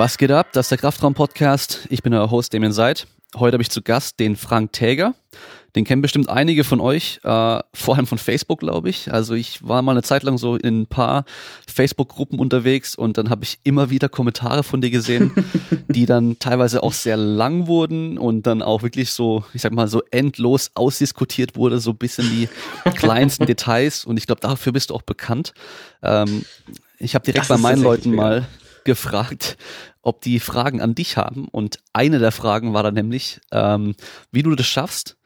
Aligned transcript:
Was 0.00 0.16
geht 0.16 0.30
ab? 0.30 0.48
Das 0.54 0.64
ist 0.64 0.70
der 0.70 0.78
Kraftraum-Podcast. 0.78 1.80
Ich 1.90 2.02
bin 2.02 2.14
euer 2.14 2.30
Host, 2.30 2.54
Damien 2.54 2.72
Seid. 2.72 3.06
Heute 3.36 3.56
habe 3.56 3.62
ich 3.62 3.68
zu 3.68 3.82
Gast 3.82 4.18
den 4.18 4.34
Frank 4.34 4.72
Täger. 4.72 5.14
Den 5.76 5.84
kennen 5.84 6.00
bestimmt 6.00 6.30
einige 6.30 6.64
von 6.64 6.80
euch, 6.80 7.20
äh, 7.22 7.60
vor 7.74 7.96
allem 7.96 8.06
von 8.06 8.16
Facebook, 8.16 8.60
glaube 8.60 8.88
ich. 8.88 9.12
Also 9.12 9.34
ich 9.34 9.62
war 9.62 9.82
mal 9.82 9.92
eine 9.92 10.02
Zeit 10.02 10.22
lang 10.22 10.38
so 10.38 10.56
in 10.56 10.80
ein 10.80 10.86
paar 10.86 11.26
Facebook-Gruppen 11.66 12.38
unterwegs 12.38 12.94
und 12.94 13.18
dann 13.18 13.28
habe 13.28 13.44
ich 13.44 13.58
immer 13.62 13.90
wieder 13.90 14.08
Kommentare 14.08 14.62
von 14.62 14.80
dir 14.80 14.88
gesehen, 14.88 15.32
die 15.88 16.06
dann 16.06 16.38
teilweise 16.38 16.82
auch 16.82 16.94
sehr 16.94 17.18
lang 17.18 17.66
wurden 17.66 18.16
und 18.16 18.46
dann 18.46 18.62
auch 18.62 18.82
wirklich 18.82 19.10
so, 19.10 19.44
ich 19.52 19.60
sag 19.60 19.72
mal, 19.72 19.86
so 19.86 20.00
endlos 20.10 20.70
ausdiskutiert 20.76 21.56
wurde, 21.56 21.78
so 21.78 21.92
bis 21.92 22.18
in 22.18 22.30
die 22.30 22.48
kleinsten 22.96 23.44
Details. 23.44 24.06
Und 24.06 24.16
ich 24.16 24.26
glaube, 24.26 24.40
dafür 24.40 24.72
bist 24.72 24.88
du 24.88 24.94
auch 24.94 25.02
bekannt. 25.02 25.52
Ähm, 26.02 26.46
ich 26.98 27.14
habe 27.14 27.26
direkt 27.26 27.48
bei 27.48 27.58
meinen 27.58 27.82
Leuten 27.82 28.14
mal 28.14 28.48
gefragt, 28.84 29.56
ob 30.02 30.22
die 30.22 30.40
Fragen 30.40 30.80
an 30.80 30.94
dich 30.94 31.16
haben. 31.16 31.48
Und 31.48 31.80
eine 31.92 32.18
der 32.18 32.32
Fragen 32.32 32.72
war 32.72 32.82
dann 32.82 32.94
nämlich, 32.94 33.40
ähm, 33.52 33.94
wie 34.32 34.42
du 34.42 34.54
das 34.54 34.66
schaffst, 34.66 35.16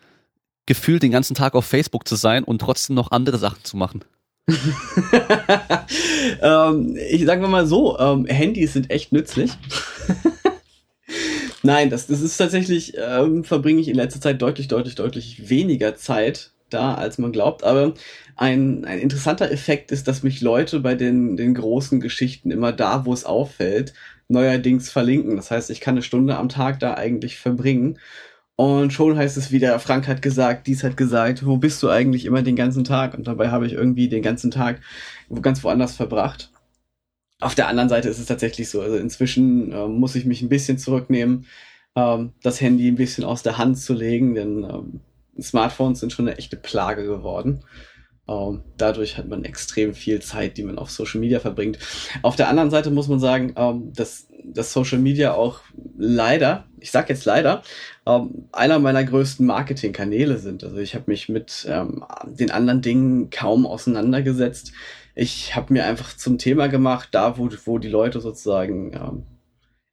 gefühlt 0.66 1.02
den 1.02 1.10
ganzen 1.10 1.34
Tag 1.34 1.54
auf 1.54 1.64
Facebook 1.64 2.08
zu 2.08 2.16
sein 2.16 2.44
und 2.44 2.60
trotzdem 2.60 2.96
noch 2.96 3.10
andere 3.10 3.38
Sachen 3.38 3.64
zu 3.64 3.76
machen. 3.76 4.04
ähm, 6.42 6.98
ich 7.10 7.24
sage 7.24 7.46
mal 7.46 7.66
so, 7.66 7.98
ähm, 7.98 8.26
Handys 8.26 8.74
sind 8.74 8.90
echt 8.90 9.12
nützlich. 9.12 9.52
Nein, 11.62 11.88
das, 11.88 12.08
das 12.08 12.20
ist 12.20 12.36
tatsächlich, 12.36 12.94
ähm, 12.96 13.44
verbringe 13.44 13.80
ich 13.80 13.88
in 13.88 13.96
letzter 13.96 14.20
Zeit 14.20 14.42
deutlich, 14.42 14.68
deutlich, 14.68 14.96
deutlich 14.96 15.48
weniger 15.48 15.96
Zeit 15.96 16.50
da, 16.68 16.94
als 16.94 17.16
man 17.16 17.32
glaubt. 17.32 17.64
Aber 17.64 17.94
ein, 18.36 18.84
ein 18.84 18.98
interessanter 18.98 19.50
Effekt 19.50 19.90
ist, 19.90 20.06
dass 20.06 20.22
mich 20.22 20.42
Leute 20.42 20.80
bei 20.80 20.94
den, 20.94 21.38
den 21.38 21.54
großen 21.54 22.00
Geschichten 22.00 22.50
immer 22.50 22.72
da, 22.72 23.06
wo 23.06 23.14
es 23.14 23.24
auffällt, 23.24 23.94
neuerdings 24.28 24.90
verlinken. 24.90 25.36
Das 25.36 25.50
heißt, 25.50 25.70
ich 25.70 25.80
kann 25.80 25.94
eine 25.94 26.02
Stunde 26.02 26.36
am 26.36 26.48
Tag 26.48 26.80
da 26.80 26.94
eigentlich 26.94 27.38
verbringen. 27.38 27.98
Und 28.56 28.92
schon 28.92 29.16
heißt 29.16 29.36
es 29.36 29.50
wieder, 29.50 29.78
Frank 29.80 30.06
hat 30.06 30.22
gesagt, 30.22 30.66
dies 30.66 30.84
hat 30.84 30.96
gesagt, 30.96 31.44
wo 31.44 31.56
bist 31.56 31.82
du 31.82 31.88
eigentlich 31.90 32.24
immer 32.24 32.42
den 32.42 32.56
ganzen 32.56 32.84
Tag? 32.84 33.14
Und 33.14 33.26
dabei 33.26 33.50
habe 33.50 33.66
ich 33.66 33.72
irgendwie 33.72 34.08
den 34.08 34.22
ganzen 34.22 34.50
Tag 34.50 34.80
ganz 35.42 35.64
woanders 35.64 35.96
verbracht. 35.96 36.52
Auf 37.40 37.56
der 37.56 37.68
anderen 37.68 37.88
Seite 37.88 38.08
ist 38.08 38.20
es 38.20 38.26
tatsächlich 38.26 38.70
so. 38.70 38.80
Also 38.80 38.96
inzwischen 38.96 39.72
äh, 39.72 39.88
muss 39.88 40.14
ich 40.14 40.24
mich 40.24 40.40
ein 40.40 40.48
bisschen 40.48 40.78
zurücknehmen, 40.78 41.46
ähm, 41.96 42.32
das 42.42 42.60
Handy 42.60 42.88
ein 42.88 42.96
bisschen 42.96 43.24
aus 43.24 43.42
der 43.42 43.58
Hand 43.58 43.78
zu 43.78 43.92
legen, 43.92 44.34
denn 44.34 44.62
ähm, 44.64 45.00
Smartphones 45.40 46.00
sind 46.00 46.12
schon 46.12 46.28
eine 46.28 46.38
echte 46.38 46.56
Plage 46.56 47.04
geworden. 47.04 47.64
Um, 48.26 48.54
ähm, 48.54 48.62
dadurch 48.78 49.18
hat 49.18 49.28
man 49.28 49.44
extrem 49.44 49.92
viel 49.92 50.22
Zeit, 50.22 50.56
die 50.56 50.62
man 50.62 50.78
auf 50.78 50.90
Social 50.90 51.20
Media 51.20 51.40
verbringt. 51.40 51.78
Auf 52.22 52.36
der 52.36 52.48
anderen 52.48 52.70
Seite 52.70 52.90
muss 52.90 53.08
man 53.08 53.20
sagen, 53.20 53.50
um, 53.50 53.56
ähm, 53.56 53.92
dass, 53.94 54.28
dass 54.42 54.72
Social 54.72 54.98
Media 54.98 55.34
auch 55.34 55.60
leider, 55.98 56.64
ich 56.80 56.90
sag 56.90 57.10
jetzt 57.10 57.26
leider, 57.26 57.62
um, 58.04 58.14
ähm, 58.14 58.48
einer 58.52 58.78
meiner 58.78 59.04
größten 59.04 59.44
Marketingkanäle 59.44 60.38
sind. 60.38 60.64
Also 60.64 60.78
ich 60.78 60.94
habe 60.94 61.04
mich 61.08 61.28
mit 61.28 61.66
den 61.66 62.50
anderen 62.50 62.80
Dingen 62.80 63.28
kaum 63.30 63.66
auseinandergesetzt. 63.66 64.72
Ich 65.14 65.54
habe 65.54 65.72
mir 65.72 65.84
einfach 65.84 66.16
zum 66.16 66.38
Thema 66.38 66.68
gemacht, 66.68 67.10
da 67.12 67.36
wo, 67.36 67.50
wo 67.66 67.78
die 67.78 67.88
Leute 67.88 68.20
sozusagen 68.20 69.26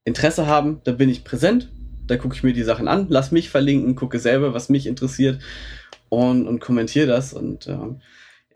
Interesse 0.04 0.48
haben, 0.48 0.82
da 0.84 0.94
bin 0.94 1.09
ich 1.09 1.24
präsent, 1.24 1.70
da 2.08 2.18
gucke 2.18 2.36
ich 2.36 2.44
mir 2.44 2.54
die 2.54 2.64
Sachen 2.64 2.88
an, 2.88 3.08
lass 3.09 3.32
mich 3.32 3.50
verlinken, 3.50 3.96
gucke 3.96 4.20
selber, 4.20 4.54
was 4.54 4.70
mich 4.70 4.88
interessiert 4.88 5.40
und, 6.09 6.48
und 6.48 6.59
kommentiere 6.59 7.08
das. 7.08 7.34
Und 7.34 7.68
äh, 7.68 7.78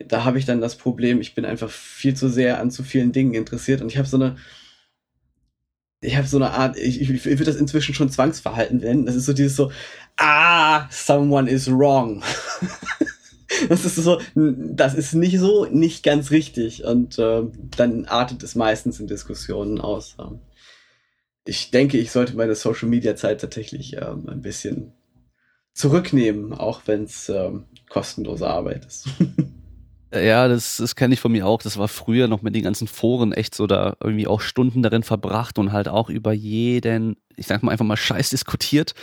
da 0.08 0.23
habe 0.23 0.40
ich 0.40 0.46
dann 0.46 0.62
das 0.62 0.75
Problem, 0.75 1.22
ich 1.22 1.35
bin 1.35 1.46
einfach 1.46 1.69
viel 1.69 2.16
zu 2.16 2.29
sehr 2.29 2.59
an 2.59 2.72
zu 2.72 2.84
vielen 2.84 3.12
Dingen 3.12 3.34
interessiert 3.34 3.81
und 3.81 3.91
ich 3.91 3.97
habe 3.97 4.07
so 4.07 4.18
eine, 4.18 4.38
ich 6.02 6.16
habe 6.16 6.28
so 6.28 6.38
eine 6.38 6.52
Art, 6.52 6.78
ich, 6.78 7.02
ich, 7.02 7.09
ich 7.09 7.25
würde 7.25 7.46
das 7.46 7.56
inzwischen 7.56 7.96
schon 7.96 8.09
Zwangsverhalten 8.09 8.78
nennen. 8.79 9.06
Das 9.06 9.16
ist 9.16 9.25
so 9.25 9.34
dieses 9.34 9.56
so, 9.56 9.72
ah, 10.18 10.88
someone 10.90 11.50
is 11.50 11.69
wrong. 11.69 12.24
das 13.69 13.85
ist 13.85 13.96
so, 13.96 14.19
das 14.35 14.94
ist 14.94 15.13
nicht 15.13 15.40
so, 15.40 15.66
nicht 15.66 16.03
ganz 16.03 16.31
richtig. 16.31 16.84
Und 16.84 17.18
äh, 17.19 17.44
dann 17.75 18.06
artet 18.06 18.44
es 18.44 18.56
meistens 18.56 19.00
in 19.00 19.08
Diskussionen 19.08 19.79
aus. 19.79 20.18
Ich 21.46 21.72
denke, 21.72 21.97
ich 21.97 22.12
sollte 22.12 22.35
meine 22.35 22.56
Social 22.56 22.90
Media 22.90 23.16
Zeit 23.16 23.41
tatsächlich 23.41 23.96
ähm, 23.97 24.28
ein 24.29 24.41
bisschen 24.41 24.94
zurücknehmen, 25.74 26.53
auch 26.53 26.81
wenn 26.85 27.03
es 27.03 27.29
ähm, 27.29 27.66
kostenlose 27.90 28.47
Arbeit 28.47 28.85
ist. 28.85 29.08
Ja, 30.16 30.48
das, 30.48 30.78
das 30.78 30.96
kenne 30.96 31.14
ich 31.14 31.20
von 31.20 31.31
mir 31.31 31.46
auch. 31.46 31.62
Das 31.62 31.78
war 31.78 31.88
früher 31.88 32.28
noch 32.28 32.42
mit 32.42 32.56
den 32.56 32.64
ganzen 32.64 32.88
Foren 32.88 33.34
echt 33.34 33.53
so 33.53 33.68
da 33.68 33.96
irgendwie 34.02 34.28
auch 34.28 34.42
Stunden 34.42 34.81
darin 34.81 35.03
verbracht 35.03 35.59
und 35.59 35.72
halt 35.72 35.88
auch 35.88 36.09
über 36.09 36.31
jeden, 36.31 37.18
ich 37.36 37.48
sag 37.48 37.64
mal 37.64 37.72
einfach 37.72 37.86
mal 37.86 37.98
Scheiß 37.98 38.30
diskutiert, 38.30 38.94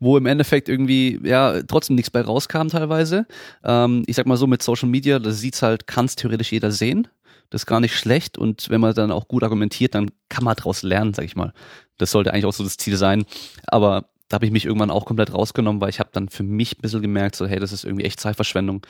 wo 0.00 0.16
im 0.16 0.26
Endeffekt 0.26 0.68
irgendwie 0.68 1.20
ja 1.22 1.62
trotzdem 1.62 1.96
nichts 1.96 2.10
bei 2.10 2.22
rauskam 2.22 2.68
teilweise. 2.68 3.26
Ähm, 3.64 4.02
ich 4.06 4.16
sag 4.16 4.26
mal 4.26 4.36
so 4.36 4.46
mit 4.46 4.62
Social 4.62 4.88
Media, 4.88 5.18
das 5.18 5.38
sieht's 5.38 5.62
halt, 5.62 5.86
kann's 5.86 6.16
theoretisch 6.16 6.52
jeder 6.52 6.70
sehen. 6.70 7.08
Das 7.50 7.62
ist 7.62 7.66
gar 7.66 7.80
nicht 7.80 7.96
schlecht 7.96 8.36
und 8.36 8.68
wenn 8.68 8.80
man 8.80 8.94
dann 8.94 9.10
auch 9.10 9.28
gut 9.28 9.42
argumentiert, 9.42 9.94
dann 9.94 10.10
kann 10.28 10.44
man 10.44 10.56
daraus 10.56 10.82
lernen, 10.82 11.14
sag 11.14 11.24
ich 11.24 11.36
mal. 11.36 11.52
Das 11.96 12.10
sollte 12.10 12.32
eigentlich 12.32 12.44
auch 12.44 12.52
so 12.52 12.64
das 12.64 12.76
Ziel 12.76 12.96
sein. 12.96 13.24
Aber 13.66 14.04
da 14.28 14.34
habe 14.34 14.46
ich 14.46 14.52
mich 14.52 14.66
irgendwann 14.66 14.90
auch 14.90 15.06
komplett 15.06 15.32
rausgenommen, 15.32 15.80
weil 15.80 15.88
ich 15.88 16.00
habe 16.00 16.10
dann 16.12 16.28
für 16.28 16.42
mich 16.42 16.76
ein 16.76 16.82
bisschen 16.82 17.02
gemerkt, 17.02 17.36
so 17.36 17.46
hey, 17.46 17.58
das 17.58 17.72
ist 17.72 17.84
irgendwie 17.84 18.04
echt 18.04 18.20
Zeitverschwendung, 18.20 18.86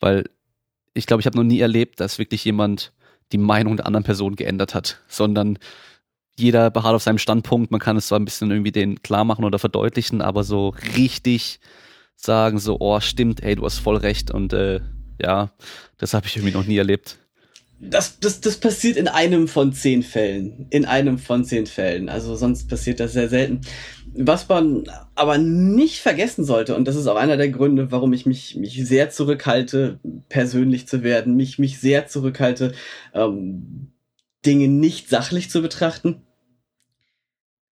weil 0.00 0.24
ich 0.94 1.06
glaube, 1.06 1.20
ich 1.20 1.26
habe 1.26 1.36
noch 1.36 1.44
nie 1.44 1.60
erlebt, 1.60 2.00
dass 2.00 2.18
wirklich 2.18 2.44
jemand 2.44 2.92
die 3.32 3.38
Meinung 3.38 3.76
der 3.76 3.86
anderen 3.86 4.04
Person 4.04 4.36
geändert 4.36 4.74
hat, 4.74 5.00
sondern 5.08 5.58
jeder 6.36 6.70
beharrt 6.70 6.94
auf 6.94 7.02
seinem 7.02 7.18
Standpunkt. 7.18 7.70
Man 7.70 7.80
kann 7.80 7.96
es 7.96 8.08
zwar 8.08 8.18
ein 8.18 8.24
bisschen 8.24 8.50
irgendwie 8.50 8.72
den 8.72 9.02
klar 9.02 9.24
machen 9.24 9.44
oder 9.44 9.58
verdeutlichen, 9.58 10.22
aber 10.22 10.44
so 10.44 10.74
richtig 10.96 11.60
sagen, 12.16 12.58
so, 12.58 12.78
oh, 12.80 13.00
stimmt, 13.00 13.42
ey, 13.42 13.54
du 13.56 13.64
hast 13.64 13.78
voll 13.78 13.96
recht 13.96 14.30
und 14.30 14.52
äh, 14.52 14.80
ja, 15.20 15.50
das 15.98 16.14
habe 16.14 16.26
ich 16.26 16.36
irgendwie 16.36 16.54
noch 16.54 16.66
nie 16.66 16.76
erlebt. 16.76 17.18
Das, 17.84 18.20
das, 18.20 18.40
das 18.40 18.58
passiert 18.58 18.96
in 18.96 19.08
einem 19.08 19.48
von 19.48 19.72
zehn 19.72 20.04
Fällen. 20.04 20.66
In 20.70 20.84
einem 20.84 21.18
von 21.18 21.44
zehn 21.44 21.66
Fällen. 21.66 22.08
Also 22.08 22.36
sonst 22.36 22.68
passiert 22.68 23.00
das 23.00 23.12
sehr 23.12 23.28
selten. 23.28 23.62
Was 24.14 24.48
man 24.48 24.84
aber 25.14 25.38
nicht 25.38 26.00
vergessen 26.00 26.44
sollte, 26.44 26.76
und 26.76 26.86
das 26.86 26.96
ist 26.96 27.06
auch 27.06 27.16
einer 27.16 27.38
der 27.38 27.48
Gründe, 27.48 27.90
warum 27.90 28.12
ich 28.12 28.26
mich, 28.26 28.56
mich 28.56 28.86
sehr 28.86 29.08
zurückhalte, 29.08 30.00
persönlich 30.28 30.86
zu 30.86 31.02
werden, 31.02 31.34
mich, 31.34 31.58
mich 31.58 31.80
sehr 31.80 32.06
zurückhalte, 32.06 32.72
ähm, 33.14 33.92
Dinge 34.44 34.68
nicht 34.68 35.08
sachlich 35.08 35.50
zu 35.50 35.62
betrachten. 35.62 36.22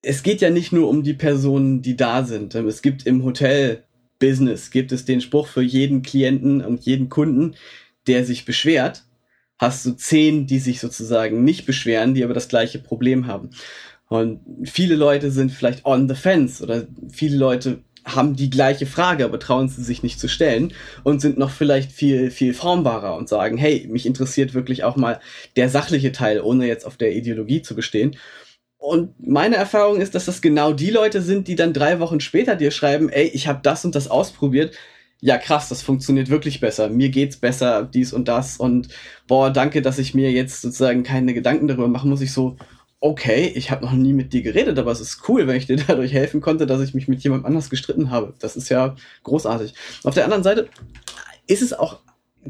Es 0.01 0.23
geht 0.23 0.39
ja 0.39 0.49
nicht 0.49 0.71
nur 0.71 0.87
um 0.87 1.03
die 1.03 1.13
Personen, 1.13 1.81
die 1.81 1.97
da 1.97 2.23
sind. 2.23 2.55
Es 2.55 2.81
gibt 2.81 3.05
im 3.05 3.23
Hotel-Business, 3.25 4.71
gibt 4.71 4.93
es 4.93 5.03
den 5.03 5.19
Spruch 5.19 5.47
für 5.47 5.61
jeden 5.61 6.03
Klienten 6.03 6.63
und 6.63 6.85
jeden 6.85 7.09
Kunden, 7.09 7.55
der 8.07 8.23
sich 8.25 8.45
beschwert, 8.45 9.03
hast 9.57 9.85
du 9.85 9.91
zehn, 9.91 10.47
die 10.47 10.59
sich 10.59 10.79
sozusagen 10.79 11.43
nicht 11.43 11.65
beschweren, 11.65 12.13
die 12.13 12.23
aber 12.23 12.33
das 12.33 12.47
gleiche 12.47 12.79
Problem 12.79 13.27
haben. 13.27 13.49
Und 14.09 14.41
viele 14.65 14.95
Leute 14.95 15.31
sind 15.31 15.51
vielleicht 15.51 15.85
on 15.85 16.09
the 16.09 16.15
fence 16.15 16.61
oder 16.61 16.87
viele 17.11 17.37
Leute 17.37 17.83
haben 18.05 18.35
die 18.35 18.49
gleiche 18.49 18.87
Frage, 18.87 19.23
aber 19.23 19.39
trauen 19.39 19.69
sie 19.69 19.83
sich 19.83 20.03
nicht 20.03 20.19
zu 20.19 20.27
stellen 20.27 20.73
und 21.03 21.21
sind 21.21 21.37
noch 21.37 21.51
vielleicht 21.51 21.91
viel, 21.91 22.31
viel 22.31 22.55
formbarer 22.55 23.15
und 23.15 23.29
sagen, 23.29 23.57
hey, 23.57 23.87
mich 23.89 24.07
interessiert 24.07 24.53
wirklich 24.55 24.83
auch 24.83 24.95
mal 24.95 25.19
der 25.55 25.69
sachliche 25.69 26.11
Teil, 26.11 26.41
ohne 26.41 26.67
jetzt 26.67 26.85
auf 26.85 26.97
der 26.97 27.15
Ideologie 27.15 27.61
zu 27.61 27.75
bestehen. 27.75 28.15
Und 28.79 29.13
meine 29.19 29.57
Erfahrung 29.57 29.99
ist, 30.01 30.15
dass 30.15 30.25
das 30.25 30.41
genau 30.41 30.73
die 30.73 30.89
Leute 30.89 31.21
sind, 31.21 31.47
die 31.47 31.55
dann 31.55 31.73
drei 31.73 31.99
Wochen 31.99 32.21
später 32.21 32.55
dir 32.55 32.71
schreiben, 32.71 33.09
ey, 33.09 33.27
ich 33.27 33.47
habe 33.47 33.59
das 33.61 33.83
und 33.85 33.93
das 33.93 34.07
ausprobiert. 34.07 34.75
Ja, 35.21 35.37
krass, 35.37 35.67
das 35.67 35.81
funktioniert 35.81 36.29
wirklich 36.29 36.61
besser. 36.61 36.89
Mir 36.89 37.09
geht's 37.09 37.35
besser, 37.35 37.83
dies 37.83 38.13
und 38.13 38.29
das. 38.29 38.55
Und 38.57 38.87
boah, 39.27 39.51
danke, 39.51 39.81
dass 39.81 39.99
ich 39.99 40.13
mir 40.13 40.31
jetzt 40.31 40.61
sozusagen 40.61 41.03
keine 41.03 41.33
Gedanken 41.33 41.67
darüber 41.67 41.89
machen 41.89 42.09
muss. 42.09 42.21
Ich 42.21 42.31
so, 42.31 42.55
okay, 43.01 43.51
ich 43.55 43.71
habe 43.71 43.85
noch 43.85 43.93
nie 43.93 44.13
mit 44.13 44.33
dir 44.33 44.41
geredet, 44.41 44.77
aber 44.77 44.91
es 44.91 44.99
ist 44.99 45.27
cool, 45.29 45.47
wenn 45.47 45.55
ich 45.55 45.67
dir 45.67 45.77
dadurch 45.87 46.13
helfen 46.13 46.41
konnte, 46.41 46.65
dass 46.65 46.81
ich 46.81 46.93
mich 46.93 47.07
mit 47.07 47.23
jemand 47.23 47.45
anders 47.45 47.69
gestritten 47.69 48.11
habe. 48.11 48.33
Das 48.39 48.55
ist 48.55 48.69
ja 48.69 48.95
großartig. 49.23 49.73
Auf 50.03 50.13
der 50.13 50.25
anderen 50.25 50.43
Seite 50.43 50.69
ist 51.47 51.61
es 51.61 51.73
auch 51.73 51.99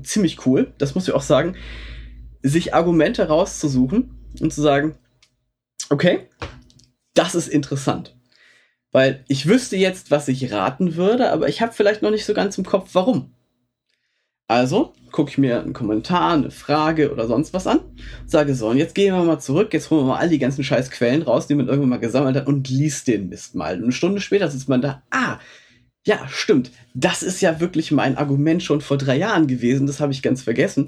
ziemlich 0.03 0.45
cool, 0.45 0.73
das 0.77 0.95
muss 0.95 1.07
ich 1.07 1.13
auch 1.13 1.21
sagen, 1.21 1.55
sich 2.41 2.73
Argumente 2.73 3.27
rauszusuchen 3.27 4.11
und 4.39 4.53
zu 4.53 4.61
sagen, 4.61 4.97
okay, 5.89 6.27
das 7.13 7.35
ist 7.35 7.47
interessant. 7.47 8.15
Weil 8.91 9.23
ich 9.27 9.45
wüsste 9.47 9.77
jetzt, 9.77 10.09
was 10.09 10.27
ich 10.27 10.51
raten 10.51 10.95
würde, 10.95 11.31
aber 11.31 11.47
ich 11.47 11.61
habe 11.61 11.73
vielleicht 11.73 12.01
noch 12.01 12.11
nicht 12.11 12.25
so 12.25 12.33
ganz 12.33 12.57
im 12.57 12.65
Kopf, 12.65 12.89
warum. 12.93 13.35
Also 14.49 14.93
gucke 15.11 15.29
ich 15.29 15.37
mir 15.37 15.61
einen 15.61 15.73
Kommentar, 15.73 16.33
eine 16.33 16.49
Frage 16.49 17.11
oder 17.11 17.27
sonst 17.27 17.53
was 17.53 17.67
an, 17.67 17.81
sage 18.25 18.55
so, 18.55 18.67
und 18.67 18.77
jetzt 18.77 18.95
gehen 18.95 19.13
wir 19.13 19.23
mal 19.23 19.39
zurück, 19.39 19.71
jetzt 19.73 19.91
holen 19.91 20.01
wir 20.01 20.13
mal 20.13 20.17
all 20.17 20.29
die 20.29 20.39
ganzen 20.39 20.63
scheiß 20.63 20.89
Quellen 20.89 21.21
raus, 21.21 21.45
die 21.45 21.53
man 21.53 21.67
irgendwann 21.67 21.89
mal 21.89 21.99
gesammelt 21.99 22.35
hat 22.35 22.47
und 22.47 22.67
liest 22.67 23.07
den 23.07 23.29
Mist 23.29 23.53
mal. 23.53 23.77
Und 23.77 23.83
eine 23.83 23.91
Stunde 23.91 24.21
später 24.21 24.49
sitzt 24.49 24.67
man 24.67 24.81
da, 24.81 25.03
ah, 25.11 25.37
ja, 26.03 26.27
stimmt, 26.27 26.71
das 26.95 27.21
ist 27.21 27.41
ja 27.41 27.59
wirklich 27.59 27.91
mein 27.91 28.17
Argument 28.17 28.63
schon 28.63 28.81
vor 28.81 28.97
drei 28.97 29.17
Jahren 29.17 29.45
gewesen, 29.45 29.85
das 29.85 29.99
habe 29.99 30.13
ich 30.13 30.23
ganz 30.23 30.41
vergessen. 30.41 30.87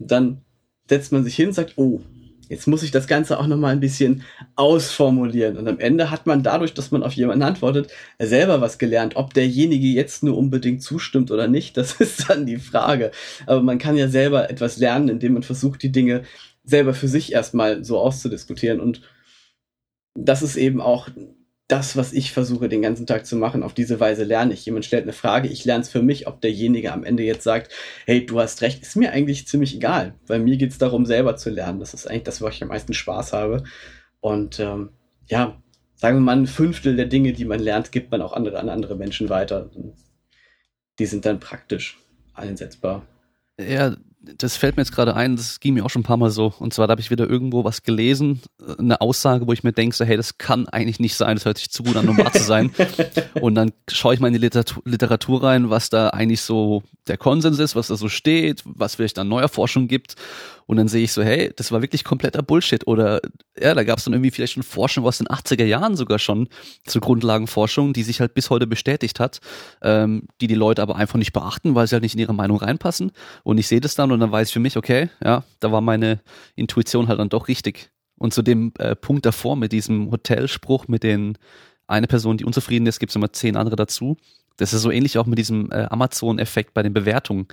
Dann 0.00 0.40
setzt 0.88 1.12
man 1.12 1.22
sich 1.22 1.36
hin 1.36 1.52
sagt, 1.52 1.74
oh, 1.76 2.00
jetzt 2.48 2.66
muss 2.66 2.82
ich 2.82 2.90
das 2.90 3.06
Ganze 3.06 3.38
auch 3.38 3.46
nochmal 3.46 3.72
ein 3.72 3.80
bisschen 3.80 4.22
ausformulieren. 4.54 5.56
Und 5.56 5.68
am 5.68 5.78
Ende 5.78 6.10
hat 6.10 6.26
man 6.26 6.42
dadurch, 6.42 6.74
dass 6.74 6.90
man 6.90 7.02
auf 7.02 7.12
jemanden 7.12 7.42
antwortet, 7.42 7.90
selber 8.18 8.60
was 8.60 8.78
gelernt. 8.78 9.16
Ob 9.16 9.34
derjenige 9.34 9.86
jetzt 9.86 10.22
nur 10.22 10.36
unbedingt 10.36 10.82
zustimmt 10.82 11.30
oder 11.30 11.48
nicht, 11.48 11.76
das 11.76 11.92
ist 12.00 12.28
dann 12.28 12.46
die 12.46 12.58
Frage. 12.58 13.10
Aber 13.46 13.62
man 13.62 13.78
kann 13.78 13.96
ja 13.96 14.08
selber 14.08 14.50
etwas 14.50 14.76
lernen, 14.76 15.08
indem 15.08 15.34
man 15.34 15.42
versucht, 15.42 15.82
die 15.82 15.92
Dinge 15.92 16.22
selber 16.64 16.94
für 16.94 17.08
sich 17.08 17.32
erstmal 17.32 17.84
so 17.84 17.98
auszudiskutieren. 17.98 18.80
Und 18.80 19.02
das 20.14 20.42
ist 20.42 20.56
eben 20.56 20.80
auch 20.80 21.08
das, 21.68 21.96
was 21.96 22.12
ich 22.12 22.32
versuche 22.32 22.68
den 22.68 22.82
ganzen 22.82 23.06
Tag 23.06 23.26
zu 23.26 23.36
machen. 23.36 23.62
Auf 23.62 23.74
diese 23.74 23.98
Weise 23.98 24.22
lerne 24.24 24.54
ich. 24.54 24.64
Jemand 24.66 24.84
stellt 24.84 25.02
eine 25.02 25.12
Frage, 25.12 25.48
ich 25.48 25.64
lerne 25.64 25.82
es 25.82 25.88
für 25.88 26.02
mich, 26.02 26.28
ob 26.28 26.40
derjenige 26.40 26.92
am 26.92 27.02
Ende 27.02 27.24
jetzt 27.24 27.42
sagt, 27.42 27.72
hey, 28.04 28.24
du 28.24 28.40
hast 28.40 28.62
recht, 28.62 28.82
ist 28.82 28.96
mir 28.96 29.12
eigentlich 29.12 29.48
ziemlich 29.48 29.74
egal, 29.74 30.14
weil 30.26 30.38
mir 30.38 30.56
geht's 30.56 30.78
darum, 30.78 31.06
selber 31.06 31.36
zu 31.36 31.50
lernen. 31.50 31.80
Das 31.80 31.92
ist 31.92 32.08
eigentlich 32.08 32.22
das, 32.22 32.40
was 32.40 32.54
ich 32.54 32.62
am 32.62 32.68
meisten 32.68 32.94
Spaß 32.94 33.32
habe. 33.32 33.64
Und 34.20 34.60
ähm, 34.60 34.90
ja, 35.26 35.60
sagen 35.96 36.18
wir 36.18 36.20
mal, 36.20 36.36
ein 36.36 36.46
Fünftel 36.46 36.94
der 36.94 37.06
Dinge, 37.06 37.32
die 37.32 37.44
man 37.44 37.58
lernt, 37.58 37.90
gibt 37.90 38.12
man 38.12 38.22
auch 38.22 38.32
andere, 38.32 38.60
an 38.60 38.68
andere 38.68 38.94
Menschen 38.94 39.28
weiter. 39.28 39.68
Die 40.98 41.06
sind 41.06 41.26
dann 41.26 41.40
praktisch 41.40 41.98
einsetzbar. 42.34 43.06
Ja, 43.58 43.96
das 44.38 44.56
fällt 44.56 44.76
mir 44.76 44.82
jetzt 44.82 44.92
gerade 44.92 45.14
ein, 45.14 45.36
das 45.36 45.60
ging 45.60 45.74
mir 45.74 45.84
auch 45.84 45.90
schon 45.90 46.00
ein 46.00 46.06
paar 46.06 46.16
Mal 46.16 46.30
so. 46.30 46.52
Und 46.58 46.74
zwar 46.74 46.86
da 46.86 46.92
habe 46.92 47.00
ich 47.00 47.10
wieder 47.10 47.28
irgendwo 47.28 47.64
was 47.64 47.82
gelesen, 47.82 48.40
eine 48.78 49.00
Aussage, 49.00 49.46
wo 49.46 49.52
ich 49.52 49.64
mir 49.64 49.72
denke, 49.72 49.94
so, 49.94 50.04
hey, 50.04 50.16
das 50.16 50.38
kann 50.38 50.68
eigentlich 50.68 51.00
nicht 51.00 51.14
sein, 51.14 51.36
das 51.36 51.44
hört 51.44 51.58
sich 51.58 51.70
zu 51.70 51.82
gut 51.82 51.96
an, 51.96 52.08
um 52.08 52.18
wahr 52.18 52.32
zu 52.32 52.42
sein. 52.42 52.72
und 53.40 53.54
dann 53.54 53.72
schaue 53.88 54.14
ich 54.14 54.20
mal 54.20 54.28
in 54.28 54.34
die 54.34 54.40
Literatur, 54.40 54.82
Literatur 54.84 55.42
rein, 55.42 55.70
was 55.70 55.90
da 55.90 56.08
eigentlich 56.08 56.40
so 56.40 56.82
der 57.06 57.16
Konsens 57.16 57.58
ist, 57.58 57.76
was 57.76 57.88
da 57.88 57.96
so 57.96 58.08
steht, 58.08 58.62
was 58.64 58.96
vielleicht 58.96 59.18
an 59.18 59.28
neuer 59.28 59.48
Forschung 59.48 59.88
gibt. 59.88 60.16
Und 60.66 60.76
dann 60.78 60.88
sehe 60.88 61.04
ich 61.04 61.12
so, 61.12 61.22
hey, 61.22 61.52
das 61.56 61.70
war 61.70 61.80
wirklich 61.80 62.02
kompletter 62.04 62.42
Bullshit. 62.42 62.86
Oder 62.86 63.20
ja, 63.58 63.74
da 63.74 63.84
gab 63.84 63.98
es 63.98 64.04
dann 64.04 64.14
irgendwie 64.14 64.32
vielleicht 64.32 64.54
schon 64.54 64.62
Forschung 64.62 65.04
aus 65.04 65.18
den 65.18 65.28
80er 65.28 65.64
Jahren 65.64 65.96
sogar 65.96 66.18
schon 66.18 66.48
zur 66.84 67.00
Grundlagenforschung, 67.00 67.92
die 67.92 68.02
sich 68.02 68.20
halt 68.20 68.34
bis 68.34 68.50
heute 68.50 68.66
bestätigt 68.66 69.20
hat, 69.20 69.40
ähm, 69.82 70.26
die 70.40 70.48
die 70.48 70.54
Leute 70.54 70.82
aber 70.82 70.96
einfach 70.96 71.18
nicht 71.18 71.32
beachten, 71.32 71.74
weil 71.74 71.86
sie 71.86 71.94
halt 71.94 72.02
nicht 72.02 72.14
in 72.14 72.20
ihre 72.20 72.34
Meinung 72.34 72.58
reinpassen. 72.58 73.12
Und 73.44 73.58
ich 73.58 73.68
sehe 73.68 73.80
das 73.80 73.94
dann 73.94 74.10
und 74.10 74.20
dann 74.20 74.32
weiß 74.32 74.48
ich 74.48 74.52
für 74.52 74.60
mich, 74.60 74.76
okay, 74.76 75.08
ja, 75.24 75.44
da 75.60 75.70
war 75.70 75.80
meine 75.80 76.20
Intuition 76.56 77.08
halt 77.08 77.20
dann 77.20 77.28
doch 77.28 77.48
richtig. 77.48 77.90
Und 78.18 78.34
zu 78.34 78.42
dem 78.42 78.72
äh, 78.78 78.96
Punkt 78.96 79.26
davor 79.26 79.56
mit 79.56 79.72
diesem 79.72 80.10
Hotelspruch, 80.10 80.88
mit 80.88 81.02
den 81.02 81.38
eine 81.86 82.06
Person, 82.08 82.36
die 82.36 82.44
unzufrieden 82.44 82.86
ist, 82.86 82.98
gibt 82.98 83.10
es 83.10 83.16
immer 83.16 83.32
zehn 83.32 83.56
andere 83.56 83.76
dazu. 83.76 84.16
Das 84.56 84.72
ist 84.72 84.82
so 84.82 84.90
ähnlich 84.90 85.18
auch 85.18 85.26
mit 85.26 85.38
diesem 85.38 85.70
äh, 85.70 85.86
Amazon-Effekt 85.90 86.74
bei 86.74 86.82
den 86.82 86.92
Bewertungen. 86.92 87.46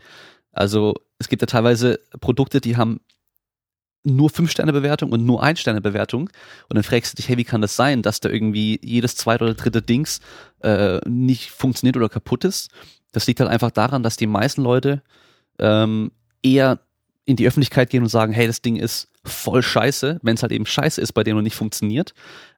Also 0.51 0.95
es 1.23 1.29
gibt 1.29 1.41
ja 1.41 1.45
teilweise 1.45 1.99
Produkte, 2.19 2.59
die 2.59 2.77
haben 2.77 2.99
nur 4.03 4.29
fünf 4.29 4.51
Sterne 4.51 4.73
Bewertung 4.73 5.11
und 5.13 5.25
nur 5.25 5.41
ein 5.41 5.55
Sterne 5.55 5.79
Bewertung 5.79 6.29
und 6.67 6.75
dann 6.75 6.83
fragst 6.83 7.13
du 7.13 7.15
dich, 7.15 7.29
hey, 7.29 7.37
wie 7.37 7.45
kann 7.45 7.61
das 7.61 7.77
sein, 7.77 8.01
dass 8.01 8.19
da 8.19 8.29
irgendwie 8.29 8.77
jedes 8.83 9.15
zweite 9.15 9.45
oder 9.45 9.53
dritte 9.53 9.81
Dings 9.81 10.19
äh, 10.61 10.99
nicht 11.07 11.51
funktioniert 11.51 11.95
oder 11.95 12.09
kaputt 12.09 12.43
ist? 12.43 12.69
Das 13.13 13.25
liegt 13.27 13.39
halt 13.39 13.49
einfach 13.49 13.71
daran, 13.71 14.03
dass 14.03 14.17
die 14.17 14.27
meisten 14.27 14.61
Leute 14.61 15.01
ähm, 15.59 16.11
eher 16.41 16.79
in 17.23 17.37
die 17.37 17.47
Öffentlichkeit 17.47 17.89
gehen 17.89 18.03
und 18.03 18.09
sagen, 18.09 18.33
hey, 18.33 18.47
das 18.47 18.61
Ding 18.61 18.75
ist 18.75 19.07
voll 19.23 19.63
scheiße, 19.63 20.19
wenn 20.21 20.35
es 20.35 20.41
halt 20.41 20.51
eben 20.51 20.65
scheiße 20.65 20.99
ist, 20.99 21.13
bei 21.13 21.23
dem 21.23 21.37
und 21.37 21.43
nicht 21.43 21.55
funktioniert. 21.55 22.13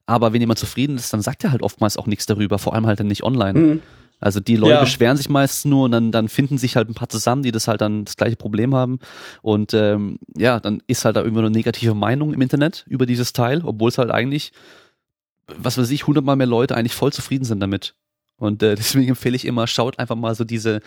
Aber 0.07 0.33
wenn 0.33 0.41
jemand 0.41 0.57
zufrieden 0.57 0.95
ist, 0.95 1.13
dann 1.13 1.21
sagt 1.21 1.43
er 1.43 1.51
halt 1.51 1.61
oftmals 1.61 1.97
auch 1.97 2.07
nichts 2.07 2.25
darüber, 2.25 2.57
vor 2.57 2.73
allem 2.73 2.87
halt 2.87 2.99
dann 2.99 3.07
nicht 3.07 3.23
online. 3.23 3.59
Mhm. 3.59 3.81
Also 4.25 4.39
die 4.39 4.55
Leute 4.55 4.73
ja. 4.73 4.79
beschweren 4.79 5.17
sich 5.17 5.29
meistens 5.29 5.65
nur 5.65 5.85
und 5.85 5.91
dann, 5.91 6.11
dann 6.11 6.29
finden 6.29 6.57
sich 6.57 6.75
halt 6.75 6.89
ein 6.89 6.95
paar 6.95 7.09
zusammen, 7.09 7.43
die 7.43 7.51
das 7.51 7.67
halt 7.67 7.81
dann 7.81 8.05
das 8.05 8.17
gleiche 8.17 8.35
Problem 8.35 8.73
haben. 8.73 8.97
Und 9.43 9.75
ähm, 9.75 10.17
ja, 10.35 10.59
dann 10.59 10.81
ist 10.87 11.05
halt 11.05 11.15
da 11.15 11.21
irgendwie 11.21 11.41
eine 11.41 11.51
negative 11.51 11.93
Meinung 11.93 12.33
im 12.33 12.41
Internet 12.41 12.85
über 12.87 13.05
dieses 13.05 13.33
Teil, 13.33 13.61
obwohl 13.63 13.89
es 13.89 13.99
halt 13.99 14.09
eigentlich, 14.09 14.51
was 15.45 15.77
weiß 15.77 15.91
ich, 15.91 16.07
hundertmal 16.07 16.37
mehr 16.37 16.47
Leute 16.47 16.75
eigentlich 16.75 16.95
voll 16.95 17.13
zufrieden 17.13 17.45
sind 17.45 17.59
damit. 17.59 17.93
Und 18.37 18.63
äh, 18.63 18.73
deswegen 18.79 19.09
empfehle 19.09 19.35
ich 19.35 19.45
immer, 19.45 19.67
schaut 19.67 19.99
einfach 19.99 20.15
mal 20.15 20.33
so 20.33 20.43
diese 20.43 20.81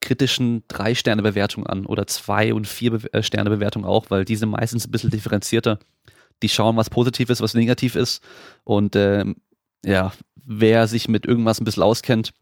kritischen 0.00 0.62
Drei-Sterne-Bewertungen 0.68 1.66
an 1.66 1.86
oder 1.86 2.06
zwei 2.06 2.54
und 2.54 2.68
vier 2.68 2.92
Be 2.92 3.12
äh, 3.12 3.24
Sterne-Bewertungen 3.24 3.86
auch, 3.86 4.06
weil 4.10 4.24
diese 4.24 4.46
meistens 4.46 4.86
ein 4.86 4.92
bisschen 4.92 5.10
differenzierter. 5.10 5.80
Die 6.44 6.48
schauen, 6.48 6.76
was 6.76 6.90
positiv 6.90 7.28
ist, 7.28 7.40
was 7.40 7.54
negativ 7.54 7.96
ist. 7.96 8.22
Und 8.62 8.94
ähm, 8.94 9.34
ja, 9.84 10.12
wer 10.44 10.86
sich 10.86 11.08
mit 11.08 11.26
irgendwas 11.26 11.60
ein 11.60 11.64
bisschen 11.64 11.82
auskennt, 11.82 12.32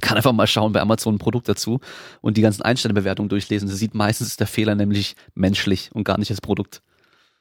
kann 0.00 0.16
einfach 0.16 0.32
mal 0.32 0.46
schauen 0.46 0.72
bei 0.72 0.80
Amazon 0.80 1.16
ein 1.16 1.18
Produkt 1.18 1.48
dazu 1.48 1.80
und 2.20 2.36
die 2.36 2.42
ganzen 2.42 2.62
Einstellbewertungen 2.62 3.28
durchlesen. 3.28 3.68
Sie 3.68 3.76
sieht 3.76 3.94
meistens 3.94 4.28
ist 4.28 4.40
der 4.40 4.46
Fehler 4.46 4.74
nämlich 4.74 5.16
menschlich 5.34 5.90
und 5.92 6.04
gar 6.04 6.18
nicht 6.18 6.30
das 6.30 6.40
Produkt. 6.40 6.82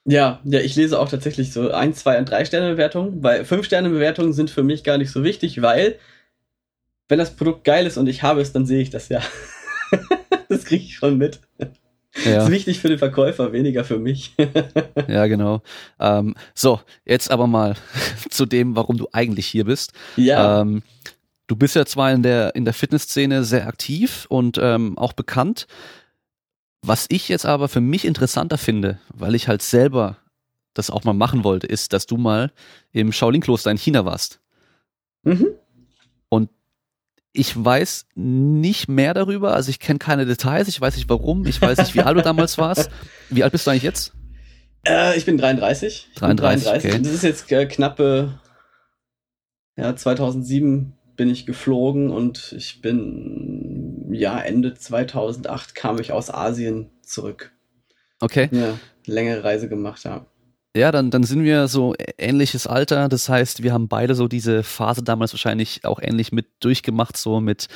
Ja, 0.03 0.41
ja, 0.43 0.59
ich 0.59 0.75
lese 0.75 0.99
auch 0.99 1.09
tatsächlich 1.09 1.53
so 1.53 1.71
ein, 1.71 1.93
zwei 1.93 2.17
und 2.17 2.29
drei 2.29 2.43
Sterne 2.43 2.71
Bewertungen, 2.71 3.23
weil 3.23 3.45
fünf 3.45 3.65
Sterne 3.65 3.89
Bewertungen 3.89 4.33
sind 4.33 4.49
für 4.49 4.63
mich 4.63 4.83
gar 4.83 4.97
nicht 4.97 5.11
so 5.11 5.23
wichtig, 5.23 5.61
weil 5.61 5.99
wenn 7.07 7.19
das 7.19 7.35
Produkt 7.35 7.63
geil 7.63 7.85
ist 7.85 7.97
und 7.97 8.07
ich 8.07 8.23
habe 8.23 8.41
es, 8.41 8.51
dann 8.51 8.65
sehe 8.65 8.81
ich 8.81 8.89
das 8.89 9.09
ja. 9.09 9.21
das 10.49 10.65
kriege 10.65 10.83
ich 10.83 10.95
schon 10.95 11.17
mit. 11.17 11.39
Ja. 12.25 12.35
Das 12.35 12.43
ist 12.45 12.51
wichtig 12.51 12.79
für 12.79 12.89
den 12.89 12.97
Verkäufer, 12.97 13.53
weniger 13.53 13.83
für 13.83 13.99
mich. 13.99 14.33
ja, 15.07 15.27
genau. 15.27 15.61
Ähm, 15.99 16.35
so, 16.55 16.81
jetzt 17.05 17.31
aber 17.31 17.47
mal 17.47 17.75
zu 18.29 18.45
dem, 18.45 18.75
warum 18.75 18.97
du 18.97 19.07
eigentlich 19.11 19.47
hier 19.47 19.65
bist. 19.65 19.93
Ja. 20.17 20.61
Ähm, 20.61 20.83
Du 21.51 21.57
bist 21.57 21.75
ja 21.75 21.85
zwar 21.85 22.13
in 22.13 22.23
der, 22.23 22.55
in 22.55 22.63
der 22.63 22.73
Fitnessszene 22.73 23.43
sehr 23.43 23.67
aktiv 23.67 24.25
und 24.29 24.57
ähm, 24.57 24.97
auch 24.97 25.11
bekannt. 25.11 25.67
Was 26.81 27.07
ich 27.09 27.27
jetzt 27.27 27.45
aber 27.45 27.67
für 27.67 27.81
mich 27.81 28.05
interessanter 28.05 28.57
finde, 28.57 28.99
weil 29.13 29.35
ich 29.35 29.49
halt 29.49 29.61
selber 29.61 30.15
das 30.73 30.89
auch 30.89 31.03
mal 31.03 31.11
machen 31.11 31.43
wollte, 31.43 31.67
ist, 31.67 31.91
dass 31.91 32.05
du 32.05 32.15
mal 32.15 32.53
im 32.93 33.11
Shaolin-Kloster 33.11 33.69
in 33.69 33.75
China 33.75 34.05
warst. 34.05 34.39
Mhm. 35.23 35.47
Und 36.29 36.51
ich 37.33 37.53
weiß 37.61 38.05
nicht 38.15 38.87
mehr 38.87 39.13
darüber, 39.13 39.53
also 39.53 39.71
ich 39.71 39.79
kenne 39.79 39.99
keine 39.99 40.25
Details, 40.25 40.69
ich 40.69 40.79
weiß 40.79 40.95
nicht 40.95 41.09
warum, 41.09 41.45
ich 41.45 41.61
weiß 41.61 41.79
nicht, 41.79 41.95
wie 41.95 42.01
alt 42.01 42.17
du 42.17 42.21
damals 42.21 42.57
warst. 42.59 42.89
Wie 43.29 43.43
alt 43.43 43.51
bist 43.51 43.67
du 43.67 43.71
eigentlich 43.71 43.83
jetzt? 43.83 44.13
Äh, 44.87 45.17
ich 45.17 45.25
bin 45.25 45.37
33. 45.37 46.11
33, 46.15 46.63
33. 46.63 46.91
Okay. 46.93 47.03
Das 47.03 47.11
ist 47.11 47.23
jetzt 47.23 47.51
äh, 47.51 47.65
knappe 47.65 48.39
ja, 49.75 49.93
2007 49.93 50.93
bin 51.21 51.29
ich 51.29 51.45
geflogen 51.45 52.09
und 52.09 52.51
ich 52.57 52.81
bin, 52.81 54.07
ja, 54.11 54.39
Ende 54.39 54.73
2008 54.73 55.75
kam 55.75 55.99
ich 55.99 56.11
aus 56.11 56.33
Asien 56.33 56.89
zurück. 57.03 57.51
Okay. 58.21 58.49
Ja, 58.51 58.73
längere 59.05 59.43
Reise 59.43 59.69
gemacht, 59.69 60.03
ja. 60.03 60.25
Ja, 60.75 60.91
dann, 60.91 61.11
dann 61.11 61.21
sind 61.21 61.43
wir 61.43 61.67
so 61.67 61.93
ähnliches 62.17 62.65
Alter. 62.65 63.07
Das 63.07 63.29
heißt, 63.29 63.61
wir 63.61 63.71
haben 63.71 63.87
beide 63.87 64.15
so 64.15 64.27
diese 64.27 64.63
Phase 64.63 65.03
damals 65.03 65.31
wahrscheinlich 65.31 65.85
auch 65.85 65.99
ähnlich 66.01 66.31
mit 66.31 66.47
durchgemacht, 66.59 67.17
so 67.17 67.39
mit 67.39 67.67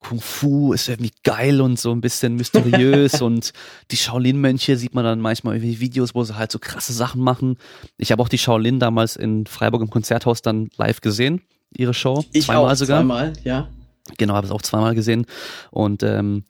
Kung 0.00 0.20
Fu 0.20 0.72
ist 0.72 0.88
irgendwie 0.88 1.12
geil 1.22 1.60
und 1.60 1.78
so 1.78 1.92
ein 1.92 2.00
bisschen 2.00 2.34
mysteriös 2.34 3.22
und 3.22 3.52
die 3.92 3.96
Shaolin-Mönche 3.96 4.76
sieht 4.76 4.94
man 4.94 5.04
dann 5.04 5.20
manchmal 5.20 5.54
irgendwie 5.54 5.78
Videos, 5.78 6.16
wo 6.16 6.24
sie 6.24 6.36
halt 6.36 6.50
so 6.50 6.58
krasse 6.58 6.92
Sachen 6.92 7.22
machen. 7.22 7.58
Ich 7.96 8.10
habe 8.10 8.20
auch 8.20 8.28
die 8.28 8.38
Shaolin 8.38 8.80
damals 8.80 9.14
in 9.14 9.46
Freiburg 9.46 9.82
im 9.82 9.90
Konzerthaus 9.90 10.42
dann 10.42 10.70
live 10.76 11.00
gesehen 11.00 11.42
ihre 11.76 11.94
Show. 11.94 12.24
Ich 12.32 12.46
zweimal 12.46 12.72
auch, 12.72 12.76
sogar. 12.76 12.98
Zweimal, 12.98 13.32
ja. 13.44 13.68
Genau, 14.16 14.34
habe 14.34 14.46
es 14.46 14.52
auch 14.52 14.62
zweimal 14.62 14.94
gesehen. 14.94 15.26
Und 15.70 16.02
ähm, 16.02 16.44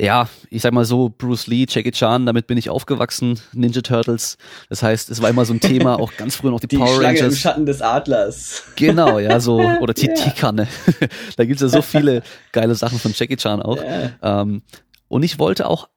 ja, 0.00 0.28
ich 0.50 0.62
sag 0.62 0.72
mal 0.72 0.84
so, 0.84 1.08
Bruce 1.08 1.46
Lee, 1.46 1.66
Jackie 1.68 1.92
Chan, 1.92 2.26
damit 2.26 2.46
bin 2.46 2.58
ich 2.58 2.68
aufgewachsen, 2.68 3.38
Ninja 3.52 3.80
Turtles. 3.80 4.36
Das 4.68 4.82
heißt, 4.82 5.10
es 5.10 5.22
war 5.22 5.30
immer 5.30 5.44
so 5.44 5.54
ein 5.54 5.60
Thema, 5.60 5.94
auch 6.00 6.16
ganz 6.16 6.36
früher 6.36 6.50
noch 6.50 6.60
die, 6.60 6.68
die 6.68 6.76
Power 6.76 6.88
Schlange 6.88 7.18
Rangers. 7.18 7.34
im 7.34 7.38
Schatten 7.38 7.66
des 7.66 7.80
Adlers. 7.80 8.64
Genau, 8.76 9.18
ja, 9.18 9.38
so, 9.40 9.56
oder 9.80 9.94
die 9.94 10.06
ja. 10.06 10.30
Kanne. 10.30 10.66
da 11.36 11.44
gibt's 11.44 11.62
ja 11.62 11.68
so 11.68 11.82
viele 11.82 12.22
geile 12.52 12.74
Sachen 12.74 12.98
von 12.98 13.12
Jackie 13.14 13.36
Chan 13.36 13.62
auch. 13.62 13.78
Ja. 13.78 14.42
Ähm, 14.42 14.62
und 15.08 15.22
ich 15.22 15.38
wollte 15.38 15.68
auch, 15.68 15.88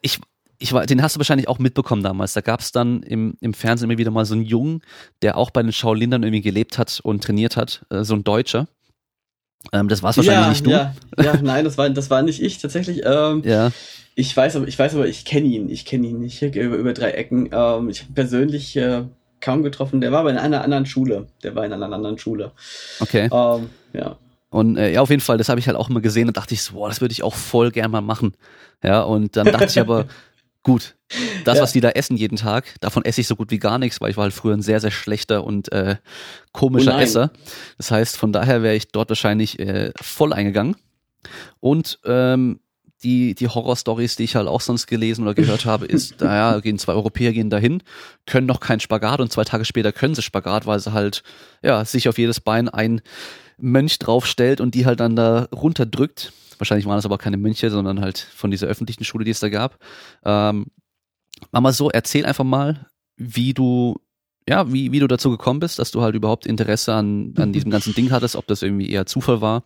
ich, 0.00 0.20
ich 0.58 0.72
war, 0.72 0.86
den 0.86 1.02
hast 1.02 1.16
du 1.16 1.20
wahrscheinlich 1.20 1.48
auch 1.48 1.58
mitbekommen 1.58 2.02
damals. 2.02 2.32
Da 2.32 2.40
gab 2.40 2.60
es 2.60 2.72
dann 2.72 3.02
im, 3.02 3.36
im 3.40 3.54
Fernsehen 3.54 3.90
immer 3.90 3.98
wieder 3.98 4.10
mal 4.10 4.24
so 4.24 4.34
einen 4.34 4.44
Jungen, 4.44 4.82
der 5.22 5.36
auch 5.36 5.50
bei 5.50 5.62
den 5.62 5.72
Shaolin 5.72 6.12
irgendwie 6.12 6.40
gelebt 6.40 6.78
hat 6.78 7.00
und 7.02 7.24
trainiert 7.24 7.56
hat, 7.56 7.84
äh, 7.90 8.04
so 8.04 8.14
ein 8.14 8.24
Deutscher. 8.24 8.68
Ähm, 9.72 9.88
das 9.88 10.02
war 10.02 10.10
es 10.10 10.16
wahrscheinlich 10.16 10.44
ja, 10.44 10.50
nicht 10.50 10.66
du. 10.66 10.70
Ja, 10.70 10.94
ja, 11.22 11.40
nein, 11.42 11.64
das 11.64 11.78
war, 11.78 11.88
das 11.90 12.10
war 12.10 12.22
nicht 12.22 12.42
ich 12.42 12.58
tatsächlich. 12.58 13.02
Ähm, 13.04 13.42
ja. 13.44 13.70
Ich 14.14 14.36
weiß 14.36 14.56
aber, 14.56 14.68
ich 14.68 14.78
weiß 14.78 14.94
aber, 14.94 15.08
ich 15.08 15.24
kenne 15.24 15.48
ihn. 15.48 15.68
Ich 15.68 15.84
kenne 15.84 16.06
ihn 16.06 16.20
nicht 16.20 16.40
über, 16.42 16.76
über 16.76 16.92
drei 16.92 17.10
Ecken. 17.12 17.48
Ähm, 17.52 17.88
ich 17.88 18.02
habe 18.02 18.12
persönlich 18.14 18.76
äh, 18.76 19.04
kaum 19.40 19.62
getroffen. 19.62 20.00
Der 20.00 20.12
war 20.12 20.20
aber 20.20 20.30
in 20.30 20.38
einer 20.38 20.62
anderen 20.62 20.86
Schule. 20.86 21.26
Der 21.42 21.54
war 21.54 21.64
in 21.64 21.72
einer 21.72 21.90
anderen 21.90 22.18
Schule. 22.18 22.52
Okay. 23.00 23.28
Ähm, 23.32 23.70
ja. 23.92 24.16
Und 24.50 24.76
äh, 24.76 24.92
ja, 24.92 25.00
auf 25.00 25.10
jeden 25.10 25.22
Fall, 25.22 25.36
das 25.36 25.48
habe 25.48 25.58
ich 25.58 25.66
halt 25.66 25.76
auch 25.76 25.90
immer 25.90 26.00
gesehen 26.00 26.28
und 26.28 26.36
dachte 26.36 26.54
ich 26.54 26.62
so, 26.62 26.74
boah, 26.74 26.88
das 26.88 27.00
würde 27.00 27.10
ich 27.10 27.24
auch 27.24 27.34
voll 27.34 27.72
gern 27.72 27.90
mal 27.90 28.02
machen. 28.02 28.34
Ja, 28.84 29.02
und 29.02 29.36
dann 29.36 29.46
dachte 29.46 29.66
ich 29.66 29.80
aber, 29.80 30.06
gut, 30.64 30.96
das, 31.44 31.58
ja. 31.58 31.62
was 31.62 31.72
die 31.72 31.80
da 31.80 31.90
essen 31.90 32.16
jeden 32.16 32.36
Tag, 32.36 32.74
davon 32.80 33.04
esse 33.04 33.20
ich 33.20 33.28
so 33.28 33.36
gut 33.36 33.52
wie 33.52 33.58
gar 33.58 33.78
nichts, 33.78 34.00
weil 34.00 34.10
ich 34.10 34.16
war 34.16 34.24
halt 34.24 34.34
früher 34.34 34.54
ein 34.54 34.62
sehr, 34.62 34.80
sehr 34.80 34.90
schlechter 34.90 35.44
und 35.44 35.70
äh, 35.70 35.96
komischer 36.52 36.96
oh 36.96 37.00
Esser. 37.00 37.30
Das 37.78 37.92
heißt, 37.92 38.16
von 38.16 38.32
daher 38.32 38.62
wäre 38.62 38.74
ich 38.74 38.88
dort 38.88 39.10
wahrscheinlich 39.10 39.60
äh, 39.60 39.92
voll 40.00 40.32
eingegangen. 40.32 40.76
Und 41.60 42.00
ähm, 42.04 42.58
die, 43.04 43.34
die 43.34 43.48
Horror-Stories, 43.48 44.16
die 44.16 44.24
ich 44.24 44.34
halt 44.34 44.48
auch 44.48 44.60
sonst 44.60 44.86
gelesen 44.86 45.22
oder 45.22 45.34
gehört 45.34 45.64
habe, 45.66 45.86
ist, 45.86 46.20
naja, 46.20 46.58
gehen 46.60 46.78
zwei 46.78 46.94
Europäer 46.94 47.32
gehen 47.32 47.50
dahin, 47.50 47.82
können 48.26 48.46
noch 48.46 48.60
keinen 48.60 48.80
Spagat 48.80 49.20
und 49.20 49.30
zwei 49.30 49.44
Tage 49.44 49.64
später 49.64 49.92
können 49.92 50.14
sie 50.14 50.22
Spagat, 50.22 50.66
weil 50.66 50.80
sie 50.80 50.92
halt, 50.92 51.22
ja, 51.62 51.84
sich 51.84 52.08
auf 52.08 52.18
jedes 52.18 52.40
Bein 52.40 52.68
ein 52.68 53.02
Mönch 53.58 53.98
draufstellt 53.98 54.60
und 54.60 54.74
die 54.74 54.86
halt 54.86 55.00
dann 55.00 55.14
da 55.14 55.48
runterdrückt. 55.54 56.32
Wahrscheinlich 56.58 56.86
waren 56.86 56.96
das 56.96 57.06
aber 57.06 57.18
keine 57.18 57.36
Mönche, 57.36 57.70
sondern 57.70 58.00
halt 58.00 58.18
von 58.18 58.50
dieser 58.50 58.66
öffentlichen 58.66 59.04
Schule, 59.04 59.24
die 59.24 59.30
es 59.30 59.40
da 59.40 59.48
gab. 59.48 59.78
Ähm, 60.24 60.66
mal 61.50 61.72
so, 61.72 61.90
erzähl 61.90 62.26
einfach 62.26 62.44
mal, 62.44 62.86
wie 63.16 63.54
du 63.54 64.00
ja, 64.48 64.70
wie, 64.72 64.92
wie 64.92 65.00
du 65.00 65.06
dazu 65.06 65.30
gekommen 65.30 65.60
bist, 65.60 65.78
dass 65.78 65.90
du 65.90 66.02
halt 66.02 66.14
überhaupt 66.14 66.46
Interesse 66.46 66.94
an, 66.94 67.34
an 67.38 67.52
diesem 67.52 67.70
ganzen 67.70 67.94
Ding 67.94 68.10
hattest, 68.10 68.36
ob 68.36 68.46
das 68.46 68.62
irgendwie 68.62 68.90
eher 68.90 69.06
Zufall 69.06 69.40
war, 69.40 69.64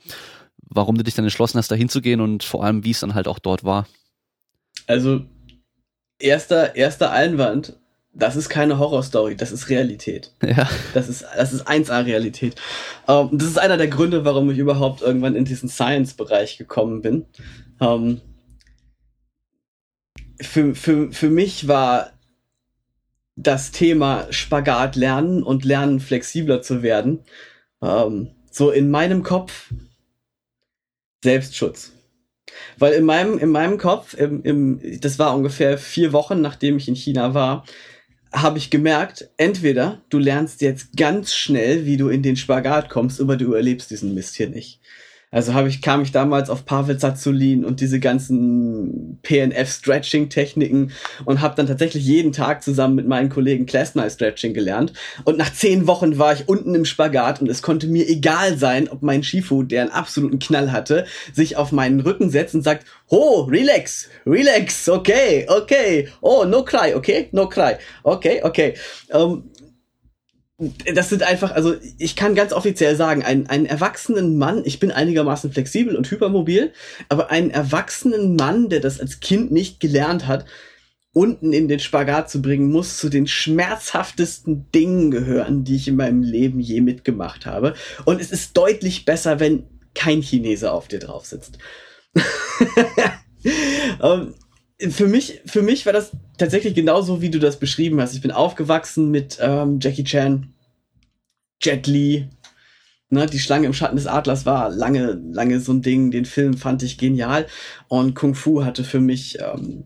warum 0.69 0.97
du 0.97 1.05
dich 1.05 1.15
dann 1.15 1.25
entschlossen 1.25 1.59
hast, 1.59 1.71
da 1.71 1.75
hinzugehen 1.75 2.21
und 2.21 2.45
vor 2.45 2.65
allem, 2.65 2.85
wie 2.85 2.93
es 2.93 3.01
dann 3.01 3.15
halt 3.15 3.29
auch 3.29 3.39
dort 3.39 3.65
war. 3.65 3.87
Also, 4.87 5.23
erster, 6.19 6.77
erster 6.77 7.11
Einwand, 7.11 7.79
das 8.19 8.37
ist 8.37 8.49
keine 8.49 8.79
Horrorstory, 8.79 9.37
das 9.37 9.53
ist 9.53 9.69
Realität. 9.69 10.33
Ja. 10.43 10.69
Das 10.93 11.09
ist, 11.09 11.25
das 11.37 11.53
ist 11.53 11.69
1A 11.69 12.05
Realität. 12.05 12.57
Ähm, 13.07 13.31
das 13.33 13.49
ist 13.49 13.59
einer 13.59 13.77
der 13.77 13.89
Gründe, 13.89 14.25
warum 14.25 14.51
ich 14.51 14.59
überhaupt 14.59 15.03
irgendwann 15.03 15.37
in 15.37 15.45
diesen 15.45 15.69
Science-Bereich 15.69 16.59
gekommen 16.59 17.01
bin. 17.01 17.27
Ähm, 17.81 18.21
für, 20.41 20.75
für, 20.75 21.13
für 21.13 21.31
mich 21.31 21.69
war 21.69 22.11
das 23.37 23.71
Thema 23.71 24.27
Spagat 24.31 24.97
lernen 24.97 25.45
und 25.45 25.65
lernen 25.65 26.01
flexibler 26.01 26.61
zu 26.61 26.83
werden. 26.83 27.21
Ähm, 27.81 28.31
so 28.51 28.71
in 28.71 28.91
meinem 28.91 29.23
Kopf 29.23 29.73
Selbstschutz. 31.23 31.93
Weil 32.79 32.95
in 32.95 33.05
meinem, 33.05 33.39
in 33.39 33.51
meinem 33.51 33.79
Kopf, 33.79 34.15
im, 34.15 34.43
im, 34.43 35.01
das 35.01 35.19
war 35.19 35.37
ungefähr 35.37 35.79
vier 35.79 36.13
Wochen, 36.13 36.41
nachdem 36.41 36.79
ich 36.79 36.89
in 36.89 36.97
China 36.97 37.35
war, 37.35 37.65
habe 38.33 38.59
ich 38.59 38.71
gemerkt, 38.71 39.29
entweder 39.37 40.03
du 40.11 40.19
lernst 40.19 40.61
jetzt 40.61 40.97
ganz 40.97 41.35
schnell, 41.35 41.87
wie 41.87 41.97
du 41.97 42.09
in 42.09 42.23
den 42.23 42.37
Spagat 42.37 42.89
kommst, 42.89 43.21
aber 43.21 43.37
du 43.37 43.53
erlebst 43.55 43.91
diesen 43.91 44.15
Mist 44.15 44.37
hier 44.37 44.49
nicht. 44.49 44.81
Also 45.31 45.53
habe 45.53 45.69
ich, 45.69 45.83
kam 45.83 46.01
ich 46.01 46.11
damals 46.11 46.49
auf 46.49 46.65
Pavel 46.65 46.97
Zazulin 46.97 47.65
und 47.65 47.81
diese 47.81 48.01
ganzen 48.01 49.19
PNF-Stretching-Techniken 49.23 50.93
und 51.27 51.41
habe 51.41 51.55
dann 51.55 51.67
tatsächlich 51.67 52.05
jeden 52.05 52.33
Tag 52.33 52.63
zusammen 52.63 52.95
mit 52.95 53.07
meinen 53.07 53.29
Kollegen 53.29 53.67
Class 53.67 53.93
Stretching 54.09 54.55
gelernt. 54.55 54.93
Und 55.25 55.37
nach 55.37 55.53
zehn 55.53 55.87
Wochen 55.87 56.19
war 56.19 56.33
ich 56.33 56.49
unten 56.49 56.75
im 56.75 56.85
Spagat 56.85 57.43
und 57.43 57.49
es 57.51 57.61
konnte 57.61 57.89
mir 57.89 58.09
egal 58.09 58.57
sein, 58.57 58.89
ob 58.89 59.03
mein 59.03 59.23
Shifu, 59.23 59.63
der 59.63 59.83
einen 59.83 59.91
absoluten 59.91 60.39
Knall 60.39 60.73
hatte, 60.73 61.05
sich 61.33 61.57
auf 61.57 61.73
meinen 61.73 62.01
Rücken 62.01 62.31
setzt 62.31 62.55
und 62.55 62.63
sagt, 62.63 62.87
Oh, 63.11 63.43
relax, 63.43 64.09
relax, 64.27 64.89
okay, 64.89 65.47
okay, 65.49 66.09
oh, 66.21 66.45
no 66.45 66.63
cry, 66.63 66.95
okay, 66.95 67.29
no 67.33 67.49
cry, 67.49 67.77
okay, 68.03 68.43
okay. 68.43 68.75
Ähm, 69.11 69.45
das 70.93 71.09
sind 71.09 71.23
einfach, 71.23 71.53
also 71.53 71.77
ich 71.99 72.17
kann 72.17 72.35
ganz 72.35 72.53
offiziell 72.53 72.97
sagen, 72.97 73.23
einen, 73.23 73.47
einen 73.47 73.67
erwachsenen 73.67 74.39
Mann, 74.39 74.63
ich 74.65 74.81
bin 74.81 74.91
einigermaßen 74.91 75.53
flexibel 75.53 75.95
und 75.95 76.11
hypermobil, 76.11 76.73
aber 77.09 77.31
einen 77.31 77.51
erwachsenen 77.51 78.35
Mann, 78.35 78.69
der 78.69 78.81
das 78.81 78.99
als 78.99 79.21
Kind 79.21 79.53
nicht 79.53 79.79
gelernt 79.79 80.27
hat, 80.27 80.47
unten 81.13 81.53
in 81.53 81.69
den 81.69 81.79
Spagat 81.79 82.29
zu 82.29 82.43
bringen, 82.43 82.73
muss 82.73 82.97
zu 82.97 83.09
den 83.09 83.29
schmerzhaftesten 83.29 84.71
Dingen 84.73 85.13
gehören, 85.13 85.63
die 85.63 85.77
ich 85.77 85.87
in 85.87 85.97
meinem 85.97 86.23
Leben 86.23 86.59
je 86.59 86.81
mitgemacht 86.81 87.47
habe. 87.47 87.75
Und 88.05 88.21
es 88.21 88.33
ist 88.33 88.57
deutlich 88.57 89.05
besser, 89.05 89.39
wenn 89.39 89.65
kein 89.95 90.23
Chinese 90.23 90.73
auf 90.73 90.89
dir 90.89 90.99
drauf 90.99 91.25
sitzt. 91.25 91.59
um, 94.01 94.03
ähm, 94.03 94.35
für 94.81 95.09
mich, 95.09 95.41
für 95.45 95.63
mich 95.63 95.87
war 95.87 95.93
das 95.93 96.13
tatsächlich 96.37 96.75
genauso, 96.75 97.21
wie 97.21 97.31
du 97.31 97.39
das 97.39 97.59
beschrieben 97.59 98.01
hast. 98.01 98.15
Ich 98.15 98.21
bin 98.21 98.31
aufgewachsen 98.31 99.11
mit 99.11 99.39
ähm, 99.41 99.81
Jackie 99.81 100.05
Chan, 100.05 100.53
Jet 101.61 101.87
Li. 101.87 102.29
Ne, 103.11 103.27
die 103.27 103.39
Schlange 103.39 103.67
im 103.67 103.73
Schatten 103.73 103.97
des 103.97 104.07
Adlers 104.07 104.45
war 104.45 104.69
lange, 104.71 105.19
lange 105.33 105.61
so 105.61 105.73
ein 105.73 105.83
Ding. 105.83 106.11
Den 106.11 106.27
Film 106.27 106.57
fand 106.57 106.83
ich 106.83 106.99
genial. 106.99 107.47
Und 107.89 108.15
Kung 108.15 108.35
Fu 108.35 108.65
hatte 108.65 108.85
für 108.85 109.01
mich 109.01 109.39
ähm, 109.41 109.85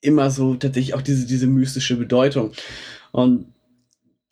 immer 0.00 0.30
so 0.30 0.54
tatsächlich 0.54 0.94
auch 0.94 1.02
diese, 1.02 1.26
diese 1.26 1.46
mystische 1.46 1.96
Bedeutung. 1.96 2.52
Und 3.12 3.52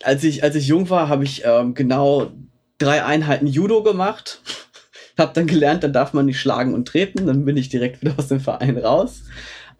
als 0.02 0.24
ich, 0.24 0.42
als 0.42 0.56
ich 0.56 0.66
jung 0.66 0.90
war, 0.90 1.08
habe 1.08 1.24
ich 1.24 1.42
ähm, 1.44 1.74
genau 1.74 2.32
drei 2.78 3.04
Einheiten 3.04 3.46
Judo 3.46 3.82
gemacht. 3.82 4.42
hab 5.18 5.34
dann 5.34 5.46
gelernt, 5.46 5.84
dann 5.84 5.92
darf 5.92 6.14
man 6.14 6.26
nicht 6.26 6.40
schlagen 6.40 6.74
und 6.74 6.88
treten. 6.88 7.26
Dann 7.26 7.44
bin 7.44 7.56
ich 7.56 7.68
direkt 7.68 8.00
wieder 8.00 8.14
aus 8.16 8.28
dem 8.28 8.40
Verein 8.40 8.78
raus. 8.78 9.22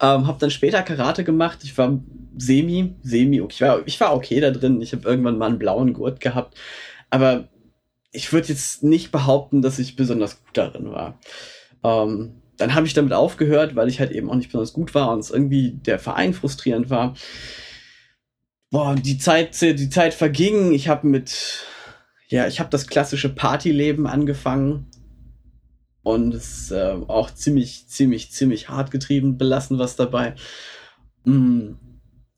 Ähm, 0.01 0.25
hab 0.25 0.39
dann 0.39 0.49
später 0.49 0.81
Karate 0.81 1.23
gemacht. 1.23 1.59
Ich 1.63 1.77
war 1.77 1.99
semi, 2.35 2.95
semi, 3.03 3.39
okay. 3.39 3.53
ich 3.53 3.61
war, 3.61 3.81
ich 3.85 3.99
war 3.99 4.15
okay 4.15 4.39
da 4.39 4.49
drin. 4.49 4.81
Ich 4.81 4.93
habe 4.93 5.07
irgendwann 5.07 5.37
mal 5.37 5.47
einen 5.47 5.59
blauen 5.59 5.93
Gurt 5.93 6.19
gehabt. 6.19 6.57
Aber 7.11 7.49
ich 8.11 8.33
würde 8.33 8.49
jetzt 8.49 8.83
nicht 8.83 9.11
behaupten, 9.11 9.61
dass 9.61 9.79
ich 9.79 9.95
besonders 9.95 10.43
gut 10.43 10.57
darin 10.57 10.91
war. 10.91 11.19
Ähm, 11.83 12.41
dann 12.57 12.75
habe 12.75 12.87
ich 12.87 12.93
damit 12.93 13.13
aufgehört, 13.13 13.75
weil 13.75 13.89
ich 13.89 13.99
halt 13.99 14.11
eben 14.11 14.29
auch 14.29 14.35
nicht 14.35 14.47
besonders 14.47 14.73
gut 14.73 14.93
war 14.93 15.11
und 15.11 15.19
es 15.19 15.31
irgendwie 15.31 15.71
der 15.71 15.99
Verein 15.99 16.33
frustrierend 16.33 16.89
war. 16.89 17.15
Boah, 18.69 18.95
die 18.95 19.17
Zeit, 19.17 19.59
die 19.61 19.89
Zeit 19.89 20.13
verging. 20.13 20.71
Ich 20.71 20.87
habe 20.87 21.07
mit, 21.07 21.65
ja, 22.27 22.47
ich 22.47 22.59
habe 22.59 22.69
das 22.69 22.87
klassische 22.87 23.29
Partyleben 23.29 24.07
angefangen 24.07 24.90
und 26.03 26.33
es 26.33 26.71
äh, 26.71 26.95
auch 27.07 27.31
ziemlich, 27.31 27.87
ziemlich, 27.87 28.31
ziemlich 28.31 28.69
hart 28.69 28.91
getrieben, 28.91 29.37
belassen 29.37 29.79
was 29.79 29.95
dabei. 29.95 30.35
Mm. 31.25 31.73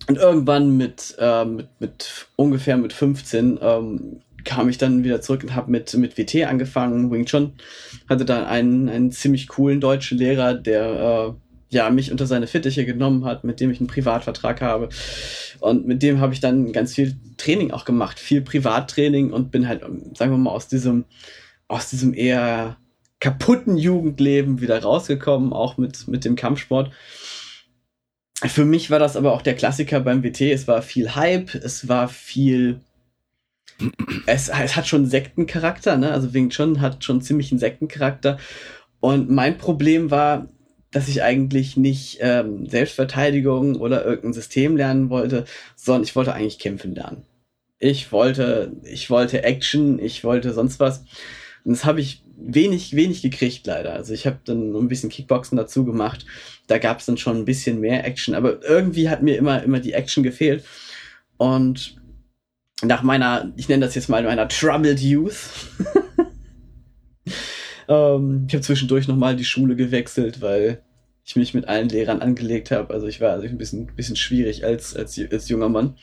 Und 0.05 0.17
irgendwann 0.17 0.75
mit, 0.75 1.15
äh, 1.17 1.45
mit, 1.45 1.69
mit 1.79 2.27
ungefähr 2.35 2.75
mit 2.75 2.91
15 2.91 3.59
ähm, 3.61 4.21
kam 4.43 4.67
ich 4.67 4.77
dann 4.77 5.05
wieder 5.05 5.21
zurück 5.21 5.43
und 5.43 5.55
habe 5.55 5.71
mit, 5.71 5.93
mit 5.93 6.17
WT 6.17 6.43
angefangen, 6.43 7.09
Wing 7.09 7.25
Chun. 7.25 7.53
Hatte 8.09 8.25
da 8.25 8.45
einen, 8.45 8.89
einen 8.89 9.11
ziemlich 9.11 9.47
coolen 9.47 9.79
deutschen 9.79 10.17
Lehrer, 10.17 10.55
der 10.55 10.83
äh, 11.29 11.33
ja, 11.73 11.89
mich 11.89 12.11
unter 12.11 12.27
seine 12.27 12.47
Fittiche 12.47 12.85
genommen 12.85 13.25
hat, 13.25 13.43
mit 13.43 13.59
dem 13.59 13.71
ich 13.71 13.79
einen 13.79 13.87
Privatvertrag 13.87 14.61
habe. 14.61 14.89
Und 15.59 15.87
mit 15.87 16.03
dem 16.03 16.19
habe 16.19 16.33
ich 16.33 16.39
dann 16.39 16.71
ganz 16.71 16.93
viel 16.93 17.15
Training 17.37 17.71
auch 17.71 17.85
gemacht, 17.85 18.19
viel 18.19 18.41
Privattraining 18.41 19.31
und 19.31 19.51
bin 19.51 19.67
halt, 19.67 19.81
sagen 20.15 20.31
wir 20.31 20.37
mal, 20.37 20.51
aus 20.51 20.67
diesem, 20.67 21.05
aus 21.67 21.89
diesem 21.89 22.13
eher 22.13 22.77
kaputten 23.23 23.77
Jugendleben 23.77 24.59
wieder 24.59 24.81
rausgekommen, 24.83 25.53
auch 25.53 25.77
mit, 25.77 26.09
mit 26.09 26.25
dem 26.25 26.35
Kampfsport. 26.35 26.91
Für 28.35 28.65
mich 28.65 28.91
war 28.91 28.99
das 28.99 29.15
aber 29.15 29.31
auch 29.31 29.41
der 29.41 29.55
Klassiker 29.55 30.01
beim 30.01 30.25
WT. 30.25 30.41
Es 30.41 30.67
war 30.67 30.81
viel 30.81 31.15
Hype, 31.15 31.55
es 31.55 31.87
war 31.87 32.09
viel. 32.09 32.81
Es, 34.25 34.49
es 34.49 34.75
hat 34.75 34.87
schon 34.87 35.05
Sektencharakter, 35.05 35.95
ne? 35.95 36.11
Also 36.11 36.33
Wing 36.33 36.49
Chun 36.49 36.81
hat 36.81 37.05
schon 37.05 37.21
ziemlich 37.21 37.49
einen 37.53 37.59
Sektencharakter. 37.59 38.39
Und 38.99 39.29
mein 39.29 39.57
Problem 39.57 40.11
war, 40.11 40.49
dass 40.91 41.07
ich 41.07 41.23
eigentlich 41.23 41.77
nicht 41.77 42.17
ähm, 42.19 42.67
Selbstverteidigung 42.67 43.77
oder 43.77 44.03
irgendein 44.03 44.33
System 44.33 44.75
lernen 44.75 45.09
wollte, 45.09 45.45
sondern 45.77 46.03
ich 46.03 46.17
wollte 46.17 46.33
eigentlich 46.33 46.59
kämpfen 46.59 46.93
lernen. 46.93 47.25
Ich 47.79 48.11
wollte, 48.11 48.75
ich 48.83 49.09
wollte 49.09 49.45
Action, 49.45 49.97
ich 49.97 50.25
wollte 50.25 50.51
sonst 50.51 50.81
was. 50.81 51.05
Und 51.63 51.71
das 51.71 51.85
habe 51.85 52.01
ich 52.01 52.22
wenig, 52.35 52.95
wenig 52.95 53.21
gekriegt 53.21 53.65
leider. 53.67 53.93
Also 53.93 54.13
ich 54.13 54.25
habe 54.25 54.39
dann 54.45 54.75
ein 54.75 54.87
bisschen 54.87 55.09
Kickboxen 55.09 55.57
dazu 55.57 55.85
gemacht. 55.85 56.25
Da 56.67 56.77
gab 56.77 56.99
es 56.99 57.05
dann 57.05 57.17
schon 57.17 57.37
ein 57.37 57.45
bisschen 57.45 57.79
mehr 57.79 58.05
Action, 58.05 58.35
aber 58.35 58.63
irgendwie 58.63 59.09
hat 59.09 59.21
mir 59.21 59.37
immer, 59.37 59.63
immer 59.63 59.79
die 59.79 59.93
Action 59.93 60.23
gefehlt. 60.23 60.63
Und 61.37 62.01
nach 62.81 63.03
meiner, 63.03 63.51
ich 63.55 63.69
nenne 63.69 63.85
das 63.85 63.95
jetzt 63.95 64.09
mal 64.09 64.23
meiner 64.23 64.47
Troubled 64.47 64.99
Youth, 64.99 65.49
ähm, 67.87 68.45
ich 68.47 68.53
habe 68.53 68.63
zwischendurch 68.63 69.07
nochmal 69.07 69.35
die 69.35 69.45
Schule 69.45 69.75
gewechselt, 69.75 70.41
weil 70.41 70.81
ich 71.25 71.35
mich 71.35 71.53
mit 71.53 71.67
allen 71.67 71.89
Lehrern 71.89 72.21
angelegt 72.21 72.71
habe. 72.71 72.93
Also 72.93 73.07
ich 73.07 73.21
war 73.21 73.31
also 73.31 73.47
ein 73.47 73.57
bisschen, 73.57 73.87
bisschen 73.95 74.15
schwierig 74.15 74.65
als, 74.65 74.95
als, 74.95 75.19
als 75.31 75.49
junger 75.49 75.69
Mann. 75.69 75.95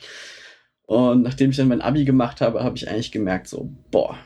Und 0.87 1.21
nachdem 1.21 1.51
ich 1.51 1.57
dann 1.57 1.67
mein 1.67 1.81
Abi 1.81 2.03
gemacht 2.05 2.41
habe, 2.41 2.63
habe 2.63 2.75
ich 2.75 2.89
eigentlich 2.89 3.11
gemerkt, 3.11 3.47
so, 3.47 3.71
boah, 3.91 4.17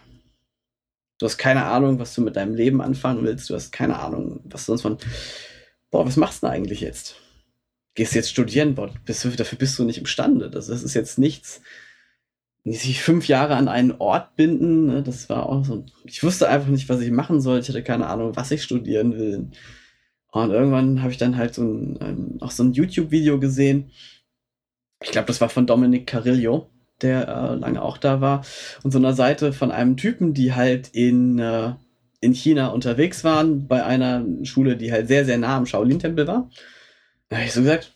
Du 1.17 1.25
hast 1.25 1.37
keine 1.37 1.65
Ahnung, 1.65 1.99
was 1.99 2.13
du 2.13 2.21
mit 2.21 2.35
deinem 2.35 2.55
Leben 2.55 2.81
anfangen 2.81 3.23
willst. 3.23 3.49
Du 3.49 3.55
hast 3.55 3.71
keine 3.71 3.99
Ahnung, 3.99 4.41
was 4.43 4.65
sonst 4.65 4.81
von. 4.81 4.97
Boah, 5.89 6.05
was 6.05 6.17
machst 6.17 6.43
du 6.43 6.47
denn 6.47 6.55
eigentlich 6.55 6.81
jetzt? 6.81 7.15
Gehst 7.93 8.15
jetzt 8.15 8.29
studieren? 8.29 8.75
Boah, 8.75 8.93
bist 9.05 9.23
dafür 9.23 9.57
bist 9.57 9.79
du 9.79 9.85
nicht 9.85 9.97
imstande. 9.97 10.49
Das, 10.49 10.67
das 10.67 10.83
ist 10.83 10.93
jetzt 10.93 11.17
nichts. 11.17 11.61
Sich 12.65 13.01
fünf 13.01 13.27
Jahre 13.27 13.55
an 13.55 13.67
einen 13.67 13.91
Ort 13.93 14.35
binden, 14.35 14.87
ne, 14.87 15.03
das 15.03 15.29
war 15.29 15.47
auch 15.47 15.63
so. 15.63 15.85
Ich 16.03 16.23
wusste 16.23 16.49
einfach 16.49 16.69
nicht, 16.69 16.89
was 16.89 16.99
ich 16.99 17.11
machen 17.11 17.39
soll. 17.39 17.59
Ich 17.59 17.69
hatte 17.69 17.83
keine 17.83 18.07
Ahnung, 18.07 18.35
was 18.35 18.51
ich 18.51 18.63
studieren 18.63 19.15
will. 19.15 19.51
Und 20.31 20.51
irgendwann 20.51 21.01
habe 21.01 21.11
ich 21.11 21.17
dann 21.17 21.37
halt 21.37 21.53
so 21.53 21.63
ein, 21.63 22.01
ein 22.01 22.37
auch 22.41 22.51
so 22.51 22.63
ein 22.63 22.73
YouTube-Video 22.73 23.39
gesehen. 23.39 23.91
Ich 25.01 25.11
glaube, 25.11 25.27
das 25.27 25.39
war 25.39 25.49
von 25.49 25.67
Dominic 25.67 26.07
Carillo 26.07 26.71
der 27.01 27.27
äh, 27.27 27.55
lange 27.55 27.81
auch 27.81 27.97
da 27.97 28.21
war, 28.21 28.45
und 28.83 28.91
so 28.91 28.97
einer 28.97 29.13
Seite 29.13 29.53
von 29.53 29.71
einem 29.71 29.97
Typen, 29.97 30.33
die 30.33 30.53
halt 30.53 30.89
in, 30.89 31.39
äh, 31.39 31.73
in 32.21 32.33
China 32.33 32.67
unterwegs 32.67 33.23
waren, 33.23 33.67
bei 33.67 33.83
einer 33.83 34.25
Schule, 34.43 34.77
die 34.77 34.91
halt 34.91 35.07
sehr, 35.07 35.25
sehr 35.25 35.37
nah 35.37 35.57
am 35.57 35.65
Shaolin-Tempel 35.65 36.27
war. 36.27 36.49
Da 37.29 37.37
habe 37.37 37.45
ich 37.45 37.53
so 37.53 37.61
gesagt, 37.61 37.93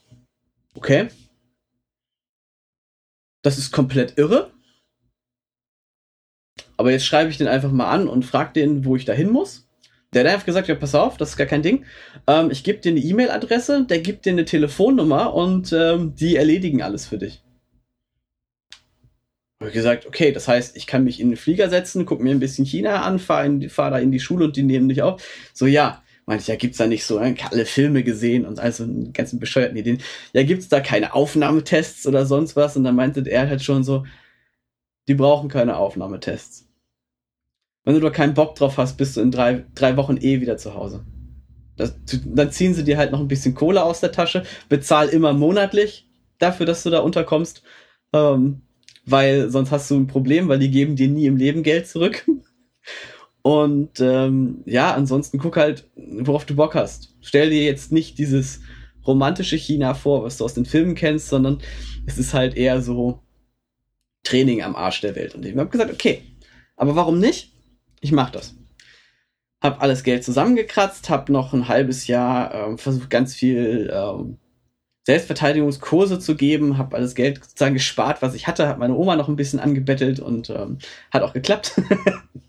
okay, 0.75 1.08
das 3.41 3.58
ist 3.58 3.72
komplett 3.72 4.18
irre. 4.18 4.51
Aber 6.77 6.91
jetzt 6.91 7.06
schreibe 7.06 7.29
ich 7.29 7.38
den 7.38 7.48
einfach 7.48 7.72
mal 7.72 7.89
an 7.89 8.08
und 8.08 8.25
frage 8.25 8.53
den, 8.53 8.86
wo 8.86 8.96
ich 8.96 9.06
da 9.06 9.13
hin 9.13 9.29
muss. 9.29 9.68
Der 10.13 10.24
hat 10.24 10.32
einfach 10.32 10.46
gesagt, 10.46 10.68
ja, 10.68 10.75
pass 10.75 10.96
auf, 10.96 11.18
das 11.18 11.32
ist 11.32 11.38
gar 11.38 11.46
kein 11.46 11.62
Ding. 11.62 11.86
Ähm, 12.25 12.51
ich 12.51 12.63
gebe 12.63 12.79
dir 12.79 12.91
eine 12.91 13.00
E-Mail-Adresse, 13.00 13.86
der 13.86 14.00
gibt 14.00 14.25
dir 14.25 14.32
eine 14.32 14.46
Telefonnummer 14.46 15.34
und 15.34 15.72
ähm, 15.72 16.15
die 16.15 16.36
erledigen 16.36 16.82
alles 16.82 17.06
für 17.06 17.18
dich. 17.18 17.44
Habe 19.62 19.72
gesagt, 19.72 20.06
okay, 20.06 20.32
das 20.32 20.48
heißt, 20.48 20.78
ich 20.78 20.88
kann 20.88 21.04
mich 21.04 21.20
in 21.20 21.30
den 21.30 21.38
Flieger 21.38 21.70
setzen, 21.70 22.06
guck 22.06 22.22
mir 22.22 22.32
ein 22.32 22.39
bisschen 22.39 22.66
China 22.66 23.01
an, 23.01 23.20
fahre 23.20 23.70
fahr 23.70 23.92
da 23.92 24.00
in 24.00 24.12
die 24.12 24.22
Schule 24.22 24.46
und 24.46 24.56
die 24.56 24.63
nehmen 24.63 24.88
dich 24.88 25.01
auf. 25.01 25.22
So, 25.54 25.66
ja, 25.66 26.01
meinte 26.25 26.44
ich, 26.44 26.48
ja, 26.48 26.56
gibt's 26.56 26.78
da 26.78 26.88
nicht 26.88 27.04
so, 27.04 27.20
ne, 27.20 27.36
alle 27.51 27.66
Filme 27.66 28.04
gesehen 28.04 28.46
und 28.46 28.60
also 28.60 28.88
ganzen 29.13 29.39
bescheuerten 29.39 29.75
Ideen. 29.75 30.01
Ja, 30.32 30.44
gibt's 30.44 30.70
da 30.70 30.80
keine 30.80 31.13
Aufnahmetests 31.13 32.08
oder 32.08 32.25
sonst 32.25 32.56
was? 32.56 32.78
Und 32.78 32.86
dann 32.86 32.96
meinte 32.96 33.28
er 33.28 33.50
halt 33.50 33.62
schon 33.62 33.84
so, 33.84 34.06
die 35.08 35.16
brauchen 35.16 35.50
keine 35.50 35.75
Aufnahmetests. 35.75 36.68
Wenn 37.84 37.96
du 37.96 38.01
da 38.01 38.12
keinen 38.12 38.36
Bock 38.36 38.56
drauf 38.56 38.78
hast, 38.78 38.98
bist 38.98 39.18
du 39.18 39.22
in 39.22 39.32
drei, 39.32 39.66
drei 39.74 39.98
Wochen 39.98 40.18
eh 40.18 40.39
wieder 40.39 40.58
zu 40.58 40.75
Hause. 40.75 41.04
Das, 41.75 41.96
dann 42.25 42.51
ziehen 42.51 42.74
sie 42.75 42.84
dir 42.84 42.98
halt 42.98 43.12
noch 43.12 43.20
ein 43.20 43.28
bisschen 43.28 43.56
Kohle 43.56 43.84
aus 43.84 44.00
der 44.00 44.12
Tasche, 44.12 44.44
bezahl 44.70 45.10
immer 45.10 45.34
monatlich 45.34 46.08
dafür, 46.38 46.66
dass 46.66 46.84
du 46.84 46.92
da 46.92 47.00
unterkommst. 47.00 47.63
Ähm, 48.13 48.62
weil 49.12 49.50
sonst 49.50 49.72
hast 49.72 49.89
du 49.92 49.96
ein 49.96 50.08
Problem, 50.08 50.48
weil 50.48 50.60
die 50.60 50.72
geben 50.72 50.96
dir 50.96 51.08
nie 51.08 51.25
im 51.25 51.38
Leben 51.38 51.63
Geld 51.63 51.88
zurück. 51.88 52.25
Und 53.42 54.00
ähm, 54.00 54.63
ja, 54.66 54.94
ansonsten 54.94 55.39
guck 55.39 55.58
halt, 55.58 55.89
worauf 55.96 56.46
du 56.46 56.56
Bock 56.56 56.75
hast. 56.75 57.16
Stell 57.22 57.50
dir 57.50 57.63
jetzt 57.63 57.92
nicht 57.92 58.18
dieses 58.18 58.62
romantische 59.08 59.56
China 59.56 59.94
vor, 59.94 60.24
was 60.24 60.38
du 60.38 60.46
aus 60.46 60.54
den 60.54 60.66
Filmen 60.66 60.94
kennst, 60.94 61.30
sondern 61.30 61.60
es 62.06 62.18
ist 62.18 62.34
halt 62.34 62.58
eher 62.58 62.82
so 62.82 63.22
Training 64.24 64.62
am 64.62 64.75
Arsch 64.75 65.01
der 65.01 65.16
Welt. 65.16 65.36
Und 65.36 65.46
ich 65.46 65.56
habe 65.56 65.70
gesagt, 65.70 65.92
okay, 65.92 66.24
aber 66.75 66.96
warum 66.96 67.20
nicht? 67.20 67.54
Ich 68.01 68.12
mach 68.12 68.30
das. 68.30 68.56
Hab 69.62 69.82
alles 69.82 70.04
Geld 70.04 70.24
zusammengekratzt, 70.24 71.10
hab 71.10 71.30
noch 71.30 71.54
ein 71.54 71.68
halbes 71.68 72.08
Jahr 72.08 72.54
äh, 72.54 72.78
versucht, 72.78 73.10
ganz 73.10 73.36
viel 73.36 73.92
ähm, 73.94 74.38
Selbstverteidigungskurse 75.10 76.20
zu 76.20 76.36
geben, 76.36 76.78
habe 76.78 76.96
alles 76.96 77.16
Geld 77.16 77.44
sozusagen 77.44 77.74
gespart, 77.74 78.22
was 78.22 78.36
ich 78.36 78.46
hatte, 78.46 78.68
habe 78.68 78.80
meine 78.80 78.96
Oma 78.96 79.16
noch 79.16 79.28
ein 79.28 79.36
bisschen 79.36 79.60
angebettelt 79.60 80.20
und 80.20 80.51
ähm, 80.51 80.78
hat 81.10 81.24
auch 81.24 81.34
geklappt. 81.34 81.82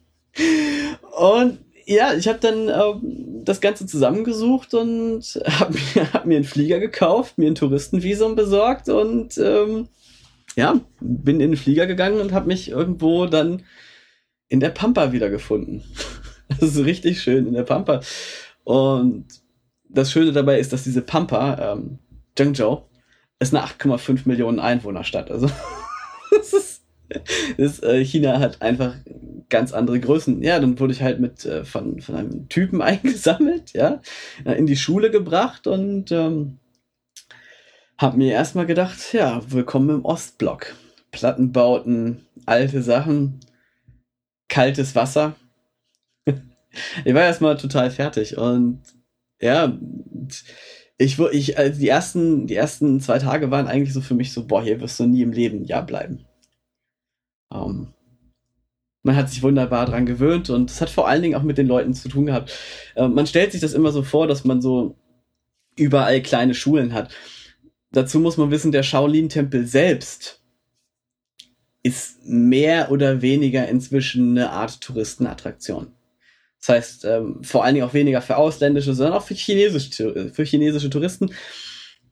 und 1.19 1.59
ja, 1.87 2.13
ich 2.13 2.29
habe 2.29 2.39
dann 2.39 2.69
ähm, 2.69 3.45
das 3.47 3.63
Ganze 3.63 3.87
zusammengesucht 3.87 4.75
und 4.75 5.23
habe 5.47 5.73
mir, 5.95 6.13
hab 6.13 6.27
mir 6.27 6.37
einen 6.37 6.45
Flieger 6.45 6.81
gekauft, 6.81 7.39
mir 7.39 7.51
ein 7.51 7.55
Touristenvisum 7.55 8.37
besorgt 8.37 8.91
und 8.91 9.39
ähm, 9.39 9.89
ja, 10.55 10.79
bin 11.01 11.41
in 11.41 11.53
den 11.53 11.57
Flieger 11.57 11.87
gegangen 11.87 12.21
und 12.21 12.33
habe 12.33 12.49
mich 12.49 12.69
irgendwo 12.69 13.25
dann 13.25 13.63
in 14.49 14.61
der 14.61 14.71
Pampa 14.71 15.13
wiedergefunden. 15.13 15.83
Das 16.49 16.75
ist 16.77 16.85
richtig 16.85 17.23
schön 17.23 17.47
in 17.47 17.55
der 17.55 17.63
Pampa. 17.63 18.01
Und 18.65 19.27
das 19.89 20.11
Schöne 20.11 20.33
dabei 20.33 20.59
ist, 20.59 20.73
dass 20.73 20.83
diese 20.83 21.01
Pampa, 21.01 21.75
ähm, 21.75 22.01
Zhengzhou 22.41 22.87
ist 23.39 23.55
eine 23.55 23.67
8,5 23.67 24.23
Millionen 24.25 24.61
Einwohnerstadt. 24.61 25.31
Also 25.31 25.51
das 26.31 26.53
ist, 26.55 26.83
das, 27.59 27.83
äh, 27.83 28.03
China 28.03 28.39
hat 28.39 28.63
einfach 28.63 28.95
ganz 29.51 29.73
andere 29.73 30.01
Größen. 30.01 30.43
Ja, 30.43 30.59
dann 30.59 30.79
wurde 30.79 30.95
ich 30.95 31.03
halt 31.03 31.21
mit 31.21 31.45
äh, 31.45 31.65
von, 31.65 32.01
von 32.01 32.15
einem 32.15 32.49
Typen 32.49 32.81
eingesammelt, 32.83 33.75
ja, 33.75 34.01
äh, 34.45 34.55
in 34.55 34.67
die 34.67 34.77
Schule 34.77 35.11
gebracht 35.11 35.67
und 35.67 36.13
ähm, 36.13 36.59
habe 37.99 38.17
mir 38.17 38.33
erstmal 38.33 38.65
gedacht, 38.65 39.13
ja, 39.13 39.43
willkommen 39.51 39.91
im 39.91 40.05
Ostblock. 40.07 40.75
Plattenbauten, 41.11 42.25
alte 42.47 42.83
Sachen, 42.83 43.41
kaltes 44.49 44.95
Wasser. 44.95 45.35
ich 46.25 47.15
war 47.15 47.23
erstmal 47.23 47.59
total 47.59 47.91
fertig 47.91 48.39
und 48.39 48.81
ja, 49.41 49.77
ich, 51.01 51.19
ich, 51.19 51.57
also 51.57 51.81
die 51.81 51.89
ersten, 51.89 52.47
die 52.47 52.57
ersten 52.57 53.01
zwei 53.01 53.19
Tage 53.19 53.51
waren 53.51 53.67
eigentlich 53.67 53.95
so 53.95 54.03
für 54.03 54.15
mich 54.15 54.35
so, 54.35 54.47
boah, 54.47 54.63
hier 54.63 54.81
wirst 54.83 55.01
du 55.01 55.07
nie 55.07 55.23
im 55.23 55.33
Leben 55.33 55.65
ja 55.65 55.81
bleiben. 55.81 56.27
Um, 57.49 57.59
ähm, 57.59 57.95
man 59.03 59.17
hat 59.17 59.31
sich 59.31 59.43
wunderbar 59.43 59.87
dran 59.87 60.05
gewöhnt 60.05 60.51
und 60.51 60.71
es 60.71 60.83
hat 60.83 60.91
vor 60.91 61.09
allen 61.09 61.23
Dingen 61.23 61.37
auch 61.37 61.43
mit 61.43 61.57
den 61.57 61.67
Leuten 61.67 61.95
zu 61.95 62.11
tun 62.11 62.27
gehabt. 62.27 62.53
Uh, 62.97 63.09
man 63.09 63.27
stellt 63.27 63.53
sich 63.53 63.63
das 63.63 63.73
immer 63.73 63.93
so 63.93 64.03
vor, 64.03 64.27
dass 64.27 64.45
man 64.45 64.61
so 64.61 64.99
überall 65.75 66.21
kleine 66.21 66.53
Schulen 66.55 66.93
hat. 66.93 67.11
Dazu 67.93 68.21
muss 68.21 68.37
man 68.37 68.51
wissen, 68.51 68.71
der 68.71 68.83
Shaolin-Tempel 68.83 69.67
selbst 69.67 70.43
ist 71.83 72.27
mehr 72.27 72.91
oder 72.91 73.23
weniger 73.23 73.67
inzwischen 73.69 74.37
eine 74.37 74.51
Art 74.51 74.83
Touristenattraktion. 74.83 75.95
Das 76.61 76.69
heißt, 76.69 77.05
ähm, 77.07 77.43
vor 77.43 77.65
allen 77.65 77.75
Dingen 77.75 77.87
auch 77.87 77.95
weniger 77.95 78.21
für 78.21 78.37
ausländische, 78.37 78.95
sondern 78.95 79.15
auch 79.15 79.25
für 79.25 79.35
chinesische, 79.35 80.31
für 80.33 80.45
chinesische 80.45 80.91
Touristen. 80.91 81.31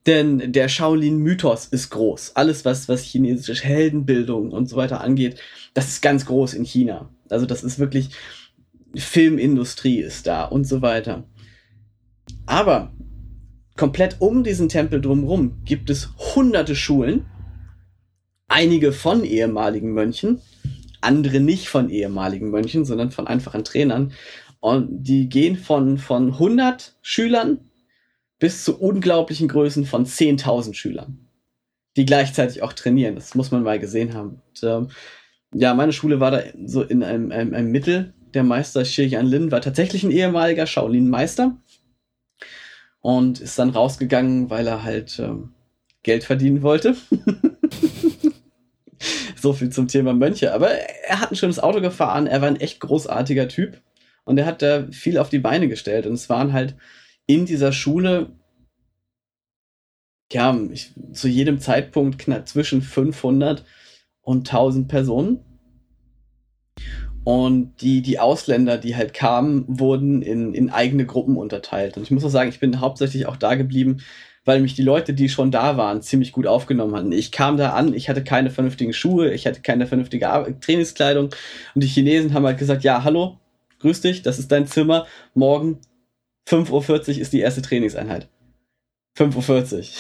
Denn 0.07 0.53
der 0.53 0.69
Shaolin-Mythos 0.69 1.67
ist 1.67 1.91
groß. 1.91 2.33
Alles, 2.35 2.65
was, 2.65 2.89
was 2.89 3.03
chinesische 3.03 3.63
Heldenbildung 3.63 4.53
und 4.53 4.67
so 4.67 4.77
weiter 4.77 5.03
angeht, 5.03 5.39
das 5.75 5.89
ist 5.89 6.01
ganz 6.01 6.25
groß 6.25 6.55
in 6.55 6.65
China. 6.65 7.11
Also 7.29 7.45
das 7.45 7.63
ist 7.63 7.79
wirklich, 7.79 8.11
Filmindustrie 8.95 10.01
ist 10.01 10.27
da 10.27 10.45
und 10.45 10.65
so 10.65 10.81
weiter. 10.81 11.25
Aber 12.47 12.93
komplett 13.77 14.17
um 14.21 14.45
diesen 14.45 14.71
Tempel 14.71 15.03
drumherum 15.03 15.63
gibt 15.65 15.91
es 15.91 16.09
hunderte 16.35 16.75
Schulen, 16.75 17.27
einige 18.49 18.93
von 18.93 19.25
ehemaligen 19.25 19.93
Mönchen, 19.93 20.41
andere 21.01 21.41
nicht 21.41 21.69
von 21.69 21.91
ehemaligen 21.91 22.51
Mönchen, 22.51 22.85
sondern 22.85 23.11
von 23.11 23.27
einfachen 23.27 23.65
Trainern. 23.65 24.13
Und 24.61 25.05
die 25.05 25.29
gehen 25.29 25.57
von, 25.57 25.99
von 25.99 26.33
100 26.33 26.97
Schülern 27.03 27.59
bis 28.39 28.65
zu 28.65 28.79
unglaublichen 28.81 29.49
Größen 29.49 29.85
von 29.85 30.07
10.000 30.07 30.75
Schülern, 30.75 31.29
die 31.97 32.05
gleichzeitig 32.05 32.63
auch 32.63 32.73
trainieren. 32.73 33.15
Das 33.15 33.35
muss 33.35 33.51
man 33.51 33.63
mal 33.63 33.79
gesehen 33.79 34.15
haben. 34.15 34.43
Und, 34.49 34.63
ähm, 34.63 34.89
ja, 35.55 35.75
meine 35.75 35.93
Schule 35.93 36.21
war 36.21 36.31
da 36.31 36.43
so 36.65 36.83
in 36.83 37.03
einem, 37.03 37.33
einem, 37.33 37.55
einem 37.55 37.71
Mittel. 37.71 38.13
Der 38.35 38.45
Meister 38.45 38.83
Yan 38.83 39.27
Lin 39.27 39.51
war 39.51 39.61
tatsächlich 39.61 40.05
ein 40.05 40.11
ehemaliger 40.11 40.67
Shaolin-Meister 40.67 41.57
und 43.01 43.41
ist 43.41 43.59
dann 43.59 43.71
rausgegangen, 43.71 44.51
weil 44.51 44.67
er 44.67 44.83
halt 44.83 45.19
ähm, 45.19 45.55
Geld 46.03 46.25
verdienen 46.25 46.63
wollte. 46.63 46.97
so 49.41 49.53
viel 49.53 49.71
zum 49.71 49.89
Thema 49.89 50.13
Mönche. 50.13 50.53
Aber 50.53 50.71
er 50.71 51.21
hat 51.21 51.31
ein 51.31 51.37
schönes 51.37 51.59
Auto 51.59 51.81
gefahren, 51.81 52.27
er 52.27 52.41
war 52.41 52.49
ein 52.49 52.61
echt 52.61 52.81
großartiger 52.81 53.49
Typ 53.49 53.81
und 54.25 54.39
er 54.39 54.47
hat 54.47 54.63
da 54.63 54.87
viel 54.91 55.19
auf 55.19 55.31
die 55.31 55.39
Beine 55.39 55.69
gestellt. 55.69 56.07
Und 56.07 56.15
es 56.15 56.29
waren 56.29 56.53
halt 56.53 56.77
in 57.27 57.47
dieser 57.47 57.73
Schule, 57.73 58.33
ja, 60.33 60.59
ich, 60.71 60.93
zu 61.13 61.29
jedem 61.29 61.61
Zeitpunkt 61.61 62.19
knapp 62.19 62.49
zwischen 62.49 62.83
500 62.83 63.65
und 64.21 64.49
1000 64.49 64.89
Personen. 64.89 65.41
Und 67.25 67.83
die, 67.83 68.01
die 68.01 68.19
Ausländer, 68.19 68.79
die 68.79 68.97
halt 68.97 69.13
kamen, 69.13 69.65
wurden 69.67 70.23
in, 70.23 70.55
in 70.55 70.71
eigene 70.71 71.05
Gruppen 71.05 71.37
unterteilt. 71.37 71.97
Und 71.97 72.03
ich 72.03 72.11
muss 72.11 72.25
auch 72.25 72.31
sagen, 72.31 72.49
ich 72.49 72.61
bin 72.61 72.81
hauptsächlich 72.81 73.27
auch 73.27 73.37
da 73.37 73.55
geblieben, 73.55 73.99
weil 74.49 74.63
mich 74.63 74.73
die 74.73 74.83
Leute, 74.83 75.13
die 75.13 75.29
schon 75.29 75.51
da 75.51 75.77
waren, 75.77 76.01
ziemlich 76.01 76.33
gut 76.33 76.47
aufgenommen 76.47 76.97
hatten. 76.97 77.13
Ich 77.13 77.33
kam 77.33 77.59
da 77.59 77.75
an, 77.75 77.93
ich 77.93 78.09
hatte 78.09 78.25
keine 78.25 78.49
vernünftigen 78.49 78.95
Schuhe, 78.95 79.31
ich 79.31 79.47
hatte 79.47 79.61
keine 79.61 79.87
vernünftige 79.87 80.27
Trainingskleidung 80.63 81.27
und 81.75 81.85
die 81.85 81.87
Chinesen 81.87 82.33
haben 82.33 82.47
halt 82.47 82.57
gesagt, 82.57 82.83
ja, 82.83 83.05
hallo, 83.05 83.39
grüß 83.81 84.01
dich, 84.01 84.23
das 84.23 84.39
ist 84.39 84.51
dein 84.51 84.67
Zimmer, 84.67 85.07
morgen 85.35 85.81
5.40 86.49 86.71
Uhr 86.71 87.21
ist 87.21 87.35
die 87.35 87.41
erste 87.41 87.61
Trainingseinheit. 87.61 88.31
5.40 89.19 89.91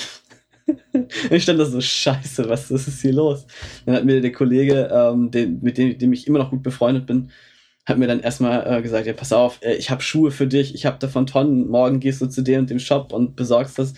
Uhr. 0.68 1.08
ich 1.30 1.42
stand 1.42 1.60
da 1.60 1.66
so, 1.66 1.82
scheiße, 1.82 2.48
was, 2.48 2.72
was 2.72 2.88
ist 2.88 3.02
hier 3.02 3.12
los? 3.12 3.46
Dann 3.84 3.96
hat 3.96 4.06
mir 4.06 4.22
der 4.22 4.32
Kollege, 4.32 4.88
ähm, 4.90 5.30
den, 5.30 5.60
mit 5.60 5.76
dem, 5.76 5.98
dem 5.98 6.14
ich 6.14 6.26
immer 6.26 6.38
noch 6.38 6.48
gut 6.48 6.62
befreundet 6.62 7.04
bin, 7.04 7.30
hat 7.84 7.98
mir 7.98 8.06
dann 8.06 8.20
erstmal 8.20 8.66
äh, 8.66 8.80
gesagt, 8.80 9.06
ja, 9.06 9.12
pass 9.12 9.32
auf, 9.32 9.60
äh, 9.62 9.74
ich 9.74 9.90
habe 9.90 10.02
Schuhe 10.02 10.30
für 10.30 10.46
dich, 10.46 10.74
ich 10.74 10.86
habe 10.86 10.98
davon 10.98 11.26
Tonnen, 11.26 11.68
morgen 11.68 12.00
gehst 12.00 12.22
du 12.22 12.26
zu 12.26 12.42
dem 12.42 12.60
und 12.60 12.70
dem 12.70 12.78
Shop 12.78 13.12
und 13.12 13.36
besorgst 13.36 13.78
das 13.78 13.92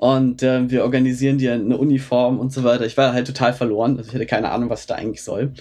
und 0.00 0.42
äh, 0.42 0.70
wir 0.70 0.82
organisieren 0.82 1.36
dir 1.36 1.52
eine 1.52 1.76
Uniform 1.76 2.38
und 2.38 2.54
so 2.54 2.64
weiter. 2.64 2.86
Ich 2.86 2.96
war 2.96 3.12
halt 3.12 3.26
total 3.26 3.52
verloren, 3.52 3.98
also 3.98 4.08
ich 4.08 4.14
hatte 4.14 4.24
keine 4.24 4.50
Ahnung, 4.50 4.70
was 4.70 4.80
ich 4.80 4.86
da 4.86 4.94
eigentlich 4.94 5.22
soll. 5.22 5.52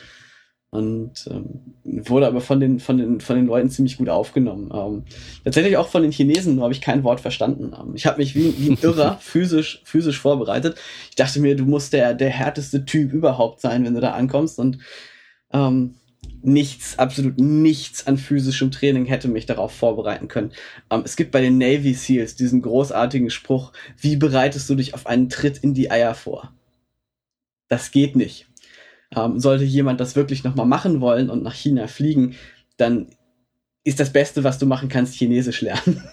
Und 0.69 1.28
ähm, 1.30 1.75
wurde 1.84 2.28
aber 2.28 2.39
von 2.39 2.62
den, 2.62 2.80
von, 2.80 2.97
den, 2.97 3.19
von 3.19 3.36
den 3.36 3.47
Leuten 3.47 3.69
ziemlich 3.69 3.97
gut 3.97 4.08
aufgenommen. 4.08 4.71
Ähm, 4.73 5.04
tatsächlich 5.43 5.75
auch 5.75 5.89
von 5.89 6.04
den 6.04 6.13
Chinesen, 6.13 6.56
nur 6.56 6.63
habe 6.63 6.73
ich 6.73 6.80
kein 6.80 7.04
Wort 7.04 7.19
verstanden. 7.19 7.73
Ähm, 7.78 7.95
ich 7.95 8.06
habe 8.06 8.19
mich 8.19 8.34
wie, 8.34 8.54
wie 8.58 8.69
ein 8.69 8.78
Irrer 8.82 9.17
physisch, 9.21 9.82
physisch 9.84 10.19
vorbereitet. 10.19 10.78
Ich 11.10 11.17
dachte 11.17 11.41
mir, 11.41 11.58
du 11.58 11.65
musst 11.65 11.91
der, 11.91 12.13
der 12.13 12.30
härteste 12.30 12.86
Typ 12.86 13.12
überhaupt 13.12 13.60
sein, 13.60 13.84
wenn 13.84 13.95
du 13.95 13.99
da 13.99 14.12
ankommst. 14.12 14.58
Und 14.58 14.78
ähm, 15.52 15.95
nichts, 16.41 16.97
absolut 16.97 17.38
nichts 17.39 18.08
an 18.08 18.17
physischem 18.17 18.71
Training 18.71 19.06
hätte 19.06 19.28
mich 19.28 19.45
darauf 19.45 19.73
vorbereiten 19.73 20.28
können. 20.28 20.52
Ähm, 20.89 21.02
es 21.06 21.15
gibt 21.15 21.32
bei 21.32 21.41
den 21.41 21.58
Navy 21.58 21.93
SEALs 21.93 22.36
diesen 22.36 22.62
großartigen 22.62 23.30
Spruch, 23.30 23.71
wie 23.97 24.15
bereitest 24.15 24.69
du 24.69 24.75
dich 24.75 24.93
auf 24.93 25.08
einen 25.08 25.30
Tritt 25.30 25.58
in 25.58 25.73
die 25.73 25.91
Eier 25.91 26.15
vor? 26.15 26.54
Das 27.67 27.91
geht 27.91 28.15
nicht. 28.15 28.47
Ähm, 29.15 29.39
sollte 29.39 29.63
jemand 29.63 29.99
das 29.99 30.15
wirklich 30.15 30.43
nochmal 30.43 30.65
machen 30.65 31.02
wollen 31.02 31.30
und 31.30 31.43
nach 31.43 31.56
China 31.56 31.88
fliegen, 31.88 32.36
dann 32.78 33.08
ist 33.84 33.99
das 33.99 34.12
Beste, 34.12 34.43
was 34.43 34.60
du 34.60 34.65
machen 34.65 34.89
kannst, 34.89 35.15
Chinesisch 35.15 35.62
lernen. 35.62 36.04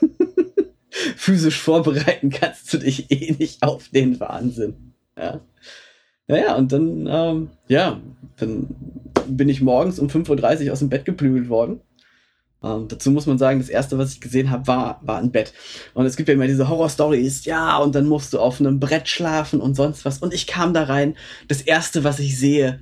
Physisch 1.16 1.60
vorbereiten 1.60 2.30
kannst 2.30 2.72
du 2.72 2.78
dich 2.78 3.10
eh 3.10 3.32
nicht 3.32 3.62
auf 3.62 3.88
den 3.88 4.18
Wahnsinn. 4.18 4.94
Ja. 5.18 5.40
Naja, 6.26 6.56
und 6.56 6.72
dann, 6.72 7.06
ähm, 7.08 7.50
ja, 7.68 8.00
dann 8.36 8.74
bin 9.28 9.48
ich 9.48 9.60
morgens 9.60 9.98
um 9.98 10.08
5.30 10.08 10.66
Uhr 10.66 10.72
aus 10.72 10.78
dem 10.80 10.88
Bett 10.88 11.04
geprügelt 11.04 11.48
worden. 11.48 11.80
Ähm, 12.62 12.88
dazu 12.88 13.10
muss 13.10 13.26
man 13.26 13.38
sagen, 13.38 13.58
das 13.58 13.68
erste, 13.68 13.98
was 13.98 14.12
ich 14.12 14.20
gesehen 14.20 14.50
habe, 14.50 14.66
war, 14.66 15.00
war 15.02 15.18
ein 15.18 15.30
Bett. 15.30 15.52
Und 15.94 16.06
es 16.06 16.16
gibt 16.16 16.28
ja 16.28 16.34
immer 16.34 16.46
diese 16.46 16.68
Horror-Stories, 16.68 17.44
ja, 17.44 17.76
und 17.78 17.94
dann 17.94 18.06
musst 18.06 18.32
du 18.32 18.40
auf 18.40 18.60
einem 18.60 18.80
Brett 18.80 19.08
schlafen 19.08 19.60
und 19.60 19.74
sonst 19.74 20.04
was. 20.04 20.18
Und 20.18 20.34
ich 20.34 20.46
kam 20.46 20.74
da 20.74 20.84
rein. 20.84 21.16
Das 21.48 21.60
erste, 21.62 22.04
was 22.04 22.18
ich 22.18 22.38
sehe, 22.38 22.80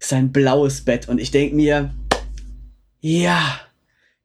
ist 0.00 0.12
ein 0.12 0.32
blaues 0.32 0.84
Bett. 0.84 1.08
Und 1.08 1.20
ich 1.20 1.30
denk 1.30 1.54
mir, 1.54 1.94
ja, 3.00 3.60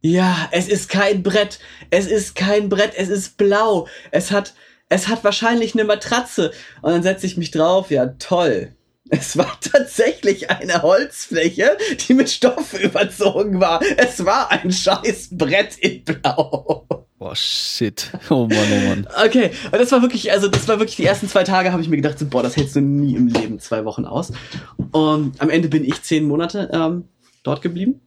ja, 0.01 0.49
es 0.51 0.67
ist 0.67 0.89
kein 0.89 1.23
Brett. 1.23 1.59
Es 1.89 2.07
ist 2.07 2.35
kein 2.35 2.69
Brett. 2.69 2.93
Es 2.95 3.09
ist 3.09 3.37
blau. 3.37 3.87
Es 4.11 4.31
hat, 4.31 4.53
es 4.89 5.07
hat 5.07 5.23
wahrscheinlich 5.23 5.73
eine 5.73 5.83
Matratze. 5.83 6.51
Und 6.81 6.91
dann 6.91 7.03
setze 7.03 7.25
ich 7.25 7.37
mich 7.37 7.51
drauf. 7.51 7.91
Ja, 7.91 8.07
toll. 8.07 8.73
Es 9.09 9.37
war 9.37 9.59
tatsächlich 9.59 10.49
eine 10.49 10.81
Holzfläche, 10.81 11.77
die 12.07 12.13
mit 12.13 12.29
Stoff 12.29 12.73
überzogen 12.73 13.59
war. 13.59 13.81
Es 13.97 14.23
war 14.23 14.51
ein 14.51 14.71
scheiß 14.71 15.29
Brett 15.31 15.77
in 15.79 16.03
Blau. 16.03 16.85
Boah, 17.17 17.35
shit. 17.35 18.11
Oh 18.29 18.47
Mann, 18.47 18.67
oh 18.71 18.87
Mann. 18.87 19.07
Okay, 19.25 19.51
und 19.65 19.73
das 19.73 19.91
war 19.91 20.01
wirklich, 20.01 20.31
also 20.31 20.47
das 20.47 20.67
war 20.67 20.79
wirklich 20.79 20.95
die 20.95 21.05
ersten 21.05 21.27
zwei 21.27 21.43
Tage, 21.43 21.71
habe 21.71 21.81
ich 21.81 21.89
mir 21.89 21.97
gedacht, 21.97 22.17
so, 22.17 22.25
boah, 22.27 22.43
das 22.43 22.55
hältst 22.55 22.75
du 22.75 22.81
nie 22.81 23.15
im 23.15 23.27
Leben 23.27 23.59
zwei 23.59 23.83
Wochen 23.83 24.05
aus. 24.05 24.31
Und 24.91 25.41
am 25.41 25.49
Ende 25.49 25.67
bin 25.67 25.83
ich 25.83 26.01
zehn 26.01 26.25
Monate 26.25 26.69
ähm, 26.71 27.09
dort 27.43 27.61
geblieben. 27.61 28.01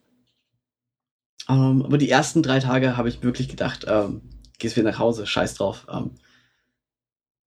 Ähm, 1.48 1.82
aber 1.84 1.98
die 1.98 2.08
ersten 2.08 2.42
drei 2.42 2.60
Tage 2.60 2.96
habe 2.96 3.08
ich 3.08 3.22
wirklich 3.22 3.48
gedacht, 3.48 3.84
ähm, 3.88 4.22
gehst 4.58 4.76
wieder 4.76 4.90
nach 4.90 4.98
Hause, 4.98 5.26
scheiß 5.26 5.54
drauf. 5.54 5.86
Ähm, 5.92 6.12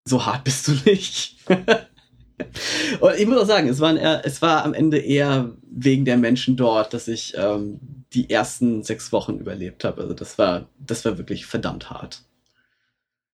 so 0.05 0.25
hart 0.25 0.43
bist 0.43 0.67
du 0.67 0.71
nicht. 0.85 1.37
Und 2.99 3.17
ich 3.17 3.27
muss 3.27 3.37
auch 3.37 3.45
sagen, 3.45 3.67
es, 3.67 3.79
waren 3.79 3.97
eher, 3.97 4.21
es 4.25 4.41
war 4.41 4.65
am 4.65 4.73
Ende 4.73 4.97
eher 4.97 5.51
wegen 5.69 6.05
der 6.05 6.17
Menschen 6.17 6.55
dort, 6.55 6.93
dass 6.93 7.07
ich 7.07 7.33
ähm, 7.37 7.79
die 8.13 8.29
ersten 8.29 8.83
sechs 8.83 9.11
Wochen 9.11 9.37
überlebt 9.37 9.83
habe. 9.83 10.01
Also 10.01 10.13
das 10.13 10.37
war, 10.37 10.67
das 10.79 11.05
war 11.05 11.17
wirklich 11.17 11.45
verdammt 11.45 11.89
hart. 11.89 12.23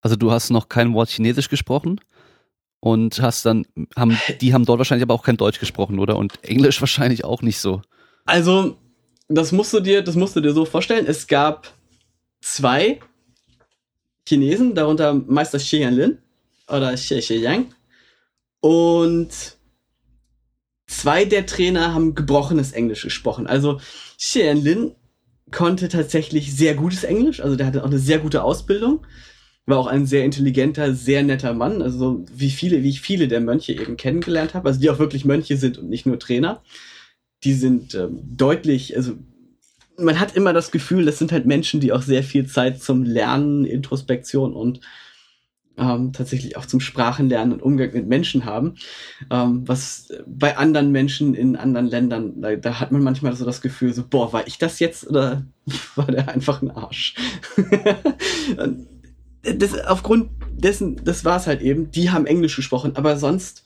Also 0.01 0.15
du 0.15 0.31
hast 0.31 0.49
noch 0.51 0.69
kein 0.69 0.93
Wort 0.93 1.09
Chinesisch 1.09 1.49
gesprochen 1.49 1.99
und 2.79 3.21
hast 3.21 3.45
dann, 3.45 3.65
haben, 3.95 4.17
die 4.41 4.53
haben 4.53 4.65
dort 4.65 4.77
wahrscheinlich 4.77 5.03
aber 5.03 5.13
auch 5.13 5.23
kein 5.23 5.37
Deutsch 5.37 5.59
gesprochen, 5.59 5.99
oder? 5.99 6.15
Und 6.17 6.43
Englisch 6.43 6.79
wahrscheinlich 6.81 7.23
auch 7.23 7.41
nicht 7.41 7.59
so. 7.59 7.81
Also, 8.25 8.77
das 9.27 9.51
musst 9.51 9.73
du 9.73 9.79
dir, 9.79 10.01
das 10.01 10.15
musst 10.15 10.35
du 10.35 10.41
dir 10.41 10.53
so 10.53 10.65
vorstellen. 10.65 11.05
Es 11.07 11.27
gab 11.27 11.73
zwei 12.41 12.99
Chinesen, 14.27 14.75
darunter 14.75 15.13
Meister 15.13 15.57
Xie 15.57 15.83
Lin 15.85 16.19
oder 16.67 16.93
Xie 16.93 17.19
Xie 17.19 17.37
Yang 17.37 17.67
und 18.67 19.29
zwei 20.87 21.23
der 21.23 21.45
Trainer 21.45 21.93
haben 21.93 22.15
gebrochenes 22.15 22.73
Englisch 22.73 23.03
gesprochen. 23.03 23.47
Also 23.47 23.79
Xian 24.17 24.57
Lin 24.57 24.91
konnte 25.51 25.87
tatsächlich 25.87 26.53
sehr 26.53 26.75
gutes 26.75 27.05
Englisch, 27.05 27.39
also 27.39 27.55
der 27.55 27.65
hatte 27.65 27.83
auch 27.83 27.87
eine 27.87 27.97
sehr 27.97 28.19
gute 28.19 28.43
Ausbildung, 28.43 29.05
war 29.65 29.77
auch 29.77 29.87
ein 29.87 30.05
sehr 30.05 30.25
intelligenter, 30.25 30.93
sehr 30.93 31.23
netter 31.23 31.53
Mann, 31.53 31.81
also 31.81 32.25
wie 32.29 32.49
viele, 32.49 32.83
wie 32.83 32.89
ich 32.89 32.99
viele 32.99 33.29
der 33.29 33.39
Mönche 33.39 33.71
eben 33.71 33.95
kennengelernt 33.95 34.53
habe, 34.53 34.67
also 34.67 34.81
die 34.81 34.89
auch 34.89 34.99
wirklich 34.99 35.23
Mönche 35.23 35.55
sind 35.55 35.77
und 35.77 35.87
nicht 35.87 36.05
nur 36.05 36.19
Trainer. 36.19 36.61
Die 37.45 37.53
sind 37.53 37.95
ähm, 37.95 38.19
deutlich, 38.35 38.97
also 38.97 39.13
man 39.97 40.19
hat 40.19 40.35
immer 40.35 40.51
das 40.51 40.71
Gefühl, 40.71 41.05
das 41.05 41.19
sind 41.19 41.31
halt 41.31 41.45
Menschen, 41.45 41.79
die 41.79 41.93
auch 41.93 42.01
sehr 42.01 42.23
viel 42.23 42.47
Zeit 42.47 42.83
zum 42.83 43.03
Lernen, 43.03 43.63
Introspektion 43.63 44.53
und 44.53 44.81
ähm, 45.77 46.11
tatsächlich 46.13 46.57
auch 46.57 46.65
zum 46.65 46.79
Sprachenlernen 46.79 47.53
und 47.53 47.61
Umgang 47.61 47.93
mit 47.93 48.07
Menschen 48.07 48.45
haben, 48.45 48.75
ähm, 49.29 49.67
was 49.67 50.09
bei 50.25 50.57
anderen 50.57 50.91
Menschen 50.91 51.35
in 51.35 51.55
anderen 51.55 51.87
Ländern, 51.87 52.41
da, 52.41 52.55
da, 52.55 52.79
hat 52.79 52.91
man 52.91 53.03
manchmal 53.03 53.35
so 53.35 53.45
das 53.45 53.61
Gefühl, 53.61 53.93
so, 53.93 54.03
boah, 54.07 54.33
war 54.33 54.47
ich 54.47 54.57
das 54.57 54.79
jetzt 54.79 55.07
oder 55.07 55.45
war 55.95 56.07
der 56.07 56.29
einfach 56.29 56.61
ein 56.61 56.71
Arsch? 56.71 57.15
das, 59.41 59.79
aufgrund 59.85 60.31
dessen, 60.51 61.03
das 61.03 61.23
war 61.23 61.37
es 61.37 61.47
halt 61.47 61.61
eben, 61.61 61.91
die 61.91 62.09
haben 62.09 62.25
Englisch 62.25 62.55
gesprochen, 62.55 62.95
aber 62.95 63.17
sonst 63.17 63.63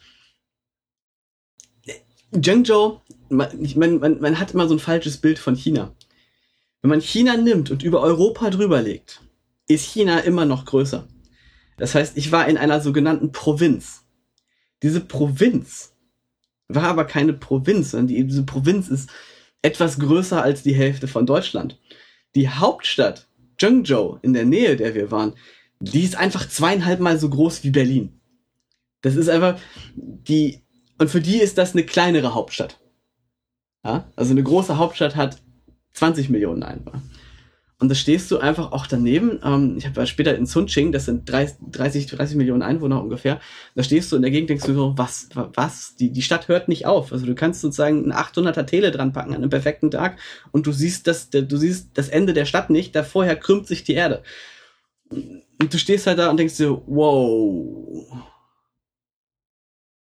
Zhengzhou, 2.34 3.02
man, 3.30 3.50
man, 3.76 4.22
man 4.22 4.40
hat 4.40 4.54
immer 4.54 4.68
so 4.68 4.76
ein 4.76 4.80
falsches 4.80 5.18
Bild 5.18 5.40
von 5.40 5.56
China. 5.56 5.94
Wenn 6.82 6.90
man 6.90 7.02
China 7.02 7.38
nimmt 7.38 7.72
und 7.72 7.84
über 7.84 8.02
Europa 8.02 8.50
drüber 8.50 8.82
legt, 8.82 9.22
ist 9.68 9.86
China 9.86 10.20
immer 10.20 10.46
noch 10.46 10.66
größer. 10.66 11.08
Das 11.82 11.96
heißt, 11.96 12.16
ich 12.16 12.32
war 12.32 12.48
in 12.48 12.60
einer 12.60 12.80
sogenannten 12.80 13.32
Provinz. 13.32 14.04
Diese 14.84 15.02
Provinz 15.02 15.96
war 16.68 16.84
aber 16.84 17.06
keine 17.06 17.34
Provinz, 17.34 17.90
sondern 17.90 18.06
die, 18.06 18.24
diese 18.24 18.44
Provinz 18.44 18.88
ist 18.88 19.10
etwas 19.64 19.98
größer 19.98 20.44
als 20.44 20.62
die 20.62 20.76
Hälfte 20.76 21.08
von 21.08 21.26
Deutschland. 21.26 21.80
Die 22.36 22.50
Hauptstadt 22.50 23.28
Zhengzhou, 23.60 24.20
in 24.22 24.34
der 24.34 24.46
Nähe 24.46 24.76
der 24.76 24.94
wir 24.94 25.10
waren, 25.10 25.34
die 25.80 26.04
ist 26.04 26.18
einfach 26.18 26.48
zweieinhalb 26.48 27.00
Mal 27.00 27.18
so 27.18 27.28
groß 27.30 27.64
wie 27.64 27.72
Berlin. 27.72 28.22
Das 29.02 29.16
ist 29.16 29.28
einfach 29.28 29.60
die, 29.96 30.62
und 31.00 31.10
für 31.10 31.20
die 31.20 31.38
ist 31.38 31.58
das 31.58 31.74
eine 31.74 31.84
kleinere 31.84 32.36
Hauptstadt. 32.36 32.80
Ja? 33.84 34.08
Also 34.16 34.34
eine 34.34 34.44
große 34.44 34.78
Hauptstadt 34.78 35.16
hat 35.16 35.42
20 35.94 36.30
Millionen 36.30 36.62
Einwohner. 36.62 37.02
Und 37.82 37.90
da 37.90 37.96
stehst 37.96 38.30
du 38.30 38.38
einfach 38.38 38.74
auch 38.74 38.86
daneben. 38.86 39.40
Ähm, 39.44 39.74
ich 39.76 39.88
habe 39.88 40.06
später 40.06 40.36
in 40.36 40.46
Sunching, 40.46 40.92
das 40.92 41.06
sind 41.06 41.28
30, 41.28 42.06
30 42.06 42.36
Millionen 42.36 42.62
Einwohner 42.62 43.02
ungefähr. 43.02 43.42
Da 43.74 43.82
stehst 43.82 44.12
du 44.12 44.18
in 44.18 44.22
der 44.22 44.30
Gegend, 44.30 44.52
denkst 44.52 44.68
du 44.68 44.76
so, 44.76 44.94
was, 45.00 45.30
was? 45.34 45.96
Die, 45.96 46.12
die 46.12 46.22
Stadt 46.22 46.48
hört 46.48 46.68
nicht 46.68 46.86
auf. 46.86 47.12
Also 47.12 47.26
du 47.26 47.34
kannst 47.34 47.60
sozusagen 47.60 48.06
ein 48.06 48.14
800er 48.14 48.68
Tele 48.68 48.92
dran 48.92 49.14
packen 49.14 49.32
an 49.32 49.38
einem 49.38 49.50
perfekten 49.50 49.90
Tag 49.90 50.20
und 50.52 50.68
du 50.68 50.72
siehst 50.72 51.08
das, 51.08 51.32
du 51.32 51.58
siehst 51.58 51.90
das 51.96 52.10
Ende 52.10 52.34
der 52.34 52.46
Stadt 52.46 52.70
nicht. 52.70 52.96
Da 52.96 53.02
vorher 53.02 53.36
krümmt 53.36 53.66
sich 53.66 53.84
die 53.84 53.96
Erde. 53.96 54.22
Und 55.10 55.74
du 55.74 55.80
stehst 55.80 56.06
halt 56.06 56.20
da 56.20 56.30
und 56.30 56.38
denkst 56.38 56.58
dir, 56.58 56.80
wow. 56.86 58.16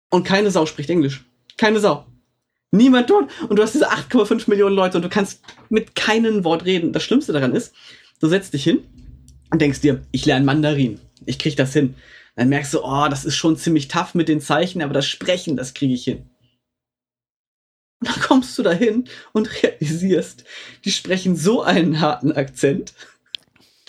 Und 0.10 0.23
keine 0.23 0.49
Sau 0.49 0.65
spricht 0.65 0.89
Englisch. 0.89 1.23
Keine 1.55 1.79
Sau. 1.79 2.09
Niemand 2.71 3.10
dort. 3.10 3.29
Und 3.49 3.58
du 3.58 3.63
hast 3.63 3.73
diese 3.73 3.91
8,5 3.91 4.49
Millionen 4.49 4.75
Leute 4.75 4.97
und 4.97 5.03
du 5.03 5.10
kannst 5.10 5.41
mit 5.69 5.95
keinem 5.95 6.43
Wort 6.43 6.65
reden. 6.65 6.93
Das 6.93 7.03
Schlimmste 7.03 7.34
daran 7.34 7.55
ist, 7.55 7.73
du 8.19 8.27
setzt 8.27 8.53
dich 8.53 8.63
hin 8.63 8.84
und 9.51 9.62
denkst 9.62 9.82
dir, 9.82 10.03
ich 10.12 10.25
lerne 10.25 10.45
Mandarin. 10.45 10.99
Ich 11.25 11.39
krieg 11.39 11.55
das 11.55 11.73
hin. 11.73 11.95
Dann 12.36 12.49
merkst 12.49 12.73
du, 12.73 12.84
oh, 12.84 13.08
das 13.10 13.25
ist 13.25 13.36
schon 13.36 13.58
ziemlich 13.58 13.88
tough 13.88 14.13
mit 14.13 14.29
den 14.29 14.41
Zeichen, 14.41 14.82
aber 14.82 14.93
das 14.93 15.08
Sprechen, 15.08 15.58
das 15.58 15.73
kriege 15.73 15.93
ich 15.93 16.03
hin. 16.03 16.29
Und 17.99 18.10
dann 18.10 18.21
kommst 18.21 18.58
du 18.58 18.63
dahin 18.63 19.05
und 19.34 19.62
realisierst, 19.63 20.45
die 20.86 20.91
sprechen 20.91 21.36
so 21.36 21.62
einen 21.62 21.99
harten 21.99 22.32
Akzent, 22.32 22.93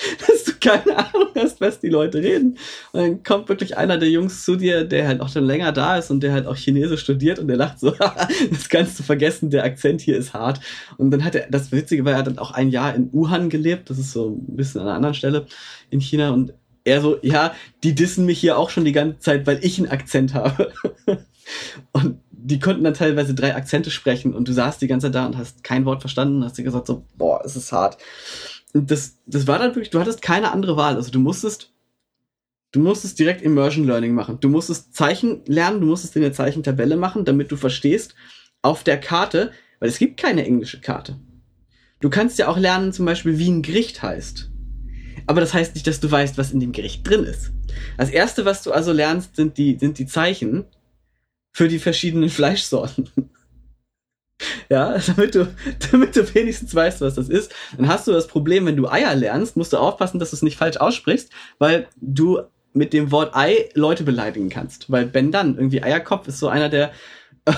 dass 0.26 0.44
du 0.44 0.52
keine 0.60 0.96
Ahnung 0.96 1.28
hast, 1.34 1.60
was 1.60 1.80
die 1.80 1.88
Leute 1.88 2.18
reden. 2.18 2.58
Und 2.92 3.00
dann 3.00 3.22
kommt 3.22 3.48
wirklich 3.48 3.76
einer 3.76 3.98
der 3.98 4.08
Jungs 4.08 4.44
zu 4.44 4.56
dir, 4.56 4.84
der 4.84 5.06
halt 5.06 5.20
auch 5.20 5.28
schon 5.28 5.44
länger 5.44 5.72
da 5.72 5.96
ist 5.96 6.10
und 6.10 6.22
der 6.22 6.32
halt 6.32 6.46
auch 6.46 6.56
Chinesisch 6.56 7.02
studiert 7.02 7.38
und 7.38 7.48
der 7.48 7.56
lacht 7.56 7.80
so, 7.80 7.90
das 8.50 8.68
kannst 8.68 8.98
du 8.98 9.02
vergessen, 9.02 9.50
der 9.50 9.64
Akzent 9.64 10.00
hier 10.00 10.16
ist 10.16 10.34
hart. 10.34 10.60
Und 10.96 11.10
dann 11.10 11.24
hat 11.24 11.34
er, 11.34 11.48
das 11.50 11.72
Witzige 11.72 12.04
war, 12.04 12.12
er 12.12 12.18
hat 12.18 12.26
dann 12.26 12.38
auch 12.38 12.52
ein 12.52 12.70
Jahr 12.70 12.94
in 12.94 13.12
Wuhan 13.12 13.48
gelebt, 13.48 13.90
das 13.90 13.98
ist 13.98 14.12
so 14.12 14.30
ein 14.30 14.56
bisschen 14.56 14.80
an 14.80 14.88
einer 14.88 14.96
anderen 14.96 15.14
Stelle 15.14 15.46
in 15.90 16.00
China 16.00 16.30
und 16.30 16.54
er 16.84 17.02
so, 17.02 17.18
ja, 17.22 17.54
die 17.82 17.94
dissen 17.94 18.24
mich 18.24 18.40
hier 18.40 18.56
auch 18.56 18.70
schon 18.70 18.84
die 18.84 18.92
ganze 18.92 19.18
Zeit, 19.18 19.46
weil 19.46 19.58
ich 19.62 19.78
einen 19.78 19.90
Akzent 19.90 20.32
habe. 20.32 20.72
und 21.92 22.18
die 22.30 22.58
konnten 22.58 22.84
dann 22.84 22.94
teilweise 22.94 23.34
drei 23.34 23.54
Akzente 23.54 23.90
sprechen 23.90 24.34
und 24.34 24.48
du 24.48 24.52
saßt 24.52 24.80
die 24.80 24.86
ganze 24.86 25.08
Zeit 25.08 25.14
da 25.14 25.26
und 25.26 25.36
hast 25.36 25.62
kein 25.62 25.84
Wort 25.84 26.00
verstanden 26.00 26.38
und 26.38 26.44
hast 26.44 26.56
dir 26.56 26.64
gesagt 26.64 26.86
so, 26.86 27.04
boah, 27.18 27.42
es 27.44 27.54
ist 27.54 27.70
hart 27.70 27.98
das, 28.72 29.18
das 29.26 29.46
war 29.46 29.58
dann 29.58 29.74
wirklich, 29.74 29.90
du 29.90 30.00
hattest 30.00 30.22
keine 30.22 30.52
andere 30.52 30.76
Wahl. 30.76 30.96
Also 30.96 31.10
du 31.10 31.18
musstest, 31.18 31.72
du 32.72 32.80
musstest 32.80 33.18
direkt 33.18 33.42
Immersion 33.42 33.86
Learning 33.86 34.14
machen. 34.14 34.38
Du 34.40 34.48
musstest 34.48 34.94
Zeichen 34.94 35.42
lernen, 35.46 35.80
du 35.80 35.86
musstest 35.86 36.16
in 36.16 36.22
der 36.22 36.32
Zeichentabelle 36.32 36.96
machen, 36.96 37.24
damit 37.24 37.50
du 37.50 37.56
verstehst 37.56 38.14
auf 38.62 38.84
der 38.84 39.00
Karte, 39.00 39.52
weil 39.78 39.88
es 39.88 39.98
gibt 39.98 40.20
keine 40.20 40.44
englische 40.44 40.80
Karte. 40.80 41.18
Du 42.00 42.10
kannst 42.10 42.38
ja 42.38 42.48
auch 42.48 42.58
lernen, 42.58 42.92
zum 42.92 43.04
Beispiel, 43.06 43.38
wie 43.38 43.50
ein 43.50 43.62
Gericht 43.62 44.02
heißt. 44.02 44.50
Aber 45.26 45.40
das 45.40 45.52
heißt 45.54 45.74
nicht, 45.74 45.86
dass 45.86 46.00
du 46.00 46.10
weißt, 46.10 46.38
was 46.38 46.52
in 46.52 46.60
dem 46.60 46.72
Gericht 46.72 47.08
drin 47.08 47.24
ist. 47.24 47.52
Das 47.98 48.10
erste, 48.10 48.44
was 48.44 48.62
du 48.62 48.72
also 48.72 48.92
lernst, 48.92 49.36
sind 49.36 49.58
die, 49.58 49.78
sind 49.78 49.98
die 49.98 50.06
Zeichen 50.06 50.64
für 51.52 51.68
die 51.68 51.78
verschiedenen 51.78 52.28
Fleischsorten. 52.30 53.10
Ja, 54.70 54.96
damit 54.98 55.34
du, 55.34 55.48
damit 55.90 56.16
du 56.16 56.34
wenigstens 56.34 56.74
weißt, 56.74 57.00
was 57.00 57.14
das 57.14 57.28
ist. 57.28 57.52
Dann 57.76 57.88
hast 57.88 58.06
du 58.06 58.12
das 58.12 58.26
Problem, 58.26 58.66
wenn 58.66 58.76
du 58.76 58.88
Eier 58.88 59.14
lernst, 59.14 59.56
musst 59.56 59.72
du 59.72 59.78
aufpassen, 59.78 60.18
dass 60.18 60.30
du 60.30 60.36
es 60.36 60.42
nicht 60.42 60.56
falsch 60.56 60.76
aussprichst, 60.76 61.30
weil 61.58 61.88
du 62.00 62.40
mit 62.72 62.92
dem 62.92 63.10
Wort 63.10 63.34
Ei 63.34 63.68
Leute 63.74 64.04
beleidigen 64.04 64.48
kannst. 64.48 64.90
Weil 64.90 65.06
Ben 65.06 65.32
dann, 65.32 65.56
irgendwie 65.56 65.82
Eierkopf 65.82 66.28
ist 66.28 66.38
so 66.38 66.48
einer 66.48 66.68
der, 66.68 66.92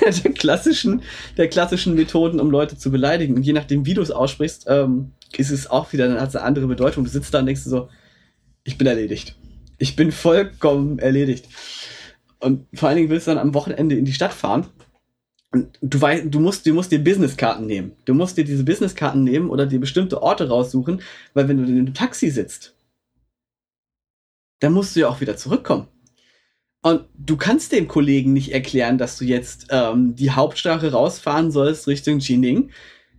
der 0.00 0.32
klassischen, 0.32 1.02
der 1.36 1.48
klassischen 1.48 1.94
Methoden, 1.94 2.40
um 2.40 2.50
Leute 2.50 2.76
zu 2.76 2.90
beleidigen. 2.90 3.34
Und 3.36 3.42
je 3.42 3.52
nachdem, 3.52 3.86
wie 3.86 3.94
du 3.94 4.02
es 4.02 4.10
aussprichst, 4.10 4.66
ähm, 4.68 5.12
ist 5.36 5.50
es 5.50 5.70
auch 5.70 5.92
wieder, 5.92 6.08
dann 6.08 6.20
hat 6.20 6.30
es 6.30 6.36
eine 6.36 6.44
andere 6.44 6.66
Bedeutung. 6.66 7.04
Du 7.04 7.10
sitzt 7.10 7.32
da 7.32 7.38
und 7.38 7.46
denkst 7.46 7.62
so, 7.62 7.88
ich 8.64 8.76
bin 8.76 8.86
erledigt. 8.86 9.36
Ich 9.78 9.96
bin 9.96 10.12
vollkommen 10.12 10.98
erledigt. 10.98 11.46
Und 12.40 12.66
vor 12.74 12.88
allen 12.88 12.96
Dingen 12.96 13.10
willst 13.10 13.26
du 13.26 13.30
dann 13.30 13.38
am 13.38 13.54
Wochenende 13.54 13.96
in 13.96 14.04
die 14.04 14.12
Stadt 14.12 14.32
fahren. 14.32 14.66
Du 15.52 16.00
weißt, 16.00 16.26
du 16.28 16.38
musst, 16.38 16.64
du 16.64 16.74
musst 16.74 16.92
dir 16.92 17.02
Businesskarten 17.02 17.66
nehmen. 17.66 17.92
Du 18.04 18.14
musst 18.14 18.36
dir 18.36 18.44
diese 18.44 18.62
Businesskarten 18.62 19.24
nehmen 19.24 19.50
oder 19.50 19.66
dir 19.66 19.80
bestimmte 19.80 20.22
Orte 20.22 20.48
raussuchen, 20.48 21.02
weil 21.34 21.48
wenn 21.48 21.56
du 21.58 21.64
in 21.64 21.78
einem 21.78 21.94
Taxi 21.94 22.30
sitzt, 22.30 22.74
dann 24.60 24.72
musst 24.72 24.94
du 24.94 25.00
ja 25.00 25.08
auch 25.08 25.20
wieder 25.20 25.36
zurückkommen. 25.36 25.88
Und 26.82 27.04
du 27.14 27.36
kannst 27.36 27.72
dem 27.72 27.88
Kollegen 27.88 28.32
nicht 28.32 28.52
erklären, 28.52 28.96
dass 28.96 29.18
du 29.18 29.24
jetzt 29.24 29.66
ähm, 29.70 30.14
die 30.14 30.30
Hauptstraße 30.30 30.92
rausfahren 30.92 31.50
sollst 31.50 31.88
Richtung 31.88 32.20
Jining, 32.20 32.70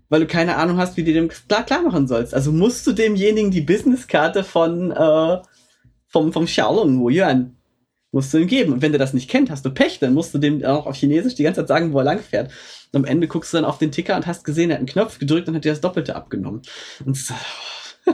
weil 0.10 0.22
du 0.22 0.28
keine 0.28 0.56
Ahnung 0.56 0.78
hast, 0.78 0.98
wie 0.98 1.04
du 1.04 1.14
dem 1.14 1.28
klar, 1.28 1.64
klar 1.64 1.82
machen 1.84 2.08
sollst. 2.08 2.34
Also 2.34 2.52
musst 2.52 2.88
du 2.88 2.94
demjenigen 2.94 3.52
die 3.52 3.62
Businesskarte 3.62 4.44
von 4.44 4.92
äh, 4.92 5.42
vom 6.08 6.34
vom 6.34 6.46
Xiaolong 6.46 7.00
Wu 7.00 7.10
Yuan 7.10 7.56
musst 8.12 8.34
du 8.34 8.40
ihm 8.40 8.48
geben. 8.48 8.74
Und 8.74 8.82
wenn 8.82 8.92
der 8.92 9.00
das 9.00 9.14
nicht 9.14 9.30
kennt, 9.30 9.50
hast 9.50 9.66
du 9.66 9.70
Pech, 9.70 10.00
dann 10.00 10.14
musst 10.14 10.34
du 10.34 10.38
dem 10.38 10.64
auch 10.64 10.86
auf 10.86 10.96
Chinesisch 10.96 11.36
die 11.36 11.44
ganze 11.44 11.62
Zeit 11.62 11.70
sagen, 11.70 11.94
wo 11.94 12.00
er 12.00 12.04
lang 12.04 12.20
fährt. 12.20 12.52
Und 12.92 13.00
am 13.00 13.06
Ende 13.06 13.28
guckst 13.28 13.54
du 13.54 13.58
dann 13.58 13.66
auf 13.66 13.78
den 13.78 13.92
Ticker 13.92 14.16
und 14.16 14.28
hast 14.28 14.44
gesehen, 14.44 14.70
er 14.70 14.76
hat 14.76 14.80
einen 14.80 14.88
Knopf 14.88 15.20
gedrückt 15.20 15.48
und 15.48 15.56
hat 15.56 15.64
dir 15.64 15.72
das 15.72 15.82
Doppelte 15.82 16.16
abgenommen. 16.16 16.62
Und 17.06 17.16
so. 17.16 17.34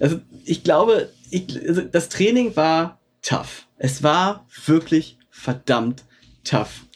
also 0.00 0.20
ich 0.44 0.62
glaube, 0.62 1.10
ich, 1.30 1.46
also 1.66 1.80
das 1.82 2.08
Training 2.08 2.54
war 2.56 3.00
tough. 3.22 3.66
Es 3.78 4.02
war 4.02 4.46
wirklich 4.66 5.18
verdammt 5.30 6.04
tough. 6.44 6.86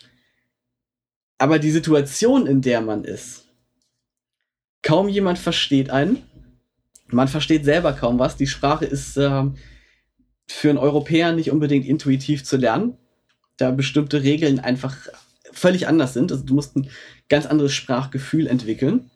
Aber 1.39 1.59
die 1.59 1.71
Situation, 1.71 2.47
in 2.47 2.61
der 2.61 2.83
man 2.83 3.05
ist, 3.05 3.47
kaum 4.83 5.09
jemand 5.09 5.39
versteht 5.39 5.89
einen. 5.89 6.23
Man 7.09 7.29
versteht 7.29 7.65
selber 7.65 7.95
kaum 7.95 8.19
was. 8.19 8.37
Die 8.37 8.47
Sprache 8.47 8.85
ist 8.85 9.17
äh, 9.17 9.45
für 10.51 10.71
einen 10.71 10.79
Europäer 10.79 11.33
nicht 11.33 11.51
unbedingt 11.51 11.87
intuitiv 11.87 12.45
zu 12.45 12.57
lernen, 12.57 12.97
da 13.57 13.71
bestimmte 13.71 14.23
Regeln 14.23 14.59
einfach 14.59 14.97
völlig 15.53 15.87
anders 15.87 16.15
sind. 16.15 16.33
Also 16.33 16.45
du 16.45 16.55
musst 16.55 16.77
ein 16.77 16.89
ganz 17.29 17.47
anderes 17.47 17.73
Sprachgefühl 17.73 18.47
entwickeln. 18.47 19.11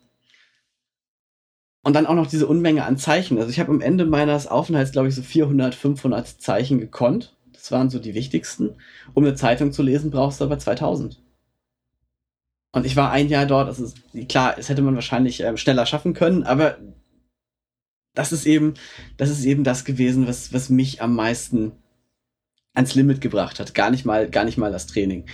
Und 1.83 1.95
dann 1.95 2.07
auch 2.07 2.15
noch 2.15 2.27
diese 2.27 2.47
Unmenge 2.47 2.85
an 2.85 2.97
Zeichen. 2.97 3.39
Also 3.39 3.51
ich 3.51 3.61
habe 3.61 3.71
am 3.71 3.83
Ende 3.83 4.07
meines 4.07 4.47
Aufenthalts, 4.47 4.93
glaube 4.93 5.09
ich, 5.09 5.15
so 5.15 5.23
400, 5.23 5.75
500 5.75 6.27
Zeichen 6.27 6.79
gekonnt. 6.79 7.37
Das 7.53 7.71
waren 7.73 7.91
so 7.91 7.99
die 7.99 8.15
wichtigsten. 8.15 8.77
Um 9.13 9.25
eine 9.25 9.35
Zeitung 9.35 9.73
zu 9.73 9.83
lesen, 9.83 10.11
brauchst 10.11 10.41
du 10.41 10.45
aber 10.45 10.59
2000. 10.59 11.21
Und 12.73 12.87
ich 12.87 12.97
war 12.97 13.11
ein 13.11 13.29
Jahr 13.29 13.47
dort. 13.47 13.69
Also 13.69 13.93
klar, 14.29 14.57
es 14.59 14.69
hätte 14.69 14.83
man 14.83 14.95
wahrscheinlich 14.95 15.43
äh, 15.43 15.57
schneller 15.57 15.85
schaffen 15.85 16.15
können, 16.15 16.43
aber 16.43 16.79
das 18.15 18.33
ist 18.33 18.47
eben, 18.47 18.75
das 19.17 19.31
ist 19.31 19.45
eben 19.45 19.65
das 19.65 19.85
gewesen, 19.85 20.27
was, 20.27 20.53
was 20.53 20.71
mich 20.71 21.03
am 21.03 21.15
meisten 21.15 21.73
ans 22.73 22.95
Limit 22.95 23.21
gebracht 23.21 23.61
hat. 23.61 23.75
Gar 23.75 23.91
nicht 23.91 24.05
mal, 24.05 24.29
gar 24.29 24.45
nicht 24.45 24.59
mal 24.59 24.73
das 24.73 24.87
Training. 24.87 25.27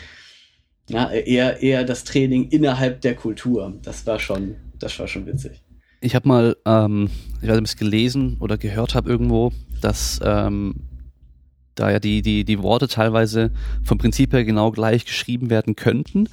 Ja, 0.88 1.10
eher, 1.10 1.62
eher 1.62 1.84
das 1.84 2.04
Training 2.04 2.48
innerhalb 2.48 3.00
der 3.02 3.14
Kultur. 3.14 3.78
Das 3.82 4.06
war 4.06 4.18
schon, 4.18 4.56
das 4.78 4.98
war 4.98 5.06
schon 5.06 5.26
witzig. 5.26 5.62
Ich 6.00 6.14
habe 6.14 6.26
mal, 6.26 6.56
ähm, 6.64 7.10
ich 7.40 7.48
weiß 7.48 7.50
nicht, 7.50 7.58
ob 7.58 7.64
ich 7.64 7.70
es 7.70 7.76
gelesen 7.76 8.36
oder 8.40 8.58
gehört 8.58 8.94
habe 8.94 9.08
irgendwo, 9.08 9.52
dass 9.80 10.18
ähm, 10.24 10.74
da 11.74 11.90
ja 11.90 11.98
die, 11.98 12.22
die, 12.22 12.44
die 12.44 12.62
Worte 12.62 12.88
teilweise 12.88 13.52
vom 13.84 13.98
Prinzip 13.98 14.32
her 14.32 14.44
genau 14.44 14.70
gleich 14.70 15.04
geschrieben 15.04 15.50
werden 15.50 15.76
könnten, 15.76 16.28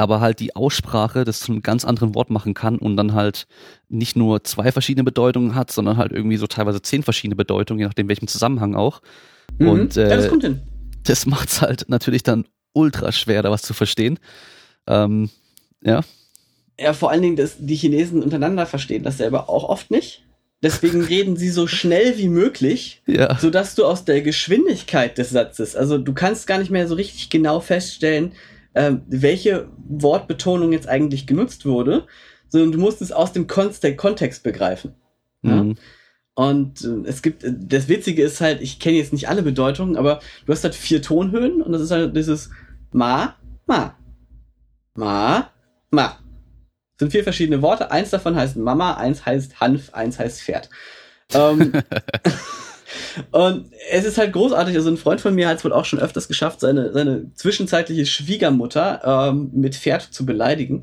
aber 0.00 0.20
halt 0.20 0.40
die 0.40 0.56
Aussprache 0.56 1.24
das 1.24 1.40
zu 1.40 1.52
einem 1.52 1.62
ganz 1.62 1.84
anderen 1.84 2.14
Wort 2.14 2.30
machen 2.30 2.54
kann 2.54 2.78
und 2.78 2.96
dann 2.96 3.12
halt 3.12 3.46
nicht 3.88 4.16
nur 4.16 4.42
zwei 4.44 4.72
verschiedene 4.72 5.04
Bedeutungen 5.04 5.54
hat, 5.54 5.70
sondern 5.70 5.98
halt 5.98 6.12
irgendwie 6.12 6.38
so 6.38 6.46
teilweise 6.46 6.80
zehn 6.80 7.02
verschiedene 7.02 7.36
Bedeutungen, 7.36 7.80
je 7.80 7.86
nachdem 7.86 8.08
welchem 8.08 8.26
Zusammenhang 8.26 8.74
auch. 8.74 9.02
Mhm. 9.58 9.68
Und 9.68 9.96
äh, 9.96 10.08
ja, 10.08 10.16
das 10.16 10.28
kommt 10.28 10.42
hin. 10.42 10.62
Das 11.04 11.26
macht's 11.26 11.60
halt 11.60 11.84
natürlich 11.88 12.22
dann 12.22 12.46
ultra 12.72 13.12
schwer, 13.12 13.42
da 13.42 13.50
was 13.50 13.62
zu 13.62 13.74
verstehen. 13.74 14.18
Ähm, 14.86 15.28
ja. 15.82 16.00
Ja, 16.78 16.94
vor 16.94 17.10
allen 17.10 17.22
Dingen, 17.22 17.36
dass 17.36 17.56
die 17.58 17.76
Chinesen 17.76 18.22
untereinander 18.22 18.64
verstehen 18.64 19.02
das 19.02 19.18
selber 19.18 19.50
auch 19.50 19.64
oft 19.64 19.90
nicht. 19.90 20.24
Deswegen 20.62 21.02
reden 21.04 21.36
sie 21.36 21.50
so 21.50 21.66
schnell 21.66 22.16
wie 22.16 22.28
möglich, 22.28 23.02
ja. 23.06 23.38
sodass 23.38 23.74
du 23.74 23.84
aus 23.84 24.06
der 24.06 24.22
Geschwindigkeit 24.22 25.18
des 25.18 25.28
Satzes, 25.30 25.76
also 25.76 25.98
du 25.98 26.14
kannst 26.14 26.46
gar 26.46 26.58
nicht 26.58 26.70
mehr 26.70 26.88
so 26.88 26.94
richtig 26.94 27.28
genau 27.28 27.60
feststellen, 27.60 28.32
äh, 28.74 28.92
welche 29.06 29.68
Wortbetonung 29.88 30.72
jetzt 30.72 30.88
eigentlich 30.88 31.26
genutzt 31.26 31.66
wurde, 31.66 32.06
sondern 32.48 32.72
du 32.72 32.78
musst 32.78 33.02
es 33.02 33.12
aus 33.12 33.32
dem 33.32 33.46
Kontext 33.46 34.42
begreifen. 34.42 34.94
Mhm. 35.42 35.50
Ja? 35.50 35.74
Und 36.34 36.84
äh, 36.84 37.08
es 37.08 37.22
gibt, 37.22 37.44
äh, 37.44 37.52
das 37.54 37.88
Witzige 37.88 38.22
ist 38.22 38.40
halt, 38.40 38.60
ich 38.60 38.78
kenne 38.78 38.96
jetzt 38.96 39.12
nicht 39.12 39.28
alle 39.28 39.42
Bedeutungen, 39.42 39.96
aber 39.96 40.20
du 40.46 40.52
hast 40.52 40.64
halt 40.64 40.74
vier 40.74 41.02
Tonhöhen 41.02 41.62
und 41.62 41.72
das 41.72 41.82
ist 41.82 41.90
halt 41.90 42.16
dieses 42.16 42.50
Ma, 42.92 43.36
Ma, 43.66 43.96
Ma, 44.94 45.50
Ma. 45.90 46.18
Das 46.96 47.06
sind 47.06 47.12
vier 47.12 47.24
verschiedene 47.24 47.62
Worte. 47.62 47.90
Eins 47.90 48.10
davon 48.10 48.36
heißt 48.36 48.56
Mama, 48.56 48.94
eins 48.94 49.24
heißt 49.24 49.60
Hanf, 49.60 49.94
eins 49.94 50.18
heißt 50.18 50.42
Pferd. 50.42 50.68
Ähm, 51.32 51.72
Und 53.30 53.70
es 53.90 54.04
ist 54.04 54.18
halt 54.18 54.32
großartig. 54.32 54.76
Also 54.76 54.90
ein 54.90 54.96
Freund 54.96 55.20
von 55.20 55.34
mir 55.34 55.48
hat 55.48 55.58
es 55.58 55.64
wohl 55.64 55.72
auch 55.72 55.84
schon 55.84 55.98
öfters 55.98 56.28
geschafft, 56.28 56.60
seine, 56.60 56.92
seine 56.92 57.32
zwischenzeitliche 57.34 58.06
Schwiegermutter 58.06 59.28
ähm, 59.30 59.50
mit 59.52 59.74
Pferd 59.74 60.02
zu 60.02 60.26
beleidigen. 60.26 60.82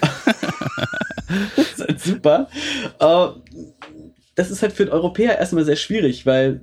das 1.56 1.68
ist 1.72 1.80
halt 1.80 2.00
super. 2.00 2.48
Äh, 2.98 3.28
das 4.34 4.50
ist 4.50 4.62
halt 4.62 4.72
für 4.72 4.84
den 4.84 4.92
Europäer 4.92 5.38
erstmal 5.38 5.64
sehr 5.64 5.76
schwierig, 5.76 6.26
weil 6.26 6.60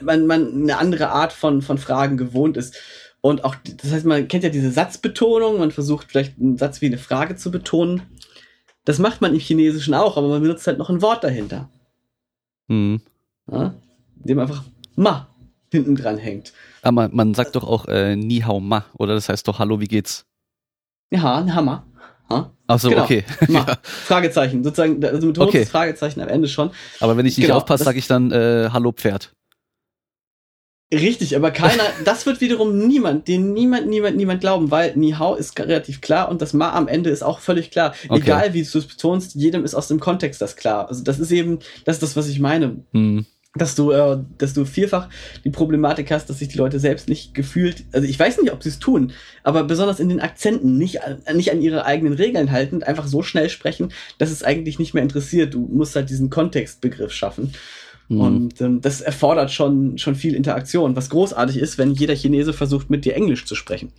man, 0.00 0.26
man 0.26 0.62
eine 0.62 0.78
andere 0.78 1.08
Art 1.10 1.32
von, 1.32 1.62
von 1.62 1.78
Fragen 1.78 2.16
gewohnt 2.16 2.56
ist. 2.56 2.76
Und 3.20 3.44
auch, 3.44 3.54
das 3.82 3.92
heißt, 3.92 4.04
man 4.04 4.26
kennt 4.28 4.44
ja 4.44 4.50
diese 4.50 4.70
Satzbetonung, 4.70 5.58
man 5.58 5.70
versucht 5.70 6.08
vielleicht 6.10 6.38
einen 6.38 6.58
Satz 6.58 6.80
wie 6.80 6.86
eine 6.86 6.98
Frage 6.98 7.36
zu 7.36 7.50
betonen. 7.50 8.02
Das 8.84 8.98
macht 8.98 9.20
man 9.20 9.32
im 9.32 9.38
Chinesischen 9.40 9.94
auch, 9.94 10.16
aber 10.16 10.28
man 10.28 10.42
benutzt 10.42 10.66
halt 10.66 10.78
noch 10.78 10.90
ein 10.90 11.02
Wort 11.02 11.22
dahinter. 11.22 11.70
Hm 12.68 13.00
ja, 13.50 13.74
dem 14.14 14.38
einfach 14.38 14.64
Ma 14.96 15.28
hinten 15.70 15.96
dran 15.96 16.18
hängt. 16.18 16.52
Aber 16.82 17.08
man 17.08 17.34
sagt 17.34 17.56
doch 17.56 17.64
auch 17.64 17.86
äh, 17.86 18.16
Ni 18.16 18.40
Hao 18.40 18.60
Ma, 18.60 18.84
oder 18.98 19.14
das 19.14 19.28
heißt 19.28 19.48
doch 19.48 19.58
Hallo, 19.58 19.80
wie 19.80 19.88
geht's? 19.88 20.26
Ja, 21.10 21.38
ein 21.38 21.54
Hammer. 21.54 21.86
Ach 22.72 22.78
so, 22.78 22.88
genau. 22.88 23.04
okay. 23.04 23.24
Ma, 23.48 23.66
Fragezeichen, 23.82 24.64
sozusagen, 24.64 25.04
also 25.04 25.26
mit 25.26 25.38
okay. 25.38 25.66
Fragezeichen 25.66 26.20
am 26.20 26.28
Ende 26.28 26.48
schon. 26.48 26.70
Aber 27.00 27.16
wenn 27.16 27.26
ich 27.26 27.36
nicht 27.36 27.46
genau, 27.46 27.58
aufpasse, 27.58 27.84
sage 27.84 27.98
ich 27.98 28.06
dann 28.06 28.30
äh, 28.32 28.70
Hallo 28.72 28.92
Pferd. 28.92 29.34
Richtig, 30.92 31.34
aber 31.36 31.50
keiner, 31.50 31.84
das 32.04 32.26
wird 32.26 32.40
wiederum 32.40 32.86
niemand, 32.86 33.26
den 33.26 33.54
niemand, 33.54 33.88
niemand, 33.88 34.16
niemand 34.16 34.40
glauben, 34.40 34.70
weil 34.70 34.94
Ni 34.96 35.12
Hao 35.12 35.34
ist 35.34 35.58
relativ 35.58 36.02
klar 36.02 36.28
und 36.28 36.42
das 36.42 36.52
Ma 36.52 36.72
am 36.72 36.86
Ende 36.86 37.10
ist 37.10 37.22
auch 37.22 37.40
völlig 37.40 37.70
klar. 37.70 37.94
Okay. 38.08 38.20
Egal 38.20 38.54
wie 38.54 38.62
du 38.62 38.78
es 38.78 38.86
betonst, 38.86 39.34
jedem 39.34 39.64
ist 39.64 39.74
aus 39.74 39.88
dem 39.88 40.00
Kontext 40.00 40.42
das 40.42 40.56
klar. 40.56 40.88
Also 40.88 41.02
das 41.02 41.18
ist 41.18 41.32
eben, 41.32 41.60
das 41.84 41.96
ist 41.96 42.02
das, 42.02 42.16
was 42.16 42.28
ich 42.28 42.40
meine. 42.40 42.84
Hm 42.92 43.24
dass 43.54 43.74
du, 43.74 43.90
äh, 43.90 44.18
dass 44.38 44.54
du 44.54 44.64
vielfach 44.64 45.08
die 45.44 45.50
Problematik 45.50 46.10
hast, 46.10 46.30
dass 46.30 46.38
sich 46.38 46.48
die 46.48 46.56
Leute 46.56 46.80
selbst 46.80 47.08
nicht 47.08 47.34
gefühlt, 47.34 47.84
also 47.92 48.08
ich 48.08 48.18
weiß 48.18 48.40
nicht, 48.40 48.52
ob 48.52 48.62
sie 48.62 48.70
es 48.70 48.78
tun, 48.78 49.12
aber 49.42 49.64
besonders 49.64 50.00
in 50.00 50.08
den 50.08 50.20
Akzenten 50.20 50.78
nicht, 50.78 51.00
nicht 51.34 51.52
an 51.52 51.60
ihre 51.60 51.84
eigenen 51.84 52.14
Regeln 52.14 52.50
halten, 52.50 52.82
einfach 52.82 53.06
so 53.06 53.22
schnell 53.22 53.50
sprechen, 53.50 53.92
dass 54.16 54.30
es 54.30 54.42
eigentlich 54.42 54.78
nicht 54.78 54.94
mehr 54.94 55.02
interessiert. 55.02 55.52
Du 55.52 55.68
musst 55.70 55.94
halt 55.94 56.08
diesen 56.08 56.30
Kontextbegriff 56.30 57.12
schaffen. 57.12 57.52
Mhm. 58.08 58.20
Und 58.20 58.60
ähm, 58.60 58.80
das 58.80 59.00
erfordert 59.00 59.50
schon, 59.50 59.98
schon 59.98 60.14
viel 60.14 60.34
Interaktion, 60.34 60.96
was 60.96 61.10
großartig 61.10 61.58
ist, 61.58 61.78
wenn 61.78 61.92
jeder 61.92 62.14
Chinese 62.14 62.52
versucht, 62.52 62.90
mit 62.90 63.04
dir 63.04 63.14
Englisch 63.14 63.44
zu 63.46 63.54
sprechen. 63.54 63.92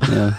Ja. 0.12 0.38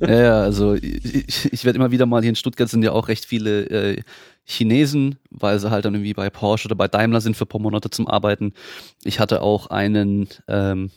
ja, 0.00 0.42
also 0.42 0.74
ich, 0.74 1.52
ich 1.52 1.64
werde 1.64 1.76
immer 1.76 1.92
wieder 1.92 2.06
mal 2.06 2.22
hier 2.22 2.30
in 2.30 2.34
Stuttgart 2.34 2.68
sind 2.68 2.82
ja 2.82 2.90
auch 2.90 3.06
recht 3.06 3.24
viele 3.24 3.66
äh, 3.66 4.02
Chinesen, 4.44 5.16
weil 5.30 5.58
sie 5.60 5.70
halt 5.70 5.84
dann 5.84 5.94
irgendwie 5.94 6.14
bei 6.14 6.28
Porsche 6.28 6.66
oder 6.66 6.74
bei 6.74 6.88
Daimler 6.88 7.20
sind 7.20 7.36
für 7.36 7.46
paar 7.46 7.60
Monate 7.60 7.90
zum 7.90 8.08
Arbeiten. 8.08 8.52
Ich 9.04 9.20
hatte 9.20 9.42
auch 9.42 9.68
einen, 9.68 10.28
ähm, 10.48 10.90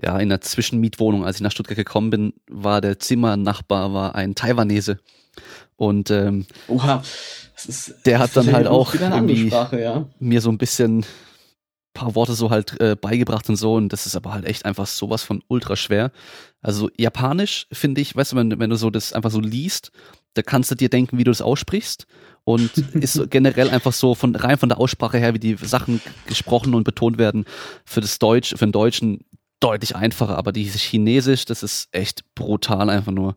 ja, 0.00 0.16
in 0.18 0.30
einer 0.30 0.40
Zwischenmietwohnung, 0.40 1.24
als 1.24 1.36
ich 1.36 1.42
nach 1.42 1.50
Stuttgart 1.50 1.76
gekommen 1.76 2.10
bin, 2.10 2.32
war 2.48 2.80
der 2.80 2.98
Zimmernachbar 3.00 3.92
war 3.92 4.14
ein 4.14 4.34
Taiwanese. 4.36 5.00
Und 5.76 6.10
ähm, 6.10 6.46
Oha, 6.68 7.02
ist, 7.66 7.94
der 8.06 8.18
hat 8.18 8.36
dann 8.36 8.52
halt 8.52 8.66
auch 8.66 8.94
irgendwie 8.94 9.48
ja. 9.48 10.06
mir 10.18 10.40
so 10.40 10.50
ein 10.50 10.58
bisschen 10.58 11.04
paar 11.94 12.14
Worte 12.14 12.34
so 12.34 12.50
halt 12.50 12.80
äh, 12.80 12.96
beigebracht 12.96 13.48
und 13.48 13.56
so 13.56 13.74
und 13.74 13.92
das 13.92 14.06
ist 14.06 14.16
aber 14.16 14.32
halt 14.32 14.46
echt 14.46 14.64
einfach 14.64 14.86
sowas 14.86 15.22
von 15.22 15.42
ultra 15.48 15.76
schwer. 15.76 16.10
Also 16.62 16.90
Japanisch 16.96 17.66
finde 17.70 18.00
ich, 18.00 18.16
weißt 18.16 18.32
du, 18.32 18.36
wenn, 18.36 18.58
wenn 18.58 18.70
du 18.70 18.76
so 18.76 18.90
das 18.90 19.12
einfach 19.12 19.30
so 19.30 19.40
liest, 19.40 19.92
da 20.34 20.42
kannst 20.42 20.70
du 20.70 20.74
dir 20.74 20.88
denken, 20.88 21.18
wie 21.18 21.24
du 21.24 21.30
das 21.30 21.42
aussprichst 21.42 22.06
und 22.44 22.70
ist 22.94 23.30
generell 23.30 23.70
einfach 23.70 23.92
so 23.92 24.14
von 24.14 24.34
rein 24.34 24.56
von 24.56 24.68
der 24.68 24.80
Aussprache 24.80 25.18
her, 25.18 25.34
wie 25.34 25.38
die 25.38 25.56
Sachen 25.56 26.00
gesprochen 26.26 26.74
und 26.74 26.84
betont 26.84 27.18
werden, 27.18 27.44
für 27.84 28.00
das 28.00 28.18
Deutsch, 28.18 28.50
für 28.50 28.66
den 28.66 28.72
Deutschen 28.72 29.20
deutlich 29.60 29.94
einfacher, 29.94 30.36
aber 30.36 30.52
dieses 30.52 30.80
Chinesisch, 30.80 31.44
das 31.44 31.62
ist 31.62 31.88
echt 31.92 32.24
brutal 32.34 32.90
einfach 32.90 33.12
nur. 33.12 33.36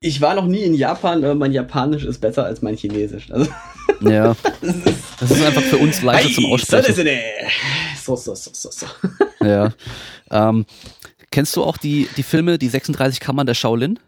Ich 0.00 0.20
war 0.20 0.34
noch 0.34 0.46
nie 0.46 0.62
in 0.62 0.74
Japan, 0.74 1.24
aber 1.24 1.34
mein 1.34 1.52
Japanisch 1.52 2.04
ist 2.04 2.20
besser 2.20 2.44
als 2.44 2.60
mein 2.62 2.76
Chinesisch. 2.76 3.30
Also 3.30 3.50
ja. 4.00 4.36
Das 4.60 4.74
ist, 4.74 5.04
das 5.20 5.30
ist 5.30 5.44
einfach 5.44 5.62
für 5.62 5.78
uns 5.78 6.02
leichter 6.02 6.34
zum 6.34 6.46
Aussprechen. 6.46 7.06
So, 8.02 8.16
so, 8.16 8.34
so, 8.34 8.50
so, 8.52 8.70
so. 8.70 8.86
Ja. 9.46 9.72
Ähm, 10.30 10.66
kennst 11.30 11.56
du 11.56 11.62
auch 11.62 11.76
die, 11.76 12.08
die 12.16 12.22
Filme, 12.22 12.58
die 12.58 12.68
36 12.68 13.20
Kammern 13.20 13.46
der 13.46 13.54
Shaolin? 13.54 13.98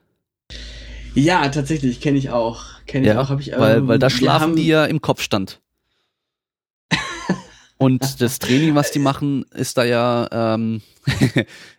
Ja, 1.14 1.48
tatsächlich, 1.48 2.00
kenne 2.00 2.18
ich 2.18 2.30
auch. 2.30 2.64
Kenne 2.86 3.06
ich 3.06 3.14
ja, 3.14 3.20
auch, 3.20 3.28
habe 3.30 3.40
ich. 3.40 3.52
Weil, 3.56 3.78
ähm, 3.78 3.88
weil 3.88 3.98
da 3.98 4.06
wir 4.06 4.10
schlafen 4.10 4.56
die 4.56 4.66
ja 4.66 4.84
im 4.84 5.00
Kopfstand. 5.00 5.60
Und 7.78 8.20
das 8.20 8.38
Training, 8.38 8.74
was 8.74 8.90
die 8.90 8.98
machen, 8.98 9.44
ist 9.54 9.78
da 9.78 9.84
ja 9.84 10.28
ähm, 10.30 10.82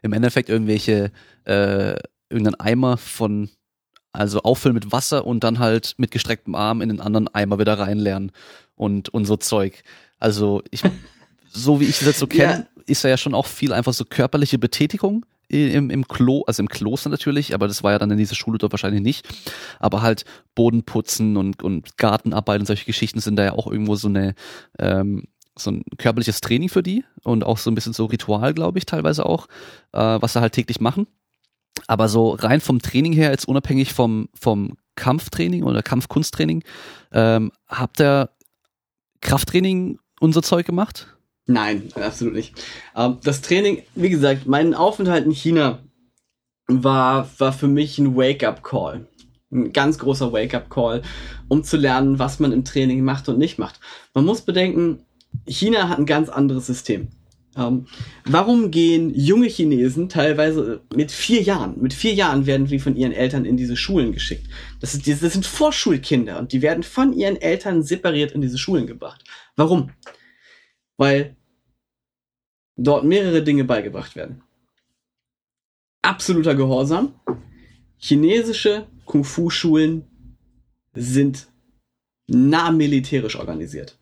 im 0.02 0.14
Endeffekt 0.14 0.50
irgendwelche, 0.50 1.12
äh, 1.46 1.96
irgendein 2.30 2.56
Eimer 2.56 2.98
von, 2.98 3.50
also 4.12 4.42
auffüllen 4.42 4.74
mit 4.74 4.92
Wasser 4.92 5.26
und 5.26 5.44
dann 5.44 5.60
halt 5.60 5.96
mit 5.98 6.12
gestrecktem 6.12 6.56
Arm 6.56 6.82
in 6.82 6.90
den 6.90 7.00
anderen 7.00 7.28
Eimer 7.28 7.60
wieder 7.60 7.78
reinlernen 7.78 8.32
und, 8.76 9.10
und 9.10 9.26
so 9.26 9.38
Zeug. 9.38 9.84
Also 10.20 10.64
ich, 10.72 10.82
so 11.52 11.80
wie 11.80 11.86
ich 11.86 12.00
das 12.00 12.08
jetzt 12.08 12.20
so 12.20 12.28
kenne, 12.28 12.68
ist 12.86 13.04
da 13.04 13.10
ja 13.10 13.18
schon 13.18 13.36
auch 13.36 13.46
viel 13.46 13.74
einfach 13.74 13.94
so 13.94 14.06
körperliche 14.06 14.58
Betätigung 14.58 15.26
im, 15.50 15.90
im 15.90 16.08
Klo, 16.08 16.44
also 16.46 16.62
im 16.62 16.70
Kloster 16.70 17.10
natürlich, 17.10 17.54
aber 17.54 17.68
das 17.68 17.84
war 17.84 17.92
ja 17.92 18.00
dann 18.00 18.12
in 18.12 18.18
dieser 18.18 18.36
Schule 18.36 18.60
dort 18.60 18.72
wahrscheinlich 18.72 19.02
nicht. 19.02 19.28
Aber 19.80 20.02
halt 20.02 20.26
Boden 20.54 20.84
putzen 20.84 21.38
und, 21.38 21.64
und 21.64 21.98
Gartenarbeit 21.98 22.60
und 22.60 22.66
solche 22.68 22.86
Geschichten 22.86 23.20
sind 23.20 23.36
da 23.36 23.46
ja 23.46 23.54
auch 23.54 23.68
irgendwo 23.68 23.96
so 23.96 24.08
eine, 24.08 24.36
ähm, 24.78 25.24
so 25.58 25.72
ein 25.72 25.84
körperliches 25.98 26.42
Training 26.42 26.70
für 26.70 26.84
die 26.84 27.04
und 27.24 27.44
auch 27.44 27.58
so 27.58 27.72
ein 27.72 27.76
bisschen 27.76 27.94
so 27.94 28.06
Ritual, 28.06 28.54
glaube 28.54 28.78
ich, 28.78 28.86
teilweise 28.86 29.26
auch, 29.26 29.48
äh, 29.92 30.18
was 30.22 30.34
sie 30.34 30.42
halt 30.42 30.54
täglich 30.54 30.80
machen. 30.80 31.08
Aber 31.88 32.10
so 32.10 32.32
rein 32.32 32.62
vom 32.62 32.82
Training 32.82 33.14
her, 33.14 33.32
jetzt 33.32 33.48
unabhängig 33.48 33.94
vom, 33.94 34.30
vom 34.34 34.78
Kampftraining 34.96 35.64
oder 35.64 35.82
Kampfkunsttraining, 35.82 36.64
ähm, 37.12 37.52
habt 37.68 38.00
ihr 38.02 38.30
Krafttraining 39.22 40.00
unser 40.20 40.42
Zeug 40.44 40.66
gemacht? 40.66 41.08
Nein, 41.46 41.90
absolut 41.96 42.36
nicht. 42.36 42.54
Ähm, 42.96 43.18
das 43.24 43.42
Training, 43.42 43.84
wie 43.96 44.10
gesagt, 44.10 44.46
mein 44.46 44.74
Aufenthalt 44.74 45.26
in 45.26 45.32
China 45.32 45.80
war, 46.68 47.28
war 47.40 47.54
für 47.54 47.68
mich 47.68 47.98
ein 47.98 48.16
Wake-up-Call. 48.16 49.08
Ein 49.52 49.74
ganz 49.74 49.98
großer 49.98 50.32
Wake-up-Call, 50.32 51.02
um 51.48 51.64
zu 51.64 51.78
lernen, 51.78 52.20
was 52.20 52.40
man 52.40 52.52
im 52.52 52.64
Training 52.64 53.04
macht 53.04 53.30
und 53.30 53.40
nicht 53.40 53.58
macht. 53.58 53.80
Man 54.14 54.26
muss 54.26 54.42
bedenken, 54.42 55.04
China 55.48 55.90
hat 55.90 55.98
ein 55.98 56.06
ganz 56.06 56.30
anderes 56.30 56.68
System. 56.68 57.08
Ähm, 57.58 57.88
warum 58.26 58.72
gehen 58.72 59.14
junge 59.14 59.48
Chinesen 59.48 60.08
teilweise 60.08 60.82
mit 60.96 61.12
vier 61.12 61.42
Jahren, 61.42 61.82
mit 61.82 61.94
vier 61.94 62.14
Jahren 62.14 62.46
werden 62.46 62.68
sie 62.68 62.80
von 62.80 62.96
ihren 62.96 63.12
Eltern 63.12 63.46
in 63.46 63.58
diese 63.58 63.76
Schulen 63.76 64.14
geschickt? 64.14 64.48
Das, 64.80 64.94
ist, 64.94 65.08
das 65.08 65.34
sind 65.34 65.46
Vorschulkinder 65.46 66.40
und 66.40 66.54
die 66.54 66.62
werden 66.62 66.84
von 66.84 67.14
ihren 67.14 67.38
Eltern 67.38 67.84
separiert 67.84 68.32
in 68.32 68.42
diese 68.42 68.58
Schulen 68.58 68.88
gebracht. 68.88 69.24
Warum? 69.56 69.92
Weil 70.98 71.36
dort 72.76 73.04
mehrere 73.04 73.44
Dinge 73.44 73.64
beigebracht 73.64 74.16
werden. 74.16 74.44
Absoluter 76.02 76.56
Gehorsam. 76.56 77.14
Chinesische 77.98 78.88
Kung-Fu-Schulen 79.06 80.06
sind 80.94 81.48
nah 82.28 82.72
militärisch 82.72 83.36
organisiert. 83.36 83.98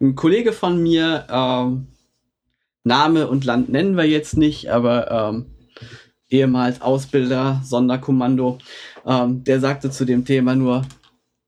Ein 0.00 0.14
Kollege 0.14 0.52
von 0.52 0.82
mir, 0.82 1.26
ähm, 1.30 1.91
Name 2.84 3.28
und 3.28 3.44
Land 3.44 3.68
nennen 3.68 3.96
wir 3.96 4.04
jetzt 4.04 4.36
nicht, 4.36 4.70
aber 4.70 5.10
ähm, 5.10 5.46
ehemals 6.28 6.80
Ausbilder, 6.80 7.60
Sonderkommando, 7.64 8.58
ähm, 9.06 9.44
der 9.44 9.60
sagte 9.60 9.90
zu 9.90 10.04
dem 10.04 10.24
Thema 10.24 10.54
nur, 10.56 10.82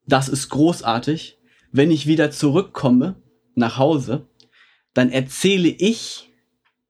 das 0.06 0.28
ist 0.28 0.48
großartig. 0.50 1.38
Wenn 1.72 1.90
ich 1.90 2.06
wieder 2.06 2.30
zurückkomme 2.30 3.16
nach 3.54 3.78
Hause, 3.78 4.28
dann 4.92 5.10
erzähle 5.10 5.68
ich 5.68 6.30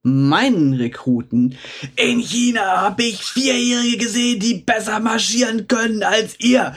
meinen 0.06 0.74
Rekruten, 0.74 1.56
in 1.96 2.18
China 2.18 2.82
habe 2.82 3.04
ich 3.04 3.22
Vierjährige 3.22 3.96
gesehen, 3.96 4.38
die 4.38 4.54
besser 4.54 5.00
marschieren 5.00 5.66
können 5.66 6.02
als 6.02 6.38
ihr. 6.40 6.76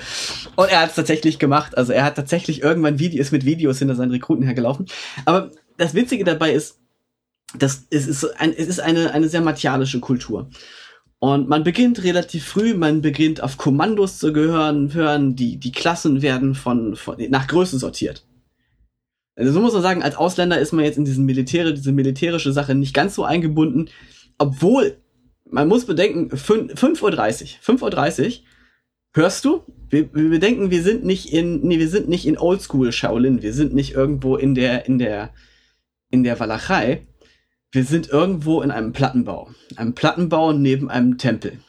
Und 0.55 0.69
er 0.69 0.79
hat 0.79 0.91
es 0.91 0.95
tatsächlich 0.95 1.37
gemacht. 1.37 1.77
Also 1.77 1.91
er 1.91 2.05
hat 2.05 2.15
tatsächlich 2.15 2.61
irgendwann 2.61 2.99
Videos 2.99 3.31
mit 3.31 3.43
Videos 3.43 3.79
hinter 3.79 3.95
seinen 3.95 4.11
Rekruten 4.11 4.45
hergelaufen. 4.45 4.85
Aber 5.25 5.51
das 5.77 5.93
Witzige 5.93 6.23
dabei 6.23 6.53
ist, 6.53 6.79
dass 7.55 7.87
es 7.89 8.07
ist, 8.07 8.25
ein, 8.39 8.53
es 8.53 8.67
ist 8.67 8.79
eine, 8.79 9.11
eine 9.13 9.29
sehr 9.29 9.41
martialische 9.41 9.99
Kultur. 9.99 10.49
Und 11.19 11.49
man 11.49 11.63
beginnt 11.63 12.03
relativ 12.03 12.45
früh, 12.45 12.75
man 12.75 13.01
beginnt 13.01 13.41
auf 13.41 13.57
Kommandos 13.57 14.19
zu 14.19 14.33
gehören, 14.33 14.93
hören, 14.93 15.35
die, 15.35 15.57
die 15.57 15.71
Klassen 15.71 16.21
werden 16.21 16.53
von, 16.53 16.95
von 16.95 17.17
nach 17.29 17.47
Größe 17.47 17.79
sortiert. 17.79 18.23
Also 19.35 19.51
so 19.51 19.59
muss 19.59 19.73
man 19.73 19.81
sagen, 19.81 20.03
als 20.03 20.15
Ausländer 20.15 20.59
ist 20.59 20.73
man 20.73 20.85
jetzt 20.85 20.97
in 20.97 21.05
diesen 21.05 21.25
Militäre, 21.25 21.73
diese 21.73 21.91
militärische 21.91 22.51
Sache 22.51 22.75
nicht 22.75 22.93
ganz 22.93 23.15
so 23.15 23.23
eingebunden, 23.23 23.89
obwohl, 24.37 24.97
man 25.49 25.67
muss 25.67 25.85
bedenken, 25.85 26.35
5.30 26.35 27.01
Uhr, 27.01 27.77
5.30 27.77 28.25
Uhr, 28.25 28.33
hörst 29.13 29.45
du? 29.45 29.63
Wir, 29.89 30.13
wir 30.13 30.29
bedenken, 30.29 30.69
wir 30.69 30.83
sind 30.83 31.05
nicht 31.05 31.31
in, 31.33 31.61
nee, 31.61 31.79
wir 31.79 31.89
sind 31.89 32.09
nicht 32.09 32.27
in 32.27 32.37
Oldschool 32.37 32.91
Shaolin, 32.91 33.41
wir 33.41 33.53
sind 33.53 33.73
nicht 33.73 33.93
irgendwo 33.93 34.35
in 34.35 34.53
der, 34.53 34.85
in 34.85 34.99
der, 34.99 35.33
in 36.09 36.23
der 36.23 36.39
Walachei, 36.39 37.07
wir 37.71 37.83
sind 37.83 38.09
irgendwo 38.09 38.61
in 38.61 38.71
einem 38.71 38.93
Plattenbau. 38.93 39.49
Einem 39.75 39.93
Plattenbau 39.93 40.53
neben 40.53 40.89
einem 40.89 41.17
Tempel. 41.17 41.59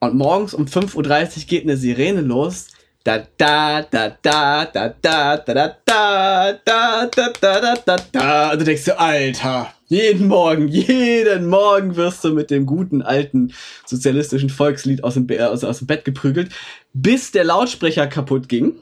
Und 0.00 0.14
morgens 0.14 0.54
um 0.54 0.66
5.30 0.66 0.96
Uhr 0.96 1.44
geht 1.46 1.64
eine 1.64 1.76
Sirene 1.76 2.20
los. 2.20 2.68
Da 3.02 3.24
da 3.38 3.82
da 3.82 4.16
da 4.20 4.64
da 4.64 4.88
da 4.88 5.36
da 5.36 5.36
da 5.36 5.78
da 5.84 6.52
da 6.64 7.06
da 7.06 7.30
da 7.40 7.60
da 7.60 7.74
da 7.76 7.96
da. 8.12 8.56
Du 8.56 8.64
denkst 8.64 8.84
dir, 8.84 8.98
Alter, 8.98 9.72
jeden 9.86 10.26
Morgen, 10.26 10.66
jeden 10.68 11.46
Morgen 11.46 11.94
wirst 11.94 12.24
du 12.24 12.34
mit 12.34 12.50
dem 12.50 12.66
guten 12.66 13.02
alten 13.02 13.52
sozialistischen 13.86 14.50
Volkslied 14.50 15.04
aus 15.04 15.14
dem, 15.14 15.28
aus, 15.40 15.62
aus 15.62 15.78
dem 15.78 15.86
Bett 15.86 16.04
geprügelt, 16.04 16.50
bis 16.92 17.30
der 17.30 17.44
Lautsprecher 17.44 18.08
kaputt 18.08 18.48
ging, 18.48 18.74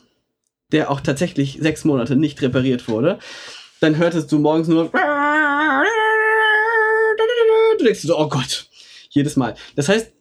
der 0.73 0.91
auch 0.91 1.01
tatsächlich 1.01 1.59
sechs 1.61 1.85
Monate 1.85 2.17
nicht 2.17 2.41
repariert 2.41 2.89
wurde. 2.89 3.19
Dann 3.81 3.99
hörtest 3.99 4.33
du 4.33 4.39
morgens 4.39 4.69
nur 4.69 4.91
du 7.85 7.89
denkst 7.89 8.03
so, 8.03 8.19
oh 8.19 8.29
Gott, 8.29 8.69
jedes 9.11 9.37
Mal. 9.37 9.55
Das 9.77 9.89
heißt, 9.89 10.13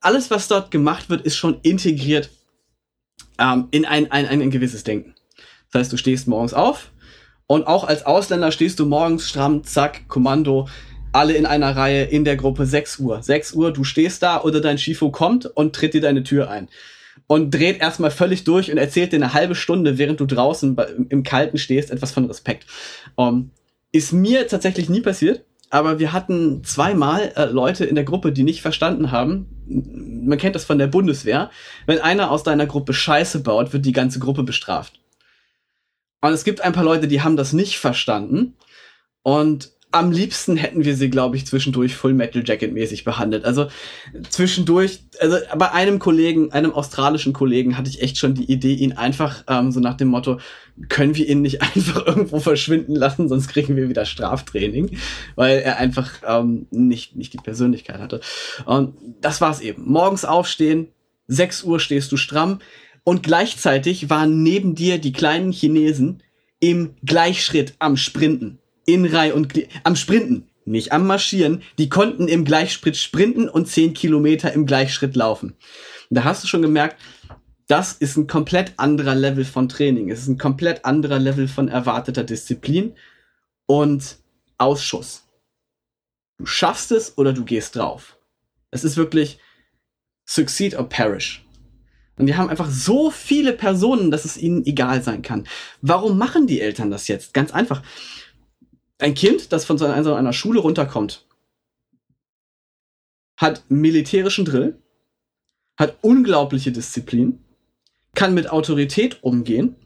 alles, 0.00 0.30
was 0.30 0.48
dort 0.48 0.70
gemacht 0.70 1.10
wird, 1.10 1.22
ist 1.22 1.36
schon 1.36 1.60
integriert 1.62 2.30
ähm, 3.38 3.68
in 3.70 3.84
ein, 3.84 4.10
ein, 4.10 4.26
ein, 4.26 4.50
gewisses 4.50 4.84
Denken. 4.84 5.14
Das 5.70 5.80
heißt, 5.80 5.92
du 5.92 5.96
stehst 5.96 6.26
morgens 6.26 6.54
auf 6.54 6.90
und 7.46 7.66
auch 7.66 7.84
als 7.84 8.06
Ausländer 8.06 8.50
stehst 8.50 8.78
du 8.80 8.86
morgens 8.86 9.28
stramm, 9.28 9.64
zack, 9.64 10.08
Kommando, 10.08 10.68
alle 11.12 11.34
in 11.34 11.46
einer 11.46 11.76
Reihe 11.76 12.04
in 12.04 12.24
der 12.24 12.36
Gruppe 12.36 12.66
6 12.66 12.98
Uhr. 13.00 13.22
6 13.22 13.52
Uhr, 13.54 13.72
du 13.72 13.84
stehst 13.84 14.22
da 14.22 14.42
oder 14.42 14.60
dein 14.60 14.78
Schifo 14.78 15.10
kommt 15.10 15.46
und 15.46 15.74
tritt 15.74 15.94
dir 15.94 16.00
deine 16.00 16.22
Tür 16.22 16.50
ein. 16.50 16.68
Und 17.26 17.52
dreht 17.52 17.80
erstmal 17.80 18.10
völlig 18.10 18.44
durch 18.44 18.70
und 18.70 18.78
erzählt 18.78 19.12
dir 19.12 19.16
eine 19.16 19.34
halbe 19.34 19.54
Stunde, 19.54 19.98
während 19.98 20.20
du 20.20 20.26
draußen 20.26 20.76
im 21.08 21.22
Kalten 21.22 21.58
stehst, 21.58 21.90
etwas 21.90 22.12
von 22.12 22.24
Respekt. 22.26 22.66
Um, 23.14 23.50
ist 23.92 24.12
mir 24.12 24.46
tatsächlich 24.46 24.88
nie 24.88 25.00
passiert, 25.00 25.44
aber 25.70 26.00
wir 26.00 26.12
hatten 26.12 26.64
zweimal 26.64 27.32
äh, 27.36 27.44
Leute 27.44 27.84
in 27.84 27.94
der 27.94 28.04
Gruppe, 28.04 28.32
die 28.32 28.42
nicht 28.42 28.60
verstanden 28.60 29.12
haben. 29.12 29.46
Man 29.66 30.36
kennt 30.36 30.56
das 30.56 30.64
von 30.64 30.78
der 30.78 30.88
Bundeswehr. 30.88 31.50
Wenn 31.86 32.00
einer 32.00 32.32
aus 32.32 32.42
deiner 32.42 32.66
Gruppe 32.66 32.92
Scheiße 32.92 33.40
baut, 33.40 33.72
wird 33.72 33.86
die 33.86 33.92
ganze 33.92 34.18
Gruppe 34.18 34.42
bestraft. 34.42 35.00
Und 36.20 36.32
es 36.32 36.44
gibt 36.44 36.60
ein 36.60 36.72
paar 36.72 36.84
Leute, 36.84 37.08
die 37.08 37.22
haben 37.22 37.36
das 37.36 37.52
nicht 37.52 37.78
verstanden. 37.78 38.56
Und 39.22 39.70
am 39.92 40.12
liebsten 40.12 40.56
hätten 40.56 40.84
wir 40.84 40.94
sie, 40.94 41.10
glaube 41.10 41.36
ich, 41.36 41.46
zwischendurch 41.46 41.96
Full 41.96 42.14
Metal 42.14 42.42
Jacket 42.44 42.72
mäßig 42.72 43.04
behandelt. 43.04 43.44
Also 43.44 43.68
zwischendurch, 44.28 45.00
also 45.18 45.38
bei 45.56 45.72
einem 45.72 45.98
Kollegen, 45.98 46.52
einem 46.52 46.72
australischen 46.72 47.32
Kollegen, 47.32 47.76
hatte 47.76 47.90
ich 47.90 48.00
echt 48.00 48.16
schon 48.16 48.34
die 48.34 48.50
Idee, 48.50 48.74
ihn 48.74 48.92
einfach 48.92 49.44
ähm, 49.48 49.72
so 49.72 49.80
nach 49.80 49.96
dem 49.96 50.08
Motto, 50.08 50.38
können 50.88 51.16
wir 51.16 51.28
ihn 51.28 51.42
nicht 51.42 51.60
einfach 51.76 52.06
irgendwo 52.06 52.38
verschwinden 52.38 52.94
lassen, 52.94 53.28
sonst 53.28 53.48
kriegen 53.48 53.74
wir 53.74 53.88
wieder 53.88 54.04
Straftraining, 54.04 54.96
weil 55.34 55.58
er 55.58 55.78
einfach 55.78 56.10
ähm, 56.26 56.66
nicht, 56.70 57.16
nicht 57.16 57.32
die 57.32 57.38
Persönlichkeit 57.38 57.98
hatte. 57.98 58.20
Und 58.66 58.94
das 59.20 59.40
war's 59.40 59.60
eben. 59.60 59.90
Morgens 59.90 60.24
aufstehen, 60.24 60.88
6 61.26 61.64
Uhr 61.64 61.80
stehst 61.80 62.12
du 62.12 62.16
stramm 62.16 62.60
und 63.02 63.24
gleichzeitig 63.24 64.08
waren 64.08 64.42
neben 64.42 64.76
dir 64.76 64.98
die 64.98 65.12
kleinen 65.12 65.50
Chinesen 65.50 66.22
im 66.60 66.94
Gleichschritt 67.04 67.74
am 67.78 67.96
Sprinten. 67.96 68.59
In 68.92 69.06
Reihe 69.06 69.34
und 69.34 69.52
am 69.84 69.96
Sprinten, 69.96 70.48
nicht 70.64 70.92
am 70.92 71.06
Marschieren. 71.06 71.62
Die 71.78 71.88
konnten 71.88 72.28
im 72.28 72.44
Gleichschritt 72.44 72.96
sprinten 72.96 73.48
und 73.48 73.66
zehn 73.66 73.94
Kilometer 73.94 74.52
im 74.52 74.66
Gleichschritt 74.66 75.16
laufen. 75.16 75.54
da 76.10 76.24
hast 76.24 76.42
du 76.42 76.48
schon 76.48 76.62
gemerkt, 76.62 76.96
das 77.66 77.92
ist 77.92 78.16
ein 78.16 78.26
komplett 78.26 78.74
anderer 78.78 79.14
Level 79.14 79.44
von 79.44 79.68
Training. 79.68 80.10
Es 80.10 80.22
ist 80.22 80.28
ein 80.28 80.38
komplett 80.38 80.84
anderer 80.84 81.20
Level 81.20 81.46
von 81.46 81.68
erwarteter 81.68 82.24
Disziplin 82.24 82.96
und 83.66 84.18
Ausschuss. 84.58 85.22
Du 86.38 86.46
schaffst 86.46 86.90
es 86.90 87.16
oder 87.16 87.32
du 87.32 87.44
gehst 87.44 87.76
drauf. 87.76 88.16
Es 88.72 88.82
ist 88.82 88.96
wirklich 88.96 89.38
succeed 90.24 90.76
or 90.76 90.88
perish. 90.88 91.44
Und 92.16 92.26
die 92.26 92.34
haben 92.34 92.50
einfach 92.50 92.68
so 92.68 93.10
viele 93.10 93.52
Personen, 93.52 94.10
dass 94.10 94.24
es 94.24 94.36
ihnen 94.36 94.66
egal 94.66 95.02
sein 95.02 95.22
kann. 95.22 95.46
Warum 95.80 96.18
machen 96.18 96.46
die 96.46 96.60
Eltern 96.60 96.90
das 96.90 97.08
jetzt? 97.08 97.32
Ganz 97.32 97.52
einfach. 97.52 97.82
Ein 99.00 99.14
Kind, 99.14 99.52
das 99.52 99.64
von 99.64 99.78
so 99.78 99.86
einer, 99.86 100.16
einer 100.16 100.32
Schule 100.32 100.60
runterkommt, 100.60 101.26
hat 103.36 103.64
militärischen 103.68 104.44
Drill, 104.44 104.78
hat 105.78 105.96
unglaubliche 106.02 106.70
Disziplin, 106.70 107.42
kann 108.14 108.34
mit 108.34 108.50
Autorität 108.50 109.22
umgehen, 109.22 109.76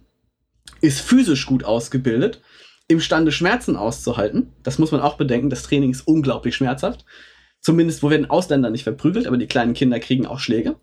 ist 0.80 1.00
physisch 1.00 1.46
gut 1.46 1.62
ausgebildet, 1.62 2.42
imstande 2.88 3.30
Schmerzen 3.30 3.76
auszuhalten. 3.76 4.52
Das 4.64 4.78
muss 4.78 4.90
man 4.90 5.00
auch 5.00 5.16
bedenken, 5.16 5.50
das 5.50 5.62
Training 5.62 5.92
ist 5.92 6.06
unglaublich 6.06 6.56
schmerzhaft. 6.56 7.04
Zumindest, 7.60 8.02
wo 8.02 8.10
werden 8.10 8.28
Ausländer 8.28 8.70
nicht 8.70 8.82
verprügelt, 8.82 9.26
aber 9.26 9.36
die 9.36 9.46
kleinen 9.46 9.74
Kinder 9.74 10.00
kriegen 10.00 10.26
auch 10.26 10.40
Schläge 10.40 10.76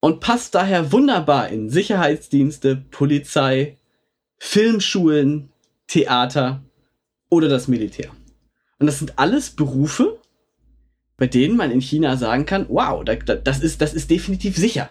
und 0.00 0.20
passt 0.20 0.54
daher 0.54 0.92
wunderbar 0.92 1.48
in 1.48 1.68
Sicherheitsdienste, 1.68 2.76
Polizei, 2.76 3.76
Filmschulen, 4.38 5.52
Theater 5.86 6.62
oder 7.30 7.48
das 7.48 7.68
Militär. 7.68 8.10
Und 8.78 8.86
das 8.86 8.98
sind 8.98 9.18
alles 9.18 9.50
Berufe, 9.50 10.18
bei 11.16 11.26
denen 11.26 11.56
man 11.56 11.70
in 11.70 11.80
China 11.80 12.16
sagen 12.16 12.46
kann, 12.46 12.66
wow, 12.68 13.04
das 13.04 13.60
ist, 13.60 13.80
das 13.80 13.94
ist 13.94 14.10
definitiv 14.10 14.56
sicher. 14.56 14.90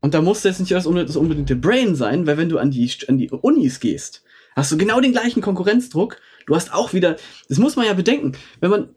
Und 0.00 0.14
da 0.14 0.20
muss 0.20 0.42
jetzt 0.42 0.58
nicht 0.58 0.72
das 0.72 0.86
unbedingte 0.86 1.56
Brain 1.56 1.94
sein, 1.94 2.26
weil 2.26 2.36
wenn 2.36 2.48
du 2.48 2.58
an 2.58 2.72
die, 2.72 2.90
an 3.06 3.18
die 3.18 3.30
Unis 3.30 3.78
gehst, 3.78 4.22
hast 4.56 4.72
du 4.72 4.76
genau 4.76 5.00
den 5.00 5.12
gleichen 5.12 5.40
Konkurrenzdruck. 5.40 6.20
Du 6.46 6.56
hast 6.56 6.74
auch 6.74 6.92
wieder, 6.92 7.16
das 7.48 7.58
muss 7.58 7.76
man 7.76 7.86
ja 7.86 7.94
bedenken, 7.94 8.32
wenn 8.60 8.70
man, 8.70 8.88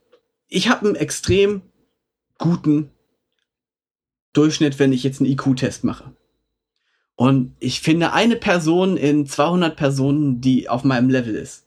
ich 0.47 0.67
habe 0.67 0.87
einen 0.87 0.95
extrem 0.95 1.61
guten 2.39 2.89
Durchschnitt, 4.33 4.79
wenn 4.79 4.91
ich 4.91 5.03
jetzt 5.03 5.21
einen 5.21 5.29
IQ-Test 5.29 5.83
mache. 5.83 6.11
Und 7.15 7.55
ich 7.59 7.81
finde 7.81 8.11
eine 8.11 8.35
Person 8.35 8.97
in 8.97 9.27
200 9.27 9.75
Personen, 9.75 10.41
die 10.41 10.67
auf 10.67 10.83
meinem 10.83 11.09
Level 11.09 11.35
ist. 11.35 11.64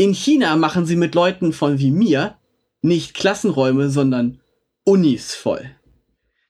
In 0.00 0.14
China 0.14 0.54
machen 0.54 0.86
sie 0.86 0.94
mit 0.94 1.16
Leuten 1.16 1.52
von 1.52 1.80
wie 1.80 1.90
mir 1.90 2.36
nicht 2.82 3.14
Klassenräume, 3.14 3.90
sondern 3.90 4.40
Unis 4.84 5.34
voll. 5.34 5.72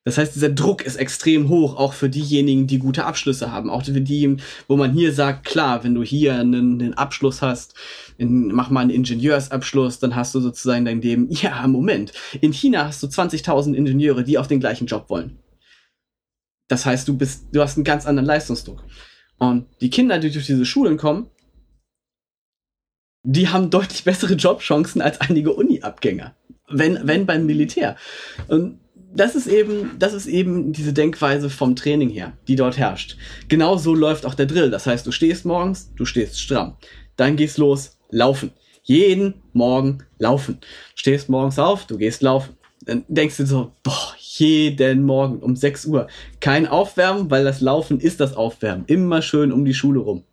Das 0.04 0.18
heißt, 0.18 0.34
dieser 0.34 0.50
Druck 0.50 0.82
ist 0.82 0.96
extrem 0.96 1.48
hoch, 1.48 1.76
auch 1.76 1.94
für 1.94 2.10
diejenigen, 2.10 2.66
die 2.66 2.78
gute 2.78 3.06
Abschlüsse 3.06 3.50
haben. 3.50 3.70
Auch 3.70 3.84
für 3.86 4.02
die, 4.02 4.36
wo 4.66 4.76
man 4.76 4.92
hier 4.92 5.14
sagt, 5.14 5.46
klar, 5.46 5.82
wenn 5.82 5.94
du 5.94 6.02
hier 6.02 6.34
einen, 6.34 6.80
einen 6.80 6.94
Abschluss 6.94 7.40
hast, 7.40 7.74
in, 8.18 8.48
mach 8.48 8.68
mal 8.68 8.80
einen 8.80 8.90
Ingenieursabschluss, 8.90 9.98
dann 9.98 10.14
hast 10.14 10.34
du 10.34 10.40
sozusagen 10.40 10.84
dein 10.84 11.00
Leben. 11.00 11.28
Ja, 11.42 11.66
Moment. 11.66 12.12
In 12.42 12.52
China 12.52 12.84
hast 12.84 13.02
du 13.02 13.06
20.000 13.06 13.72
Ingenieure, 13.72 14.24
die 14.24 14.36
auf 14.36 14.46
den 14.46 14.60
gleichen 14.60 14.86
Job 14.86 15.08
wollen. 15.08 15.38
Das 16.68 16.84
heißt, 16.84 17.08
du 17.08 17.16
bist, 17.16 17.46
du 17.52 17.62
hast 17.62 17.78
einen 17.78 17.84
ganz 17.84 18.04
anderen 18.04 18.26
Leistungsdruck. 18.26 18.84
Und 19.38 19.66
die 19.80 19.88
Kinder, 19.88 20.18
die 20.18 20.30
durch 20.30 20.46
diese 20.46 20.66
Schulen 20.66 20.98
kommen, 20.98 21.30
die 23.22 23.48
haben 23.48 23.70
deutlich 23.70 24.04
bessere 24.04 24.34
Jobchancen 24.34 25.02
als 25.02 25.20
einige 25.20 25.52
Uni-Abgänger. 25.52 26.34
Wenn, 26.70 26.98
wenn 27.02 27.26
beim 27.26 27.46
Militär. 27.46 27.96
Und 28.48 28.78
das 29.14 29.34
ist 29.34 29.46
eben, 29.46 29.98
das 29.98 30.12
ist 30.12 30.26
eben 30.26 30.72
diese 30.72 30.92
Denkweise 30.92 31.50
vom 31.50 31.76
Training 31.76 32.10
her, 32.10 32.34
die 32.46 32.56
dort 32.56 32.76
herrscht. 32.76 33.16
Genau 33.48 33.76
so 33.76 33.94
läuft 33.94 34.26
auch 34.26 34.34
der 34.34 34.46
Drill. 34.46 34.70
Das 34.70 34.86
heißt, 34.86 35.06
du 35.06 35.12
stehst 35.12 35.44
morgens, 35.44 35.92
du 35.96 36.04
stehst 36.04 36.40
stramm. 36.40 36.76
Dann 37.16 37.36
gehst 37.36 37.58
los, 37.58 37.96
laufen. 38.10 38.52
Jeden 38.82 39.42
Morgen 39.52 40.04
laufen. 40.18 40.58
Stehst 40.94 41.28
morgens 41.28 41.58
auf, 41.58 41.86
du 41.86 41.98
gehst 41.98 42.22
laufen. 42.22 42.54
Dann 42.84 43.04
denkst 43.08 43.36
du 43.38 43.46
so, 43.46 43.72
boah, 43.82 44.14
jeden 44.18 45.02
Morgen 45.02 45.40
um 45.40 45.56
6 45.56 45.86
Uhr. 45.86 46.06
Kein 46.40 46.66
Aufwärmen, 46.66 47.30
weil 47.30 47.44
das 47.44 47.60
Laufen 47.60 48.00
ist 48.00 48.20
das 48.20 48.34
Aufwärmen. 48.34 48.84
Immer 48.86 49.20
schön 49.20 49.52
um 49.52 49.64
die 49.64 49.74
Schule 49.74 50.00
rum. 50.00 50.24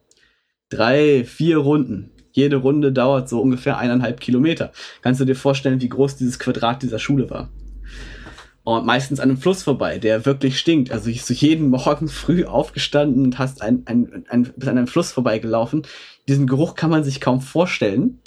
Drei, 0.69 1.25
vier 1.25 1.57
Runden. 1.57 2.11
Jede 2.36 2.57
Runde 2.57 2.91
dauert 2.91 3.29
so 3.29 3.41
ungefähr 3.41 3.77
eineinhalb 3.77 4.19
Kilometer. 4.19 4.71
Kannst 5.01 5.21
du 5.21 5.25
dir 5.25 5.36
vorstellen, 5.36 5.81
wie 5.81 5.89
groß 5.89 6.17
dieses 6.17 6.38
Quadrat 6.38 6.83
dieser 6.83 6.99
Schule 6.99 7.29
war? 7.29 7.49
und 8.65 8.83
meistens 8.83 9.19
an 9.19 9.29
einem 9.29 9.38
Fluss 9.38 9.61
vorbei, 9.61 9.99
der 9.99 10.25
wirklich 10.25 10.57
stinkt. 10.57 10.91
Also 10.91 11.09
ich 11.11 11.23
so 11.23 11.36
jeden 11.36 11.69
Morgen 11.69 12.07
früh 12.09 12.45
aufgestanden 12.45 13.23
und 13.23 13.39
hast 13.39 13.61
ein, 13.61 13.83
ein, 13.86 14.25
ein, 14.27 14.43
bis 14.55 14.67
an 14.67 14.77
einem 14.77 14.88
Fluss 14.88 15.11
vorbeigelaufen. 15.11 15.83
Diesen 16.27 16.47
Geruch 16.47 16.73
kann 16.73 16.89
man 16.89 17.03
sich 17.03 17.21
kaum 17.21 17.41
vorstellen. 17.41 18.21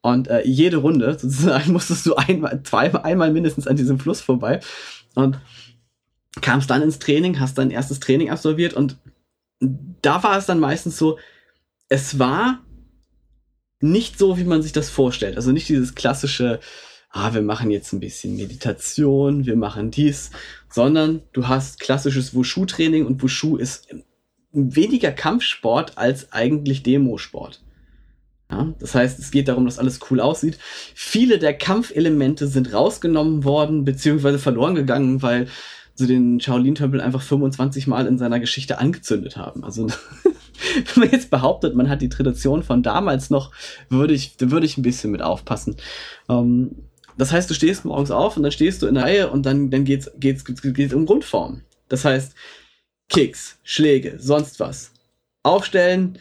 Und 0.00 0.28
äh, 0.28 0.42
jede 0.46 0.78
Runde 0.78 1.12
sozusagen 1.18 1.72
musstest 1.72 2.06
du 2.06 2.14
einmal, 2.14 2.62
zweimal, 2.62 3.02
einmal 3.02 3.30
mindestens 3.30 3.66
an 3.66 3.76
diesem 3.76 3.98
Fluss 3.98 4.22
vorbei. 4.22 4.60
Und 5.14 5.38
kamst 6.40 6.70
dann 6.70 6.82
ins 6.82 6.98
Training, 6.98 7.38
hast 7.38 7.58
dein 7.58 7.70
erstes 7.70 8.00
Training 8.00 8.30
absolviert 8.30 8.74
und 8.74 8.96
da 9.60 10.22
war 10.22 10.36
es 10.36 10.46
dann 10.46 10.58
meistens 10.58 10.98
so, 10.98 11.18
es 11.88 12.18
war 12.18 12.63
nicht 13.84 14.18
so, 14.18 14.38
wie 14.38 14.44
man 14.44 14.62
sich 14.62 14.72
das 14.72 14.90
vorstellt. 14.90 15.36
Also 15.36 15.52
nicht 15.52 15.68
dieses 15.68 15.94
klassische, 15.94 16.58
ah, 17.10 17.34
wir 17.34 17.42
machen 17.42 17.70
jetzt 17.70 17.92
ein 17.92 18.00
bisschen 18.00 18.36
Meditation, 18.36 19.46
wir 19.46 19.56
machen 19.56 19.90
dies, 19.90 20.30
sondern 20.70 21.22
du 21.32 21.46
hast 21.48 21.80
klassisches 21.80 22.34
Wushu-Training 22.34 23.06
und 23.06 23.22
Wushu 23.22 23.56
ist 23.56 23.88
weniger 24.52 25.12
Kampfsport 25.12 25.98
als 25.98 26.32
eigentlich 26.32 26.82
Demosport. 26.82 27.62
Ja, 28.50 28.74
das 28.78 28.94
heißt, 28.94 29.18
es 29.18 29.30
geht 29.30 29.48
darum, 29.48 29.64
dass 29.64 29.78
alles 29.78 30.00
cool 30.10 30.20
aussieht. 30.20 30.58
Viele 30.94 31.38
der 31.38 31.54
Kampfelemente 31.54 32.46
sind 32.46 32.72
rausgenommen 32.72 33.44
worden, 33.44 33.84
beziehungsweise 33.84 34.38
verloren 34.38 34.74
gegangen, 34.74 35.22
weil 35.22 35.48
sie 35.94 36.06
den 36.06 36.40
Shaolin-Tempel 36.40 37.00
einfach 37.00 37.22
25 37.22 37.86
Mal 37.86 38.06
in 38.06 38.18
seiner 38.18 38.40
Geschichte 38.40 38.78
angezündet 38.78 39.36
haben. 39.36 39.64
Also, 39.64 39.86
wenn 40.94 41.04
man 41.04 41.10
jetzt 41.10 41.30
behauptet, 41.30 41.74
man 41.74 41.88
hat 41.88 42.02
die 42.02 42.08
Tradition 42.08 42.62
von 42.62 42.82
damals 42.82 43.30
noch, 43.30 43.52
würde 43.88 44.14
ich, 44.14 44.34
würde 44.38 44.66
ich 44.66 44.76
ein 44.76 44.82
bisschen 44.82 45.10
mit 45.10 45.22
aufpassen. 45.22 45.76
Ähm, 46.28 46.88
das 47.16 47.32
heißt, 47.32 47.48
du 47.48 47.54
stehst 47.54 47.84
morgens 47.84 48.10
auf 48.10 48.36
und 48.36 48.42
dann 48.42 48.52
stehst 48.52 48.82
du 48.82 48.86
in 48.86 48.94
der 48.94 49.04
Reihe 49.04 49.30
und 49.30 49.46
dann, 49.46 49.70
dann 49.70 49.84
geht's, 49.84 50.10
geht's, 50.18 50.44
geht's, 50.44 50.62
geht's 50.62 50.94
um 50.94 51.06
Grundform. 51.06 51.62
Das 51.88 52.04
heißt, 52.04 52.34
Kicks, 53.08 53.58
Schläge, 53.62 54.16
sonst 54.18 54.58
was. 54.58 54.90
Aufstellen, 55.42 56.18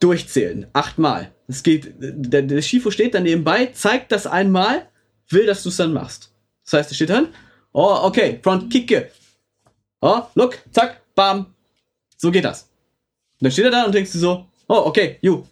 durchzählen, 0.00 0.66
achtmal. 0.72 1.30
Es 1.46 1.62
geht, 1.62 1.94
der, 1.98 2.42
der 2.42 2.62
Schifo 2.62 2.90
steht 2.90 3.14
dann 3.14 3.22
nebenbei, 3.22 3.66
zeigt 3.66 4.10
das 4.12 4.26
einmal, 4.26 4.88
will, 5.28 5.46
dass 5.46 5.62
du 5.62 5.68
es 5.68 5.76
dann 5.76 5.92
machst. 5.92 6.32
Das 6.64 6.72
heißt, 6.72 6.92
er 6.92 6.94
steht 6.94 7.10
dann, 7.10 7.28
oh, 7.72 8.00
okay, 8.02 8.38
Front 8.42 8.72
Kicke. 8.72 9.10
Oh, 10.00 10.22
look, 10.34 10.58
zack, 10.72 11.00
bam. 11.14 11.46
So 12.16 12.30
geht 12.30 12.44
das. 12.44 12.62
Und 13.40 13.44
dann 13.44 13.52
steht 13.52 13.66
er 13.66 13.70
da 13.70 13.84
und 13.84 13.94
denkst 13.94 14.12
du 14.12 14.18
so, 14.18 14.46
oh, 14.68 14.82
okay, 14.86 15.18
you, 15.20 15.44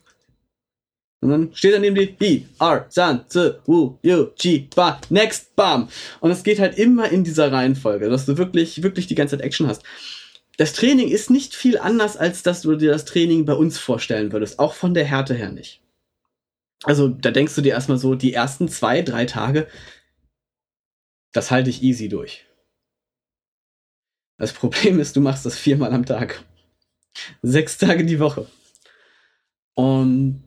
und 1.21 1.31
dann 1.31 1.51
steht 1.53 1.75
da 1.75 1.79
neben 1.79 1.97
dir. 1.97 2.14
Hi, 2.21 2.47
R, 2.61 2.87
San, 2.91 3.25
Z, 3.29 3.61
Wu, 3.66 3.99
Yu, 4.03 4.27
Chi, 4.37 4.69
Ba, 4.75 5.01
Next, 5.11 5.55
Bam. 5.57 5.89
Und 6.21 6.31
es 6.31 6.45
geht 6.45 6.61
halt 6.61 6.79
immer 6.79 7.11
in 7.11 7.25
dieser 7.25 7.51
Reihenfolge, 7.51 8.09
dass 8.09 8.27
du 8.27 8.39
wirklich, 8.39 8.83
wirklich 8.83 9.09
die 9.09 9.16
ganze 9.16 9.37
Zeit 9.37 9.45
Action 9.45 9.66
hast. 9.66 9.83
Das 10.59 10.73
Training 10.73 11.09
ist 11.09 11.31
nicht 11.31 11.55
viel 11.55 11.79
anders, 11.79 12.16
als 12.16 12.43
dass 12.43 12.62
du 12.62 12.77
dir 12.77 12.91
das 12.91 13.05
Training 13.05 13.45
bei 13.45 13.55
uns 13.55 13.79
vorstellen 13.79 14.33
würdest. 14.33 14.59
Auch 14.59 14.75
von 14.75 14.95
der 14.95 15.05
Härte 15.05 15.35
her 15.35 15.51
nicht. 15.51 15.81
Also, 16.85 17.09
da 17.09 17.33
denkst 17.33 17.57
du 17.57 17.62
dir 17.62 17.73
erstmal 17.73 17.99
so, 17.99 18.14
die 18.14 18.33
ersten 18.33 18.69
zwei, 18.69 19.03
drei 19.03 19.25
Tage, 19.25 19.66
das 21.33 21.51
halte 21.51 21.70
ich 21.70 21.83
easy 21.83 22.09
durch. 22.09 22.47
Das 24.39 24.53
Problem 24.53 25.01
ist, 25.01 25.16
du 25.16 25.20
machst 25.20 25.45
das 25.45 25.59
viermal 25.59 25.93
am 25.93 26.07
Tag. 26.07 26.45
Sechs 27.43 27.76
Tage 27.76 28.05
die 28.05 28.20
Woche. 28.20 28.47
Und 29.74 30.45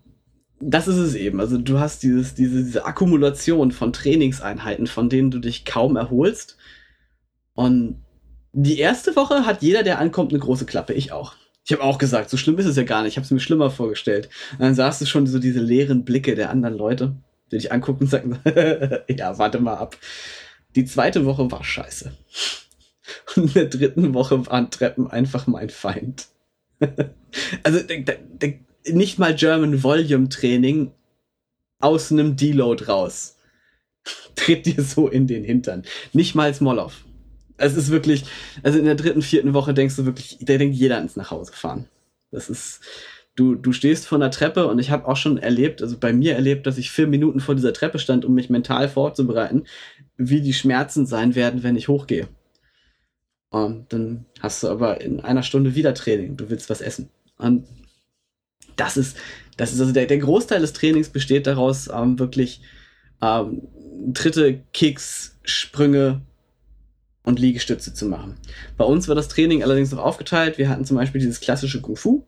das 0.60 0.88
ist 0.88 0.98
es 0.98 1.16
eben. 1.16 1.40
Also 1.40 1.58
du 1.58 1.80
hast 1.80 2.04
dieses, 2.04 2.36
diese, 2.36 2.64
diese 2.64 2.86
Akkumulation 2.86 3.72
von 3.72 3.92
Trainingseinheiten, 3.92 4.88
von 4.88 5.10
denen 5.10 5.32
du 5.32 5.40
dich 5.40 5.66
kaum 5.66 5.98
erholst. 5.98 6.58
Und 7.54 8.04
die 8.54 8.80
erste 8.80 9.16
Woche 9.16 9.46
hat 9.46 9.62
jeder, 9.62 9.84
der 9.84 10.00
ankommt, 10.00 10.32
eine 10.32 10.40
große 10.40 10.66
Klappe. 10.66 10.94
Ich 10.94 11.12
auch. 11.12 11.36
Ich 11.64 11.72
habe 11.72 11.84
auch 11.84 11.98
gesagt, 11.98 12.30
so 12.30 12.38
schlimm 12.38 12.58
ist 12.58 12.66
es 12.66 12.76
ja 12.76 12.84
gar 12.84 13.04
nicht. 13.04 13.14
Ich 13.14 13.18
habe 13.18 13.26
es 13.26 13.32
mir 13.32 13.40
schlimmer 13.40 13.70
vorgestellt. 13.70 14.30
Und 14.54 14.62
dann 14.62 14.76
sahst 14.76 15.02
du 15.02 15.06
schon 15.06 15.28
so 15.28 15.40
diese 15.40 15.60
leeren 15.60 16.06
Blicke 16.06 16.36
der 16.36 16.50
anderen 16.50 16.76
Leute, 16.76 17.16
die 17.52 17.58
dich 17.58 17.72
angucken 17.72 18.04
und 18.04 18.10
sagen, 18.10 18.40
ja, 19.08 19.38
warte 19.38 19.60
mal 19.60 19.76
ab. 19.76 19.98
Die 20.76 20.86
zweite 20.86 21.26
Woche 21.26 21.52
war 21.52 21.64
scheiße. 21.64 22.16
Und 23.36 23.44
in 23.44 23.54
der 23.54 23.66
dritten 23.66 24.14
Woche 24.14 24.46
waren 24.48 24.72
Treppen 24.72 25.10
einfach 25.10 25.48
mein 25.48 25.70
Feind. 25.70 26.28
also 27.64 27.80
nicht 28.88 29.20
mal 29.20 29.36
German 29.36 29.84
Volume 29.84 30.30
Training 30.30 30.92
aus 31.80 32.12
einem 32.12 32.36
Deload 32.36 32.86
raus. 32.86 33.38
Tritt 34.36 34.66
dir 34.66 34.82
so 34.82 35.08
in 35.08 35.28
den 35.28 35.44
Hintern. 35.44 35.84
Nicht 36.14 36.36
mal 36.36 36.54
Smolov. 36.54 37.06
Es 37.58 37.76
ist 37.76 37.92
wirklich, 37.92 38.26
also 38.64 38.80
in 38.80 38.86
der 38.86 38.96
dritten, 38.96 39.22
vierten 39.22 39.54
Woche 39.54 39.74
denkst 39.74 39.96
du 39.96 40.06
wirklich, 40.06 40.38
da 40.42 40.58
denkt 40.58 40.76
jeder 40.76 41.00
ins 41.00 41.16
nach 41.16 41.30
Hause 41.30 41.54
fahren. 41.54 41.88
Das 42.32 42.50
ist, 42.50 42.80
du, 43.36 43.56
du 43.56 43.72
stehst 43.72 44.08
vor 44.08 44.18
einer 44.18 44.32
Treppe 44.32 44.68
und 44.68 44.80
ich 44.80 44.92
habe 44.92 45.08
auch 45.08 45.16
schon 45.16 45.38
erlebt, 45.38 45.82
also 45.82 45.98
bei 45.98 46.14
mir 46.14 46.36
erlebt, 46.36 46.68
dass 46.68 46.78
ich 46.78 46.92
vier 46.92 47.08
Minuten 47.08 47.40
vor 47.40 47.56
dieser 47.56 47.74
Treppe 47.74 48.00
stand, 48.00 48.26
um 48.26 48.34
mich 48.34 48.50
mental 48.50 48.90
vorzubereiten, 48.90 49.66
wie 50.18 50.42
die 50.42 50.54
Schmerzen 50.54 51.06
sein 51.06 51.36
werden, 51.36 51.64
wenn 51.64 51.76
ich 51.76 51.88
hochgehe. 51.88 52.28
Und 53.50 53.92
dann 53.92 54.26
hast 54.40 54.64
du 54.64 54.70
aber 54.70 55.02
in 55.02 55.20
einer 55.20 55.44
Stunde 55.44 55.76
wieder 55.76 55.94
Training. 55.94 56.38
Du 56.38 56.50
willst 56.50 56.70
was 56.70 56.82
essen. 56.82 57.10
Und 57.38 57.68
das 58.78 58.96
ist, 58.96 59.18
das 59.58 59.74
ist 59.74 59.82
also 59.82 59.92
der, 59.92 60.06
der 60.06 60.20
Großteil 60.20 60.62
des 60.62 60.74
Trainings 60.74 61.10
besteht 61.10 61.48
daraus, 61.48 61.90
ähm, 61.94 62.18
wirklich 62.18 62.62
ähm, 63.22 63.68
Tritte, 64.14 64.62
Kicks, 64.74 65.38
Sprünge 65.44 66.22
und 67.24 67.40
Liegestütze 67.40 67.94
zu 67.94 68.06
machen. 68.06 68.38
Bei 68.78 68.86
uns 68.86 69.08
war 69.08 69.16
das 69.16 69.28
Training 69.28 69.64
allerdings 69.64 69.92
noch 69.92 70.00
aufgeteilt. 70.00 70.58
Wir 70.58 70.70
hatten 70.70 70.86
zum 70.86 70.98
Beispiel 70.98 71.20
dieses 71.22 71.42
klassische 71.42 71.82
Kung 71.82 71.96
Fu. 71.96 72.26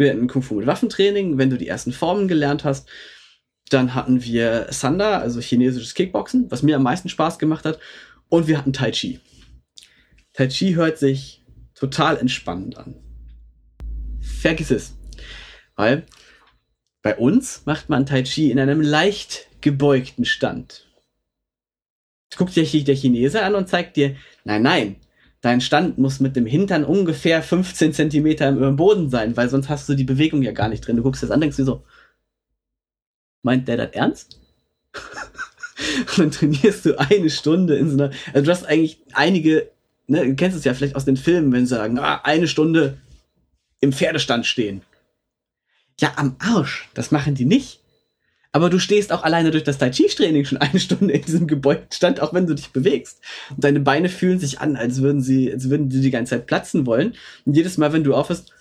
Wir 0.00 0.12
hatten 0.12 0.28
Kung 0.28 0.40
Fu 0.40 0.54
mit 0.54 0.66
Waffentraining, 0.66 1.36
wenn 1.36 1.50
du 1.50 1.58
die 1.58 1.68
ersten 1.68 1.92
Formen 1.92 2.26
gelernt 2.26 2.64
hast. 2.64 2.88
Dann 3.68 3.94
hatten 3.94 4.24
wir 4.24 4.68
Sanda, 4.70 5.18
also 5.18 5.40
chinesisches 5.40 5.92
Kickboxen, 5.92 6.50
was 6.50 6.62
mir 6.62 6.76
am 6.76 6.82
meisten 6.82 7.10
Spaß 7.10 7.38
gemacht 7.38 7.66
hat. 7.66 7.78
Und 8.30 8.46
wir 8.46 8.56
hatten 8.56 8.72
Tai 8.72 8.92
Chi. 8.92 9.20
Tai 10.32 10.48
Chi 10.48 10.74
hört 10.74 10.96
sich 10.96 11.44
total 11.74 12.16
entspannend 12.16 12.78
an. 12.78 12.94
Vergiss 14.22 14.70
es. 14.70 14.94
Weil 15.76 16.06
bei 17.02 17.14
uns 17.18 17.66
macht 17.66 17.90
man 17.90 18.06
Tai 18.06 18.22
Chi 18.22 18.50
in 18.50 18.58
einem 18.58 18.80
leicht 18.80 19.48
gebeugten 19.60 20.24
Stand. 20.24 20.86
Guckt 22.38 22.54
sich 22.54 22.84
der 22.84 22.96
Chinese 22.96 23.42
an 23.42 23.54
und 23.54 23.68
zeigt 23.68 23.98
dir, 23.98 24.16
nein, 24.44 24.62
nein, 24.62 24.96
dein 25.40 25.60
Stand 25.60 25.98
muss 25.98 26.20
mit 26.20 26.36
dem 26.36 26.46
Hintern 26.46 26.84
ungefähr 26.84 27.42
15 27.42 27.92
Zentimeter 27.92 28.52
dem 28.52 28.76
Boden 28.76 29.08
sein, 29.10 29.36
weil 29.36 29.48
sonst 29.48 29.68
hast 29.68 29.88
du 29.88 29.94
die 29.94 30.04
Bewegung 30.04 30.42
ja 30.42 30.52
gar 30.52 30.68
nicht 30.68 30.86
drin. 30.86 30.96
Du 30.96 31.02
guckst 31.02 31.22
das 31.22 31.30
an, 31.30 31.40
denkst 31.40 31.56
du 31.56 31.64
so, 31.64 31.84
meint 33.42 33.68
der 33.68 33.78
das 33.78 33.92
ernst? 33.92 34.40
und 36.10 36.18
dann 36.18 36.30
trainierst 36.30 36.84
du 36.84 36.98
eine 36.98 37.30
Stunde 37.30 37.76
in 37.76 37.88
so 37.88 37.94
einer, 37.94 38.12
also 38.32 38.44
du 38.44 38.50
hast 38.50 38.64
eigentlich 38.64 39.00
einige, 39.12 39.70
ne, 40.06 40.26
du 40.26 40.34
kennst 40.34 40.58
es 40.58 40.64
ja 40.64 40.74
vielleicht 40.74 40.96
aus 40.96 41.04
den 41.04 41.16
Filmen, 41.16 41.52
wenn 41.52 41.66
sie 41.66 41.74
sagen, 41.74 41.98
ah, 41.98 42.20
eine 42.22 42.48
Stunde 42.48 42.98
im 43.80 43.92
Pferdestand 43.92 44.44
stehen. 44.44 44.82
Ja, 45.98 46.12
am 46.16 46.36
Arsch, 46.38 46.88
das 46.94 47.10
machen 47.10 47.34
die 47.34 47.44
nicht. 47.44 47.79
Aber 48.52 48.68
du 48.68 48.80
stehst 48.80 49.12
auch 49.12 49.22
alleine 49.22 49.52
durch 49.52 49.62
das 49.62 49.78
Tai 49.78 49.90
Chi-Training 49.90 50.44
schon 50.44 50.58
eine 50.58 50.80
Stunde 50.80 51.14
in 51.14 51.22
diesem 51.22 51.46
gebeugten 51.46 51.92
Stand, 51.92 52.20
auch 52.20 52.34
wenn 52.34 52.46
du 52.46 52.54
dich 52.54 52.72
bewegst. 52.72 53.20
Und 53.50 53.62
deine 53.62 53.80
Beine 53.80 54.08
fühlen 54.08 54.40
sich 54.40 54.60
an, 54.60 54.76
als 54.76 55.02
würden 55.02 55.20
sie, 55.20 55.52
als 55.52 55.70
würden 55.70 55.88
die 55.88 56.00
die 56.00 56.10
ganze 56.10 56.30
Zeit 56.30 56.46
platzen 56.46 56.84
wollen. 56.84 57.14
Und 57.44 57.56
jedes 57.56 57.78
Mal, 57.78 57.92
wenn 57.92 58.02
du 58.02 58.14
aufhörst, 58.14 58.52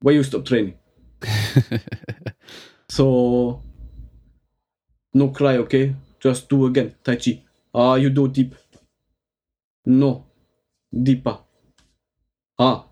why 0.00 0.14
you 0.14 0.22
stop 0.22 0.46
training? 0.46 0.74
so, 2.90 3.62
no 5.12 5.30
cry, 5.30 5.58
okay? 5.58 5.94
Just 6.20 6.50
do 6.50 6.66
again, 6.66 6.94
Tai 7.04 7.16
Chi. 7.16 7.42
Ah, 7.74 7.96
you 7.96 8.08
do 8.08 8.28
deep. 8.28 8.56
No, 9.84 10.24
deeper. 10.90 11.44
Ah, 12.58 12.84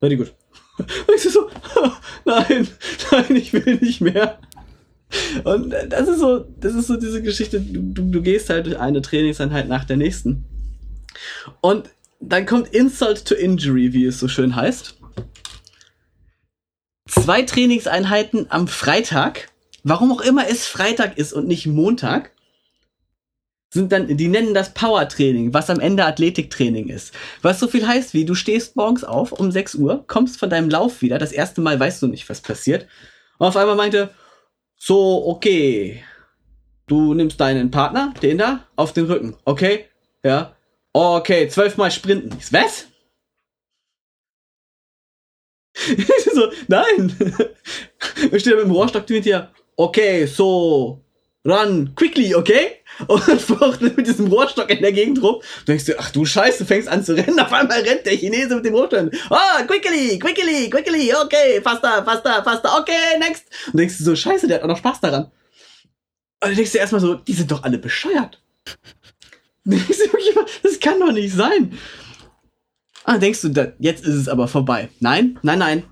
very 0.00 0.16
good. 0.16 0.34
Und 0.78 1.14
ich 1.14 1.22
so, 1.22 1.48
nein, 2.24 2.68
nein, 3.12 3.36
ich 3.36 3.52
will 3.52 3.76
nicht 3.76 4.00
mehr. 4.00 4.38
Und 5.44 5.74
das 5.88 6.08
ist 6.08 6.20
so, 6.20 6.46
das 6.60 6.74
ist 6.74 6.86
so 6.86 6.96
diese 6.96 7.22
Geschichte, 7.22 7.60
du, 7.60 7.80
du, 7.80 8.10
du 8.10 8.22
gehst 8.22 8.50
halt 8.50 8.66
durch 8.66 8.78
eine 8.78 9.02
Trainingseinheit 9.02 9.68
nach 9.68 9.84
der 9.84 9.96
nächsten. 9.96 10.44
Und 11.60 11.90
dann 12.20 12.46
kommt 12.46 12.68
Insult 12.68 13.24
to 13.24 13.34
Injury, 13.34 13.92
wie 13.92 14.04
es 14.04 14.20
so 14.20 14.28
schön 14.28 14.54
heißt. 14.54 14.96
Zwei 17.08 17.42
Trainingseinheiten 17.42 18.46
am 18.50 18.68
Freitag, 18.68 19.50
warum 19.82 20.12
auch 20.12 20.20
immer 20.20 20.48
es 20.48 20.66
Freitag 20.66 21.18
ist 21.18 21.32
und 21.32 21.48
nicht 21.48 21.66
Montag, 21.66 22.32
sind 23.72 23.92
dann, 23.92 24.16
die 24.16 24.28
nennen 24.28 24.52
das 24.52 24.74
Power-Training, 24.74 25.54
was 25.54 25.70
am 25.70 25.78
Ende 25.78 26.04
Athletiktraining 26.04 26.88
ist. 26.88 27.14
Was 27.40 27.60
so 27.60 27.68
viel 27.68 27.86
heißt 27.86 28.14
wie, 28.14 28.24
du 28.24 28.34
stehst 28.34 28.74
morgens 28.76 29.04
auf 29.04 29.32
um 29.32 29.52
6 29.52 29.76
Uhr, 29.76 30.04
kommst 30.08 30.38
von 30.38 30.50
deinem 30.50 30.68
Lauf 30.68 31.02
wieder, 31.02 31.18
das 31.18 31.32
erste 31.32 31.60
Mal 31.60 31.78
weißt 31.78 32.02
du 32.02 32.08
nicht, 32.08 32.28
was 32.28 32.40
passiert. 32.40 32.86
Und 33.38 33.46
auf 33.46 33.56
einmal 33.56 33.76
meinte, 33.76 34.10
so, 34.80 35.26
okay. 35.28 36.02
Du 36.86 37.12
nimmst 37.14 37.38
deinen 37.38 37.70
Partner, 37.70 38.14
den 38.22 38.38
da, 38.38 38.66
auf 38.76 38.92
den 38.94 39.04
Rücken. 39.04 39.36
Okay? 39.44 39.84
Ja. 40.24 40.56
Okay, 40.92 41.48
zwölfmal 41.48 41.90
sprinten. 41.90 42.36
Was? 42.50 42.88
so, 46.34 46.50
nein. 46.68 47.14
Ich 48.32 48.40
stehe 48.40 48.56
mit 48.56 48.64
dem 48.64 48.70
Rohrstock 48.70 49.08
mit 49.08 49.24
dir. 49.24 49.50
Okay, 49.76 50.26
so. 50.26 51.04
Run 51.46 51.94
quickly, 51.94 52.34
okay? 52.34 52.76
Und 53.06 53.40
fuchtelt 53.40 53.96
mit 53.96 54.06
diesem 54.06 54.26
Rohrstock 54.26 54.68
in 54.68 54.82
der 54.82 54.92
Gegend 54.92 55.22
rum. 55.22 55.40
Du 55.60 55.64
denkst 55.66 55.86
dir, 55.86 55.96
ach 55.98 56.10
du 56.10 56.26
Scheiße, 56.26 56.66
fängst 56.66 56.88
an 56.88 57.02
zu 57.02 57.16
rennen. 57.16 57.40
Auf 57.40 57.52
einmal 57.52 57.80
rennt 57.80 58.04
der 58.04 58.16
Chinese 58.16 58.56
mit 58.56 58.64
dem 58.64 58.74
Rohrstock. 58.74 59.10
Oh, 59.30 59.64
quickly, 59.66 60.18
quickly, 60.18 60.68
quickly, 60.68 61.14
okay, 61.14 61.60
faster, 61.62 62.04
faster, 62.04 62.44
faster, 62.44 62.78
okay, 62.78 63.18
next. 63.18 63.44
Und 63.68 63.78
denkst 63.78 63.98
du 63.98 64.04
so, 64.04 64.16
Scheiße, 64.16 64.48
der 64.48 64.56
hat 64.56 64.64
auch 64.64 64.68
noch 64.68 64.78
Spaß 64.78 65.00
daran. 65.00 65.24
Und 65.24 65.32
dann 66.50 66.54
denkst 66.56 66.72
du 66.72 66.78
erstmal 66.78 67.00
so, 67.00 67.14
die 67.14 67.32
sind 67.32 67.50
doch 67.50 67.62
alle 67.62 67.78
bescheuert. 67.78 68.42
das 69.64 70.80
kann 70.80 71.00
doch 71.00 71.12
nicht 71.12 71.34
sein. 71.34 71.78
Ah, 73.04 73.12
dann 73.12 73.20
denkst 73.20 73.40
du, 73.42 73.74
jetzt 73.78 74.04
ist 74.04 74.14
es 74.14 74.28
aber 74.28 74.46
vorbei. 74.46 74.90
Nein, 75.00 75.38
nein, 75.42 75.58
nein. 75.58 75.84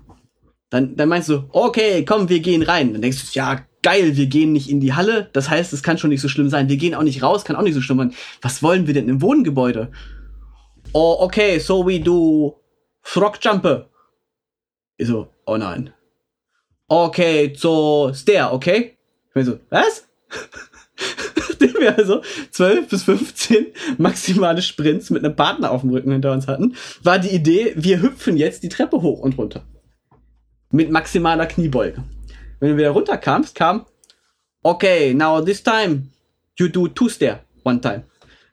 Dann, 0.69 0.95
dann 0.95 1.09
meinst 1.09 1.29
du, 1.29 1.49
okay, 1.51 2.05
komm, 2.05 2.29
wir 2.29 2.39
gehen 2.39 2.61
rein. 2.61 2.93
Dann 2.93 3.01
denkst 3.01 3.19
du, 3.19 3.39
ja, 3.39 3.65
geil, 3.81 4.15
wir 4.15 4.27
gehen 4.27 4.51
nicht 4.51 4.69
in 4.69 4.79
die 4.79 4.93
Halle, 4.93 5.29
das 5.33 5.49
heißt, 5.49 5.73
es 5.73 5.83
kann 5.83 5.97
schon 5.97 6.09
nicht 6.09 6.21
so 6.21 6.27
schlimm 6.27 6.49
sein. 6.49 6.69
Wir 6.69 6.77
gehen 6.77 6.95
auch 6.95 7.03
nicht 7.03 7.23
raus, 7.23 7.45
kann 7.45 7.55
auch 7.55 7.61
nicht 7.61 7.75
so 7.75 7.81
schlimm 7.81 7.97
sein. 7.97 8.13
Was 8.41 8.61
wollen 8.61 8.87
wir 8.87 8.93
denn 8.93 9.09
im 9.09 9.21
Wohngebäude? 9.21 9.91
Oh, 10.93 11.17
okay, 11.19 11.59
so 11.59 11.85
we 11.85 11.99
do 11.99 12.59
Frog 13.01 13.37
Jumper. 13.41 13.89
Ich 14.97 15.07
so, 15.07 15.27
oh 15.45 15.57
nein. 15.57 15.93
Okay, 16.87 17.53
so 17.55 18.11
Stair, 18.13 18.51
okay? 18.51 18.97
Ich 19.27 19.33
bin 19.33 19.45
so, 19.45 19.59
was? 19.69 20.07
Nachdem 21.37 21.73
wir 21.81 21.97
also 21.97 22.21
12 22.51 22.89
bis 22.89 23.03
15 23.03 23.67
maximale 23.97 24.61
Sprints 24.61 25.09
mit 25.09 25.23
einem 25.23 25.35
Partner 25.35 25.71
auf 25.71 25.81
dem 25.81 25.91
Rücken 25.91 26.11
hinter 26.11 26.31
uns 26.31 26.47
hatten, 26.47 26.75
war 27.03 27.19
die 27.19 27.29
Idee, 27.29 27.73
wir 27.75 28.01
hüpfen 28.01 28.37
jetzt 28.37 28.63
die 28.63 28.69
Treppe 28.69 29.01
hoch 29.01 29.19
und 29.19 29.37
runter. 29.37 29.63
Mit 30.71 30.91
maximaler 30.91 31.45
Kniebeuge. 31.45 32.03
Wenn 32.59 32.71
du 32.71 32.77
wieder 32.77 32.91
runterkamst, 32.91 33.55
kam, 33.55 33.85
okay, 34.63 35.13
now 35.13 35.41
this 35.41 35.63
time 35.63 36.09
you 36.57 36.67
do 36.67 36.87
two 36.87 37.09
stair 37.09 37.43
one 37.63 37.79
time. 37.79 38.03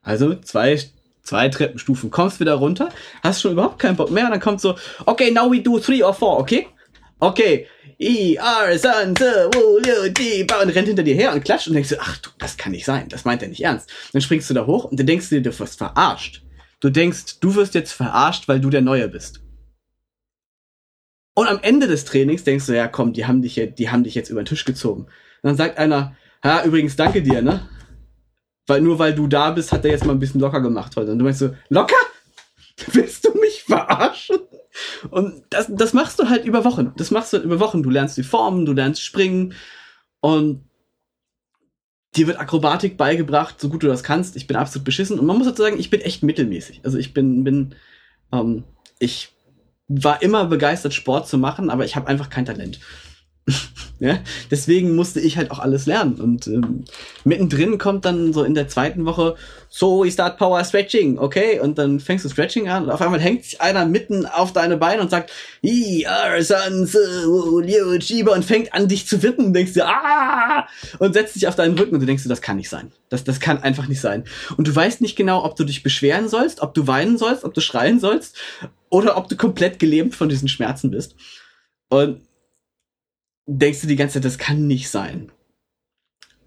Also 0.03 0.35
zwei, 0.37 0.81
zwei 1.23 1.49
Treppenstufen. 1.49 2.11
Kommst 2.11 2.39
wieder 2.39 2.55
runter, 2.55 2.91
hast 3.23 3.41
schon 3.41 3.53
überhaupt 3.53 3.79
keinen 3.79 3.97
Bock 3.97 4.11
mehr 4.11 4.27
und 4.27 4.31
dann 4.31 4.41
kommt 4.41 4.61
so, 4.61 4.77
okay, 5.07 5.31
now 5.31 5.51
we 5.51 5.61
do 5.61 5.79
three 5.79 6.03
or 6.03 6.15
four, 6.15 6.39
okay? 6.39 6.69
Okay, 7.19 7.67
I, 7.99 8.37
R, 8.37 8.79
San, 8.79 9.17
Se, 9.17 9.49
Wu, 9.55 9.79
Liu, 9.79 10.11
Di, 10.11 10.43
und 10.43 10.69
rennt 10.69 10.87
hinter 10.87 11.03
dir 11.03 11.15
her 11.15 11.33
und 11.33 11.43
klatscht 11.45 11.67
und 11.67 11.75
denkst 11.75 11.89
du, 11.89 11.97
ach 11.99 12.19
du, 12.19 12.29
das 12.39 12.59
kann 12.59 12.73
nicht 12.73 12.85
sein, 12.85 13.09
das 13.09 13.25
meint 13.25 13.43
er 13.43 13.49
nicht 13.49 13.65
ernst. 13.65 13.91
Dann 14.13 14.21
springst 14.21 14.51
du 14.51 14.55
da 14.55 14.67
hoch 14.67 14.85
und 14.85 15.01
dann 15.01 15.07
denkst 15.07 15.31
du 15.31 15.37
dir, 15.37 15.51
du 15.51 15.59
wirst 15.59 15.79
verarscht. 15.79 16.43
Du 16.81 16.91
denkst, 16.91 17.41
du 17.41 17.55
wirst 17.55 17.75
jetzt 17.75 17.93
verarscht, 17.93 18.49
weil 18.49 18.61
du 18.61 18.69
der 18.69 18.83
Neue 18.83 19.09
bist. 19.09 19.41
Und 21.39 21.49
am 21.49 21.59
Ende 21.61 21.87
des 21.87 22.07
Trainings 22.07 22.45
denkst 22.45 22.64
du, 22.64 22.74
ja 22.74 22.89
komm, 22.89 23.12
die 23.12 23.26
haben 23.26 23.43
dich, 23.43 23.61
die 23.76 23.91
haben 23.91 24.05
dich 24.05 24.14
jetzt 24.14 24.30
über 24.30 24.43
den 24.43 24.47
Tisch 24.47 24.64
gezogen. 24.64 25.03
Und 25.03 25.11
dann 25.43 25.57
sagt 25.57 25.76
einer, 25.76 26.16
ja, 26.43 26.64
übrigens 26.64 26.97
danke 26.97 27.22
dir, 27.22 27.43
ne? 27.43 27.68
Weil 28.66 28.80
nur 28.80 28.99
weil 28.99 29.14
du 29.14 29.26
da 29.26 29.51
bist, 29.51 29.70
hat 29.70 29.84
er 29.84 29.91
jetzt 29.91 30.07
mal 30.07 30.14
ein 30.14 30.18
bisschen 30.18 30.41
locker 30.41 30.62
gemacht 30.62 30.97
heute. 30.97 31.12
Und 31.12 31.18
du 31.18 31.24
meinst 31.24 31.41
so, 31.41 31.55
locker? 31.68 31.95
Willst 32.93 33.26
du 33.26 33.39
mich 33.39 33.64
verarschen? 33.64 34.39
Und 35.11 35.43
das, 35.51 35.66
das 35.68 35.93
machst 35.93 36.18
du 36.18 36.30
halt 36.30 36.47
über 36.47 36.64
Wochen. 36.64 36.95
Das 36.97 37.11
machst 37.11 37.32
du 37.32 37.37
halt 37.37 37.45
über 37.45 37.61
Wochen. 37.61 37.82
Du 37.82 37.91
lernst 37.91 38.16
die 38.16 38.22
Formen, 38.22 38.64
du 38.64 38.72
lernst 38.72 39.03
springen 39.03 39.53
und 40.20 40.64
dir 42.16 42.26
wird 42.26 42.41
Akrobatik 42.41 42.97
beigebracht, 42.97 43.61
so 43.61 43.68
gut 43.68 43.82
du 43.82 43.89
das 43.89 44.03
kannst. 44.03 44.37
Ich 44.37 44.47
bin 44.47 44.57
absolut 44.57 44.87
beschissen. 44.87 45.18
Und 45.18 45.26
man 45.26 45.37
muss 45.37 45.47
dazu 45.47 45.62
sagen, 45.62 45.78
ich 45.78 45.91
bin 45.91 46.01
echt 46.01 46.22
mittelmäßig. 46.22 46.80
Also 46.82 46.97
ich 46.97 47.12
bin, 47.12 47.45
bin, 47.45 47.74
ähm, 48.32 48.64
ich 48.99 49.36
war 49.89 50.22
immer 50.22 50.47
begeistert, 50.47 50.95
Sport 50.95 51.28
zu 51.28 51.39
machen, 51.39 51.70
aber 51.70 51.84
ich 51.84 51.97
habe 51.97 52.09
einfach 52.09 52.28
kein 52.28 52.45
Talent. 52.45 52.80
ja, 54.01 54.18
deswegen 54.51 54.97
musste 54.97 55.20
ich 55.20 55.36
halt 55.36 55.51
auch 55.51 55.61
alles 55.61 55.86
lernen. 55.86 56.20
Und 56.20 56.49
ähm, 56.49 56.84
mittendrin 57.24 57.78
kommt 57.78 58.05
dann 58.05 58.32
so 58.32 58.42
in 58.42 58.55
der 58.55 58.66
zweiten 58.68 59.05
Woche, 59.05 59.36
so 59.68 60.05
we 60.05 60.11
start 60.11 60.36
power 60.38 60.64
stretching, 60.64 61.18
okay? 61.18 61.61
Und 61.61 61.78
dann 61.78 62.01
fängst 62.01 62.24
du 62.24 62.28
Stretching 62.28 62.68
an 62.68 62.84
und 62.84 62.90
auf 62.90 63.01
einmal 63.01 63.20
hängt 63.20 63.44
sich 63.44 63.61
einer 63.61 63.84
mitten 63.86 64.26
auf 64.26 64.53
deine 64.53 64.76
Beine 64.76 65.01
und 65.03 65.11
sagt, 65.11 65.30
sons, 65.62 66.94
uh, 66.94 68.32
und 68.32 68.44
fängt 68.44 68.74
an 68.74 68.88
dich 68.88 69.07
zu 69.07 69.22
wippen 69.22 69.47
und 69.47 69.53
denkst 69.53 69.74
dir, 69.74 69.86
ah, 69.86 70.66
und 70.99 71.12
setzt 71.12 71.36
dich 71.36 71.47
auf 71.47 71.55
deinen 71.55 71.78
Rücken 71.78 71.94
und 71.94 72.01
du 72.01 72.07
denkst 72.07 72.24
dir, 72.24 72.28
das 72.28 72.42
kann 72.42 72.57
nicht 72.57 72.68
sein. 72.68 72.90
Das, 73.11 73.22
das 73.22 73.38
kann 73.38 73.62
einfach 73.62 73.86
nicht 73.86 74.01
sein. 74.01 74.24
Und 74.57 74.66
du 74.66 74.74
weißt 74.74 75.01
nicht 75.01 75.14
genau, 75.14 75.44
ob 75.44 75.57
du 75.57 75.64
dich 75.64 75.82
beschweren 75.82 76.28
sollst, 76.28 76.61
ob 76.61 76.74
du 76.74 76.86
weinen 76.86 77.18
sollst, 77.18 77.44
ob 77.44 77.55
du 77.55 77.61
schreien 77.61 78.01
sollst 78.01 78.36
oder 78.88 79.16
ob 79.16 79.28
du 79.28 79.36
komplett 79.36 79.78
gelähmt 79.78 80.14
von 80.14 80.28
diesen 80.28 80.49
Schmerzen 80.49 80.90
bist. 80.90 81.14
Und 81.88 82.22
denkst 83.47 83.80
du 83.80 83.86
die 83.86 83.97
ganze 83.97 84.14
Zeit, 84.14 84.24
das 84.24 84.38
kann 84.38 84.66
nicht 84.66 84.90
sein. 84.90 85.30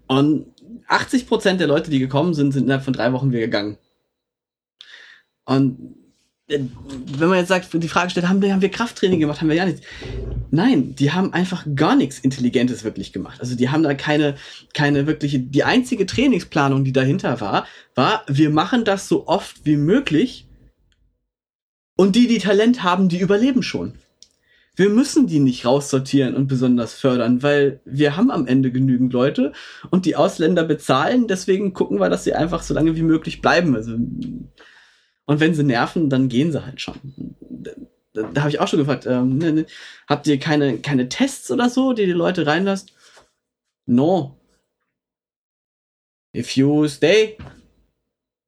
Und 0.06 0.46
80% 0.88 1.54
der 1.54 1.66
Leute, 1.66 1.90
die 1.90 1.98
gekommen 1.98 2.34
sind, 2.34 2.52
sind 2.52 2.64
innerhalb 2.64 2.84
von 2.84 2.92
drei 2.92 3.12
Wochen 3.12 3.30
wieder 3.30 3.40
gegangen. 3.40 3.78
Und 5.44 5.94
äh, 6.48 6.60
wenn 7.06 7.28
man 7.28 7.38
jetzt 7.38 7.48
sagt, 7.48 7.68
die 7.72 7.88
Frage 7.88 8.10
stellt, 8.10 8.28
haben 8.28 8.42
wir, 8.42 8.52
haben 8.52 8.60
wir 8.60 8.70
Krafttraining 8.70 9.20
gemacht, 9.20 9.40
haben 9.40 9.48
wir 9.48 9.56
ja 9.56 9.64
nichts. 9.64 9.82
Nein, 10.50 10.94
die 10.96 11.12
haben 11.12 11.32
einfach 11.32 11.64
gar 11.74 11.94
nichts 11.94 12.18
Intelligentes 12.18 12.84
wirklich 12.84 13.12
gemacht. 13.12 13.40
Also 13.40 13.54
die 13.56 13.68
haben 13.70 13.82
da 13.82 13.94
keine, 13.94 14.36
keine 14.74 15.06
wirkliche, 15.06 15.38
die 15.38 15.64
einzige 15.64 16.06
Trainingsplanung, 16.06 16.84
die 16.84 16.92
dahinter 16.92 17.40
war, 17.40 17.66
war, 17.94 18.24
wir 18.26 18.50
machen 18.50 18.84
das 18.84 19.08
so 19.08 19.28
oft 19.28 19.64
wie 19.64 19.76
möglich 19.76 20.48
und 21.96 22.16
die, 22.16 22.26
die 22.26 22.38
Talent 22.38 22.82
haben, 22.82 23.08
die 23.08 23.20
überleben 23.20 23.62
schon 23.62 23.94
wir 24.80 24.88
müssen 24.88 25.26
die 25.26 25.40
nicht 25.40 25.66
raussortieren 25.66 26.34
und 26.34 26.46
besonders 26.46 26.94
fördern, 26.94 27.42
weil 27.42 27.82
wir 27.84 28.16
haben 28.16 28.30
am 28.30 28.46
Ende 28.46 28.72
genügend 28.72 29.12
Leute 29.12 29.52
und 29.90 30.06
die 30.06 30.16
Ausländer 30.16 30.64
bezahlen, 30.64 31.28
deswegen 31.28 31.74
gucken 31.74 32.00
wir, 32.00 32.08
dass 32.08 32.24
sie 32.24 32.32
einfach 32.32 32.62
so 32.62 32.72
lange 32.72 32.96
wie 32.96 33.02
möglich 33.02 33.42
bleiben. 33.42 33.76
Also, 33.76 33.92
und 33.92 35.38
wenn 35.38 35.54
sie 35.54 35.64
nerven, 35.64 36.08
dann 36.08 36.30
gehen 36.30 36.50
sie 36.50 36.64
halt 36.64 36.80
schon. 36.80 36.94
Da, 38.14 38.22
da 38.22 38.40
habe 38.40 38.48
ich 38.48 38.58
auch 38.58 38.68
schon 38.68 38.78
gefragt, 38.78 39.04
ähm, 39.04 39.36
ne, 39.36 39.52
ne, 39.52 39.66
habt 40.08 40.26
ihr 40.26 40.38
keine, 40.38 40.78
keine 40.78 41.10
Tests 41.10 41.50
oder 41.50 41.68
so, 41.68 41.92
die 41.92 42.06
die 42.06 42.12
Leute 42.12 42.46
reinlasst? 42.46 42.94
No. 43.84 44.40
If 46.34 46.56
you 46.56 46.88
stay, 46.88 47.36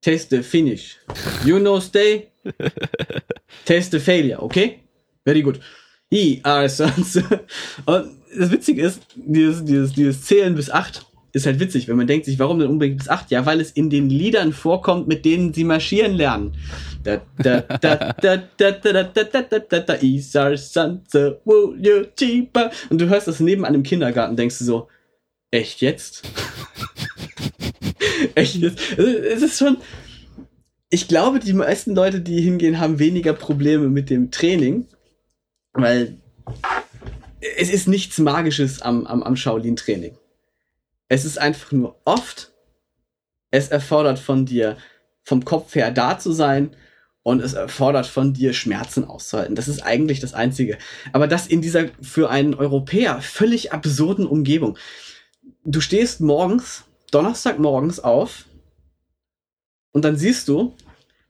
taste 0.00 0.34
the 0.34 0.42
finish. 0.42 0.98
You 1.44 1.58
know 1.58 1.78
stay, 1.78 2.30
taste 3.66 3.90
the 3.90 4.00
failure, 4.00 4.42
okay? 4.42 4.80
Very 5.26 5.42
good. 5.42 5.60
I, 6.12 6.40
are 6.42 6.68
sons. 6.68 7.16
Und 7.86 8.10
das 8.38 8.50
Witzige 8.50 8.82
ist, 8.82 9.00
dieses, 9.16 9.64
dieses, 9.64 9.92
dieses 9.92 10.22
Zählen 10.22 10.54
bis 10.54 10.70
acht 10.70 11.06
ist 11.34 11.46
halt 11.46 11.60
witzig, 11.60 11.88
wenn 11.88 11.96
man 11.96 12.06
denkt 12.06 12.26
sich, 12.26 12.38
warum 12.38 12.58
denn 12.58 12.68
unbedingt 12.68 12.98
bis 12.98 13.08
acht? 13.08 13.30
Ja, 13.30 13.46
weil 13.46 13.60
es 13.60 13.70
in 13.70 13.88
den 13.88 14.10
Liedern 14.10 14.52
vorkommt, 14.52 15.08
mit 15.08 15.24
denen 15.24 15.54
sie 15.54 15.64
marschieren 15.64 16.12
lernen. 16.12 16.54
Und 22.90 23.00
du 23.00 23.08
hörst 23.08 23.28
das 23.28 23.40
nebenan 23.40 23.74
im 23.74 23.82
Kindergarten, 23.82 24.36
denkst 24.36 24.58
du 24.58 24.64
so, 24.64 24.88
echt 25.50 25.80
jetzt? 25.80 26.22
echt 28.34 28.56
jetzt? 28.56 28.78
Es 28.98 29.40
ist 29.42 29.58
schon, 29.58 29.78
ich 30.90 31.08
glaube, 31.08 31.38
die 31.40 31.54
meisten 31.54 31.94
Leute, 31.94 32.20
die 32.20 32.42
hingehen, 32.42 32.78
haben 32.78 32.98
weniger 32.98 33.32
Probleme 33.32 33.88
mit 33.88 34.10
dem 34.10 34.30
Training, 34.30 34.86
weil 35.72 36.18
es 37.58 37.70
ist 37.70 37.88
nichts 37.88 38.18
Magisches 38.18 38.82
am, 38.82 39.06
am, 39.06 39.22
am 39.22 39.36
Shaolin-Training. 39.36 40.16
Es 41.08 41.24
ist 41.24 41.38
einfach 41.38 41.72
nur 41.72 42.00
oft, 42.04 42.52
es 43.50 43.68
erfordert 43.68 44.18
von 44.18 44.46
dir, 44.46 44.76
vom 45.24 45.44
Kopf 45.44 45.74
her 45.74 45.90
da 45.90 46.18
zu 46.18 46.32
sein 46.32 46.74
und 47.22 47.40
es 47.40 47.52
erfordert 47.54 48.06
von 48.06 48.32
dir, 48.32 48.52
Schmerzen 48.52 49.04
auszuhalten. 49.04 49.54
Das 49.54 49.68
ist 49.68 49.82
eigentlich 49.82 50.20
das 50.20 50.34
Einzige. 50.34 50.78
Aber 51.12 51.28
das 51.28 51.46
in 51.46 51.62
dieser 51.62 51.88
für 52.00 52.30
einen 52.30 52.54
Europäer 52.54 53.20
völlig 53.20 53.72
absurden 53.72 54.26
Umgebung. 54.26 54.78
Du 55.64 55.80
stehst 55.80 56.20
morgens, 56.20 56.84
Donnerstagmorgens 57.10 58.00
auf 58.00 58.46
und 59.92 60.04
dann 60.04 60.16
siehst 60.16 60.48
du, 60.48 60.74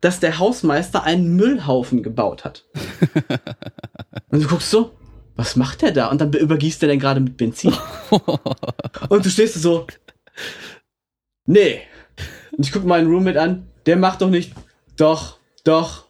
dass 0.03 0.21
der 0.21 0.39
Hausmeister 0.39 1.05
einen 1.05 1.37
Müllhaufen 1.37 2.03
gebaut 2.03 2.45
hat. 2.45 2.67
und 4.31 4.43
du 4.43 4.49
guckst 4.49 4.71
so, 4.71 4.93
was 5.37 5.57
macht 5.57 5.81
der 5.81 5.93
da? 5.93 6.11
Und 6.11 6.21
dann 6.21 6.33
übergießt 6.33 6.83
er 6.83 6.89
den 6.89 6.99
gerade 6.99 7.21
mit 7.21 7.37
Benzin. 7.37 7.73
und 9.09 9.25
du 9.25 9.31
stehst 9.31 9.55
so, 9.55 9.87
nee. 11.47 11.81
Und 12.51 12.67
ich 12.67 12.73
gucke 12.73 12.87
meinen 12.87 13.07
Roommate 13.07 13.41
an, 13.41 13.69
der 13.87 13.97
macht 13.97 14.21
doch 14.21 14.29
nicht, 14.29 14.53
doch, 14.97 15.39
doch, 15.65 16.07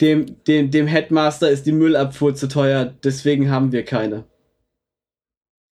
dem, 0.00 0.44
dem, 0.44 0.70
dem 0.70 0.86
Headmaster 0.86 1.50
ist 1.50 1.66
die 1.66 1.72
Müllabfuhr 1.72 2.36
zu 2.36 2.46
teuer, 2.46 2.94
deswegen 3.02 3.50
haben 3.50 3.72
wir 3.72 3.84
keine. 3.84 4.24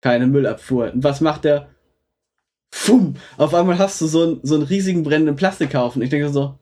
Keine 0.01 0.27
Müllabfuhr. 0.27 0.91
Und 0.91 1.05
was 1.05 1.21
macht 1.21 1.45
der? 1.45 1.69
Fum! 2.69 3.15
Auf 3.37 3.53
einmal 3.53 3.77
hast 3.79 4.01
du 4.01 4.07
so 4.07 4.23
einen, 4.23 4.39
so 4.43 4.55
einen 4.55 4.63
riesigen 4.63 5.03
brennenden 5.03 5.37
Plastikhaufen. 5.37 6.01
Ich 6.01 6.09
denke 6.09 6.29
so, 6.29 6.59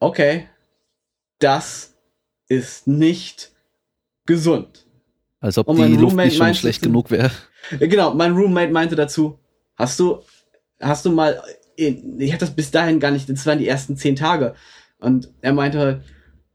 okay, 0.00 0.48
das 1.38 1.94
ist 2.48 2.86
nicht 2.86 3.52
gesund. 4.26 4.86
Als 5.40 5.58
ob 5.58 5.74
die 5.76 5.96
Luft 5.96 6.16
nicht 6.16 6.36
schon 6.36 6.54
schlecht 6.54 6.80
dazu, 6.80 6.88
genug 6.88 7.10
wäre. 7.10 7.30
Genau, 7.78 8.14
mein 8.14 8.32
Roommate 8.32 8.72
meinte 8.72 8.96
dazu, 8.96 9.38
hast 9.76 9.98
du, 10.00 10.22
hast 10.80 11.04
du 11.04 11.10
mal, 11.10 11.42
ich 11.76 12.32
hatte 12.32 12.46
das 12.46 12.54
bis 12.54 12.70
dahin 12.70 13.00
gar 13.00 13.10
nicht, 13.10 13.28
das 13.28 13.46
waren 13.46 13.58
die 13.58 13.68
ersten 13.68 13.96
zehn 13.96 14.16
Tage. 14.16 14.54
Und 14.98 15.32
er 15.42 15.52
meinte 15.52 15.78
halt, 15.78 16.02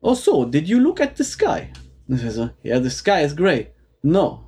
oh 0.01 0.15
so, 0.15 0.45
did 0.45 0.67
you 0.67 0.79
look 0.79 1.01
at 1.01 1.17
the 1.17 1.23
sky? 1.23 1.67
Und 2.07 2.23
ich 2.23 2.31
so, 2.31 2.49
yeah, 2.63 2.81
the 2.81 2.89
sky 2.89 3.23
is 3.23 3.35
gray. 3.35 3.67
No. 4.01 4.45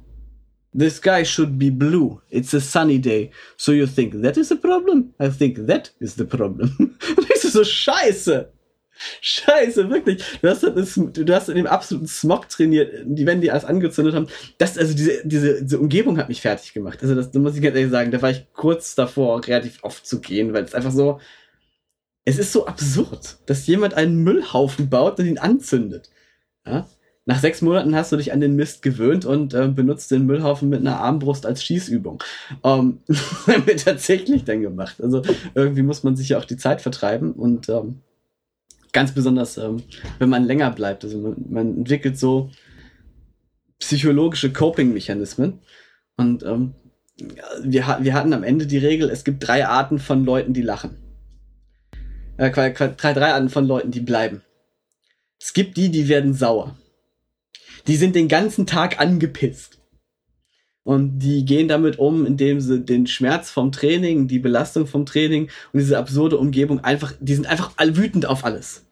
The 0.73 0.89
sky 0.89 1.25
should 1.25 1.59
be 1.59 1.69
blue. 1.69 2.21
It's 2.29 2.53
a 2.53 2.61
sunny 2.61 2.97
day. 2.97 3.31
So 3.57 3.73
you 3.73 3.85
think 3.85 4.21
that 4.23 4.37
is 4.37 4.51
a 4.51 4.55
problem? 4.55 5.13
I 5.19 5.29
think 5.29 5.67
that 5.67 5.91
is 5.99 6.15
the 6.15 6.23
problem. 6.23 6.71
Und 6.79 7.29
ich 7.29 7.41
so, 7.41 7.63
scheiße. 7.63 8.51
Scheiße, 9.21 9.89
wirklich. 9.89 10.23
Du 10.41 10.49
hast, 10.49 10.63
das, 10.63 10.93
du 10.95 11.33
hast 11.33 11.49
in 11.49 11.55
dem 11.55 11.67
absoluten 11.67 12.07
Smog 12.07 12.49
trainiert, 12.49 13.03
die 13.05 13.25
wenn 13.25 13.41
die 13.41 13.51
alles 13.51 13.65
angezündet 13.65 14.15
haben. 14.15 14.27
Das, 14.57 14.77
also 14.77 14.93
diese, 14.93 15.21
diese, 15.25 15.63
diese 15.63 15.79
Umgebung 15.79 16.17
hat 16.17 16.29
mich 16.29 16.41
fertig 16.41 16.73
gemacht. 16.73 16.99
Also 17.01 17.15
das, 17.15 17.31
das 17.31 17.41
muss 17.41 17.55
ich 17.55 17.61
ganz 17.61 17.75
ehrlich 17.75 17.91
sagen, 17.91 18.11
da 18.11 18.21
war 18.21 18.31
ich 18.31 18.47
kurz 18.53 18.95
davor, 18.95 19.45
relativ 19.45 19.79
oft 19.83 20.05
zu 20.05 20.21
gehen, 20.21 20.53
weil 20.53 20.63
es 20.63 20.75
einfach 20.75 20.91
so, 20.91 21.19
es 22.25 22.37
ist 22.37 22.51
so 22.51 22.67
absurd, 22.67 23.37
dass 23.47 23.67
jemand 23.67 23.95
einen 23.95 24.17
Müllhaufen 24.17 24.89
baut 24.89 25.19
und 25.19 25.25
ihn 25.25 25.39
anzündet. 25.39 26.09
Ja? 26.65 26.87
Nach 27.25 27.39
sechs 27.39 27.61
Monaten 27.61 27.95
hast 27.95 28.11
du 28.11 28.17
dich 28.17 28.33
an 28.33 28.41
den 28.41 28.55
Mist 28.55 28.81
gewöhnt 28.81 29.25
und 29.25 29.53
äh, 29.53 29.67
benutzt 29.67 30.09
den 30.09 30.25
Müllhaufen 30.25 30.69
mit 30.69 30.79
einer 30.79 30.99
Armbrust 30.99 31.45
als 31.45 31.63
Schießübung. 31.63 32.23
Ähm, 32.63 32.99
haben 33.47 33.67
wir 33.67 33.77
tatsächlich 33.77 34.43
dann 34.43 34.61
gemacht. 34.61 35.01
Also 35.01 35.21
irgendwie 35.53 35.83
muss 35.83 36.03
man 36.03 36.15
sich 36.15 36.29
ja 36.29 36.39
auch 36.39 36.45
die 36.45 36.57
Zeit 36.57 36.81
vertreiben 36.81 37.33
und 37.33 37.69
ähm, 37.69 38.01
ganz 38.91 39.13
besonders, 39.13 39.57
ähm, 39.57 39.83
wenn 40.19 40.29
man 40.29 40.45
länger 40.45 40.71
bleibt. 40.71 41.03
Also 41.03 41.17
man, 41.19 41.35
man 41.49 41.77
entwickelt 41.77 42.17
so 42.17 42.49
psychologische 43.79 44.53
Coping-Mechanismen. 44.53 45.59
Und 46.17 46.43
ähm, 46.43 46.75
wir, 47.63 47.97
wir 48.01 48.13
hatten 48.13 48.33
am 48.33 48.43
Ende 48.43 48.67
die 48.67 48.77
Regel, 48.77 49.09
es 49.09 49.23
gibt 49.23 49.45
drei 49.45 49.67
Arten 49.67 49.99
von 49.99 50.23
Leuten, 50.23 50.53
die 50.53 50.61
lachen. 50.61 50.97
Äh, 52.37 52.51
drei, 52.51 52.69
drei 52.69 53.33
Arten 53.33 53.49
von 53.49 53.65
Leuten, 53.65 53.91
die 53.91 54.01
bleiben. 54.01 54.41
Es 55.39 55.53
gibt 55.53 55.77
die, 55.77 55.89
die 55.89 56.07
werden 56.07 56.33
sauer. 56.33 56.75
Die 57.87 57.95
sind 57.95 58.15
den 58.15 58.27
ganzen 58.27 58.67
Tag 58.67 58.99
angepisst. 58.99 59.80
Und 60.83 61.19
die 61.19 61.45
gehen 61.45 61.67
damit 61.67 61.99
um, 61.99 62.25
indem 62.25 62.59
sie 62.59 62.81
den 62.81 63.05
Schmerz 63.05 63.51
vom 63.51 63.71
Training, 63.71 64.27
die 64.27 64.39
Belastung 64.39 64.87
vom 64.87 65.05
Training 65.05 65.49
und 65.73 65.79
diese 65.79 65.97
absurde 65.97 66.37
Umgebung 66.37 66.79
einfach, 66.79 67.13
die 67.19 67.35
sind 67.35 67.45
einfach 67.45 67.73
wütend 67.79 68.25
auf 68.25 68.43
alles. 68.43 68.85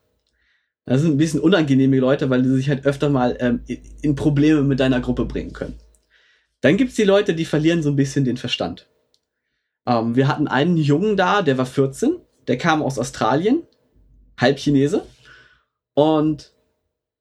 Das 0.86 1.02
sind 1.02 1.12
ein 1.12 1.18
bisschen 1.18 1.40
unangenehme 1.40 2.00
Leute, 2.00 2.30
weil 2.30 2.44
die 2.44 2.50
sich 2.50 2.70
halt 2.70 2.86
öfter 2.86 3.10
mal 3.10 3.38
ähm, 3.40 3.62
in 4.02 4.16
Probleme 4.16 4.64
mit 4.64 4.80
deiner 4.80 5.00
Gruppe 5.00 5.26
bringen 5.26 5.54
können. 5.54 5.76
Dann 6.62 6.78
gibt's 6.78 6.96
die 6.96 7.04
Leute, 7.04 7.34
die 7.34 7.46
verlieren 7.46 7.84
so 7.84 7.90
ein 7.90 7.96
bisschen 7.96 8.26
den 8.26 8.38
Verstand. 8.38 8.88
Ähm, 9.86 10.16
wir 10.16 10.28
hatten 10.28 10.48
einen 10.48 10.78
Jungen 10.78 11.18
da, 11.18 11.42
der 11.42 11.58
war 11.58 11.66
14, 11.66 12.18
der 12.48 12.58
kam 12.58 12.82
aus 12.82 13.00
Australien, 13.00 13.64
halb 14.40 14.60
Chinese, 14.60 15.06
und 15.94 16.54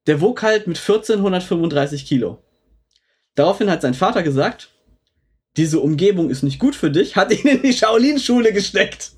der 0.06 0.20
wog 0.20 0.42
halt 0.42 0.66
mit 0.66 0.78
14 0.78 1.16
135 1.16 2.06
Kilo. 2.06 2.42
Daraufhin 3.38 3.70
hat 3.70 3.82
sein 3.82 3.94
Vater 3.94 4.24
gesagt, 4.24 4.70
diese 5.56 5.78
Umgebung 5.78 6.28
ist 6.28 6.42
nicht 6.42 6.58
gut 6.58 6.74
für 6.74 6.90
dich, 6.90 7.14
hat 7.14 7.30
ihn 7.30 7.46
in 7.46 7.62
die 7.62 7.72
Shaolin-Schule 7.72 8.52
gesteckt. 8.52 9.12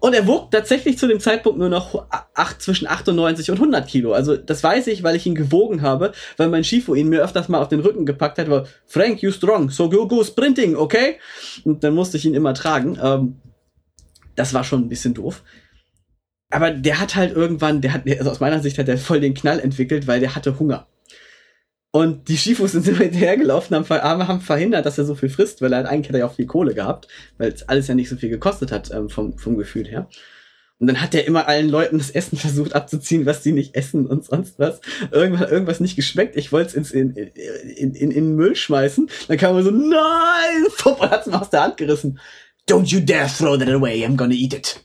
Und 0.00 0.14
er 0.14 0.26
wog 0.26 0.50
tatsächlich 0.50 0.98
zu 0.98 1.06
dem 1.06 1.20
Zeitpunkt 1.20 1.60
nur 1.60 1.68
noch 1.68 2.08
acht, 2.34 2.60
zwischen 2.60 2.88
98 2.88 3.52
und 3.52 3.58
100 3.58 3.86
Kilo. 3.86 4.14
Also 4.14 4.36
das 4.36 4.64
weiß 4.64 4.88
ich, 4.88 5.04
weil 5.04 5.14
ich 5.14 5.26
ihn 5.26 5.36
gewogen 5.36 5.82
habe, 5.82 6.10
weil 6.36 6.48
mein 6.48 6.64
Shifu 6.64 6.96
ihn 6.96 7.08
mir 7.08 7.22
öfters 7.22 7.48
mal 7.48 7.60
auf 7.60 7.68
den 7.68 7.80
Rücken 7.80 8.04
gepackt 8.04 8.38
hat, 8.38 8.50
war, 8.50 8.66
Frank, 8.86 9.22
you 9.22 9.30
strong, 9.30 9.70
so 9.70 9.88
go, 9.88 10.08
go 10.08 10.24
sprinting, 10.24 10.74
okay? 10.74 11.18
Und 11.62 11.84
dann 11.84 11.94
musste 11.94 12.16
ich 12.16 12.24
ihn 12.24 12.34
immer 12.34 12.54
tragen. 12.54 12.98
Ähm, 13.00 13.36
das 14.34 14.54
war 14.54 14.64
schon 14.64 14.82
ein 14.82 14.88
bisschen 14.88 15.14
doof. 15.14 15.44
Aber 16.50 16.72
der 16.72 16.98
hat 16.98 17.14
halt 17.14 17.36
irgendwann, 17.36 17.80
der 17.80 17.92
hat, 17.92 18.02
also 18.08 18.30
aus 18.32 18.40
meiner 18.40 18.58
Sicht 18.58 18.76
hat 18.76 18.88
er 18.88 18.98
voll 18.98 19.20
den 19.20 19.34
Knall 19.34 19.60
entwickelt, 19.60 20.08
weil 20.08 20.18
der 20.18 20.34
hatte 20.34 20.58
Hunger. 20.58 20.88
Und 21.90 22.28
die 22.28 22.36
Shifus 22.36 22.72
sind 22.72 22.86
immer 22.88 22.98
hinterhergelaufen, 22.98 23.76
haben, 23.76 24.28
haben 24.28 24.40
verhindert, 24.40 24.86
dass 24.86 24.98
er 24.98 25.04
so 25.04 25.14
viel 25.14 25.30
frisst, 25.30 25.62
weil 25.62 25.72
er 25.72 25.88
eigentlich 25.88 26.08
hat 26.08 26.16
er 26.16 26.20
ja 26.20 26.26
auch 26.26 26.34
viel 26.34 26.46
Kohle 26.46 26.74
gehabt, 26.74 27.08
weil 27.38 27.50
es 27.52 27.68
alles 27.68 27.88
ja 27.88 27.94
nicht 27.94 28.08
so 28.08 28.16
viel 28.16 28.28
gekostet 28.28 28.72
hat 28.72 28.90
ähm, 28.92 29.08
vom, 29.08 29.38
vom 29.38 29.56
Gefühl 29.56 29.86
her. 29.86 30.08
Und 30.80 30.86
dann 30.86 31.00
hat 31.00 31.12
er 31.12 31.26
immer 31.26 31.48
allen 31.48 31.68
Leuten 31.68 31.98
das 31.98 32.10
Essen 32.10 32.36
versucht 32.38 32.74
abzuziehen, 32.74 33.26
was 33.26 33.42
die 33.42 33.52
nicht 33.52 33.74
essen 33.74 34.06
und 34.06 34.24
sonst 34.24 34.58
was. 34.58 34.80
Irgendwann 35.10 35.48
irgendwas 35.48 35.80
nicht 35.80 35.96
geschmeckt. 35.96 36.36
Ich 36.36 36.52
wollte 36.52 36.68
es 36.68 36.74
ins 36.74 36.90
in, 36.92 37.10
in, 37.14 37.94
in, 37.94 38.10
in, 38.10 38.36
Müll 38.36 38.54
schmeißen. 38.54 39.10
Dann 39.26 39.38
kam 39.38 39.56
er 39.56 39.62
so, 39.62 39.70
nein! 39.70 40.66
Und 40.84 41.10
hat 41.10 41.22
es 41.22 41.26
mir 41.26 41.40
aus 41.40 41.50
der 41.50 41.62
Hand 41.62 41.76
gerissen. 41.78 42.20
Don't 42.68 42.86
you 42.86 43.00
dare 43.00 43.28
throw 43.28 43.58
that 43.58 43.68
away, 43.68 44.04
I'm 44.04 44.16
gonna 44.16 44.34
eat 44.34 44.52
it. 44.52 44.84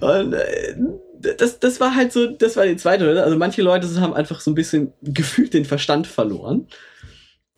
und 0.00 0.32
äh, 0.32 0.76
das, 1.22 1.60
das 1.60 1.80
war 1.80 1.94
halt 1.94 2.12
so, 2.12 2.26
das 2.26 2.56
war 2.56 2.66
die 2.66 2.76
zweite, 2.76 3.10
oder? 3.10 3.24
Also 3.24 3.36
manche 3.36 3.62
Leute 3.62 3.88
haben 4.00 4.14
einfach 4.14 4.40
so 4.40 4.50
ein 4.50 4.54
bisschen 4.54 4.92
gefühlt 5.02 5.54
den 5.54 5.64
Verstand 5.64 6.06
verloren. 6.06 6.66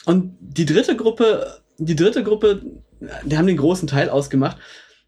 Und 0.04 0.36
die 0.40 0.66
dritte 0.66 0.96
Gruppe, 0.96 1.60
die 1.78 1.96
dritte 1.96 2.22
Gruppe, 2.22 2.62
die 3.24 3.38
haben 3.38 3.46
den 3.46 3.56
großen 3.56 3.88
Teil 3.88 4.10
ausgemacht. 4.10 4.58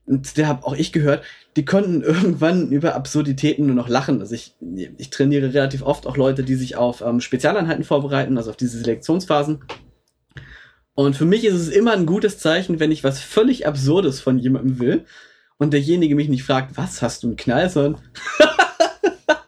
Und 0.07 0.37
der 0.37 0.47
habe 0.47 0.65
auch 0.65 0.75
ich 0.75 0.93
gehört, 0.93 1.25
die 1.57 1.65
konnten 1.65 2.03
irgendwann 2.03 2.71
über 2.71 2.95
Absurditäten 2.95 3.67
nur 3.67 3.77
noch 3.77 3.89
lachen. 3.89 4.21
Also 4.21 4.35
ich, 4.35 4.55
ich 4.97 5.11
trainiere 5.11 5.53
relativ 5.53 5.83
oft 5.83 6.07
auch 6.07 6.17
Leute, 6.17 6.43
die 6.43 6.55
sich 6.55 6.77
auf 6.77 7.03
ähm, 7.03 7.21
Spezialeinheiten 7.21 7.85
vorbereiten, 7.85 8.39
also 8.39 8.51
auf 8.51 8.57
diese 8.57 8.79
Selektionsphasen. 8.79 9.65
Und 10.95 11.15
für 11.15 11.27
mich 11.27 11.45
ist 11.45 11.55
es 11.55 11.69
immer 11.69 11.93
ein 11.93 12.07
gutes 12.07 12.39
Zeichen, 12.39 12.81
wenn 12.81 12.91
ich 12.91 13.05
was 13.05 13.21
völlig 13.21 13.67
Absurdes 13.67 14.21
von 14.21 14.39
jemandem 14.39 14.79
will 14.79 15.05
und 15.59 15.73
derjenige 15.73 16.15
mich 16.15 16.29
nicht 16.29 16.45
fragt, 16.45 16.77
was, 16.77 17.03
hast 17.03 17.23
du 17.23 17.29
einen 17.29 17.37
Knall, 17.37 17.71
sondern 17.71 18.01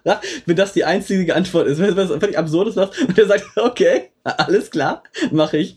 wenn 0.47 0.57
das 0.57 0.73
die 0.73 0.85
einzige 0.85 1.35
Antwort 1.35 1.67
ist, 1.67 1.79
wenn 1.79 1.97
was 1.97 2.09
völlig 2.09 2.39
Absurdes 2.39 2.77
macht 2.77 2.99
und 3.01 3.17
der 3.17 3.27
sagt, 3.27 3.45
okay, 3.57 4.11
alles 4.25 4.71
klar, 4.71 5.03
mache 5.31 5.59
ich 5.59 5.77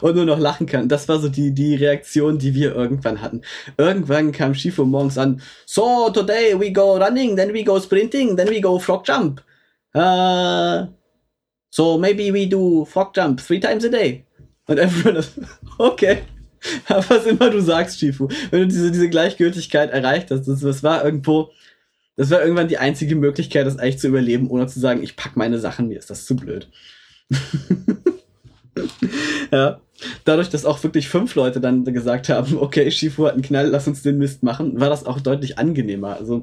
und 0.00 0.16
nur 0.16 0.24
noch 0.24 0.38
lachen 0.38 0.66
kann. 0.66 0.88
Das 0.88 1.08
war 1.08 1.18
so 1.18 1.28
die, 1.28 1.52
die 1.52 1.74
Reaktion, 1.74 2.38
die 2.38 2.54
wir 2.54 2.74
irgendwann 2.74 3.20
hatten. 3.20 3.42
Irgendwann 3.76 4.32
kam 4.32 4.54
Schifo 4.54 4.84
morgens 4.84 5.18
an, 5.18 5.42
so 5.64 6.10
today 6.10 6.58
we 6.58 6.72
go 6.72 6.96
running, 6.96 7.36
then 7.36 7.52
we 7.52 7.62
go 7.62 7.78
sprinting, 7.78 8.36
then 8.36 8.48
we 8.48 8.60
go 8.60 8.78
frog 8.78 9.04
jump. 9.06 9.42
Uh, 9.94 10.86
so 11.70 11.98
maybe 11.98 12.32
we 12.32 12.46
do 12.46 12.84
frog 12.84 13.14
jump 13.14 13.40
three 13.40 13.60
times 13.60 13.84
a 13.84 13.88
day. 13.88 14.24
Und 14.68 14.78
everyone 14.78 15.18
ist, 15.18 15.38
okay. 15.78 16.22
Was 16.88 17.26
immer 17.26 17.50
du 17.50 17.60
sagst, 17.60 18.00
Shifu. 18.00 18.28
Wenn 18.50 18.60
du 18.60 18.66
diese, 18.68 18.90
diese 18.90 19.08
Gleichgültigkeit 19.08 19.90
erreicht 19.90 20.30
hast, 20.30 20.46
das, 20.46 20.60
das 20.60 20.82
war 20.82 21.04
irgendwo, 21.04 21.50
das 22.16 22.30
war 22.30 22.40
irgendwann 22.40 22.68
die 22.68 22.78
einzige 22.78 23.16
Möglichkeit, 23.16 23.66
das 23.66 23.78
eigentlich 23.78 23.98
zu 23.98 24.08
überleben, 24.08 24.50
ohne 24.50 24.66
zu 24.66 24.80
sagen, 24.80 25.02
ich 25.02 25.16
pack 25.16 25.36
meine 25.36 25.58
Sachen, 25.58 25.88
mir 25.88 25.98
ist 25.98 26.10
das 26.10 26.24
zu 26.24 26.36
blöd. 26.36 26.68
ja. 29.52 29.80
Dadurch, 30.24 30.50
dass 30.50 30.66
auch 30.66 30.82
wirklich 30.82 31.08
fünf 31.08 31.34
Leute 31.36 31.58
dann 31.60 31.84
gesagt 31.84 32.28
haben, 32.28 32.58
okay, 32.58 32.90
Shifu 32.90 33.26
hat 33.26 33.32
einen 33.32 33.42
Knall, 33.42 33.68
lass 33.68 33.88
uns 33.88 34.02
den 34.02 34.18
Mist 34.18 34.42
machen, 34.42 34.78
war 34.78 34.90
das 34.90 35.06
auch 35.06 35.20
deutlich 35.20 35.58
angenehmer. 35.58 36.16
Also, 36.16 36.42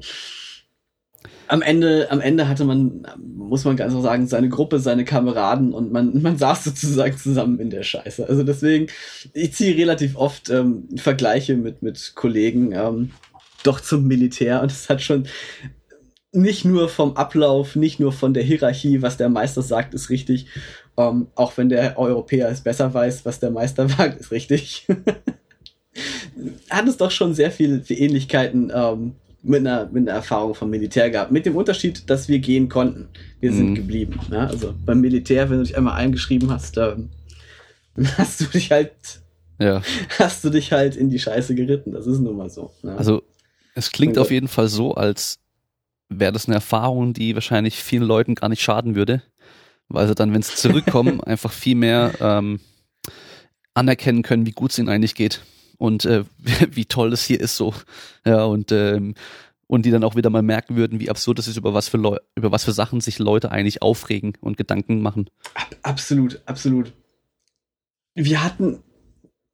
am 1.54 1.62
Ende, 1.62 2.10
am 2.10 2.20
Ende 2.20 2.48
hatte 2.48 2.64
man, 2.64 3.06
muss 3.16 3.64
man 3.64 3.76
ganz 3.76 3.92
so 3.92 4.00
sagen, 4.00 4.26
seine 4.26 4.48
Gruppe, 4.48 4.80
seine 4.80 5.04
Kameraden 5.04 5.72
und 5.72 5.92
man, 5.92 6.20
man 6.20 6.36
saß 6.44 6.64
sozusagen 6.64 7.16
zusammen 7.16 7.60
in 7.60 7.70
der 7.70 7.84
Scheiße. 7.84 8.28
Also 8.28 8.42
deswegen, 8.42 8.88
ich 9.32 9.52
ziehe 9.52 9.76
relativ 9.76 10.16
oft 10.16 10.50
ähm, 10.50 10.88
Vergleiche 10.96 11.56
mit, 11.56 11.80
mit 11.80 12.14
Kollegen 12.16 12.72
ähm, 12.72 13.12
doch 13.62 13.80
zum 13.80 14.08
Militär 14.08 14.62
und 14.62 14.72
es 14.72 14.88
hat 14.88 15.00
schon 15.00 15.28
nicht 16.32 16.64
nur 16.64 16.88
vom 16.88 17.16
Ablauf, 17.16 17.76
nicht 17.76 18.00
nur 18.00 18.12
von 18.12 18.34
der 18.34 18.42
Hierarchie, 18.42 19.00
was 19.00 19.16
der 19.16 19.28
Meister 19.28 19.62
sagt, 19.62 19.94
ist 19.94 20.10
richtig. 20.10 20.48
Ähm, 20.96 21.28
auch 21.36 21.56
wenn 21.56 21.68
der 21.68 21.96
Europäer 22.00 22.48
es 22.48 22.62
besser 22.62 22.92
weiß, 22.92 23.24
was 23.24 23.38
der 23.38 23.52
Meister 23.52 23.88
sagt, 23.96 24.20
ist 24.20 24.32
richtig. 24.32 24.88
hat 26.68 26.88
es 26.88 26.96
doch 26.96 27.12
schon 27.12 27.32
sehr 27.32 27.52
viele 27.52 27.76
Ähnlichkeiten 27.88 28.72
ähm, 28.74 29.14
mit 29.44 29.60
einer, 29.60 29.86
mit 29.86 30.08
einer 30.08 30.16
Erfahrung 30.16 30.54
vom 30.54 30.70
Militär 30.70 31.10
gehabt. 31.10 31.30
Mit 31.30 31.46
dem 31.46 31.54
Unterschied, 31.54 32.08
dass 32.08 32.28
wir 32.28 32.38
gehen 32.38 32.68
konnten. 32.68 33.08
Wir 33.40 33.52
sind 33.52 33.70
mhm. 33.70 33.74
geblieben. 33.74 34.18
Ja? 34.30 34.46
Also 34.46 34.74
beim 34.84 35.00
Militär, 35.00 35.50
wenn 35.50 35.58
du 35.58 35.64
dich 35.64 35.76
einmal 35.76 35.94
eingeschrieben 35.94 36.50
hast, 36.50 36.78
ähm, 36.78 37.10
hast 38.18 38.40
du 38.40 38.46
dich 38.46 38.70
halt, 38.70 38.92
ja. 39.60 39.82
hast 40.18 40.44
du 40.44 40.50
dich 40.50 40.72
halt 40.72 40.96
in 40.96 41.10
die 41.10 41.18
Scheiße 41.18 41.54
geritten. 41.54 41.92
Das 41.92 42.06
ist 42.06 42.20
nun 42.20 42.36
mal 42.36 42.50
so. 42.50 42.72
Ja? 42.82 42.96
Also 42.96 43.22
es 43.74 43.92
klingt 43.92 44.18
auf 44.18 44.30
jeden 44.30 44.48
Fall 44.48 44.68
so, 44.68 44.94
als 44.94 45.38
wäre 46.08 46.32
das 46.32 46.46
eine 46.46 46.54
Erfahrung, 46.54 47.12
die 47.12 47.34
wahrscheinlich 47.34 47.82
vielen 47.82 48.04
Leuten 48.04 48.34
gar 48.34 48.48
nicht 48.48 48.62
schaden 48.62 48.94
würde, 48.94 49.22
weil 49.88 50.08
sie 50.08 50.14
dann, 50.14 50.32
wenn 50.32 50.42
sie 50.42 50.54
zurückkommen, 50.56 51.22
einfach 51.22 51.52
viel 51.52 51.74
mehr 51.74 52.12
ähm, 52.20 52.60
anerkennen 53.74 54.22
können, 54.22 54.46
wie 54.46 54.52
gut 54.52 54.70
es 54.70 54.78
ihnen 54.78 54.88
eigentlich 54.88 55.14
geht 55.14 55.42
und 55.78 56.04
äh, 56.04 56.24
wie 56.70 56.86
toll 56.86 57.12
es 57.12 57.24
hier 57.24 57.40
ist 57.40 57.56
so. 57.56 57.74
Ja, 58.24 58.44
und 58.44 58.72
ähm, 58.72 59.14
und 59.66 59.86
die 59.86 59.90
dann 59.90 60.04
auch 60.04 60.14
wieder 60.14 60.30
mal 60.30 60.42
merken 60.42 60.76
würden, 60.76 61.00
wie 61.00 61.08
absurd 61.08 61.38
es 61.38 61.48
ist, 61.48 61.56
über 61.56 61.72
was 61.72 61.88
für 61.88 61.96
Leu 61.96 62.18
über 62.34 62.52
was 62.52 62.64
für 62.64 62.72
Sachen 62.72 63.00
sich 63.00 63.18
Leute 63.18 63.50
eigentlich 63.50 63.82
aufregen 63.82 64.34
und 64.40 64.56
Gedanken 64.56 65.00
machen. 65.00 65.30
Ab 65.54 65.76
absolut, 65.82 66.40
absolut. 66.46 66.92
Wir 68.14 68.44
hatten 68.44 68.82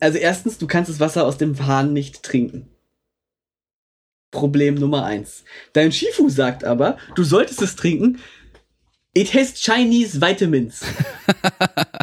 also 0.00 0.16
erstens, 0.16 0.56
du 0.56 0.66
kannst 0.66 0.90
das 0.90 0.98
Wasser 0.98 1.26
aus 1.26 1.36
dem 1.36 1.66
Hahn 1.66 1.92
nicht 1.92 2.22
trinken. 2.22 2.68
Problem 4.30 4.76
Nummer 4.76 5.04
eins. 5.04 5.44
Dein 5.74 5.92
Shifu 5.92 6.28
sagt 6.28 6.64
aber, 6.64 6.96
du 7.14 7.22
solltest 7.22 7.60
es 7.60 7.76
trinken. 7.76 8.18
It 9.12 9.34
has 9.34 9.54
Chinese 9.54 10.20
vitamins. 10.20 10.82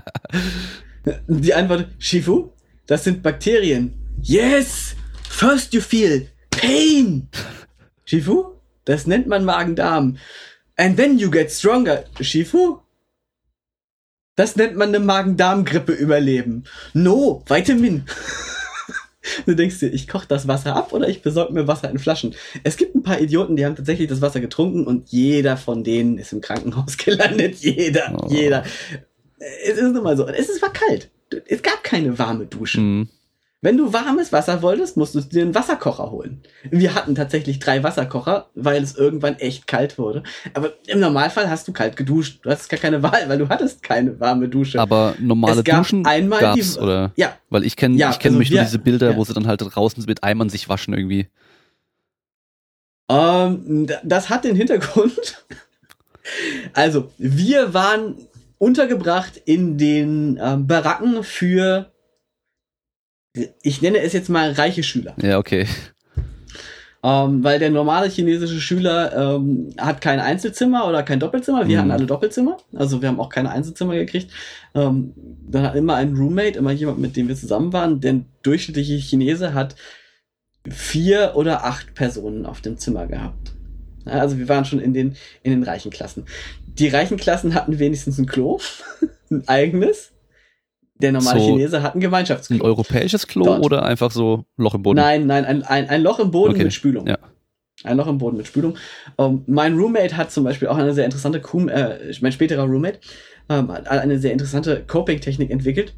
Die 1.28 1.54
Antwort, 1.54 1.88
Shifu, 1.98 2.52
das 2.86 3.06
sind 3.06 3.24
Bakterien. 3.24 3.94
Yes! 4.22 4.96
First 5.30 5.74
you 5.74 5.82
feel 5.82 6.28
pain! 6.52 7.30
Shifu? 8.06 8.56
Das 8.86 9.06
nennt 9.06 9.28
man 9.28 9.46
Magen-Darm. 9.46 10.18
And 10.78 10.98
then 10.98 11.18
you 11.18 11.30
get 11.30 11.52
stronger. 11.52 12.06
Shifu? 12.22 12.80
Das 14.36 14.56
nennt 14.56 14.76
man 14.76 14.90
eine 14.90 15.00
Magen-Darm-Grippe 15.00 15.94
überleben. 15.94 16.64
No, 16.94 17.44
Vitamin. 17.48 18.06
du 19.46 19.56
denkst 19.56 19.80
dir, 19.80 19.94
ich 19.94 20.08
koche 20.08 20.28
das 20.28 20.48
Wasser 20.48 20.76
ab 20.76 20.94
oder 20.94 21.08
ich 21.08 21.22
besorge 21.22 21.54
mir 21.54 21.68
Wasser 21.68 21.90
in 21.90 22.00
Flaschen. 22.00 22.36
Es 22.64 22.78
gibt 22.78 22.96
ein 22.96 23.04
paar 23.04 23.20
Idioten, 23.20 23.56
die 23.56 23.66
haben 23.66 23.76
tatsächlich 23.76 24.08
das 24.08 24.22
Wasser 24.22 24.40
getrunken 24.40 24.86
und 24.86 25.10
jeder 25.10 25.58
von 25.58 25.84
denen 25.84 26.18
ist 26.18 26.34
im 26.34 26.42
Krankenhaus 26.42 26.98
gelandet. 27.04 27.56
Jeder, 27.58 28.18
oh. 28.22 28.28
jeder. 28.30 28.64
Es 29.40 29.78
ist 29.78 29.94
nun 29.94 30.04
mal 30.04 30.18
so. 30.18 30.28
Es 30.28 30.62
war 30.62 30.72
kalt. 30.72 31.10
Es 31.48 31.62
gab 31.62 31.84
keine 31.84 32.18
warme 32.18 32.46
Dusche. 32.46 32.80
Mhm. 32.80 33.10
Wenn 33.62 33.76
du 33.76 33.92
warmes 33.92 34.32
Wasser 34.32 34.62
wolltest, 34.62 34.98
musstest 34.98 35.32
du 35.32 35.38
dir 35.38 35.42
einen 35.44 35.56
Wasserkocher 35.56 36.12
holen. 36.12 36.44
Wir 36.70 36.94
hatten 36.94 37.16
tatsächlich 37.16 37.58
drei 37.58 37.82
Wasserkocher, 37.82 38.52
weil 38.54 38.84
es 38.84 38.96
irgendwann 38.96 39.36
echt 39.40 39.66
kalt 39.66 39.98
wurde. 39.98 40.22
Aber 40.54 40.74
im 40.86 41.00
Normalfall 41.00 41.50
hast 41.50 41.68
du 41.68 41.74
kalt 41.74 41.96
geduscht. 41.98 42.40
Du 42.44 42.52
hattest 42.52 42.70
gar 42.70 42.80
keine 42.80 43.02
Wahl, 43.02 43.28
weil 43.28 43.40
du 43.40 43.50
hattest 43.50 43.82
keine 43.82 44.20
warme 44.20 44.48
Dusche. 44.48 44.80
Aber 44.80 45.16
normale 45.20 45.58
es 45.60 45.64
gab 45.64 45.80
Duschen 45.80 46.06
einmal 46.06 46.40
gab's, 46.40 46.76
die, 46.76 46.80
oder? 46.80 47.12
Ja. 47.16 47.36
Weil 47.50 47.64
ich 47.64 47.76
kenne 47.76 47.98
Ja, 47.98 48.12
ich 48.12 48.20
kenne 48.20 48.34
also 48.34 48.40
mich 48.40 48.52
nur 48.52 48.60
wir- 48.60 48.64
diese 48.66 48.78
Bilder, 48.80 49.12
ja. 49.12 49.18
wo 49.18 49.24
sie 49.24 49.34
dann 49.34 49.48
halt 49.48 49.60
draußen 49.64 50.04
mit 50.06 50.24
Eimern 50.24 50.50
sich 50.50 50.70
waschen 50.70 50.94
irgendwie. 50.94 51.28
Ähm, 53.10 53.88
d- 53.88 53.96
das 54.04 54.30
hat 54.30 54.44
den 54.46 54.56
Hintergrund. 54.56 55.46
Also, 56.74 57.10
wir 57.18 57.74
waren 57.74 58.18
untergebracht 58.58 59.42
in 59.46 59.78
den 59.78 60.38
ähm, 60.44 60.68
Baracken 60.68 61.24
für, 61.24 61.94
ich 63.62 63.82
nenne 63.82 64.00
es 64.00 64.14
jetzt 64.14 64.30
mal 64.30 64.52
reiche 64.52 64.84
Schüler. 64.84 65.16
Ja, 65.22 65.38
okay. 65.38 65.68
Ähm, 67.04 67.44
weil 67.44 67.60
der 67.60 67.70
normale 67.70 68.10
chinesische 68.10 68.60
Schüler 68.60 69.36
ähm, 69.36 69.70
hat 69.78 70.02
kein 70.02 70.20
Einzelzimmer 70.20 70.88
oder 70.88 71.04
kein 71.04 71.20
Doppelzimmer. 71.20 71.68
Wir 71.68 71.78
Mhm. 71.78 71.82
hatten 71.82 71.92
alle 71.92 72.06
Doppelzimmer. 72.08 72.58
Also 72.74 73.02
wir 73.02 73.08
haben 73.08 73.20
auch 73.20 73.30
keine 73.30 73.52
Einzelzimmer 73.52 73.94
gekriegt. 73.96 74.32
Ähm, 74.74 75.14
dann 75.48 75.64
hat 75.64 75.76
immer 75.76 75.96
ein 75.96 76.16
Roommate, 76.16 76.58
immer 76.58 76.72
jemand, 76.72 77.00
mit 77.00 77.16
dem 77.16 77.28
wir 77.28 77.36
zusammen 77.36 77.72
waren. 77.72 78.02
Der 78.02 78.22
durchschnittliche 78.42 78.98
Chinese 78.98 79.54
hat 79.54 79.76
vier 80.70 81.34
oder 81.36 81.64
acht 81.66 81.94
Personen 81.94 82.46
auf 82.46 82.62
dem 82.62 82.78
Zimmer 82.78 83.06
gehabt. 83.08 83.54
Ja, 84.06 84.14
also 84.14 84.38
wir 84.40 84.50
waren 84.50 84.66
schon 84.66 84.80
in 84.80 84.94
den, 84.94 85.16
in 85.44 85.52
den 85.52 85.64
reichen 85.64 85.92
Klassen. 85.92 86.26
Die 86.66 86.88
reichen 86.88 87.18
Klassen 87.18 87.54
hatten 87.54 87.78
wenigstens 87.80 88.18
ein 88.18 88.26
Klo, 88.26 88.60
ein 89.30 89.48
eigenes. 89.48 90.12
Der 91.02 91.12
normale 91.12 91.40
So 91.40 91.46
Chinese 91.46 91.84
hat 91.84 91.96
ein 91.96 92.00
Gemeinschaftsklo. 92.00 92.58
Ein 92.58 92.62
europäisches 92.62 93.28
Klo 93.28 93.46
Dort. 93.46 93.64
oder 93.64 93.84
einfach 93.84 94.12
so 94.12 94.46
Loch 94.58 94.74
im 94.74 94.84
Boden? 94.84 94.98
Nein, 94.98 95.28
nein, 95.28 95.46
ein, 95.46 95.64
ein, 95.64 95.90
ein 95.90 96.02
Loch 96.02 96.20
im 96.20 96.32
Boden 96.32 96.54
Okay, 96.54 96.64
mit 96.64 96.74
Spülung. 96.74 97.08
ja. 97.08 97.18
Ein 97.84 97.98
Loch 97.98 98.08
im 98.08 98.18
Boden 98.18 98.38
mit 98.38 98.48
Spülung. 98.48 98.76
Ähm, 99.20 99.44
mein 99.46 99.78
Roommate 99.78 100.18
hat 100.18 100.32
zum 100.32 100.44
Beispiel 100.44 100.68
auch 100.68 100.78
eine 100.78 100.94
sehr 100.94 101.06
interessante, 101.06 101.38
äh, 101.40 102.14
mein 102.22 102.32
späterer 102.32 102.64
Roommate, 102.64 103.00
ähm, 103.50 103.72
hat 103.72 103.88
eine 103.88 104.18
sehr 104.18 104.32
interessante 104.32 104.84
Coping-Technik 104.88 105.52
entwickelt. 105.52 105.94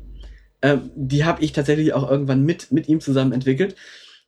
Ähm, 0.61 0.91
die 0.95 1.23
habe 1.23 1.41
ich 1.41 1.53
tatsächlich 1.53 1.93
auch 1.93 2.09
irgendwann 2.11 2.43
mit, 2.43 2.73
mit 2.73 2.89
ihm 2.89 2.99
zusammen 2.99 3.31
entwickelt. 3.31 3.75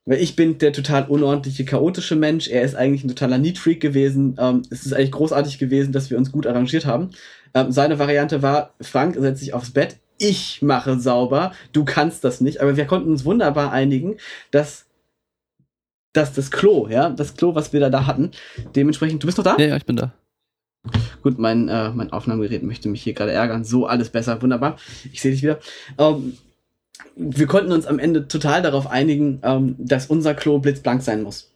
Weil 0.05 0.19
ich 0.19 0.36
bin 0.36 0.57
der 0.57 0.74
total 0.74 1.05
unordentliche, 1.07 1.63
chaotische 1.65 2.15
Mensch. 2.15 2.47
Er 2.47 2.63
ist 2.63 2.74
eigentlich 2.76 3.03
ein 3.03 3.09
totaler 3.09 3.38
Neat-Freak 3.38 3.82
gewesen. 3.82 4.36
Ähm, 4.39 4.63
es 4.72 4.86
ist 4.86 4.93
eigentlich 4.93 5.11
großartig 5.11 5.59
gewesen, 5.59 5.91
dass 5.91 6.09
wir 6.09 6.17
uns 6.17 6.32
gut 6.32 6.47
arrangiert 6.47 6.86
haben. 6.86 7.11
Ähm, 7.53 7.72
seine 7.72 7.99
Variante 7.99 8.41
war, 8.41 8.74
Frank 8.80 9.15
setzt 9.19 9.41
sich 9.41 9.53
aufs 9.53 9.72
Bett, 9.72 9.97
ich 10.22 10.61
mache 10.61 10.99
sauber, 10.99 11.51
du 11.74 11.84
kannst 11.84 12.24
das 12.24 12.41
nicht. 12.41 12.61
Aber 12.61 12.78
wir 12.78 12.86
konnten 12.86 13.09
uns 13.09 13.26
wunderbar 13.26 13.72
einigen, 13.72 14.17
dass, 14.51 14.86
dass 16.13 16.34
das 16.34 16.51
Klo, 16.51 16.88
ja, 16.88 17.09
das 17.09 17.36
Klo, 17.36 17.55
was 17.55 17.74
wir 17.74 17.80
da, 17.80 17.89
da 17.89 18.05
hatten, 18.05 18.32
dementsprechend, 18.76 19.24
du 19.24 19.26
bist 19.26 19.38
noch 19.38 19.45
da? 19.45 19.57
Ja, 19.57 19.67
ja, 19.67 19.78
ich 19.78 19.86
bin 19.86 19.95
da. 19.95 20.13
Gut, 21.24 21.39
mein, 21.39 21.67
äh, 21.69 21.89
mein 21.89 22.11
Aufnahmegerät 22.11 22.63
möchte 22.63 22.89
mich 22.89 23.03
hier 23.03 23.13
gerade 23.13 23.32
ärgern. 23.32 23.63
So, 23.63 23.88
alles 23.88 24.09
besser, 24.09 24.41
wunderbar. 24.41 24.78
Ich 25.11 25.22
sehe 25.22 25.32
dich 25.32 25.41
wieder. 25.41 25.59
Ähm, 25.97 26.38
wir 27.15 27.47
konnten 27.47 27.72
uns 27.72 27.86
am 27.86 27.99
Ende 27.99 28.28
total 28.28 28.61
darauf 28.61 28.88
einigen, 28.88 29.39
ähm, 29.43 29.76
dass 29.80 30.07
unser 30.07 30.34
Klo 30.36 30.59
blitzblank 30.59 31.01
sein 31.01 31.24
muss. 31.24 31.51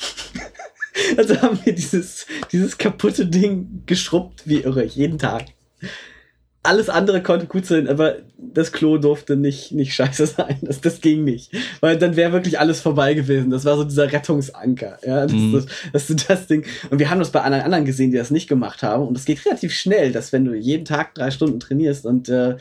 also 1.16 1.40
haben 1.42 1.58
wir 1.64 1.74
dieses, 1.74 2.26
dieses 2.52 2.78
kaputte 2.78 3.26
Ding 3.26 3.82
geschrubbt 3.86 4.42
wie 4.46 4.60
irre, 4.60 4.84
jeden 4.84 5.18
Tag. 5.18 5.46
Alles 6.64 6.88
andere 6.88 7.22
konnte 7.22 7.46
gut 7.46 7.66
sein, 7.66 7.88
aber 7.88 8.18
das 8.38 8.70
Klo 8.70 8.96
durfte 8.96 9.36
nicht, 9.36 9.72
nicht 9.72 9.94
scheiße 9.94 10.26
sein. 10.36 10.58
Das, 10.62 10.80
das 10.80 11.00
ging 11.00 11.24
nicht. 11.24 11.50
Weil 11.80 11.98
dann 11.98 12.14
wäre 12.14 12.32
wirklich 12.32 12.60
alles 12.60 12.80
vorbei 12.80 13.14
gewesen. 13.14 13.50
Das 13.50 13.64
war 13.64 13.76
so 13.76 13.82
dieser 13.84 14.12
Rettungsanker. 14.12 14.98
Ja, 15.04 15.22
das, 15.22 15.32
Mhm. 15.32 15.52
das, 15.54 15.66
das 15.92 16.10
ist 16.10 16.30
das 16.30 16.46
Ding. 16.46 16.64
Und 16.90 16.98
wir 17.00 17.10
haben 17.10 17.18
das 17.18 17.30
bei 17.30 17.40
anderen 17.40 17.64
anderen 17.64 17.84
gesehen, 17.84 18.12
die 18.12 18.16
das 18.16 18.30
nicht 18.30 18.48
gemacht 18.48 18.82
haben. 18.84 19.06
Und 19.08 19.16
es 19.16 19.24
geht 19.24 19.44
relativ 19.44 19.74
schnell, 19.74 20.12
dass 20.12 20.32
wenn 20.32 20.44
du 20.44 20.54
jeden 20.54 20.84
Tag 20.84 21.14
drei 21.16 21.30
Stunden 21.32 21.58
trainierst 21.58 22.06
und 22.06 22.28
äh, 22.28 22.56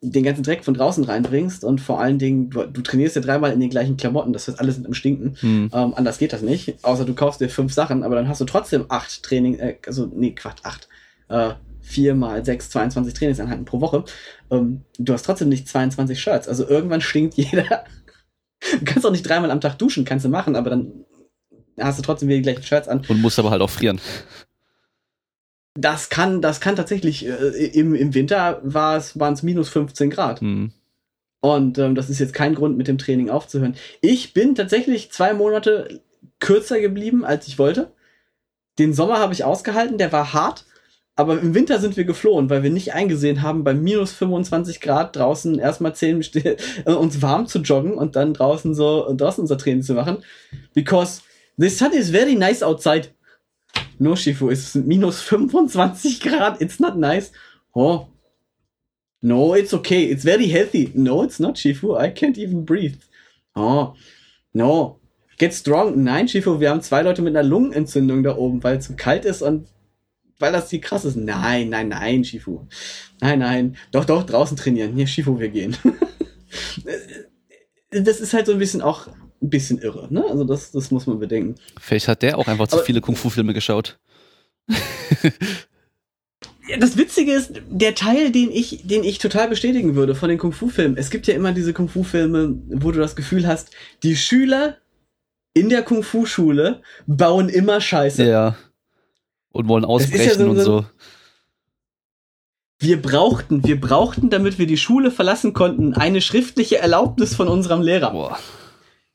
den 0.00 0.22
ganzen 0.22 0.44
Dreck 0.44 0.64
von 0.64 0.74
draußen 0.74 1.02
reinbringst 1.04 1.64
und 1.64 1.80
vor 1.80 2.00
allen 2.00 2.18
Dingen, 2.18 2.50
du, 2.50 2.64
du 2.64 2.80
trainierst 2.82 3.16
ja 3.16 3.20
dreimal 3.22 3.52
in 3.52 3.58
den 3.60 3.68
gleichen 3.68 3.96
Klamotten, 3.96 4.32
das 4.32 4.46
heißt, 4.46 4.60
alles 4.60 4.78
mit 4.78 4.86
im 4.86 4.94
Stinken. 4.94 5.34
Hm. 5.40 5.70
Ähm, 5.74 5.92
anders 5.96 6.18
geht 6.18 6.32
das 6.32 6.40
nicht. 6.40 6.76
Außer 6.82 7.04
du 7.04 7.14
kaufst 7.14 7.40
dir 7.40 7.48
fünf 7.48 7.74
Sachen, 7.74 8.04
aber 8.04 8.14
dann 8.14 8.28
hast 8.28 8.40
du 8.40 8.44
trotzdem 8.44 8.84
acht 8.88 9.22
Training, 9.24 9.58
äh, 9.58 9.74
also, 9.86 10.08
nee, 10.14 10.30
Quatsch, 10.36 10.60
acht. 10.62 10.88
Äh, 11.28 11.50
vier 11.88 12.14
mal 12.14 12.44
sechs, 12.44 12.70
22 12.70 13.14
Trainingseinheiten 13.14 13.64
pro 13.64 13.80
Woche. 13.80 14.04
Ähm, 14.50 14.82
du 14.98 15.12
hast 15.12 15.24
trotzdem 15.24 15.48
nicht 15.48 15.68
22 15.68 16.20
Shirts. 16.20 16.48
Also 16.48 16.68
irgendwann 16.68 17.00
stinkt 17.02 17.34
jeder. 17.34 17.84
Du 18.72 18.84
kannst 18.84 19.06
auch 19.06 19.10
nicht 19.10 19.28
dreimal 19.28 19.50
am 19.50 19.60
Tag 19.60 19.78
duschen, 19.78 20.04
kannst 20.04 20.24
du 20.24 20.28
machen, 20.28 20.56
aber 20.56 20.70
dann 20.70 21.04
hast 21.78 21.98
du 21.98 22.02
trotzdem 22.02 22.28
wieder 22.28 22.38
die 22.38 22.42
gleichen 22.42 22.62
Shirts 22.62 22.88
an. 22.88 23.04
Und 23.08 23.20
musst 23.20 23.38
aber 23.38 23.50
halt 23.50 23.62
auch 23.62 23.70
frieren. 23.70 24.00
Das 25.74 26.08
kann, 26.08 26.42
das 26.42 26.60
kann 26.60 26.74
tatsächlich, 26.74 27.24
äh, 27.24 27.66
im, 27.66 27.94
im 27.94 28.14
Winter 28.14 28.60
waren 28.64 29.32
es 29.32 29.42
minus 29.42 29.68
15 29.68 30.10
Grad. 30.10 30.40
Hm. 30.40 30.72
Und 31.40 31.78
ähm, 31.78 31.94
das 31.94 32.10
ist 32.10 32.18
jetzt 32.18 32.34
kein 32.34 32.54
Grund, 32.54 32.76
mit 32.76 32.88
dem 32.88 32.98
Training 32.98 33.30
aufzuhören. 33.30 33.76
Ich 34.00 34.34
bin 34.34 34.56
tatsächlich 34.56 35.12
zwei 35.12 35.34
Monate 35.34 36.02
kürzer 36.40 36.80
geblieben, 36.80 37.24
als 37.24 37.46
ich 37.46 37.58
wollte. 37.58 37.92
Den 38.78 38.92
Sommer 38.92 39.18
habe 39.18 39.32
ich 39.32 39.44
ausgehalten, 39.44 39.98
der 39.98 40.12
war 40.12 40.32
hart. 40.32 40.64
Aber 41.18 41.40
im 41.40 41.52
Winter 41.52 41.80
sind 41.80 41.96
wir 41.96 42.04
geflohen, 42.04 42.48
weil 42.48 42.62
wir 42.62 42.70
nicht 42.70 42.94
eingesehen 42.94 43.42
haben, 43.42 43.64
bei 43.64 43.74
minus 43.74 44.12
25 44.12 44.80
Grad 44.80 45.16
draußen 45.16 45.58
erstmal 45.58 45.92
10 45.94 46.22
St- 46.22 46.58
äh, 46.86 46.92
uns 46.92 47.20
warm 47.20 47.48
zu 47.48 47.58
joggen 47.58 47.94
und 47.94 48.14
dann 48.14 48.34
draußen 48.34 48.72
so 48.72 49.12
draußen 49.14 49.42
unser 49.42 49.58
Training 49.58 49.82
zu 49.82 49.94
machen. 49.94 50.18
Because 50.74 51.22
the 51.56 51.68
sun 51.68 51.92
is 51.92 52.10
very 52.10 52.36
nice 52.36 52.62
outside. 52.62 53.08
No, 53.98 54.14
Shifu, 54.14 54.48
es 54.48 54.72
sind 54.74 54.86
minus 54.86 55.20
25 55.22 56.20
Grad. 56.20 56.60
It's 56.62 56.78
not 56.78 56.96
nice. 56.96 57.32
Oh, 57.74 58.06
No, 59.20 59.54
it's 59.56 59.74
okay. 59.74 60.04
It's 60.04 60.22
very 60.22 60.46
healthy. 60.46 60.92
No, 60.94 61.24
it's 61.24 61.40
not, 61.40 61.56
Shifu. 61.58 61.96
I 61.98 62.08
can't 62.10 62.38
even 62.38 62.64
breathe. 62.64 62.98
Oh, 63.56 63.94
no. 64.52 65.00
Get 65.38 65.52
strong. 65.52 66.04
Nein, 66.04 66.28
Shifu, 66.28 66.60
wir 66.60 66.70
haben 66.70 66.82
zwei 66.82 67.02
Leute 67.02 67.22
mit 67.22 67.34
einer 67.36 67.42
Lungenentzündung 67.48 68.22
da 68.22 68.36
oben, 68.36 68.62
weil 68.62 68.76
es 68.76 68.86
zu 68.86 68.94
kalt 68.94 69.24
ist 69.24 69.42
und 69.42 69.66
weil 70.38 70.52
das 70.52 70.68
die 70.68 70.80
krass 70.80 71.04
ist. 71.04 71.16
Nein, 71.16 71.68
nein, 71.68 71.88
nein, 71.88 72.24
Shifu. 72.24 72.66
Nein, 73.20 73.40
nein. 73.40 73.76
Doch, 73.90 74.04
doch, 74.04 74.24
draußen 74.24 74.56
trainieren. 74.56 74.94
Hier, 74.94 75.06
Shifu, 75.06 75.38
wir 75.38 75.48
gehen. 75.48 75.76
das 77.90 78.20
ist 78.20 78.32
halt 78.32 78.46
so 78.46 78.52
ein 78.52 78.58
bisschen 78.58 78.82
auch 78.82 79.08
ein 79.40 79.50
bisschen 79.50 79.78
irre, 79.78 80.12
ne? 80.12 80.24
Also 80.28 80.44
das, 80.44 80.72
das 80.72 80.90
muss 80.90 81.06
man 81.06 81.20
bedenken. 81.20 81.54
Vielleicht 81.80 82.08
hat 82.08 82.22
der 82.22 82.38
auch 82.38 82.48
einfach 82.48 82.68
zu 82.68 82.78
viele 82.78 83.00
Kung-Fu-Filme 83.00 83.54
geschaut. 83.54 83.98
Das 86.78 86.98
Witzige 86.98 87.32
ist, 87.32 87.52
der 87.70 87.94
Teil, 87.94 88.30
den 88.30 88.50
ich, 88.50 88.86
den 88.86 89.02
ich 89.02 89.18
total 89.18 89.48
bestätigen 89.48 89.94
würde 89.94 90.14
von 90.14 90.28
den 90.28 90.38
Kung-Fu-Filmen. 90.38 90.98
Es 90.98 91.08
gibt 91.08 91.26
ja 91.26 91.34
immer 91.34 91.52
diese 91.52 91.72
Kung-Fu-Filme, 91.72 92.56
wo 92.68 92.90
du 92.90 92.98
das 92.98 93.16
Gefühl 93.16 93.46
hast, 93.46 93.70
die 94.02 94.16
Schüler 94.16 94.76
in 95.54 95.70
der 95.70 95.82
Kung-Fu-Schule 95.82 96.82
bauen 97.06 97.48
immer 97.48 97.80
Scheiße. 97.80 98.24
Ja. 98.24 98.56
Und 99.52 99.68
wollen 99.68 99.84
ist 99.84 99.88
ja 99.88 99.94
ausbrechen 99.94 100.38
so- 100.38 100.50
und 100.50 100.56
so- 100.58 100.64
so. 100.80 100.86
Wir 102.80 103.02
brauchten, 103.02 103.64
wir 103.64 103.80
brauchten, 103.80 104.30
damit 104.30 104.58
wir 104.58 104.66
die 104.66 104.76
Schule 104.76 105.10
verlassen 105.10 105.52
konnten, 105.52 105.94
eine 105.94 106.20
schriftliche 106.20 106.78
Erlaubnis 106.78 107.34
von 107.34 107.48
unserem 107.48 107.82
Lehrer. 107.82 108.12
Boah. 108.12 108.38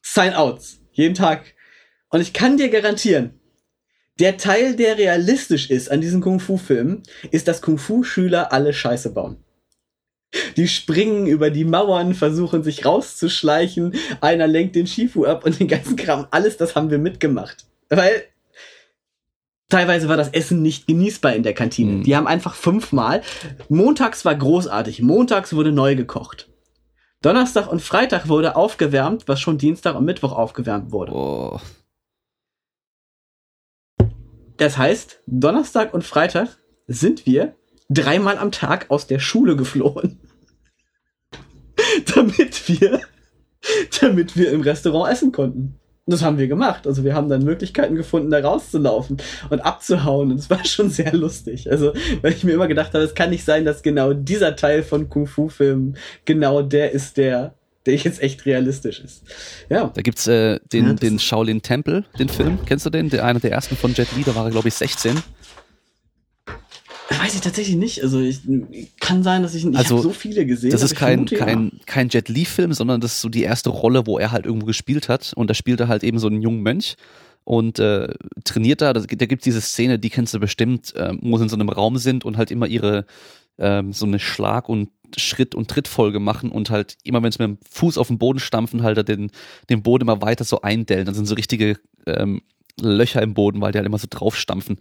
Sign-outs. 0.01 0.81
Jeden 0.91 1.15
Tag. 1.15 1.53
Und 2.09 2.19
ich 2.19 2.33
kann 2.33 2.57
dir 2.57 2.69
garantieren, 2.69 3.39
der 4.19 4.37
Teil, 4.37 4.75
der 4.75 4.97
realistisch 4.97 5.69
ist 5.69 5.89
an 5.89 6.01
diesen 6.01 6.21
Kung-Fu-Filmen, 6.21 7.03
ist, 7.31 7.47
dass 7.47 7.61
Kung-Fu-Schüler 7.61 8.51
alle 8.51 8.73
Scheiße 8.73 9.13
bauen. 9.13 9.37
Die 10.57 10.67
springen 10.67 11.25
über 11.25 11.49
die 11.49 11.63
Mauern, 11.63 12.13
versuchen 12.15 12.63
sich 12.63 12.85
rauszuschleichen, 12.85 13.95
einer 14.19 14.47
lenkt 14.47 14.75
den 14.75 14.87
Shifu 14.87 15.25
ab 15.25 15.45
und 15.45 15.59
den 15.59 15.67
ganzen 15.67 15.95
Kram. 15.95 16.27
Alles 16.31 16.57
das 16.57 16.75
haben 16.75 16.89
wir 16.89 16.97
mitgemacht. 16.97 17.65
Weil 17.89 18.23
teilweise 19.73 20.07
war 20.07 20.17
das 20.17 20.29
Essen 20.29 20.61
nicht 20.61 20.85
genießbar 20.85 21.33
in 21.33 21.41
der 21.41 21.55
Kantine. 21.55 21.93
Mhm. 21.93 22.03
Die 22.03 22.15
haben 22.15 22.27
einfach 22.27 22.53
fünfmal. 22.53 23.23
Montags 23.69 24.23
war 24.23 24.35
großartig. 24.35 25.01
Montags 25.01 25.53
wurde 25.53 25.71
neu 25.71 25.95
gekocht. 25.95 26.49
Donnerstag 27.23 27.71
und 27.71 27.81
Freitag 27.81 28.27
wurde 28.27 28.55
aufgewärmt, 28.55 29.27
was 29.27 29.39
schon 29.39 29.57
Dienstag 29.57 29.95
und 29.95 30.05
Mittwoch 30.05 30.33
aufgewärmt 30.33 30.91
wurde. 30.91 31.11
Boah. 31.13 31.61
Das 34.57 34.77
heißt, 34.77 35.23
Donnerstag 35.25 35.93
und 35.93 36.03
Freitag 36.03 36.59
sind 36.85 37.25
wir 37.25 37.55
dreimal 37.89 38.37
am 38.37 38.51
Tag 38.51 38.91
aus 38.91 39.07
der 39.07 39.19
Schule 39.19 39.55
geflohen. 39.55 40.19
damit 42.15 42.69
wir, 42.69 43.01
damit 44.01 44.37
wir 44.37 44.51
im 44.51 44.61
Restaurant 44.61 45.11
essen 45.11 45.31
konnten. 45.31 45.79
Und 46.05 46.11
das 46.11 46.21
haben 46.21 46.37
wir 46.37 46.47
gemacht. 46.47 46.85
Also 46.85 47.05
wir 47.05 47.15
haben 47.15 47.29
dann 47.29 47.45
Möglichkeiten 47.45 47.95
gefunden, 47.95 48.29
da 48.29 48.39
rauszulaufen 48.39 49.17
und 49.49 49.61
abzuhauen. 49.61 50.31
Und 50.31 50.37
es 50.37 50.49
war 50.49 50.63
schon 50.65 50.89
sehr 50.89 51.13
lustig. 51.13 51.71
Also, 51.71 51.93
weil 52.21 52.33
ich 52.33 52.43
mir 52.43 52.51
immer 52.51 52.67
gedacht 52.67 52.93
habe, 52.93 53.05
es 53.05 53.15
kann 53.15 53.29
nicht 53.29 53.45
sein, 53.45 53.63
dass 53.63 53.83
genau 53.83 54.13
dieser 54.13 54.57
Teil 54.57 54.83
von 54.83 55.09
Kung-Fu-Filmen 55.09 55.95
genau 56.25 56.61
der 56.61 56.91
ist, 56.91 57.15
der, 57.15 57.53
der 57.85 57.95
jetzt 57.95 58.21
echt 58.21 58.45
realistisch 58.45 58.99
ist. 58.99 59.23
Ja. 59.69 59.91
Da 59.93 60.01
gibt's 60.01 60.27
äh, 60.27 60.59
den, 60.73 60.87
Ja, 60.87 60.93
den 60.93 61.19
Shaolin 61.19 61.61
Temple, 61.61 62.03
den 62.19 62.27
Film. 62.27 62.59
Kennst 62.65 62.85
du 62.85 62.89
den? 62.89 63.09
Der, 63.09 63.23
einer 63.23 63.39
der 63.39 63.53
ersten 63.53 63.77
von 63.77 63.93
Jet 63.93 64.13
Li, 64.17 64.23
da 64.25 64.35
war 64.35 64.45
er, 64.45 64.51
glaube 64.51 64.67
ich, 64.67 64.73
16. 64.73 65.23
Weiß 67.19 67.35
ich 67.35 67.41
tatsächlich 67.41 67.75
nicht. 67.75 68.01
Also 68.03 68.19
ich 68.19 68.41
kann 68.99 69.23
sein, 69.23 69.43
dass 69.43 69.55
ich, 69.55 69.65
ich 69.65 69.77
Also, 69.77 69.95
habe 69.97 70.03
so 70.03 70.13
viele 70.13 70.45
gesehen. 70.45 70.71
Das 70.71 70.81
aber 70.81 70.91
ist 70.91 70.95
kein, 70.95 71.25
ja. 71.27 71.37
kein, 71.37 71.71
kein 71.85 72.09
Jet 72.09 72.29
Li-Film, 72.29 72.73
sondern 72.73 73.01
das 73.01 73.13
ist 73.13 73.21
so 73.21 73.29
die 73.29 73.43
erste 73.43 73.69
Rolle, 73.69 74.05
wo 74.07 74.19
er 74.19 74.31
halt 74.31 74.45
irgendwo 74.45 74.65
gespielt 74.65 75.09
hat. 75.09 75.33
Und 75.35 75.49
da 75.49 75.53
spielt 75.53 75.79
er 75.79 75.87
halt 75.87 76.03
eben 76.03 76.19
so 76.19 76.27
einen 76.27 76.41
jungen 76.41 76.61
Mönch 76.61 76.95
und 77.43 77.79
äh, 77.79 78.13
trainiert 78.43 78.81
da. 78.81 78.93
Da, 78.93 79.01
da 79.01 79.25
gibt 79.25 79.45
diese 79.45 79.61
Szene, 79.61 79.99
die 79.99 80.09
kennst 80.09 80.33
du 80.33 80.39
bestimmt, 80.39 80.93
ähm, 80.95 81.19
wo 81.21 81.37
sie 81.37 81.43
in 81.43 81.49
so 81.49 81.55
einem 81.55 81.69
Raum 81.69 81.97
sind 81.97 82.25
und 82.25 82.37
halt 82.37 82.51
immer 82.51 82.67
ihre 82.67 83.05
ähm, 83.57 83.93
so 83.93 84.05
eine 84.05 84.19
Schlag- 84.19 84.69
und 84.69 84.89
Schritt- 85.17 85.55
und 85.55 85.69
Trittfolge 85.69 86.19
machen 86.19 86.51
und 86.51 86.69
halt 86.69 86.97
immer, 87.03 87.21
wenn 87.21 87.31
sie 87.31 87.43
mit 87.45 87.59
dem 87.59 87.65
Fuß 87.69 87.97
auf 87.97 88.07
den 88.07 88.17
Boden 88.17 88.39
stampfen, 88.39 88.81
halt 88.81 89.07
den, 89.07 89.29
den 89.69 89.83
Boden 89.83 90.03
immer 90.03 90.21
weiter 90.21 90.43
so 90.43 90.61
eindellen. 90.61 91.05
Dann 91.05 91.15
sind 91.15 91.27
so 91.27 91.35
richtige 91.35 91.77
ähm, 92.07 92.41
Löcher 92.81 93.21
im 93.21 93.33
Boden, 93.33 93.61
weil 93.61 93.71
die 93.71 93.77
halt 93.77 93.85
immer 93.85 93.99
so 93.99 94.07
draufstampfen. 94.09 94.77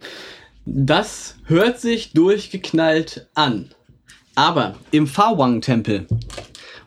Das 0.65 1.35
hört 1.45 1.79
sich 1.79 2.13
durchgeknallt 2.13 3.27
an. 3.33 3.69
Aber 4.35 4.75
im 4.91 5.07
Fawang-Tempel 5.07 6.07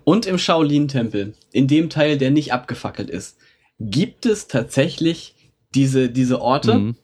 und 0.04 0.26
im 0.26 0.38
Shaolin-Tempel, 0.38 1.34
in 1.52 1.68
dem 1.68 1.90
Teil, 1.90 2.18
der 2.18 2.30
nicht 2.30 2.52
abgefackelt 2.52 3.10
ist, 3.10 3.36
gibt 3.78 4.26
es 4.26 4.48
tatsächlich 4.48 5.34
diese, 5.74 6.08
diese 6.08 6.40
Orte, 6.40 6.74
Mhm. 6.74 6.96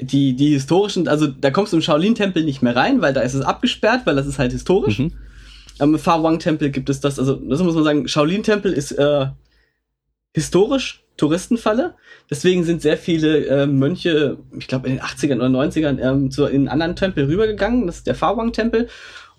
die, 0.00 0.34
die 0.34 0.50
historischen, 0.50 1.06
also 1.08 1.26
da 1.26 1.50
kommst 1.50 1.72
du 1.72 1.76
im 1.76 1.82
Shaolin-Tempel 1.82 2.44
nicht 2.44 2.62
mehr 2.62 2.74
rein, 2.74 3.00
weil 3.02 3.12
da 3.12 3.20
ist 3.20 3.34
es 3.34 3.42
abgesperrt, 3.42 4.06
weil 4.06 4.16
das 4.16 4.26
ist 4.26 4.38
halt 4.38 4.52
historisch. 4.52 4.98
Mhm. 4.98 5.12
Am 5.78 5.94
ähm, 5.94 5.98
Fa 6.00 6.22
Wang 6.22 6.38
Tempel 6.38 6.70
gibt 6.70 6.88
es 6.90 7.00
das, 7.00 7.18
also 7.18 7.34
das 7.34 7.62
muss 7.62 7.74
man 7.74 7.84
sagen, 7.84 8.08
Shaolin 8.08 8.42
Tempel 8.42 8.72
ist 8.72 8.92
äh, 8.92 9.26
historisch 10.38 11.04
Touristenfalle. 11.16 11.94
Deswegen 12.30 12.62
sind 12.62 12.80
sehr 12.80 12.96
viele 12.96 13.46
äh, 13.46 13.66
Mönche, 13.66 14.38
ich 14.56 14.68
glaube 14.68 14.88
in 14.88 14.94
den 14.94 15.02
80ern 15.02 15.36
oder 15.36 15.46
90ern, 15.46 16.00
ähm, 16.00 16.30
zu, 16.30 16.44
in 16.44 16.60
einen 16.60 16.68
anderen 16.68 16.96
Tempel 16.96 17.24
rübergegangen. 17.24 17.86
Das 17.86 17.96
ist 17.96 18.06
der 18.06 18.14
Fa 18.14 18.36
Wang 18.36 18.52
Tempel. 18.52 18.88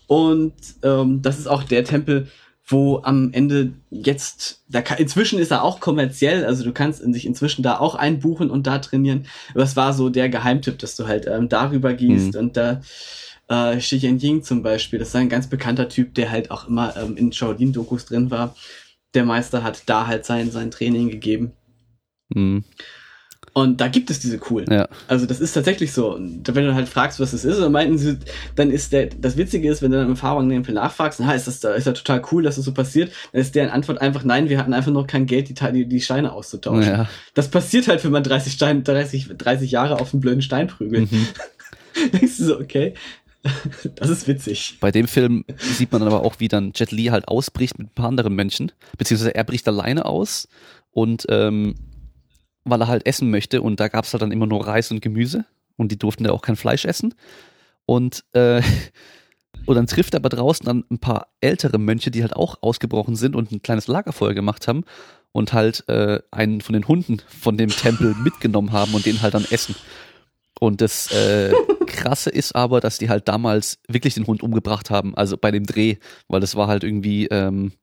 Und 0.08 0.54
ähm, 0.84 1.22
das 1.22 1.40
ist 1.40 1.48
auch 1.48 1.64
der 1.64 1.86
Tempel, 1.86 2.28
wo 2.68 3.02
am 3.04 3.32
Ende 3.32 3.74
jetzt, 3.90 4.64
da 4.68 4.82
kann, 4.82 4.98
inzwischen 4.98 5.40
ist 5.40 5.52
er 5.52 5.64
auch 5.64 5.80
kommerziell, 5.80 6.46
also 6.46 6.64
du 6.64 6.72
kannst 6.72 7.02
in 7.02 7.14
sich 7.14 7.26
inzwischen 7.26 7.64
da 7.64 7.80
auch 7.80 7.96
einbuchen 7.96 8.52
und 8.52 8.68
da 8.68 8.80
trainieren. 8.80 9.26
Aber 9.54 9.64
es 9.64 9.76
war 9.76 9.94
so 9.94 10.10
der 10.10 10.30
Geheimtipp, 10.30 10.78
dass 10.80 10.96
du 10.96 11.08
halt 11.08 11.28
ähm, 11.28 11.48
darüber 11.50 11.94
gehst 11.94 12.34
mhm. 12.34 12.40
und 12.40 12.58
da 12.58 12.82
äh, 13.48 13.80
Shi 13.80 13.98
Ying 13.98 14.44
zum 14.44 14.62
Beispiel, 14.62 15.00
das 15.00 15.10
ist 15.10 15.16
ein 15.16 15.30
ganz 15.30 15.48
bekannter 15.48 15.90
Typ, 15.90 16.14
der 16.14 16.30
halt 16.30 16.52
auch 16.52 16.68
immer 16.68 16.96
ähm, 16.98 17.18
in 17.18 17.32
Shaolin-Dokus 17.32 18.06
drin 18.06 18.30
war. 18.30 18.56
Der 19.14 19.26
Meister 19.26 19.64
hat 19.64 19.84
da 19.88 20.08
halt 20.08 20.26
sein, 20.26 20.52
sein 20.52 20.72
Training 20.72 21.10
gegeben. 21.10 21.54
Mhm. 22.30 22.64
Und 23.54 23.82
da 23.82 23.88
gibt 23.88 24.10
es 24.10 24.20
diese 24.20 24.38
coolen. 24.38 24.72
Ja. 24.72 24.88
Also 25.08 25.26
das 25.26 25.40
ist 25.40 25.54
tatsächlich 25.54 25.92
so. 25.92 26.14
Und 26.16 26.44
wenn 26.54 26.66
du 26.66 26.76
halt 26.76 26.88
fragst, 26.88 27.20
was 27.20 27.34
es 27.34 27.46
ist, 27.46 27.60
dann 27.60 27.72
meinten 27.72 27.98
sie, 27.98 28.18
dann 28.56 28.70
ist 28.70 28.94
der, 28.94 29.08
das 29.08 29.38
Witzige 29.38 29.70
ist, 29.70 29.82
wenn 29.82 29.92
du 29.92 29.98
dann 29.98 30.08
im 30.08 30.16
Fahrwagen 30.16 30.48
nachfragst, 30.48 31.20
na, 31.20 31.34
ist 31.34 31.48
das 31.48 31.60
da, 31.60 31.74
ist 31.74 31.88
ja 31.88 31.94
total 31.94 32.22
cool, 32.32 32.44
dass 32.44 32.58
das 32.58 32.66
so 32.66 32.74
passiert, 32.74 33.12
dann 33.32 33.42
ist 33.42 33.56
deren 33.56 33.70
Antwort 33.70 34.02
einfach, 34.02 34.24
nein, 34.24 34.50
wir 34.50 34.60
hatten 34.60 34.74
einfach 34.74 34.92
noch 34.92 35.08
kein 35.08 35.26
Geld, 35.26 35.50
die, 35.50 35.72
die, 35.74 35.88
die 35.88 36.02
Steine 36.02 36.32
auszutauschen. 36.32 36.92
Ja. 36.92 37.10
Das 37.34 37.50
passiert 37.50 37.88
halt, 37.88 38.04
wenn 38.04 38.12
man 38.12 38.24
30 38.24 38.54
Stein, 38.54 38.84
30, 38.84 39.30
30 39.38 39.72
Jahre 39.72 40.00
auf 40.00 40.14
einen 40.14 40.22
blöden 40.22 40.42
Stein 40.42 40.68
prügelt. 40.68 41.12
Mhm. 41.12 41.28
Denkst 42.14 42.38
du 42.38 42.46
so, 42.46 42.60
okay. 42.60 42.94
Das 43.96 44.10
ist 44.10 44.28
witzig. 44.28 44.78
Bei 44.80 44.92
dem 44.92 45.08
Film 45.08 45.46
sieht 45.58 45.92
man 45.92 46.02
dann 46.02 46.12
aber 46.12 46.26
auch, 46.26 46.36
wie 46.40 46.48
dann 46.48 46.72
Jet 46.76 46.92
Li 46.92 47.06
halt 47.06 47.28
ausbricht 47.28 47.78
mit 47.78 47.88
ein 47.88 47.96
paar 47.96 48.08
anderen 48.08 48.36
Menschen, 48.36 48.72
beziehungsweise 48.98 49.36
er 49.36 49.44
bricht 49.44 49.68
alleine 49.68 50.06
aus 50.06 50.48
und 50.92 51.26
ähm, 51.30 51.76
weil 52.66 52.82
er 52.82 52.88
halt 52.88 53.06
essen 53.06 53.30
möchte 53.30 53.62
und 53.62 53.80
da 53.80 53.88
gab 53.88 54.06
es 54.06 54.14
halt 54.14 54.22
dann 54.22 54.32
immer 54.32 54.46
nur 54.46 54.68
Reis 54.68 54.92
und 54.92 55.02
Gemüse 55.02 55.46
und 55.78 55.92
die 55.92 55.98
durften 55.98 56.26
ja 56.26 56.32
auch 56.32 56.42
kein 56.42 56.56
Fleisch 56.56 56.86
essen. 56.86 57.16
Und, 57.86 58.24
äh, 58.34 58.62
und 59.66 59.76
dann 59.76 59.88
trifft 59.88 60.14
er 60.14 60.20
aber 60.20 60.30
draußen 60.30 60.66
dann 60.66 60.84
ein 60.92 61.00
paar 61.00 61.28
ältere 61.42 61.78
Mönche, 61.78 62.12
die 62.12 62.22
halt 62.22 62.36
auch 62.36 62.62
ausgebrochen 62.62 63.16
sind 63.16 63.36
und 63.36 63.52
ein 63.52 63.62
kleines 63.62 63.88
Lagerfeuer 63.88 64.34
gemacht 64.34 64.68
haben 64.68 64.84
und 65.32 65.54
halt 65.54 65.88
äh, 65.88 66.20
einen 66.32 66.62
von 66.62 66.74
den 66.74 66.88
Hunden 66.88 67.22
von 67.28 67.58
dem 67.58 67.70
Tempel 67.70 68.16
mitgenommen 68.24 68.72
haben 68.72 68.94
und 68.94 69.06
den 69.06 69.22
halt 69.22 69.34
dann 69.34 69.46
essen. 69.50 69.76
Und 70.60 70.82
das 70.82 71.12
äh, 71.12 71.54
Krasse 71.90 72.30
ist 72.30 72.56
aber, 72.56 72.80
dass 72.80 72.98
die 72.98 73.10
halt 73.10 73.28
damals 73.28 73.80
wirklich 73.88 74.14
den 74.14 74.28
Hund 74.28 74.42
umgebracht 74.42 74.90
haben, 74.90 75.16
also 75.16 75.38
bei 75.38 75.52
dem 75.52 75.66
Dreh, 75.66 75.98
weil 76.28 76.40
das 76.40 76.56
war 76.56 76.68
halt 76.68 76.84
irgendwie 76.84 77.28
ähm, 77.28 77.74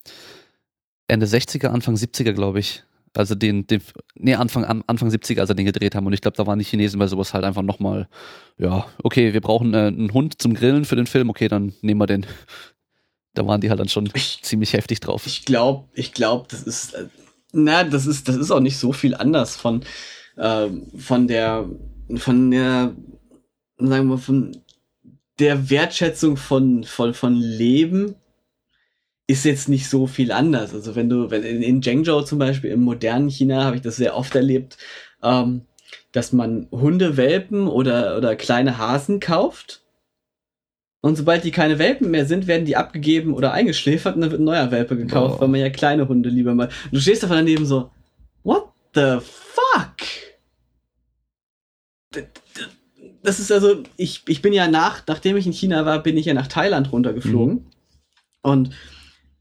Ende 1.09 1.27
60er, 1.27 1.69
Anfang 1.69 1.95
70er, 1.95 2.33
glaube 2.33 2.61
ich. 2.61 2.83
Also 3.15 3.35
den, 3.35 3.67
den 3.67 3.81
nee, 4.15 4.35
Anfang, 4.35 4.65
Anfang 4.65 5.09
70er, 5.09 5.41
als 5.41 5.49
er 5.49 5.55
den 5.55 5.65
gedreht 5.65 5.95
haben. 5.95 6.07
Und 6.07 6.13
ich 6.13 6.21
glaube, 6.21 6.37
da 6.37 6.47
waren 6.47 6.59
die 6.59 6.65
Chinesen 6.65 6.99
bei 6.99 7.07
sowas 7.07 7.33
halt 7.33 7.45
einfach 7.45 7.63
nochmal, 7.63 8.09
ja, 8.59 8.87
okay, 9.03 9.33
wir 9.33 9.41
brauchen 9.41 9.73
äh, 9.73 9.87
einen 9.87 10.13
Hund 10.13 10.41
zum 10.41 10.55
Grillen 10.55 10.85
für 10.85 10.97
den 10.97 11.07
Film, 11.07 11.31
okay, 11.31 11.49
dann 11.49 11.73
nehmen 11.81 12.01
wir 12.01 12.07
den. 12.07 12.27
Da 13.33 13.47
waren 13.47 13.61
die 13.61 13.71
halt 13.71 13.81
dann 13.81 13.89
schon 13.89 14.11
ich, 14.15 14.41
ziemlich 14.43 14.75
heftig 14.75 15.01
drauf. 15.01 15.27
Ich 15.27 15.45
glaube, 15.45 15.89
ich 15.95 16.13
glaube, 16.13 16.47
das 16.51 16.63
ist, 16.63 16.95
äh, 16.95 17.07
na, 17.53 17.85
das 17.85 18.07
ist, 18.07 18.29
das 18.29 18.37
ist 18.37 18.51
auch 18.51 18.61
nicht 18.61 18.79
so 18.79 18.93
viel 18.93 19.15
anders 19.15 19.57
von, 19.57 19.83
äh, 20.37 20.69
von 20.99 21.27
der, 21.27 21.69
von 22.17 22.51
der, 22.51 22.95
sagen 23.79 24.09
wir, 24.09 24.19
von 24.19 24.57
der 25.39 25.71
Wertschätzung 25.71 26.37
von, 26.37 26.85
von, 26.85 27.15
von 27.15 27.35
Leben 27.35 28.15
ist 29.27 29.45
jetzt 29.45 29.69
nicht 29.69 29.89
so 29.89 30.07
viel 30.07 30.33
anders. 30.33 30.73
Also 30.73 30.95
wenn 30.95 31.09
du, 31.09 31.31
wenn 31.31 31.43
in, 31.43 31.63
in 31.63 31.83
Zhengzhou 31.83 32.23
zum 32.23 32.39
Beispiel 32.39 32.71
im 32.71 32.83
modernen 32.83 33.29
China 33.29 33.65
habe 33.65 33.77
ich 33.77 33.83
das 33.83 33.97
sehr 33.97 34.17
oft 34.17 34.35
erlebt, 34.35 34.79
ähm, 35.23 35.63
dass 36.13 36.33
man 36.33 36.69
Hundewelpen 36.71 37.67
oder, 37.69 38.17
oder 38.17 38.37
kleine 38.37 38.79
Hasen 38.79 39.21
kauft. 39.21 39.83
Und 41.03 41.17
sobald 41.17 41.45
die 41.45 41.51
keine 41.51 41.79
Welpen 41.79 42.11
mehr 42.11 42.27
sind, 42.27 42.47
werden 42.47 42.65
die 42.65 42.77
abgegeben 42.77 43.35
oder 43.35 43.53
eingeschläfert 43.53 44.17
und 44.17 44.23
dann 44.23 44.31
wird 44.31 44.41
ein 44.41 44.45
neuer 44.45 44.71
Welpe 44.71 44.97
gekauft, 44.97 45.37
oh. 45.37 45.41
weil 45.41 45.49
man 45.49 45.61
ja 45.61 45.71
kleine 45.71 46.09
Hunde 46.09 46.31
lieber 46.31 46.55
mal. 46.55 46.69
Und 46.85 46.95
du 46.95 47.01
stehst 47.01 47.23
davon 47.23 47.37
daneben 47.37 47.67
so, 47.67 47.91
what 48.43 48.69
the 48.95 49.19
fuck? 49.21 49.97
Das 53.27 53.41
ist 53.41 53.51
also, 53.51 53.83
ich, 53.97 54.23
ich 54.29 54.41
bin 54.41 54.53
ja 54.53 54.69
nach, 54.69 55.03
nachdem 55.09 55.37
ich 55.37 55.47
in 55.47 55.53
China 55.53 55.85
war, 55.85 56.01
bin 56.01 56.17
ich 56.17 56.27
ja 56.27 56.33
nach 56.33 56.47
Thailand 56.47 56.93
runtergeflogen. 56.93 57.55
Mhm. 57.55 57.67
Und 58.41 58.71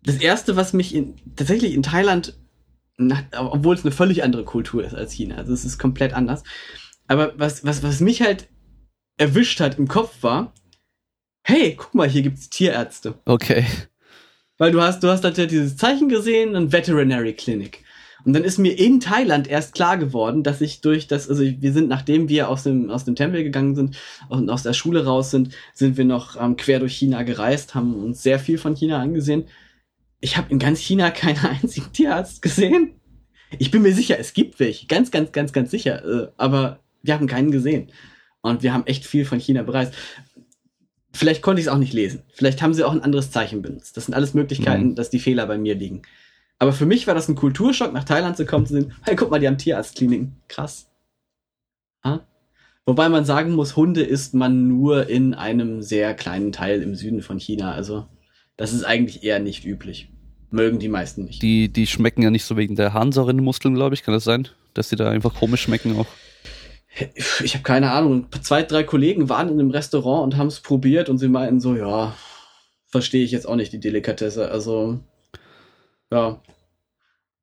das 0.01 0.15
erste, 0.15 0.55
was 0.55 0.73
mich 0.73 0.95
in, 0.95 1.17
tatsächlich 1.35 1.75
in 1.75 1.83
Thailand, 1.83 2.35
obwohl 3.37 3.75
es 3.75 3.83
eine 3.83 3.91
völlig 3.91 4.23
andere 4.23 4.43
Kultur 4.43 4.83
ist 4.83 4.95
als 4.95 5.11
China, 5.11 5.35
also 5.35 5.53
es 5.53 5.65
ist 5.65 5.77
komplett 5.77 6.13
anders. 6.13 6.41
Aber 7.05 7.37
was, 7.37 7.63
was, 7.63 7.83
was 7.83 7.99
mich 7.99 8.23
halt 8.23 8.47
erwischt 9.17 9.59
hat 9.59 9.77
im 9.77 9.87
Kopf 9.87 10.23
war, 10.23 10.51
hey, 11.43 11.75
guck 11.77 11.93
mal, 11.93 12.09
hier 12.09 12.23
gibt's 12.23 12.49
Tierärzte. 12.49 13.19
Okay. 13.25 13.67
Weil 14.57 14.71
du 14.71 14.81
hast, 14.81 15.03
du 15.03 15.09
hast 15.09 15.23
halt 15.23 15.37
dieses 15.37 15.77
Zeichen 15.77 16.09
gesehen, 16.09 16.55
ein 16.55 16.71
Veterinary 16.71 17.33
Clinic. 17.33 17.83
Und 18.25 18.33
dann 18.33 18.43
ist 18.43 18.57
mir 18.57 18.77
in 18.77 18.99
Thailand 18.99 19.47
erst 19.47 19.75
klar 19.75 19.97
geworden, 19.97 20.43
dass 20.43 20.59
ich 20.59 20.81
durch 20.81 21.07
das, 21.07 21.29
also 21.29 21.43
wir 21.43 21.73
sind, 21.73 21.87
nachdem 21.87 22.27
wir 22.27 22.49
aus 22.49 22.63
dem, 22.63 22.89
aus 22.89 23.05
dem 23.05 23.15
Tempel 23.15 23.43
gegangen 23.43 23.75
sind 23.75 23.97
und 24.29 24.49
aus 24.49 24.63
der 24.63 24.73
Schule 24.73 25.05
raus 25.05 25.31
sind, 25.31 25.53
sind 25.73 25.95
wir 25.95 26.05
noch 26.05 26.41
ähm, 26.41 26.57
quer 26.57 26.79
durch 26.79 26.97
China 26.97 27.23
gereist, 27.23 27.75
haben 27.75 27.93
uns 27.95 28.23
sehr 28.23 28.39
viel 28.39 28.57
von 28.57 28.75
China 28.75 28.99
angesehen 28.99 29.45
ich 30.25 30.37
habe 30.37 30.51
in 30.51 30.59
ganz 30.59 30.79
China 30.79 31.11
keinen 31.11 31.37
einzigen 31.45 31.93
Tierarzt 31.93 32.41
gesehen. 32.41 32.95
Ich 33.59 33.71
bin 33.71 33.83
mir 33.83 33.93
sicher, 33.93 34.19
es 34.19 34.33
gibt 34.33 34.59
welche. 34.59 34.87
Ganz, 34.87 35.11
ganz, 35.11 35.31
ganz, 35.31 35.53
ganz 35.53 35.71
sicher. 35.71 36.03
Äh, 36.03 36.31
aber 36.37 36.79
wir 37.03 37.13
haben 37.13 37.27
keinen 37.27 37.51
gesehen. 37.51 37.91
Und 38.41 38.63
wir 38.63 38.73
haben 38.73 38.87
echt 38.87 39.05
viel 39.05 39.25
von 39.25 39.39
China 39.39 39.63
bereist. 39.63 39.93
Vielleicht 41.13 41.41
konnte 41.41 41.61
ich 41.61 41.67
es 41.67 41.71
auch 41.71 41.77
nicht 41.77 41.93
lesen. 41.93 42.23
Vielleicht 42.33 42.61
haben 42.61 42.73
sie 42.73 42.83
auch 42.83 42.91
ein 42.91 43.01
anderes 43.01 43.31
Zeichen 43.31 43.61
benutzt. 43.61 43.95
Das 43.95 44.05
sind 44.05 44.13
alles 44.13 44.33
Möglichkeiten, 44.33 44.89
mhm. 44.89 44.95
dass 44.95 45.09
die 45.09 45.19
Fehler 45.19 45.45
bei 45.45 45.57
mir 45.57 45.75
liegen. 45.75 46.01
Aber 46.57 46.73
für 46.73 46.85
mich 46.85 47.05
war 47.07 47.15
das 47.15 47.27
ein 47.27 47.35
Kulturschock, 47.35 47.93
nach 47.93 48.05
Thailand 48.05 48.37
zu 48.37 48.45
kommen, 48.45 48.65
zu 48.65 48.73
sehen, 48.73 48.93
hey, 49.03 49.15
guck 49.15 49.29
mal, 49.29 49.39
die 49.39 49.47
haben 49.47 49.57
Tierarztkliniken. 49.57 50.37
Krass. 50.47 50.89
Ha? 52.03 52.25
Wobei 52.85 53.09
man 53.09 53.25
sagen 53.25 53.53
muss, 53.53 53.75
Hunde 53.75 54.03
isst 54.03 54.33
man 54.33 54.67
nur 54.67 55.09
in 55.09 55.33
einem 55.33 55.81
sehr 55.81 56.13
kleinen 56.13 56.51
Teil 56.51 56.81
im 56.81 56.95
Süden 56.95 57.21
von 57.21 57.39
China. 57.39 57.73
Also 57.73 58.05
das 58.57 58.73
ist 58.73 58.83
eigentlich 58.83 59.23
eher 59.23 59.39
nicht 59.39 59.65
üblich. 59.65 60.09
Mögen 60.51 60.79
die 60.79 60.87
meisten 60.87 61.25
nicht. 61.25 61.41
Die, 61.41 61.67
die 61.67 61.87
schmecken 61.87 62.21
ja 62.21 62.29
nicht 62.29 62.45
so 62.45 62.55
wegen 62.55 62.75
der 62.75 62.93
Harnsäurenmuskeln, 62.93 63.73
glaube 63.75 63.95
ich. 63.95 64.03
Kann 64.03 64.13
das 64.13 64.23
sein? 64.23 64.47
Dass 64.73 64.89
die 64.89 64.95
da 64.95 65.09
einfach 65.09 65.33
komisch 65.33 65.63
schmecken 65.63 65.97
auch? 65.97 66.05
Ich 67.43 67.55
habe 67.55 67.63
keine 67.63 67.91
Ahnung. 67.91 68.27
Zwei, 68.41 68.63
drei 68.63 68.83
Kollegen 68.83 69.27
waren 69.27 69.49
in 69.49 69.59
einem 69.59 69.71
Restaurant 69.71 70.23
und 70.23 70.37
haben 70.37 70.47
es 70.47 70.61
probiert 70.61 71.09
und 71.09 71.17
sie 71.17 71.27
meinten 71.27 71.59
so, 71.59 71.75
ja, 71.75 72.15
verstehe 72.87 73.25
ich 73.25 73.31
jetzt 73.31 73.47
auch 73.47 73.57
nicht 73.57 73.73
die 73.73 73.81
Delikatesse. 73.81 74.49
Also, 74.49 75.01
ja. 76.11 76.41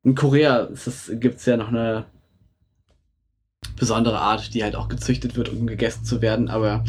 In 0.05 0.15
Korea 0.15 0.69
gibt 1.11 1.39
es 1.39 1.47
ja 1.47 1.57
noch 1.57 1.69
eine 1.69 2.07
besondere 3.77 4.19
Art, 4.19 4.53
die 4.55 4.65
halt 4.65 4.77
auch 4.77 4.89
gezüchtet 4.89 5.37
wird, 5.37 5.49
um 5.49 5.67
gegessen 5.67 6.05
zu 6.05 6.21
werden, 6.21 6.49
aber 6.49 6.85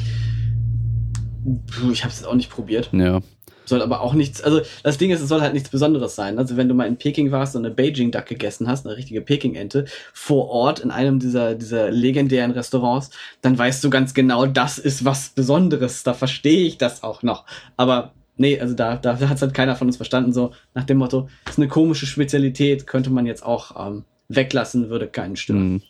ich 1.91 2.03
habe 2.03 2.13
es 2.13 2.23
auch 2.23 2.35
nicht 2.35 2.49
probiert. 2.49 2.89
Ja. 2.93 3.21
Soll 3.65 3.81
aber 3.81 4.01
auch 4.01 4.13
nichts, 4.13 4.41
also 4.41 4.61
das 4.83 4.97
Ding 4.97 5.11
ist, 5.11 5.21
es 5.21 5.29
soll 5.29 5.41
halt 5.41 5.53
nichts 5.53 5.69
Besonderes 5.69 6.15
sein. 6.15 6.37
Also 6.37 6.57
wenn 6.57 6.67
du 6.67 6.73
mal 6.73 6.87
in 6.87 6.97
Peking 6.97 7.31
warst 7.31 7.55
und 7.55 7.65
eine 7.65 7.73
Beijing 7.73 8.11
Duck 8.11 8.25
gegessen 8.25 8.67
hast, 8.67 8.85
eine 8.85 8.97
richtige 8.97 9.21
Peking-Ente, 9.21 9.85
vor 10.13 10.49
Ort 10.49 10.79
in 10.79 10.91
einem 10.91 11.19
dieser, 11.19 11.55
dieser 11.55 11.89
legendären 11.89 12.51
Restaurants, 12.51 13.09
dann 13.41 13.57
weißt 13.57 13.83
du 13.83 13.89
ganz 13.89 14.13
genau, 14.13 14.45
das 14.47 14.79
ist 14.79 15.05
was 15.05 15.29
Besonderes. 15.29 16.03
Da 16.03 16.13
verstehe 16.13 16.67
ich 16.67 16.77
das 16.77 17.03
auch 17.03 17.23
noch. 17.23 17.45
Aber 17.77 18.13
nee, 18.37 18.59
also 18.59 18.73
da, 18.73 18.97
da 18.97 19.19
hat 19.19 19.35
es 19.35 19.41
halt 19.41 19.53
keiner 19.53 19.75
von 19.75 19.87
uns 19.87 19.97
verstanden, 19.97 20.33
so 20.33 20.51
nach 20.73 20.83
dem 20.83 20.97
Motto, 20.97 21.29
ist 21.47 21.57
eine 21.57 21.67
komische 21.67 22.05
Spezialität, 22.05 22.87
könnte 22.87 23.09
man 23.09 23.25
jetzt 23.25 23.45
auch 23.45 23.87
ähm, 23.87 24.03
weglassen, 24.29 24.89
würde 24.89 25.07
keinen 25.07 25.35
stimmen. 25.35 25.81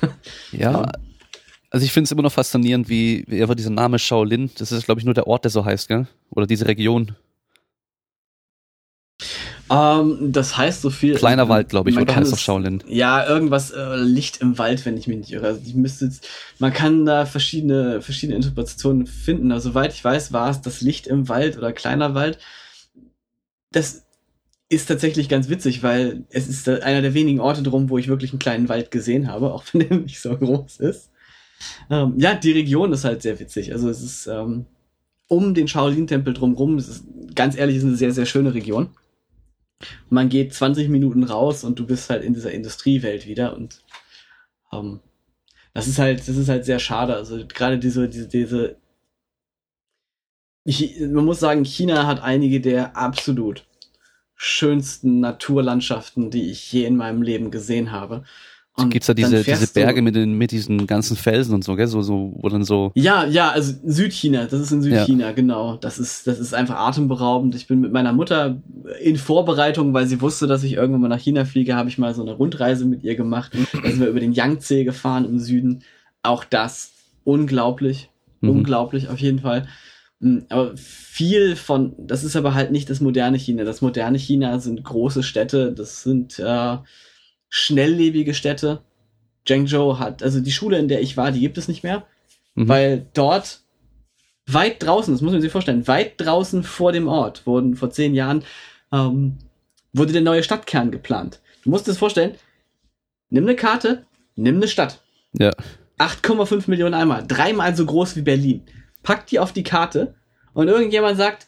Mhm. 0.00 0.08
ja. 0.52 0.92
Also 1.70 1.84
ich 1.86 1.92
finde 1.92 2.06
es 2.06 2.12
immer 2.12 2.22
noch 2.22 2.32
faszinierend, 2.32 2.88
wie, 2.88 3.24
wie 3.28 3.40
einfach 3.40 3.54
dieser 3.54 3.70
Name 3.70 3.98
Shaolin, 3.98 4.50
das 4.58 4.72
ist 4.72 4.86
glaube 4.86 5.00
ich 5.00 5.04
nur 5.04 5.14
der 5.14 5.26
Ort, 5.26 5.44
der 5.44 5.50
so 5.50 5.64
heißt, 5.64 5.88
gell? 5.88 6.06
Oder 6.30 6.46
diese 6.46 6.66
Region. 6.66 7.14
Um, 9.70 9.76
ähm, 9.76 10.32
das 10.32 10.56
heißt 10.56 10.82
so 10.82 10.90
viel. 10.90 11.14
Kleiner 11.14 11.48
Wald, 11.48 11.68
glaube 11.68 11.90
ich, 11.90 11.96
oder 11.96 12.16
heißt 12.16 12.32
doch 12.32 12.38
Shaolin? 12.38 12.82
Ja, 12.88 13.24
irgendwas 13.24 13.70
äh, 13.70 13.94
Licht 13.94 14.38
im 14.38 14.58
Wald, 14.58 14.84
wenn 14.84 14.96
ich 14.96 15.06
mich 15.06 15.18
nicht 15.18 15.32
irre. 15.32 15.46
Also 15.46 15.60
ich 15.64 15.76
müsste 15.76 16.06
jetzt, 16.06 16.26
man 16.58 16.72
kann 16.72 17.06
da 17.06 17.24
verschiedene 17.24 18.02
verschiedene 18.02 18.34
Interpretationen 18.34 19.06
finden. 19.06 19.52
Also 19.52 19.70
soweit 19.70 19.92
ich 19.92 20.02
weiß, 20.02 20.32
war 20.32 20.50
es 20.50 20.60
das 20.60 20.80
Licht 20.80 21.06
im 21.06 21.28
Wald 21.28 21.56
oder 21.56 21.72
kleiner 21.72 22.16
Wald. 22.16 22.38
Das 23.70 24.02
ist 24.68 24.86
tatsächlich 24.86 25.28
ganz 25.28 25.48
witzig, 25.48 25.84
weil 25.84 26.24
es 26.30 26.48
ist 26.48 26.68
einer 26.68 27.00
der 27.00 27.14
wenigen 27.14 27.38
Orte 27.38 27.62
drum, 27.62 27.90
wo 27.90 27.98
ich 27.98 28.08
wirklich 28.08 28.32
einen 28.32 28.40
kleinen 28.40 28.68
Wald 28.68 28.90
gesehen 28.90 29.28
habe, 29.28 29.52
auch 29.52 29.62
wenn 29.72 29.82
er 29.82 29.96
nicht 30.00 30.20
so 30.20 30.36
groß 30.36 30.80
ist. 30.80 31.10
Ähm, 31.90 32.14
ja, 32.16 32.34
die 32.34 32.52
Region 32.52 32.92
ist 32.92 33.04
halt 33.04 33.22
sehr 33.22 33.38
witzig. 33.38 33.72
Also 33.72 33.88
es 33.88 34.02
ist, 34.02 34.26
ähm, 34.26 34.66
um 35.28 35.54
den 35.54 35.68
Shaolin-Tempel 35.68 36.34
drumherum. 36.34 36.82
Ganz 37.36 37.56
ehrlich, 37.56 37.76
ist 37.76 37.84
eine 37.84 37.94
sehr, 37.94 38.10
sehr 38.10 38.26
schöne 38.26 38.52
Region. 38.52 38.90
Man 40.08 40.28
geht 40.28 40.54
20 40.54 40.88
Minuten 40.88 41.24
raus 41.24 41.64
und 41.64 41.78
du 41.78 41.86
bist 41.86 42.10
halt 42.10 42.24
in 42.24 42.34
dieser 42.34 42.52
Industriewelt 42.52 43.26
wieder 43.26 43.56
und 43.56 43.82
ähm, 44.72 45.00
das 45.74 45.86
ist 45.88 45.98
halt, 45.98 46.20
das 46.20 46.36
ist 46.36 46.48
halt 46.48 46.64
sehr 46.64 46.78
schade. 46.78 47.14
Also 47.14 47.46
gerade 47.46 47.78
diese, 47.78 48.08
diese, 48.08 48.28
diese 48.28 48.76
ich, 50.64 51.00
man 51.00 51.24
muss 51.24 51.40
sagen, 51.40 51.64
China 51.64 52.06
hat 52.06 52.22
einige 52.22 52.60
der 52.60 52.96
absolut 52.96 53.66
schönsten 54.36 55.20
Naturlandschaften, 55.20 56.30
die 56.30 56.50
ich 56.50 56.72
je 56.72 56.84
in 56.84 56.96
meinem 56.96 57.22
Leben 57.22 57.50
gesehen 57.50 57.92
habe. 57.92 58.24
Und 58.76 58.90
gibt's 58.90 59.08
da 59.08 59.14
diese, 59.14 59.42
diese 59.42 59.66
Berge 59.72 60.00
mit, 60.00 60.14
den, 60.14 60.38
mit 60.38 60.52
diesen 60.52 60.86
ganzen 60.86 61.16
Felsen 61.16 61.54
und 61.54 61.64
so, 61.64 61.76
gell? 61.76 61.86
So, 61.86 62.02
so, 62.02 62.32
wo 62.36 62.48
dann 62.48 62.64
so. 62.64 62.92
Ja, 62.94 63.26
ja, 63.26 63.50
also 63.50 63.74
Südchina, 63.84 64.46
das 64.46 64.60
ist 64.60 64.72
in 64.72 64.82
Südchina, 64.82 65.26
ja. 65.26 65.32
genau. 65.32 65.76
Das 65.76 65.98
ist, 65.98 66.26
das 66.26 66.38
ist 66.38 66.54
einfach 66.54 66.76
atemberaubend. 66.76 67.54
Ich 67.54 67.66
bin 67.66 67.80
mit 67.80 67.92
meiner 67.92 68.12
Mutter 68.12 68.62
in 69.02 69.16
Vorbereitung, 69.16 69.92
weil 69.92 70.06
sie 70.06 70.20
wusste, 70.20 70.46
dass 70.46 70.62
ich 70.62 70.74
irgendwann 70.74 71.02
mal 71.02 71.08
nach 71.08 71.20
China 71.20 71.44
fliege, 71.44 71.74
habe 71.74 71.88
ich 71.88 71.98
mal 71.98 72.14
so 72.14 72.22
eine 72.22 72.32
Rundreise 72.32 72.84
mit 72.84 73.02
ihr 73.02 73.16
gemacht. 73.16 73.52
da 73.54 73.90
sind 73.90 74.00
wir 74.00 74.08
über 74.08 74.20
den 74.20 74.32
Yangtze 74.32 74.84
gefahren 74.84 75.24
im 75.24 75.38
Süden. 75.38 75.82
Auch 76.22 76.44
das 76.44 76.92
unglaublich. 77.24 78.08
Mhm. 78.40 78.50
Unglaublich, 78.50 79.08
auf 79.08 79.18
jeden 79.18 79.40
Fall. 79.40 79.66
Hm, 80.20 80.46
aber 80.48 80.72
viel 80.76 81.56
von, 81.56 81.94
das 81.98 82.24
ist 82.24 82.36
aber 82.36 82.54
halt 82.54 82.70
nicht 82.70 82.88
das 82.88 83.00
moderne 83.00 83.36
China. 83.36 83.64
Das 83.64 83.80
moderne 83.80 84.18
China 84.18 84.58
sind 84.58 84.84
große 84.84 85.22
Städte, 85.22 85.72
das 85.72 86.02
sind 86.02 86.38
äh, 86.38 86.76
schnelllebige 87.50 88.32
Städte. 88.32 88.80
Zhengzhou 89.46 89.98
hat, 89.98 90.22
also 90.22 90.40
die 90.40 90.52
Schule, 90.52 90.78
in 90.78 90.88
der 90.88 91.00
ich 91.00 91.16
war, 91.16 91.32
die 91.32 91.40
gibt 91.40 91.58
es 91.58 91.66
nicht 91.66 91.82
mehr, 91.82 92.06
mhm. 92.54 92.68
weil 92.68 93.06
dort 93.14 93.60
weit 94.46 94.82
draußen, 94.82 95.14
das 95.14 95.22
muss 95.22 95.32
man 95.32 95.40
sich 95.40 95.52
vorstellen, 95.52 95.86
weit 95.88 96.14
draußen 96.18 96.62
vor 96.62 96.92
dem 96.92 97.08
Ort 97.08 97.46
wurden 97.46 97.76
vor 97.76 97.90
zehn 97.90 98.14
Jahren 98.14 98.44
ähm, 98.92 99.38
wurde 99.92 100.12
der 100.12 100.22
neue 100.22 100.42
Stadtkern 100.42 100.90
geplant. 100.90 101.40
Du 101.64 101.70
musst 101.70 101.86
dir 101.86 101.92
das 101.92 101.98
vorstellen, 101.98 102.34
nimm 103.28 103.44
eine 103.44 103.56
Karte, 103.56 104.06
nimm 104.36 104.56
eine 104.56 104.68
Stadt. 104.68 105.00
Ja. 105.32 105.50
8,5 105.98 106.64
Millionen 106.68 106.94
Einmal, 106.94 107.26
dreimal 107.26 107.76
so 107.76 107.84
groß 107.84 108.16
wie 108.16 108.22
Berlin. 108.22 108.62
Pack 109.02 109.26
die 109.26 109.38
auf 109.38 109.52
die 109.52 109.62
Karte 109.62 110.14
und 110.52 110.68
irgendjemand 110.68 111.16
sagt, 111.16 111.46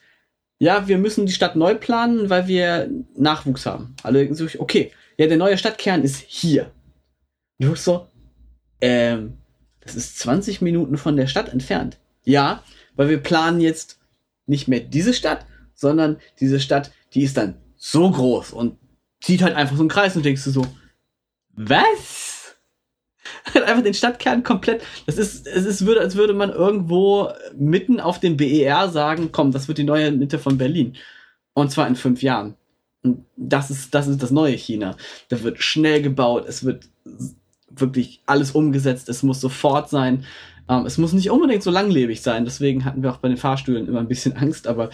ja, 0.58 0.86
wir 0.86 0.98
müssen 0.98 1.26
die 1.26 1.32
Stadt 1.32 1.56
neu 1.56 1.74
planen, 1.74 2.30
weil 2.30 2.46
wir 2.46 2.90
Nachwuchs 3.16 3.66
haben. 3.66 3.96
Alle 4.02 4.20
denken 4.20 4.34
sich, 4.34 4.60
okay, 4.60 4.92
ja, 5.22 5.28
der 5.28 5.36
neue 5.36 5.56
Stadtkern 5.56 6.02
ist 6.02 6.16
hier. 6.26 6.72
Du 7.60 7.68
guckst 7.68 7.84
so, 7.84 8.08
ähm, 8.80 9.38
das 9.78 9.94
ist 9.94 10.18
20 10.18 10.60
Minuten 10.62 10.98
von 10.98 11.16
der 11.16 11.28
Stadt 11.28 11.48
entfernt. 11.48 11.98
Ja, 12.24 12.64
weil 12.96 13.08
wir 13.08 13.18
planen 13.18 13.60
jetzt 13.60 14.00
nicht 14.46 14.66
mehr 14.66 14.80
diese 14.80 15.14
Stadt, 15.14 15.46
sondern 15.74 16.18
diese 16.40 16.58
Stadt, 16.58 16.90
die 17.14 17.22
ist 17.22 17.36
dann 17.36 17.56
so 17.76 18.10
groß 18.10 18.52
und 18.52 18.78
zieht 19.20 19.42
halt 19.42 19.54
einfach 19.54 19.76
so 19.76 19.82
einen 19.82 19.88
Kreis 19.88 20.16
und 20.16 20.24
denkst 20.24 20.42
du 20.42 20.50
so, 20.50 20.66
was? 21.52 22.56
Hat 23.54 23.62
einfach 23.62 23.84
den 23.84 23.94
Stadtkern 23.94 24.42
komplett, 24.42 24.82
das 25.06 25.18
ist, 25.18 25.46
es 25.46 25.64
ist, 25.64 25.86
würde, 25.86 26.00
als 26.00 26.16
würde 26.16 26.34
man 26.34 26.50
irgendwo 26.50 27.30
mitten 27.54 28.00
auf 28.00 28.18
dem 28.18 28.36
BER 28.36 28.88
sagen, 28.88 29.30
komm, 29.30 29.52
das 29.52 29.68
wird 29.68 29.78
die 29.78 29.84
neue 29.84 30.10
Mitte 30.10 30.40
von 30.40 30.58
Berlin. 30.58 30.96
Und 31.54 31.70
zwar 31.70 31.86
in 31.86 31.94
fünf 31.94 32.22
Jahren. 32.22 32.56
Und 33.02 33.24
das 33.36 33.70
ist, 33.70 33.94
das 33.94 34.06
ist 34.06 34.22
das 34.22 34.30
neue 34.30 34.56
China. 34.56 34.96
Da 35.28 35.42
wird 35.42 35.62
schnell 35.62 36.02
gebaut, 36.02 36.44
es 36.46 36.64
wird 36.64 36.88
wirklich 37.68 38.22
alles 38.26 38.52
umgesetzt, 38.52 39.08
es 39.08 39.22
muss 39.22 39.40
sofort 39.40 39.90
sein. 39.90 40.24
Ähm, 40.68 40.86
es 40.86 40.98
muss 40.98 41.12
nicht 41.12 41.30
unbedingt 41.30 41.62
so 41.62 41.70
langlebig 41.70 42.20
sein, 42.22 42.44
deswegen 42.44 42.84
hatten 42.84 43.02
wir 43.02 43.10
auch 43.12 43.18
bei 43.18 43.28
den 43.28 43.36
Fahrstühlen 43.36 43.88
immer 43.88 44.00
ein 44.00 44.08
bisschen 44.08 44.36
Angst, 44.36 44.66
aber 44.66 44.90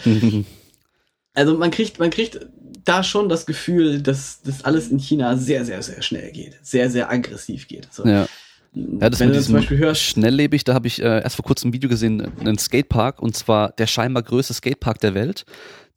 also 1.33 1.57
man 1.57 1.71
kriegt, 1.71 1.99
man 1.99 2.09
kriegt 2.09 2.39
da 2.85 3.03
schon 3.03 3.29
das 3.29 3.45
Gefühl, 3.45 4.01
dass 4.01 4.41
das 4.41 4.65
alles 4.65 4.89
in 4.89 4.97
China 4.99 5.37
sehr, 5.37 5.65
sehr, 5.65 5.81
sehr 5.83 6.01
schnell 6.01 6.31
geht, 6.31 6.57
sehr, 6.63 6.89
sehr 6.89 7.11
aggressiv 7.11 7.67
geht. 7.67 7.87
Also, 7.89 8.07
ja. 8.07 8.27
Ja, 8.73 9.09
das 9.09 9.19
Wenn 9.19 9.29
mit 9.29 9.37
diesem 9.37 9.47
zum 9.47 9.55
Beispiel 9.55 9.79
hörst, 9.79 10.01
schnelllebig, 10.03 10.63
da 10.63 10.75
habe 10.75 10.87
ich 10.87 11.01
äh, 11.01 11.23
erst 11.23 11.35
vor 11.35 11.45
kurzem 11.45 11.69
ein 11.69 11.73
Video 11.73 11.89
gesehen, 11.89 12.31
einen 12.39 12.57
Skatepark 12.59 13.19
und 13.19 13.35
zwar 13.35 13.71
der 13.71 13.87
scheinbar 13.87 14.21
größte 14.21 14.53
Skatepark 14.53 14.99
der 14.99 15.15
Welt. 15.15 15.45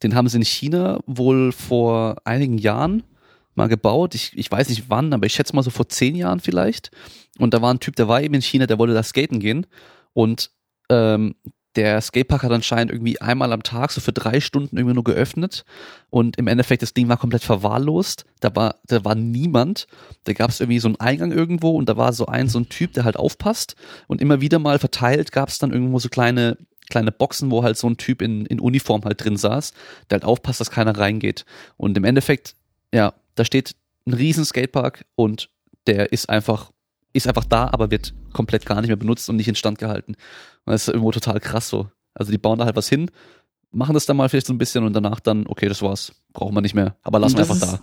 Den 0.03 0.15
haben 0.15 0.29
sie 0.29 0.39
in 0.39 0.45
China 0.45 1.01
wohl 1.07 1.53
vor 1.53 2.17
einigen 2.25 2.59
Jahren 2.59 3.03
mal 3.55 3.69
gebaut. 3.69 4.15
Ich, 4.15 4.37
ich 4.37 4.51
weiß 4.51 4.69
nicht 4.69 4.89
wann, 4.89 5.13
aber 5.13 5.27
ich 5.27 5.35
schätze 5.35 5.55
mal 5.55 5.63
so 5.63 5.71
vor 5.71 5.89
zehn 5.89 6.15
Jahren 6.15 6.41
vielleicht. 6.41 6.91
Und 7.39 7.55
da 7.55 7.63
war 7.63 7.73
ein 7.73 7.81
Typ, 7.81 7.97
der 7.97 8.09
war 8.09 8.23
eben 8.23 8.35
in 8.35 8.43
China, 8.43 8.67
der 8.67 8.79
wollte 8.79 8.95
da 8.95 9.03
skaten 9.03 9.41
gehen. 9.41 9.67
Und 10.15 10.51
ähm, 10.89 11.35
der 11.77 12.01
Skatepark 12.01 12.43
hat 12.43 12.53
anscheinend 12.53 12.93
irgendwie 12.93 13.21
einmal 13.21 13.53
am 13.53 13.63
Tag 13.63 13.93
so 13.93 14.01
für 14.01 14.13
drei 14.13 14.41
Stunden 14.41 14.77
irgendwie 14.77 14.95
nur 14.95 15.05
geöffnet 15.05 15.65
und 16.11 16.37
im 16.37 16.47
Endeffekt 16.47 16.83
das 16.83 16.93
Ding 16.93 17.09
war 17.09 17.17
komplett 17.17 17.43
verwahrlost. 17.43 18.27
Da 18.41 18.55
war, 18.55 18.77
da 18.85 19.05
war 19.05 19.15
niemand. 19.15 19.87
Da 20.25 20.35
gab 20.35 20.51
es 20.51 20.61
irgendwie 20.61 20.81
so 20.81 20.89
einen 20.89 21.01
Eingang 21.01 21.33
irgendwo 21.33 21.71
und 21.71 21.89
da 21.89 21.97
war 21.97 22.13
so 22.13 22.27
ein 22.27 22.49
so 22.49 22.59
ein 22.59 22.69
Typ, 22.69 22.93
der 22.93 23.05
halt 23.05 23.17
aufpasst 23.17 23.75
und 24.07 24.21
immer 24.21 24.43
wieder 24.43 24.59
mal 24.59 24.79
verteilt 24.79 25.33
gab 25.33 25.49
es 25.49 25.59
dann 25.59 25.73
irgendwo 25.73 25.99
so 25.99 26.11
kleine 26.11 26.59
kleine 26.93 27.11
Boxen, 27.11 27.51
wo 27.51 27.63
halt 27.63 27.77
so 27.77 27.89
ein 27.89 27.97
Typ 27.97 28.23
in, 28.23 28.47
in 28.47 28.61
Uniform 28.61 29.05
halt 29.05 29.25
drin 29.25 29.37
saß, 29.37 29.73
der 30.11 30.17
halt 30.17 30.25
aufpasst, 30.25 30.61
dass 30.61 30.71
keiner 30.71 30.97
reingeht. 30.97 31.45
Und 31.77 31.97
im 31.97 32.05
Endeffekt, 32.05 32.55
ja, 32.95 33.15
da 33.35 33.45
steht 33.45 33.75
ein 34.07 34.15
riesen 34.15 34.45
Skatepark 34.45 35.05
und 35.17 35.49
der 35.87 36.13
ist 36.13 36.29
einfach, 36.29 36.71
ist 37.13 37.27
einfach 37.27 37.45
da, 37.45 37.69
aber 37.73 37.91
wird 37.91 38.15
komplett 38.33 38.67
gar 38.67 38.81
nicht 38.81 38.89
mehr 38.89 38.97
benutzt 38.97 39.29
und 39.29 39.37
nicht 39.37 39.49
instand 39.49 39.79
gehalten. 39.79 40.15
Und 40.65 40.73
das 40.73 40.83
ist 40.83 40.89
irgendwo 40.89 41.11
total 41.11 41.41
krass 41.41 41.69
so. 41.69 41.89
Also 42.15 42.31
die 42.31 42.39
bauen 42.39 42.59
da 42.59 42.67
halt 42.67 42.77
was 42.77 42.89
hin, 42.89 43.11
machen 43.71 43.95
das 43.95 44.07
dann 44.07 44.17
mal 44.17 44.29
vielleicht 44.29 44.47
so 44.47 44.53
ein 44.53 44.59
bisschen 44.59 44.85
und 44.85 44.93
danach 44.93 45.21
dann, 45.21 45.47
okay, 45.47 45.69
das 45.69 45.83
war's, 45.83 46.13
brauchen 46.33 46.55
wir 46.55 46.61
nicht 46.61 46.75
mehr, 46.75 46.97
aber 47.03 47.19
lassen 47.19 47.37
wir 47.37 47.43
einfach 47.43 47.57
ist, 47.57 47.63
da. 47.63 47.81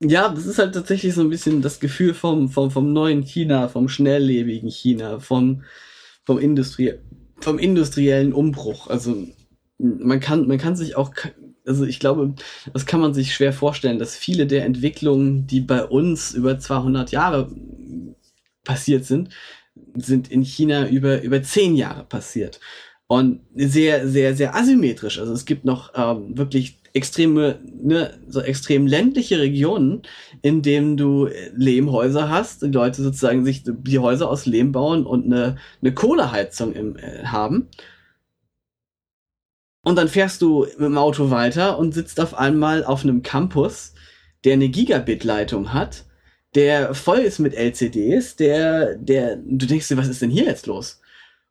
Ja, 0.00 0.28
das 0.28 0.46
ist 0.46 0.58
halt 0.58 0.74
tatsächlich 0.74 1.14
so 1.14 1.22
ein 1.22 1.30
bisschen 1.30 1.62
das 1.62 1.80
Gefühl 1.80 2.14
vom, 2.14 2.48
vom, 2.48 2.70
vom 2.70 2.92
neuen 2.92 3.22
China, 3.22 3.68
vom 3.68 3.88
schnelllebigen 3.88 4.70
China, 4.70 5.20
vom, 5.20 5.62
vom 6.24 6.38
Industrie, 6.38 6.94
vom 7.38 7.58
industriellen 7.58 8.32
Umbruch. 8.32 8.88
Also 8.88 9.26
man 9.78 10.20
kann, 10.20 10.46
man 10.46 10.58
kann 10.58 10.76
sich 10.76 10.96
auch, 10.96 11.12
also 11.66 11.84
ich 11.84 12.00
glaube, 12.00 12.34
das 12.72 12.86
kann 12.86 13.00
man 13.00 13.14
sich 13.14 13.34
schwer 13.34 13.52
vorstellen, 13.52 13.98
dass 13.98 14.16
viele 14.16 14.46
der 14.46 14.64
Entwicklungen, 14.64 15.46
die 15.46 15.60
bei 15.60 15.84
uns 15.84 16.32
über 16.34 16.58
200 16.58 17.10
Jahre 17.10 17.50
passiert 18.64 19.04
sind, 19.04 19.30
sind 19.94 20.30
in 20.30 20.42
China 20.42 20.88
über, 20.88 21.22
über 21.22 21.42
zehn 21.42 21.76
Jahre 21.76 22.04
passiert. 22.04 22.60
Und 23.08 23.42
sehr, 23.54 24.08
sehr, 24.08 24.34
sehr 24.34 24.56
asymmetrisch. 24.56 25.18
Also 25.20 25.32
es 25.32 25.44
gibt 25.44 25.64
noch 25.64 25.92
ähm, 25.94 26.36
wirklich 26.36 26.78
extreme, 26.96 27.60
ne, 27.82 28.18
so 28.26 28.40
extrem 28.40 28.86
ländliche 28.86 29.38
Regionen, 29.38 30.02
in 30.42 30.62
denen 30.62 30.96
du 30.96 31.28
Lehmhäuser 31.54 32.30
hast, 32.30 32.62
die 32.62 32.68
Leute 32.68 33.02
sozusagen 33.02 33.44
sich 33.44 33.62
die 33.66 33.98
Häuser 33.98 34.30
aus 34.30 34.46
Lehm 34.46 34.72
bauen 34.72 35.04
und 35.04 35.26
eine, 35.26 35.56
eine 35.82 35.94
Kohleheizung 35.94 36.72
im, 36.72 36.96
äh, 36.96 37.24
haben. 37.24 37.68
Und 39.82 39.96
dann 39.96 40.08
fährst 40.08 40.42
du 40.42 40.62
mit 40.62 40.80
dem 40.80 40.98
Auto 40.98 41.30
weiter 41.30 41.78
und 41.78 41.92
sitzt 41.92 42.18
auf 42.18 42.34
einmal 42.34 42.82
auf 42.82 43.04
einem 43.04 43.22
Campus, 43.22 43.92
der 44.44 44.54
eine 44.54 44.68
Gigabit-Leitung 44.68 45.74
hat, 45.74 46.06
der 46.54 46.94
voll 46.94 47.18
ist 47.18 47.38
mit 47.38 47.54
LCDs, 47.54 48.36
der, 48.36 48.96
der, 48.96 49.36
du 49.36 49.66
denkst 49.66 49.88
dir, 49.88 49.98
was 49.98 50.08
ist 50.08 50.22
denn 50.22 50.30
hier 50.30 50.44
jetzt 50.44 50.66
los? 50.66 51.00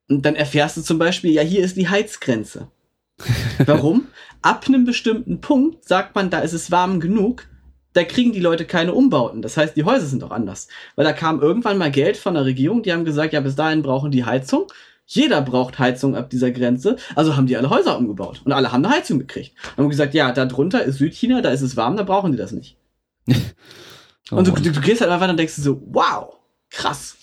Und 0.09 0.25
dann 0.25 0.35
erfährst 0.35 0.77
du 0.77 0.81
zum 0.81 0.97
Beispiel, 0.97 1.31
ja, 1.31 1.43
hier 1.43 1.63
ist 1.63 1.77
die 1.77 1.87
Heizgrenze. 1.87 2.71
Warum? 3.65 4.07
Ab 4.41 4.65
einem 4.67 4.85
bestimmten 4.85 5.41
Punkt 5.41 5.87
sagt 5.87 6.15
man, 6.15 6.29
da 6.29 6.39
ist 6.39 6.53
es 6.53 6.71
warm 6.71 6.99
genug, 6.99 7.47
da 7.93 8.03
kriegen 8.03 8.33
die 8.33 8.41
Leute 8.41 8.65
keine 8.65 8.93
Umbauten. 8.93 9.41
Das 9.41 9.55
heißt, 9.55 9.75
die 9.75 9.85
Häuser 9.85 10.05
sind 10.05 10.23
auch 10.23 10.31
anders. 10.31 10.67
Weil 10.95 11.05
da 11.05 11.13
kam 11.13 11.41
irgendwann 11.41 11.77
mal 11.77 11.91
Geld 11.91 12.17
von 12.17 12.33
der 12.33 12.43
Regierung, 12.45 12.83
die 12.83 12.91
haben 12.91 13.05
gesagt, 13.05 13.33
ja, 13.33 13.39
bis 13.39 13.55
dahin 13.55 13.81
brauchen 13.81 14.11
die 14.11 14.25
Heizung. 14.25 14.67
Jeder 15.05 15.41
braucht 15.41 15.79
Heizung 15.79 16.15
ab 16.15 16.29
dieser 16.29 16.51
Grenze. 16.51 16.97
Also 17.15 17.37
haben 17.37 17.47
die 17.47 17.55
alle 17.55 17.69
Häuser 17.69 17.97
umgebaut. 17.97 18.41
Und 18.43 18.51
alle 18.51 18.71
haben 18.71 18.83
eine 18.83 18.93
Heizung 18.93 19.19
gekriegt. 19.19 19.53
Und 19.71 19.83
haben 19.83 19.89
gesagt, 19.89 20.13
ja, 20.13 20.31
da 20.33 20.45
drunter 20.45 20.83
ist 20.83 20.97
Südchina, 20.97 21.41
da 21.41 21.51
ist 21.51 21.61
es 21.61 21.77
warm, 21.77 21.95
da 21.95 22.03
brauchen 22.03 22.33
die 22.33 22.37
das 22.37 22.51
nicht. 22.51 22.77
oh, 23.29 23.33
und 24.35 24.47
du, 24.47 24.51
du, 24.51 24.71
du 24.71 24.81
gehst 24.81 24.99
halt 24.99 25.11
einfach 25.11 25.29
und 25.29 25.37
denkst 25.37 25.53
so, 25.53 25.81
wow, 25.85 26.35
krass. 26.69 27.15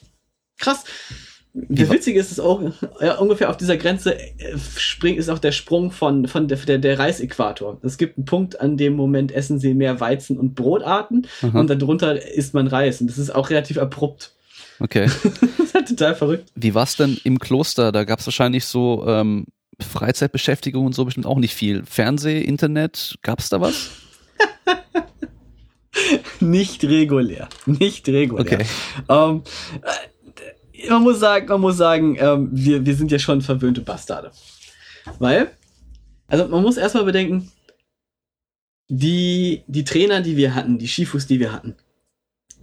Krass. 0.59 0.85
Das 1.55 1.91
Witzige 1.91 2.19
ist, 2.19 2.33
es 2.33 2.41
auch 2.41 2.63
ja, 3.01 3.19
ungefähr 3.19 3.51
auf 3.51 3.59
dieser 3.59 3.77
Grenze 3.77 4.19
äh, 4.19 4.57
springt 4.77 5.19
ist 5.19 5.29
auch 5.29 5.39
der 5.39 5.53
Sprung 5.53 5.91
von 5.91 6.27
von 6.27 6.49
der 6.49 6.57
der, 6.57 6.79
der 6.79 6.99
Reisäquator. 6.99 7.79
Es 7.83 7.99
gibt 7.99 8.17
einen 8.17 8.25
Punkt, 8.25 8.61
an 8.61 8.79
dem 8.79 8.95
Moment 8.95 9.33
essen 9.33 9.59
sie 9.59 9.75
mehr 9.75 10.01
Weizen 10.01 10.39
und 10.39 10.55
Brotarten 10.55 11.27
Aha. 11.43 11.61
und 11.61 11.69
darunter 11.69 12.25
isst 12.27 12.55
man 12.55 12.69
Reis 12.69 13.03
und 13.03 13.09
das 13.09 13.19
ist 13.19 13.35
auch 13.35 13.51
relativ 13.51 13.77
abrupt. 13.77 14.35
Okay. 14.81 15.05
das 15.23 15.25
ist 15.59 15.75
halt 15.75 15.89
total 15.89 16.15
verrückt. 16.15 16.49
Wie 16.55 16.75
war's 16.75 16.97
denn 16.97 17.19
im 17.23 17.39
Kloster? 17.39 17.93
Da 17.93 18.05
gab 18.05 18.21
es 18.21 18.27
wahrscheinlich 18.27 18.65
so 18.65 19.05
ähm, 19.07 19.47
Freizeitbeschäftigung 19.79 20.87
und 20.87 20.95
so 20.95 21.05
bestimmt 21.05 21.27
auch 21.27 21.39
nicht 21.39 21.55
viel. 21.55 21.85
Fernseh, 21.85 22.41
Internet, 22.41 23.17
gab's 23.21 23.51
da 23.51 23.61
was? 23.61 23.91
nicht 26.41 26.83
regulär, 26.85 27.49
nicht 27.67 28.09
regulär. 28.09 28.41
Okay. 28.41 28.67
Ähm, 29.09 29.43
man 30.89 31.03
muss 31.03 31.21
sagen, 31.21 31.47
man 31.49 31.61
muss 31.61 31.77
sagen, 31.77 32.17
ähm, 32.19 32.49
wir, 32.53 32.85
wir 32.85 32.95
sind 32.95 33.11
ja 33.11 33.19
schon 33.19 33.41
verwöhnte 33.41 33.81
Bastarde. 33.81 34.31
Weil, 35.19 35.51
also 36.29 36.49
man 36.49 36.63
muss 36.63 36.77
erstmal 36.77 37.05
bedenken, 37.05 37.51
die, 38.89 39.63
die 39.67 39.85
Trainer, 39.85 40.21
die 40.21 40.37
wir 40.37 40.55
hatten, 40.55 40.79
die 40.79 40.89
Shifus, 40.89 41.27
die 41.27 41.41
wir 41.41 41.53
hatten, 41.53 41.77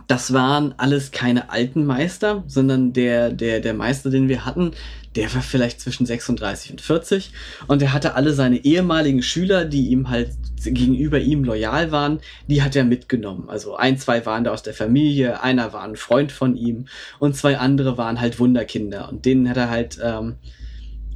das 0.10 0.34
waren 0.34 0.74
alles 0.78 1.12
keine 1.12 1.52
alten 1.52 1.86
Meister, 1.86 2.44
sondern 2.48 2.94
der, 2.94 3.30
der, 3.32 3.60
der 3.60 3.76
Meister, 3.76 4.10
den 4.10 4.28
wir 4.28 4.44
hatten, 4.44 4.72
der 5.16 5.32
war 5.36 5.44
vielleicht 5.44 5.80
zwischen 5.80 6.08
36 6.08 6.72
und 6.72 6.82
40 6.82 7.32
und 7.68 7.84
er 7.84 7.94
hatte 7.94 8.16
alle 8.16 8.34
seine 8.34 8.66
ehemaligen 8.66 9.22
Schüler, 9.22 9.66
die 9.66 9.90
ihm 9.90 10.10
halt 10.10 10.32
gegenüber 10.64 11.20
ihm 11.20 11.44
loyal 11.44 11.92
waren, 11.92 12.22
die 12.48 12.64
hat 12.64 12.76
er 12.76 12.86
mitgenommen. 12.86 13.50
Also 13.50 13.76
ein, 13.76 14.00
zwei 14.00 14.26
waren 14.26 14.44
da 14.44 14.52
aus 14.52 14.64
der 14.64 14.74
Familie, 14.74 15.44
einer 15.44 15.74
war 15.74 15.84
ein 15.84 15.96
Freund 15.96 16.32
von 16.32 16.56
ihm 16.56 16.88
und 17.20 17.36
zwei 17.36 17.60
andere 17.60 18.00
waren 18.00 18.20
halt 18.20 18.40
Wunderkinder 18.40 19.10
und 19.10 19.26
denen 19.26 19.48
hat 19.48 19.58
er 19.58 19.70
halt 19.70 20.00
ähm, 20.04 20.38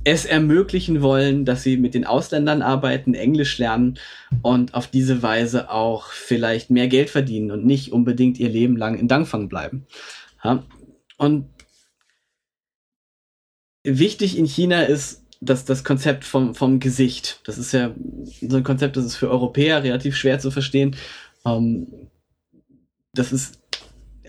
es 0.03 0.25
ermöglichen 0.25 1.01
wollen, 1.01 1.45
dass 1.45 1.63
sie 1.63 1.77
mit 1.77 1.93
den 1.93 2.05
Ausländern 2.05 2.61
arbeiten, 2.61 3.13
Englisch 3.13 3.57
lernen 3.57 3.99
und 4.41 4.73
auf 4.73 4.87
diese 4.87 5.23
Weise 5.23 5.69
auch 5.69 6.07
vielleicht 6.07 6.69
mehr 6.69 6.87
Geld 6.87 7.09
verdienen 7.09 7.51
und 7.51 7.65
nicht 7.65 7.91
unbedingt 7.91 8.39
ihr 8.39 8.49
Leben 8.49 8.75
lang 8.75 8.97
in 8.97 9.07
Dangfang 9.07 9.47
bleiben. 9.47 9.87
Ja? 10.43 10.63
Und 11.17 11.47
wichtig 13.83 14.37
in 14.37 14.45
China 14.45 14.83
ist, 14.83 15.23
dass 15.39 15.65
das 15.65 15.83
Konzept 15.83 16.23
vom, 16.23 16.55
vom 16.55 16.79
Gesicht, 16.79 17.41
das 17.45 17.57
ist 17.57 17.73
ja 17.73 17.93
so 18.41 18.57
ein 18.57 18.63
Konzept, 18.63 18.97
das 18.97 19.05
ist 19.05 19.15
für 19.15 19.29
Europäer 19.29 19.83
relativ 19.83 20.15
schwer 20.15 20.39
zu 20.39 20.51
verstehen. 20.51 20.95
Ähm, 21.45 21.87
das 23.13 23.31
ist 23.31 23.62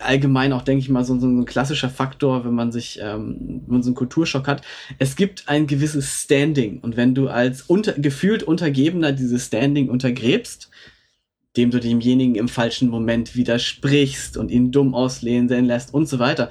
allgemein 0.04 0.52
auch, 0.52 0.62
denke 0.62 0.82
ich 0.82 0.88
mal, 0.88 1.04
so, 1.04 1.18
so, 1.18 1.26
ein 1.26 1.44
klassischer 1.44 1.88
Faktor, 1.88 2.44
wenn 2.44 2.54
man 2.54 2.72
sich, 2.72 3.00
ähm, 3.02 3.62
wenn 3.66 3.74
man 3.74 3.82
so 3.82 3.88
einen 3.88 3.96
Kulturschock 3.96 4.46
hat. 4.46 4.62
Es 4.98 5.16
gibt 5.16 5.48
ein 5.48 5.66
gewisses 5.66 6.22
Standing 6.22 6.80
und 6.80 6.96
wenn 6.96 7.14
du 7.14 7.28
als 7.28 7.62
unter, 7.62 7.92
gefühlt 7.92 8.42
Untergebener 8.42 9.12
dieses 9.12 9.46
Standing 9.46 9.88
untergräbst, 9.88 10.70
dem 11.56 11.70
du 11.70 11.78
demjenigen 11.78 12.34
im 12.34 12.48
falschen 12.48 12.88
Moment 12.88 13.36
widersprichst 13.36 14.36
und 14.36 14.50
ihn 14.50 14.72
dumm 14.72 14.94
auslehnen 14.94 15.64
lässt 15.64 15.94
und 15.94 16.08
so 16.08 16.18
weiter, 16.18 16.50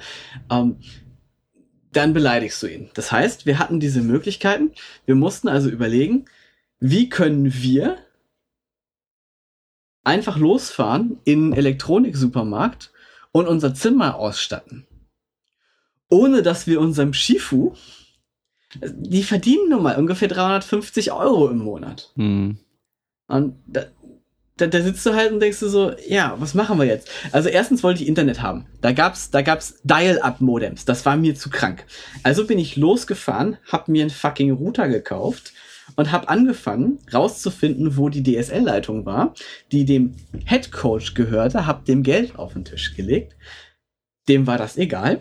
ähm, 0.50 0.76
dann 1.92 2.12
beleidigst 2.12 2.62
du 2.62 2.66
ihn. 2.66 2.90
Das 2.94 3.12
heißt, 3.12 3.46
wir 3.46 3.58
hatten 3.58 3.80
diese 3.80 4.00
Möglichkeiten. 4.00 4.72
Wir 5.06 5.14
mussten 5.14 5.48
also 5.48 5.68
überlegen, 5.68 6.24
wie 6.80 7.08
können 7.08 7.52
wir 7.54 7.98
einfach 10.02 10.36
losfahren 10.36 11.18
in 11.24 11.52
Elektroniksupermarkt 11.52 12.92
und 13.34 13.48
unser 13.48 13.74
Zimmer 13.74 14.14
ausstatten. 14.14 14.86
Ohne 16.08 16.42
dass 16.42 16.68
wir 16.68 16.80
unserem 16.80 17.12
Shifu, 17.12 17.74
die 18.80 19.24
verdienen 19.24 19.70
nun 19.70 19.82
mal 19.82 19.96
ungefähr 19.96 20.28
350 20.28 21.10
Euro 21.10 21.48
im 21.48 21.58
Monat. 21.58 22.12
Hm. 22.14 22.58
Und 23.26 23.56
da, 23.66 23.86
da, 24.56 24.68
da 24.68 24.82
sitzt 24.82 25.04
du 25.04 25.14
halt 25.14 25.32
und 25.32 25.40
denkst 25.40 25.58
du 25.58 25.68
so, 25.68 25.92
ja, 26.06 26.36
was 26.38 26.54
machen 26.54 26.78
wir 26.78 26.86
jetzt? 26.86 27.10
Also 27.32 27.48
erstens 27.48 27.82
wollte 27.82 28.02
ich 28.02 28.08
Internet 28.08 28.40
haben. 28.40 28.66
Da 28.80 28.92
gab's, 28.92 29.30
da 29.30 29.42
gab's 29.42 29.80
Dial-Up-Modems. 29.82 30.84
Das 30.84 31.04
war 31.04 31.16
mir 31.16 31.34
zu 31.34 31.50
krank. 31.50 31.86
Also 32.22 32.46
bin 32.46 32.60
ich 32.60 32.76
losgefahren, 32.76 33.56
hab 33.66 33.88
mir 33.88 34.02
einen 34.02 34.10
fucking 34.10 34.52
Router 34.52 34.86
gekauft 34.88 35.52
und 35.96 36.12
hab 36.12 36.30
angefangen 36.30 36.98
rauszufinden, 37.12 37.96
wo 37.96 38.08
die 38.08 38.22
DSL-Leitung 38.22 39.06
war, 39.06 39.34
die 39.72 39.84
dem 39.84 40.14
Head 40.46 40.72
Coach 40.72 41.14
gehörte, 41.14 41.66
hab 41.66 41.84
dem 41.84 42.02
Geld 42.02 42.38
auf 42.38 42.54
den 42.54 42.64
Tisch 42.64 42.94
gelegt. 42.94 43.36
Dem 44.28 44.46
war 44.46 44.58
das 44.58 44.76
egal. 44.76 45.20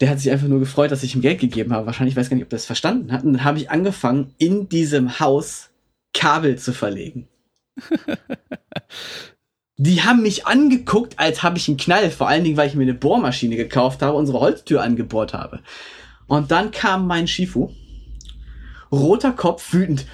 Der 0.00 0.10
hat 0.10 0.18
sich 0.18 0.32
einfach 0.32 0.48
nur 0.48 0.58
gefreut, 0.58 0.90
dass 0.90 1.04
ich 1.04 1.14
ihm 1.14 1.20
Geld 1.20 1.40
gegeben 1.40 1.72
habe. 1.72 1.86
Wahrscheinlich 1.86 2.16
weiß 2.16 2.28
gar 2.28 2.34
nicht, 2.34 2.44
ob 2.44 2.52
er 2.52 2.56
das 2.56 2.66
verstanden 2.66 3.12
hat. 3.12 3.22
Und 3.22 3.34
dann 3.34 3.44
habe 3.44 3.58
ich 3.58 3.70
angefangen, 3.70 4.34
in 4.38 4.68
diesem 4.68 5.20
Haus 5.20 5.70
Kabel 6.12 6.58
zu 6.58 6.72
verlegen. 6.72 7.28
Die 9.76 10.02
haben 10.02 10.22
mich 10.22 10.46
angeguckt, 10.46 11.18
als 11.18 11.42
habe 11.42 11.56
ich 11.58 11.66
einen 11.68 11.76
Knall, 11.76 12.10
vor 12.10 12.28
allen 12.28 12.44
Dingen, 12.44 12.56
weil 12.56 12.68
ich 12.68 12.74
mir 12.74 12.82
eine 12.82 12.94
Bohrmaschine 12.94 13.56
gekauft 13.56 14.02
habe, 14.02 14.16
unsere 14.16 14.40
Holztür 14.40 14.82
angebohrt 14.82 15.34
habe. 15.34 15.60
Und 16.26 16.50
dann 16.50 16.70
kam 16.70 17.06
mein 17.06 17.26
Shifu, 17.26 17.70
roter 18.92 19.32
Kopf, 19.32 19.72
wütend. 19.72 20.04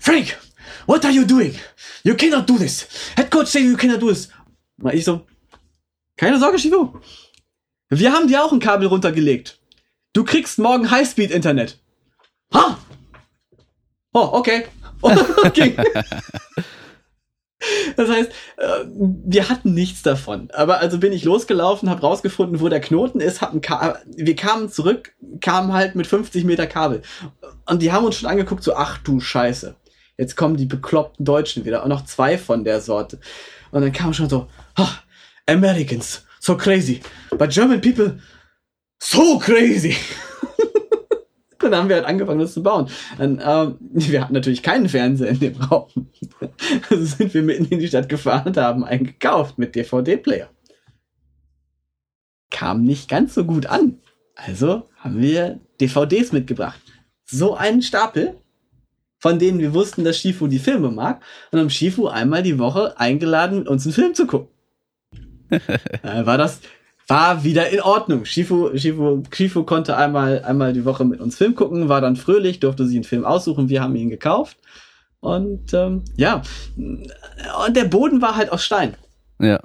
Frank, 0.00 0.36
what 0.86 1.04
are 1.04 1.12
you 1.12 1.24
doing? 1.24 1.54
You 2.04 2.14
cannot 2.14 2.46
do 2.46 2.58
this. 2.58 2.86
Head 3.16 3.30
coach 3.30 3.48
say 3.48 3.60
you 3.60 3.76
cannot 3.76 4.00
do 4.00 4.08
this. 4.08 4.28
Und 4.82 4.94
ich 4.94 5.04
so, 5.04 5.26
keine 6.16 6.38
Sorge, 6.38 6.58
Shifu. 6.58 7.00
Wir 7.88 8.12
haben 8.12 8.28
dir 8.28 8.44
auch 8.44 8.52
ein 8.52 8.60
Kabel 8.60 8.88
runtergelegt. 8.88 9.58
Du 10.12 10.24
kriegst 10.24 10.58
morgen 10.58 10.90
Highspeed-Internet. 10.90 11.78
Ha! 12.52 12.78
Oh, 14.12 14.30
okay. 14.32 14.66
okay. 15.02 15.76
Das 17.96 18.10
heißt, 18.10 18.30
äh, 18.58 18.84
wir 18.90 19.48
hatten 19.48 19.72
nichts 19.72 20.02
davon. 20.02 20.50
Aber 20.52 20.78
also 20.78 20.98
bin 20.98 21.12
ich 21.12 21.24
losgelaufen, 21.24 21.88
habe 21.88 22.02
rausgefunden, 22.02 22.60
wo 22.60 22.68
der 22.68 22.80
Knoten 22.80 23.20
ist, 23.20 23.40
hab 23.40 23.54
ein 23.54 23.60
Ka 23.62 23.98
wir 24.06 24.36
kamen 24.36 24.70
zurück, 24.70 25.14
kamen 25.40 25.72
halt 25.72 25.94
mit 25.94 26.06
50 26.06 26.44
Meter 26.44 26.66
Kabel. 26.66 27.02
Und 27.64 27.80
die 27.80 27.92
haben 27.92 28.04
uns 28.04 28.16
schon 28.16 28.28
angeguckt, 28.28 28.62
so, 28.62 28.74
ach 28.74 28.98
du 28.98 29.20
Scheiße. 29.20 29.74
Jetzt 30.18 30.36
kommen 30.36 30.56
die 30.56 30.66
bekloppten 30.66 31.24
Deutschen 31.24 31.64
wieder. 31.64 31.82
Und 31.82 31.88
noch 31.88 32.04
zwei 32.04 32.38
von 32.38 32.64
der 32.64 32.80
Sorte. 32.80 33.18
Und 33.70 33.82
dann 33.82 33.92
kam 33.92 34.12
schon 34.12 34.28
so, 34.28 34.48
oh, 34.78 34.88
Americans, 35.46 36.24
so 36.40 36.56
crazy. 36.56 37.00
But 37.30 37.50
German 37.50 37.80
people, 37.80 38.18
so 38.98 39.38
crazy. 39.38 39.96
dann 41.58 41.74
haben 41.74 41.88
wir 41.88 41.96
halt 41.96 42.06
angefangen, 42.06 42.40
das 42.40 42.52
zu 42.52 42.62
bauen. 42.62 42.88
Und, 43.18 43.40
ähm, 43.44 43.76
wir 43.80 44.20
hatten 44.20 44.34
natürlich 44.34 44.62
keinen 44.62 44.88
Fernseher 44.88 45.30
in 45.30 45.40
dem 45.40 45.56
Raum. 45.56 45.88
also 46.90 47.04
sind 47.04 47.34
wir 47.34 47.42
mitten 47.42 47.66
in 47.66 47.78
die 47.78 47.88
Stadt 47.88 48.08
gefahren 48.08 48.48
und 48.48 48.56
haben 48.56 48.84
einen 48.84 49.04
gekauft 49.04 49.58
mit 49.58 49.74
DVD-Player. 49.74 50.48
Kam 52.50 52.82
nicht 52.82 53.08
ganz 53.08 53.34
so 53.34 53.44
gut 53.44 53.66
an. 53.66 53.98
Also 54.34 54.88
haben 54.98 55.20
wir 55.20 55.60
DVDs 55.80 56.32
mitgebracht. 56.32 56.80
So 57.24 57.54
einen 57.54 57.82
Stapel, 57.82 58.36
von 59.18 59.38
denen 59.38 59.58
wir 59.58 59.74
wussten, 59.74 60.04
dass 60.04 60.18
Shifu 60.18 60.46
die 60.46 60.58
Filme 60.58 60.90
mag, 60.90 61.22
und 61.50 61.58
haben 61.58 61.70
Shifu 61.70 62.06
einmal 62.06 62.42
die 62.42 62.58
Woche 62.58 62.98
eingeladen, 63.00 63.66
uns 63.66 63.84
einen 63.84 63.94
Film 63.94 64.14
zu 64.14 64.26
gucken. 64.26 64.48
äh, 65.50 66.26
war 66.26 66.38
das 66.38 66.60
war 67.08 67.44
wieder 67.44 67.68
in 67.70 67.80
Ordnung. 67.80 68.24
Shifu, 68.24 68.76
Shifu, 68.76 69.22
Shifu 69.30 69.64
konnte 69.64 69.96
einmal, 69.96 70.42
einmal 70.42 70.72
die 70.72 70.84
Woche 70.84 71.04
mit 71.04 71.20
uns 71.20 71.36
Film 71.36 71.54
gucken, 71.54 71.88
war 71.88 72.00
dann 72.00 72.16
fröhlich, 72.16 72.60
durfte 72.60 72.86
sich 72.86 72.96
einen 72.96 73.04
Film 73.04 73.24
aussuchen, 73.24 73.68
wir 73.68 73.82
haben 73.82 73.94
ihn 73.96 74.10
gekauft. 74.10 74.56
Und 75.20 75.72
ähm, 75.72 76.04
ja, 76.16 76.42
und 76.76 77.76
der 77.76 77.84
Boden 77.84 78.22
war 78.22 78.36
halt 78.36 78.50
aus 78.50 78.64
Stein. 78.64 78.96
Ja. 79.40 79.60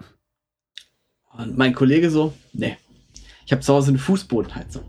Und 1.37 1.57
mein 1.57 1.73
Kollege 1.73 2.09
so, 2.09 2.33
nee, 2.53 2.77
ich 3.45 3.51
habe 3.51 3.61
zu 3.61 3.73
Hause 3.73 3.89
eine 3.89 3.99
Fußbodenheizung. 3.99 4.83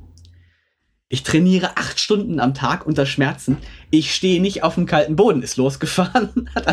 Ich 1.09 1.23
trainiere 1.25 1.77
acht 1.77 2.01
Stunden 2.01 2.41
am 2.41 2.55
Tag 2.55 2.87
unter 2.87 3.05
Schmerzen. 3.05 3.59
Ich 3.91 4.15
stehe 4.15 4.41
nicht 4.41 4.63
auf 4.63 4.77
dem 4.77 4.87
kalten 4.87 5.15
Boden. 5.15 5.43
Ist 5.43 5.59
losgefahren, 5.59 6.49
hat, 6.55 6.67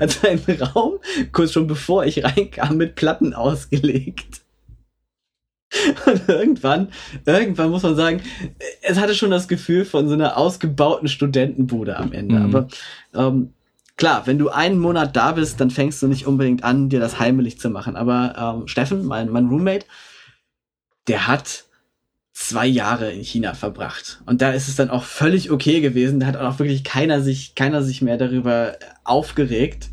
hat 0.00 0.10
seinen 0.10 0.62
Raum, 0.62 0.94
kurz 1.30 1.52
schon 1.52 1.68
bevor 1.68 2.04
ich 2.04 2.24
reinkam, 2.24 2.76
mit 2.76 2.96
Platten 2.96 3.34
ausgelegt. 3.34 4.43
Und 6.06 6.28
irgendwann, 6.28 6.88
irgendwann 7.24 7.70
muss 7.70 7.82
man 7.82 7.96
sagen, 7.96 8.20
es 8.82 8.98
hatte 8.98 9.14
schon 9.14 9.30
das 9.30 9.48
Gefühl 9.48 9.84
von 9.84 10.08
so 10.08 10.14
einer 10.14 10.36
ausgebauten 10.36 11.08
Studentenbude 11.08 11.96
am 11.96 12.12
Ende. 12.12 12.36
Mhm. 12.36 12.44
Aber 12.44 12.68
ähm, 13.14 13.52
klar, 13.96 14.26
wenn 14.26 14.38
du 14.38 14.50
einen 14.50 14.78
Monat 14.78 15.16
da 15.16 15.32
bist, 15.32 15.60
dann 15.60 15.70
fängst 15.70 16.02
du 16.02 16.06
nicht 16.06 16.26
unbedingt 16.26 16.64
an, 16.64 16.88
dir 16.88 17.00
das 17.00 17.18
heimelig 17.18 17.58
zu 17.58 17.70
machen. 17.70 17.96
Aber 17.96 18.58
ähm, 18.60 18.68
Steffen, 18.68 19.04
mein, 19.04 19.30
mein 19.30 19.46
Roommate, 19.48 19.86
der 21.08 21.26
hat 21.26 21.64
zwei 22.32 22.66
Jahre 22.66 23.12
in 23.12 23.22
China 23.22 23.54
verbracht. 23.54 24.20
Und 24.26 24.42
da 24.42 24.50
ist 24.50 24.68
es 24.68 24.76
dann 24.76 24.90
auch 24.90 25.04
völlig 25.04 25.50
okay 25.50 25.80
gewesen. 25.80 26.20
Da 26.20 26.26
hat 26.26 26.36
auch 26.36 26.58
wirklich 26.58 26.82
keiner 26.82 27.20
sich, 27.20 27.54
keiner 27.54 27.82
sich 27.82 28.02
mehr 28.02 28.18
darüber 28.18 28.76
aufgeregt, 29.04 29.88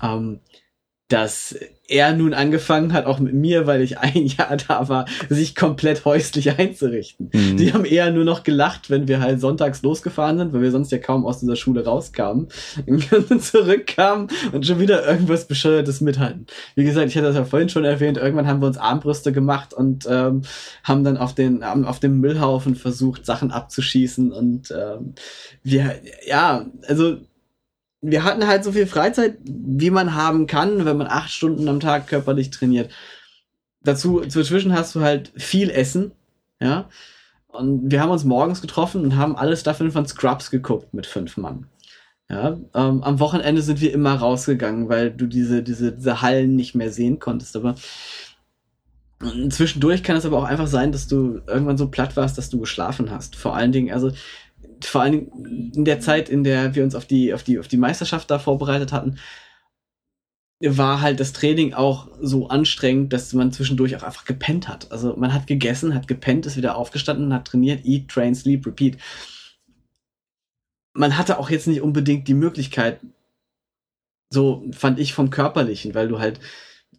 ähm, 0.00 0.40
dass 1.08 1.56
er 1.90 2.14
nun 2.14 2.34
angefangen 2.34 2.92
hat, 2.92 3.06
auch 3.06 3.18
mit 3.18 3.34
mir, 3.34 3.66
weil 3.66 3.82
ich 3.82 3.98
ein 3.98 4.26
Jahr 4.26 4.56
da 4.56 4.88
war, 4.88 5.06
sich 5.28 5.56
komplett 5.56 6.04
häuslich 6.04 6.56
einzurichten. 6.58 7.30
Mhm. 7.32 7.56
Die 7.56 7.72
haben 7.72 7.84
eher 7.84 8.10
nur 8.12 8.24
noch 8.24 8.44
gelacht, 8.44 8.90
wenn 8.90 9.08
wir 9.08 9.20
halt 9.20 9.40
sonntags 9.40 9.82
losgefahren 9.82 10.38
sind, 10.38 10.52
weil 10.52 10.62
wir 10.62 10.70
sonst 10.70 10.92
ja 10.92 10.98
kaum 10.98 11.26
aus 11.26 11.40
dieser 11.40 11.56
Schule 11.56 11.84
rauskamen 11.84 12.48
und 12.86 13.42
zurückkamen 13.42 14.28
und 14.52 14.66
schon 14.66 14.78
wieder 14.78 15.06
irgendwas 15.06 15.46
Bescheuertes 15.46 16.00
mithalten. 16.00 16.46
Wie 16.76 16.84
gesagt, 16.84 17.08
ich 17.08 17.16
hatte 17.16 17.26
das 17.26 17.36
ja 17.36 17.44
vorhin 17.44 17.68
schon 17.68 17.84
erwähnt, 17.84 18.18
irgendwann 18.18 18.46
haben 18.46 18.62
wir 18.62 18.68
uns 18.68 18.78
Armbrüste 18.78 19.32
gemacht 19.32 19.74
und 19.74 20.06
ähm, 20.08 20.42
haben 20.84 21.02
dann 21.02 21.16
auf 21.16 21.34
den 21.34 21.64
auf 21.64 21.98
dem 21.98 22.20
Müllhaufen 22.20 22.76
versucht, 22.76 23.26
Sachen 23.26 23.50
abzuschießen 23.50 24.32
und 24.32 24.70
ähm, 24.70 25.14
wir, 25.64 25.96
ja, 26.24 26.66
also 26.86 27.18
wir 28.02 28.24
hatten 28.24 28.46
halt 28.46 28.64
so 28.64 28.72
viel 28.72 28.86
Freizeit, 28.86 29.38
wie 29.44 29.90
man 29.90 30.14
haben 30.14 30.46
kann, 30.46 30.84
wenn 30.84 30.96
man 30.96 31.06
acht 31.06 31.30
Stunden 31.30 31.68
am 31.68 31.80
Tag 31.80 32.06
körperlich 32.06 32.50
trainiert. 32.50 32.90
Dazu, 33.82 34.20
zwischen 34.20 34.74
hast 34.74 34.94
du 34.94 35.00
halt 35.00 35.32
viel 35.36 35.70
Essen, 35.70 36.12
ja. 36.60 36.88
Und 37.48 37.90
wir 37.90 38.00
haben 38.00 38.10
uns 38.10 38.24
morgens 38.24 38.60
getroffen 38.60 39.02
und 39.02 39.16
haben 39.16 39.36
alle 39.36 39.56
Staffeln 39.56 39.90
von 39.90 40.06
Scrubs 40.06 40.50
geguckt 40.50 40.94
mit 40.94 41.06
fünf 41.06 41.36
Mann. 41.36 41.66
Ja, 42.28 42.58
ähm, 42.74 43.02
am 43.02 43.18
Wochenende 43.18 43.60
sind 43.60 43.80
wir 43.80 43.92
immer 43.92 44.14
rausgegangen, 44.14 44.88
weil 44.88 45.10
du 45.10 45.26
diese, 45.26 45.64
diese, 45.64 45.92
diese 45.92 46.22
Hallen 46.22 46.54
nicht 46.54 46.76
mehr 46.76 46.92
sehen 46.92 47.18
konntest. 47.18 47.56
Aber 47.56 47.74
zwischendurch 49.50 50.04
kann 50.04 50.16
es 50.16 50.24
aber 50.24 50.38
auch 50.38 50.44
einfach 50.44 50.68
sein, 50.68 50.92
dass 50.92 51.08
du 51.08 51.40
irgendwann 51.48 51.76
so 51.76 51.88
platt 51.88 52.16
warst, 52.16 52.38
dass 52.38 52.48
du 52.48 52.60
geschlafen 52.60 53.10
hast. 53.10 53.34
Vor 53.34 53.56
allen 53.56 53.72
Dingen, 53.72 53.92
also 53.92 54.12
vor 54.84 55.02
Dingen 55.12 55.72
in 55.74 55.84
der 55.84 56.00
Zeit, 56.00 56.28
in 56.28 56.44
der 56.44 56.74
wir 56.74 56.84
uns 56.84 56.94
auf 56.94 57.06
die, 57.06 57.34
auf 57.34 57.42
die, 57.42 57.58
auf 57.58 57.68
die 57.68 57.76
Meisterschaft 57.76 58.30
da 58.30 58.38
vorbereitet 58.38 58.92
hatten, 58.92 59.18
war 60.62 61.00
halt 61.00 61.20
das 61.20 61.32
Training 61.32 61.72
auch 61.72 62.08
so 62.20 62.48
anstrengend, 62.48 63.12
dass 63.12 63.32
man 63.32 63.52
zwischendurch 63.52 63.96
auch 63.96 64.02
einfach 64.02 64.26
gepennt 64.26 64.68
hat. 64.68 64.92
Also 64.92 65.16
man 65.16 65.32
hat 65.32 65.46
gegessen, 65.46 65.94
hat 65.94 66.06
gepennt, 66.06 66.44
ist 66.44 66.56
wieder 66.56 66.76
aufgestanden, 66.76 67.32
hat 67.32 67.46
trainiert, 67.46 67.84
eat, 67.84 68.08
train, 68.08 68.34
sleep, 68.34 68.66
repeat. 68.66 68.98
Man 70.92 71.16
hatte 71.16 71.38
auch 71.38 71.48
jetzt 71.48 71.66
nicht 71.66 71.80
unbedingt 71.80 72.28
die 72.28 72.34
Möglichkeit, 72.34 73.00
so 74.28 74.64
fand 74.72 74.98
ich 74.98 75.14
vom 75.14 75.30
körperlichen, 75.30 75.94
weil 75.94 76.08
du 76.08 76.18
halt 76.18 76.40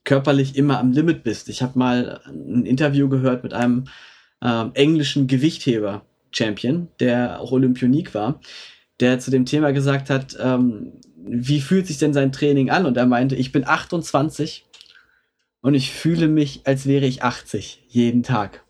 körperlich 0.04 0.56
immer 0.56 0.80
am 0.80 0.92
Limit 0.92 1.24
bist. 1.24 1.48
Ich 1.48 1.62
habe 1.62 1.78
mal 1.78 2.22
ein 2.26 2.66
Interview 2.66 3.10
gehört 3.10 3.44
mit 3.44 3.54
einem 3.54 3.86
ähm, 4.42 4.72
englischen 4.74 5.28
Gewichtheber 5.28 6.06
Champion, 6.32 6.88
der 7.00 7.40
auch 7.40 7.52
Olympionik 7.52 8.14
war, 8.14 8.40
der 9.00 9.20
zu 9.20 9.32
dem 9.32 9.46
Thema 9.46 9.72
gesagt 9.72 10.10
hat, 10.10 10.38
ähm, 10.40 10.94
wie 11.24 11.62
fühlt 11.62 11.88
sich 11.88 11.98
denn 11.98 12.14
sein 12.14 12.32
Training 12.32 12.70
an? 12.70 12.86
Und 12.86 12.98
er 12.98 13.06
meinte, 13.06 13.36
ich 13.36 13.52
bin 13.52 13.68
28 13.68 14.66
und 15.62 15.76
ich 15.76 15.92
fühle 15.92 16.28
mich, 16.28 16.62
als 16.66 16.86
wäre 16.86 17.06
ich 17.06 17.24
80 17.24 17.84
jeden 17.88 18.24
Tag. 18.24 18.64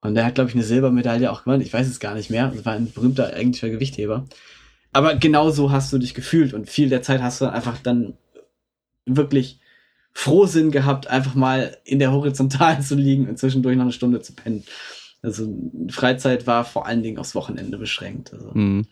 Und 0.00 0.16
er 0.16 0.26
hat, 0.26 0.34
glaube 0.34 0.50
ich, 0.50 0.54
eine 0.54 0.64
Silbermedaille 0.64 1.30
auch 1.30 1.44
gewonnen. 1.44 1.62
Ich 1.62 1.72
weiß 1.72 1.86
es 1.86 2.00
gar 2.00 2.14
nicht 2.14 2.30
mehr. 2.30 2.48
Das 2.48 2.64
war 2.64 2.74
ein 2.74 2.92
berühmter 2.92 3.32
englischer 3.34 3.70
Gewichtheber. 3.70 4.26
Aber 4.92 5.16
genau 5.16 5.50
so 5.50 5.72
hast 5.72 5.92
du 5.92 5.98
dich 5.98 6.14
gefühlt 6.14 6.54
und 6.54 6.68
viel 6.68 6.88
der 6.88 7.02
Zeit 7.02 7.22
hast 7.22 7.40
du 7.40 7.46
dann 7.46 7.54
einfach 7.54 7.78
dann 7.78 8.14
wirklich 9.06 9.60
Frohsinn 10.12 10.70
gehabt, 10.70 11.08
einfach 11.08 11.34
mal 11.34 11.76
in 11.84 11.98
der 11.98 12.12
Horizontalen 12.12 12.82
zu 12.82 12.94
liegen 12.94 13.28
und 13.28 13.38
zwischendurch 13.38 13.76
noch 13.76 13.84
eine 13.84 13.92
Stunde 13.92 14.20
zu 14.20 14.34
pennen. 14.34 14.64
Also 15.24 15.48
Freizeit 15.90 16.46
war 16.46 16.64
vor 16.64 16.86
allen 16.86 17.02
Dingen 17.02 17.18
aufs 17.18 17.34
Wochenende 17.34 17.78
beschränkt. 17.78 18.32
Also 18.32 18.50
mhm. 18.52 18.86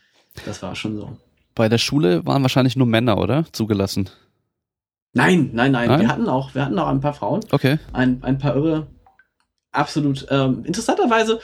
das 0.47 0.63
war 0.63 0.75
schon 0.75 0.97
so. 0.97 1.17
Bei 1.55 1.69
der 1.69 1.79
Schule 1.79 2.25
waren 2.25 2.43
wahrscheinlich 2.43 2.75
nur 2.75 2.87
Männer, 2.87 3.19
oder? 3.19 3.45
Zugelassen. 3.53 4.09
Nein, 5.13 5.51
nein, 5.53 5.73
nein. 5.73 5.89
nein? 5.89 6.01
Wir 6.01 6.09
hatten 6.09 6.29
auch, 6.29 6.55
wir 6.55 6.65
hatten 6.65 6.79
auch 6.79 6.89
ein 6.89 7.01
paar 7.01 7.13
Frauen. 7.13 7.41
Okay. 7.51 7.79
Ein, 7.93 8.23
ein 8.25 8.39
paar 8.39 8.57
irre. 8.57 8.87
Absolut. 9.71 10.27
Ähm, 10.31 10.65
interessanterweise, 10.65 11.41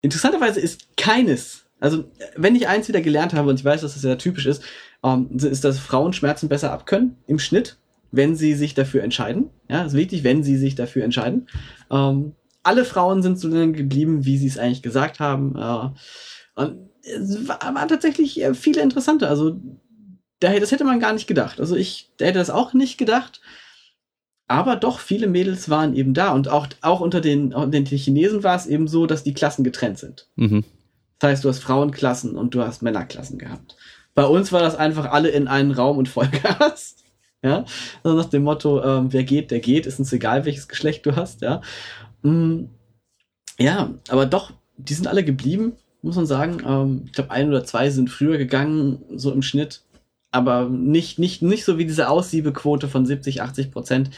interessanterweise 0.00 0.60
ist 0.60 0.96
keines, 0.96 1.66
also 1.80 2.04
wenn 2.36 2.54
ich 2.54 2.68
eins 2.68 2.86
wieder 2.86 3.00
gelernt 3.00 3.34
habe 3.34 3.50
und 3.50 3.58
ich 3.58 3.64
weiß, 3.64 3.80
dass 3.80 3.94
das 3.94 4.02
ja 4.04 4.14
typisch 4.14 4.46
ist, 4.46 4.62
ähm, 5.02 5.28
ist, 5.36 5.64
dass 5.64 5.80
Frauen 5.80 6.12
Schmerzen 6.12 6.48
besser 6.48 6.72
abkönnen 6.72 7.16
im 7.26 7.40
Schnitt, 7.40 7.78
wenn 8.12 8.36
sie 8.36 8.54
sich 8.54 8.74
dafür 8.74 9.02
entscheiden. 9.02 9.50
Ja, 9.68 9.82
ist 9.82 9.94
wichtig, 9.94 10.22
wenn 10.22 10.44
sie 10.44 10.56
sich 10.56 10.76
dafür 10.76 11.02
entscheiden. 11.02 11.48
Ähm, 11.90 12.34
alle 12.62 12.84
Frauen 12.84 13.22
sind 13.22 13.38
so 13.38 13.48
geblieben, 13.50 14.24
wie 14.24 14.36
sie 14.36 14.48
es 14.48 14.58
eigentlich 14.58 14.82
gesagt 14.82 15.20
haben. 15.20 15.56
Und 16.54 16.90
es 17.02 17.48
war, 17.48 17.58
war 17.74 17.88
tatsächlich 17.88 18.42
äh, 18.42 18.54
viele 18.54 18.82
interessante. 18.82 19.28
Also, 19.28 19.60
das 20.40 20.72
hätte 20.72 20.84
man 20.84 21.00
gar 21.00 21.12
nicht 21.12 21.26
gedacht. 21.26 21.60
Also, 21.60 21.76
ich 21.76 22.12
hätte 22.18 22.38
das 22.38 22.50
auch 22.50 22.74
nicht 22.74 22.98
gedacht. 22.98 23.40
Aber 24.48 24.74
doch, 24.74 24.98
viele 24.98 25.28
Mädels 25.28 25.70
waren 25.70 25.94
eben 25.94 26.12
da. 26.12 26.32
Und 26.32 26.48
auch, 26.48 26.66
auch 26.80 27.00
unter 27.00 27.20
den, 27.20 27.54
den 27.70 27.86
Chinesen 27.86 28.42
war 28.42 28.56
es 28.56 28.66
eben 28.66 28.88
so, 28.88 29.06
dass 29.06 29.22
die 29.22 29.34
Klassen 29.34 29.62
getrennt 29.62 29.98
sind. 29.98 30.26
Mhm. 30.34 30.64
Das 31.20 31.30
heißt, 31.30 31.44
du 31.44 31.48
hast 31.50 31.60
Frauenklassen 31.60 32.34
und 32.34 32.54
du 32.54 32.62
hast 32.62 32.82
Männerklassen 32.82 33.38
gehabt. 33.38 33.76
Bei 34.14 34.24
uns 34.24 34.50
war 34.50 34.60
das 34.60 34.74
einfach 34.74 35.12
alle 35.12 35.28
in 35.28 35.46
einen 35.46 35.70
Raum 35.70 35.98
und 35.98 36.08
Vollgas. 36.08 36.96
Ja, 37.42 37.64
also 38.02 38.18
nach 38.18 38.26
dem 38.26 38.42
Motto, 38.42 38.84
ähm, 38.84 39.14
wer 39.14 39.24
geht, 39.24 39.50
der 39.50 39.60
geht, 39.60 39.86
ist 39.86 39.98
uns 39.98 40.12
egal, 40.12 40.44
welches 40.44 40.68
Geschlecht 40.68 41.06
du 41.06 41.16
hast, 41.16 41.40
ja. 41.40 41.62
Mm, 42.22 42.64
ja, 43.58 43.90
aber 44.08 44.26
doch, 44.26 44.52
die 44.76 44.94
sind 44.94 45.06
alle 45.06 45.24
geblieben, 45.24 45.72
muss 46.02 46.16
man 46.16 46.26
sagen. 46.26 46.58
Ähm, 46.66 47.02
ich 47.06 47.12
glaube, 47.12 47.30
ein 47.30 47.48
oder 47.48 47.64
zwei 47.64 47.90
sind 47.90 48.10
früher 48.10 48.38
gegangen, 48.38 49.02
so 49.14 49.32
im 49.32 49.42
Schnitt. 49.42 49.82
Aber 50.32 50.68
nicht, 50.68 51.18
nicht, 51.18 51.42
nicht 51.42 51.64
so 51.64 51.76
wie 51.76 51.86
diese 51.86 52.08
Aussiebequote 52.08 52.88
von 52.88 53.04
70, 53.04 53.42
80 53.42 53.72
Prozent, 53.72 54.10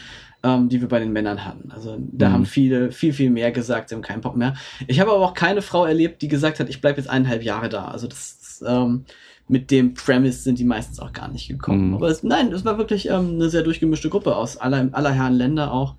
ähm, 0.43 0.69
die 0.69 0.81
wir 0.81 0.89
bei 0.89 0.99
den 0.99 1.13
Männern 1.13 1.45
hatten. 1.45 1.71
Also 1.73 1.97
da 2.13 2.29
mhm. 2.29 2.33
haben 2.33 2.47
viele 2.47 2.93
viel, 2.93 3.13
viel 3.13 3.31
mehr 3.31 3.51
gesagt, 3.51 3.89
sie 3.89 3.95
haben 3.95 4.03
keinen 4.03 4.21
Bock 4.21 4.37
mehr. 4.37 4.55
Ich 4.87 5.01
habe 5.01 5.11
aber 5.11 5.25
auch 5.25 5.35
keine 5.35 5.63
Frau 5.63 5.87
erlebt, 5.87 6.21
die 6.21 6.29
gesagt 6.29 6.61
hat, 6.61 6.69
ich 6.69 6.81
bleibe 6.81 6.99
jetzt 6.99 7.09
eineinhalb 7.09 7.43
Jahre 7.43 7.69
da. 7.69 7.87
Also 7.87 8.09
das 8.09 8.63
ähm, 8.67 9.05
mit 9.49 9.71
dem 9.71 9.95
Premise 9.95 10.39
sind 10.39 10.59
die 10.59 10.65
meistens 10.65 11.01
auch 11.01 11.13
gar 11.13 11.29
nicht 11.29 11.49
gekommen. 11.49 11.89
Mhm. 11.89 11.95
Aber 11.95 12.09
es, 12.09 12.23
nein, 12.23 12.53
es 12.53 12.65
war 12.65 12.79
wirklich 12.79 13.09
ähm, 13.09 13.35
eine 13.35 13.49
sehr 13.51 13.63
durchgemischte 13.63 14.09
Gruppe 14.09 14.37
aus 14.37 14.57
aller, 14.57 14.89
aller 14.93 15.13
Herren 15.13 15.35
Länder 15.35 15.73
auch. 15.73 15.97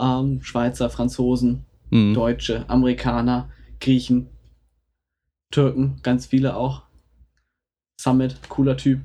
Ähm, 0.00 0.42
Schweizer, 0.42 0.90
Franzosen, 0.90 1.64
mhm. 1.90 2.14
Deutsche, 2.14 2.64
Amerikaner, 2.68 3.50
Griechen, 3.80 4.28
Türken, 5.50 5.98
ganz 6.02 6.26
viele 6.26 6.56
auch. 6.56 6.82
Summit, 8.00 8.36
cooler 8.48 8.76
Typ. 8.76 9.00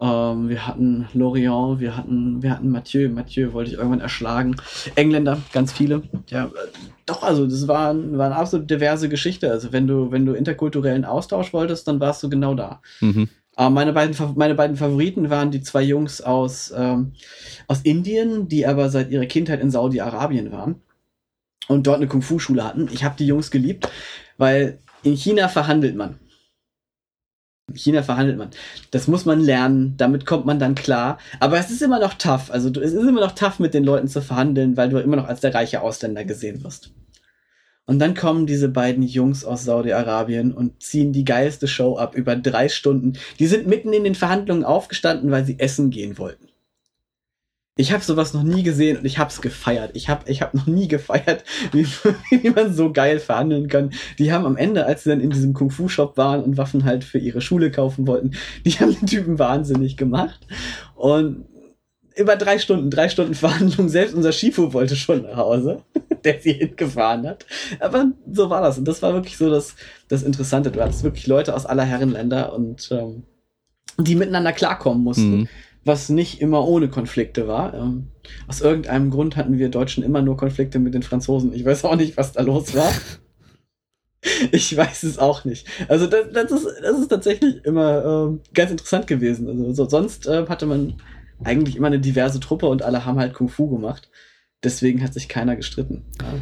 Ähm, 0.00 0.48
wir 0.48 0.66
hatten 0.66 1.06
Lorient, 1.12 1.80
wir 1.80 1.96
hatten, 1.96 2.42
wir 2.42 2.50
hatten 2.50 2.70
Mathieu. 2.70 3.08
Mathieu 3.08 3.52
wollte 3.52 3.70
ich 3.70 3.76
irgendwann 3.76 4.00
erschlagen. 4.00 4.56
Engländer, 4.96 5.40
ganz 5.52 5.72
viele. 5.72 6.02
Ja, 6.28 6.50
doch, 7.06 7.22
also 7.22 7.46
das 7.46 7.68
war, 7.68 7.94
war 7.94 8.26
eine 8.26 8.36
absolut 8.36 8.70
diverse 8.70 9.08
Geschichte. 9.08 9.50
Also 9.50 9.72
wenn 9.72 9.86
du, 9.86 10.10
wenn 10.10 10.26
du 10.26 10.32
interkulturellen 10.32 11.04
Austausch 11.04 11.52
wolltest, 11.52 11.86
dann 11.86 12.00
warst 12.00 12.22
du 12.22 12.30
genau 12.30 12.54
da. 12.54 12.80
Mhm. 13.00 13.28
Aber 13.54 13.70
meine 13.70 13.92
beiden, 13.92 14.16
meine 14.36 14.54
beiden 14.54 14.76
Favoriten 14.76 15.28
waren 15.28 15.50
die 15.50 15.60
zwei 15.60 15.82
Jungs 15.82 16.20
aus, 16.20 16.72
ähm, 16.74 17.12
aus 17.68 17.82
Indien, 17.82 18.48
die 18.48 18.66
aber 18.66 18.88
seit 18.88 19.10
ihrer 19.10 19.26
Kindheit 19.26 19.60
in 19.60 19.70
Saudi-Arabien 19.70 20.52
waren 20.52 20.80
und 21.68 21.86
dort 21.86 21.98
eine 21.98 22.08
Kung-Fu-Schule 22.08 22.64
hatten. 22.64 22.88
Ich 22.92 23.04
habe 23.04 23.16
die 23.18 23.26
Jungs 23.26 23.50
geliebt, 23.50 23.88
weil 24.38 24.78
in 25.02 25.16
China 25.16 25.48
verhandelt 25.48 25.96
man. 25.96 26.18
In 27.68 27.76
China 27.76 28.02
verhandelt 28.02 28.38
man. 28.38 28.50
Das 28.90 29.06
muss 29.06 29.24
man 29.26 29.40
lernen, 29.40 29.96
damit 29.96 30.24
kommt 30.26 30.46
man 30.46 30.58
dann 30.58 30.74
klar. 30.74 31.18
Aber 31.38 31.58
es 31.58 31.70
ist 31.70 31.82
immer 31.82 32.00
noch 32.00 32.14
tough. 32.14 32.50
Also 32.50 32.70
es 32.70 32.92
ist 32.92 33.06
immer 33.06 33.20
noch 33.20 33.32
tough, 33.32 33.58
mit 33.58 33.74
den 33.74 33.84
Leuten 33.84 34.08
zu 34.08 34.22
verhandeln, 34.22 34.76
weil 34.76 34.88
du 34.88 34.98
immer 34.98 35.16
noch 35.16 35.28
als 35.28 35.40
der 35.40 35.54
reiche 35.54 35.82
Ausländer 35.82 36.24
gesehen 36.24 36.64
wirst. 36.64 36.90
Und 37.86 37.98
dann 37.98 38.14
kommen 38.14 38.46
diese 38.46 38.68
beiden 38.68 39.02
Jungs 39.02 39.44
aus 39.44 39.64
Saudi-Arabien 39.64 40.52
und 40.52 40.82
ziehen 40.82 41.12
die 41.12 41.24
geilste 41.24 41.66
Show 41.66 41.96
ab 41.96 42.14
über 42.14 42.36
drei 42.36 42.68
Stunden. 42.68 43.14
Die 43.38 43.46
sind 43.46 43.66
mitten 43.66 43.92
in 43.92 44.04
den 44.04 44.14
Verhandlungen 44.14 44.64
aufgestanden, 44.64 45.30
weil 45.30 45.44
sie 45.44 45.58
essen 45.58 45.90
gehen 45.90 46.16
wollten. 46.16 46.48
Ich 47.76 47.90
habe 47.90 48.04
sowas 48.04 48.34
noch 48.34 48.42
nie 48.42 48.62
gesehen 48.62 48.98
und 48.98 49.06
ich 49.06 49.18
hab's 49.18 49.40
gefeiert. 49.40 49.92
Ich 49.94 50.10
habe 50.10 50.30
ich 50.30 50.42
hab 50.42 50.52
noch 50.52 50.66
nie 50.66 50.88
gefeiert, 50.88 51.42
wie, 51.72 51.86
wie 52.30 52.50
man 52.50 52.74
so 52.74 52.92
geil 52.92 53.18
verhandeln 53.18 53.68
kann. 53.68 53.90
Die 54.18 54.30
haben 54.30 54.44
am 54.44 54.56
Ende, 54.56 54.84
als 54.84 55.04
sie 55.04 55.10
dann 55.10 55.20
in 55.20 55.30
diesem 55.30 55.54
Kung-Fu-Shop 55.54 56.18
waren 56.18 56.42
und 56.44 56.58
Waffen 56.58 56.84
halt 56.84 57.02
für 57.02 57.18
ihre 57.18 57.40
Schule 57.40 57.70
kaufen 57.70 58.06
wollten, 58.06 58.32
die 58.66 58.72
haben 58.72 58.94
den 58.94 59.06
Typen 59.06 59.38
wahnsinnig 59.38 59.96
gemacht. 59.96 60.46
Und 60.94 61.46
über 62.14 62.36
drei 62.36 62.58
Stunden, 62.58 62.90
drei 62.90 63.08
Stunden 63.08 63.34
Verhandlung, 63.34 63.88
selbst 63.88 64.14
unser 64.14 64.32
Shifu 64.32 64.74
wollte 64.74 64.94
schon 64.94 65.22
nach 65.22 65.36
Hause, 65.36 65.82
der 66.24 66.40
sie 66.40 66.52
hingefahren 66.52 67.26
hat. 67.26 67.46
Aber 67.80 68.12
so 68.30 68.50
war 68.50 68.62
das. 68.62 68.78
Und 68.78 68.86
das 68.86 69.02
war 69.02 69.14
wirklich 69.14 69.36
so 69.36 69.50
das, 69.50 69.76
das 70.08 70.22
Interessante. 70.22 70.70
Du 70.70 70.80
hattest 70.80 71.04
wirklich 71.04 71.26
Leute 71.26 71.54
aus 71.54 71.66
aller 71.66 71.84
Herrenländer 71.84 72.52
und 72.52 72.90
ähm, 72.92 73.24
die 73.98 74.14
miteinander 74.14 74.52
klarkommen 74.52 75.02
mussten. 75.02 75.36
Mhm 75.40 75.48
was 75.84 76.08
nicht 76.08 76.40
immer 76.40 76.66
ohne 76.66 76.88
Konflikte 76.88 77.48
war. 77.48 77.74
Ähm, 77.74 78.08
aus 78.46 78.60
irgendeinem 78.60 79.10
Grund 79.10 79.36
hatten 79.36 79.58
wir 79.58 79.68
Deutschen 79.68 80.04
immer 80.04 80.22
nur 80.22 80.36
Konflikte 80.36 80.78
mit 80.78 80.94
den 80.94 81.02
Franzosen. 81.02 81.52
Ich 81.52 81.64
weiß 81.64 81.84
auch 81.84 81.96
nicht, 81.96 82.16
was 82.16 82.32
da 82.32 82.42
los 82.42 82.74
war. 82.74 82.92
ich 84.52 84.76
weiß 84.76 85.02
es 85.02 85.18
auch 85.18 85.44
nicht. 85.44 85.66
Also 85.88 86.06
das, 86.06 86.26
das, 86.32 86.50
ist, 86.52 86.66
das 86.82 86.98
ist 86.98 87.08
tatsächlich 87.08 87.64
immer 87.64 88.04
ähm, 88.04 88.40
ganz 88.54 88.70
interessant 88.70 89.06
gewesen. 89.06 89.48
Also 89.48 89.72
so, 89.72 89.88
sonst 89.88 90.26
äh, 90.26 90.46
hatte 90.48 90.66
man 90.66 90.94
eigentlich 91.42 91.76
immer 91.76 91.88
eine 91.88 91.98
diverse 91.98 92.38
Truppe 92.38 92.66
und 92.66 92.82
alle 92.82 93.04
haben 93.04 93.18
halt 93.18 93.34
Kung 93.34 93.48
Fu 93.48 93.68
gemacht. 93.68 94.08
Deswegen 94.62 95.02
hat 95.02 95.14
sich 95.14 95.28
keiner 95.28 95.56
gestritten. 95.56 96.04
Ja. 96.20 96.34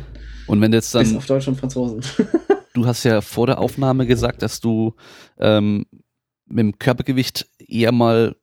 Und 0.47 0.61
wenn 0.61 0.73
jetzt 0.73 0.95
dann 0.95 1.05
Bis 1.05 1.15
auf 1.15 1.27
Deutsch 1.27 1.49
und 1.49 1.57
Franzosen. 1.57 2.03
du 2.75 2.87
hast 2.87 3.05
ja 3.05 3.21
vor 3.21 3.47
der 3.47 3.59
Aufnahme 3.59 4.07
gesagt, 4.07 4.43
dass 4.43 4.61
du 4.61 4.95
ähm, 5.39 5.87
mit 6.47 6.59
dem 6.59 6.79
Körpergewicht 6.79 7.49
eher 7.59 7.93
mal 7.93 8.37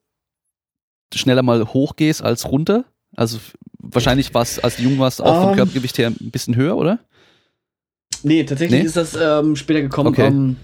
schneller 1.13 1.43
mal 1.43 1.65
hochgehst 1.65 2.21
als 2.21 2.49
runter? 2.49 2.85
Also 3.15 3.39
wahrscheinlich 3.79 4.33
war 4.33 4.41
es, 4.41 4.59
als 4.59 4.77
du 4.77 4.83
jung 4.83 4.99
warst, 4.99 5.21
auch 5.21 5.35
vom 5.35 5.43
um, 5.43 5.49
ähm. 5.49 5.55
Körpergewicht 5.55 5.97
her 5.97 6.09
ein 6.09 6.31
bisschen 6.31 6.55
höher, 6.55 6.77
oder? 6.77 6.99
Nee, 8.23 8.43
tatsächlich 8.43 8.81
nee? 8.81 8.87
ist 8.87 8.97
das 8.97 9.17
ähm, 9.19 9.55
später 9.55 9.81
gekommen. 9.81 10.09
Okay. 10.09 10.27
Um, 10.27 10.35
ähm, 10.35 10.55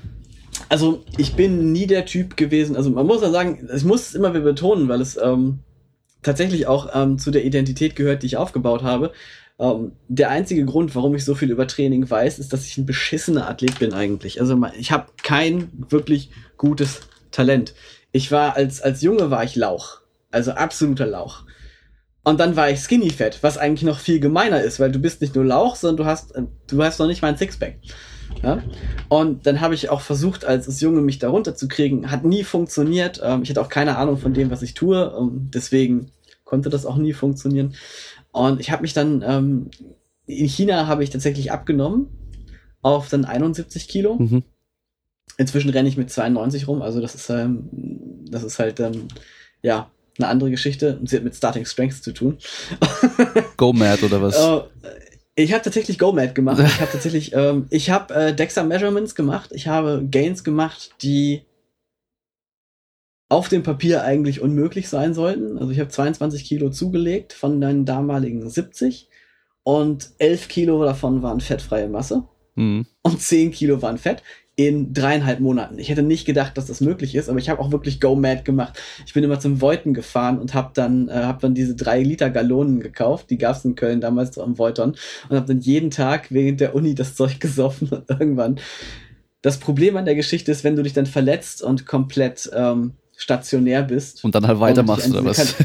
also 0.70 1.04
ich 1.18 1.36
bin 1.36 1.72
nie 1.72 1.88
der 1.88 2.06
Typ 2.06 2.38
gewesen, 2.38 2.76
also 2.76 2.90
man 2.90 3.06
muss 3.06 3.22
ja 3.22 3.30
sagen, 3.30 3.68
ich 3.76 3.84
muss 3.84 4.10
es 4.10 4.16
immer 4.16 4.34
wieder 4.34 4.44
betonen, 4.44 4.88
weil 4.88 5.02
es 5.02 5.18
ähm, 5.18 5.60
tatsächlich 6.24 6.68
auch 6.68 6.90
ähm, 6.94 7.20
zu 7.20 7.32
der 7.32 7.46
Identität 7.46 7.96
gehört, 7.96 8.24
die 8.24 8.28
ich 8.28 8.38
aufgebaut 8.38 8.84
habe. 8.84 9.12
Ähm, 9.60 9.94
der 10.08 10.30
einzige 10.30 10.66
Grund, 10.66 10.96
warum 10.96 11.16
ich 11.16 11.26
so 11.26 11.36
viel 11.36 11.52
über 11.52 11.68
Training 11.68 12.10
weiß, 12.10 12.40
ist, 12.40 12.54
dass 12.54 12.66
ich 12.66 12.78
ein 12.78 12.86
beschissener 12.86 13.50
Athlet 13.50 13.80
bin 13.80 13.94
eigentlich. 13.94 14.42
Also 14.42 14.60
ich 14.78 14.92
habe 14.92 15.08
kein 15.24 15.70
wirklich 15.90 16.32
gutes 16.58 17.02
Talent. 17.32 17.74
Ich 18.12 18.32
war 18.32 18.56
als, 18.56 18.82
als 18.82 19.02
Junge 19.02 19.30
war 19.30 19.44
ich 19.44 19.56
Lauch. 19.56 20.02
Also 20.32 20.52
absoluter 20.52 21.06
Lauch. 21.06 21.44
Und 22.24 22.40
dann 22.40 22.56
war 22.56 22.70
ich 22.70 22.80
Skinny 22.80 23.10
Fat, 23.10 23.40
was 23.42 23.58
eigentlich 23.58 23.84
noch 23.84 24.00
viel 24.00 24.20
gemeiner 24.20 24.62
ist, 24.62 24.80
weil 24.80 24.92
du 24.92 25.00
bist 25.00 25.22
nicht 25.22 25.36
nur 25.36 25.44
Lauch, 25.44 25.76
sondern 25.76 25.98
du 25.98 26.06
hast, 26.06 26.34
du 26.68 26.84
hast 26.84 27.00
noch 27.00 27.08
nicht 27.08 27.22
mal 27.22 27.28
ein 27.28 27.38
Sixpack. 27.38 27.76
Ja? 28.42 28.64
Und 29.10 29.46
dann 29.46 29.62
habe 29.62 29.76
ich 29.76 29.90
auch 29.90 30.02
versucht, 30.02 30.46
als, 30.46 30.82
Junge 30.82 31.02
mich 31.02 31.20
da 31.20 31.30
runterzukriegen. 31.30 32.12
Hat 32.12 32.26
nie 32.26 32.44
funktioniert. 32.44 33.22
Ähm, 33.24 33.44
ich 33.44 33.50
hatte 33.50 33.62
auch 33.62 33.70
keine 33.70 33.98
Ahnung 33.98 34.18
von 34.18 34.34
dem, 34.34 34.50
was 34.52 34.62
ich 34.62 34.74
tue. 34.74 35.16
Ähm, 35.18 35.50
deswegen 35.54 36.12
konnte 36.44 36.70
das 36.70 36.86
auch 36.86 36.98
nie 36.98 37.14
funktionieren. 37.14 37.76
Und 38.32 38.60
ich 38.60 38.72
habe 38.72 38.82
mich 38.82 38.94
dann, 38.94 39.24
ähm, 39.26 39.70
in 40.26 40.48
China 40.48 40.88
habe 40.88 41.04
ich 41.04 41.10
tatsächlich 41.10 41.52
abgenommen 41.52 42.08
auf 42.82 43.10
dann 43.10 43.26
71 43.26 43.88
Kilo. 43.88 44.16
Mhm. 44.16 44.44
Inzwischen 45.38 45.70
renne 45.70 45.90
ich 45.90 45.98
mit 45.98 46.12
92 46.12 46.68
rum, 46.68 46.82
also 46.82 47.02
das 47.02 47.16
ist, 47.16 47.30
ähm, 47.30 47.70
das 48.30 48.44
ist 48.44 48.60
halt, 48.60 48.80
ähm, 48.80 49.08
ja, 49.62 49.90
eine 50.20 50.28
andere 50.28 50.52
Geschichte 50.52 50.98
und 51.00 51.10
sie 51.10 51.16
hat 51.16 51.24
mit 51.24 51.36
Starting 51.36 51.66
Strength 51.66 52.04
zu 52.04 52.12
tun. 52.12 52.38
Go 53.58 53.74
Mad 53.74 54.06
oder 54.06 54.22
was? 54.22 54.36
Ich 55.36 55.52
habe 55.52 55.64
tatsächlich 55.64 55.98
Go 55.98 56.12
Mad 56.12 56.34
gemacht. 56.34 56.60
Ich 56.60 56.80
habe 56.80 56.92
tatsächlich, 56.92 57.34
ähm, 57.34 57.66
ich 57.70 57.90
habe 57.90 58.14
äh, 58.14 58.36
Dexa 58.36 58.64
Measurements 58.64 59.16
gemacht. 59.16 59.52
Ich 59.54 59.68
habe 59.68 60.06
Gains 60.10 60.44
gemacht, 60.44 60.92
die 61.02 61.46
auf 63.30 63.50
dem 63.50 63.64
Papier 63.64 64.04
eigentlich 64.04 64.42
unmöglich 64.42 64.90
sein 64.90 65.14
sollten. 65.14 65.58
Also 65.58 65.72
ich 65.72 65.80
habe 65.80 65.90
22 65.90 66.44
Kilo 66.46 66.70
zugelegt 66.70 67.34
von 67.34 67.60
deinen 67.60 67.86
damaligen 67.86 68.48
70 68.48 69.10
und 69.64 70.12
11 70.20 70.48
Kilo 70.50 70.84
davon 70.84 71.24
waren 71.24 71.42
fettfreie 71.42 71.90
Masse 71.90 72.28
mhm. 72.56 72.86
und 73.02 73.22
10 73.22 73.52
Kilo 73.52 73.82
waren 73.82 73.98
Fett 73.98 74.22
in 74.56 74.94
dreieinhalb 74.94 75.40
Monaten. 75.40 75.80
Ich 75.80 75.90
hätte 75.90 76.04
nicht 76.04 76.26
gedacht, 76.26 76.58
dass 76.58 76.68
das 76.68 76.80
möglich 76.80 77.16
ist, 77.16 77.28
aber 77.28 77.40
ich 77.40 77.50
habe 77.50 77.60
auch 77.60 77.72
wirklich 77.72 78.00
Go 78.00 78.16
Mad 78.16 78.44
gemacht. 78.44 78.80
Ich 79.06 79.14
bin 79.14 79.24
immer 79.24 79.40
zum 79.40 79.62
Voiten 79.62 79.96
gefahren 79.96 80.38
und 80.38 80.54
habe 80.54 80.72
dann, 80.76 81.10
äh, 81.10 81.14
hab 81.14 81.40
dann 81.40 81.56
diese 81.56 81.76
drei 81.76 82.04
Liter 82.04 82.30
Gallonen 82.30 82.80
gekauft, 82.80 83.32
die 83.32 83.40
gab's 83.40 83.66
in 83.66 83.76
Köln 83.76 84.00
damals 84.00 84.38
am 84.38 84.60
Voitern 84.60 84.96
und 85.30 85.36
habe 85.36 85.48
dann 85.48 85.60
jeden 85.60 85.90
Tag 85.90 86.32
während 86.32 86.60
der 86.60 86.76
Uni 86.76 86.94
das 86.94 87.16
Zeug 87.16 87.40
gesoffen 87.40 87.90
und 87.90 88.10
irgendwann. 88.10 88.60
Das 89.42 89.58
Problem 89.58 89.98
an 89.98 90.06
der 90.06 90.16
Geschichte 90.16 90.52
ist, 90.52 90.64
wenn 90.64 90.76
du 90.76 90.84
dich 90.84 90.94
dann 90.94 91.08
verletzt 91.08 91.64
und 91.64 91.86
komplett 91.86 92.50
ähm, 92.54 92.94
stationär 93.24 93.84
bist. 93.84 94.24
Und 94.26 94.36
dann 94.36 94.46
halt 94.46 94.60
weitermachst 94.60 95.10
oder 95.10 95.24
was? 95.24 95.56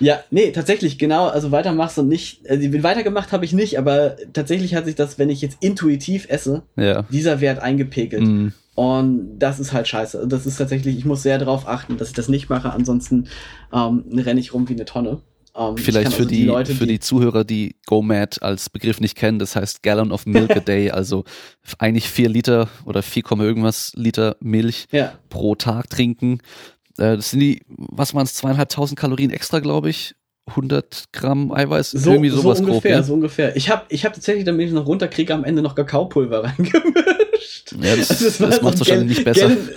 ja, 0.00 0.20
nee, 0.30 0.52
tatsächlich, 0.52 0.96
genau, 0.96 1.26
also 1.26 1.50
weitermachst 1.50 1.98
und 1.98 2.06
nicht, 2.06 2.48
also 2.48 2.72
weitergemacht 2.84 3.32
habe 3.32 3.44
ich 3.44 3.52
nicht, 3.52 3.78
aber 3.78 4.16
tatsächlich 4.32 4.76
hat 4.76 4.84
sich 4.84 4.94
das, 4.94 5.18
wenn 5.18 5.28
ich 5.28 5.42
jetzt 5.42 5.58
intuitiv 5.60 6.26
esse, 6.28 6.62
ja. 6.76 7.02
dieser 7.10 7.40
Wert 7.40 7.58
eingepegelt. 7.58 8.22
Mm. 8.22 8.48
Und 8.76 9.40
das 9.40 9.58
ist 9.58 9.72
halt 9.72 9.88
scheiße. 9.88 10.28
Das 10.28 10.46
ist 10.46 10.56
tatsächlich, 10.56 10.96
ich 10.96 11.04
muss 11.04 11.24
sehr 11.24 11.38
darauf 11.38 11.66
achten, 11.66 11.96
dass 11.96 12.10
ich 12.10 12.14
das 12.14 12.28
nicht 12.28 12.48
mache, 12.48 12.72
ansonsten 12.72 13.26
ähm, 13.72 14.04
renne 14.14 14.38
ich 14.38 14.54
rum 14.54 14.68
wie 14.68 14.74
eine 14.74 14.84
Tonne. 14.84 15.20
Um, 15.58 15.70
ähm, 15.70 15.76
Vielleicht 15.76 16.12
für, 16.12 16.18
also 16.18 16.28
die, 16.28 16.36
die 16.36 16.44
Leute, 16.44 16.72
für 16.72 16.86
die, 16.86 16.94
die 16.94 17.00
Zuhörer, 17.00 17.42
die 17.42 17.74
GoMad 17.86 18.42
als 18.42 18.70
Begriff 18.70 19.00
nicht 19.00 19.16
kennen, 19.16 19.40
das 19.40 19.56
heißt 19.56 19.82
Gallon 19.82 20.12
of 20.12 20.24
Milk 20.24 20.52
a 20.52 20.60
Day, 20.60 20.90
also 20.92 21.24
eigentlich 21.78 22.08
vier 22.08 22.28
Liter 22.28 22.68
oder 22.84 23.02
4, 23.02 23.24
irgendwas 23.40 23.92
Liter 23.96 24.36
Milch 24.38 24.86
ja. 24.92 25.14
pro 25.30 25.56
Tag 25.56 25.90
trinken. 25.90 26.38
Äh, 26.96 27.16
das 27.16 27.30
sind 27.30 27.40
die, 27.40 27.62
was 27.66 28.14
waren 28.14 28.22
es, 28.22 28.34
zweieinhalbtausend 28.34 28.98
Kalorien 28.98 29.30
extra, 29.30 29.58
glaube 29.58 29.90
ich. 29.90 30.14
100 30.46 31.06
Gramm 31.12 31.52
Eiweiß, 31.52 31.90
so, 31.90 32.12
irgendwie 32.12 32.30
sowas 32.30 32.58
so 32.58 32.64
ungefähr, 32.64 32.92
grob, 32.92 33.00
ne? 33.00 33.04
so 33.04 33.14
ungefähr. 33.14 33.56
Ich 33.56 33.68
habe 33.68 33.82
ich 33.90 34.06
hab 34.06 34.14
tatsächlich, 34.14 34.44
damit 34.44 34.68
ich 34.68 34.72
noch 34.72 34.86
runterkriege, 34.86 35.34
am 35.34 35.44
Ende 35.44 35.60
noch 35.60 35.74
Kakaopulver 35.74 36.44
reingemischt. 36.44 37.74
Ja, 37.82 37.96
das, 37.96 38.10
also 38.10 38.24
das, 38.24 38.38
das 38.38 38.62
macht 38.62 38.74
es 38.74 38.80
wahrscheinlich 38.80 39.18
nicht 39.18 39.24
besser. 39.24 39.48
Gallon, 39.48 39.68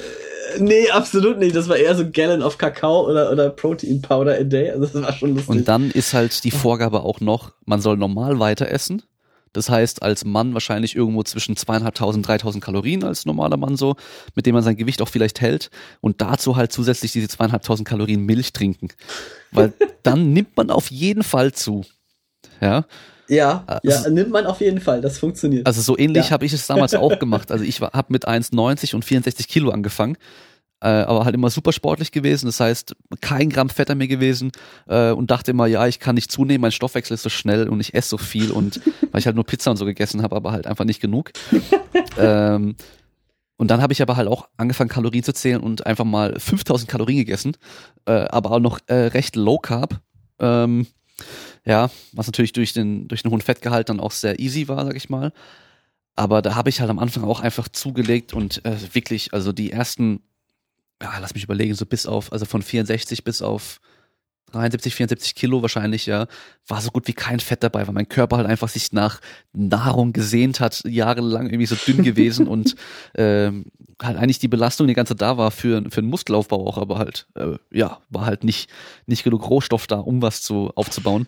Nee, 0.59 0.89
absolut 0.89 1.37
nicht. 1.37 1.55
Das 1.55 1.69
war 1.69 1.77
eher 1.77 1.95
so 1.95 2.09
Gallon 2.09 2.41
of 2.41 2.57
Kakao 2.57 3.07
oder, 3.09 3.31
oder 3.31 3.49
Protein 3.49 4.01
Powder 4.01 4.37
a 4.39 4.43
day. 4.43 4.69
Also 4.71 4.85
das 4.85 5.01
war 5.01 5.13
schon 5.13 5.35
lustig. 5.35 5.49
Und 5.49 5.67
dann 5.67 5.91
ist 5.91 6.13
halt 6.13 6.43
die 6.43 6.51
Vorgabe 6.51 7.01
auch 7.01 7.19
noch, 7.19 7.53
man 7.65 7.81
soll 7.81 7.97
normal 7.97 8.39
weiter 8.39 8.69
essen. 8.69 9.03
Das 9.53 9.69
heißt, 9.69 10.01
als 10.01 10.23
Mann 10.23 10.53
wahrscheinlich 10.53 10.95
irgendwo 10.95 11.23
zwischen 11.23 11.57
zweieinhalbtausend, 11.57 12.25
dreitausend 12.25 12.63
Kalorien 12.63 13.03
als 13.03 13.25
normaler 13.25 13.57
Mann 13.57 13.75
so, 13.75 13.95
mit 14.35 14.45
dem 14.45 14.55
man 14.55 14.63
sein 14.63 14.77
Gewicht 14.77 15.01
auch 15.01 15.09
vielleicht 15.09 15.41
hält. 15.41 15.69
Und 15.99 16.21
dazu 16.21 16.55
halt 16.55 16.71
zusätzlich 16.71 17.11
diese 17.11 17.27
zweieinhalbtausend 17.27 17.87
Kalorien 17.87 18.25
Milch 18.25 18.53
trinken. 18.53 18.89
Weil 19.51 19.73
dann 20.03 20.31
nimmt 20.31 20.55
man 20.55 20.69
auf 20.69 20.89
jeden 20.89 21.23
Fall 21.23 21.51
zu. 21.51 21.83
Ja. 22.61 22.85
Ja, 23.31 23.63
also, 23.65 23.87
ja, 23.89 24.09
nimmt 24.09 24.29
man 24.29 24.45
auf 24.45 24.59
jeden 24.59 24.81
Fall, 24.81 24.99
das 24.99 25.17
funktioniert. 25.17 25.65
Also 25.65 25.81
so 25.81 25.97
ähnlich 25.97 26.25
ja. 26.25 26.31
habe 26.31 26.45
ich 26.45 26.51
es 26.51 26.67
damals 26.67 26.93
auch 26.93 27.17
gemacht. 27.17 27.49
Also 27.49 27.63
ich 27.63 27.79
habe 27.79 28.07
mit 28.09 28.27
1,90 28.27 28.93
und 28.93 29.05
64 29.05 29.47
Kilo 29.47 29.69
angefangen, 29.71 30.17
äh, 30.81 30.89
aber 30.89 31.23
halt 31.23 31.33
immer 31.33 31.49
super 31.49 31.71
sportlich 31.71 32.11
gewesen. 32.11 32.47
Das 32.47 32.59
heißt, 32.59 32.93
kein 33.21 33.49
Gramm 33.49 33.69
Fetter 33.69 33.95
mehr 33.95 34.09
gewesen 34.09 34.51
äh, 34.89 35.11
und 35.11 35.31
dachte 35.31 35.51
immer, 35.51 35.65
ja, 35.65 35.87
ich 35.87 36.01
kann 36.01 36.15
nicht 36.15 36.29
zunehmen, 36.29 36.59
mein 36.59 36.73
Stoffwechsel 36.73 37.13
ist 37.13 37.23
so 37.23 37.29
schnell 37.29 37.69
und 37.69 37.79
ich 37.79 37.93
esse 37.93 38.09
so 38.09 38.17
viel 38.17 38.51
und 38.51 38.81
weil 39.13 39.19
ich 39.19 39.25
halt 39.25 39.37
nur 39.37 39.45
Pizza 39.45 39.71
und 39.71 39.77
so 39.77 39.85
gegessen 39.85 40.23
habe, 40.23 40.35
aber 40.35 40.51
halt 40.51 40.67
einfach 40.67 40.83
nicht 40.83 40.99
genug. 40.99 41.31
ähm, 42.17 42.75
und 43.55 43.71
dann 43.71 43.81
habe 43.81 43.93
ich 43.93 44.01
aber 44.01 44.17
halt 44.17 44.27
auch 44.27 44.49
angefangen, 44.57 44.89
Kalorien 44.89 45.23
zu 45.23 45.31
zählen 45.31 45.61
und 45.61 45.85
einfach 45.85 46.03
mal 46.03 46.37
5000 46.37 46.89
Kalorien 46.89 47.19
gegessen, 47.19 47.55
äh, 48.05 48.11
aber 48.11 48.51
auch 48.51 48.59
noch 48.59 48.79
äh, 48.87 49.05
recht 49.05 49.37
low 49.37 49.57
carb. 49.57 50.01
Ähm, 50.39 50.87
ja, 51.65 51.89
was 52.13 52.27
natürlich 52.27 52.53
durch 52.53 52.73
den, 52.73 53.07
durch 53.07 53.23
den 53.23 53.31
hohen 53.31 53.41
Fettgehalt 53.41 53.89
dann 53.89 53.99
auch 53.99 54.11
sehr 54.11 54.39
easy 54.39 54.67
war, 54.67 54.85
sag 54.85 54.95
ich 54.95 55.09
mal. 55.09 55.31
Aber 56.15 56.41
da 56.41 56.55
habe 56.55 56.69
ich 56.69 56.81
halt 56.81 56.89
am 56.89 56.99
Anfang 56.99 57.23
auch 57.23 57.39
einfach 57.39 57.67
zugelegt 57.69 58.33
und 58.33 58.65
äh, 58.65 58.75
wirklich, 58.93 59.33
also 59.33 59.51
die 59.51 59.71
ersten, 59.71 60.21
ja, 61.01 61.17
lass 61.19 61.33
mich 61.33 61.43
überlegen, 61.43 61.73
so 61.73 61.85
bis 61.85 62.05
auf, 62.05 62.31
also 62.31 62.45
von 62.45 62.61
64 62.61 63.23
bis 63.23 63.41
auf 63.41 63.79
73, 64.51 64.95
74 64.95 65.35
Kilo 65.35 65.61
wahrscheinlich, 65.61 66.05
ja, 66.05 66.27
war 66.67 66.81
so 66.81 66.91
gut 66.91 67.07
wie 67.07 67.13
kein 67.13 67.39
Fett 67.39 67.63
dabei, 67.63 67.87
weil 67.87 67.93
mein 67.93 68.09
Körper 68.09 68.37
halt 68.37 68.47
einfach 68.47 68.69
sich 68.69 68.91
nach 68.91 69.19
Nahrung 69.53 70.13
gesehnt 70.13 70.59
hat, 70.59 70.83
jahrelang 70.85 71.47
irgendwie 71.47 71.65
so 71.65 71.75
dünn 71.75 72.03
gewesen 72.03 72.47
und 72.47 72.75
ähm, 73.15 73.65
halt 74.01 74.17
eigentlich 74.17 74.39
die 74.39 74.47
Belastung 74.47 74.87
die 74.87 74.93
ganze 74.93 75.15
da 75.15 75.37
war 75.37 75.51
für, 75.51 75.83
für 75.89 76.01
einen 76.01 76.09
Muskelaufbau 76.09 76.67
auch, 76.67 76.77
aber 76.77 76.97
halt, 76.97 77.27
äh, 77.35 77.57
ja, 77.71 77.99
war 78.09 78.25
halt 78.25 78.43
nicht, 78.43 78.69
nicht 79.05 79.23
genug 79.23 79.49
Rohstoff 79.49 79.87
da, 79.87 79.97
um 79.97 80.21
was 80.21 80.41
zu, 80.41 80.71
aufzubauen. 80.75 81.27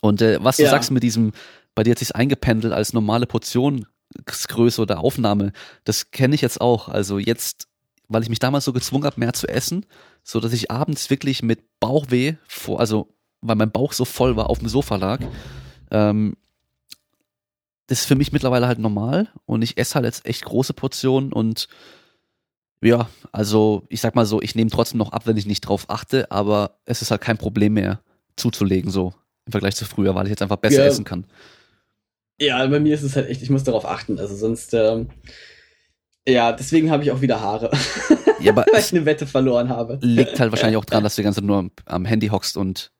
Und 0.00 0.22
äh, 0.22 0.42
was 0.42 0.56
du 0.56 0.64
ja. 0.64 0.70
sagst 0.70 0.90
mit 0.90 1.02
diesem, 1.02 1.32
bei 1.74 1.82
dir 1.82 1.92
hat 1.92 1.98
sich's 1.98 2.12
eingependelt 2.12 2.72
als 2.72 2.92
normale 2.92 3.26
Portionsgröße 3.26 4.82
oder 4.82 5.00
Aufnahme, 5.00 5.52
das 5.84 6.10
kenne 6.10 6.34
ich 6.34 6.40
jetzt 6.40 6.60
auch. 6.60 6.88
Also 6.88 7.18
jetzt, 7.18 7.68
weil 8.12 8.22
ich 8.22 8.28
mich 8.28 8.38
damals 8.38 8.64
so 8.64 8.72
gezwungen 8.72 9.04
habe, 9.04 9.20
mehr 9.20 9.32
zu 9.32 9.48
essen, 9.48 9.86
so 10.22 10.40
dass 10.40 10.52
ich 10.52 10.70
abends 10.70 11.10
wirklich 11.10 11.42
mit 11.42 11.80
Bauchweh 11.80 12.34
vor, 12.46 12.80
also 12.80 13.14
weil 13.40 13.56
mein 13.56 13.70
Bauch 13.70 13.92
so 13.92 14.04
voll 14.04 14.36
war, 14.36 14.50
auf 14.50 14.60
dem 14.60 14.68
Sofa 14.68 14.96
lag. 14.96 15.20
Ähm, 15.90 16.36
das 17.86 18.00
ist 18.00 18.06
für 18.06 18.14
mich 18.14 18.32
mittlerweile 18.32 18.66
halt 18.66 18.78
normal 18.78 19.28
und 19.44 19.62
ich 19.62 19.76
esse 19.76 19.96
halt 19.96 20.04
jetzt 20.06 20.24
echt 20.24 20.44
große 20.44 20.72
Portionen 20.72 21.32
und 21.32 21.68
ja, 22.80 23.08
also 23.30 23.84
ich 23.88 24.00
sag 24.00 24.14
mal 24.14 24.26
so, 24.26 24.40
ich 24.42 24.54
nehme 24.54 24.70
trotzdem 24.70 24.98
noch 24.98 25.12
ab, 25.12 25.26
wenn 25.26 25.36
ich 25.36 25.46
nicht 25.46 25.60
drauf 25.60 25.84
achte, 25.88 26.30
aber 26.30 26.78
es 26.84 27.02
ist 27.02 27.10
halt 27.10 27.20
kein 27.20 27.38
Problem 27.38 27.74
mehr 27.74 28.00
zuzulegen, 28.36 28.90
so 28.90 29.14
im 29.46 29.52
Vergleich 29.52 29.76
zu 29.76 29.84
früher, 29.84 30.14
weil 30.14 30.26
ich 30.26 30.30
jetzt 30.30 30.42
einfach 30.42 30.56
besser 30.56 30.82
ja. 30.82 30.86
essen 30.86 31.04
kann. 31.04 31.24
Ja, 32.40 32.66
bei 32.66 32.80
mir 32.80 32.94
ist 32.94 33.02
es 33.02 33.14
halt 33.14 33.28
echt, 33.28 33.42
ich 33.42 33.50
muss 33.50 33.64
darauf 33.64 33.84
achten, 33.84 34.18
also 34.18 34.34
sonst, 34.34 34.74
ähm, 34.74 35.10
ja, 36.26 36.52
deswegen 36.52 36.90
habe 36.90 37.02
ich 37.02 37.10
auch 37.10 37.20
wieder 37.20 37.40
Haare. 37.40 37.70
Ja, 38.40 38.52
aber 38.52 38.64
Weil 38.72 38.80
ich 38.80 38.92
eine 38.92 39.04
Wette 39.04 39.26
verloren 39.26 39.68
habe. 39.68 39.98
Liegt 40.02 40.38
halt 40.38 40.52
wahrscheinlich 40.52 40.76
auch 40.76 40.84
dran, 40.84 41.02
dass 41.02 41.16
du 41.16 41.22
die 41.22 41.24
ganze 41.24 41.40
Zeit 41.40 41.46
nur 41.46 41.58
am, 41.58 41.70
am 41.86 42.04
Handy 42.04 42.28
hockst 42.28 42.56
und 42.56 42.92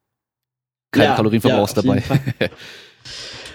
keine 0.91 1.11
ja, 1.11 1.17
Kalorien 1.17 1.41
verbrauchst 1.41 1.77
ja, 1.77 1.83
dabei. 1.83 2.03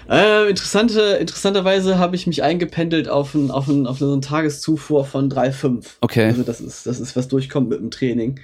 äh, 0.09 0.49
interessante, 0.49 1.01
interessanterweise 1.19 1.99
habe 1.99 2.15
ich 2.15 2.27
mich 2.27 2.43
eingependelt 2.43 3.09
auf, 3.09 3.35
ein, 3.35 3.51
auf, 3.51 3.67
ein, 3.67 3.87
auf 3.87 3.99
so 3.99 4.11
eine 4.11 4.21
Tageszufuhr 4.21 5.05
von 5.05 5.29
3,5. 5.29 5.85
Okay. 6.01 6.25
Also 6.25 6.43
das 6.43 6.61
ist, 6.61 6.85
das 6.85 6.99
ist, 6.99 7.15
was 7.15 7.27
durchkommt 7.27 7.69
mit 7.69 7.79
dem 7.79 7.91
Training. 7.91 8.39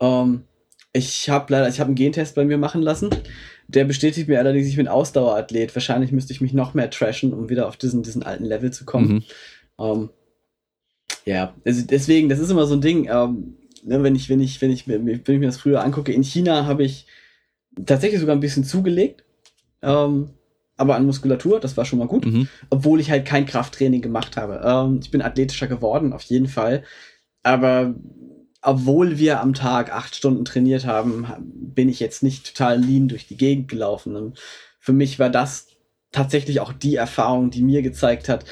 Ähm, 0.00 0.44
ich 0.92 1.28
habe 1.28 1.52
leider, 1.52 1.68
ich 1.68 1.80
habe 1.80 1.88
einen 1.88 1.96
Gentest 1.96 2.34
bei 2.34 2.44
mir 2.44 2.58
machen 2.58 2.82
lassen. 2.82 3.10
Der 3.68 3.84
bestätigt 3.84 4.28
mir 4.28 4.38
allerdings, 4.38 4.68
ich 4.68 4.76
bin 4.76 4.88
Ausdauerathlet. 4.88 5.74
Wahrscheinlich 5.74 6.12
müsste 6.12 6.32
ich 6.32 6.40
mich 6.40 6.52
noch 6.52 6.74
mehr 6.74 6.90
trashen, 6.90 7.32
um 7.32 7.48
wieder 7.48 7.68
auf 7.68 7.76
diesen, 7.76 8.02
diesen 8.02 8.22
alten 8.22 8.44
Level 8.44 8.72
zu 8.72 8.84
kommen. 8.84 9.08
Mhm. 9.08 9.24
Ähm, 9.78 10.10
ja, 11.24 11.54
also 11.64 11.82
deswegen, 11.86 12.28
das 12.28 12.38
ist 12.38 12.50
immer 12.50 12.66
so 12.66 12.74
ein 12.74 12.80
Ding, 12.80 13.08
ähm, 13.10 13.56
ne, 13.82 14.02
wenn 14.02 14.14
ich, 14.14 14.28
wenn 14.28 14.40
ich, 14.40 14.60
wenn 14.60 14.70
ich, 14.70 14.86
wenn 14.86 15.08
ich 15.08 15.26
mir 15.26 15.46
das 15.46 15.58
früher 15.58 15.82
angucke, 15.82 16.12
in 16.12 16.22
China 16.22 16.66
habe 16.66 16.84
ich 16.84 17.06
tatsächlich 17.86 18.20
sogar 18.20 18.36
ein 18.36 18.40
bisschen 18.40 18.64
zugelegt, 18.64 19.24
ähm, 19.82 20.30
aber 20.76 20.96
an 20.96 21.06
Muskulatur, 21.06 21.60
das 21.60 21.76
war 21.76 21.84
schon 21.84 21.98
mal 21.98 22.08
gut, 22.08 22.26
mhm. 22.26 22.48
obwohl 22.68 23.00
ich 23.00 23.10
halt 23.10 23.26
kein 23.26 23.46
Krafttraining 23.46 24.02
gemacht 24.02 24.36
habe. 24.36 24.60
Ähm, 24.64 25.00
ich 25.02 25.10
bin 25.10 25.22
athletischer 25.22 25.66
geworden, 25.66 26.12
auf 26.12 26.22
jeden 26.22 26.48
Fall, 26.48 26.82
aber 27.42 27.94
obwohl 28.60 29.18
wir 29.18 29.40
am 29.40 29.52
Tag 29.52 29.92
acht 29.94 30.16
Stunden 30.16 30.44
trainiert 30.44 30.86
haben, 30.86 31.26
bin 31.38 31.88
ich 31.88 32.00
jetzt 32.00 32.22
nicht 32.22 32.54
total 32.54 32.80
lean 32.80 33.08
durch 33.08 33.26
die 33.26 33.36
Gegend 33.36 33.68
gelaufen. 33.68 34.34
für 34.78 34.92
mich 34.92 35.18
war 35.18 35.30
das 35.30 35.68
tatsächlich 36.12 36.60
auch 36.60 36.72
die 36.72 36.96
Erfahrung, 36.96 37.50
die 37.50 37.62
mir 37.62 37.82
gezeigt 37.82 38.28
hat, 38.28 38.44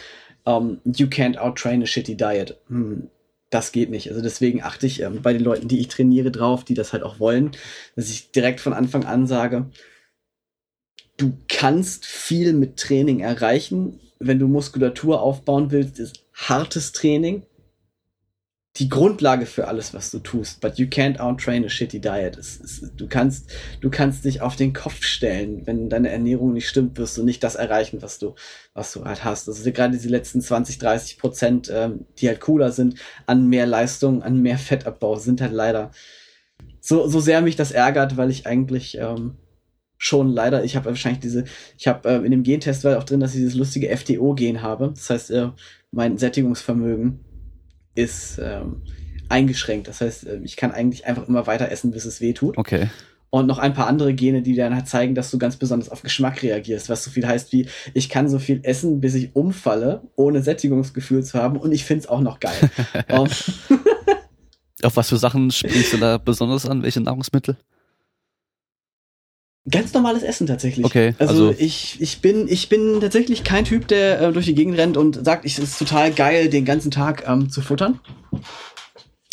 um, 0.44 0.80
you 0.84 1.06
can't 1.06 1.38
outtrain 1.38 1.82
a 1.82 1.86
shitty 1.86 2.16
diet. 2.16 2.56
Hm, 2.68 3.08
das 3.50 3.72
geht 3.72 3.90
nicht. 3.90 4.08
Also 4.08 4.22
deswegen 4.22 4.62
achte 4.62 4.86
ich 4.86 5.00
ähm, 5.02 5.20
bei 5.22 5.32
den 5.32 5.42
Leuten, 5.42 5.68
die 5.68 5.80
ich 5.80 5.88
trainiere, 5.88 6.30
drauf, 6.30 6.64
die 6.64 6.74
das 6.74 6.92
halt 6.92 7.02
auch 7.02 7.20
wollen, 7.20 7.52
dass 7.96 8.10
ich 8.10 8.32
direkt 8.32 8.60
von 8.60 8.72
Anfang 8.72 9.04
an 9.04 9.26
sage, 9.26 9.70
du 11.18 11.34
kannst 11.48 12.06
viel 12.06 12.54
mit 12.54 12.78
Training 12.78 13.20
erreichen. 13.20 14.00
Wenn 14.18 14.38
du 14.38 14.48
Muskulatur 14.48 15.20
aufbauen 15.20 15.70
willst, 15.70 15.98
ist 15.98 16.24
hartes 16.32 16.92
Training 16.92 17.42
die 18.76 18.88
Grundlage 18.88 19.44
für 19.44 19.68
alles, 19.68 19.92
was 19.92 20.10
du 20.10 20.18
tust. 20.18 20.62
But 20.62 20.78
you 20.78 20.86
can't 20.86 21.18
outtrain 21.18 21.64
a 21.64 21.68
shitty 21.68 22.00
diet. 22.00 22.38
Es, 22.38 22.58
es, 22.58 22.90
du 22.96 23.06
kannst, 23.06 23.50
du 23.82 23.90
kannst 23.90 24.24
dich 24.24 24.40
auf 24.40 24.56
den 24.56 24.72
Kopf 24.72 25.02
stellen. 25.02 25.66
Wenn 25.66 25.90
deine 25.90 26.10
Ernährung 26.10 26.54
nicht 26.54 26.68
stimmt, 26.68 26.96
wirst 26.96 27.18
du 27.18 27.22
nicht 27.22 27.44
das 27.44 27.54
erreichen, 27.54 28.00
was 28.00 28.18
du, 28.18 28.34
was 28.72 28.92
du 28.94 29.04
halt 29.04 29.24
hast. 29.24 29.46
Also 29.46 29.70
gerade 29.72 29.92
diese 29.92 30.08
letzten 30.08 30.40
20, 30.40 30.78
30 30.78 31.18
Prozent, 31.18 31.70
ähm, 31.74 32.06
die 32.18 32.28
halt 32.28 32.40
cooler 32.40 32.72
sind, 32.72 32.98
an 33.26 33.46
mehr 33.46 33.66
Leistung, 33.66 34.22
an 34.22 34.40
mehr 34.40 34.58
Fettabbau, 34.58 35.16
sind 35.16 35.42
halt 35.42 35.52
leider 35.52 35.90
so, 36.80 37.06
so 37.08 37.20
sehr 37.20 37.42
mich 37.42 37.56
das 37.56 37.72
ärgert, 37.72 38.16
weil 38.16 38.30
ich 38.30 38.46
eigentlich, 38.46 38.96
ähm, 38.96 39.36
schon 39.98 40.30
leider, 40.30 40.64
ich 40.64 40.74
habe 40.74 40.86
wahrscheinlich 40.86 41.20
diese, 41.20 41.44
ich 41.78 41.86
habe 41.86 42.08
äh, 42.08 42.16
in 42.24 42.32
dem 42.32 42.42
Gentest 42.42 42.82
war 42.82 42.98
auch 42.98 43.04
drin, 43.04 43.20
dass 43.20 43.34
ich 43.34 43.40
dieses 43.40 43.54
lustige 43.54 43.96
FTO-Gen 43.96 44.60
habe. 44.60 44.92
Das 44.96 45.10
heißt, 45.10 45.30
äh, 45.30 45.50
mein 45.92 46.18
Sättigungsvermögen 46.18 47.20
ist 47.94 48.38
ähm, 48.42 48.82
eingeschränkt. 49.28 49.88
Das 49.88 50.00
heißt, 50.00 50.26
äh, 50.26 50.40
ich 50.44 50.56
kann 50.56 50.72
eigentlich 50.72 51.06
einfach 51.06 51.28
immer 51.28 51.46
weiter 51.46 51.70
essen, 51.70 51.90
bis 51.90 52.04
es 52.04 52.20
weh 52.20 52.32
tut. 52.32 52.58
Okay. 52.58 52.88
Und 53.30 53.46
noch 53.46 53.58
ein 53.58 53.72
paar 53.72 53.86
andere 53.86 54.12
Gene, 54.12 54.42
die 54.42 54.54
dann 54.54 54.74
halt 54.74 54.88
zeigen, 54.88 55.14
dass 55.14 55.30
du 55.30 55.38
ganz 55.38 55.56
besonders 55.56 55.88
auf 55.88 56.02
Geschmack 56.02 56.42
reagierst, 56.42 56.90
was 56.90 57.02
so 57.02 57.10
viel 57.10 57.26
heißt 57.26 57.50
wie, 57.52 57.66
ich 57.94 58.10
kann 58.10 58.28
so 58.28 58.38
viel 58.38 58.60
essen, 58.62 59.00
bis 59.00 59.14
ich 59.14 59.34
umfalle, 59.34 60.02
ohne 60.16 60.42
Sättigungsgefühl 60.42 61.24
zu 61.24 61.38
haben 61.38 61.56
und 61.56 61.72
ich 61.72 61.86
find's 61.86 62.06
auch 62.06 62.20
noch 62.20 62.40
geil. 62.40 62.70
um, 63.08 63.26
auf 64.82 64.96
was 64.96 65.08
für 65.08 65.16
Sachen 65.16 65.50
springst 65.50 65.94
du 65.94 65.96
da 65.96 66.18
besonders 66.18 66.66
an? 66.66 66.82
Welche 66.82 67.00
Nahrungsmittel? 67.00 67.56
Ganz 69.70 69.94
normales 69.94 70.24
Essen 70.24 70.48
tatsächlich. 70.48 70.84
Okay. 70.84 71.14
Also, 71.18 71.48
also, 71.48 71.54
ich, 71.56 72.00
ich 72.00 72.20
bin 72.20 72.48
ich 72.48 72.68
bin 72.68 73.00
tatsächlich 73.00 73.44
kein 73.44 73.64
Typ, 73.64 73.86
der 73.86 74.20
äh, 74.20 74.32
durch 74.32 74.46
die 74.46 74.56
Gegend 74.56 74.76
rennt 74.76 74.96
und 74.96 75.24
sagt, 75.24 75.44
es 75.44 75.58
ist 75.58 75.78
total 75.78 76.10
geil, 76.10 76.48
den 76.48 76.64
ganzen 76.64 76.90
Tag 76.90 77.24
ähm, 77.28 77.48
zu 77.48 77.60
futtern. 77.60 78.00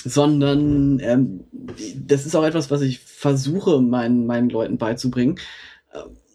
Sondern 0.03 0.99
ähm, 0.99 1.45
das 1.95 2.26
ist 2.26 2.35
auch 2.35 2.43
etwas, 2.43 2.69
was 2.69 2.81
ich 2.81 2.99
versuche, 2.99 3.81
meinen, 3.81 4.27
meinen 4.27 4.49
Leuten 4.49 4.77
beizubringen. 4.77 5.39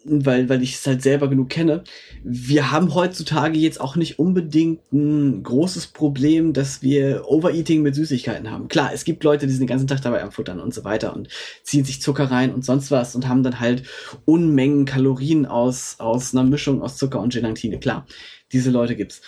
Weil, 0.07 0.49
weil 0.49 0.61
ich 0.61 0.75
es 0.75 0.85
halt 0.85 1.01
selber 1.01 1.27
genug 1.27 1.49
kenne. 1.49 1.83
Wir 2.23 2.71
haben 2.71 2.93
heutzutage 2.93 3.57
jetzt 3.57 3.81
auch 3.81 3.95
nicht 3.95 4.19
unbedingt 4.19 4.93
ein 4.93 5.41
großes 5.41 5.87
Problem, 5.87 6.53
dass 6.53 6.83
wir 6.83 7.23
Overeating 7.27 7.81
mit 7.81 7.95
Süßigkeiten 7.95 8.51
haben. 8.51 8.67
Klar, 8.67 8.91
es 8.93 9.03
gibt 9.03 9.23
Leute, 9.23 9.47
die 9.47 9.51
sind 9.51 9.61
den 9.61 9.67
ganzen 9.67 9.87
Tag 9.87 10.03
dabei 10.03 10.21
am 10.21 10.31
Futtern 10.31 10.59
und 10.59 10.75
so 10.75 10.83
weiter 10.83 11.15
und 11.15 11.29
ziehen 11.63 11.85
sich 11.85 12.03
Zucker 12.03 12.25
rein 12.25 12.53
und 12.53 12.63
sonst 12.63 12.91
was 12.91 13.15
und 13.15 13.27
haben 13.27 13.41
dann 13.41 13.59
halt 13.59 13.81
Unmengen 14.25 14.85
Kalorien 14.85 15.47
aus, 15.47 15.95
aus 15.97 16.35
einer 16.35 16.43
Mischung 16.43 16.83
aus 16.83 16.97
Zucker 16.97 17.19
und 17.19 17.33
Gelatine. 17.33 17.79
Klar, 17.79 18.05
diese 18.51 18.69
Leute 18.69 18.95
gibt's. 18.95 19.21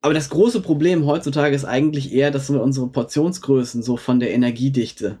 Aber 0.00 0.14
das 0.14 0.28
große 0.28 0.60
Problem 0.60 1.06
heutzutage 1.06 1.54
ist 1.54 1.64
eigentlich 1.64 2.12
eher, 2.12 2.32
dass 2.32 2.52
wir 2.52 2.62
unsere 2.62 2.88
Portionsgrößen 2.88 3.82
so 3.82 3.96
von 3.96 4.18
der 4.18 4.32
Energiedichte 4.32 5.18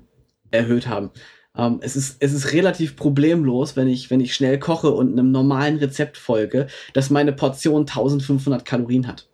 erhöht 0.50 0.88
haben. 0.88 1.10
Ähm, 1.58 1.80
es, 1.82 1.96
ist, 1.96 2.16
es 2.20 2.32
ist 2.32 2.52
relativ 2.52 2.96
problemlos, 2.96 3.76
wenn 3.76 3.88
ich, 3.88 4.10
wenn 4.10 4.20
ich 4.20 4.34
schnell 4.34 4.58
koche 4.58 4.90
und 4.90 5.12
einem 5.12 5.32
normalen 5.32 5.78
Rezept 5.78 6.16
folge, 6.16 6.68
dass 6.94 7.10
meine 7.10 7.32
Portion 7.32 7.82
1500 7.82 8.64
Kalorien 8.64 9.06
hat. 9.06 9.28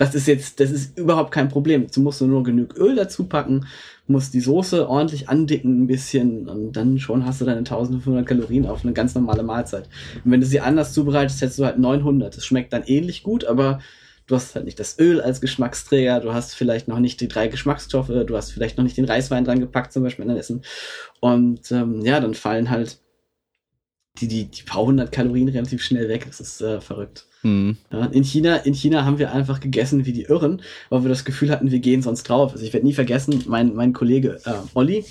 Das 0.00 0.14
ist 0.14 0.26
jetzt, 0.26 0.60
das 0.60 0.70
ist 0.70 0.98
überhaupt 0.98 1.30
kein 1.30 1.50
Problem. 1.50 1.86
Du 1.94 2.00
musst 2.00 2.22
nur 2.22 2.42
genug 2.42 2.74
Öl 2.78 2.96
dazu 2.96 3.24
packen, 3.24 3.66
musst 4.06 4.32
die 4.32 4.40
Soße 4.40 4.88
ordentlich 4.88 5.28
andicken 5.28 5.82
ein 5.82 5.86
bisschen 5.86 6.48
und 6.48 6.72
dann 6.72 6.98
schon 6.98 7.26
hast 7.26 7.42
du 7.42 7.44
deine 7.44 7.58
1500 7.58 8.24
Kalorien 8.24 8.64
auf 8.66 8.82
eine 8.82 8.94
ganz 8.94 9.14
normale 9.14 9.42
Mahlzeit. 9.42 9.90
Und 10.24 10.30
wenn 10.30 10.40
du 10.40 10.46
sie 10.46 10.60
anders 10.60 10.94
zubereitest, 10.94 11.42
hättest 11.42 11.58
du 11.58 11.66
halt 11.66 11.78
900. 11.78 12.34
Das 12.34 12.46
schmeckt 12.46 12.72
dann 12.72 12.84
ähnlich 12.84 13.22
gut, 13.22 13.44
aber 13.44 13.80
du 14.30 14.36
hast 14.36 14.54
halt 14.54 14.64
nicht 14.64 14.78
das 14.78 14.98
Öl 14.98 15.20
als 15.20 15.40
Geschmacksträger, 15.40 16.20
du 16.20 16.32
hast 16.32 16.54
vielleicht 16.54 16.86
noch 16.86 17.00
nicht 17.00 17.20
die 17.20 17.26
drei 17.26 17.48
Geschmacksstoffe, 17.48 18.08
du 18.08 18.36
hast 18.36 18.52
vielleicht 18.52 18.78
noch 18.78 18.84
nicht 18.84 18.96
den 18.96 19.04
Reiswein 19.04 19.44
dran 19.44 19.58
gepackt, 19.58 19.92
zum 19.92 20.04
Beispiel 20.04 20.22
in 20.22 20.28
dein 20.28 20.38
Essen. 20.38 20.62
Und 21.18 21.72
ähm, 21.72 22.00
ja, 22.02 22.20
dann 22.20 22.34
fallen 22.34 22.70
halt 22.70 22.98
die, 24.20 24.28
die, 24.28 24.44
die 24.44 24.62
paar 24.62 24.82
hundert 24.82 25.10
Kalorien 25.10 25.48
relativ 25.48 25.82
schnell 25.82 26.08
weg. 26.08 26.26
Das 26.26 26.40
ist 26.40 26.60
äh, 26.60 26.80
verrückt. 26.80 27.26
Mhm. 27.42 27.78
Ja, 27.90 28.06
in 28.06 28.22
China, 28.22 28.56
in 28.56 28.74
China 28.74 29.04
haben 29.04 29.18
wir 29.18 29.32
einfach 29.32 29.58
gegessen 29.58 30.06
wie 30.06 30.12
die 30.12 30.24
Irren, 30.24 30.62
weil 30.90 31.02
wir 31.02 31.08
das 31.08 31.24
Gefühl 31.24 31.50
hatten, 31.50 31.72
wir 31.72 31.80
gehen 31.80 32.02
sonst 32.02 32.24
drauf. 32.24 32.52
Also 32.52 32.64
ich 32.64 32.72
werde 32.72 32.86
nie 32.86 32.92
vergessen, 32.92 33.42
mein, 33.48 33.74
mein 33.74 33.92
Kollege 33.92 34.40
äh, 34.44 34.52
Olli, 34.74 35.04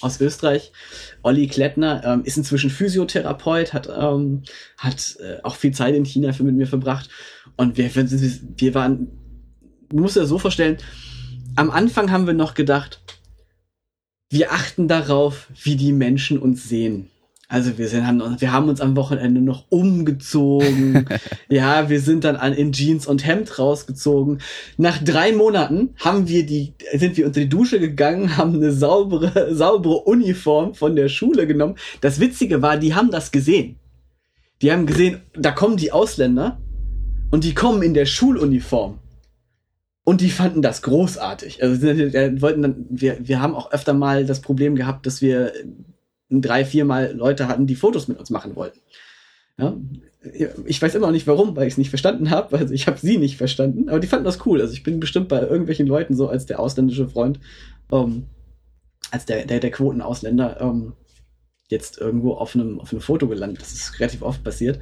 aus 0.00 0.20
Österreich. 0.20 0.72
Olli 1.22 1.48
Klettner 1.48 2.02
ähm, 2.04 2.22
ist 2.24 2.36
inzwischen 2.36 2.70
Physiotherapeut, 2.70 3.72
hat, 3.72 3.88
ähm, 3.88 4.42
hat 4.76 5.16
äh, 5.20 5.42
auch 5.42 5.56
viel 5.56 5.72
Zeit 5.72 5.94
in 5.94 6.04
China 6.04 6.32
für 6.32 6.44
mit 6.44 6.54
mir 6.54 6.66
verbracht. 6.66 7.10
Und 7.58 7.76
wir, 7.76 7.90
wir 7.92 8.74
waren, 8.74 9.08
du 9.88 9.96
musst 9.96 10.16
dir 10.16 10.20
das 10.20 10.28
so 10.28 10.38
vorstellen, 10.38 10.78
am 11.56 11.70
Anfang 11.70 12.12
haben 12.12 12.26
wir 12.26 12.34
noch 12.34 12.54
gedacht, 12.54 13.00
wir 14.30 14.52
achten 14.52 14.86
darauf, 14.86 15.48
wie 15.60 15.74
die 15.74 15.92
Menschen 15.92 16.38
uns 16.38 16.68
sehen. 16.68 17.10
Also 17.48 17.76
wir 17.76 17.88
sind, 17.88 18.06
haben, 18.06 18.22
wir 18.38 18.52
haben 18.52 18.68
uns 18.68 18.80
am 18.80 18.94
Wochenende 18.94 19.40
noch 19.40 19.64
umgezogen. 19.70 21.06
ja, 21.48 21.88
wir 21.88 22.00
sind 22.00 22.22
dann 22.22 22.36
an, 22.36 22.52
in 22.52 22.70
Jeans 22.70 23.08
und 23.08 23.26
Hemd 23.26 23.58
rausgezogen. 23.58 24.40
Nach 24.76 25.02
drei 25.02 25.32
Monaten 25.32 25.94
haben 25.98 26.28
wir 26.28 26.46
die, 26.46 26.74
sind 26.94 27.16
wir 27.16 27.26
unter 27.26 27.40
die 27.40 27.48
Dusche 27.48 27.80
gegangen, 27.80 28.36
haben 28.36 28.54
eine 28.54 28.70
saubere, 28.70 29.52
saubere 29.52 30.02
Uniform 30.02 30.74
von 30.74 30.94
der 30.94 31.08
Schule 31.08 31.48
genommen. 31.48 31.74
Das 32.02 32.20
Witzige 32.20 32.62
war, 32.62 32.76
die 32.76 32.94
haben 32.94 33.10
das 33.10 33.32
gesehen. 33.32 33.80
Die 34.62 34.70
haben 34.70 34.86
gesehen, 34.86 35.22
da 35.34 35.50
kommen 35.50 35.76
die 35.76 35.90
Ausländer 35.90 36.60
und 37.30 37.44
die 37.44 37.54
kommen 37.54 37.82
in 37.82 37.94
der 37.94 38.06
Schuluniform. 38.06 38.98
Und 40.04 40.22
die 40.22 40.30
fanden 40.30 40.62
das 40.62 40.80
großartig. 40.82 41.62
Also 41.62 41.92
die 41.92 42.40
wollten 42.40 42.62
dann, 42.62 42.86
wir, 42.88 43.18
wir 43.20 43.42
haben 43.42 43.54
auch 43.54 43.72
öfter 43.72 43.92
mal 43.92 44.24
das 44.24 44.40
Problem 44.40 44.74
gehabt, 44.74 45.04
dass 45.04 45.20
wir 45.20 45.52
drei, 46.30 46.64
viermal 46.64 47.12
Leute 47.14 47.46
hatten, 47.46 47.66
die 47.66 47.74
Fotos 47.74 48.08
mit 48.08 48.18
uns 48.18 48.30
machen 48.30 48.56
wollten. 48.56 48.80
Ja, 49.58 49.76
ich 50.64 50.80
weiß 50.80 50.94
immer 50.94 51.06
noch 51.06 51.12
nicht 51.12 51.26
warum, 51.26 51.56
weil 51.56 51.66
ich 51.66 51.74
es 51.74 51.78
nicht 51.78 51.90
verstanden 51.90 52.30
habe. 52.30 52.56
Also 52.58 52.72
ich 52.72 52.86
habe 52.86 52.98
sie 52.98 53.18
nicht 53.18 53.36
verstanden, 53.36 53.88
aber 53.88 54.00
die 54.00 54.06
fanden 54.06 54.24
das 54.24 54.44
cool. 54.46 54.60
Also 54.60 54.72
ich 54.72 54.82
bin 54.82 55.00
bestimmt 55.00 55.28
bei 55.28 55.40
irgendwelchen 55.40 55.86
Leuten 55.86 56.14
so 56.16 56.28
als 56.28 56.46
der 56.46 56.60
ausländische 56.60 57.08
Freund, 57.08 57.38
ähm, 57.92 58.24
als 59.10 59.26
der, 59.26 59.44
der, 59.46 59.60
der 59.60 59.70
Quotenausländer 59.70 60.60
ähm, 60.60 60.92
jetzt 61.68 61.98
irgendwo 61.98 62.34
auf 62.34 62.54
einem, 62.54 62.80
auf 62.80 62.92
einem 62.92 63.00
Foto 63.00 63.28
gelandet. 63.28 63.60
Das 63.60 63.72
ist 63.72 64.00
relativ 64.00 64.22
oft 64.22 64.42
passiert. 64.42 64.78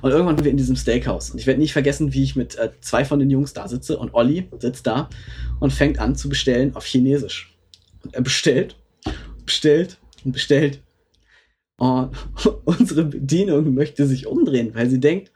Und 0.00 0.10
irgendwann 0.10 0.36
waren 0.36 0.44
wir 0.44 0.50
in 0.50 0.56
diesem 0.56 0.76
Steakhouse. 0.76 1.30
Und 1.30 1.38
ich 1.38 1.46
werde 1.46 1.60
nicht 1.60 1.72
vergessen, 1.72 2.14
wie 2.14 2.22
ich 2.22 2.36
mit 2.36 2.56
äh, 2.56 2.70
zwei 2.80 3.04
von 3.04 3.18
den 3.18 3.30
Jungs 3.30 3.52
da 3.52 3.68
sitze 3.68 3.98
und 3.98 4.14
Olli 4.14 4.48
sitzt 4.58 4.86
da 4.86 5.08
und 5.60 5.72
fängt 5.72 5.98
an 5.98 6.16
zu 6.16 6.28
bestellen 6.28 6.74
auf 6.74 6.86
Chinesisch. 6.86 7.54
Und 8.02 8.14
er 8.14 8.22
bestellt, 8.22 8.76
bestellt 9.44 9.98
und 10.24 10.32
bestellt 10.32 10.80
und 11.80 12.14
unsere 12.66 13.04
Bedienung 13.04 13.72
möchte 13.72 14.06
sich 14.06 14.26
umdrehen, 14.26 14.74
weil 14.74 14.90
sie 14.90 15.00
denkt, 15.00 15.32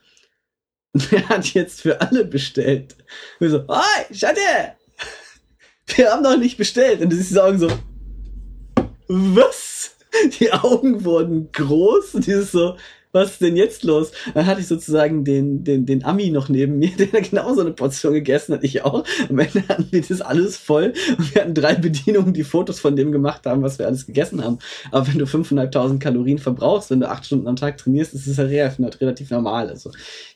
wer 0.93 1.29
hat 1.31 1.55
jetzt 1.55 1.81
für 1.81 2.01
alle 2.01 2.25
bestellt? 2.25 2.95
Und 3.41 3.41
wir 3.41 3.51
so, 3.51 3.67
hi, 3.67 4.15
Schatte! 4.15 4.41
Wir 5.97 6.11
haben 6.11 6.23
noch 6.23 6.37
nicht 6.37 6.57
bestellt. 6.57 7.01
Und 7.01 7.11
sie 7.11 7.23
sagen 7.23 7.59
so, 7.59 7.69
was? 9.09 9.94
Die 10.41 10.53
Augen 10.53 11.05
wurden 11.05 11.51
groß 11.53 12.15
und 12.15 12.27
dieses 12.27 12.53
so, 12.53 12.77
was 13.15 13.31
ist 13.31 13.43
denn 13.43 13.55
jetzt 13.57 13.85
los? 13.85 14.11
Dann 14.35 14.45
hatte 14.45 14.61
ich 14.61 14.67
sozusagen 14.67 15.25
den, 15.25 15.63
den, 15.63 15.87
den 15.87 16.05
Ami 16.05 16.31
noch 16.31 16.49
neben 16.49 16.79
mir, 16.79 16.91
der 16.99 17.21
genauso 17.23 17.61
eine 17.61 17.71
Portion 17.71 18.13
gegessen 18.13 18.55
hat, 18.55 18.65
ich 18.65 18.85
auch. 18.85 19.05
Am 19.29 19.39
Ende 19.39 19.67
hatten 19.69 19.87
wir 19.91 20.03
das 20.03 20.21
alles 20.21 20.57
voll 20.57 20.93
und 21.17 21.35
wir 21.35 21.43
hatten 21.43 21.55
drei 21.55 21.77
Bedienungen, 21.77 22.35
die 22.35 22.43
Fotos 22.43 22.81
von 22.81 22.97
dem 22.97 23.13
gemacht 23.13 23.47
haben, 23.47 23.63
was 23.63 23.79
wir 23.79 23.87
alles 23.87 24.07
gegessen 24.07 24.45
haben. 24.45 24.59
Aber 24.91 25.07
wenn 25.07 25.19
du 25.19 25.27
5.500 25.27 25.99
Kalorien 26.01 26.39
verbrauchst, 26.39 26.91
wenn 26.91 27.01
du 27.01 27.09
acht 27.09 27.25
Stunden 27.25 27.47
am 27.47 27.57
Tag 27.57 27.79
trainierst, 27.79 28.15
ist 28.15 28.27
es 28.27 28.37
ja 28.37 28.45
relativ 29.01 29.31
normal. 29.31 29.69
Also 29.69 29.93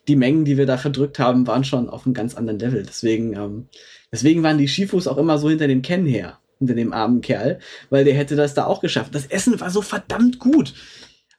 die 0.06 0.16
Mengen, 0.16 0.44
die 0.44 0.56
wir 0.56 0.66
da 0.66 0.78
verdrückt 0.78 1.18
haben, 1.18 1.48
waren 1.48 1.64
schon 1.64 1.90
auf 1.90 2.06
einem 2.06 2.14
ganz 2.14 2.36
anderen 2.36 2.60
Level. 2.60 2.84
Deswegen, 2.86 3.34
ähm, 3.34 3.68
deswegen 4.12 4.44
waren 4.44 4.58
die 4.58 4.68
Shifus 4.68 5.08
auch 5.08 5.18
immer 5.18 5.38
so 5.38 5.48
hinter 5.48 5.66
dem 5.66 5.82
Ken 5.82 6.06
her 6.06 6.38
hinter 6.58 6.74
dem 6.74 6.92
armen 6.92 7.20
Kerl, 7.20 7.58
weil 7.90 8.04
der 8.04 8.14
hätte 8.14 8.36
das 8.36 8.54
da 8.54 8.66
auch 8.66 8.80
geschafft. 8.80 9.14
Das 9.14 9.26
Essen 9.26 9.60
war 9.60 9.70
so 9.70 9.82
verdammt 9.82 10.38
gut. 10.38 10.74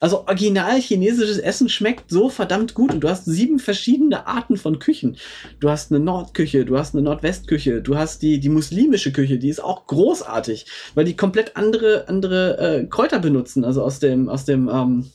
Also 0.02 0.26
original 0.28 0.80
chinesisches 0.80 1.40
Essen 1.40 1.68
schmeckt 1.68 2.10
so 2.10 2.30
verdammt 2.30 2.74
gut 2.74 2.94
und 2.94 3.02
du 3.02 3.10
hast 3.10 3.26
sieben 3.26 3.60
verschiedene 3.60 4.28
Arten 4.28 4.56
von 4.56 4.80
Küchen. 4.80 5.18
Du 5.60 5.70
hast 5.70 5.92
eine 5.92 6.00
Nordküche, 6.00 6.64
du 6.64 6.78
hast 6.78 6.96
eine 6.96 7.04
Nordwestküche, 7.04 7.82
du 7.82 7.98
hast 7.98 8.22
die, 8.22 8.40
die 8.40 8.48
muslimische 8.48 9.12
Küche, 9.12 9.38
die 9.38 9.50
ist 9.50 9.62
auch 9.62 9.88
großartig, 9.88 10.68
weil 10.96 11.04
die 11.04 11.18
komplett 11.18 11.58
andere, 11.58 12.08
andere 12.08 12.58
äh, 12.58 12.86
Kräuter 12.86 13.20
benutzen, 13.20 13.66
also 13.66 13.84
aus 13.84 14.00
dem, 14.00 14.30
aus 14.30 14.46
dem, 14.46 14.70
ähm, 14.70 15.12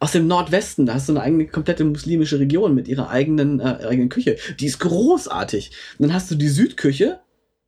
aus 0.00 0.10
dem 0.10 0.26
Nordwesten. 0.26 0.86
Da 0.86 0.94
hast 0.94 1.08
du 1.08 1.12
eine 1.12 1.22
eigene 1.22 1.46
komplette 1.46 1.84
muslimische 1.84 2.40
Region 2.40 2.74
mit 2.74 2.88
ihrer 2.88 3.10
eigenen, 3.10 3.60
äh, 3.60 3.86
eigenen 3.86 4.08
Küche. 4.08 4.38
Die 4.58 4.66
ist 4.66 4.80
großartig. 4.80 5.70
Und 5.98 6.08
dann 6.08 6.14
hast 6.14 6.28
du 6.32 6.34
die 6.34 6.48
Südküche. 6.48 7.20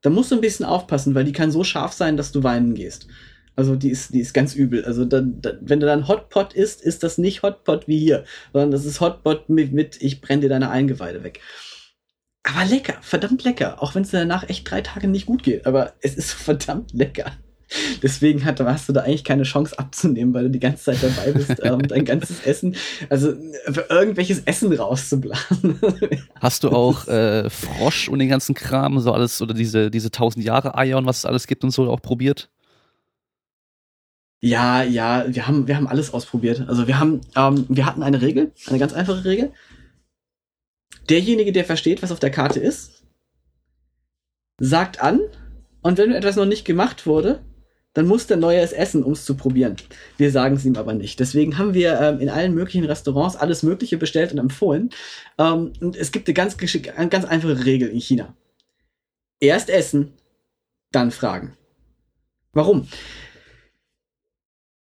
Da 0.05 0.10
musst 0.10 0.31
du 0.31 0.35
ein 0.35 0.43
bisschen 0.43 0.66
aufpassen, 0.66 1.14
weil 1.14 1.24
die 1.24 1.32
kann 1.32 1.51
so 1.51 1.64
scharf 1.64 1.94
sein, 1.94 2.18
dass 2.18 2.31
du 2.31 2.43
weinen 2.43 2.74
gehst. 2.74 3.09
Also 3.56 3.74
die 3.74 3.89
ist, 3.89 4.12
die 4.12 4.20
ist 4.20 4.35
ganz 4.35 4.55
übel. 4.55 4.85
Also 4.85 5.06
dann, 5.06 5.40
da, 5.40 5.52
wenn 5.62 5.81
du 5.81 5.86
dann 5.86 6.09
Hotpot 6.09 6.52
isst, 6.52 6.82
ist 6.82 7.02
das 7.02 7.16
nicht 7.16 7.43
Hotpot 7.43 7.89
wie 7.89 7.98
hier, 7.98 8.24
sondern 8.52 8.70
das 8.70 8.85
ist 8.85 9.01
Hotpot 9.01 9.48
mit, 9.48 9.72
mit 9.72 10.02
ich 10.02 10.20
brenne 10.20 10.43
dir 10.43 10.51
deine 10.51 10.68
Eingeweide 10.68 11.24
weg. 11.24 11.40
Aber 12.43 12.66
lecker, 12.66 12.98
verdammt 13.01 13.44
lecker. 13.44 13.82
Auch 13.82 13.94
wenn 13.94 14.02
es 14.02 14.10
danach 14.10 14.47
echt 14.51 14.70
drei 14.70 14.82
Tage 14.82 15.09
nicht 15.09 15.24
gut 15.24 15.43
geht. 15.43 15.64
Aber 15.64 15.94
es 16.02 16.16
ist 16.16 16.32
verdammt 16.35 16.93
lecker. 16.93 17.32
Deswegen 18.03 18.45
hat, 18.45 18.61
hast 18.61 18.89
du 18.89 18.93
da 18.93 19.03
eigentlich 19.03 19.24
keine 19.24 19.45
Chance 19.45 19.78
abzunehmen, 19.78 20.35
weil 20.35 20.45
du 20.45 20.51
die 20.51 20.61
ganze 20.61 20.85
Zeit 20.85 21.03
dabei 21.03 21.32
bist 21.32 21.57
ähm, 21.62 21.82
dein 21.89 22.05
ganzes 22.05 22.41
Essen, 22.45 22.77
also 23.09 23.32
für 23.70 23.86
irgendwelches 23.89 24.41
Essen 24.45 24.73
rauszublasen. 24.73 25.81
Hast 26.41 26.65
du 26.65 26.70
auch 26.70 27.09
äh, 27.09 27.49
Frosch 27.51 28.09
und 28.09 28.19
den 28.19 28.28
ganzen 28.28 28.55
Kram, 28.55 28.99
so 29.01 29.12
alles, 29.12 29.41
oder 29.43 29.55
diese, 29.55 29.91
diese 29.91 30.11
tausend 30.11 30.45
Jahre 30.45 30.77
Eier 30.77 30.99
und 30.99 31.07
was 31.07 31.19
es 31.19 31.27
alles 31.27 31.47
gibt 31.47 31.65
und 31.65 31.70
so 31.70 31.91
auch 31.91 32.01
probiert? 32.01 32.51
Ja, 34.41 34.82
ja, 34.82 35.24
wir 35.27 35.47
haben, 35.47 35.66
wir 35.66 35.77
haben 35.77 35.86
alles 35.86 36.12
ausprobiert. 36.12 36.69
Also 36.69 36.86
wir 36.86 36.99
haben, 36.99 37.23
ähm, 37.35 37.65
wir 37.69 37.86
hatten 37.86 38.03
eine 38.03 38.20
Regel, 38.20 38.53
eine 38.66 38.78
ganz 38.78 38.93
einfache 38.93 39.24
Regel. 39.24 39.53
Derjenige, 41.09 41.53
der 41.53 41.65
versteht, 41.65 42.03
was 42.03 42.12
auf 42.12 42.20
der 42.20 42.31
Karte 42.31 42.61
ist, 42.61 43.05
sagt 44.59 45.01
an, 45.01 45.20
und 45.85 45.99
wenn 45.99 46.12
etwas 46.12 46.36
noch 46.36 46.47
nicht 46.47 46.65
gemacht 46.65 47.07
wurde, 47.07 47.41
dann 47.95 48.07
muss 48.07 48.27
der 48.27 48.37
Neue 48.37 48.59
es 48.59 48.73
essen, 48.73 49.03
um 49.05 49.12
es 49.12 49.25
zu 49.25 49.37
probieren. 49.37 49.77
Wir 50.19 50.31
sagen 50.31 50.57
es 50.57 50.65
ihm 50.65 50.77
aber 50.77 50.95
nicht. 50.95 51.21
Deswegen 51.21 51.57
haben 51.59 51.75
wir 51.75 52.01
ähm, 52.01 52.21
in 52.21 52.29
allen 52.29 52.53
möglichen 52.53 52.85
Restaurants 52.85 53.37
alles 53.37 53.62
Mögliche 53.62 53.97
bestellt 53.97 54.33
und 54.33 54.39
empfohlen. 54.39 54.91
Ähm, 55.39 55.73
und 55.81 55.97
es 55.97 56.11
gibt 56.11 56.29
eine 56.29 56.35
ganz, 56.35 56.57
eine 56.97 57.09
ganz 57.09 57.25
einfache 57.25 57.65
Regel 57.65 57.89
in 57.89 58.01
China. 58.01 58.37
Erst 59.39 59.71
essen, 59.71 60.12
dann 60.91 61.12
fragen. 61.12 61.57
Warum? 62.53 62.89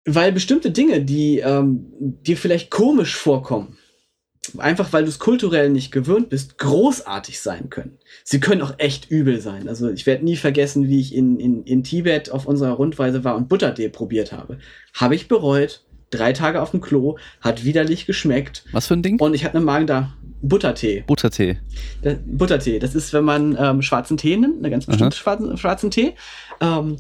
Weil 0.06 0.32
bestimmte 0.32 0.72
Dinge, 0.72 1.02
die 1.02 1.40
ähm, 1.40 1.92
dir 2.00 2.38
vielleicht 2.38 2.70
komisch 2.70 3.16
vorkommen, 3.16 3.79
einfach 4.58 4.92
weil 4.94 5.04
du 5.04 5.10
es 5.10 5.20
kulturell 5.20 5.70
nicht 5.70 5.92
gewöhnt 5.92 6.30
bist, 6.30 6.58
großartig 6.58 7.40
sein 7.40 7.70
können. 7.70 7.98
Sie 8.24 8.40
können 8.40 8.62
auch 8.62 8.74
echt 8.78 9.10
übel 9.10 9.42
sein. 9.42 9.68
Also 9.68 9.90
ich 9.90 10.06
werde 10.06 10.26
nie 10.26 10.38
vergessen, 10.38 10.88
wie 10.88 11.00
ich 11.00 11.14
in, 11.14 11.40
in, 11.40 11.64
in 11.64 11.84
Tibet 11.84 12.32
auf 12.32 12.46
unserer 12.46 12.72
Rundweise 12.72 13.24
war 13.24 13.36
und 13.36 13.50
Buttertee 13.50 13.90
probiert 13.90 14.32
habe. 14.32 14.58
Habe 14.94 15.16
ich 15.16 15.28
bereut. 15.28 15.84
Drei 16.12 16.34
Tage 16.34 16.60
auf 16.60 16.72
dem 16.72 16.82
Klo, 16.82 17.20
hat 17.40 17.64
widerlich 17.66 18.08
geschmeckt. 18.08 18.66
Was 18.72 18.88
für 18.88 18.96
ein 18.96 19.04
Ding? 19.04 19.20
Und 19.20 19.36
ich 19.36 19.46
hatte 19.46 19.58
eine 19.58 19.66
Magen 19.66 19.86
da. 19.86 20.16
Buttertee. 20.42 21.04
Buttertee. 21.06 21.58
Das, 22.02 22.16
Buttertee. 22.26 22.80
Das 22.80 22.96
ist, 22.96 23.14
wenn 23.14 23.26
man 23.26 23.56
ähm, 23.60 23.84
schwarzen 23.84 24.18
Tee 24.18 24.36
nimmt, 24.36 24.58
eine 24.58 24.72
ganz 24.72 24.88
bestimmte 24.88 25.16
schwarzen, 25.16 25.56
schwarzen 25.58 25.92
Tee. 25.92 26.16
Ähm, 26.62 26.98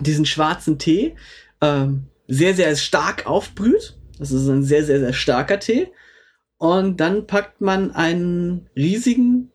diesen 0.00 0.26
schwarzen 0.26 0.78
Tee 0.78 1.14
ähm, 1.60 2.06
sehr, 2.26 2.54
sehr 2.54 2.74
stark 2.74 3.26
aufbrüht. 3.26 3.96
Das 4.18 4.32
ist 4.32 4.48
ein 4.48 4.64
sehr, 4.64 4.84
sehr, 4.84 4.98
sehr 4.98 5.12
starker 5.12 5.60
Tee. 5.60 5.88
Und 6.60 6.98
dann 6.98 7.26
packt 7.26 7.62
man 7.62 7.90
einen 7.92 8.68
riesigen 8.76 9.50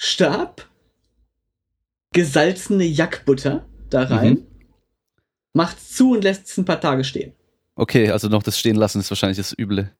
Stab 0.00 0.68
gesalzene 2.12 2.84
Jackbutter 2.84 3.66
da 3.90 4.04
rein, 4.04 4.32
mhm. 4.34 4.46
macht's 5.52 5.96
zu 5.96 6.12
und 6.12 6.22
lässt 6.22 6.46
es 6.46 6.56
ein 6.56 6.64
paar 6.64 6.80
Tage 6.80 7.02
stehen. 7.02 7.32
Okay, 7.74 8.10
also 8.10 8.28
noch 8.28 8.44
das 8.44 8.60
stehen 8.60 8.76
lassen 8.76 9.00
ist 9.00 9.10
wahrscheinlich 9.10 9.38
das 9.38 9.52
Üble. 9.58 9.90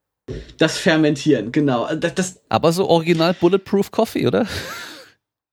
Das 0.56 0.78
Fermentieren, 0.78 1.50
genau. 1.50 1.92
Das, 1.96 2.14
das 2.14 2.42
Aber 2.48 2.72
so 2.72 2.88
original 2.88 3.34
Bulletproof 3.34 3.90
Coffee, 3.90 4.28
oder? 4.28 4.46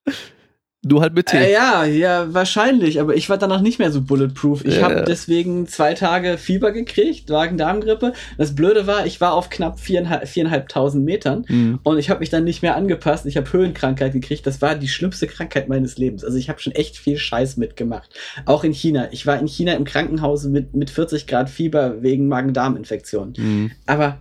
Nur 0.86 1.02
halt 1.02 1.16
mit 1.16 1.28
Tee. 1.28 1.38
Äh, 1.38 1.54
ja, 1.54 1.86
ja, 1.86 2.34
wahrscheinlich. 2.34 3.02
Aber 3.02 3.16
ich 3.16 3.30
war 3.30 3.38
danach 3.38 3.62
nicht 3.62 3.80
mehr 3.80 3.92
so 3.92 4.02
bulletproof. 4.02 4.64
Ich 4.64 4.78
äh. 4.78 4.84
habe 4.84 5.04
deswegen 5.08 5.68
zwei 5.68 5.96
Tage 5.96 6.38
Fieber 6.38 6.72
gekriegt, 6.72 7.30
Magen-Darm-Grippe. 7.30 8.14
Das 8.38 8.54
Blöde 8.54 8.86
war, 8.86 9.06
ich 9.06 9.20
war 9.20 9.34
auf 9.34 9.50
knapp 9.50 9.80
viereinhalb, 9.80 10.28
viereinhalbtausend 10.28 11.04
Metern 11.04 11.46
mhm. 11.48 11.80
und 11.84 11.98
ich 11.98 12.10
habe 12.10 12.20
mich 12.20 12.30
dann 12.30 12.44
nicht 12.44 12.62
mehr 12.62 12.76
angepasst. 12.76 13.26
Ich 13.26 13.38
habe 13.38 13.52
Höhenkrankheit 13.52 14.14
gekriegt. 14.14 14.46
Das 14.46 14.62
war 14.62 14.76
die 14.76 14.88
schlimmste 14.88 15.28
Krankheit 15.28 15.68
meines 15.68 15.98
Lebens. 15.98 16.24
Also 16.24 16.38
ich 16.38 16.48
habe 16.48 16.60
schon 16.60 16.74
echt 16.74 16.98
viel 16.98 17.18
Scheiß 17.18 17.58
mitgemacht. 17.58 18.14
Auch 18.46 18.64
in 18.64 18.72
China. 18.72 19.08
Ich 19.12 19.26
war 19.26 19.40
in 19.40 19.48
China 19.48 19.74
im 19.74 19.84
Krankenhaus 19.84 20.46
mit, 20.46 20.76
mit 20.76 20.92
40 20.92 21.26
Grad 21.26 21.50
Fieber 21.50 22.04
wegen 22.04 22.28
Magen-Darm-Infektion. 22.28 23.34
Mhm. 23.36 23.72
Aber 23.88 24.20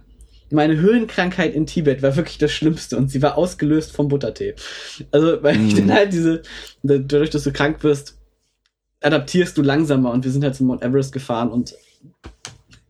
meine 0.50 0.76
Höhenkrankheit 0.76 1.54
in 1.54 1.66
Tibet 1.66 2.02
war 2.02 2.16
wirklich 2.16 2.38
das 2.38 2.52
Schlimmste 2.52 2.96
und 2.96 3.10
sie 3.10 3.22
war 3.22 3.36
ausgelöst 3.36 3.92
vom 3.92 4.08
Buttertee. 4.08 4.54
Also, 5.10 5.42
weil 5.42 5.58
mm. 5.58 5.66
ich 5.66 5.74
dann 5.74 5.92
halt 5.92 6.12
diese, 6.12 6.42
dadurch, 6.82 7.30
dass 7.30 7.44
du 7.44 7.52
krank 7.52 7.82
wirst, 7.82 8.18
adaptierst 9.00 9.58
du 9.58 9.62
langsamer 9.62 10.12
und 10.12 10.24
wir 10.24 10.30
sind 10.30 10.44
halt 10.44 10.54
zum 10.54 10.66
Mount 10.66 10.82
Everest 10.82 11.12
gefahren 11.12 11.50
und 11.50 11.74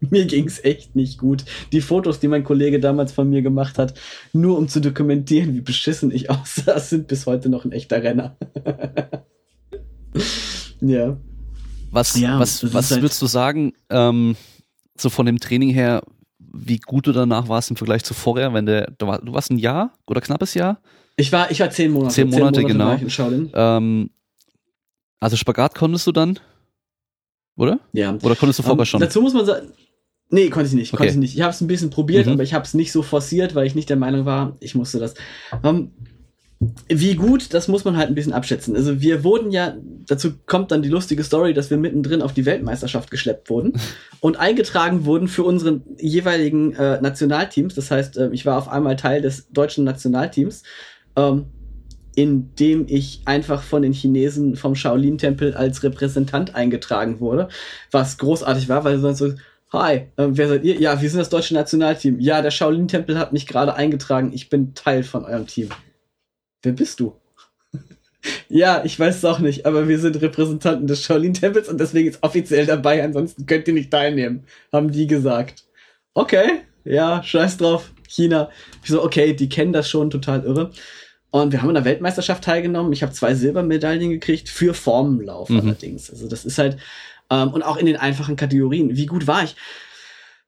mir 0.10 0.26
ging's 0.26 0.62
echt 0.62 0.94
nicht 0.94 1.18
gut. 1.18 1.44
Die 1.72 1.80
Fotos, 1.80 2.20
die 2.20 2.28
mein 2.28 2.44
Kollege 2.44 2.80
damals 2.80 3.12
von 3.12 3.28
mir 3.28 3.42
gemacht 3.42 3.78
hat, 3.78 3.94
nur 4.32 4.58
um 4.58 4.68
zu 4.68 4.80
dokumentieren, 4.80 5.54
wie 5.54 5.60
beschissen 5.60 6.10
ich 6.10 6.30
aussah, 6.30 6.78
sind 6.78 7.08
bis 7.08 7.26
heute 7.26 7.48
noch 7.48 7.64
ein 7.64 7.72
echter 7.72 8.02
Renner. 8.02 8.36
ja. 10.80 11.16
Was, 11.90 12.18
ja, 12.18 12.38
was, 12.38 12.74
was 12.74 12.90
halt 12.90 13.02
würdest 13.02 13.22
du 13.22 13.26
sagen, 13.26 13.72
ähm, 13.90 14.36
so 14.98 15.08
von 15.08 15.24
dem 15.24 15.38
Training 15.38 15.70
her, 15.70 16.02
wie 16.58 16.78
gut 16.78 17.06
du 17.06 17.12
danach 17.12 17.48
warst 17.48 17.70
im 17.70 17.76
Vergleich 17.76 18.04
zu 18.04 18.14
vorher, 18.14 18.52
wenn 18.54 18.66
der, 18.66 18.92
du, 18.98 19.06
war, 19.06 19.20
du 19.20 19.32
warst 19.32 19.50
ein 19.50 19.58
Jahr 19.58 19.92
oder 20.06 20.20
knappes 20.20 20.54
Jahr? 20.54 20.80
Ich 21.16 21.32
war, 21.32 21.50
ich 21.50 21.60
war 21.60 21.70
zehn 21.70 21.92
Monate. 21.92 22.14
Zehn 22.14 22.28
Monate, 22.28 22.60
zehn 22.60 22.76
Monate 22.76 23.02
genau. 23.08 23.50
Ähm, 23.54 24.10
also 25.20 25.36
Spagat 25.36 25.74
konntest 25.74 26.06
du 26.06 26.12
dann, 26.12 26.38
oder? 27.56 27.80
Ja. 27.92 28.14
Oder 28.22 28.36
konntest 28.36 28.58
du 28.58 28.62
vorher 28.62 28.74
um, 28.74 28.80
ähm, 28.80 28.86
schon? 28.86 29.00
Dazu 29.00 29.22
muss 29.22 29.32
man 29.32 29.46
sagen, 29.46 29.72
nee, 30.28 30.50
konnte 30.50 30.68
ich 30.68 30.74
nicht, 30.74 30.92
okay. 30.92 30.98
konnte 30.98 31.12
ich 31.12 31.18
nicht. 31.18 31.34
Ich 31.34 31.40
habe 31.40 31.52
es 31.52 31.60
ein 31.60 31.66
bisschen 31.66 31.90
probiert, 31.90 32.26
mhm. 32.26 32.32
aber 32.32 32.42
ich 32.42 32.52
habe 32.52 32.64
es 32.64 32.74
nicht 32.74 32.92
so 32.92 33.02
forciert, 33.02 33.54
weil 33.54 33.66
ich 33.66 33.74
nicht 33.74 33.88
der 33.88 33.96
Meinung 33.96 34.26
war, 34.26 34.56
ich 34.60 34.74
musste 34.74 34.98
das. 34.98 35.14
Um, 35.52 35.60
ähm, 35.64 35.90
wie 36.88 37.14
gut, 37.16 37.52
das 37.52 37.68
muss 37.68 37.84
man 37.84 37.96
halt 37.96 38.08
ein 38.08 38.14
bisschen 38.14 38.32
abschätzen. 38.32 38.74
Also 38.76 39.00
wir 39.02 39.24
wurden 39.24 39.50
ja, 39.50 39.76
dazu 40.06 40.32
kommt 40.46 40.70
dann 40.70 40.82
die 40.82 40.88
lustige 40.88 41.22
Story, 41.22 41.52
dass 41.52 41.68
wir 41.68 41.76
mittendrin 41.76 42.22
auf 42.22 42.32
die 42.32 42.46
Weltmeisterschaft 42.46 43.10
geschleppt 43.10 43.50
wurden 43.50 43.74
und 44.20 44.38
eingetragen 44.38 45.04
wurden 45.04 45.28
für 45.28 45.44
unsere 45.44 45.82
jeweiligen 45.98 46.74
äh, 46.74 47.00
Nationalteams. 47.00 47.74
Das 47.74 47.90
heißt, 47.90 48.16
äh, 48.16 48.30
ich 48.32 48.46
war 48.46 48.56
auf 48.56 48.68
einmal 48.68 48.96
Teil 48.96 49.20
des 49.20 49.50
deutschen 49.50 49.84
Nationalteams, 49.84 50.62
ähm, 51.16 51.46
in 52.14 52.54
dem 52.54 52.86
ich 52.88 53.20
einfach 53.26 53.62
von 53.62 53.82
den 53.82 53.92
Chinesen 53.92 54.56
vom 54.56 54.74
Shaolin-Tempel 54.74 55.52
als 55.52 55.82
Repräsentant 55.82 56.54
eingetragen 56.54 57.20
wurde, 57.20 57.48
was 57.90 58.16
großartig 58.16 58.70
war, 58.70 58.82
weil 58.84 58.98
sonst 58.98 59.18
so, 59.18 59.34
Hi, 59.72 59.94
äh, 60.16 60.28
wer 60.28 60.48
seid 60.48 60.64
ihr? 60.64 60.80
Ja, 60.80 61.02
wir 61.02 61.10
sind 61.10 61.18
das 61.18 61.28
deutsche 61.28 61.52
Nationalteam. 61.52 62.18
Ja, 62.18 62.40
der 62.40 62.52
Shaolin-Tempel 62.52 63.18
hat 63.18 63.34
mich 63.34 63.46
gerade 63.46 63.74
eingetragen. 63.74 64.30
Ich 64.32 64.48
bin 64.48 64.74
Teil 64.74 65.02
von 65.02 65.24
eurem 65.24 65.46
Team. 65.46 65.68
Wer 66.66 66.72
bist 66.72 66.98
du? 66.98 67.14
ja, 68.48 68.84
ich 68.84 68.98
weiß 68.98 69.18
es 69.18 69.24
auch 69.24 69.38
nicht, 69.38 69.66
aber 69.66 69.86
wir 69.86 70.00
sind 70.00 70.20
Repräsentanten 70.20 70.88
des 70.88 71.04
Shaolin-Tempels 71.04 71.68
und 71.68 71.78
deswegen 71.78 72.08
ist 72.08 72.24
offiziell 72.24 72.66
dabei, 72.66 73.04
ansonsten 73.04 73.46
könnt 73.46 73.68
ihr 73.68 73.74
nicht 73.74 73.92
teilnehmen, 73.92 74.42
haben 74.72 74.90
die 74.90 75.06
gesagt. 75.06 75.62
Okay, 76.12 76.62
ja, 76.82 77.22
scheiß 77.22 77.58
drauf, 77.58 77.92
China. 78.08 78.50
Ich 78.82 78.90
so, 78.90 79.04
okay, 79.04 79.32
die 79.32 79.48
kennen 79.48 79.72
das 79.72 79.88
schon, 79.88 80.10
total 80.10 80.42
irre. 80.42 80.72
Und 81.30 81.52
wir 81.52 81.62
haben 81.62 81.68
an 81.68 81.76
der 81.76 81.84
Weltmeisterschaft 81.84 82.42
teilgenommen. 82.42 82.92
Ich 82.92 83.04
habe 83.04 83.12
zwei 83.12 83.34
Silbermedaillen 83.34 84.10
gekriegt 84.10 84.48
für 84.48 84.74
Formenlauf 84.74 85.50
mhm. 85.50 85.60
allerdings. 85.60 86.10
Also 86.10 86.26
das 86.26 86.44
ist 86.44 86.58
halt, 86.58 86.78
ähm, 87.30 87.52
und 87.52 87.62
auch 87.62 87.76
in 87.76 87.86
den 87.86 87.96
einfachen 87.96 88.34
Kategorien. 88.34 88.96
Wie 88.96 89.06
gut 89.06 89.28
war 89.28 89.44
ich? 89.44 89.54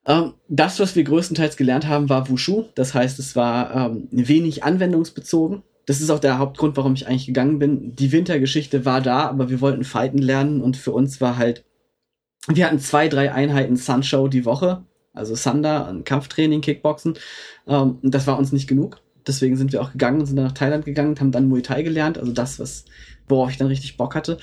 Ähm, 0.05 0.33
das, 0.49 0.81
was 0.81 0.97
wir 0.97 1.05
größtenteils 1.05 1.55
gelernt 1.55 1.87
haben, 1.87 2.09
war 2.09 2.29
Wushu. 2.29 2.65
Das 2.75 2.93
heißt, 2.93 3.19
es 3.19 3.37
war 3.37 3.73
ähm, 3.73 4.09
wenig 4.11 4.65
anwendungsbezogen 4.65 5.63
das 5.89 6.01
ist 6.01 6.11
auch 6.11 6.19
der 6.19 6.37
Hauptgrund, 6.37 6.77
warum 6.77 6.93
ich 6.93 7.07
eigentlich 7.07 7.25
gegangen 7.25 7.57
bin. 7.57 7.95
Die 7.95 8.11
Wintergeschichte 8.11 8.85
war 8.85 9.01
da, 9.01 9.27
aber 9.27 9.49
wir 9.49 9.59
wollten 9.59 9.83
fighten 9.83 10.19
lernen 10.19 10.61
und 10.61 10.77
für 10.77 10.91
uns 10.91 11.19
war 11.19 11.35
halt, 11.37 11.65
wir 12.47 12.67
hatten 12.67 12.77
zwei, 12.77 13.07
drei 13.07 13.31
Einheiten 13.31 13.75
Sunshow 13.75 14.27
die 14.27 14.45
Woche, 14.45 14.83
also 15.13 15.33
Thunder, 15.35 15.87
ein 15.87 16.03
Kampftraining, 16.03 16.61
Kickboxen. 16.61 17.15
Ähm, 17.65 17.97
und 18.03 18.13
das 18.13 18.27
war 18.27 18.37
uns 18.37 18.51
nicht 18.51 18.67
genug. 18.67 19.01
Deswegen 19.25 19.57
sind 19.57 19.73
wir 19.73 19.81
auch 19.81 19.91
gegangen 19.91 20.19
und 20.19 20.27
sind 20.27 20.35
dann 20.35 20.45
nach 20.45 20.51
Thailand 20.51 20.85
gegangen 20.85 21.09
und 21.09 21.21
haben 21.21 21.31
dann 21.31 21.47
Muay 21.47 21.63
Thai 21.63 21.81
gelernt, 21.81 22.19
also 22.19 22.33
das, 22.33 22.59
was, 22.59 22.85
worauf 23.27 23.49
ich 23.49 23.57
dann 23.57 23.67
richtig 23.67 23.97
Bock 23.97 24.13
hatte. 24.13 24.37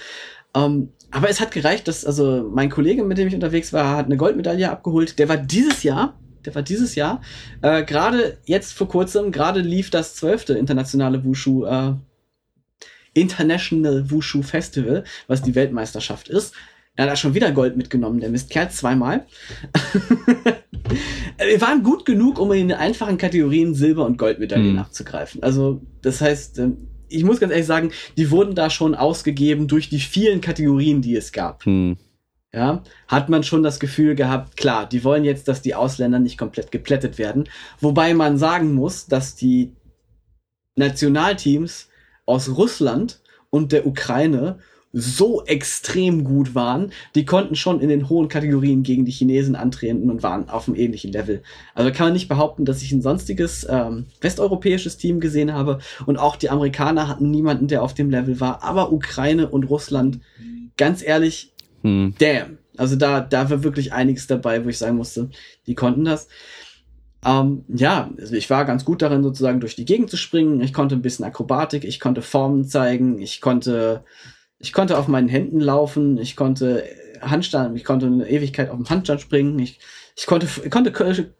Ähm, 0.52 0.89
aber 1.12 1.31
es 1.31 1.40
hat 1.40 1.52
gereicht, 1.52 1.86
dass, 1.86 2.05
also 2.05 2.51
mein 2.52 2.70
Kollege, 2.70 3.05
mit 3.05 3.18
dem 3.18 3.28
ich 3.28 3.35
unterwegs 3.36 3.73
war, 3.73 3.97
hat 3.97 4.06
eine 4.06 4.16
Goldmedaille 4.16 4.68
abgeholt. 4.68 5.20
Der 5.20 5.28
war 5.28 5.36
dieses 5.36 5.85
Jahr 5.85 6.18
der 6.47 6.55
war 6.55 6.62
dieses 6.62 6.94
Jahr. 6.94 7.20
Äh, 7.62 7.85
gerade 7.85 8.39
jetzt 8.47 8.73
vor 8.73 8.89
kurzem, 8.89 9.32
gerade 9.32 9.60
lief 9.60 9.90
das 9.90 10.14
zwölfte 10.14 10.55
internationale 10.55 11.24
Wushu, 11.24 11.64
äh, 11.64 11.93
International 13.14 14.10
Wushu 14.10 14.43
Festival, 14.43 15.05
was 15.27 15.43
die 15.43 15.55
Weltmeisterschaft 15.55 16.28
ist. 16.28 16.55
Er 16.97 17.05
hat 17.05 17.12
da 17.12 17.16
schon 17.16 17.35
wieder 17.35 17.52
Gold 17.52 17.77
mitgenommen, 17.77 18.20
der 18.20 18.31
Mistkerl 18.31 18.70
zweimal. 18.70 19.27
Wir 21.39 21.60
waren 21.60 21.82
gut 21.82 22.06
genug, 22.06 22.39
um 22.39 22.52
in 22.52 22.68
den 22.68 22.78
einfachen 22.78 23.18
Kategorien 23.18 23.74
Silber- 23.74 24.06
und 24.06 24.16
Goldmedaillen 24.16 24.70
Hm. 24.70 24.78
abzugreifen. 24.78 25.43
Also, 25.43 25.82
das 26.01 26.20
heißt, 26.23 26.59
ähm, 26.59 26.89
ich 27.09 27.23
muss 27.23 27.39
ganz 27.39 27.52
ehrlich 27.52 27.66
sagen, 27.66 27.90
die 28.16 28.31
wurden 28.31 28.55
da 28.55 28.70
schon 28.70 28.94
ausgegeben 28.94 29.68
durch 29.68 29.90
die 29.90 30.01
vielen 30.01 30.40
Kategorien, 30.40 31.02
die 31.02 31.16
es 31.16 31.32
gab. 31.32 31.64
Hm. 31.64 31.97
Ja, 32.57 32.83
hat 33.07 33.28
man 33.28 33.43
schon 33.43 33.62
das 33.62 33.78
Gefühl 33.78 34.15
gehabt, 34.15 34.57
klar, 34.57 34.89
die 34.89 35.05
wollen 35.05 35.24
jetzt, 35.24 35.47
dass 35.47 35.61
die 35.61 35.74
Ausländer 35.74 36.19
nicht 36.19 36.39
komplett 36.39 36.73
geplättet 36.73 37.19
werden. 37.19 37.51
Wobei 37.81 38.15
man 38.15 38.39
sagen 38.39 38.73
muss, 38.73 39.05
dass 39.05 39.35
die 39.35 39.73
Nationalteams 40.74 41.91
aus 42.24 42.57
Russland 42.57 43.20
und 43.51 43.73
der 43.73 43.87
Ukraine 43.87 44.59
so 44.95 45.45
extrem 45.45 46.24
gut 46.24 46.55
waren, 46.55 46.93
die 47.15 47.27
konnten 47.27 47.57
schon 47.57 47.81
in 47.81 47.91
den 47.91 48.09
hohen 48.09 48.28
Kategorien 48.28 48.83
gegen 48.83 49.05
die 49.05 49.12
Chinesen 49.12 49.55
antreten 49.55 50.09
und 50.09 50.23
waren 50.23 50.49
auf 50.49 50.66
einem 50.66 50.78
ähnlichen 50.78 51.12
Level. 51.12 51.43
Also 51.74 51.93
kann 51.93 52.07
man 52.07 52.12
nicht 52.15 52.28
behaupten, 52.28 52.65
dass 52.65 52.81
ich 52.81 52.91
ein 52.91 53.03
sonstiges 53.03 53.66
ähm, 53.69 54.07
westeuropäisches 54.23 54.97
Team 54.97 55.20
gesehen 55.20 55.53
habe 55.53 55.81
und 56.07 56.16
auch 56.16 56.37
die 56.37 56.49
Amerikaner 56.49 57.07
hatten 57.07 57.31
niemanden, 57.31 57.69
der 57.69 57.83
auf 57.83 57.93
dem 57.93 58.09
Level 58.09 58.41
war, 58.41 58.62
aber 58.62 58.93
Ukraine 58.93 59.47
und 59.51 59.65
Russland, 59.65 60.20
ganz 60.78 61.03
ehrlich, 61.03 61.53
Hm. 61.87 62.15
damn. 62.19 62.59
Also 62.77 62.97
da, 62.97 63.21
da 63.21 63.49
war 63.49 63.63
wirklich 63.63 63.93
einiges 63.93 64.27
dabei, 64.27 64.65
wo 64.65 64.69
ich 64.69 64.77
sagen 64.77 64.97
musste, 64.97 65.31
die 65.67 65.75
konnten 65.75 66.05
das. 66.05 66.29
Ähm, 67.25 67.65
ja, 67.69 68.11
also 68.19 68.35
ich 68.35 68.51
war 68.51 68.65
ganz 68.65 68.85
gut 68.85 69.03
darin, 69.03 69.23
sozusagen 69.23 69.61
durch 69.61 69.77
die 69.77 69.85
Gegend 69.85 70.11
zu 70.11 70.17
springen. 70.17 70.61
Ich 70.61 70.75
konnte 70.75 70.97
ein 70.97 71.03
bisschen 71.03 71.25
Akrobatik, 71.25 71.85
ich 71.85 72.01
konnte 72.01 72.23
Formen 72.23 72.65
zeigen, 72.65 73.21
ich 73.21 73.41
konnte, 73.41 74.05
ich 74.59 74.73
konnte 74.73 74.99
auf 74.99 75.09
meinen 75.09 75.29
Händen 75.29 75.61
laufen, 75.61 76.19
ich 76.19 76.37
konnte 76.37 76.85
Handstand, 77.21 77.77
ich 77.77 77.85
konnte 77.85 78.07
eine 78.07 78.29
Ewigkeit 78.29 78.69
auf 78.69 78.77
dem 78.77 78.91
Handstand 78.91 79.21
springen, 79.21 79.59
ich, 79.59 79.79
ich 80.17 80.27
konnte, 80.27 80.49
ich 80.65 80.71
konnte, 80.71 81.33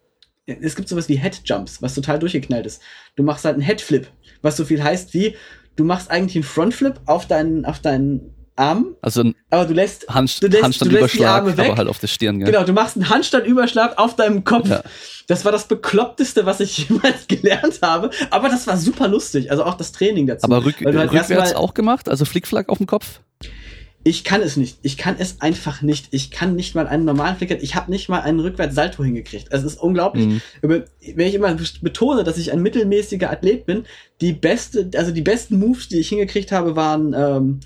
es 0.45 0.75
gibt 0.75 0.87
sowas 0.87 1.09
wie 1.09 1.17
Headjumps, 1.17 1.81
was 1.81 1.93
total 1.93 2.19
durchgeknallt 2.19 2.65
ist. 2.65 2.81
Du 3.15 3.23
machst 3.23 3.45
halt 3.45 3.55
einen 3.55 3.63
Headflip, 3.63 4.07
was 4.41 4.57
so 4.57 4.65
viel 4.65 4.81
heißt 4.81 5.13
wie, 5.13 5.35
du 5.75 5.83
machst 5.83 6.09
eigentlich 6.09 6.37
einen 6.37 6.43
Frontflip 6.43 7.01
auf 7.05 7.27
deinen, 7.27 7.65
auf 7.65 7.79
deinen 7.79 8.33
Arm, 8.57 8.95
Also 9.01 9.23
aber 9.49 9.65
du 9.65 9.73
lässt 9.73 10.07
Hand, 10.09 10.15
du 10.15 10.21
lässt- 10.23 10.41
du 10.43 10.47
lässt 10.47 10.63
Handstandüberschlag, 10.63 11.29
Arme 11.41 11.57
weg. 11.57 11.65
aber 11.67 11.77
halt 11.77 11.87
auf 11.89 11.99
der 11.99 12.07
Stirn, 12.07 12.39
gell? 12.39 12.51
Genau, 12.51 12.63
du 12.65 12.73
machst 12.73 12.95
einen 12.95 13.09
Handstandüberschlag 13.09 13.97
auf 13.97 14.15
deinem 14.15 14.43
Kopf. 14.43 14.69
Ja. 14.69 14.83
Das 15.27 15.45
war 15.45 15.51
das 15.51 15.67
bekloppteste, 15.67 16.45
was 16.45 16.59
ich 16.59 16.77
jemals 16.89 17.27
gelernt 17.27 17.79
habe. 17.81 18.09
Aber 18.31 18.49
das 18.49 18.65
war 18.67 18.77
super 18.77 19.07
lustig. 19.07 19.51
Also 19.51 19.63
auch 19.63 19.75
das 19.75 19.91
Training 19.91 20.27
dazu. 20.27 20.43
Aber 20.45 20.65
rück, 20.65 20.77
du 20.79 20.85
halt 20.97 21.11
rückwärts 21.11 21.53
auch 21.55 21.73
gemacht? 21.73 22.09
Also 22.09 22.25
Flickflack 22.25 22.69
auf 22.69 22.77
dem 22.77 22.87
Kopf? 22.87 23.19
Ich 24.03 24.23
kann 24.23 24.41
es 24.41 24.55
nicht. 24.55 24.77
Ich 24.83 24.95
kann 24.97 25.17
es 25.19 25.41
einfach 25.41 25.81
nicht. 25.81 26.07
Ich 26.11 26.31
kann 26.31 26.55
nicht 26.55 26.75
mal 26.75 26.87
einen 26.87 27.03
normalen 27.03 27.35
Flicker. 27.35 27.61
Ich 27.61 27.75
habe 27.75 27.91
nicht 27.91 28.07
mal 28.07 28.21
einen 28.21 28.39
Rückwärts-Salto 28.39 29.03
hingekriegt. 29.03 29.47
Es 29.51 29.63
ist 29.63 29.81
unglaublich. 29.81 30.25
Mhm. 30.27 30.41
Wenn 30.61 31.27
ich 31.27 31.33
immer 31.35 31.53
betone, 31.81 32.23
dass 32.23 32.37
ich 32.37 32.53
ein 32.53 32.61
mittelmäßiger 32.61 33.29
Athlet 33.29 33.65
bin, 33.65 33.83
die 34.21 34.31
beste, 34.31 34.89
also 34.95 35.11
die 35.11 35.21
besten 35.23 35.59
Moves, 35.59 35.89
die 35.89 35.99
ich 35.99 36.07
hingekriegt 36.07 36.53
habe, 36.53 36.77
waren 36.77 37.13
ähm, 37.17 37.59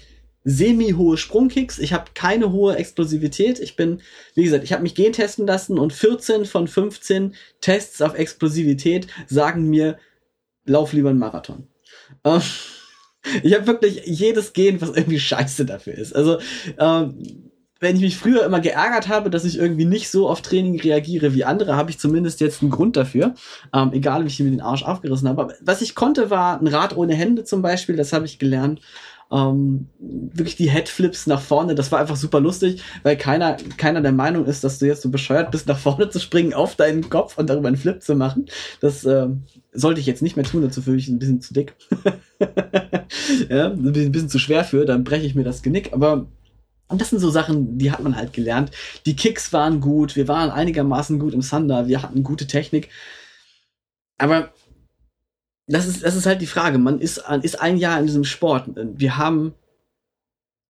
semi-hohe 0.43 1.17
Sprungkicks. 1.17 1.79
Ich 1.79 1.93
habe 1.93 2.11
keine 2.13 2.51
hohe 2.51 2.75
Explosivität. 2.75 3.59
Ich 3.59 3.75
bin, 3.75 4.01
wie 4.33 4.43
gesagt, 4.43 4.63
ich 4.63 4.73
habe 4.73 4.83
mich 4.83 4.95
gentesten 4.95 5.45
lassen 5.45 5.77
und 5.77 5.93
14 5.93 6.45
von 6.45 6.67
15 6.67 7.35
Tests 7.59 8.01
auf 8.01 8.15
Explosivität 8.15 9.07
sagen 9.27 9.69
mir, 9.69 9.97
lauf 10.65 10.93
lieber 10.93 11.09
einen 11.09 11.19
Marathon. 11.19 11.67
Ähm, 12.23 12.41
ich 13.43 13.53
habe 13.53 13.67
wirklich 13.67 14.01
jedes 14.05 14.53
Gen, 14.53 14.81
was 14.81 14.89
irgendwie 14.89 15.19
scheiße 15.19 15.65
dafür 15.65 15.93
ist. 15.93 16.15
Also, 16.15 16.39
ähm, 16.77 17.51
wenn 17.81 17.95
ich 17.95 18.01
mich 18.03 18.15
früher 18.15 18.45
immer 18.45 18.59
geärgert 18.59 19.07
habe, 19.07 19.31
dass 19.31 19.43
ich 19.43 19.57
irgendwie 19.57 19.85
nicht 19.85 20.09
so 20.09 20.29
auf 20.29 20.43
Training 20.43 20.79
reagiere 20.79 21.33
wie 21.33 21.43
andere, 21.43 21.75
habe 21.75 21.89
ich 21.89 21.97
zumindest 21.97 22.39
jetzt 22.39 22.61
einen 22.61 22.69
Grund 22.69 22.95
dafür. 22.95 23.33
Ähm, 23.73 23.91
egal, 23.91 24.23
wie 24.23 24.27
ich 24.27 24.39
mir 24.39 24.51
den 24.51 24.61
Arsch 24.61 24.83
aufgerissen 24.83 25.27
habe. 25.27 25.41
Aber 25.41 25.53
was 25.61 25.81
ich 25.81 25.95
konnte, 25.95 26.29
war 26.29 26.61
ein 26.61 26.67
Rad 26.67 26.95
ohne 26.95 27.15
Hände 27.15 27.43
zum 27.43 27.63
Beispiel. 27.63 27.95
Das 27.95 28.13
habe 28.13 28.25
ich 28.25 28.37
gelernt. 28.37 28.81
Ähm, 29.31 29.87
wirklich 29.99 30.57
die 30.57 30.69
Headflips 30.69 31.25
nach 31.25 31.39
vorne, 31.39 31.73
das 31.73 31.91
war 31.91 31.99
einfach 31.99 32.17
super 32.17 32.41
lustig, 32.41 32.83
weil 33.03 33.15
keiner, 33.15 33.55
keiner 33.77 34.01
der 34.01 34.11
Meinung 34.11 34.45
ist, 34.45 34.63
dass 34.63 34.79
du 34.79 34.87
jetzt 34.87 35.03
so 35.03 35.09
bescheuert 35.09 35.51
bist, 35.51 35.67
nach 35.67 35.79
vorne 35.79 36.09
zu 36.09 36.19
springen 36.19 36.53
auf 36.53 36.75
deinen 36.75 37.09
Kopf 37.09 37.37
und 37.37 37.49
darüber 37.49 37.69
einen 37.69 37.77
Flip 37.77 38.01
zu 38.01 38.15
machen. 38.15 38.47
Das 38.81 39.05
ähm, 39.05 39.43
sollte 39.71 40.01
ich 40.01 40.05
jetzt 40.05 40.21
nicht 40.21 40.35
mehr 40.35 40.43
tun, 40.43 40.61
dazu 40.61 40.81
fühle 40.81 40.97
ich 40.97 41.07
ein 41.07 41.19
bisschen 41.19 41.39
zu 41.39 41.53
dick. 41.53 41.75
ja, 43.49 43.67
ein 43.67 44.11
bisschen, 44.11 44.29
zu 44.29 44.37
schwer 44.37 44.65
für, 44.65 44.85
dann 44.85 45.05
breche 45.05 45.25
ich 45.25 45.35
mir 45.35 45.45
das 45.45 45.61
Genick, 45.61 45.93
aber 45.93 46.27
und 46.89 46.99
das 46.99 47.09
sind 47.09 47.19
so 47.19 47.29
Sachen, 47.29 47.77
die 47.77 47.89
hat 47.89 48.03
man 48.03 48.17
halt 48.17 48.33
gelernt. 48.33 48.71
Die 49.05 49.15
Kicks 49.15 49.53
waren 49.53 49.79
gut, 49.79 50.17
wir 50.17 50.27
waren 50.27 50.49
einigermaßen 50.49 51.19
gut 51.19 51.33
im 51.33 51.39
Thunder, 51.39 51.87
wir 51.87 52.01
hatten 52.01 52.21
gute 52.21 52.47
Technik. 52.47 52.89
Aber 54.17 54.51
das 55.71 55.87
ist, 55.87 56.03
das 56.03 56.15
ist 56.15 56.25
halt 56.25 56.41
die 56.41 56.47
Frage. 56.47 56.77
Man 56.77 56.99
ist, 56.99 57.23
ist 57.41 57.61
ein 57.61 57.77
Jahr 57.77 57.99
in 57.99 58.05
diesem 58.05 58.23
Sport. 58.23 58.69
Wir 58.75 59.17
haben 59.17 59.53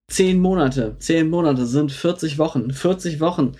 zehn 0.07 0.39
Monate. 0.39 0.95
Zehn 0.99 1.29
Monate 1.29 1.65
sind 1.65 1.91
40 1.91 2.37
Wochen. 2.37 2.71
40 2.71 3.19
Wochen, 3.19 3.53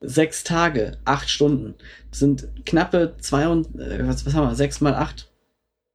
sechs 0.00 0.44
Tage, 0.44 0.98
acht 1.04 1.28
Stunden. 1.28 1.74
Das 2.10 2.20
sind 2.20 2.48
knappe 2.64 3.16
zwei 3.20 3.48
und, 3.48 3.78
äh, 3.78 4.06
was, 4.06 4.24
was 4.24 4.34
haben 4.34 4.48
wir, 4.48 4.54
sechs 4.54 4.80
mal 4.80 4.94
acht, 4.94 5.30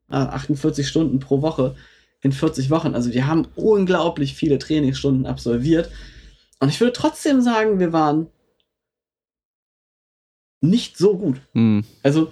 ah, 0.10 0.26
48 0.26 0.88
Stunden 0.88 1.20
pro 1.20 1.41
Woche 1.41 1.76
in 2.22 2.32
40 2.32 2.70
Wochen. 2.70 2.94
Also 2.94 3.14
wir 3.14 3.28
haben 3.28 3.48
unglaublich 3.56 4.36
viele 4.36 4.60
Trainingsstunden 4.60 5.26
absolviert. 5.26 5.90
Und 6.60 6.70
ich 6.70 6.80
würde 6.80 6.94
trotzdem 6.94 7.41
sagen, 7.41 7.80
wir 7.80 7.94
waren 7.94 8.28
nicht 10.61 10.98
so 10.98 11.18
gut. 11.18 11.41
Hm. 11.53 11.84
Also 12.03 12.32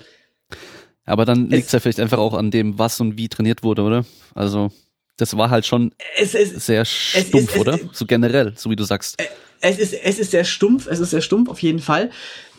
Aber 1.06 1.26
dann 1.26 1.50
liegt 1.50 1.68
es 1.68 1.72
ja 1.72 1.80
vielleicht 1.80 2.00
einfach 2.00 2.20
auch 2.20 2.34
an 2.34 2.52
dem, 2.52 2.78
was 2.78 3.00
und 3.00 3.18
wie 3.18 3.28
trainiert 3.28 3.64
wurde, 3.64 3.82
oder? 3.82 4.06
Also, 4.36 4.72
das 5.18 5.36
war 5.38 5.50
halt 5.50 5.66
schon 5.66 5.94
es, 6.18 6.34
es, 6.36 6.66
sehr 6.66 6.86
stumpf, 6.86 7.56
es- 7.56 7.60
oder? 7.60 7.80
So 7.92 8.06
generell, 8.06 8.54
so 8.56 8.70
wie 8.70 8.76
du 8.76 8.84
sagst. 8.84 9.22
es 9.62 9.80
ist, 9.80 9.94
es 9.94 10.20
ist 10.20 10.32
sehr 10.32 10.44
stumpf, 10.44 10.88
es 10.88 11.00
ist 11.00 11.12
sehr 11.12 11.22
stumpf 11.22 11.50
auf 11.50 11.62
jeden 11.62 11.80
Fall. 11.80 12.10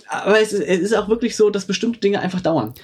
Aber 0.08 0.40
es 0.40 0.52
ist, 0.52 0.62
es 0.62 0.80
ist 0.80 0.94
auch 0.94 1.08
wirklich 1.08 1.36
so, 1.36 1.50
dass 1.50 1.64
bestimmte 1.66 2.00
Dinge 2.00 2.20
einfach 2.20 2.40
dauern. 2.40 2.74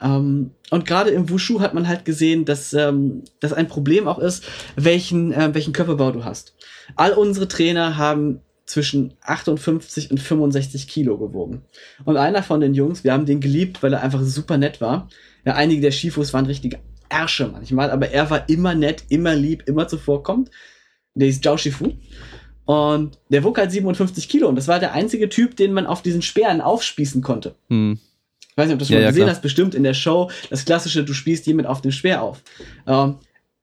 Ähm, 0.00 0.52
und 0.70 0.86
gerade 0.86 1.10
im 1.10 1.28
Wushu 1.28 1.60
hat 1.60 1.74
man 1.74 1.88
halt 1.88 2.04
gesehen, 2.04 2.44
dass 2.44 2.72
ähm, 2.72 3.24
das 3.40 3.52
ein 3.52 3.66
Problem 3.66 4.06
auch 4.06 4.18
ist, 4.18 4.44
welchen, 4.76 5.32
äh, 5.32 5.52
welchen 5.54 5.72
Körperbau 5.72 6.12
du 6.12 6.24
hast. 6.24 6.54
All 6.94 7.12
unsere 7.12 7.48
Trainer 7.48 7.96
haben 7.96 8.40
zwischen 8.68 9.14
58 9.22 10.10
und 10.10 10.20
65 10.20 10.88
Kilo 10.88 11.16
gewogen. 11.16 11.62
Und 12.04 12.18
einer 12.18 12.42
von 12.42 12.60
den 12.60 12.74
Jungs, 12.74 13.02
wir 13.02 13.12
haben 13.12 13.24
den 13.24 13.40
geliebt, 13.40 13.82
weil 13.82 13.94
er 13.94 14.02
einfach 14.02 14.22
super 14.22 14.58
nett 14.58 14.80
war. 14.80 15.08
Ja, 15.46 15.54
einige 15.54 15.80
der 15.80 15.90
Shifus 15.90 16.34
waren 16.34 16.44
richtige 16.44 16.78
Ärsche 17.08 17.48
manchmal, 17.48 17.90
aber 17.90 18.10
er 18.10 18.28
war 18.28 18.46
immer 18.50 18.74
nett, 18.74 19.04
immer 19.08 19.34
lieb, 19.34 19.62
immer 19.66 19.88
zuvorkommt. 19.88 20.50
Der 21.14 21.28
ist 21.28 21.42
Zhao 21.42 21.56
Shifu. 21.56 21.94
Und 22.66 23.18
der 23.30 23.42
wog 23.42 23.56
halt 23.56 23.72
57 23.72 24.28
Kilo 24.28 24.46
und 24.46 24.56
das 24.56 24.68
war 24.68 24.78
der 24.78 24.92
einzige 24.92 25.30
Typ, 25.30 25.56
den 25.56 25.72
man 25.72 25.86
auf 25.86 26.02
diesen 26.02 26.20
Speeren 26.20 26.60
aufspießen 26.60 27.22
konnte. 27.22 27.54
Hm. 27.70 27.98
Ich 28.50 28.56
weiß 28.58 28.66
nicht, 28.66 28.74
ob 28.74 28.80
du 28.80 28.84
das 28.84 28.88
Ja, 28.90 28.96
mal 28.96 29.02
ja, 29.02 29.08
gesehen 29.08 29.22
klar. 29.22 29.34
hast, 29.34 29.42
bestimmt 29.42 29.74
in 29.74 29.82
der 29.82 29.94
Show, 29.94 30.30
das 30.50 30.66
klassische, 30.66 31.04
du 31.04 31.14
spießt 31.14 31.46
jemand 31.46 31.66
auf 31.66 31.80
dem 31.80 31.92
Speer 31.92 32.20
auf. 32.22 32.42
Ähm, 32.86 33.16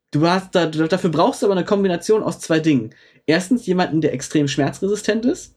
du 0.10 0.28
hast 0.28 0.56
da, 0.56 0.66
dafür 0.66 1.12
brauchst 1.12 1.44
du 1.44 1.46
aber 1.46 1.56
eine 1.56 1.66
Kombination 1.66 2.24
aus 2.24 2.40
zwei 2.40 2.60
Dingen. 2.60 2.96
Erstens 3.28 3.66
jemanden, 3.66 4.02
der 4.02 4.14
extrem 4.14 4.48
schmerzresistent 4.48 5.26
ist, 5.26 5.56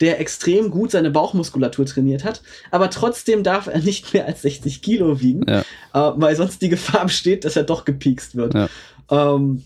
der 0.00 0.20
extrem 0.20 0.70
gut 0.70 0.90
seine 0.92 1.10
Bauchmuskulatur 1.10 1.84
trainiert 1.86 2.22
hat, 2.24 2.42
aber 2.70 2.88
trotzdem 2.90 3.42
darf 3.42 3.66
er 3.66 3.80
nicht 3.80 4.12
mehr 4.14 4.26
als 4.26 4.42
60 4.42 4.80
Kilo 4.82 5.20
wiegen, 5.20 5.44
Ja. 5.48 5.60
äh, 5.60 6.12
weil 6.20 6.36
sonst 6.36 6.62
die 6.62 6.68
Gefahr 6.68 7.06
besteht, 7.06 7.44
dass 7.44 7.56
er 7.56 7.64
doch 7.64 7.84
gepiekst 7.84 8.36
wird. 8.36 8.54
Ja. 8.54 8.68
Ähm, 9.10 9.64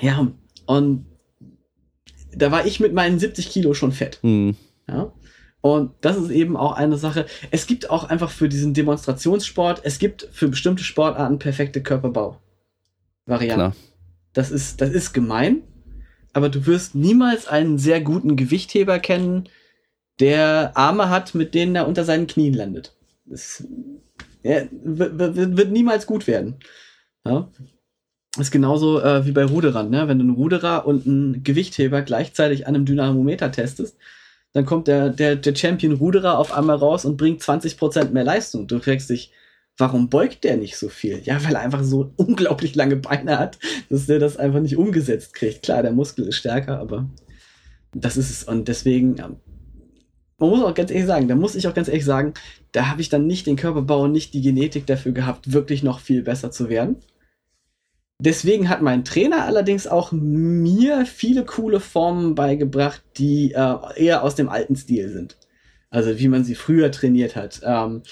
ja, 0.00 0.30
und 0.66 1.06
da 2.32 2.50
war 2.52 2.66
ich 2.66 2.80
mit 2.80 2.92
meinen 2.92 3.18
70 3.18 3.48
Kilo 3.48 3.72
schon 3.74 3.92
fett. 3.92 4.18
Hm. 4.22 4.54
Ja. 4.88 5.12
Und 5.62 5.92
das 6.02 6.16
ist 6.16 6.30
eben 6.30 6.56
auch 6.56 6.72
eine 6.72 6.96
Sache. 6.96 7.26
Es 7.50 7.66
gibt 7.66 7.90
auch 7.90 8.04
einfach 8.04 8.30
für 8.30 8.48
diesen 8.48 8.72
Demonstrationssport, 8.74 9.80
es 9.82 9.98
gibt 9.98 10.28
für 10.30 10.46
bestimmte 10.48 10.84
Sportarten 10.84 11.40
perfekte 11.40 11.82
Körperbau-Varianten. 11.82 13.74
Das 14.32 14.50
ist, 14.52 14.80
das 14.80 14.90
ist 14.90 15.12
gemein, 15.12 15.62
aber 16.36 16.50
du 16.50 16.66
wirst 16.66 16.94
niemals 16.94 17.48
einen 17.48 17.78
sehr 17.78 18.02
guten 18.02 18.36
Gewichtheber 18.36 18.98
kennen, 18.98 19.48
der 20.20 20.76
Arme 20.76 21.08
hat, 21.08 21.34
mit 21.34 21.54
denen 21.54 21.74
er 21.74 21.88
unter 21.88 22.04
seinen 22.04 22.26
Knien 22.26 22.52
landet. 22.52 22.94
Das 23.24 23.64
er, 24.42 24.68
wird, 24.70 25.70
niemals 25.70 26.04
gut 26.04 26.26
werden. 26.26 26.56
Ja. 27.24 27.48
ist 28.38 28.50
genauso 28.50 29.00
äh, 29.00 29.24
wie 29.24 29.32
bei 29.32 29.46
Ruderern, 29.46 29.88
ne? 29.88 30.08
Wenn 30.08 30.18
du 30.18 30.24
einen 30.24 30.34
Ruderer 30.34 30.86
und 30.86 31.06
einen 31.06 31.42
Gewichtheber 31.42 32.02
gleichzeitig 32.02 32.66
an 32.66 32.74
einem 32.74 32.84
Dynamometer 32.84 33.50
testest, 33.50 33.96
dann 34.52 34.66
kommt 34.66 34.88
der, 34.88 35.08
der, 35.08 35.36
der 35.36 35.56
Champion 35.56 35.94
Ruderer 35.94 36.38
auf 36.38 36.52
einmal 36.52 36.76
raus 36.76 37.06
und 37.06 37.16
bringt 37.16 37.40
20% 37.40 38.10
mehr 38.10 38.24
Leistung. 38.24 38.66
Du 38.66 38.78
fragst 38.78 39.08
dich, 39.08 39.32
warum 39.78 40.08
beugt 40.08 40.44
der 40.44 40.56
nicht 40.56 40.76
so 40.76 40.88
viel? 40.88 41.20
Ja, 41.24 41.42
weil 41.44 41.54
er 41.54 41.60
einfach 41.60 41.84
so 41.84 42.12
unglaublich 42.16 42.74
lange 42.74 42.96
Beine 42.96 43.38
hat, 43.38 43.58
dass 43.88 44.06
der 44.06 44.18
das 44.18 44.36
einfach 44.36 44.60
nicht 44.60 44.76
umgesetzt 44.76 45.34
kriegt. 45.34 45.62
Klar, 45.62 45.82
der 45.82 45.92
Muskel 45.92 46.26
ist 46.26 46.36
stärker, 46.36 46.78
aber 46.78 47.08
das 47.94 48.16
ist 48.16 48.30
es. 48.30 48.44
Und 48.44 48.68
deswegen, 48.68 49.16
ähm, 49.18 49.36
man 50.38 50.50
muss 50.50 50.62
auch 50.62 50.74
ganz 50.74 50.90
ehrlich 50.90 51.06
sagen, 51.06 51.28
da 51.28 51.34
muss 51.34 51.54
ich 51.54 51.66
auch 51.66 51.74
ganz 51.74 51.88
ehrlich 51.88 52.04
sagen, 52.04 52.34
da 52.72 52.88
habe 52.88 53.00
ich 53.00 53.08
dann 53.08 53.26
nicht 53.26 53.46
den 53.46 53.56
Körperbau 53.56 54.02
und 54.02 54.12
nicht 54.12 54.34
die 54.34 54.42
Genetik 54.42 54.86
dafür 54.86 55.12
gehabt, 55.12 55.52
wirklich 55.52 55.82
noch 55.82 56.00
viel 56.00 56.22
besser 56.22 56.50
zu 56.50 56.68
werden. 56.68 56.96
Deswegen 58.18 58.70
hat 58.70 58.80
mein 58.80 59.04
Trainer 59.04 59.44
allerdings 59.44 59.86
auch 59.86 60.10
mir 60.10 61.04
viele 61.04 61.44
coole 61.44 61.80
Formen 61.80 62.34
beigebracht, 62.34 63.02
die 63.18 63.52
äh, 63.52 63.76
eher 63.96 64.22
aus 64.22 64.34
dem 64.34 64.48
alten 64.48 64.74
Stil 64.74 65.10
sind. 65.10 65.36
Also 65.90 66.18
wie 66.18 66.28
man 66.28 66.42
sie 66.42 66.54
früher 66.54 66.90
trainiert 66.90 67.36
hat. 67.36 67.60
Ähm, 67.62 68.02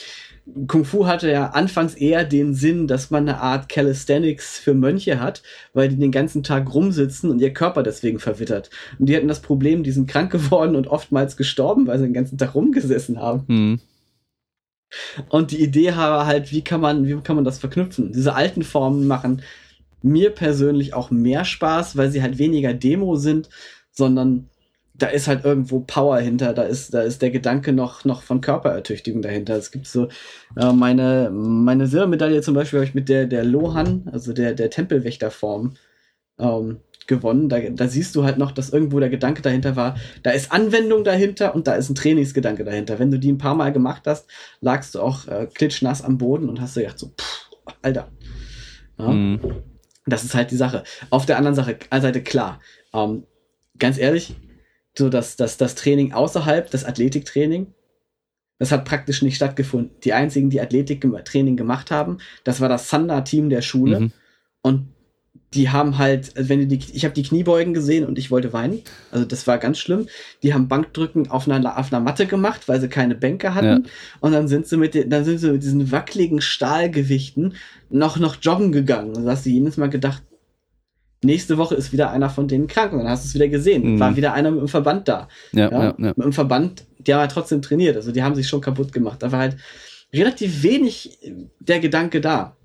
Kung 0.66 0.84
Fu 0.84 1.06
hatte 1.06 1.30
ja 1.30 1.50
anfangs 1.50 1.94
eher 1.94 2.24
den 2.24 2.54
Sinn, 2.54 2.86
dass 2.86 3.10
man 3.10 3.26
eine 3.26 3.40
Art 3.40 3.70
Calisthenics 3.70 4.58
für 4.58 4.74
Mönche 4.74 5.18
hat, 5.18 5.42
weil 5.72 5.88
die 5.88 5.96
den 5.96 6.12
ganzen 6.12 6.42
Tag 6.42 6.72
rumsitzen 6.74 7.30
und 7.30 7.40
ihr 7.40 7.54
Körper 7.54 7.82
deswegen 7.82 8.18
verwittert. 8.18 8.68
Und 8.98 9.08
die 9.08 9.16
hatten 9.16 9.28
das 9.28 9.40
Problem, 9.40 9.82
die 9.82 9.92
sind 9.92 10.08
krank 10.08 10.30
geworden 10.32 10.76
und 10.76 10.86
oftmals 10.86 11.36
gestorben, 11.36 11.86
weil 11.86 11.98
sie 11.98 12.04
den 12.04 12.12
ganzen 12.12 12.36
Tag 12.36 12.54
rumgesessen 12.54 13.18
haben. 13.18 13.44
Mhm. 13.46 13.80
Und 15.28 15.50
die 15.50 15.62
Idee 15.62 15.96
war 15.96 16.26
halt, 16.26 16.52
wie 16.52 16.62
kann 16.62 16.80
man, 16.80 17.06
wie 17.06 17.16
kann 17.22 17.36
man 17.36 17.44
das 17.44 17.58
verknüpfen? 17.58 18.12
Diese 18.12 18.34
alten 18.34 18.62
Formen 18.62 19.06
machen 19.06 19.42
mir 20.02 20.30
persönlich 20.30 20.92
auch 20.92 21.10
mehr 21.10 21.44
Spaß, 21.44 21.96
weil 21.96 22.10
sie 22.10 22.22
halt 22.22 22.38
weniger 22.38 22.74
Demo 22.74 23.16
sind, 23.16 23.48
sondern 23.90 24.50
da 24.96 25.08
ist 25.08 25.26
halt 25.26 25.44
irgendwo 25.44 25.80
Power 25.80 26.18
hinter, 26.18 26.52
da 26.52 26.62
ist, 26.62 26.94
da 26.94 27.02
ist 27.02 27.20
der 27.20 27.30
Gedanke 27.30 27.72
noch, 27.72 28.04
noch 28.04 28.22
von 28.22 28.40
Körperertüchtigung 28.40 29.22
dahinter. 29.22 29.56
Es 29.56 29.72
gibt 29.72 29.86
so, 29.88 30.08
äh, 30.56 30.72
meine, 30.72 31.30
meine 31.32 31.88
Silbermedaille 31.88 32.42
zum 32.42 32.54
Beispiel 32.54 32.78
habe 32.78 32.88
ich 32.88 32.94
mit 32.94 33.08
der, 33.08 33.26
der 33.26 33.44
Lohan, 33.44 34.08
also 34.12 34.32
der, 34.32 34.54
der 34.54 34.70
Tempelwächterform, 34.70 35.74
ähm, 36.38 36.78
gewonnen. 37.06 37.48
Da, 37.48 37.58
da 37.60 37.88
siehst 37.88 38.14
du 38.16 38.24
halt 38.24 38.38
noch, 38.38 38.52
dass 38.52 38.70
irgendwo 38.70 39.00
der 39.00 39.10
Gedanke 39.10 39.42
dahinter 39.42 39.76
war. 39.76 39.96
Da 40.22 40.30
ist 40.30 40.52
Anwendung 40.52 41.04
dahinter 41.04 41.54
und 41.54 41.66
da 41.66 41.74
ist 41.74 41.90
ein 41.90 41.94
Trainingsgedanke 41.94 42.64
dahinter. 42.64 42.98
Wenn 42.98 43.10
du 43.10 43.18
die 43.18 43.32
ein 43.32 43.38
paar 43.38 43.54
Mal 43.54 43.72
gemacht 43.72 44.02
hast, 44.06 44.26
lagst 44.60 44.94
du 44.94 45.00
auch 45.00 45.26
äh, 45.28 45.46
klitschnass 45.52 46.02
am 46.02 46.18
Boden 46.18 46.48
und 46.48 46.60
hast 46.60 46.76
du 46.76 46.80
gedacht 46.80 46.98
so, 46.98 47.08
pff, 47.08 47.50
Alter. 47.82 48.10
Ja? 48.98 49.08
Mhm. 49.08 49.40
Das 50.06 50.24
ist 50.24 50.34
halt 50.34 50.50
die 50.50 50.56
Sache. 50.56 50.84
Auf 51.10 51.26
der 51.26 51.38
anderen 51.38 51.54
Sache, 51.54 51.76
Seite 51.90 52.22
klar. 52.22 52.60
Ähm, 52.92 53.24
ganz 53.78 53.98
ehrlich, 53.98 54.36
so 54.96 55.08
dass 55.08 55.36
das, 55.36 55.56
das 55.56 55.74
Training 55.74 56.12
außerhalb, 56.12 56.70
das 56.70 56.84
Athletiktraining, 56.84 57.66
das 58.58 58.70
hat 58.72 58.84
praktisch 58.84 59.22
nicht 59.22 59.36
stattgefunden. 59.36 59.90
Die 60.04 60.12
einzigen, 60.12 60.50
die 60.50 60.60
Athletiktraining 60.60 61.56
gemacht 61.56 61.90
haben, 61.90 62.18
das 62.44 62.60
war 62.60 62.68
das 62.68 62.88
Thunder-Team 62.88 63.50
der 63.50 63.62
Schule. 63.62 64.00
Mhm. 64.00 64.12
Und 64.62 64.88
die 65.54 65.70
haben 65.70 65.98
halt, 65.98 66.32
wenn 66.36 66.68
die, 66.68 66.80
ich 66.92 67.04
habe 67.04 67.14
die 67.14 67.22
Kniebeugen 67.22 67.74
gesehen 67.74 68.04
und 68.04 68.18
ich 68.18 68.30
wollte 68.30 68.52
weinen. 68.52 68.82
Also 69.10 69.24
das 69.24 69.46
war 69.46 69.58
ganz 69.58 69.78
schlimm. 69.78 70.06
Die 70.42 70.52
haben 70.52 70.68
Bankdrücken 70.68 71.30
auf 71.30 71.48
einer, 71.48 71.78
auf 71.78 71.92
einer 71.92 72.02
Matte 72.02 72.26
gemacht, 72.26 72.68
weil 72.68 72.80
sie 72.80 72.88
keine 72.88 73.14
Bänke 73.14 73.54
hatten. 73.54 73.84
Ja. 73.84 73.90
Und 74.20 74.32
dann 74.32 74.48
sind 74.48 74.66
sie 74.66 74.76
mit, 74.76 74.94
den, 74.94 75.10
dann 75.10 75.24
sind 75.24 75.38
sie 75.38 75.52
mit 75.52 75.62
diesen 75.62 75.92
wackeligen 75.92 76.40
Stahlgewichten 76.40 77.54
noch, 77.90 78.18
noch 78.18 78.36
joggen 78.40 78.72
gegangen. 78.72 79.14
Und 79.14 79.24
da 79.24 79.32
hast 79.32 79.46
du 79.46 79.50
jedes 79.50 79.76
Mal 79.76 79.90
gedacht, 79.90 80.22
nächste 81.24 81.58
Woche 81.58 81.74
ist 81.74 81.92
wieder 81.92 82.10
einer 82.10 82.30
von 82.30 82.48
denen 82.48 82.66
krank 82.66 82.92
und 82.92 82.98
dann 82.98 83.08
hast 83.08 83.24
du 83.24 83.28
es 83.28 83.34
wieder 83.34 83.48
gesehen. 83.48 83.94
Mhm. 83.94 84.00
War 84.00 84.16
wieder 84.16 84.32
einer 84.32 84.50
mit 84.50 84.60
dem 84.60 84.68
Verband 84.68 85.08
da. 85.08 85.28
Ja, 85.52 85.70
ja, 85.70 85.84
ja, 85.84 85.94
Mit 85.96 86.24
dem 86.24 86.32
Verband, 86.32 86.86
der 86.98 87.18
war 87.18 87.28
trotzdem 87.28 87.62
trainiert. 87.62 87.96
Also 87.96 88.12
die 88.12 88.22
haben 88.22 88.34
sich 88.34 88.48
schon 88.48 88.60
kaputt 88.60 88.92
gemacht. 88.92 89.22
Da 89.22 89.32
war 89.32 89.40
halt 89.40 89.56
relativ 90.12 90.62
wenig 90.62 91.18
der 91.58 91.80
Gedanke 91.80 92.20
da. 92.20 92.56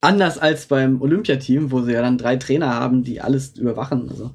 Anders 0.00 0.38
als 0.38 0.66
beim 0.66 1.00
Olympiateam, 1.00 1.70
wo 1.70 1.82
sie 1.82 1.92
ja 1.92 2.02
dann 2.02 2.18
drei 2.18 2.36
Trainer 2.36 2.74
haben, 2.74 3.04
die 3.04 3.20
alles 3.20 3.56
überwachen. 3.56 4.08
Also. 4.10 4.34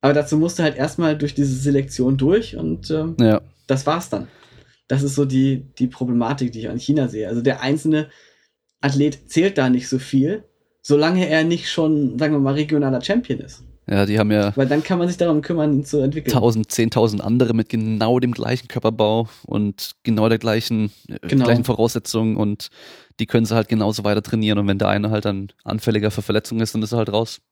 Aber 0.00 0.14
dazu 0.14 0.38
musste 0.38 0.62
halt 0.62 0.76
erstmal 0.76 1.16
durch 1.16 1.34
diese 1.34 1.54
Selektion 1.54 2.16
durch 2.16 2.56
und 2.56 2.90
ähm, 2.90 3.16
ja. 3.20 3.40
das 3.66 3.86
war's 3.86 4.08
dann. 4.08 4.28
Das 4.86 5.02
ist 5.02 5.14
so 5.14 5.26
die, 5.26 5.66
die 5.78 5.88
Problematik, 5.88 6.52
die 6.52 6.60
ich 6.60 6.68
an 6.70 6.78
China 6.78 7.08
sehe. 7.08 7.28
Also 7.28 7.42
der 7.42 7.60
einzelne 7.60 8.08
Athlet 8.80 9.30
zählt 9.30 9.58
da 9.58 9.68
nicht 9.68 9.88
so 9.88 9.98
viel, 9.98 10.44
solange 10.88 11.28
er 11.28 11.44
nicht 11.44 11.70
schon, 11.70 12.18
sagen 12.18 12.32
wir 12.32 12.38
mal, 12.38 12.54
regionaler 12.54 13.02
Champion 13.02 13.40
ist. 13.40 13.62
Ja, 13.86 14.06
die 14.06 14.18
haben 14.18 14.30
ja. 14.30 14.56
Weil 14.56 14.66
dann 14.66 14.82
kann 14.82 14.98
man 14.98 15.06
sich 15.06 15.18
darum 15.18 15.42
kümmern, 15.42 15.74
ihn 15.74 15.84
zu 15.84 15.98
entwickeln. 15.98 16.34
1000, 16.34 16.66
10.000 16.66 17.20
andere 17.20 17.52
mit 17.52 17.68
genau 17.68 18.18
dem 18.20 18.32
gleichen 18.32 18.68
Körperbau 18.68 19.28
und 19.44 19.96
genau 20.02 20.30
der 20.30 20.38
gleichen, 20.38 20.90
äh, 21.08 21.18
genau. 21.28 21.44
gleichen 21.44 21.64
Voraussetzungen 21.64 22.38
und 22.38 22.68
die 23.20 23.26
können 23.26 23.44
sie 23.44 23.54
halt 23.54 23.68
genauso 23.68 24.02
weiter 24.04 24.22
trainieren. 24.22 24.58
Und 24.58 24.66
wenn 24.66 24.78
der 24.78 24.88
eine 24.88 25.10
halt 25.10 25.26
dann 25.26 25.48
anfälliger 25.62 26.10
für 26.10 26.22
Verletzungen 26.22 26.62
ist, 26.62 26.74
dann 26.74 26.82
ist 26.82 26.92
er 26.92 26.98
halt 26.98 27.12
raus. 27.12 27.42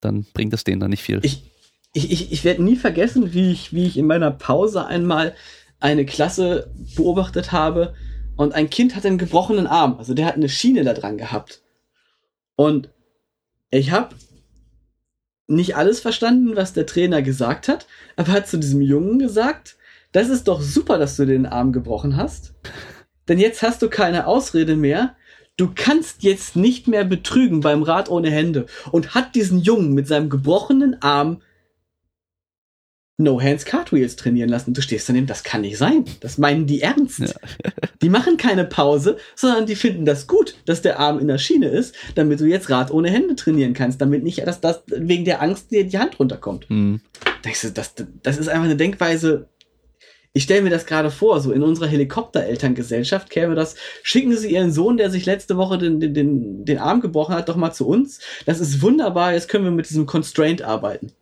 Dann 0.00 0.26
bringt 0.34 0.52
es 0.52 0.64
denen 0.64 0.80
dann 0.80 0.90
nicht 0.90 1.04
viel. 1.04 1.20
Ich, 1.22 1.44
ich, 1.92 2.10
ich, 2.10 2.32
ich 2.32 2.44
werde 2.44 2.64
nie 2.64 2.76
vergessen, 2.76 3.32
wie 3.32 3.52
ich, 3.52 3.72
wie 3.72 3.86
ich 3.86 3.96
in 3.96 4.06
meiner 4.06 4.32
Pause 4.32 4.86
einmal 4.86 5.34
eine 5.78 6.04
Klasse 6.04 6.72
beobachtet 6.96 7.52
habe 7.52 7.94
und 8.36 8.54
ein 8.54 8.70
Kind 8.70 8.96
hat 8.96 9.06
einen 9.06 9.18
gebrochenen 9.18 9.68
Arm. 9.68 9.98
Also 9.98 10.14
der 10.14 10.26
hat 10.26 10.34
eine 10.34 10.48
Schiene 10.48 10.82
da 10.82 10.94
dran 10.94 11.16
gehabt. 11.16 11.62
Und 12.60 12.90
ich 13.70 13.90
habe 13.90 14.14
nicht 15.46 15.76
alles 15.76 16.00
verstanden, 16.00 16.56
was 16.56 16.74
der 16.74 16.84
Trainer 16.84 17.22
gesagt 17.22 17.68
hat, 17.68 17.86
aber 18.16 18.32
hat 18.32 18.48
zu 18.48 18.58
diesem 18.58 18.82
Jungen 18.82 19.18
gesagt, 19.18 19.78
das 20.12 20.28
ist 20.28 20.46
doch 20.46 20.60
super, 20.60 20.98
dass 20.98 21.16
du 21.16 21.24
den 21.24 21.46
Arm 21.46 21.72
gebrochen 21.72 22.18
hast. 22.18 22.52
Denn 23.28 23.38
jetzt 23.38 23.62
hast 23.62 23.80
du 23.80 23.88
keine 23.88 24.26
Ausrede 24.26 24.76
mehr. 24.76 25.16
Du 25.56 25.72
kannst 25.74 26.22
jetzt 26.22 26.54
nicht 26.54 26.86
mehr 26.86 27.06
betrügen 27.06 27.60
beim 27.60 27.82
Rad 27.82 28.10
ohne 28.10 28.30
Hände. 28.30 28.66
Und 28.92 29.14
hat 29.14 29.34
diesen 29.34 29.62
Jungen 29.62 29.94
mit 29.94 30.06
seinem 30.06 30.28
gebrochenen 30.28 31.00
Arm 31.00 31.40
No 33.20 33.40
Hands 33.40 33.64
Cartwheels 33.64 34.16
trainieren 34.16 34.48
lassen. 34.48 34.74
Du 34.74 34.82
stehst 34.82 35.08
daneben, 35.08 35.26
das 35.26 35.44
kann 35.44 35.60
nicht 35.60 35.78
sein. 35.78 36.04
Das 36.20 36.38
meinen 36.38 36.66
die 36.66 36.82
ernst. 36.82 37.20
Ja. 37.20 37.28
Die 38.02 38.08
machen 38.08 38.36
keine 38.36 38.64
Pause, 38.64 39.18
sondern 39.36 39.66
die 39.66 39.76
finden 39.76 40.04
das 40.04 40.26
gut, 40.26 40.54
dass 40.64 40.82
der 40.82 40.98
Arm 40.98 41.18
in 41.18 41.28
der 41.28 41.38
Schiene 41.38 41.68
ist, 41.68 41.94
damit 42.14 42.40
du 42.40 42.46
jetzt 42.46 42.70
Rad 42.70 42.90
ohne 42.90 43.10
Hände 43.10 43.36
trainieren 43.36 43.74
kannst, 43.74 44.00
damit 44.00 44.24
nicht, 44.24 44.46
dass 44.46 44.60
das 44.60 44.82
wegen 44.86 45.24
der 45.24 45.42
Angst 45.42 45.70
dir 45.70 45.84
die 45.84 45.98
Hand 45.98 46.18
runterkommt. 46.18 46.68
Mhm. 46.70 47.00
Das, 47.42 47.72
das, 47.72 47.94
das 48.22 48.38
ist 48.38 48.48
einfach 48.48 48.64
eine 48.64 48.76
Denkweise. 48.76 49.48
Ich 50.32 50.44
stelle 50.44 50.62
mir 50.62 50.70
das 50.70 50.86
gerade 50.86 51.10
vor, 51.10 51.40
so 51.40 51.50
in 51.50 51.62
unserer 51.62 51.88
Helikopterelterngesellschaft 51.88 53.30
käme 53.30 53.56
das, 53.56 53.74
schicken 54.02 54.36
Sie 54.36 54.52
Ihren 54.52 54.70
Sohn, 54.70 54.96
der 54.96 55.10
sich 55.10 55.26
letzte 55.26 55.56
Woche 55.56 55.76
den, 55.76 55.98
den, 55.98 56.14
den, 56.14 56.64
den 56.64 56.78
Arm 56.78 57.00
gebrochen 57.00 57.34
hat, 57.34 57.48
doch 57.48 57.56
mal 57.56 57.72
zu 57.72 57.86
uns. 57.86 58.20
Das 58.46 58.60
ist 58.60 58.80
wunderbar, 58.80 59.32
jetzt 59.32 59.48
können 59.48 59.64
wir 59.64 59.72
mit 59.72 59.90
diesem 59.90 60.06
Constraint 60.06 60.62
arbeiten. 60.62 61.12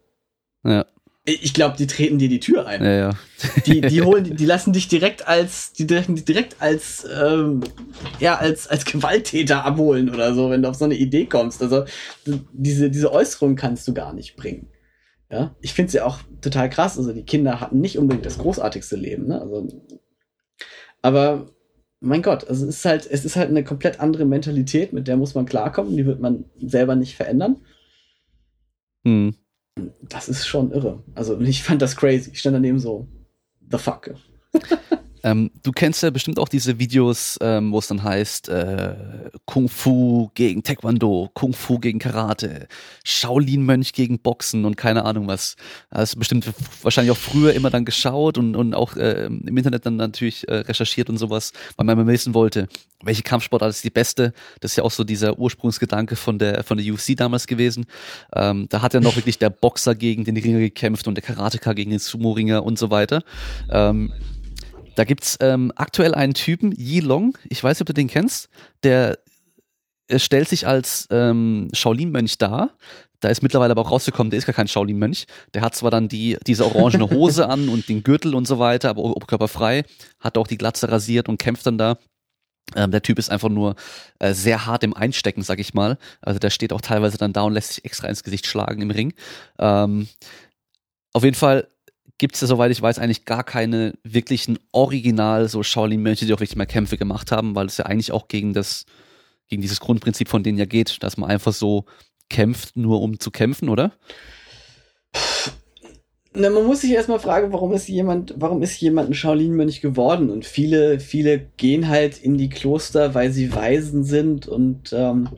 Ja. 0.62 0.84
Ich 1.28 1.52
glaube, 1.52 1.76
die 1.76 1.86
treten 1.86 2.18
dir 2.18 2.30
die 2.30 2.40
Tür 2.40 2.66
ein. 2.66 2.82
Ja, 2.82 2.92
ja. 2.92 3.10
die, 3.66 3.82
die 3.82 4.02
holen, 4.04 4.34
die 4.34 4.46
lassen 4.46 4.72
dich 4.72 4.88
direkt 4.88 5.28
als, 5.28 5.72
die 5.72 5.86
direkt, 5.86 6.26
direkt 6.26 6.56
als, 6.60 7.06
ähm, 7.20 7.60
ja, 8.18 8.36
als, 8.36 8.66
als 8.66 8.86
Gewalttäter 8.86 9.64
abholen 9.64 10.08
oder 10.08 10.34
so, 10.34 10.48
wenn 10.48 10.62
du 10.62 10.70
auf 10.70 10.76
so 10.76 10.86
eine 10.86 10.94
Idee 10.94 11.26
kommst. 11.26 11.62
Also 11.62 11.84
diese, 12.52 12.90
diese 12.90 13.12
Äußerung 13.12 13.56
kannst 13.56 13.86
du 13.86 13.92
gar 13.92 14.14
nicht 14.14 14.36
bringen. 14.36 14.68
Ja, 15.30 15.54
ich 15.60 15.74
finde 15.74 15.88
es 15.88 15.92
ja 15.92 16.06
auch 16.06 16.20
total 16.40 16.70
krass. 16.70 16.96
Also 16.96 17.12
die 17.12 17.24
Kinder 17.24 17.60
hatten 17.60 17.80
nicht 17.80 17.98
unbedingt 17.98 18.24
das 18.24 18.38
großartigste 18.38 18.96
Leben. 18.96 19.26
Ne? 19.26 19.38
Also, 19.42 19.68
aber 21.02 21.50
mein 22.00 22.22
Gott, 22.22 22.48
also 22.48 22.66
es 22.66 22.76
ist 22.76 22.84
halt, 22.86 23.06
es 23.10 23.26
ist 23.26 23.36
halt 23.36 23.50
eine 23.50 23.64
komplett 23.64 24.00
andere 24.00 24.24
Mentalität, 24.24 24.94
mit 24.94 25.06
der 25.06 25.18
muss 25.18 25.34
man 25.34 25.44
klarkommen. 25.44 25.94
Die 25.94 26.06
wird 26.06 26.20
man 26.20 26.46
selber 26.58 26.96
nicht 26.96 27.16
verändern. 27.16 27.56
Hm 29.04 29.34
das 30.02 30.28
ist 30.28 30.46
schon 30.46 30.72
irre. 30.72 31.02
Also 31.14 31.40
ich 31.40 31.62
fand 31.62 31.82
das 31.82 31.96
crazy. 31.96 32.30
Ich 32.32 32.40
stand 32.40 32.54
daneben 32.54 32.78
so, 32.78 33.06
the 33.70 33.78
fuck. 33.78 34.14
Ähm, 35.22 35.50
du 35.62 35.72
kennst 35.72 36.02
ja 36.02 36.10
bestimmt 36.10 36.38
auch 36.38 36.48
diese 36.48 36.78
Videos, 36.78 37.38
ähm, 37.40 37.72
wo 37.72 37.78
es 37.78 37.86
dann 37.88 38.02
heißt 38.02 38.48
äh, 38.48 38.94
Kung 39.44 39.68
Fu 39.68 40.30
gegen 40.34 40.62
Taekwondo, 40.62 41.30
Kung 41.34 41.52
Fu 41.52 41.78
gegen 41.78 41.98
Karate, 41.98 42.68
Shaolin-Mönch 43.04 43.92
gegen 43.92 44.18
Boxen 44.18 44.64
und 44.64 44.76
keine 44.76 45.04
Ahnung 45.04 45.26
was. 45.26 45.56
Hast 45.90 46.14
du 46.14 46.18
bestimmt 46.18 46.50
wahrscheinlich 46.82 47.12
auch 47.12 47.18
früher 47.18 47.52
immer 47.54 47.70
dann 47.70 47.84
geschaut 47.84 48.38
und, 48.38 48.56
und 48.56 48.74
auch 48.74 48.96
äh, 48.96 49.26
im 49.26 49.56
Internet 49.56 49.86
dann 49.86 49.96
natürlich 49.96 50.46
äh, 50.48 50.56
recherchiert 50.56 51.10
und 51.10 51.18
sowas, 51.18 51.52
weil 51.76 51.86
man 51.86 51.98
mal 51.98 52.06
wissen 52.06 52.34
wollte, 52.34 52.68
welche 53.02 53.22
Kampfsportart 53.22 53.70
ist 53.70 53.84
die 53.84 53.90
beste. 53.90 54.32
Das 54.60 54.72
ist 54.72 54.76
ja 54.76 54.84
auch 54.84 54.90
so 54.90 55.04
dieser 55.04 55.38
Ursprungsgedanke 55.38 56.16
von 56.16 56.38
der 56.38 56.64
von 56.64 56.78
der 56.78 56.92
UFC 56.92 57.16
damals 57.16 57.46
gewesen. 57.46 57.86
Ähm, 58.34 58.66
da 58.68 58.82
hat 58.82 58.94
ja 58.94 59.00
noch 59.00 59.16
wirklich 59.16 59.38
der 59.38 59.50
Boxer 59.50 59.94
gegen 59.94 60.24
den 60.24 60.36
Ringer 60.36 60.58
gekämpft 60.58 61.08
und 61.08 61.14
der 61.14 61.22
Karateka 61.22 61.72
gegen 61.72 61.90
den 61.90 61.98
Sumo-Ringer 61.98 62.64
und 62.64 62.78
so 62.78 62.90
weiter. 62.90 63.22
Ähm, 63.70 64.12
da 64.98 65.04
gibt's 65.04 65.36
ähm, 65.40 65.72
aktuell 65.76 66.12
einen 66.12 66.34
Typen, 66.34 66.72
Yi 66.72 66.98
Long, 66.98 67.38
ich 67.48 67.62
weiß 67.62 67.76
nicht, 67.76 67.82
ob 67.82 67.86
du 67.86 67.94
den 67.94 68.08
kennst, 68.08 68.48
der 68.82 69.20
äh, 70.08 70.18
stellt 70.18 70.48
sich 70.48 70.66
als 70.66 71.06
ähm, 71.12 71.68
Shaolin-Mönch 71.72 72.36
dar. 72.38 72.76
Da 73.20 73.28
ist 73.28 73.42
mittlerweile 73.42 73.70
aber 73.70 73.82
auch 73.82 73.92
rausgekommen, 73.92 74.30
der 74.30 74.38
ist 74.38 74.46
gar 74.46 74.54
kein 74.54 74.66
Shaolin-Mönch. 74.66 75.26
Der 75.54 75.62
hat 75.62 75.76
zwar 75.76 75.92
dann 75.92 76.08
die, 76.08 76.36
diese 76.46 76.66
orangene 76.66 77.10
Hose 77.10 77.48
an 77.48 77.68
und 77.68 77.88
den 77.88 78.02
Gürtel 78.02 78.34
und 78.34 78.48
so 78.48 78.58
weiter, 78.58 78.90
aber 78.90 79.02
oberkörperfrei, 79.04 79.84
hat 80.18 80.36
auch 80.36 80.48
die 80.48 80.58
Glatze 80.58 80.90
rasiert 80.90 81.28
und 81.28 81.38
kämpft 81.38 81.66
dann 81.66 81.78
da. 81.78 81.98
Ähm, 82.74 82.90
der 82.90 83.02
Typ 83.02 83.20
ist 83.20 83.30
einfach 83.30 83.50
nur 83.50 83.76
äh, 84.18 84.34
sehr 84.34 84.66
hart 84.66 84.82
im 84.82 84.94
Einstecken, 84.94 85.42
sag 85.42 85.60
ich 85.60 85.74
mal. 85.74 85.96
Also 86.20 86.40
der 86.40 86.50
steht 86.50 86.72
auch 86.72 86.80
teilweise 86.80 87.18
dann 87.18 87.32
da 87.32 87.42
und 87.42 87.52
lässt 87.52 87.74
sich 87.74 87.84
extra 87.84 88.08
ins 88.08 88.24
Gesicht 88.24 88.48
schlagen 88.48 88.82
im 88.82 88.90
Ring. 88.90 89.14
Ähm, 89.60 90.08
auf 91.12 91.22
jeden 91.22 91.36
Fall 91.36 91.68
gibt 92.18 92.34
es 92.34 92.40
ja, 92.40 92.46
soweit 92.46 92.70
ich 92.70 92.82
weiß, 92.82 92.98
eigentlich 92.98 93.24
gar 93.24 93.44
keine 93.44 93.94
wirklichen 94.02 94.58
Original 94.72 95.48
so 95.48 95.62
Shaolin-Mönche, 95.62 96.26
die 96.26 96.34
auch 96.34 96.40
wirklich 96.40 96.56
mal 96.56 96.66
Kämpfe 96.66 96.98
gemacht 96.98 97.32
haben, 97.32 97.54
weil 97.54 97.66
es 97.66 97.78
ja 97.78 97.86
eigentlich 97.86 98.12
auch 98.12 98.28
gegen 98.28 98.52
das, 98.52 98.84
gegen 99.48 99.62
dieses 99.62 99.80
Grundprinzip 99.80 100.28
von 100.28 100.42
denen 100.42 100.58
ja 100.58 100.66
geht, 100.66 101.02
dass 101.02 101.16
man 101.16 101.30
einfach 101.30 101.52
so 101.52 101.84
kämpft, 102.28 102.76
nur 102.76 103.00
um 103.00 103.20
zu 103.20 103.30
kämpfen, 103.30 103.68
oder? 103.68 103.92
Na, 106.34 106.50
man 106.50 106.66
muss 106.66 106.82
sich 106.82 106.90
erstmal 106.90 107.20
fragen, 107.20 107.52
warum 107.52 107.72
ist 107.72 107.88
jemand, 107.88 108.34
warum 108.36 108.62
ist 108.62 108.80
jemand 108.80 109.10
ein 109.10 109.14
Shaolin-Mönch 109.14 109.80
geworden? 109.80 110.28
Und 110.28 110.44
viele, 110.44 111.00
viele 111.00 111.38
gehen 111.56 111.88
halt 111.88 112.18
in 112.18 112.36
die 112.36 112.50
Kloster, 112.50 113.14
weil 113.14 113.32
sie 113.32 113.54
Waisen 113.54 114.04
sind 114.04 114.46
und 114.46 114.92
ähm, 114.92 115.30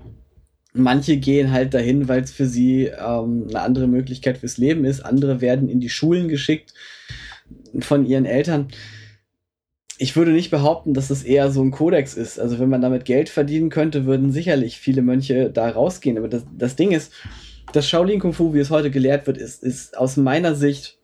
manche 0.72 1.16
gehen 1.16 1.51
halt 1.51 1.74
dahin, 1.74 2.09
weil 2.09 2.22
es 2.22 2.32
für 2.32 2.47
sie 2.47 2.86
ähm, 2.86 3.47
eine 3.48 3.60
andere 3.60 3.86
Möglichkeit 3.86 4.38
fürs 4.38 4.59
Leben 4.59 4.84
ist. 4.84 5.01
Andere 5.01 5.40
werden 5.40 5.68
in 5.68 5.80
die 5.80 5.88
Schulen 5.88 6.28
geschickt 6.28 6.74
von 7.80 8.06
ihren 8.06 8.24
Eltern. 8.24 8.68
Ich 9.98 10.16
würde 10.16 10.30
nicht 10.30 10.51
behaupten, 10.51 10.94
dass 10.94 11.10
es 11.10 11.22
eher 11.22 11.51
so 11.51 11.62
ein 11.62 11.72
Kodex 11.72 12.14
ist. 12.14 12.38
Also 12.38 12.59
wenn 12.59 12.70
man 12.70 12.80
damit 12.80 13.05
Geld 13.05 13.28
verdienen 13.28 13.68
könnte, 13.68 14.06
würden 14.06 14.32
sicherlich 14.32 14.78
viele 14.78 15.02
Mönche 15.02 15.51
da 15.51 15.68
rausgehen. 15.68 16.16
Aber 16.16 16.28
das, 16.28 16.44
das 16.56 16.76
Ding 16.76 16.92
ist, 16.92 17.12
das 17.72 17.88
Shaolin 17.88 18.20
Kung 18.20 18.32
Fu, 18.32 18.55
wie 18.55 18.60
es 18.60 18.70
heute 18.70 18.90
gelehrt 18.90 19.26
wird, 19.26 19.38
ist, 19.38 19.62
ist 19.62 19.97
aus 19.97 20.16
meiner 20.16 20.55
Sicht 20.55 20.98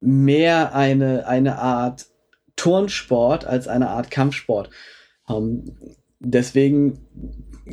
mehr 0.00 0.74
eine, 0.74 1.26
eine 1.26 1.58
Art 1.58 2.06
Turnsport 2.56 3.44
als 3.44 3.68
eine 3.68 3.90
Art 3.90 4.10
Kampfsport. 4.10 4.70
Ähm, 5.28 5.76
deswegen 6.18 6.98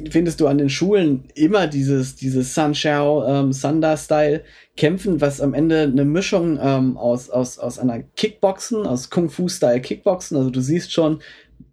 findest 0.10 0.40
du 0.40 0.48
an 0.48 0.58
den 0.58 0.70
Schulen 0.70 1.26
immer 1.36 1.68
dieses, 1.68 2.16
dieses 2.16 2.54
Sun 2.54 2.76
Shao, 2.76 3.26
ähm, 3.26 3.54
Sunda-Style 3.54 4.44
kämpfen, 4.78 5.22
was 5.22 5.42
am 5.42 5.54
Ende 5.54 5.82
eine 5.82 6.06
Mischung 6.06 6.60
ähm, 6.62 6.98
aus, 6.98 7.30
aus, 7.30 7.58
aus 7.60 7.80
einer 7.80 8.04
Kickboxen, 8.16 8.86
aus 8.86 9.10
Kung 9.10 9.30
Fu-Style 9.30 9.82
Kickboxen, 9.82 10.38
also 10.38 10.50
du 10.50 10.62
siehst 10.62 10.92
schon 10.92 11.20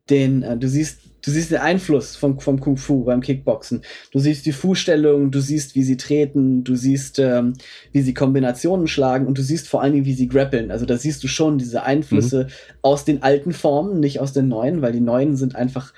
den, 0.09 0.43
äh, 0.43 0.57
du 0.57 0.69
siehst 0.69 1.01
Du 1.27 1.33
siehst 1.33 1.51
den 1.51 1.59
Einfluss 1.59 2.15
vom, 2.15 2.39
vom 2.39 2.61
Kung 2.61 2.77
Fu 2.77 3.03
beim 3.03 3.21
Kickboxen. 3.21 3.83
Du 4.13 4.21
siehst 4.21 4.47
die 4.47 4.53
Fußstellung, 4.53 5.33
du 5.33 5.41
siehst, 5.41 5.75
wie 5.75 5.83
sie 5.83 5.97
treten, 5.97 6.63
du 6.63 6.77
siehst, 6.77 7.19
ähm, 7.19 7.55
wie 7.91 8.03
sie 8.03 8.15
Kombinationen 8.15 8.87
schlagen 8.87 9.27
und 9.27 9.37
du 9.37 9.43
siehst 9.43 9.67
vor 9.67 9.83
allen 9.83 9.93
Dingen, 9.93 10.05
wie 10.05 10.15
sie 10.15 10.29
grappeln. 10.29 10.71
Also 10.71 10.87
da 10.87 10.97
siehst 10.97 11.25
du 11.25 11.27
schon 11.27 11.59
diese 11.59 11.83
Einflüsse 11.83 12.45
mhm. 12.45 12.77
aus 12.83 13.05
den 13.05 13.25
alten 13.25 13.53
Formen, 13.53 13.99
nicht 13.99 14.21
aus 14.21 14.35
den 14.35 14.47
neuen, 14.47 14.83
weil 14.83 14.93
die 14.93 15.01
neuen 15.01 15.35
sind 15.35 15.57
einfach, 15.57 15.93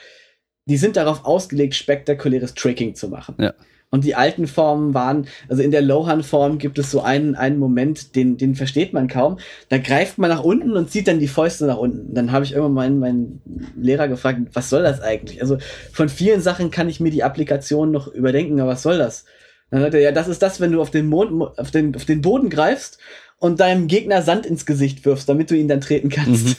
die 0.69 0.77
sind 0.77 0.97
darauf 0.97 1.25
ausgelegt, 1.25 1.75
spektakuläres 1.75 2.55
Tricking 2.55 2.95
zu 2.95 3.09
machen. 3.09 3.35
Ja. 3.39 3.55
Und 3.91 4.05
die 4.05 4.15
alten 4.15 4.47
Formen 4.47 4.93
waren, 4.93 5.27
also 5.49 5.63
in 5.63 5.71
der 5.71 5.81
Lohan-Form 5.81 6.59
gibt 6.59 6.79
es 6.79 6.91
so 6.91 7.01
einen, 7.01 7.35
einen 7.35 7.59
Moment, 7.59 8.15
den, 8.17 8.37
den 8.37 8.55
versteht 8.55 8.93
man 8.93 9.09
kaum. 9.09 9.39
Da 9.71 9.79
greift 9.79 10.19
man 10.19 10.29
nach 10.29 10.45
unten 10.45 10.73
und 10.73 10.91
zieht 10.91 11.09
dann 11.09 11.21
die 11.21 11.29
Fäuste 11.29 11.65
nach 11.65 11.79
unten. 11.79 12.13
Dann 12.15 12.31
habe 12.31 12.45
ich 12.45 12.53
irgendwann 12.53 12.75
meinen, 12.75 12.99
meinen 12.99 13.73
Lehrer 13.81 14.09
gefragt, 14.09 14.41
was 14.53 14.69
soll 14.69 14.83
das 14.83 15.01
eigentlich? 15.01 15.41
Also 15.41 15.57
von 15.91 16.11
vielen 16.11 16.43
Sachen 16.43 16.71
kann 16.71 16.91
ich 16.91 17.01
mir 17.01 17.11
die 17.11 17.25
Applikation 17.25 17.91
noch 17.91 18.09
überdenken, 18.09 18.61
aber 18.61 18.73
was 18.73 18.83
soll 18.83 18.99
das? 18.99 19.25
Dann 19.71 19.81
sagt 19.81 19.95
er, 19.95 20.01
ja, 20.01 20.13
das 20.13 20.29
ist 20.29 20.43
das, 20.43 20.61
wenn 20.61 20.73
du 20.73 20.83
auf 20.83 20.91
den, 20.91 21.07
Mond, 21.07 21.59
auf 21.59 21.71
den, 21.71 21.97
auf 21.97 22.05
den 22.05 22.21
Boden 22.21 22.51
greifst 22.51 22.99
und 23.39 23.59
deinem 23.61 23.87
Gegner 23.87 24.21
Sand 24.21 24.45
ins 24.45 24.67
Gesicht 24.67 25.07
wirfst, 25.07 25.29
damit 25.31 25.51
du 25.51 25.57
ihn 25.57 25.69
dann 25.69 25.81
treten 25.81 26.11
kannst. 26.11 26.59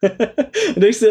Mhm. 0.00 0.08
und 0.76 0.84
ich 0.84 0.98
so, 0.98 1.06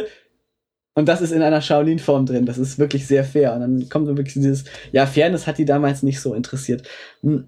und 0.93 1.07
das 1.07 1.21
ist 1.21 1.31
in 1.31 1.41
einer 1.41 1.61
Shaolin-Form 1.61 2.25
drin. 2.25 2.45
Das 2.45 2.57
ist 2.57 2.77
wirklich 2.77 3.07
sehr 3.07 3.23
fair. 3.23 3.53
Und 3.53 3.61
dann 3.61 3.89
kommt 3.89 4.07
so 4.07 4.17
wirklich 4.17 4.33
dieses, 4.33 4.65
ja, 4.91 5.05
Fairness 5.05 5.47
hat 5.47 5.57
die 5.57 5.65
damals 5.65 6.03
nicht 6.03 6.19
so 6.19 6.33
interessiert. 6.33 6.87
Hm. 7.21 7.47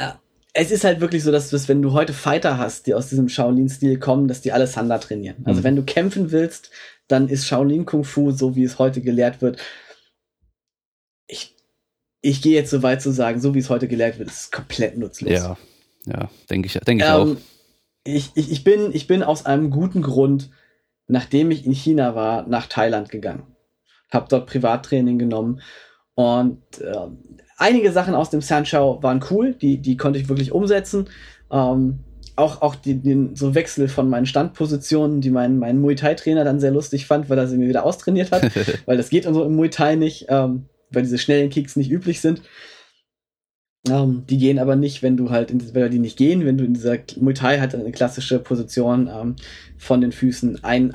Ja, 0.00 0.18
es 0.54 0.70
ist 0.70 0.84
halt 0.84 1.00
wirklich 1.00 1.22
so, 1.22 1.30
dass, 1.30 1.50
dass 1.50 1.68
wenn 1.68 1.82
du 1.82 1.92
heute 1.92 2.14
Fighter 2.14 2.56
hast, 2.56 2.86
die 2.86 2.94
aus 2.94 3.10
diesem 3.10 3.28
Shaolin-Stil 3.28 3.98
kommen, 3.98 4.28
dass 4.28 4.40
die 4.40 4.52
alle 4.52 4.66
Sanda 4.66 4.98
trainieren. 4.98 5.36
Also 5.44 5.60
mhm. 5.60 5.64
wenn 5.64 5.76
du 5.76 5.82
kämpfen 5.82 6.32
willst, 6.32 6.70
dann 7.06 7.28
ist 7.28 7.46
Shaolin 7.46 7.84
Kung 7.84 8.04
Fu, 8.04 8.30
so 8.30 8.56
wie 8.56 8.64
es 8.64 8.78
heute 8.78 9.02
gelehrt 9.02 9.42
wird, 9.42 9.58
ich, 11.26 11.54
ich 12.22 12.40
gehe 12.40 12.54
jetzt 12.54 12.70
so 12.70 12.82
weit 12.82 13.02
zu 13.02 13.12
sagen, 13.12 13.40
so 13.40 13.54
wie 13.54 13.58
es 13.58 13.68
heute 13.68 13.88
gelehrt 13.88 14.18
wird, 14.18 14.30
ist 14.30 14.52
komplett 14.52 14.96
nutzlos. 14.96 15.30
Ja, 15.30 15.58
ja, 16.06 16.30
denke 16.48 16.66
ich, 16.66 16.72
denke 16.72 17.04
ich 17.04 17.10
ähm, 17.10 17.16
auch. 17.16 17.36
Ich, 18.04 18.30
ich, 18.34 18.50
ich, 18.50 18.64
bin, 18.64 18.90
ich 18.94 19.06
bin 19.06 19.22
aus 19.22 19.44
einem 19.44 19.70
guten 19.70 20.00
Grund 20.00 20.50
nachdem 21.08 21.50
ich 21.50 21.66
in 21.66 21.72
China 21.72 22.14
war, 22.14 22.46
nach 22.46 22.66
Thailand 22.66 23.08
gegangen. 23.08 23.46
Hab 24.10 24.28
dort 24.28 24.46
Privattraining 24.46 25.18
genommen 25.18 25.60
und 26.14 26.62
äh, 26.80 27.08
einige 27.58 27.92
Sachen 27.92 28.14
aus 28.14 28.30
dem 28.30 28.40
Sanshao 28.40 29.02
waren 29.02 29.24
cool, 29.30 29.54
die, 29.54 29.78
die 29.78 29.96
konnte 29.96 30.18
ich 30.18 30.28
wirklich 30.28 30.52
umsetzen. 30.52 31.08
Ähm, 31.50 32.00
auch 32.36 32.62
auch 32.62 32.74
die, 32.76 32.94
den 33.00 33.34
so 33.34 33.54
Wechsel 33.54 33.88
von 33.88 34.08
meinen 34.08 34.26
Standpositionen, 34.26 35.20
die 35.20 35.30
mein, 35.30 35.58
mein 35.58 35.80
Muay 35.80 35.96
Thai-Trainer 35.96 36.44
dann 36.44 36.60
sehr 36.60 36.70
lustig 36.70 37.06
fand, 37.06 37.28
weil 37.28 37.38
er 37.38 37.48
sie 37.48 37.58
mir 37.58 37.68
wieder 37.68 37.84
austrainiert 37.84 38.30
hat. 38.30 38.50
weil 38.86 38.96
das 38.96 39.10
geht 39.10 39.24
so 39.24 39.44
im 39.44 39.56
Muay 39.56 39.70
Thai 39.70 39.96
nicht, 39.96 40.26
ähm, 40.28 40.66
weil 40.90 41.02
diese 41.02 41.18
schnellen 41.18 41.50
Kicks 41.50 41.76
nicht 41.76 41.90
üblich 41.90 42.20
sind. 42.20 42.42
Ähm, 43.90 44.24
die 44.28 44.38
gehen 44.38 44.58
aber 44.58 44.76
nicht, 44.76 45.02
wenn 45.02 45.16
du 45.16 45.30
halt, 45.30 45.50
in, 45.50 45.74
weil 45.74 45.90
die 45.90 45.98
nicht 45.98 46.16
gehen, 46.16 46.44
wenn 46.44 46.58
du 46.58 46.64
in 46.64 46.74
dieser 46.74 46.98
Muay 47.20 47.34
Thai 47.34 47.60
hat 47.60 47.74
eine 47.74 47.92
klassische 47.92 48.38
Position 48.38 49.08
ähm, 49.12 49.36
von 49.76 50.00
den 50.00 50.12
Füßen 50.12 50.64
ein, 50.64 50.94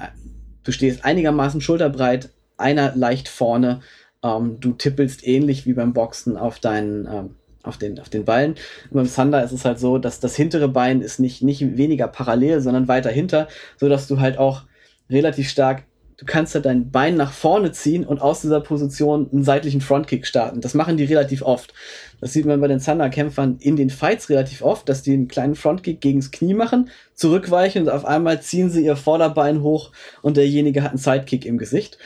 du 0.64 0.72
stehst 0.72 1.06
einigermaßen 1.06 1.62
schulterbreit, 1.62 2.30
einer 2.58 2.96
leicht 2.96 3.28
vorne, 3.28 3.82
ähm, 4.24 4.58
du 4.60 4.74
tippelst 4.74 5.26
ähnlich 5.26 5.66
wie 5.66 5.74
beim 5.74 5.94
Boxen 5.94 6.38
auf 6.38 6.60
deinen, 6.60 7.36
auf 7.64 7.78
den, 7.78 8.00
auf 8.00 8.10
den 8.10 8.26
Ballen. 8.26 8.52
Und 8.92 8.94
beim 8.94 9.14
Thunder 9.14 9.44
ist 9.44 9.52
es 9.52 9.66
halt 9.66 9.80
so, 9.80 9.98
dass 9.98 10.20
das 10.20 10.36
hintere 10.36 10.68
Bein 10.68 11.02
ist 11.02 11.20
nicht, 11.20 11.42
nicht 11.42 11.78
weniger 11.78 12.08
parallel, 12.08 12.62
sondern 12.62 12.88
weiter 12.88 13.10
hinter, 13.10 13.48
so 13.78 13.90
dass 13.90 14.08
du 14.08 14.20
halt 14.20 14.38
auch 14.38 14.64
relativ 15.10 15.50
stark 15.50 15.84
du 16.24 16.32
kannst 16.32 16.56
halt 16.56 16.66
dein 16.66 16.90
Bein 16.90 17.18
nach 17.18 17.34
vorne 17.34 17.74
ziehen 17.74 18.06
und 18.06 18.22
aus 18.22 18.42
dieser 18.42 18.62
Position 18.62 19.30
einen 19.32 19.44
seitlichen 19.44 19.82
Frontkick 19.82 20.26
starten. 20.26 20.62
Das 20.62 20.74
machen 20.74 20.96
die 20.96 21.04
relativ 21.04 21.42
oft. 21.42 21.74
Das 22.22 22.32
sieht 22.32 22.46
man 22.46 22.62
bei 22.62 22.70
den 22.70 22.80
Thunder-Kämpfern 22.80 23.58
in 23.60 23.76
den 23.76 23.90
Fights 23.90 24.30
relativ 24.30 24.62
oft, 24.62 24.88
dass 24.88 25.02
die 25.02 25.14
einen 25.14 25.28
kleinen 25.28 25.56
Frontkick 25.56 26.00
gegens 26.00 26.32
Knie 26.32 26.54
machen, 26.54 26.90
zurückweichen 27.14 27.84
und 27.84 27.90
auf 27.90 28.06
einmal 28.06 28.42
ziehen 28.42 28.70
sie 28.70 28.86
ihr 28.86 28.96
Vorderbein 28.96 29.62
hoch 29.62 29.92
und 30.22 30.38
derjenige 30.38 30.82
hat 30.82 30.92
einen 30.92 30.98
Sidekick 30.98 31.46
im 31.46 31.58
Gesicht. 31.58 31.98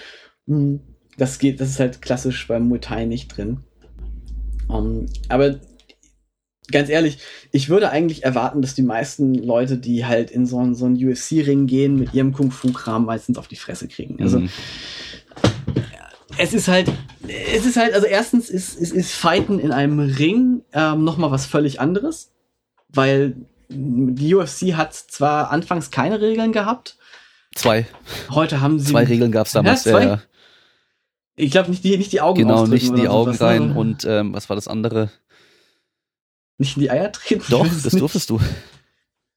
Hm, 0.47 0.79
das 1.17 1.37
geht, 1.37 1.61
das 1.61 1.69
ist 1.69 1.79
halt 1.79 2.01
klassisch 2.01 2.47
beim 2.47 2.67
Muay 2.67 2.79
Thai 2.79 3.05
nicht 3.05 3.37
drin. 3.37 3.59
Um, 4.67 5.05
aber 5.29 5.59
ganz 6.71 6.89
ehrlich, 6.89 7.19
ich 7.51 7.69
würde 7.69 7.89
eigentlich 7.89 8.23
erwarten, 8.23 8.61
dass 8.61 8.75
die 8.75 8.81
meisten 8.81 9.33
Leute, 9.33 9.77
die 9.77 10.05
halt 10.05 10.31
in 10.31 10.45
so, 10.45 10.59
einen, 10.59 10.75
so 10.75 10.85
einen 10.85 10.95
UFC-Ring 10.95 11.67
gehen, 11.67 11.97
mit 11.97 12.13
ihrem 12.13 12.33
Kung-Fu-Kram 12.33 13.05
meistens 13.05 13.37
auf 13.37 13.47
die 13.47 13.55
Fresse 13.55 13.87
kriegen. 13.87 14.21
Also, 14.21 14.39
mhm. 14.39 14.49
es 16.37 16.53
ist 16.53 16.67
halt, 16.67 16.91
es 17.53 17.65
ist 17.65 17.77
halt, 17.77 17.93
also 17.93 18.05
erstens 18.05 18.49
ist, 18.49 18.77
ist, 18.77 18.91
ist 18.91 19.13
Fighten 19.13 19.59
in 19.59 19.71
einem 19.71 19.99
Ring 19.99 20.61
ähm, 20.73 21.03
nochmal 21.03 21.31
was 21.31 21.45
völlig 21.45 21.79
anderes, 21.79 22.31
weil 22.89 23.35
die 23.69 24.33
UFC 24.35 24.73
hat 24.73 24.93
zwar 24.93 25.51
anfangs 25.51 25.91
keine 25.91 26.21
Regeln 26.21 26.51
gehabt. 26.51 26.97
Zwei. 27.55 27.87
Heute 28.29 28.61
haben 28.61 28.79
sie. 28.79 28.91
Zwei 28.91 29.03
Regeln 29.03 29.31
gab 29.31 29.47
es 29.47 29.53
damals. 29.53 29.83
Ja, 29.85 29.91
zwei. 29.91 30.03
Ja. 30.03 30.21
Ich 31.35 31.51
glaube 31.51 31.69
nicht 31.69 31.83
die, 31.83 31.97
nicht 31.97 32.11
die 32.11 32.21
Augen 32.21 32.39
Genau, 32.39 32.65
nicht 32.65 32.95
die 32.97 33.07
Augen 33.07 33.31
ne? 33.31 33.41
rein. 33.41 33.67
Ne? 33.69 33.75
Und 33.75 34.05
ähm, 34.05 34.33
was 34.33 34.49
war 34.49 34.55
das 34.55 34.67
andere? 34.67 35.11
Nicht 36.57 36.77
in 36.77 36.83
die 36.83 36.91
Eier 36.91 37.11
treten? 37.11 37.43
Doch, 37.49 37.67
das 37.67 37.83
nicht. 37.85 38.01
durftest 38.01 38.29
du. 38.29 38.39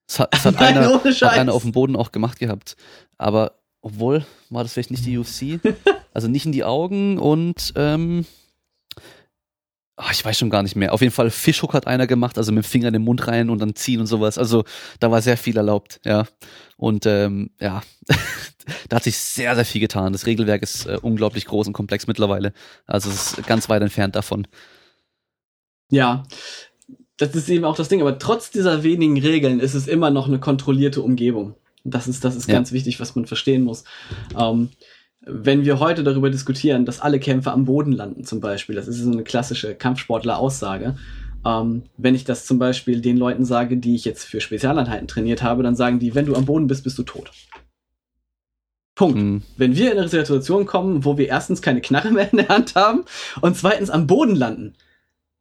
Das 0.07 0.19
hat, 0.19 0.35
das 0.35 0.45
hat, 0.45 0.55
Nein, 0.55 0.79
einer, 0.79 1.05
hat 1.05 1.23
einer 1.23 1.53
auf 1.53 1.63
dem 1.63 1.73
Boden 1.73 1.97
auch 1.97 2.13
gemacht 2.13 2.39
gehabt. 2.39 2.77
Aber 3.19 3.61
obwohl, 3.83 4.27
war 4.49 4.63
das 4.63 4.73
vielleicht 4.73 4.91
nicht 4.91 5.07
die 5.07 5.19
UFC? 5.19 5.61
also 6.15 6.29
nicht 6.29 6.47
in 6.47 6.53
die 6.53 6.65
Augen 6.65 7.19
und 7.19 7.73
ähm, 7.77 8.27
ach, 9.97 10.13
ich 10.13 10.25
weiß 10.25 10.39
schon 10.39 10.51
gar 10.51 10.63
nicht 10.63 10.77
mehr. 10.77 10.93
Auf 10.93 11.01
jeden 11.01 11.13
Fall 11.13 11.31
Fischhook 11.31 11.75
hat 11.75 11.87
einer 11.87 12.07
gemacht, 12.07 12.39
also 12.39 12.53
mit 12.53 12.65
dem 12.65 12.69
Finger 12.69 12.89
in 12.89 12.95
den 12.95 13.05
Mund 13.05 13.27
rein 13.27 13.51
und 13.51 13.61
dann 13.61 13.77
ziehen 13.77 14.01
und 14.01 14.07
sowas. 14.07 14.39
Also 14.39 14.65
da 14.99 15.11
war 15.11 15.23
sehr 15.23 15.37
viel 15.37 15.57
erlaubt, 15.57 16.01
ja. 16.05 16.27
Und 16.77 17.07
ähm, 17.07 17.51
ja, 17.61 17.83
da 18.89 18.97
hat 18.97 19.05
sich 19.05 19.17
sehr, 19.17 19.55
sehr 19.55 19.65
viel 19.65 19.81
getan. 19.81 20.13
Das 20.13 20.27
Regelwerk 20.27 20.63
ist 20.63 20.87
äh, 20.87 20.99
unglaublich 21.01 21.45
groß 21.45 21.67
und 21.67 21.73
komplex 21.73 22.07
mittlerweile. 22.07 22.53
Also 22.87 23.11
es 23.11 23.39
ist 23.39 23.47
ganz 23.47 23.69
weit 23.69 23.83
entfernt 23.83 24.17
davon. 24.17 24.47
Ja, 25.91 26.23
das 27.21 27.35
ist 27.35 27.49
eben 27.51 27.65
auch 27.65 27.77
das 27.77 27.89
Ding. 27.89 28.01
Aber 28.01 28.19
trotz 28.19 28.51
dieser 28.51 28.83
wenigen 28.83 29.19
Regeln 29.19 29.61
ist 29.61 29.75
es 29.75 29.87
immer 29.87 30.11
noch 30.11 30.27
eine 30.27 30.41
kontrollierte 30.41 31.03
Umgebung. 31.03 31.55
Das 31.85 32.09
ist, 32.09 32.25
das 32.25 32.35
ist 32.35 32.49
ja. 32.49 32.55
ganz 32.55 32.73
wichtig, 32.73 32.99
was 32.99 33.15
man 33.15 33.27
verstehen 33.27 33.63
muss. 33.63 33.85
Ähm, 34.39 34.71
wenn 35.23 35.65
wir 35.65 35.81
heute 35.81 36.03
darüber 36.03 36.31
diskutieren, 36.31 36.87
dass 36.87 37.01
alle 37.01 37.21
Kämpfer 37.21 37.53
am 37.53 37.67
Boden 37.67 37.93
landen, 37.93 38.25
zum 38.25 38.41
Beispiel, 38.41 38.75
das 38.75 38.89
ist 38.89 38.99
so 38.99 39.11
eine 39.11 39.23
klassische 39.23 39.75
Kampfsportler-Aussage. 39.75 40.97
Ähm, 41.45 41.83
wenn 41.97 42.15
ich 42.15 42.25
das 42.25 42.47
zum 42.47 42.59
Beispiel 42.59 43.01
den 43.01 43.17
Leuten 43.17 43.45
sage, 43.45 43.77
die 43.77 43.95
ich 43.95 44.05
jetzt 44.05 44.25
für 44.25 44.41
Spezialeinheiten 44.41 45.09
trainiert 45.09 45.43
habe, 45.43 45.63
dann 45.63 45.77
sagen 45.77 45.99
die, 45.99 46.15
wenn 46.15 46.27
du 46.27 46.35
am 46.35 46.47
Boden 46.47 46.67
bist, 46.67 46.85
bist 46.85 46.99
du 46.99 47.03
tot. 47.03 47.31
Punkt. 48.95 49.19
Mhm. 49.19 49.43
Wenn 49.57 49.77
wir 49.77 49.93
in 49.93 49.99
eine 49.99 50.09
Situation 50.09 50.67
kommen, 50.67 51.05
wo 51.05 51.17
wir 51.17 51.29
erstens 51.29 51.63
keine 51.63 51.81
Knarre 51.81 52.11
mehr 52.11 52.31
in 52.31 52.39
der 52.39 52.49
Hand 52.49 52.75
haben 52.75 53.05
und 53.41 53.57
zweitens 53.57 53.89
am 53.89 54.07
Boden 54.07 54.37
landen, 54.37 54.75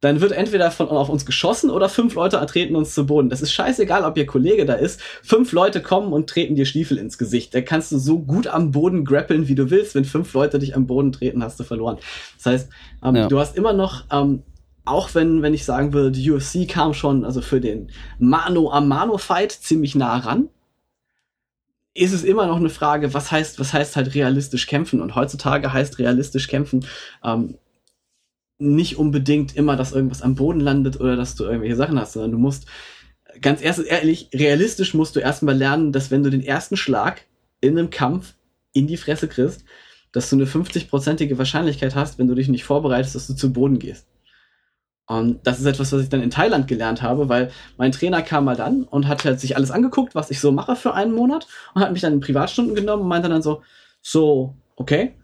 dann 0.00 0.20
wird 0.20 0.32
entweder 0.32 0.70
von 0.70 0.88
auf 0.88 1.08
uns 1.10 1.26
geschossen 1.26 1.70
oder 1.70 1.88
fünf 1.88 2.14
Leute 2.14 2.44
treten 2.46 2.74
uns 2.74 2.94
zu 2.94 3.06
Boden. 3.06 3.28
Das 3.28 3.42
ist 3.42 3.52
scheißegal, 3.52 4.04
ob 4.04 4.16
ihr 4.16 4.26
Kollege 4.26 4.64
da 4.64 4.74
ist. 4.74 5.00
Fünf 5.22 5.52
Leute 5.52 5.82
kommen 5.82 6.12
und 6.12 6.28
treten 6.28 6.54
dir 6.54 6.64
Stiefel 6.64 6.96
ins 6.96 7.18
Gesicht. 7.18 7.54
Da 7.54 7.60
kannst 7.60 7.92
du 7.92 7.98
so 7.98 8.18
gut 8.18 8.46
am 8.46 8.70
Boden 8.70 9.04
grappeln, 9.04 9.48
wie 9.48 9.54
du 9.54 9.70
willst. 9.70 9.94
Wenn 9.94 10.06
fünf 10.06 10.32
Leute 10.32 10.58
dich 10.58 10.74
am 10.74 10.86
Boden 10.86 11.12
treten, 11.12 11.44
hast 11.44 11.60
du 11.60 11.64
verloren. 11.64 11.98
Das 12.38 12.46
heißt, 12.46 12.70
ähm, 13.04 13.16
ja. 13.16 13.28
du 13.28 13.38
hast 13.38 13.56
immer 13.56 13.74
noch, 13.74 14.04
ähm, 14.10 14.42
auch 14.86 15.14
wenn, 15.14 15.42
wenn 15.42 15.52
ich 15.52 15.66
sagen 15.66 15.92
würde, 15.92 16.10
die 16.10 16.30
UFC 16.30 16.66
kam 16.66 16.94
schon, 16.94 17.24
also 17.26 17.42
für 17.42 17.60
den 17.60 17.90
Mano 18.18 18.70
a 18.70 18.80
Mano 18.80 19.18
Fight 19.18 19.52
ziemlich 19.52 19.94
nah 19.94 20.16
ran 20.16 20.48
ist 21.92 22.12
es 22.12 22.22
immer 22.22 22.46
noch 22.46 22.56
eine 22.56 22.70
Frage, 22.70 23.14
was 23.14 23.32
heißt, 23.32 23.58
was 23.58 23.72
heißt 23.72 23.96
halt 23.96 24.14
realistisch 24.14 24.68
kämpfen? 24.68 25.00
Und 25.00 25.16
heutzutage 25.16 25.72
heißt 25.72 25.98
realistisch 25.98 26.46
kämpfen 26.46 26.86
ähm, 27.24 27.56
nicht 28.60 28.98
unbedingt 28.98 29.56
immer, 29.56 29.76
dass 29.76 29.92
irgendwas 29.92 30.22
am 30.22 30.34
Boden 30.34 30.60
landet 30.60 31.00
oder 31.00 31.16
dass 31.16 31.34
du 31.34 31.44
irgendwelche 31.44 31.76
Sachen 31.76 31.98
hast, 31.98 32.12
sondern 32.12 32.32
du 32.32 32.38
musst 32.38 32.66
ganz 33.40 33.62
erst 33.62 33.84
ehrlich, 33.84 34.28
realistisch 34.34 34.94
musst 34.94 35.16
du 35.16 35.20
erstmal 35.20 35.56
lernen, 35.56 35.92
dass 35.92 36.10
wenn 36.10 36.22
du 36.22 36.30
den 36.30 36.42
ersten 36.42 36.76
Schlag 36.76 37.22
in 37.60 37.78
einem 37.78 37.90
Kampf 37.90 38.34
in 38.72 38.86
die 38.86 38.96
Fresse 38.96 39.28
kriegst, 39.28 39.64
dass 40.12 40.28
du 40.30 40.36
eine 40.36 40.46
50-prozentige 40.46 41.38
Wahrscheinlichkeit 41.38 41.94
hast, 41.94 42.18
wenn 42.18 42.26
du 42.26 42.34
dich 42.34 42.48
nicht 42.48 42.64
vorbereitest, 42.64 43.14
dass 43.14 43.26
du 43.26 43.34
zu 43.34 43.52
Boden 43.52 43.78
gehst. 43.78 44.06
Und 45.06 45.44
das 45.44 45.58
ist 45.58 45.66
etwas, 45.66 45.92
was 45.92 46.02
ich 46.02 46.08
dann 46.08 46.22
in 46.22 46.30
Thailand 46.30 46.68
gelernt 46.68 47.02
habe, 47.02 47.28
weil 47.28 47.50
mein 47.76 47.90
Trainer 47.90 48.22
kam 48.22 48.44
mal 48.44 48.56
dann 48.56 48.84
und 48.84 49.08
hat 49.08 49.24
halt 49.24 49.40
sich 49.40 49.56
alles 49.56 49.70
angeguckt, 49.70 50.14
was 50.14 50.30
ich 50.30 50.38
so 50.38 50.52
mache 50.52 50.76
für 50.76 50.94
einen 50.94 51.12
Monat 51.12 51.48
und 51.74 51.82
hat 51.82 51.92
mich 51.92 52.02
dann 52.02 52.12
in 52.12 52.20
Privatstunden 52.20 52.76
genommen 52.76 53.02
und 53.02 53.08
meinte 53.08 53.28
dann 53.28 53.42
so, 53.42 53.62
so, 54.02 54.54
okay, 54.76 55.14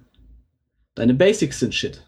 deine 0.96 1.14
Basics 1.14 1.60
sind 1.60 1.74
shit. 1.74 2.05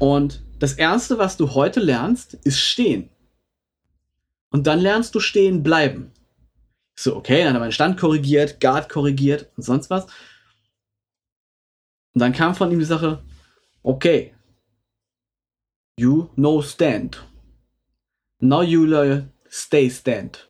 Und 0.00 0.42
das 0.58 0.72
erste, 0.72 1.18
was 1.18 1.36
du 1.36 1.54
heute 1.54 1.78
lernst, 1.78 2.34
ist 2.34 2.58
stehen. 2.58 3.10
Und 4.50 4.66
dann 4.66 4.80
lernst 4.80 5.14
du 5.14 5.20
stehen 5.20 5.62
bleiben. 5.62 6.10
So, 6.96 7.14
okay, 7.14 7.44
dann 7.44 7.50
hat 7.50 7.56
er 7.56 7.60
meinen 7.60 7.72
Stand 7.72 8.00
korrigiert, 8.00 8.60
Guard 8.60 8.88
korrigiert 8.88 9.50
und 9.56 9.62
sonst 9.62 9.90
was. 9.90 10.06
Und 12.14 12.20
dann 12.22 12.32
kam 12.32 12.56
von 12.56 12.72
ihm 12.72 12.80
die 12.80 12.84
Sache, 12.84 13.22
okay, 13.84 14.34
You 16.00 16.30
no 16.34 16.62
stand. 16.62 17.22
Now 18.40 18.62
you 18.62 18.86
stay 19.50 19.90
stand. 19.90 20.48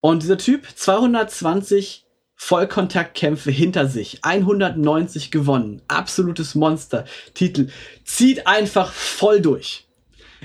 Und 0.00 0.22
dieser 0.22 0.38
Typ, 0.38 0.68
220 0.68 2.06
Vollkontaktkämpfe 2.42 3.50
hinter 3.50 3.86
sich, 3.86 4.24
190 4.24 5.30
gewonnen, 5.30 5.82
absolutes 5.88 6.54
Monster. 6.54 7.04
Titel, 7.34 7.68
zieht 8.02 8.46
einfach 8.46 8.94
voll 8.94 9.42
durch. 9.42 9.86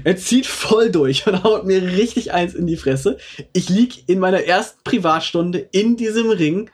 Er 0.04 0.18
zieht 0.18 0.46
voll 0.46 0.92
durch 0.92 1.26
und 1.26 1.44
haut 1.46 1.66
mir 1.66 1.82
richtig 1.82 2.34
eins 2.34 2.54
in 2.54 2.68
die 2.68 2.76
Fresse. 2.76 3.18
Ich 3.54 3.70
lieg 3.70 4.10
in 4.10 4.20
meiner 4.20 4.44
ersten 4.44 4.84
Privatstunde 4.84 5.58
in 5.72 5.96
diesem 5.96 6.30
Ring 6.30 6.70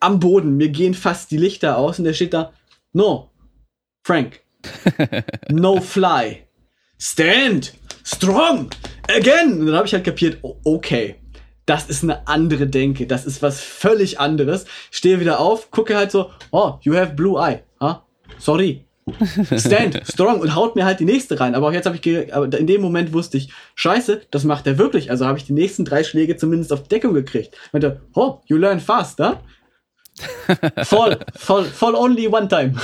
am 0.00 0.18
Boden. 0.18 0.56
Mir 0.56 0.68
gehen 0.68 0.94
fast 0.94 1.30
die 1.30 1.38
Lichter 1.38 1.78
aus 1.78 2.00
und 2.00 2.04
der 2.04 2.14
steht 2.14 2.34
da, 2.34 2.52
no, 2.92 3.30
Frank, 4.04 4.42
no 5.48 5.80
fly. 5.80 6.42
Stand! 6.98 7.74
Strong! 8.04 8.70
Again! 9.08 9.60
Und 9.60 9.66
dann 9.66 9.76
habe 9.76 9.86
ich 9.86 9.94
halt 9.94 10.04
kapiert, 10.04 10.38
okay, 10.42 11.20
das 11.66 11.88
ist 11.88 12.04
eine 12.04 12.26
andere 12.28 12.66
Denke, 12.68 13.06
das 13.06 13.26
ist 13.26 13.42
was 13.42 13.60
völlig 13.60 14.20
anderes. 14.20 14.64
Stehe 14.90 15.20
wieder 15.20 15.40
auf, 15.40 15.70
gucke 15.70 15.96
halt 15.96 16.12
so, 16.12 16.30
oh, 16.52 16.74
you 16.82 16.94
have 16.94 17.14
blue 17.14 17.38
eye. 17.38 17.62
Huh? 17.80 17.96
Sorry. 18.38 18.84
Stand, 19.56 20.02
strong 20.04 20.40
und 20.40 20.56
haut 20.56 20.74
mir 20.74 20.84
halt 20.84 20.98
die 20.98 21.04
nächste 21.04 21.38
rein. 21.38 21.54
Aber 21.54 21.68
auch 21.68 21.72
jetzt 21.72 21.86
habe 21.86 21.96
ich, 21.96 22.34
aber 22.34 22.58
in 22.58 22.66
dem 22.66 22.80
Moment 22.80 23.12
wusste 23.12 23.36
ich, 23.36 23.50
scheiße, 23.74 24.22
das 24.30 24.44
macht 24.44 24.66
er 24.66 24.78
wirklich. 24.78 25.10
Also 25.10 25.26
habe 25.26 25.38
ich 25.38 25.44
die 25.44 25.52
nächsten 25.52 25.84
drei 25.84 26.02
Schläge 26.02 26.36
zumindest 26.36 26.72
auf 26.72 26.88
Deckung 26.88 27.14
gekriegt. 27.14 27.54
Ich 27.66 27.72
meinte, 27.72 28.00
oh, 28.14 28.40
you 28.46 28.56
learn 28.56 28.80
fast, 28.80 29.20
huh? 29.20 29.36
Fall, 30.84 31.18
fall, 31.34 31.64
fall 31.64 31.94
only 31.94 32.26
one 32.26 32.48
time. 32.48 32.74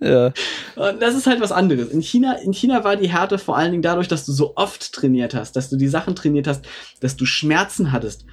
Ja. 0.00 0.32
Und 0.76 1.02
das 1.02 1.14
ist 1.14 1.26
halt 1.26 1.40
was 1.40 1.50
anderes. 1.50 1.88
In 1.88 2.02
China, 2.02 2.34
in 2.34 2.52
China 2.52 2.84
war 2.84 2.96
die 2.96 3.10
Härte 3.10 3.38
vor 3.38 3.56
allen 3.56 3.72
Dingen 3.72 3.82
dadurch, 3.82 4.08
dass 4.08 4.24
du 4.24 4.32
so 4.32 4.56
oft 4.56 4.92
trainiert 4.92 5.34
hast, 5.34 5.56
dass 5.56 5.70
du 5.70 5.76
die 5.76 5.88
Sachen 5.88 6.14
trainiert 6.14 6.46
hast, 6.46 6.64
dass 7.00 7.16
du 7.16 7.26
Schmerzen 7.26 7.90
hattest. 7.90 8.24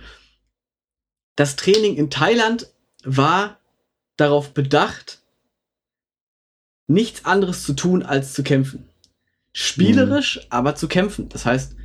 Das 1.36 1.56
Training 1.56 1.96
in 1.96 2.10
Thailand 2.10 2.68
war 3.04 3.60
darauf 4.16 4.54
bedacht, 4.54 5.22
nichts 6.88 7.26
anderes 7.26 7.64
zu 7.64 7.74
tun, 7.74 8.04
als 8.04 8.34
zu 8.34 8.44
kämpfen. 8.44 8.88
Spielerisch, 9.52 10.38
mhm. 10.38 10.44
aber 10.50 10.76
zu 10.76 10.88
kämpfen. 10.88 11.30
Das 11.30 11.46
heißt, 11.46 11.76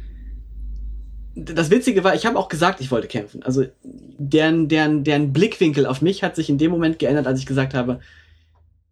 das 1.37 1.71
Witzige 1.71 2.05
war, 2.05 2.15
ich 2.15 2.27
habe 2.27 2.39
auch 2.39 2.49
gesagt, 2.49 2.81
ich 2.81 2.91
wollte 2.91 3.09
kämpfen. 3.09 3.43
Also 3.43 3.65
deren, 3.83 4.69
deren, 4.69 5.05
deren 5.05 5.33
Blickwinkel 5.33 5.87
auf 5.87 6.03
mich 6.03 6.23
hat 6.23 6.37
sich 6.37 6.51
in 6.51 6.59
dem 6.59 6.71
Moment 6.71 6.99
geändert, 6.99 7.27
als 7.27 7.39
ich 7.39 7.47
gesagt 7.47 7.73
habe, 7.73 8.01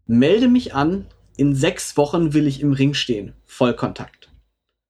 melde 0.08 0.48
mich 0.48 0.74
an, 0.74 1.06
in 1.36 1.54
sechs 1.54 1.96
Wochen 1.96 2.34
will 2.34 2.48
ich 2.48 2.60
im 2.60 2.72
Ring 2.72 2.94
stehen. 2.94 3.34
Vollkontakt. 3.44 4.28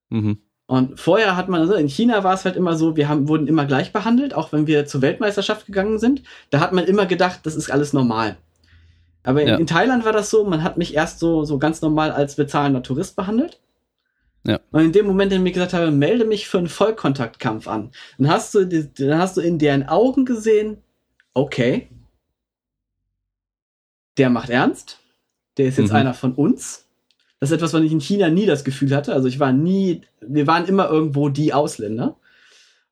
Mhm. 0.08 0.38
Und 0.66 1.00
vorher 1.00 1.36
hat 1.36 1.48
man, 1.48 1.60
also 1.60 1.74
in 1.74 1.88
China 1.88 2.24
war 2.24 2.34
es 2.34 2.44
halt 2.44 2.56
immer 2.56 2.76
so, 2.76 2.96
wir 2.96 3.08
haben, 3.08 3.28
wurden 3.28 3.46
immer 3.46 3.66
gleich 3.66 3.92
behandelt, 3.92 4.34
auch 4.34 4.52
wenn 4.52 4.66
wir 4.66 4.86
zur 4.86 5.02
Weltmeisterschaft 5.02 5.66
gegangen 5.66 5.98
sind. 5.98 6.22
Da 6.50 6.60
hat 6.60 6.72
man 6.72 6.84
immer 6.84 7.06
gedacht, 7.06 7.40
das 7.44 7.54
ist 7.54 7.70
alles 7.70 7.92
normal. 7.92 8.36
Aber 9.22 9.42
in, 9.42 9.48
ja. 9.48 9.56
in 9.56 9.66
Thailand 9.66 10.04
war 10.04 10.12
das 10.12 10.30
so, 10.30 10.44
man 10.44 10.62
hat 10.62 10.78
mich 10.78 10.94
erst 10.94 11.18
so, 11.18 11.44
so 11.44 11.58
ganz 11.58 11.82
normal 11.82 12.12
als 12.12 12.36
bezahlender 12.36 12.82
Tourist 12.82 13.16
behandelt. 13.16 13.60
Ja. 14.46 14.60
Und 14.70 14.82
in 14.82 14.92
dem 14.92 15.06
Moment, 15.06 15.32
in 15.32 15.40
dem 15.40 15.46
ich 15.46 15.54
gesagt 15.54 15.74
habe, 15.74 15.90
melde 15.90 16.24
mich 16.24 16.48
für 16.48 16.58
einen 16.58 16.68
Vollkontaktkampf 16.68 17.66
an, 17.66 17.90
dann 18.18 18.28
hast 18.28 18.54
du, 18.54 18.64
dann 18.66 19.18
hast 19.18 19.36
du 19.36 19.40
in 19.40 19.58
deren 19.58 19.88
Augen 19.88 20.24
gesehen, 20.24 20.78
okay, 21.34 21.88
der 24.18 24.30
macht 24.30 24.50
ernst, 24.50 25.00
der 25.58 25.66
ist 25.66 25.78
jetzt 25.78 25.90
mhm. 25.90 25.96
einer 25.96 26.14
von 26.14 26.32
uns. 26.32 26.86
Das 27.40 27.50
ist 27.50 27.56
etwas, 27.56 27.72
was 27.72 27.82
ich 27.82 27.92
in 27.92 28.00
China 28.00 28.28
nie 28.30 28.46
das 28.46 28.64
Gefühl 28.64 28.94
hatte. 28.94 29.12
Also 29.12 29.28
ich 29.28 29.38
war 29.38 29.52
nie, 29.52 30.02
wir 30.20 30.46
waren 30.46 30.66
immer 30.66 30.88
irgendwo 30.88 31.28
die 31.28 31.52
Ausländer. 31.52 32.16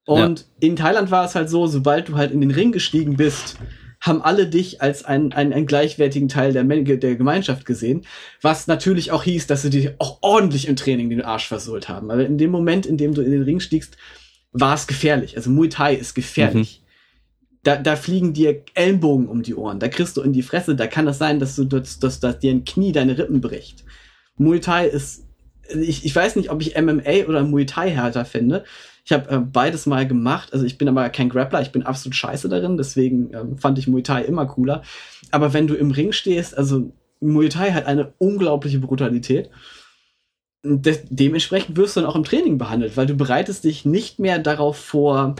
Und 0.04 0.40
ja. 0.40 0.46
in 0.68 0.76
Thailand 0.76 1.10
war 1.10 1.24
es 1.24 1.34
halt 1.34 1.50
so, 1.50 1.66
sobald 1.66 2.08
du 2.08 2.16
halt 2.16 2.30
in 2.30 2.40
den 2.40 2.52
Ring 2.52 2.70
gestiegen 2.70 3.16
bist, 3.16 3.56
haben 4.00 4.22
alle 4.22 4.46
dich 4.46 4.82
als 4.82 5.04
einen, 5.04 5.32
einen, 5.32 5.52
einen 5.52 5.66
gleichwertigen 5.66 6.28
Teil 6.28 6.52
der, 6.52 6.64
der 6.64 7.16
Gemeinschaft 7.16 7.66
gesehen. 7.66 8.06
Was 8.40 8.68
natürlich 8.68 9.10
auch 9.10 9.24
hieß, 9.24 9.48
dass 9.48 9.62
sie 9.62 9.70
dir 9.70 9.96
auch 9.98 10.18
ordentlich 10.20 10.68
im 10.68 10.76
Training 10.76 11.10
den 11.10 11.22
Arsch 11.22 11.48
versohlt 11.48 11.88
haben. 11.88 12.10
Aber 12.12 12.24
in 12.24 12.38
dem 12.38 12.52
Moment, 12.52 12.86
in 12.86 12.98
dem 12.98 13.14
du 13.14 13.22
in 13.22 13.32
den 13.32 13.42
Ring 13.42 13.58
stiegst, 13.58 13.96
war 14.52 14.74
es 14.74 14.86
gefährlich. 14.86 15.36
Also 15.36 15.50
Muay 15.50 15.68
Thai 15.68 15.94
ist 15.94 16.14
gefährlich. 16.14 16.80
Mhm 16.80 16.85
da, 17.66 17.74
da 17.74 17.96
fliegen 17.96 18.32
dir 18.32 18.62
Ellenbogen 18.74 19.26
um 19.26 19.42
die 19.42 19.56
Ohren, 19.56 19.80
da 19.80 19.88
kriegst 19.88 20.16
du 20.16 20.22
in 20.22 20.32
die 20.32 20.44
Fresse, 20.44 20.76
da 20.76 20.86
kann 20.86 21.04
das 21.04 21.18
sein, 21.18 21.40
dass 21.40 21.56
du 21.56 21.64
dass, 21.64 21.98
dass, 21.98 22.20
dass 22.20 22.38
dir 22.38 22.52
ein 22.52 22.64
Knie 22.64 22.92
deine 22.92 23.18
Rippen 23.18 23.40
bricht. 23.40 23.84
Muay 24.36 24.60
Thai 24.60 24.86
ist, 24.86 25.24
ich, 25.68 26.04
ich 26.04 26.14
weiß 26.14 26.36
nicht, 26.36 26.50
ob 26.50 26.62
ich 26.62 26.80
MMA 26.80 27.26
oder 27.26 27.42
Muay 27.42 27.66
Thai 27.66 27.90
härter 27.90 28.24
finde. 28.24 28.64
Ich 29.04 29.12
habe 29.12 29.28
äh, 29.30 29.38
beides 29.38 29.86
mal 29.86 30.06
gemacht. 30.06 30.52
Also 30.52 30.64
ich 30.64 30.78
bin 30.78 30.88
aber 30.88 31.08
kein 31.08 31.28
Grappler, 31.28 31.60
ich 31.60 31.72
bin 31.72 31.82
absolut 31.82 32.14
scheiße 32.14 32.48
darin, 32.48 32.76
deswegen 32.76 33.34
ähm, 33.34 33.58
fand 33.58 33.80
ich 33.80 33.88
Muay 33.88 34.02
Thai 34.02 34.22
immer 34.22 34.46
cooler. 34.46 34.82
Aber 35.32 35.52
wenn 35.52 35.66
du 35.66 35.74
im 35.74 35.90
Ring 35.90 36.12
stehst, 36.12 36.56
also 36.56 36.92
Muay 37.18 37.48
Thai 37.48 37.72
hat 37.72 37.86
eine 37.86 38.12
unglaubliche 38.18 38.78
Brutalität. 38.78 39.50
De 40.62 40.98
dementsprechend 41.10 41.76
wirst 41.76 41.96
du 41.96 42.00
dann 42.00 42.08
auch 42.08 42.16
im 42.16 42.24
Training 42.24 42.58
behandelt, 42.58 42.96
weil 42.96 43.06
du 43.06 43.14
bereitest 43.14 43.64
dich 43.64 43.84
nicht 43.84 44.20
mehr 44.20 44.38
darauf 44.38 44.76
vor, 44.76 45.34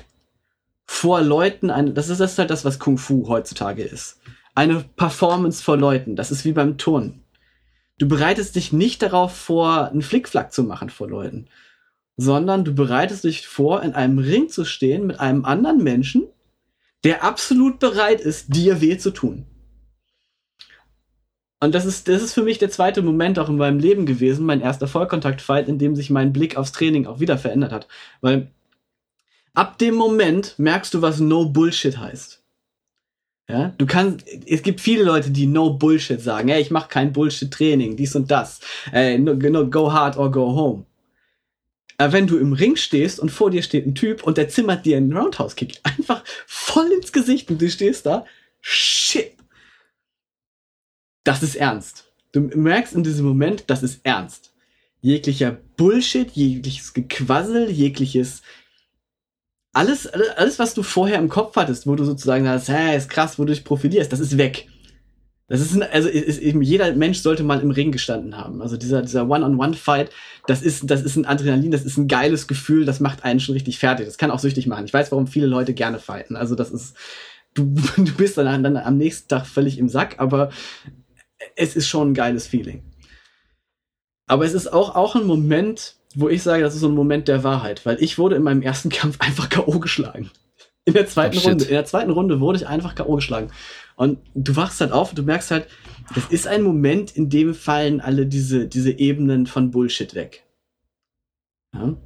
vor 0.86 1.20
Leuten 1.20 1.70
eine, 1.70 1.92
das 1.92 2.08
ist, 2.08 2.20
das 2.20 2.32
ist 2.32 2.38
halt 2.38 2.50
das, 2.50 2.64
was 2.64 2.78
Kung 2.78 2.96
Fu 2.98 3.28
heutzutage 3.28 3.82
ist. 3.82 4.20
Eine 4.54 4.84
Performance 4.96 5.62
vor 5.62 5.76
Leuten. 5.76 6.16
Das 6.16 6.30
ist 6.30 6.44
wie 6.44 6.52
beim 6.52 6.78
Turnen. 6.78 7.22
Du 7.98 8.08
bereitest 8.08 8.56
dich 8.56 8.72
nicht 8.72 9.02
darauf 9.02 9.34
vor, 9.34 9.90
einen 9.90 10.02
Flickflack 10.02 10.52
zu 10.52 10.62
machen 10.62 10.90
vor 10.90 11.08
Leuten, 11.08 11.48
sondern 12.16 12.64
du 12.64 12.74
bereitest 12.74 13.24
dich 13.24 13.46
vor, 13.46 13.82
in 13.82 13.94
einem 13.94 14.18
Ring 14.18 14.48
zu 14.48 14.64
stehen 14.64 15.06
mit 15.06 15.18
einem 15.18 15.44
anderen 15.44 15.82
Menschen, 15.82 16.26
der 17.04 17.24
absolut 17.24 17.78
bereit 17.78 18.20
ist, 18.20 18.54
dir 18.54 18.80
weh 18.80 18.98
zu 18.98 19.10
tun. 19.10 19.46
Und 21.58 21.74
das 21.74 21.86
ist, 21.86 22.08
das 22.08 22.22
ist 22.22 22.34
für 22.34 22.42
mich 22.42 22.58
der 22.58 22.70
zweite 22.70 23.00
Moment 23.00 23.38
auch 23.38 23.48
in 23.48 23.56
meinem 23.56 23.78
Leben 23.78 24.04
gewesen, 24.04 24.44
mein 24.44 24.60
erster 24.60 24.88
Vollkontaktfight, 24.88 25.68
in 25.68 25.78
dem 25.78 25.96
sich 25.96 26.10
mein 26.10 26.32
Blick 26.32 26.56
aufs 26.56 26.72
Training 26.72 27.06
auch 27.06 27.18
wieder 27.18 27.38
verändert 27.38 27.72
hat. 27.72 27.88
Weil 28.20 28.50
ab 29.56 29.78
dem 29.78 29.94
Moment 29.94 30.54
merkst 30.58 30.94
du, 30.94 31.02
was 31.02 31.18
No 31.18 31.46
Bullshit 31.46 31.98
heißt. 31.98 32.42
Ja, 33.48 33.72
du 33.78 33.86
kannst, 33.86 34.26
es 34.46 34.62
gibt 34.62 34.80
viele 34.80 35.04
Leute, 35.04 35.30
die 35.30 35.46
No 35.46 35.70
Bullshit 35.70 36.20
sagen. 36.20 36.48
Hey, 36.48 36.60
ich 36.60 36.70
mache 36.70 36.88
kein 36.88 37.12
Bullshit-Training, 37.12 37.96
dies 37.96 38.16
und 38.16 38.30
das. 38.30 38.60
Äh, 38.92 39.18
no, 39.18 39.34
no, 39.34 39.68
go 39.68 39.92
hard 39.92 40.16
or 40.16 40.30
go 40.30 40.54
home. 40.54 40.84
Aber 41.96 42.12
wenn 42.12 42.26
du 42.26 42.38
im 42.38 42.52
Ring 42.52 42.76
stehst 42.76 43.18
und 43.20 43.30
vor 43.30 43.50
dir 43.50 43.62
steht 43.62 43.86
ein 43.86 43.94
Typ 43.94 44.24
und 44.24 44.36
der 44.36 44.48
zimmert 44.48 44.84
dir 44.84 44.96
einen 44.96 45.16
Roundhouse-Kick 45.16 45.80
einfach 45.84 46.22
voll 46.46 46.90
ins 46.92 47.12
Gesicht 47.12 47.50
und 47.50 47.62
du 47.62 47.70
stehst 47.70 48.04
da, 48.04 48.26
shit. 48.60 49.32
Das 51.24 51.42
ist 51.42 51.56
ernst. 51.56 52.12
Du 52.32 52.40
merkst 52.40 52.94
in 52.94 53.04
diesem 53.04 53.24
Moment, 53.24 53.64
das 53.68 53.82
ist 53.82 54.00
ernst. 54.02 54.52
Jeglicher 55.00 55.56
Bullshit, 55.76 56.30
jegliches 56.32 56.92
Gequassel, 56.92 57.70
jegliches 57.70 58.42
alles, 59.76 60.06
alles, 60.06 60.58
was 60.58 60.72
du 60.72 60.82
vorher 60.82 61.18
im 61.18 61.28
Kopf 61.28 61.54
hattest, 61.54 61.86
wo 61.86 61.94
du 61.94 62.04
sozusagen 62.04 62.44
sagst, 62.44 62.70
hä, 62.70 62.96
ist 62.96 63.10
krass, 63.10 63.38
wo 63.38 63.44
du 63.44 63.52
dich 63.52 63.62
profilierst, 63.62 64.10
das 64.10 64.20
ist 64.20 64.38
weg. 64.38 64.68
Das 65.48 65.60
ist, 65.60 65.74
ein, 65.74 65.82
also 65.82 66.08
ist 66.08 66.40
eben 66.40 66.62
jeder 66.62 66.92
Mensch 66.94 67.18
sollte 67.18 67.44
mal 67.44 67.60
im 67.60 67.70
Ring 67.70 67.92
gestanden 67.92 68.36
haben. 68.36 68.62
Also 68.62 68.76
dieser 68.76 69.02
dieser 69.02 69.28
One-on-One-Fight, 69.28 70.10
das 70.46 70.62
ist 70.62 70.90
das 70.90 71.02
ist 71.02 71.16
ein 71.16 71.26
Adrenalin, 71.26 71.70
das 71.70 71.84
ist 71.84 71.98
ein 71.98 72.08
geiles 72.08 72.48
Gefühl, 72.48 72.84
das 72.84 72.98
macht 72.98 73.22
einen 73.22 73.38
schon 73.38 73.52
richtig 73.52 73.78
fertig. 73.78 74.06
Das 74.06 74.18
kann 74.18 74.32
auch 74.32 74.40
süchtig 74.40 74.66
machen. 74.66 74.86
Ich 74.86 74.94
weiß, 74.94 75.12
warum 75.12 75.28
viele 75.28 75.46
Leute 75.46 75.72
gerne 75.72 76.00
fighten. 76.00 76.34
Also 76.34 76.56
das 76.56 76.72
ist 76.72 76.96
du 77.54 77.64
du 77.96 78.12
bist 78.14 78.38
dann, 78.38 78.64
dann 78.64 78.76
am 78.76 78.96
nächsten 78.96 79.28
Tag 79.28 79.46
völlig 79.46 79.78
im 79.78 79.88
Sack, 79.88 80.16
aber 80.18 80.50
es 81.54 81.76
ist 81.76 81.86
schon 81.86 82.10
ein 82.10 82.14
geiles 82.14 82.46
Feeling. 82.46 82.82
Aber 84.26 84.44
es 84.46 84.54
ist 84.54 84.72
auch 84.72 84.96
auch 84.96 85.14
ein 85.14 85.26
Moment, 85.26 85.96
wo 86.16 86.30
ich 86.30 86.42
sage, 86.42 86.62
das 86.62 86.74
ist 86.74 86.80
so 86.80 86.88
ein 86.88 86.94
Moment 86.94 87.28
der 87.28 87.44
Wahrheit, 87.44 87.84
weil 87.84 88.02
ich 88.02 88.18
wurde 88.18 88.36
in 88.36 88.42
meinem 88.42 88.62
ersten 88.62 88.88
Kampf 88.88 89.16
einfach 89.20 89.50
KO 89.50 89.78
geschlagen. 89.78 90.30
In 90.86 90.94
der 90.94 91.06
zweiten 91.06 91.38
oh, 91.38 91.48
Runde, 91.48 91.64
in 91.64 91.70
der 91.70 91.84
zweiten 91.84 92.10
Runde 92.10 92.40
wurde 92.40 92.58
ich 92.58 92.66
einfach 92.66 92.94
KO 92.94 93.16
geschlagen. 93.16 93.50
Und 93.96 94.18
du 94.34 94.56
wachst 94.56 94.80
halt 94.80 94.92
auf 94.92 95.10
und 95.10 95.18
du 95.18 95.22
merkst 95.22 95.50
halt, 95.50 95.66
das 96.14 96.26
ist 96.26 96.46
ein 96.46 96.62
Moment, 96.62 97.16
in 97.16 97.28
dem 97.28 97.54
fallen 97.54 98.00
alle 98.00 98.26
diese, 98.26 98.66
diese 98.66 98.92
Ebenen 98.92 99.46
von 99.46 99.70
Bullshit 99.70 100.14
weg. 100.14 100.44
Ja? 101.74 101.96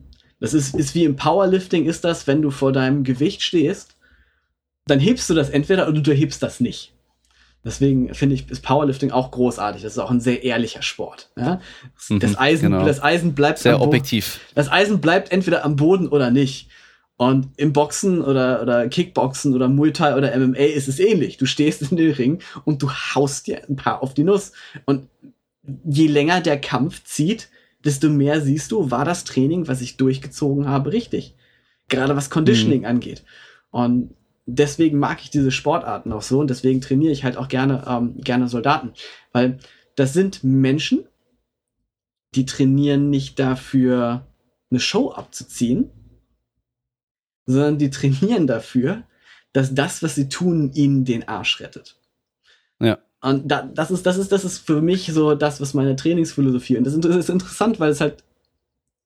Das 0.41 0.55
ist, 0.55 0.74
ist 0.74 0.95
wie 0.95 1.05
im 1.05 1.16
Powerlifting 1.16 1.85
ist 1.87 2.03
das, 2.03 2.27
wenn 2.27 2.43
du 2.43 2.51
vor 2.51 2.73
deinem 2.73 3.05
Gewicht 3.05 3.43
stehst, 3.43 3.97
dann 4.87 4.99
hebst 4.99 5.28
du 5.28 5.35
das 5.35 5.51
entweder 5.51 5.87
oder 5.89 6.01
du 6.01 6.12
hebst 6.12 6.43
das 6.43 6.61
nicht. 6.61 6.95
Deswegen 7.62 8.15
finde 8.15 8.35
ich, 8.35 8.51
ist 8.51 8.62
Powerlifting 8.62 9.11
auch 9.11 9.31
großartig. 9.31 9.82
Das 9.82 9.93
ist 9.93 9.99
auch 9.99 10.11
ein 10.11 10.20
sehr 10.20 10.43
ehrlicher 10.43 10.82
Sport. 10.82 11.31
Ja? 11.37 11.61
Das, 12.09 12.31
mhm, 12.31 12.37
Eisen, 12.39 12.70
genau. 12.70 12.87
das 12.87 13.03
Eisen 13.03 13.35
bleibt 13.35 13.59
sehr 13.59 13.81
objektiv. 13.81 14.41
Das 14.55 14.70
Eisen 14.73 15.01
bleibt 15.01 15.31
entweder 15.31 15.65
am 15.65 15.77
Boden 15.77 16.09
oder 16.09 16.31
nicht. 16.31 16.69
Und 17.16 17.49
im 17.59 17.74
Boxen 17.74 18.23
oder, 18.23 18.62
oder 18.62 18.89
Kickboxen 18.89 19.55
oder 19.55 19.69
Muay 19.69 19.93
Thai 19.93 20.16
oder 20.16 20.35
MMA 20.39 20.57
ist 20.57 20.89
es 20.89 20.99
ähnlich. 20.99 21.37
Du 21.37 21.45
stehst 21.45 21.82
in 21.82 21.99
den 21.99 22.12
Ring 22.12 22.41
und 22.65 22.81
du 22.81 22.91
haust 22.91 23.47
dir 23.47 23.61
ein 23.69 23.77
paar 23.77 24.03
auf 24.03 24.15
die 24.15 24.24
Nuss. 24.24 24.53
Und 24.87 25.09
je 25.85 26.07
länger 26.07 26.41
der 26.41 26.59
Kampf 26.59 27.05
zieht, 27.05 27.51
desto 27.85 28.09
mehr 28.09 28.41
siehst 28.41 28.73
du, 28.73 28.91
war 28.91 29.05
das 29.05 29.24
Training, 29.24 29.69
was 29.69 29.82
ich 29.82 29.99
durchgezogen 29.99 30.66
habe, 30.66 30.93
richtig. 30.93 31.35
Gerade 31.89 32.16
was 32.16 32.31
Conditioning 32.31 32.81
mhm. 32.81 32.87
angeht. 32.87 33.23
Und 33.70 34.15
deswegen 34.55 34.99
mag 34.99 35.23
ich 35.23 35.31
diese 35.31 35.51
Sportarten 35.51 36.13
auch 36.13 36.23
so 36.23 36.41
und 36.41 36.51
deswegen 36.51 36.81
trainiere 36.81 37.13
ich 37.13 37.25
halt 37.25 37.37
auch 37.37 37.49
gerne, 37.49 37.85
ähm, 37.87 38.17
gerne 38.19 38.49
Soldaten. 38.49 38.93
Weil 39.33 39.59
das 39.97 40.13
sind 40.13 40.45
Menschen, 40.45 41.05
die 42.35 42.47
trainieren 42.47 43.11
nicht 43.11 43.39
dafür, 43.39 44.27
eine 44.71 44.81
Show 44.81 45.11
abzuziehen, 45.11 45.91
sondern 47.47 47.79
die 47.79 47.91
trainieren 47.91 48.47
dafür, 48.47 49.03
dass 49.53 49.75
das, 49.75 50.03
was 50.03 50.15
sie 50.15 50.29
tun, 50.29 50.73
ihnen 50.75 51.05
den 51.05 51.27
Arsch 51.27 51.61
rettet. 51.61 51.97
Ja. 52.79 52.99
Und 53.21 53.49
da, 53.49 53.63
das 53.63 53.91
ist, 53.91 54.07
das 54.07 54.17
ist, 54.17 54.33
das 54.33 54.45
ist 54.45 54.59
für 54.59 54.81
mich 54.81 55.13
so 55.13 55.35
das, 55.35 55.61
was 55.61 55.75
meine 55.75 55.97
Trainingsphilosophie. 55.97 56.79
Und 56.79 56.85
das 56.85 56.95
ist 56.95 57.29
interessant, 57.29 57.81
weil 57.81 57.91
es 57.91 58.01
halt 58.01 58.25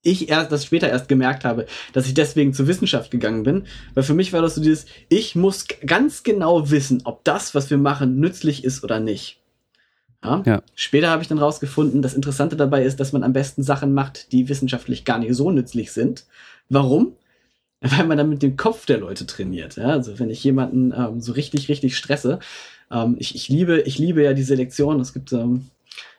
ich 0.04 0.28
erst, 0.28 0.52
das 0.52 0.64
später 0.64 0.88
erst 0.88 1.08
gemerkt 1.08 1.44
habe, 1.44 1.66
dass 1.92 2.06
ich 2.06 2.14
deswegen 2.14 2.54
zur 2.54 2.68
Wissenschaft 2.68 3.10
gegangen 3.10 3.42
bin. 3.42 3.64
Weil 3.94 4.04
für 4.04 4.14
mich 4.14 4.32
war 4.32 4.42
das 4.42 4.54
so 4.54 4.62
dieses, 4.62 4.86
ich 5.08 5.34
muss 5.34 5.66
ganz 5.84 6.22
genau 6.22 6.70
wissen, 6.70 7.02
ob 7.04 7.24
das, 7.24 7.54
was 7.54 7.70
wir 7.70 7.78
machen, 7.78 8.20
nützlich 8.20 8.64
ist 8.64 8.84
oder 8.84 9.00
nicht. 9.00 9.40
Ja? 10.22 10.42
ja. 10.46 10.62
Später 10.74 11.10
habe 11.10 11.22
ich 11.22 11.28
dann 11.28 11.38
rausgefunden, 11.38 12.02
das 12.02 12.14
Interessante 12.14 12.56
dabei 12.56 12.84
ist, 12.84 13.00
dass 13.00 13.12
man 13.12 13.24
am 13.24 13.32
besten 13.32 13.62
Sachen 13.62 13.92
macht, 13.92 14.32
die 14.32 14.48
wissenschaftlich 14.48 15.04
gar 15.04 15.18
nicht 15.18 15.34
so 15.34 15.50
nützlich 15.50 15.92
sind. 15.92 16.26
Warum? 16.68 17.16
weil 17.84 18.06
man 18.06 18.16
dann 18.16 18.30
mit 18.30 18.42
dem 18.42 18.56
Kopf 18.56 18.86
der 18.86 18.98
Leute 18.98 19.26
trainiert. 19.26 19.76
Ja? 19.76 19.88
Also 19.88 20.18
wenn 20.18 20.30
ich 20.30 20.42
jemanden 20.42 20.92
ähm, 20.96 21.20
so 21.20 21.32
richtig, 21.32 21.68
richtig 21.68 21.96
stresse, 21.96 22.38
ähm, 22.90 23.16
ich, 23.18 23.34
ich 23.34 23.48
liebe, 23.48 23.82
ich 23.82 23.98
liebe 23.98 24.22
ja 24.22 24.32
die 24.32 24.42
Selektion. 24.42 25.00
Es 25.00 25.12
gibt 25.12 25.32
ähm, 25.32 25.66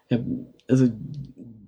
ja, 0.09 0.19
also 0.67 0.87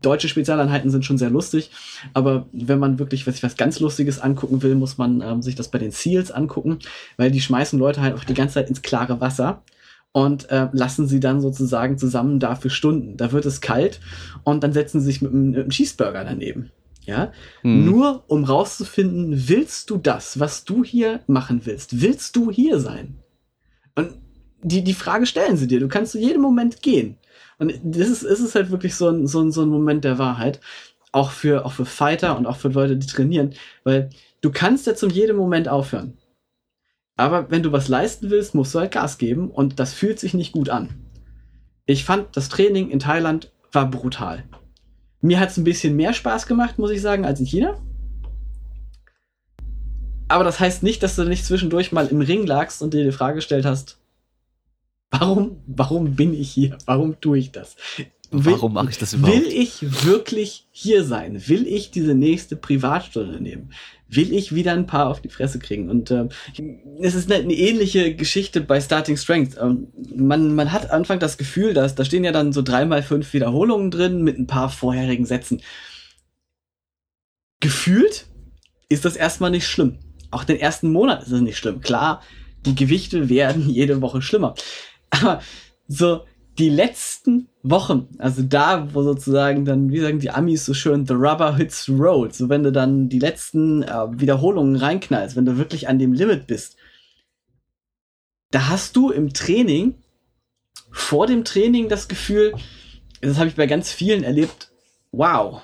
deutsche 0.02 0.28
Spezialeinheiten 0.28 0.90
sind 0.90 1.06
schon 1.06 1.18
sehr 1.18 1.30
lustig, 1.30 1.72
aber 2.14 2.48
wenn 2.52 2.80
man 2.80 3.00
wirklich 3.00 3.28
was, 3.28 3.42
was 3.44 3.58
ganz 3.58 3.80
Lustiges 3.80 4.20
angucken 4.20 4.62
will, 4.64 4.76
muss 4.76 4.98
man 4.98 5.22
ähm, 5.22 5.42
sich 5.42 5.56
das 5.56 5.70
bei 5.70 5.80
den 5.80 5.92
Seals 5.92 6.32
angucken, 6.32 6.80
weil 7.18 7.32
die 7.32 7.42
schmeißen 7.42 7.78
Leute 7.80 8.02
halt 8.02 8.16
auch 8.16 8.24
die 8.24 8.34
ganze 8.34 8.56
Zeit 8.56 8.70
ins 8.70 8.82
klare 8.82 9.22
Wasser 9.22 9.64
und 10.12 10.50
äh, 10.50 10.68
lassen 10.72 11.08
sie 11.08 11.20
dann 11.20 11.42
sozusagen 11.42 11.98
zusammen 11.98 12.40
da 12.40 12.56
für 12.56 12.70
Stunden. 12.70 13.18
Da 13.18 13.32
wird 13.32 13.46
es 13.46 13.62
kalt 13.62 14.00
und 14.44 14.64
dann 14.64 14.74
setzen 14.74 15.00
sie 15.00 15.08
sich 15.08 15.22
mit 15.22 15.32
einem, 15.32 15.50
mit 15.52 15.60
einem 15.60 15.70
Cheeseburger 15.70 16.24
daneben 16.24 16.72
ja, 17.08 17.32
hm. 17.62 17.86
nur 17.86 18.26
um 18.28 18.44
rauszufinden, 18.44 19.48
willst 19.48 19.90
du 19.90 19.98
das, 19.98 20.40
was 20.40 20.66
du 20.66 20.84
hier 20.84 21.22
machen 21.26 21.62
willst? 21.64 22.02
Willst 22.02 22.36
du 22.36 22.52
hier 22.52 22.80
sein? 22.80 23.16
Und 23.96 24.18
die, 24.62 24.84
die 24.84 24.94
Frage 24.94 25.26
stellen 25.26 25.56
sie 25.56 25.68
dir. 25.68 25.80
Du 25.80 25.88
kannst 25.88 26.12
zu 26.12 26.20
jedem 26.20 26.42
Moment 26.42 26.82
gehen. 26.82 27.18
Und 27.60 27.74
das 27.84 28.08
ist, 28.08 28.24
ist 28.24 28.40
es 28.40 28.56
halt 28.56 28.72
wirklich 28.72 28.96
so 28.96 29.10
ein, 29.10 29.28
so 29.28 29.42
ein, 29.42 29.52
so 29.52 29.64
ein 29.64 29.70
Moment 29.70 30.04
der 30.04 30.18
Wahrheit. 30.18 30.60
Auch 31.12 31.32
für, 31.32 31.66
auch 31.66 31.72
für 31.72 31.86
Fighter 31.86 32.38
und 32.38 32.46
auch 32.46 32.58
für 32.58 32.68
Leute, 32.70 32.98
die 32.98 33.08
trainieren. 33.08 33.54
Weil 33.84 34.10
du 34.42 34.52
kannst 34.52 34.86
ja 34.88 34.96
zum 34.96 35.10
jedem 35.10 35.38
Moment 35.38 35.68
aufhören. 35.68 36.18
Aber 37.16 37.50
wenn 37.50 37.64
du 37.64 37.72
was 37.72 37.88
leisten 37.88 38.30
willst, 38.30 38.54
musst 38.54 38.76
du 38.76 38.80
halt 38.80 38.92
Gas 38.92 39.18
geben 39.18 39.50
und 39.50 39.80
das 39.80 39.94
fühlt 39.94 40.20
sich 40.20 40.36
nicht 40.36 40.52
gut 40.52 40.70
an. 40.70 40.90
Ich 41.88 42.06
fand, 42.06 42.38
das 42.38 42.50
Training 42.50 42.92
in 42.92 43.00
Thailand 43.00 43.52
war 43.72 43.90
brutal. 43.90 44.44
Mir 45.22 45.40
hat 45.40 45.50
es 45.50 45.58
ein 45.58 45.64
bisschen 45.64 45.96
mehr 45.96 46.14
Spaß 46.14 46.46
gemacht, 46.46 46.78
muss 46.78 46.92
ich 46.92 47.02
sagen, 47.02 47.26
als 47.26 47.40
in 47.40 47.48
China. 47.48 47.82
Aber 50.28 50.44
das 50.44 50.60
heißt 50.60 50.84
nicht, 50.84 51.02
dass 51.02 51.16
du 51.16 51.24
nicht 51.24 51.46
zwischendurch 51.46 51.92
mal 51.92 52.08
im 52.08 52.22
Ring 52.22 52.46
lagst 52.46 52.82
und 52.82 52.94
dir 52.94 53.04
die 53.04 53.12
Frage 53.12 53.36
gestellt 53.36 53.66
hast, 53.66 53.98
warum, 55.12 55.62
warum 55.68 56.16
bin 56.16 56.34
ich 56.34 56.52
hier? 56.52 56.78
Warum 56.86 57.20
tue 57.20 57.40
ich 57.40 57.52
das? 57.52 57.76
Will, 58.30 58.54
warum 58.54 58.74
mache 58.74 58.90
ich 58.90 58.98
das 58.98 59.14
überhaupt? 59.14 59.38
Will 59.38 59.48
ich 59.48 60.06
wirklich 60.06 60.68
hier 60.72 61.04
sein? 61.04 61.48
Will 61.48 61.66
ich 61.66 61.92
diese 61.92 62.14
nächste 62.14 62.56
Privatstunde 62.56 63.42
nehmen? 63.42 63.72
will 64.10 64.34
ich 64.34 64.56
wieder 64.56 64.74
ein 64.74 64.88
paar 64.88 65.08
auf 65.08 65.22
die 65.22 65.30
Fresse 65.30 65.60
kriegen. 65.60 65.90
Und 65.90 66.12
äh, 66.12 66.28
es 67.02 67.16
ist 67.16 67.32
eine, 67.32 67.44
eine 67.44 67.54
ähnliche 67.54 68.16
Geschichte 68.16 68.62
bei 68.62 68.80
Starting 68.80 69.18
Strength. 69.18 69.58
Ähm, 69.60 69.88
man, 70.16 70.56
man 70.56 70.72
hat 70.72 70.90
Anfang 70.92 71.20
das 71.20 71.38
Gefühl, 71.38 71.74
dass 71.74 71.96
da 71.96 72.06
stehen 72.06 72.24
ja 72.24 72.32
dann 72.32 72.54
so 72.54 72.62
dreimal 72.62 73.04
fünf 73.04 73.34
Wiederholungen 73.34 73.92
drin 73.92 74.24
mit 74.24 74.38
ein 74.38 74.48
paar 74.48 74.70
vorherigen 74.70 75.26
Sätzen. 75.26 75.62
Gefühlt 77.60 78.28
ist 78.90 79.06
das 79.06 79.16
erstmal 79.16 79.52
nicht 79.52 79.68
schlimm. 79.68 80.00
Auch 80.32 80.44
den 80.44 80.60
ersten 80.60 80.92
Monat 80.92 81.24
ist 81.24 81.32
es 81.32 81.42
nicht 81.42 81.58
schlimm. 81.58 81.82
Klar, 81.82 82.22
die 82.66 82.76
Gewichte 82.76 83.30
werden 83.30 83.70
jede 83.70 84.02
Woche 84.02 84.22
schlimmer. 84.22 84.56
Aber 85.10 85.42
so 85.88 86.22
die 86.58 86.70
letzten 86.70 87.50
Wochen, 87.62 88.08
also 88.18 88.42
da, 88.42 88.94
wo 88.94 89.04
sozusagen 89.04 89.66
dann, 89.66 89.92
wie 89.92 90.00
sagen 90.00 90.20
die 90.20 90.32
Amis 90.32 90.66
so 90.66 90.74
schön, 90.74 91.06
the 91.06 91.14
rubber 91.14 91.56
hits 91.56 91.86
the 91.86 91.94
road, 91.94 92.34
so 92.34 92.50
wenn 92.50 92.64
du 92.64 92.72
dann 92.72 93.10
die 93.10 93.20
letzten 93.20 93.84
äh, 93.84 94.08
Wiederholungen 94.12 94.76
reinknallst, 94.76 95.36
wenn 95.36 95.46
du 95.46 95.58
wirklich 95.58 95.88
an 95.88 96.00
dem 96.00 96.14
Limit 96.14 96.48
bist, 96.48 96.78
da 98.52 98.70
hast 98.70 98.96
du 98.96 99.12
im 99.12 99.34
Training, 99.34 99.96
vor 100.92 101.28
dem 101.28 101.44
Training 101.44 101.90
das 101.90 102.08
Gefühl, 102.08 102.56
das 103.22 103.38
habe 103.38 103.50
ich 103.50 103.56
bei 103.56 103.68
ganz 103.68 103.92
vielen 103.92 104.24
erlebt, 104.24 104.72
wow, 105.12 105.62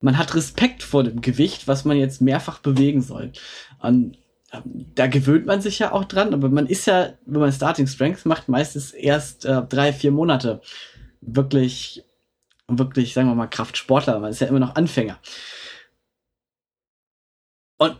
man 0.00 0.18
hat 0.18 0.34
Respekt 0.34 0.82
vor 0.82 1.04
dem 1.04 1.20
Gewicht, 1.20 1.68
was 1.68 1.84
man 1.84 1.96
jetzt 1.96 2.20
mehrfach 2.20 2.58
bewegen 2.58 3.02
soll. 3.02 3.32
Und 3.80 4.18
da 4.64 5.06
gewöhnt 5.06 5.46
man 5.46 5.60
sich 5.60 5.78
ja 5.78 5.92
auch 5.92 6.04
dran, 6.04 6.34
aber 6.34 6.48
man 6.48 6.66
ist 6.66 6.86
ja, 6.86 7.10
wenn 7.26 7.40
man 7.40 7.52
Starting 7.52 7.86
Strength 7.86 8.26
macht, 8.26 8.48
meistens 8.48 8.92
erst 8.92 9.44
äh, 9.44 9.62
drei, 9.62 9.92
vier 9.92 10.10
Monate 10.10 10.60
wirklich, 11.20 12.04
wirklich, 12.68 13.14
sagen 13.14 13.28
wir 13.28 13.34
mal, 13.34 13.46
Kraftsportler. 13.46 14.18
Man 14.18 14.30
ist 14.30 14.40
ja 14.40 14.46
immer 14.46 14.60
noch 14.60 14.74
Anfänger. 14.74 15.18
Und 17.78 17.96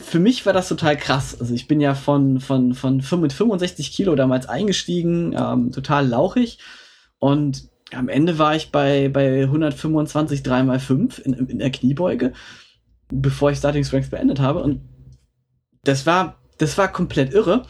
für 0.00 0.18
mich 0.18 0.44
war 0.46 0.52
das 0.52 0.68
total 0.68 0.96
krass. 0.96 1.40
Also 1.40 1.54
ich 1.54 1.68
bin 1.68 1.80
ja 1.80 1.94
von, 1.94 2.40
von, 2.40 2.74
von 2.74 3.00
65 3.02 3.92
Kilo 3.92 4.16
damals 4.16 4.48
eingestiegen, 4.48 5.34
ähm, 5.38 5.70
total 5.70 6.08
lauchig. 6.08 6.58
Und 7.18 7.68
am 7.92 8.08
Ende 8.08 8.38
war 8.38 8.56
ich 8.56 8.72
bei, 8.72 9.08
bei 9.08 9.42
125 9.42 10.40
3x5 10.40 11.20
in, 11.20 11.34
in 11.34 11.58
der 11.60 11.70
Kniebeuge, 11.70 12.32
bevor 13.10 13.52
ich 13.52 13.58
Starting 13.58 13.84
Strength 13.84 14.10
beendet 14.10 14.40
habe. 14.40 14.60
Und 14.60 14.80
das 15.84 16.06
war, 16.06 16.36
das 16.58 16.78
war 16.78 16.88
komplett 16.88 17.32
irre. 17.32 17.66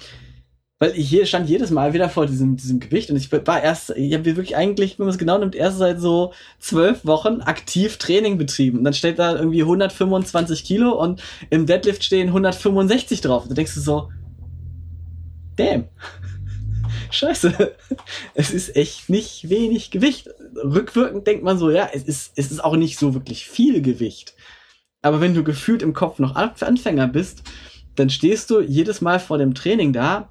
Weil 0.79 0.99
ich 0.99 1.09
hier 1.09 1.27
stand 1.27 1.49
jedes 1.49 1.71
Mal 1.71 1.93
wieder 1.93 2.09
vor 2.09 2.27
diesem, 2.27 2.57
diesem 2.57 2.81
Gewicht 2.81 3.09
und 3.09 3.17
ich 3.17 3.31
war 3.31 3.63
erst, 3.63 3.91
ich 3.91 4.13
habe 4.15 4.25
wirklich 4.25 4.57
eigentlich, 4.57 4.99
wenn 4.99 5.07
man 5.07 5.13
es 5.13 5.19
genau 5.19 5.39
nimmt, 5.39 5.55
erst 5.55 5.79
seit 5.79 6.01
so 6.01 6.33
zwölf 6.59 7.05
Wochen 7.07 7.41
aktiv 7.41 7.99
Training 7.99 8.37
betrieben. 8.37 8.79
Und 8.79 8.85
dann 8.85 8.93
steht 8.93 9.21
da 9.21 9.37
irgendwie 9.37 9.63
125 9.63 10.65
Kilo 10.65 11.01
und 11.01 11.23
im 11.51 11.67
Deadlift 11.67 12.03
stehen 12.03 12.29
165 12.29 13.21
drauf. 13.21 13.45
Und 13.45 13.53
da 13.53 13.55
denkst 13.55 13.75
du 13.75 13.81
so, 13.81 14.11
damn. 15.55 15.85
scheiße, 17.13 17.77
es 18.35 18.51
ist 18.51 18.75
echt 18.75 19.09
nicht 19.09 19.49
wenig 19.49 19.93
Gewicht. 19.93 20.31
Rückwirkend 20.65 21.29
denkt 21.29 21.45
man 21.45 21.59
so, 21.59 21.71
ja, 21.71 21.91
es 21.93 22.03
ist, 22.03 22.33
es 22.35 22.51
ist 22.51 22.65
auch 22.65 22.75
nicht 22.75 22.99
so 22.99 23.15
wirklich 23.15 23.47
viel 23.47 23.83
Gewicht. 23.83 24.35
Aber 25.01 25.21
wenn 25.21 25.35
du 25.35 25.45
gefühlt 25.45 25.83
im 25.83 25.95
Kopf 25.95 26.19
noch 26.19 26.35
Anfänger 26.35 27.07
bist, 27.07 27.43
dann 27.97 28.11
stehst 28.11 28.51
du 28.51 28.61
jedes 28.61 29.01
Mal 29.01 29.21
vor 29.21 29.39
dem 29.39 29.55
Training 29.55 29.93
da 29.93 30.29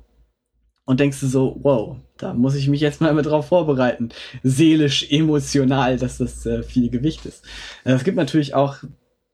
und 0.86 1.00
denkst 1.00 1.20
du 1.20 1.28
so, 1.28 1.58
wow, 1.62 1.98
da 2.18 2.34
muss 2.34 2.56
ich 2.56 2.68
mich 2.68 2.82
jetzt 2.82 3.02
mal 3.02 3.14
mit 3.14 3.26
drauf 3.26 3.48
vorbereiten. 3.48 4.10
Seelisch, 4.44 5.12
emotional, 5.12 5.98
dass 5.98 6.18
das 6.18 6.46
äh, 6.46 6.64
viel 6.64 6.90
Gewicht 6.90 7.26
ist. 7.26 7.46
Äh, 7.84 7.94
es 7.94 8.04
gibt 8.04 8.18
natürlich 8.18 8.54
auch 8.54 8.78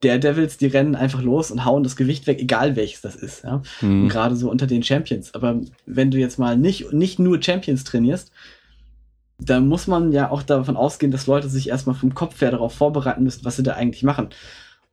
Daredevils, 0.01 0.57
die 0.57 0.67
rennen 0.67 0.95
einfach 0.95 1.21
los 1.23 1.49
und 1.49 1.65
hauen 1.65 1.83
das 1.83 1.95
Gewicht 1.95 2.27
weg, 2.27 2.39
egal 2.39 2.75
welches 2.75 3.01
das 3.01 3.15
ist. 3.15 3.43
Ja? 3.43 3.61
Mhm. 3.81 4.09
Gerade 4.09 4.35
so 4.35 4.51
unter 4.51 4.67
den 4.67 4.83
Champions. 4.83 5.33
Aber 5.33 5.59
wenn 5.85 6.11
du 6.11 6.17
jetzt 6.17 6.37
mal 6.37 6.57
nicht, 6.57 6.93
nicht 6.93 7.17
nur 7.17 7.41
Champions 7.41 7.83
trainierst, 7.83 8.31
dann 9.39 9.67
muss 9.67 9.87
man 9.87 10.11
ja 10.11 10.31
auch 10.31 10.43
davon 10.43 10.77
ausgehen, 10.77 11.11
dass 11.11 11.27
Leute 11.27 11.49
sich 11.49 11.69
erstmal 11.69 11.95
vom 11.95 12.13
Kopf 12.13 12.41
her 12.41 12.51
darauf 12.51 12.73
vorbereiten 12.73 13.23
müssen, 13.23 13.45
was 13.45 13.55
sie 13.55 13.63
da 13.63 13.73
eigentlich 13.73 14.03
machen. 14.03 14.29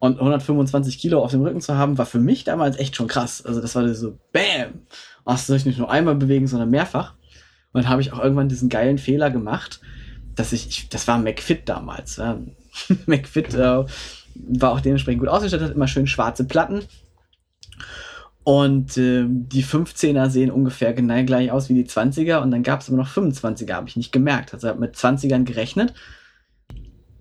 Und 0.04 0.18
125 0.18 0.98
Kilo 0.98 1.24
auf 1.24 1.30
dem 1.30 1.40
Rücken 1.40 1.62
zu 1.62 1.78
haben, 1.78 1.96
war 1.96 2.04
für 2.04 2.18
mich 2.18 2.44
damals 2.44 2.76
echt 2.76 2.94
schon 2.94 3.06
krass. 3.06 3.42
Also 3.46 3.62
das 3.62 3.74
war 3.74 3.88
so, 3.94 4.18
bam! 4.32 4.82
Hast 5.24 5.48
du 5.48 5.54
dich 5.54 5.64
nicht 5.64 5.78
nur 5.78 5.90
einmal 5.90 6.14
bewegen, 6.14 6.46
sondern 6.46 6.68
mehrfach. 6.68 7.14
Und 7.72 7.84
dann 7.84 7.88
habe 7.88 8.02
ich 8.02 8.12
auch 8.12 8.18
irgendwann 8.18 8.50
diesen 8.50 8.68
geilen 8.68 8.98
Fehler 8.98 9.30
gemacht, 9.30 9.80
dass 10.34 10.52
ich, 10.52 10.68
ich 10.68 10.88
das 10.90 11.08
war 11.08 11.16
McFit 11.16 11.70
damals. 11.70 12.16
Ja. 12.16 12.38
McFit 13.06 13.54
äh, 13.54 13.86
war 14.34 14.72
auch 14.72 14.82
dementsprechend 14.82 15.20
gut 15.20 15.30
ausgestattet, 15.30 15.68
hat 15.68 15.74
immer 15.74 15.88
schön 15.88 16.06
schwarze 16.06 16.44
Platten. 16.44 16.82
Und 18.42 18.98
äh, 18.98 19.24
die 19.26 19.64
15er 19.64 20.28
sehen 20.28 20.50
ungefähr 20.50 20.92
genau 20.92 21.24
gleich 21.24 21.50
aus 21.50 21.70
wie 21.70 21.82
die 21.82 21.88
20er 21.88 22.42
und 22.42 22.50
dann 22.50 22.62
gab 22.62 22.82
es 22.82 22.88
aber 22.88 22.98
noch 22.98 23.08
25er, 23.08 23.72
habe 23.72 23.88
ich 23.88 23.96
nicht 23.96 24.12
gemerkt. 24.12 24.52
Also 24.52 24.68
habe 24.68 24.80
mit 24.80 24.96
20ern 24.96 25.44
gerechnet 25.44 25.94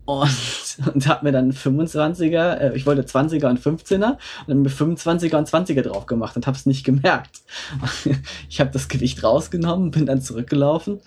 und, 0.06 0.78
und 0.94 1.08
habe 1.08 1.26
mir 1.26 1.32
dann 1.32 1.52
25er, 1.52 2.58
äh, 2.58 2.76
ich 2.76 2.86
wollte 2.86 3.04
20er 3.04 3.50
und 3.50 3.60
15er 3.60 4.12
und 4.12 4.20
dann 4.48 4.62
mir 4.62 4.70
25er 4.70 5.38
und 5.38 5.50
20er 5.50 5.82
drauf 5.82 6.06
gemacht 6.06 6.36
und 6.36 6.48
habe 6.48 6.58
es 6.58 6.66
nicht 6.66 6.84
gemerkt. 6.84 7.42
ich 8.50 8.60
habe 8.60 8.72
das 8.72 8.88
Gewicht 8.88 9.24
rausgenommen, 9.24 9.92
bin 9.92 10.06
dann 10.06 10.22
zurückgelaufen 10.22 11.02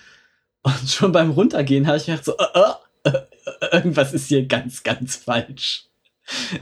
und 0.63 0.75
schon 0.91 1.13
beim 1.13 1.31
Runtergehen 1.31 1.87
habe 1.87 1.99
ich 1.99 2.07
gedacht 2.07 2.25
so, 2.25 2.37
äh, 2.37 3.11
äh, 3.11 3.11
äh, 3.11 3.77
irgendwas 3.77 4.13
ist 4.13 4.29
hier 4.29 4.47
ganz, 4.47 4.83
ganz 4.83 5.17
falsch. 5.17 5.87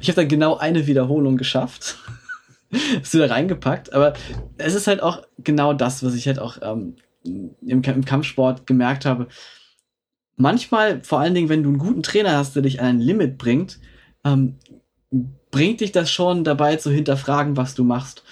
Ich 0.01 0.09
habe 0.09 0.17
dann 0.17 0.29
genau 0.29 0.57
eine 0.59 0.87
Wiederholung 0.87 1.39
geschafft. 1.39 1.97
ist 3.03 3.15
wieder 3.15 3.31
reingepackt, 3.31 3.93
aber 3.95 4.13
es 4.59 4.75
ist 4.75 4.87
halt 4.87 5.03
auch 5.03 5.23
genau 5.39 5.73
das, 5.73 6.05
was 6.05 6.15
ich 6.15 6.27
halt 6.27 6.39
auch 6.39 6.59
ähm, 6.61 6.97
im, 7.25 7.83
im 7.83 8.05
Kampfsport 8.05 8.67
gemerkt 8.67 9.07
habe 9.07 9.29
manchmal, 10.37 11.03
vor 11.03 11.21
allen 11.21 11.35
Dingen, 11.35 11.49
wenn 11.49 11.63
du 11.63 11.71
einen 11.71 11.79
guten 11.79 12.03
Trainer 12.03 12.37
hast, 12.37 12.55
der 12.55 12.63
dich 12.63 12.81
an 12.81 12.87
ein 12.87 13.01
Limit 13.01 13.39
bringt, 13.39 13.79
ähm, 14.25 14.57
bringt 15.51 15.81
dich 15.81 15.93
das 15.93 16.11
schon 16.11 16.45
dabei 16.45 16.77
zu 16.77 16.91
hinterfragen, 16.91 17.57
was 17.57 17.75
du 17.75 17.85
machst. 17.85 18.25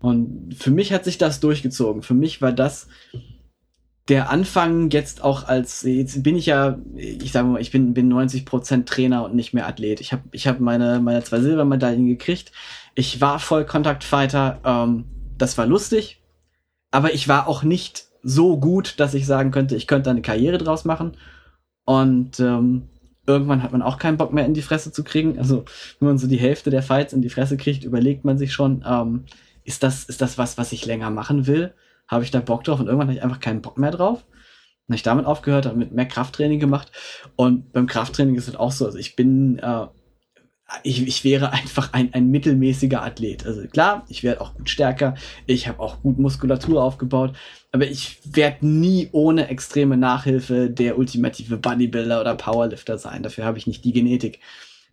Und 0.00 0.54
für 0.58 0.70
mich 0.70 0.92
hat 0.92 1.04
sich 1.04 1.18
das 1.18 1.40
durchgezogen. 1.40 2.02
Für 2.02 2.14
mich 2.14 2.42
war 2.42 2.52
das 2.52 2.88
der 4.08 4.28
Anfang 4.28 4.90
jetzt 4.90 5.24
auch 5.24 5.48
als, 5.48 5.82
jetzt 5.82 6.22
bin 6.22 6.36
ich 6.36 6.46
ja, 6.46 6.78
ich 6.94 7.32
sage 7.32 7.48
mal, 7.48 7.60
ich 7.60 7.70
bin, 7.70 7.94
bin 7.94 8.12
90% 8.12 8.84
Trainer 8.84 9.24
und 9.24 9.34
nicht 9.34 9.54
mehr 9.54 9.66
Athlet. 9.66 10.00
Ich 10.00 10.12
habe 10.12 10.24
ich 10.32 10.46
hab 10.46 10.60
meine, 10.60 11.00
meine 11.00 11.24
zwei 11.24 11.40
Silbermedaillen 11.40 12.06
gekriegt. 12.06 12.52
Ich 12.94 13.20
war 13.22 13.38
Vollkontaktfighter. 13.38 14.60
Ähm, 14.64 15.06
das 15.38 15.56
war 15.56 15.66
lustig. 15.66 16.20
Aber 16.90 17.14
ich 17.14 17.28
war 17.28 17.48
auch 17.48 17.62
nicht 17.62 18.08
so 18.22 18.58
gut, 18.58 19.00
dass 19.00 19.14
ich 19.14 19.26
sagen 19.26 19.50
könnte, 19.50 19.74
ich 19.74 19.86
könnte 19.86 20.10
eine 20.10 20.22
Karriere 20.22 20.58
draus 20.58 20.84
machen. 20.84 21.16
Und 21.84 22.40
ähm, 22.40 22.88
irgendwann 23.26 23.62
hat 23.62 23.72
man 23.72 23.82
auch 23.82 23.98
keinen 23.98 24.16
Bock 24.16 24.32
mehr 24.32 24.46
in 24.46 24.54
die 24.54 24.62
Fresse 24.62 24.92
zu 24.92 25.04
kriegen. 25.04 25.38
Also 25.38 25.64
wenn 25.98 26.08
man 26.08 26.18
so 26.18 26.26
die 26.26 26.38
Hälfte 26.38 26.70
der 26.70 26.82
Fights 26.82 27.12
in 27.12 27.22
die 27.22 27.30
Fresse 27.30 27.56
kriegt, 27.56 27.84
überlegt 27.84 28.24
man 28.24 28.38
sich 28.38 28.52
schon, 28.52 28.84
ähm, 28.86 29.24
ist 29.64 29.82
das 29.82 30.04
ist 30.04 30.20
das 30.20 30.38
was, 30.38 30.58
was 30.58 30.72
ich 30.72 30.86
länger 30.86 31.10
machen 31.10 31.46
will? 31.46 31.72
Habe 32.08 32.24
ich 32.24 32.30
da 32.30 32.40
Bock 32.40 32.64
drauf? 32.64 32.80
Und 32.80 32.86
irgendwann 32.86 33.08
habe 33.08 33.16
ich 33.16 33.22
einfach 33.22 33.40
keinen 33.40 33.62
Bock 33.62 33.78
mehr 33.78 33.90
drauf. 33.90 34.24
Dann 34.86 34.92
habe 34.92 34.96
ich 34.96 35.02
damit 35.02 35.24
aufgehört, 35.24 35.64
habe 35.66 35.78
mit 35.78 35.92
mehr 35.92 36.06
Krafttraining 36.06 36.60
gemacht. 36.60 36.92
Und 37.36 37.72
beim 37.72 37.86
Krafttraining 37.86 38.34
ist 38.34 38.48
es 38.48 38.56
auch 38.56 38.72
so. 38.72 38.84
Also 38.84 38.98
ich 38.98 39.16
bin 39.16 39.58
äh, 39.58 39.86
ich, 40.82 41.06
ich 41.06 41.24
wäre 41.24 41.52
einfach 41.52 41.92
ein, 41.92 42.12
ein 42.12 42.30
mittelmäßiger 42.30 43.02
Athlet. 43.02 43.46
Also 43.46 43.62
klar, 43.68 44.04
ich 44.08 44.22
werde 44.22 44.40
auch 44.40 44.54
gut 44.54 44.68
stärker, 44.68 45.14
ich 45.46 45.68
habe 45.68 45.80
auch 45.80 46.02
gut 46.02 46.18
Muskulatur 46.18 46.82
aufgebaut, 46.82 47.34
aber 47.72 47.86
ich 47.86 48.20
werde 48.24 48.66
nie 48.66 49.08
ohne 49.12 49.48
extreme 49.48 49.96
Nachhilfe 49.96 50.70
der 50.70 50.98
ultimative 50.98 51.56
Bodybuilder 51.56 52.20
oder 52.20 52.34
Powerlifter 52.34 52.98
sein. 52.98 53.22
Dafür 53.22 53.44
habe 53.44 53.58
ich 53.58 53.66
nicht 53.66 53.84
die 53.84 53.92
Genetik. 53.92 54.40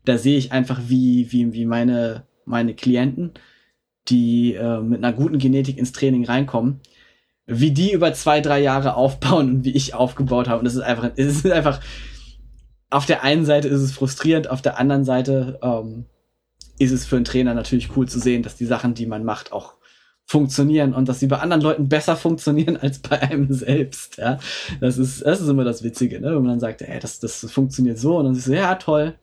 Da 0.05 0.17
sehe 0.17 0.37
ich 0.37 0.51
einfach, 0.51 0.79
wie, 0.87 1.31
wie, 1.31 1.53
wie 1.53 1.65
meine, 1.65 2.23
meine 2.45 2.73
Klienten, 2.73 3.31
die 4.07 4.55
äh, 4.55 4.79
mit 4.79 5.03
einer 5.03 5.13
guten 5.13 5.37
Genetik 5.37 5.77
ins 5.77 5.91
Training 5.91 6.25
reinkommen, 6.25 6.79
wie 7.45 7.71
die 7.71 7.91
über 7.91 8.13
zwei, 8.13 8.41
drei 8.41 8.61
Jahre 8.61 8.95
aufbauen 8.95 9.49
und 9.49 9.65
wie 9.65 9.75
ich 9.75 9.93
aufgebaut 9.93 10.47
habe. 10.47 10.59
Und 10.59 10.65
das 10.65 10.75
ist 10.75 10.81
einfach, 10.81 11.11
es 11.15 11.27
ist 11.37 11.51
einfach, 11.51 11.81
auf 12.91 13.05
der 13.05 13.23
einen 13.23 13.45
Seite 13.45 13.67
ist 13.67 13.81
es 13.81 13.93
frustrierend, 13.93 14.49
auf 14.49 14.61
der 14.61 14.77
anderen 14.77 15.05
Seite 15.05 15.59
ähm, 15.63 16.05
ist 16.77 16.91
es 16.91 17.05
für 17.05 17.15
einen 17.15 17.25
Trainer 17.25 17.53
natürlich 17.53 17.95
cool 17.95 18.07
zu 18.07 18.19
sehen, 18.19 18.43
dass 18.43 18.57
die 18.57 18.65
Sachen, 18.65 18.93
die 18.93 19.05
man 19.05 19.23
macht, 19.23 19.51
auch 19.51 19.75
funktionieren 20.25 20.93
und 20.93 21.09
dass 21.09 21.19
sie 21.19 21.27
bei 21.27 21.39
anderen 21.39 21.61
Leuten 21.61 21.89
besser 21.89 22.15
funktionieren 22.15 22.77
als 22.77 22.99
bei 22.99 23.21
einem 23.21 23.51
selbst. 23.51 24.17
Ja, 24.17 24.39
das 24.79 24.97
ist 24.97 25.25
das 25.25 25.41
ist 25.41 25.47
immer 25.47 25.63
das 25.63 25.83
Witzige, 25.83 26.21
ne? 26.21 26.27
wenn 26.27 26.43
man 26.43 26.51
dann 26.51 26.59
sagt, 26.59 26.81
ey, 26.81 26.99
das 26.99 27.19
das 27.19 27.49
funktioniert 27.51 27.97
so 27.97 28.17
und 28.17 28.25
dann 28.25 28.35
siehst 28.35 28.47
du, 28.47 28.55
ja 28.55 28.75
toll, 28.75 29.15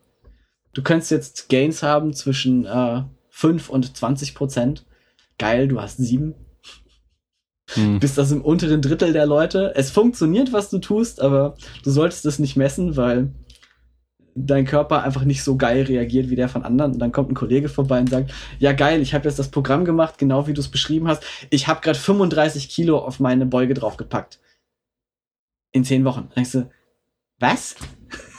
du 0.72 0.82
könntest 0.82 1.10
jetzt 1.10 1.48
Gains 1.48 1.82
haben 1.82 2.12
zwischen 2.12 2.64
äh, 2.66 3.02
5 3.30 3.68
und 3.68 3.96
20 3.96 4.34
Prozent. 4.34 4.84
Geil, 5.38 5.68
du 5.68 5.80
hast 5.80 5.98
sieben. 5.98 6.34
Hm. 7.74 8.00
Bist 8.00 8.18
das 8.18 8.32
im 8.32 8.42
unteren 8.42 8.82
Drittel 8.82 9.12
der 9.12 9.26
Leute. 9.26 9.72
Es 9.76 9.90
funktioniert, 9.90 10.52
was 10.52 10.70
du 10.70 10.78
tust, 10.78 11.20
aber 11.20 11.54
du 11.84 11.90
solltest 11.90 12.26
es 12.26 12.38
nicht 12.38 12.56
messen, 12.56 12.96
weil 12.96 13.30
dein 14.46 14.64
Körper 14.64 15.02
einfach 15.02 15.24
nicht 15.24 15.42
so 15.42 15.56
geil 15.56 15.82
reagiert 15.82 16.30
wie 16.30 16.36
der 16.36 16.48
von 16.48 16.64
anderen. 16.64 16.92
Und 16.92 16.98
dann 16.98 17.12
kommt 17.12 17.30
ein 17.30 17.34
Kollege 17.34 17.68
vorbei 17.68 18.00
und 18.00 18.10
sagt, 18.10 18.32
ja 18.58 18.72
geil, 18.72 19.00
ich 19.00 19.14
habe 19.14 19.28
jetzt 19.28 19.38
das 19.38 19.50
Programm 19.50 19.84
gemacht, 19.84 20.18
genau 20.18 20.46
wie 20.46 20.54
du 20.54 20.60
es 20.60 20.68
beschrieben 20.68 21.08
hast. 21.08 21.24
Ich 21.50 21.68
habe 21.68 21.80
gerade 21.80 21.98
35 21.98 22.68
Kilo 22.68 22.98
auf 22.98 23.20
meine 23.20 23.46
Beuge 23.46 23.74
draufgepackt. 23.74 24.40
In 25.72 25.84
zehn 25.84 26.04
Wochen. 26.04 26.28
Dann 26.28 26.34
denkst 26.36 26.52
du, 26.52 26.70
was? 27.38 27.76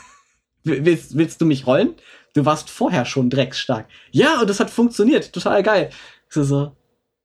willst, 0.64 1.16
willst 1.16 1.40
du 1.40 1.46
mich 1.46 1.66
rollen? 1.66 1.94
Du 2.34 2.44
warst 2.44 2.70
vorher 2.70 3.04
schon 3.04 3.30
drecksstark. 3.30 3.86
Ja, 4.10 4.40
und 4.40 4.50
das 4.50 4.60
hat 4.60 4.70
funktioniert. 4.70 5.32
Total 5.32 5.62
geil. 5.62 5.90
Ich 6.28 6.34
so, 6.34 6.72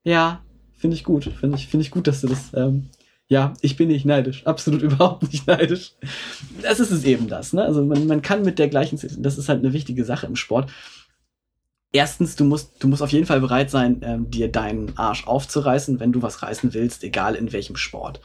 ja, 0.03 0.43
finde 0.77 0.95
ich 0.95 1.03
gut. 1.03 1.25
Finde 1.25 1.57
ich, 1.57 1.67
finde 1.67 1.83
ich 1.83 1.91
gut, 1.91 2.07
dass 2.07 2.21
du 2.21 2.27
das 2.27 2.53
ähm, 2.55 2.89
ja, 3.27 3.53
ich 3.61 3.75
bin 3.75 3.87
nicht 3.87 4.05
neidisch. 4.05 4.45
Absolut 4.45 4.81
überhaupt 4.83 5.23
nicht 5.23 5.47
neidisch. 5.47 5.93
Das 6.61 6.79
ist 6.79 6.91
es 6.91 7.03
eben 7.03 7.27
das. 7.27 7.53
Ne? 7.53 7.63
Also 7.63 7.83
man, 7.83 8.07
man 8.07 8.21
kann 8.21 8.43
mit 8.43 8.59
der 8.59 8.67
gleichen, 8.67 8.99
das 9.19 9.37
ist 9.37 9.49
halt 9.49 9.59
eine 9.59 9.73
wichtige 9.73 10.05
Sache 10.05 10.27
im 10.27 10.35
Sport. 10.35 10.71
Erstens, 11.91 12.35
du 12.35 12.43
musst, 12.43 12.83
du 12.83 12.87
musst 12.87 13.01
auf 13.01 13.11
jeden 13.11 13.25
Fall 13.25 13.39
bereit 13.39 13.71
sein, 13.71 14.01
ähm, 14.03 14.29
dir 14.29 14.51
deinen 14.51 14.97
Arsch 14.97 15.25
aufzureißen, 15.27 15.99
wenn 15.99 16.11
du 16.11 16.21
was 16.21 16.43
reißen 16.43 16.73
willst, 16.73 17.03
egal 17.03 17.35
in 17.35 17.53
welchem 17.53 17.77
Sport. 17.77 18.19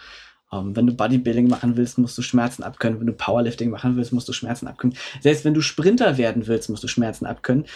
Ähm, 0.52 0.74
wenn 0.74 0.86
du 0.86 0.92
Bodybuilding 0.92 1.48
machen 1.48 1.76
willst, 1.76 1.96
musst 1.96 2.18
du 2.18 2.22
Schmerzen 2.22 2.64
abkönnen. 2.64 2.98
Wenn 2.98 3.06
du 3.06 3.12
Powerlifting 3.12 3.70
machen 3.70 3.96
willst, 3.96 4.12
musst 4.12 4.28
du 4.28 4.32
Schmerzen 4.32 4.66
abkönnen. 4.66 4.96
Selbst 5.20 5.44
wenn 5.44 5.54
du 5.54 5.60
Sprinter 5.60 6.18
werden 6.18 6.46
willst, 6.48 6.68
musst 6.68 6.82
du 6.82 6.88
Schmerzen 6.88 7.26
abkönnen. 7.26 7.66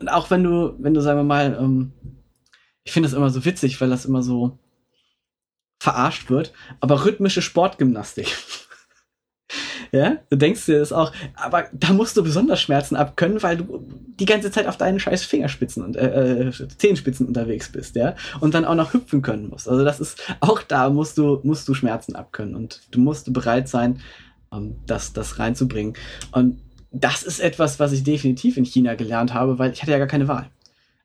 Und 0.00 0.08
auch 0.08 0.30
wenn 0.30 0.44
du, 0.44 0.74
wenn 0.78 0.92
du, 0.92 1.00
sagen 1.00 1.20
wir 1.20 1.24
mal, 1.24 1.56
ähm, 1.58 1.92
ich 2.84 2.92
finde 2.92 3.08
das 3.08 3.16
immer 3.16 3.30
so 3.30 3.44
witzig, 3.46 3.80
weil 3.80 3.88
das 3.88 4.04
immer 4.04 4.22
so, 4.22 4.58
verarscht 5.84 6.30
wird, 6.30 6.52
aber 6.80 7.04
rhythmische 7.04 7.42
Sportgymnastik. 7.42 8.34
ja, 9.92 10.16
du 10.30 10.36
denkst 10.36 10.64
dir 10.64 10.78
das 10.78 10.92
auch, 10.92 11.12
aber 11.36 11.66
da 11.72 11.92
musst 11.92 12.16
du 12.16 12.24
besonders 12.24 12.62
Schmerzen 12.62 12.96
abkönnen, 12.96 13.42
weil 13.42 13.58
du 13.58 13.86
die 14.18 14.24
ganze 14.24 14.50
Zeit 14.50 14.66
auf 14.66 14.78
deinen 14.78 14.98
scheiß 14.98 15.24
Fingerspitzen 15.24 15.84
und 15.84 15.96
äh, 15.96 16.48
äh, 16.48 16.68
Zehenspitzen 16.78 17.26
unterwegs 17.26 17.70
bist, 17.70 17.96
ja, 17.96 18.14
und 18.40 18.54
dann 18.54 18.64
auch 18.64 18.74
noch 18.74 18.94
hüpfen 18.94 19.20
können 19.20 19.50
musst. 19.50 19.68
Also 19.68 19.84
das 19.84 20.00
ist 20.00 20.22
auch 20.40 20.62
da 20.62 20.88
musst 20.88 21.18
du 21.18 21.40
musst 21.42 21.68
du 21.68 21.74
Schmerzen 21.74 22.16
abkönnen 22.16 22.54
und 22.54 22.80
du 22.90 23.00
musst 23.00 23.30
bereit 23.32 23.68
sein, 23.68 24.00
um, 24.48 24.76
das 24.86 25.12
das 25.12 25.38
reinzubringen. 25.38 25.94
Und 26.32 26.60
das 26.92 27.22
ist 27.22 27.40
etwas, 27.40 27.78
was 27.78 27.92
ich 27.92 28.04
definitiv 28.04 28.56
in 28.56 28.64
China 28.64 28.94
gelernt 28.94 29.34
habe, 29.34 29.58
weil 29.58 29.72
ich 29.72 29.82
hatte 29.82 29.92
ja 29.92 29.98
gar 29.98 30.06
keine 30.06 30.28
Wahl. 30.28 30.48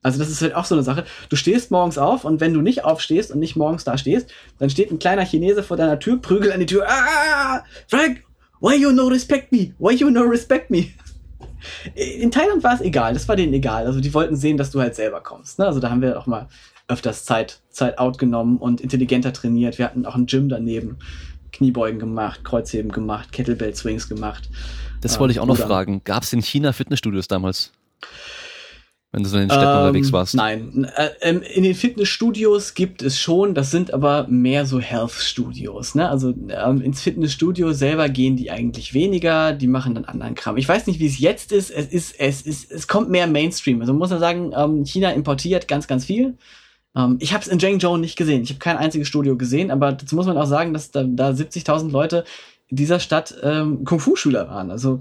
Also 0.02 0.18
das 0.18 0.30
ist 0.30 0.42
halt 0.42 0.56
auch 0.56 0.66
so 0.66 0.76
eine 0.76 0.84
Sache. 0.84 1.06
Du 1.28 1.36
stehst 1.36 1.72
morgens 1.72 1.98
auf 1.98 2.24
und 2.24 2.40
wenn 2.40 2.54
du 2.54 2.62
nicht 2.62 2.86
aufstehst 2.86 3.32
und 3.32 3.40
nicht 3.40 3.56
morgens 3.56 3.84
da 3.84 3.98
stehst, 3.98 4.32
dann 4.58 4.70
steht 4.70 4.92
ein 4.92 5.00
kleiner 5.00 5.26
Chinese 5.26 5.62
vor 5.62 5.76
deiner 5.76 6.00
Tür, 6.00 6.22
prügelt 6.22 6.54
an 6.54 6.62
die 6.62 6.66
Tür. 6.66 6.86
Ah, 6.88 7.64
Frank, 7.88 8.24
why 8.62 8.76
you 8.76 8.92
no 8.92 9.08
respect 9.08 9.52
me? 9.52 9.74
Why 9.78 9.94
you 9.94 10.10
no 10.10 10.22
respect 10.22 10.70
me? 10.70 10.88
In 11.96 12.32
Thailand 12.32 12.64
war 12.64 12.76
es 12.76 12.82
egal, 12.82 13.14
das 13.14 13.28
war 13.28 13.36
denen 13.36 13.54
egal. 13.54 13.86
Also 13.86 14.00
die 14.00 14.14
wollten 14.14 14.38
sehen, 14.38 14.56
dass 14.56 14.72
du 14.72 14.80
halt 14.80 14.96
selber 14.96 15.20
kommst. 15.20 15.60
Ne? 15.60 15.66
Also 15.66 15.82
da 15.82 15.90
haben 15.90 16.02
wir 16.02 16.18
auch 16.18 16.28
mal 16.28 16.48
öfters 16.88 17.26
Zeit, 17.26 17.62
Zeit 17.70 18.00
out 18.00 18.18
genommen 18.18 18.58
und 18.58 18.80
intelligenter 18.80 19.34
trainiert. 19.34 19.78
Wir 19.78 19.86
hatten 19.86 20.06
auch 20.06 20.16
ein 20.16 20.26
Gym 20.26 20.48
daneben. 20.48 20.98
Kniebeugen 21.52 22.00
gemacht, 22.00 22.46
Kreuzheben 22.46 22.92
gemacht, 22.92 23.32
Kettlebell 23.32 23.76
Swings 23.76 24.08
gemacht. 24.08 24.50
Das 25.02 25.20
wollte 25.20 25.32
ich 25.34 25.40
auch 25.40 25.46
noch 25.46 25.58
fragen. 25.58 26.02
Gab 26.04 26.24
es 26.24 26.32
in 26.32 26.42
China 26.42 26.74
Fitnessstudios 26.74 27.28
damals? 27.28 27.72
Wenn 29.12 29.24
du 29.24 29.30
so 29.30 29.38
in 29.38 29.44
den 29.44 29.50
Städten 29.50 29.66
ähm, 29.66 29.78
unterwegs 29.78 30.12
warst. 30.12 30.36
Nein, 30.36 30.88
äh, 30.96 31.10
ähm, 31.22 31.42
in 31.42 31.64
den 31.64 31.74
Fitnessstudios 31.74 32.76
gibt 32.76 33.02
es 33.02 33.20
schon, 33.20 33.56
das 33.56 33.72
sind 33.72 33.92
aber 33.92 34.28
mehr 34.28 34.68
so 34.68 34.80
Health-Studios. 34.80 35.96
Ne? 35.96 36.08
Also 36.08 36.30
ähm, 36.50 36.82
ins 36.82 37.02
Fitnessstudio 37.02 37.74
selber 37.74 38.08
gehen 38.08 38.38
die 38.38 38.52
eigentlich 38.52 38.94
weniger, 38.94 39.54
die 39.54 39.66
machen 39.66 39.96
dann 39.96 40.06
anderen 40.06 40.36
Kram. 40.36 40.58
Ich 40.58 40.70
weiß 40.70 40.86
nicht, 40.86 41.00
wie 41.00 41.08
es 41.08 41.18
jetzt 41.18 41.52
ist. 41.52 41.72
Es 41.72 41.88
ist, 41.88 42.20
es 42.20 42.44
ist, 42.44 42.72
es 42.72 42.88
kommt 42.88 43.10
mehr 43.10 43.26
Mainstream. 43.26 43.82
Also 43.82 43.94
muss 43.94 44.12
man 44.12 44.20
sagen, 44.20 44.52
ähm, 44.56 44.86
China 44.86 45.10
importiert 45.10 45.68
ganz, 45.68 45.88
ganz 45.88 46.06
viel. 46.06 46.38
Ähm, 46.96 47.18
ich 47.20 47.34
habe 47.34 47.44
es 47.44 47.48
in 47.48 47.60
Zhengzhou 47.60 47.98
nicht 47.98 48.16
gesehen. 48.16 48.44
Ich 48.44 48.50
habe 48.50 48.60
kein 48.60 48.78
einziges 48.78 49.08
Studio 49.08 49.36
gesehen, 49.38 49.72
aber 49.72 49.92
dazu 49.94 50.16
muss 50.16 50.28
man 50.28 50.38
auch 50.38 50.46
sagen, 50.46 50.72
dass 50.72 50.92
da, 50.92 51.04
da 51.04 51.32
70.000 51.32 51.90
Leute 51.90 52.26
in 52.68 52.78
dieser 52.78 53.00
Stadt 53.00 53.34
ähm, 53.42 53.86
Kung-Fu-Schüler 53.86 54.48
waren. 54.50 54.70
Also 54.70 55.00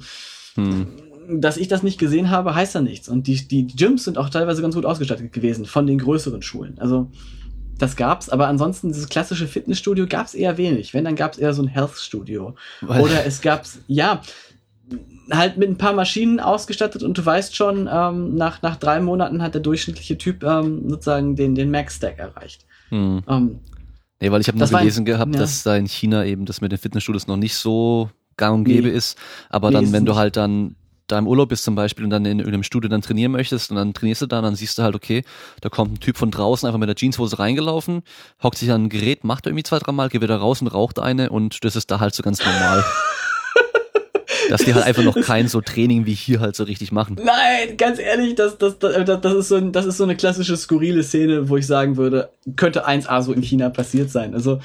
hm 0.54 0.86
dass 1.28 1.56
ich 1.56 1.68
das 1.68 1.82
nicht 1.82 1.98
gesehen 1.98 2.30
habe, 2.30 2.54
heißt 2.54 2.74
ja 2.74 2.80
nichts. 2.80 3.08
Und 3.08 3.26
die, 3.26 3.46
die 3.46 3.66
Gyms 3.66 4.04
sind 4.04 4.18
auch 4.18 4.30
teilweise 4.30 4.62
ganz 4.62 4.74
gut 4.74 4.86
ausgestattet 4.86 5.32
gewesen 5.32 5.66
von 5.66 5.86
den 5.86 5.98
größeren 5.98 6.42
Schulen. 6.42 6.78
Also 6.78 7.10
das 7.78 7.96
gab's, 7.96 8.28
aber 8.28 8.48
ansonsten 8.48 8.88
dieses 8.88 9.08
klassische 9.08 9.46
Fitnessstudio 9.46 10.06
gab's 10.08 10.34
eher 10.34 10.58
wenig. 10.58 10.94
Wenn, 10.94 11.04
dann 11.04 11.16
gab's 11.16 11.38
eher 11.38 11.52
so 11.52 11.62
ein 11.62 11.68
Health-Studio. 11.68 12.56
Oder 12.82 13.24
es 13.24 13.40
gab's, 13.40 13.78
ja, 13.86 14.22
halt 15.30 15.58
mit 15.58 15.68
ein 15.68 15.78
paar 15.78 15.92
Maschinen 15.92 16.40
ausgestattet 16.40 17.02
und 17.02 17.18
du 17.18 17.24
weißt 17.24 17.54
schon, 17.54 17.88
ähm, 17.92 18.34
nach, 18.34 18.62
nach 18.62 18.76
drei 18.76 19.00
Monaten 19.00 19.42
hat 19.42 19.54
der 19.54 19.60
durchschnittliche 19.60 20.16
Typ 20.18 20.42
ähm, 20.42 20.88
sozusagen 20.88 21.36
den, 21.36 21.54
den 21.54 21.70
Max-Stack 21.70 22.18
erreicht. 22.18 22.64
Hm. 22.88 23.22
Ähm, 23.28 23.58
nee, 24.20 24.30
weil 24.30 24.40
ich 24.40 24.48
habe 24.48 24.58
nur 24.58 24.66
gelesen 24.66 25.02
ein, 25.02 25.04
gehabt, 25.04 25.34
ja. 25.34 25.40
dass 25.40 25.62
da 25.62 25.76
in 25.76 25.86
China 25.86 26.24
eben 26.24 26.46
das 26.46 26.60
mit 26.60 26.72
den 26.72 26.78
Fitnessstudios 26.78 27.26
noch 27.26 27.36
nicht 27.36 27.54
so 27.54 28.10
gang 28.36 28.56
und 28.56 28.64
gäbe 28.64 28.88
nee. 28.88 28.94
ist. 28.94 29.18
Aber 29.50 29.68
nee, 29.68 29.74
dann, 29.74 29.92
wenn 29.92 30.06
du 30.06 30.16
halt 30.16 30.36
dann 30.36 30.76
da 31.08 31.18
im 31.18 31.26
Urlaub 31.26 31.48
bist 31.48 31.64
zum 31.64 31.74
Beispiel 31.74 32.04
und 32.04 32.10
dann 32.10 32.24
in 32.24 32.38
irgendeinem 32.38 32.62
Studio 32.62 32.88
dann 32.88 33.02
trainieren 33.02 33.32
möchtest 33.32 33.70
und 33.70 33.76
dann 33.76 33.94
trainierst 33.94 34.22
du 34.22 34.26
da 34.26 34.38
und 34.38 34.44
dann 34.44 34.54
siehst 34.54 34.78
du 34.78 34.82
halt, 34.82 34.94
okay, 34.94 35.24
da 35.60 35.68
kommt 35.68 35.94
ein 35.94 36.00
Typ 36.00 36.16
von 36.16 36.30
draußen 36.30 36.66
einfach 36.66 36.78
mit 36.78 36.88
der 36.88 36.96
Jeanshose 36.96 37.38
reingelaufen, 37.38 38.02
hockt 38.42 38.58
sich 38.58 38.70
an 38.70 38.84
ein 38.84 38.88
Gerät, 38.88 39.24
macht 39.24 39.46
irgendwie 39.46 39.64
zwei, 39.64 39.78
drei 39.78 39.92
Mal, 39.92 40.08
geht 40.08 40.22
wieder 40.22 40.36
raus 40.36 40.60
und 40.60 40.68
raucht 40.68 40.98
eine 40.98 41.30
und 41.30 41.64
das 41.64 41.76
ist 41.76 41.90
da 41.90 42.00
halt 42.00 42.14
so 42.14 42.22
ganz 42.22 42.44
normal. 42.44 42.84
dass 44.48 44.64
die 44.64 44.74
halt 44.74 44.84
einfach 44.84 45.02
noch 45.02 45.20
kein 45.20 45.48
so 45.48 45.60
Training 45.60 46.06
wie 46.06 46.14
hier 46.14 46.40
halt 46.40 46.56
so 46.56 46.64
richtig 46.64 46.92
machen. 46.92 47.18
Nein, 47.22 47.76
ganz 47.76 47.98
ehrlich, 47.98 48.34
das, 48.34 48.58
das, 48.58 48.78
das, 48.78 49.20
das, 49.20 49.34
ist, 49.34 49.48
so 49.48 49.56
ein, 49.56 49.72
das 49.72 49.86
ist 49.86 49.98
so 49.98 50.04
eine 50.04 50.16
klassische 50.16 50.56
skurrile 50.56 51.02
Szene, 51.02 51.48
wo 51.48 51.56
ich 51.56 51.66
sagen 51.66 51.96
würde, 51.96 52.30
könnte 52.56 52.88
1A 52.88 53.22
so 53.22 53.32
in 53.32 53.42
China 53.42 53.68
passiert 53.68 54.10
sein. 54.10 54.34
Also 54.34 54.60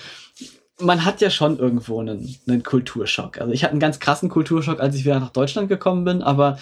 man 0.80 1.06
hat 1.06 1.22
ja 1.22 1.30
schon 1.30 1.60
irgendwo 1.60 2.00
einen, 2.00 2.36
einen 2.48 2.64
Kulturschock. 2.64 3.40
Also 3.40 3.52
ich 3.54 3.64
hatte 3.64 3.72
einen 3.72 3.80
ganz 3.80 4.00
krassen 4.00 4.30
Kulturschock, 4.30 4.80
als 4.80 4.96
ich 4.96 5.06
wieder 5.06 5.20
nach 5.20 5.30
Deutschland 5.30 5.70
gekommen 5.70 6.04
bin, 6.04 6.22
aber 6.22 6.58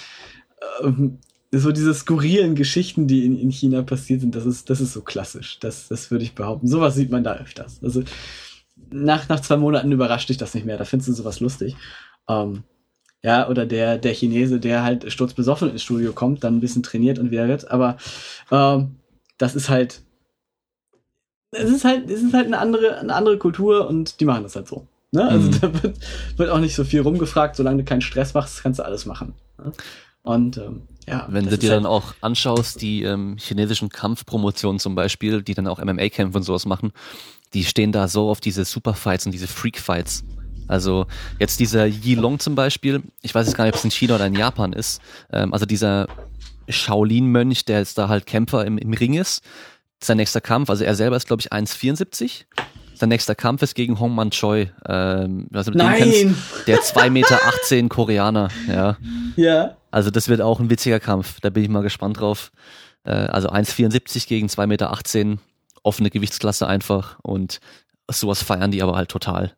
ähm, 0.84 1.20
so 1.52 1.72
diese 1.72 1.94
skurrilen 1.94 2.56
Geschichten, 2.56 3.08
die 3.08 3.26
in, 3.26 3.38
in 3.38 3.52
China 3.52 3.82
passiert 3.82 4.22
sind, 4.22 4.36
das 4.36 4.46
ist, 4.46 4.70
das 4.70 4.80
ist 4.80 4.94
so 4.94 5.02
klassisch. 5.02 5.60
Das, 5.60 5.88
das 5.90 6.12
würde 6.12 6.24
ich 6.24 6.34
behaupten. 6.34 6.68
Sowas 6.68 6.96
sieht 6.96 7.12
man 7.12 7.24
da 7.24 7.36
öfters. 7.36 7.80
Also 7.84 8.04
nach, 8.90 9.28
nach 9.28 9.42
zwei 9.42 9.58
Monaten 9.58 9.92
überrascht 9.92 10.30
dich 10.30 10.38
das 10.38 10.54
nicht 10.54 10.66
mehr. 10.66 10.78
Da 10.78 10.86
findest 10.86 11.10
du 11.10 11.14
sowas 11.14 11.40
lustig. 11.40 11.76
Ähm, 12.30 12.64
ja, 13.24 13.50
oder 13.50 13.66
der, 13.66 13.98
der 13.98 14.14
Chinese, 14.14 14.60
der 14.60 14.84
halt 14.84 15.12
sturzbesoffen 15.12 15.70
ins 15.70 15.84
Studio 15.84 16.14
kommt, 16.14 16.44
dann 16.44 16.58
ein 16.58 16.62
bisschen 16.62 16.84
trainiert 16.84 17.20
und 17.20 17.32
wieder 17.32 17.48
wird. 17.48 17.70
Aber 17.70 17.98
ähm, 18.50 18.96
das 19.38 19.56
ist 19.56 19.70
halt, 19.70 20.02
es 21.52 21.70
ist 21.70 21.86
halt, 21.86 22.10
es 22.10 22.22
ist 22.22 22.34
halt 22.34 22.48
eine 22.48 22.58
andere, 22.58 23.00
eine 23.00 23.14
andere 23.14 23.38
Kultur 23.38 23.88
und 23.88 24.20
die 24.20 24.26
machen 24.26 24.44
das 24.44 24.56
halt 24.56 24.68
so. 24.68 24.88
Ne? 25.12 25.28
Also 25.28 25.48
mhm. 25.48 25.52
da 25.62 25.84
wird, 25.84 25.98
wird 26.38 26.50
auch 26.50 26.60
nicht 26.60 26.76
so 26.76 26.84
viel 26.84 27.02
rumgefragt, 27.02 27.56
solange 27.56 27.80
du 27.80 27.84
keinen 27.84 28.02
Stress 28.02 28.34
machst, 28.34 28.64
kannst 28.64 28.80
du 28.80 28.86
alles 28.86 29.06
machen. 29.06 29.34
Ne? 29.58 29.72
Und 30.24 30.58
ähm, 30.58 30.84
ja. 31.08 31.28
Wenn 31.30 31.50
du 31.50 31.58
dir 31.58 31.72
halt 31.72 31.80
dann 31.80 31.86
auch 31.86 32.14
anschaust, 32.22 32.82
die 32.82 33.04
ähm, 33.04 33.36
chinesischen 33.40 33.90
Kampfpromotionen 33.90 34.80
zum 34.80 34.96
Beispiel, 34.96 35.42
die 35.42 35.56
dann 35.56 35.68
auch 35.68 35.84
MMA-Kämpfe 35.84 36.38
und 36.38 36.44
sowas 36.44 36.66
machen, 36.66 36.92
die 37.54 37.64
stehen 37.64 37.92
da 37.92 38.08
so 38.08 38.30
auf 38.30 38.40
diese 38.40 38.64
Superfights 38.66 39.26
und 39.26 39.32
diese 39.32 39.48
Freak-Fights. 39.48 40.24
Also 40.68 41.08
jetzt 41.40 41.60
dieser 41.60 41.86
Yi 41.86 42.16
Long 42.16 42.40
zum 42.40 42.56
Beispiel, 42.56 43.02
ich 43.22 43.36
weiß 43.36 43.48
jetzt 43.48 43.58
gar 43.58 43.66
nicht, 43.66 43.74
ob 43.74 43.80
es 43.80 43.84
in 43.84 43.92
China 43.92 44.16
oder 44.16 44.28
in 44.28 44.36
Japan 44.36 44.74
ist, 44.74 45.02
ähm, 45.34 45.54
also 45.54 45.66
dieser 45.66 46.08
Shaolin-Mönch, 46.70 47.66
der 47.66 47.80
jetzt 47.80 47.98
da 47.98 48.08
halt 48.08 48.26
Kämpfer 48.26 48.66
im, 48.66 48.78
im 48.78 48.94
Ring 48.94 49.16
ist, 49.16 49.42
sein 50.04 50.18
nächster 50.18 50.42
Kampf, 50.42 50.70
also 50.70 50.84
er 50.84 50.96
selber 50.96 51.16
ist, 51.16 51.28
glaube 51.28 51.42
ich, 51.42 51.52
1,74. 51.52 52.46
Sein 52.96 53.10
nächster 53.10 53.34
Kampf 53.34 53.64
ist 53.64 53.74
gegen 53.74 54.00
Hong 54.00 54.14
Man 54.14 54.30
Choi. 54.30 54.70
Ähm, 54.88 55.48
also 55.54 55.72
Nein! 55.72 55.98
Kennst, 55.98 56.68
der 56.68 56.80
2,18 56.80 57.10
Meter 57.10 57.90
Koreaner. 57.90 58.50
Ja. 58.68 58.98
ja. 59.36 59.78
Also 59.90 60.12
das 60.12 60.28
wird 60.28 60.42
auch 60.42 60.60
ein 60.60 60.70
witziger 60.70 61.00
Kampf. 61.00 61.40
Da 61.42 61.50
bin 61.50 61.64
ich 61.64 61.70
mal 61.70 61.82
gespannt 61.82 62.20
drauf. 62.20 62.52
Äh, 63.04 63.12
also 63.12 63.50
1,74 63.50 64.28
gegen 64.28 64.48
2,18 64.48 64.68
Meter. 64.68 65.42
Offene 65.82 66.12
Gewichtsklasse 66.12 66.68
einfach. 66.68 67.18
Und 67.24 67.60
sowas 68.08 68.44
feiern 68.44 68.70
die 68.70 68.84
aber 68.84 68.96
halt 68.96 69.10
total. 69.10 69.56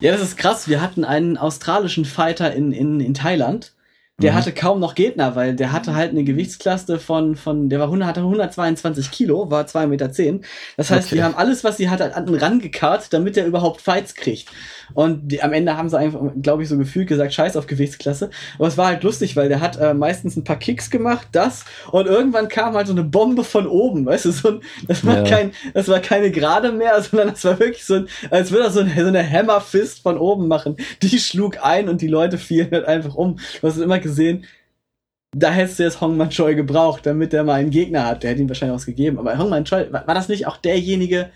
Ja, 0.00 0.12
das 0.12 0.22
ist 0.22 0.36
krass. 0.36 0.66
Wir 0.66 0.80
hatten 0.80 1.04
einen 1.04 1.38
australischen 1.38 2.04
Fighter 2.04 2.52
in, 2.52 2.72
in, 2.72 2.98
in 2.98 3.14
Thailand 3.14 3.75
der 4.18 4.32
mhm. 4.32 4.36
hatte 4.36 4.52
kaum 4.52 4.80
noch 4.80 4.94
Gegner, 4.94 5.36
weil 5.36 5.54
der 5.54 5.72
hatte 5.72 5.94
halt 5.94 6.10
eine 6.10 6.24
Gewichtsklasse 6.24 6.98
von, 6.98 7.36
von 7.36 7.68
der 7.68 7.78
war 7.78 7.86
100, 7.86 8.08
hatte 8.08 8.20
122 8.20 9.10
Kilo, 9.10 9.50
war 9.50 9.64
2,10 9.64 9.86
Meter. 9.88 10.12
Zehn. 10.12 10.44
Das 10.78 10.90
heißt, 10.90 11.08
okay. 11.08 11.16
die 11.16 11.22
haben 11.22 11.34
alles, 11.34 11.64
was 11.64 11.76
sie 11.76 11.90
hatte, 11.90 12.14
an 12.16 12.24
den 12.24 12.36
rangekarrt, 12.36 13.12
damit 13.12 13.36
er 13.36 13.44
überhaupt 13.44 13.82
Fights 13.82 14.14
kriegt. 14.14 14.48
Und 14.94 15.28
die, 15.28 15.42
am 15.42 15.52
Ende 15.52 15.76
haben 15.76 15.88
sie 15.88 15.98
einfach, 15.98 16.20
glaube 16.40 16.62
ich, 16.62 16.68
so 16.68 16.78
gefühlt 16.78 17.08
gesagt, 17.08 17.34
scheiß 17.34 17.56
auf 17.56 17.66
Gewichtsklasse. 17.66 18.30
Aber 18.58 18.68
es 18.68 18.78
war 18.78 18.86
halt 18.86 19.02
lustig, 19.02 19.36
weil 19.36 19.48
der 19.48 19.60
hat 19.60 19.80
äh, 19.80 19.94
meistens 19.94 20.36
ein 20.36 20.44
paar 20.44 20.58
Kicks 20.58 20.90
gemacht, 20.90 21.28
das, 21.32 21.64
und 21.90 22.06
irgendwann 22.06 22.48
kam 22.48 22.74
halt 22.74 22.86
so 22.86 22.92
eine 22.92 23.04
Bombe 23.04 23.44
von 23.44 23.66
oben, 23.66 24.06
weißt 24.06 24.26
du, 24.26 24.30
so 24.32 24.48
ein, 24.48 24.60
das 24.86 25.04
war 25.04 25.18
ja. 25.18 25.22
kein, 25.24 25.52
das 25.74 25.88
war 25.88 26.00
keine 26.00 26.30
Gerade 26.30 26.72
mehr, 26.72 27.00
sondern 27.02 27.30
das 27.30 27.44
war 27.44 27.58
wirklich 27.58 27.84
so 27.84 27.94
ein, 27.94 28.08
als 28.30 28.50
würde 28.50 28.64
er 28.64 28.70
so, 28.70 28.80
ein, 28.80 28.92
so 28.94 29.06
eine 29.06 29.28
Hammerfist 29.28 30.02
von 30.02 30.18
oben 30.18 30.48
machen. 30.48 30.76
Die 31.02 31.18
schlug 31.18 31.58
ein 31.62 31.88
und 31.88 32.00
die 32.00 32.08
Leute 32.08 32.38
fielen 32.38 32.70
halt 32.70 32.84
einfach 32.84 33.14
um. 33.14 33.38
Du 33.60 33.66
hast 33.68 33.78
immer 33.78 33.98
gesehen, 33.98 34.44
da 35.34 35.50
hättest 35.50 35.78
du 35.78 35.82
jetzt 35.82 36.00
Hongman 36.00 36.30
Choi 36.30 36.54
gebraucht, 36.54 37.04
damit 37.04 37.32
der 37.32 37.44
mal 37.44 37.54
einen 37.54 37.70
Gegner 37.70 38.06
hat. 38.06 38.22
Der 38.22 38.30
hätte 38.30 38.40
ihm 38.40 38.48
wahrscheinlich 38.48 38.76
was 38.76 38.86
gegeben. 38.86 39.18
Aber 39.18 39.36
Hongman 39.36 39.64
Choi, 39.64 39.92
war, 39.92 40.06
war 40.06 40.14
das 40.14 40.28
nicht 40.28 40.46
auch 40.46 40.56
derjenige, 40.56 41.30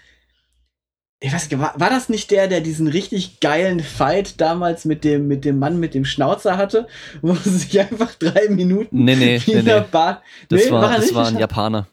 ich 1.22 1.32
weiß 1.32 1.50
nicht, 1.50 1.60
war, 1.60 1.78
war 1.78 1.90
das 1.90 2.08
nicht 2.08 2.30
der, 2.30 2.48
der 2.48 2.62
diesen 2.62 2.88
richtig 2.88 3.40
geilen 3.40 3.80
Fight 3.80 4.40
damals 4.40 4.86
mit 4.86 5.04
dem, 5.04 5.28
mit 5.28 5.44
dem 5.44 5.58
Mann 5.58 5.78
mit 5.78 5.92
dem 5.92 6.06
Schnauzer 6.06 6.56
hatte, 6.56 6.86
wo 7.22 7.34
sie 7.34 7.50
sich 7.50 7.78
einfach 7.78 8.14
drei 8.14 8.48
Minuten 8.48 9.04
nee, 9.04 9.14
nee, 9.14 9.40
nee, 9.46 9.54
nee. 9.56 9.62
Das, 9.62 9.84
nee, 9.92 10.70
war, 10.70 10.82
war 10.82 10.96
das 10.96 11.14
war 11.14 11.26
ein 11.26 11.38
Japaner. 11.38 11.86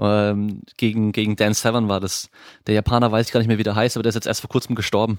Ähm, 0.00 0.62
gegen, 0.76 1.10
gegen 1.10 1.34
Dan 1.34 1.54
Severn 1.54 1.88
war 1.88 1.98
das. 1.98 2.30
Der 2.68 2.74
Japaner 2.74 3.10
weiß 3.10 3.26
ich 3.26 3.32
gar 3.32 3.40
nicht 3.40 3.48
mehr, 3.48 3.58
wie 3.58 3.64
der 3.64 3.74
heißt, 3.74 3.96
aber 3.96 4.04
der 4.04 4.10
ist 4.10 4.14
jetzt 4.14 4.28
erst 4.28 4.42
vor 4.42 4.50
kurzem 4.50 4.76
gestorben. 4.76 5.18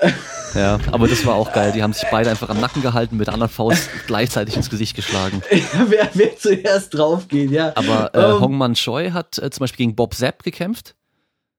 ja, 0.54 0.78
aber 0.92 1.08
das 1.08 1.26
war 1.26 1.34
auch 1.34 1.52
geil. 1.52 1.72
Die 1.72 1.82
haben 1.82 1.92
sich 1.92 2.04
beide 2.08 2.30
einfach 2.30 2.48
am 2.48 2.60
Nacken 2.60 2.82
gehalten, 2.82 3.16
mit 3.16 3.26
der 3.26 3.34
anderen 3.34 3.50
Faust 3.50 3.90
gleichzeitig 4.06 4.56
ins 4.56 4.70
Gesicht 4.70 4.94
geschlagen. 4.94 5.42
wer, 5.88 6.08
wer 6.14 6.36
zuerst 6.36 6.94
drauf 6.94 7.26
geht, 7.26 7.50
ja. 7.50 7.72
Aber 7.74 8.14
äh, 8.14 8.18
um, 8.18 8.24
ähm. 8.24 8.40
Hongman 8.40 8.74
Choi 8.74 9.10
hat 9.10 9.38
äh, 9.38 9.50
zum 9.50 9.64
Beispiel 9.64 9.86
gegen 9.86 9.96
Bob 9.96 10.14
Zapp 10.14 10.44
gekämpft. 10.44 10.94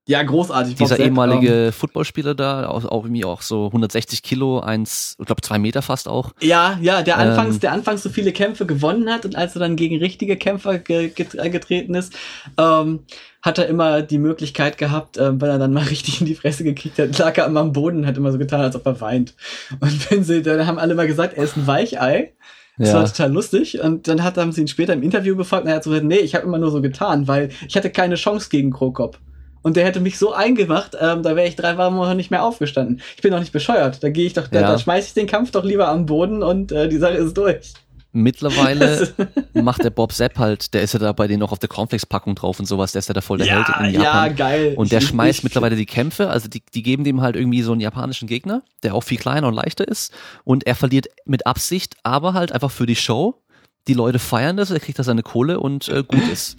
Ja, 0.06 0.22
großartig. 0.22 0.76
Dieser 0.76 0.98
Bob 0.98 1.06
ehemalige 1.06 1.68
ähm, 1.68 1.72
Footballspieler 1.72 2.36
da, 2.36 2.68
auch, 2.68 2.84
auch 2.84 3.06
irgendwie 3.06 3.24
auch 3.24 3.42
so 3.42 3.68
160 3.68 4.22
Kilo, 4.22 4.60
eins, 4.60 5.16
ich 5.18 5.26
glaube 5.26 5.42
zwei 5.42 5.60
Meter 5.60 5.82
fast 5.82 6.10
auch. 6.10 6.32
Ja, 6.42 6.78
ja, 6.82 7.04
der 7.04 7.18
anfangs, 7.18 7.56
ähm, 7.56 7.60
der 7.62 7.72
anfangs 7.72 8.04
so 8.04 8.10
viele 8.10 8.34
Kämpfe 8.34 8.66
gewonnen 8.66 9.10
hat 9.10 9.24
und 9.24 9.38
als 9.38 9.56
er 9.56 9.60
dann 9.60 9.78
gegen 9.78 9.98
richtige 10.00 10.36
Kämpfer 10.36 10.80
ge 10.80 11.10
getreten 11.10 11.96
ist, 11.96 12.14
ähm, 12.58 13.00
hat 13.42 13.58
er 13.58 13.68
immer 13.68 14.02
die 14.02 14.18
Möglichkeit 14.18 14.78
gehabt, 14.78 15.18
äh, 15.18 15.40
wenn 15.40 15.50
er 15.50 15.58
dann 15.58 15.72
mal 15.72 15.84
richtig 15.90 16.20
in 16.20 16.28
die 16.28 16.36
Fresse 16.36 16.66
gekriegt 16.66 17.00
hat, 17.00 17.18
lag 17.18 17.38
er 17.38 17.46
immer 17.46 17.62
am 17.62 17.72
Boden 17.72 18.00
und 18.00 18.06
hat 18.06 18.18
immer 18.18 18.34
so 18.34 18.38
getan, 18.38 18.60
als 18.60 18.76
ob 18.76 18.86
er 18.86 19.00
weint. 19.00 19.36
Und 19.80 20.12
wenn 20.12 20.26
sie, 20.26 20.42
dann 20.42 20.68
haben 20.68 20.80
alle 20.80 20.96
mal 20.96 21.08
gesagt, 21.08 21.38
er 21.38 21.46
ist 21.46 21.56
ein 21.56 21.66
Weichei. 21.66 22.34
Das 22.78 22.90
ja. 22.90 22.96
war 22.96 23.06
total 23.06 23.32
lustig. 23.32 23.80
Und 23.82 24.08
dann 24.08 24.24
hat, 24.24 24.36
haben 24.38 24.52
sie 24.52 24.62
ihn 24.62 24.68
später 24.68 24.94
im 24.94 25.04
Interview 25.04 25.36
gefragt 25.36 25.64
und 25.64 25.70
er 25.70 25.76
hat 25.76 25.84
so 25.84 25.92
gesagt, 25.92 26.08
nee, 26.08 26.18
ich 26.18 26.34
habe 26.36 26.46
immer 26.46 26.58
nur 26.58 26.72
so 26.72 26.82
getan, 26.82 27.28
weil 27.28 27.50
ich 27.68 27.76
hatte 27.76 27.92
keine 27.92 28.16
Chance 28.16 28.50
gegen 28.50 28.72
Krokop. 28.72 29.20
Und 29.64 29.78
der 29.78 29.86
hätte 29.86 30.02
mich 30.02 30.20
so 30.20 30.34
eingemacht, 30.34 30.96
ähm, 31.00 31.24
da 31.24 31.36
wäre 31.36 31.48
ich 31.48 31.56
drei 31.56 31.78
Wochen 31.78 32.16
nicht 32.16 32.30
mehr 32.30 32.44
aufgestanden. 32.44 33.02
Ich 33.16 33.22
bin 33.22 33.32
doch 33.32 33.40
nicht 33.40 33.54
bescheuert. 33.54 34.04
Da 34.04 34.10
gehe 34.10 34.28
ich 34.28 34.34
doch, 34.34 34.48
da, 34.48 34.62
ja. 34.62 34.68
da 34.68 34.78
schmeiß 34.78 35.08
ich 35.08 35.14
den 35.14 35.26
Kampf 35.26 35.52
doch 35.52 35.64
lieber 35.64 35.88
am 35.88 36.06
Boden 36.06 36.44
und 36.44 36.72
äh, 36.72 36.88
die 36.90 36.98
Sache 36.98 37.16
ist 37.16 37.36
durch. 37.36 37.74
Mittlerweile 38.16 39.12
macht 39.54 39.84
der 39.84 39.90
Bob 39.90 40.14
Sepp 40.14 40.38
halt, 40.38 40.76
der 40.76 40.84
ist 40.84 40.94
ja 40.94 41.00
da 41.00 41.14
bei 41.14 41.28
denen 41.28 41.40
noch 41.40 41.52
auf 41.52 41.58
der 41.58 41.70
Cornflakes-Packung 41.70 42.36
drauf 42.36 42.60
und 42.60 42.68
sowas, 42.68 42.92
der 42.92 43.00
ist 43.00 43.08
ja 43.08 43.16
da 43.16 43.22
voll 43.22 43.40
der 43.40 43.48
ja, 43.48 43.56
Held 43.56 43.96
in 43.96 44.02
Japan. 44.02 44.28
Ja, 44.28 44.28
geil. 44.28 44.74
Und 44.78 44.92
der 44.92 45.02
schmeißt 45.02 45.40
ich, 45.40 45.44
mittlerweile 45.44 45.76
die 45.76 45.88
Kämpfe, 45.88 46.30
also 46.30 46.48
die, 46.48 46.62
die 46.76 46.84
geben 46.84 47.04
dem 47.06 47.22
halt 47.22 47.36
irgendwie 47.36 47.64
so 47.64 47.72
einen 47.72 47.82
japanischen 47.82 48.28
Gegner, 48.28 48.62
der 48.84 48.94
auch 48.94 49.04
viel 49.04 49.18
kleiner 49.18 49.48
und 49.48 49.56
leichter 49.56 49.88
ist. 49.88 50.14
Und 50.44 50.68
er 50.68 50.76
verliert 50.76 51.08
mit 51.26 51.48
Absicht, 51.48 51.96
aber 52.04 52.34
halt 52.34 52.52
einfach 52.52 52.70
für 52.70 52.86
die 52.86 52.96
Show. 52.96 53.42
Die 53.88 53.96
Leute 53.96 54.20
feiern 54.20 54.58
das, 54.58 54.70
er 54.70 54.80
kriegt 54.80 55.00
da 55.00 55.04
seine 55.04 55.24
Kohle 55.24 55.60
und 55.60 55.90
äh, 55.90 56.04
gut 56.04 56.30
ist. 56.32 56.58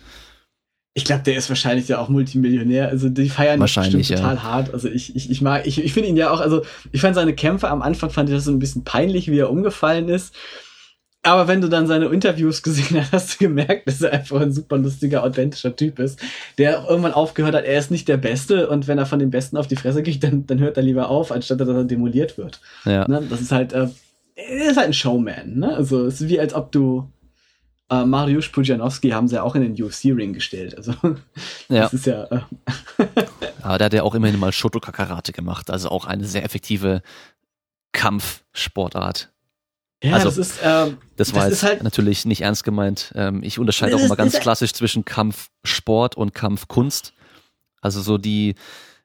Ich 0.97 1.05
glaube, 1.05 1.25
der 1.25 1.37
ist 1.37 1.49
wahrscheinlich 1.49 1.89
ja 1.89 1.99
auch 1.99 2.09
Multimillionär. 2.09 2.89
Also 2.89 3.09
die 3.09 3.29
feiern 3.29 3.59
wahrscheinlich 3.59 4.09
total 4.09 4.37
ja. 4.37 4.43
hart. 4.45 4.73
Also 4.73 4.89
ich, 4.89 5.17
ich, 5.17 5.29
ich 5.29 5.43
mag, 5.43 5.67
ich, 5.67 5.85
ich 5.85 5.93
finde 5.93 6.09
ihn 6.09 6.17
ja 6.17 6.31
auch, 6.31 6.41
also 6.41 6.63
ich 6.93 7.01
fand 7.01 7.17
seine 7.17 7.35
Kämpfe 7.35 7.69
am 7.69 7.83
Anfang 7.83 8.11
fand 8.11 8.29
ich 8.29 8.35
das 8.35 8.45
so 8.45 8.53
ein 8.53 8.61
bisschen 8.61 8.85
peinlich, 8.85 9.29
wie 9.29 9.39
er 9.39 9.51
umgefallen 9.51 10.09
ist. 10.09 10.35
Aber 11.25 11.49
wenn 11.49 11.61
du 11.61 11.69
dann 11.69 11.87
seine 11.87 12.07
Interviews 12.07 12.63
gesehen 12.63 13.01
hast, 13.01 13.13
hast 13.13 13.35
du 13.35 13.47
gemerkt, 13.47 13.89
dass 13.89 14.03
er 14.03 14.13
einfach 14.13 14.41
ein 14.41 14.53
super 14.53 14.77
lustiger, 14.79 15.25
authentischer 15.25 15.75
Typ 15.75 15.99
ist, 15.99 16.21
der 16.59 16.85
irgendwann 16.89 17.15
aufgehört 17.15 17.55
hat, 17.55 17.65
er 17.65 17.79
ist 17.79 17.91
nicht 17.91 18.07
der 18.07 18.19
Beste 18.19 18.69
und 18.69 18.87
wenn 18.87 18.99
er 18.99 19.07
von 19.07 19.19
den 19.19 19.31
Besten 19.31 19.57
auf 19.57 19.67
die 19.67 19.77
Fresse 19.77 20.03
kriegt, 20.03 20.23
dann, 20.23 20.47
dann 20.47 20.61
hört 20.61 20.77
er 20.77 20.83
lieber 20.83 21.09
auf, 21.09 21.33
anstatt 21.33 21.61
dass 21.61 21.69
er 21.69 21.85
demoliert 21.85 22.39
wird. 22.39 22.61
Ja. 22.85 23.09
Ne? 23.09 23.23
Das 23.29 23.41
ist 23.41 23.53
halt, 23.53 23.73
äh, 23.73 23.89
er 24.37 24.71
ist 24.71 24.77
halt 24.77 24.89
ein 24.89 24.93
Showman. 24.93 25.59
Ne? 25.59 25.75
Also 25.75 26.07
es 26.07 26.21
ist 26.21 26.29
wie 26.29 26.39
als 26.39 26.55
ob 26.55 26.71
du 26.71 27.09
äh, 28.03 28.07
Mariusz 28.07 28.49
Pujanowski 28.51 29.11
haben 29.11 29.29
sie 29.29 29.37
ja 29.37 29.43
auch 29.43 29.55
in 29.55 29.63
den 29.63 29.83
UFC-Ring 29.83 30.33
gestellt. 30.33 30.77
Also 30.77 30.93
Ja. 31.69 31.83
das 31.83 31.95
ist 31.95 32.07
ja 32.07 32.25
äh, 32.25 32.41
Aber 33.63 33.79
der 33.79 33.87
hat 33.87 33.95
ja 33.95 34.03
auch 34.03 34.15
immerhin 34.15 34.39
mal 34.39 34.53
Shotoka 34.53 34.93
Karate 34.93 35.33
gemacht, 35.33 35.71
also 35.71 35.89
auch 35.89 36.05
eine 36.07 36.25
sehr 36.25 36.45
effektive 36.45 37.03
Kampfsportart. 37.93 39.31
ja, 40.03 40.15
Also, 40.15 40.27
das 40.29 40.39
ist 40.39 40.59
ähm, 40.63 40.99
Das 41.17 41.33
war 41.35 41.43
Das 41.43 41.51
jetzt 41.51 41.57
ist 41.59 41.63
halt- 41.63 41.83
natürlich 41.83 42.25
nicht 42.27 42.43
ernst 42.43 42.65
gemeint. 42.65 43.13
Ähm, 43.15 43.43
ich 43.43 43.59
unterscheide 43.59 43.97
auch 43.97 44.01
immer 44.01 44.17
ganz 44.17 44.39
klassisch 44.39 44.73
zwischen 44.73 45.05
Kampfsport 45.05 46.17
und 46.17 46.35
Kampfkunst. 46.35 47.15
Also 47.81 48.01
so 48.01 48.19
die 48.19 48.55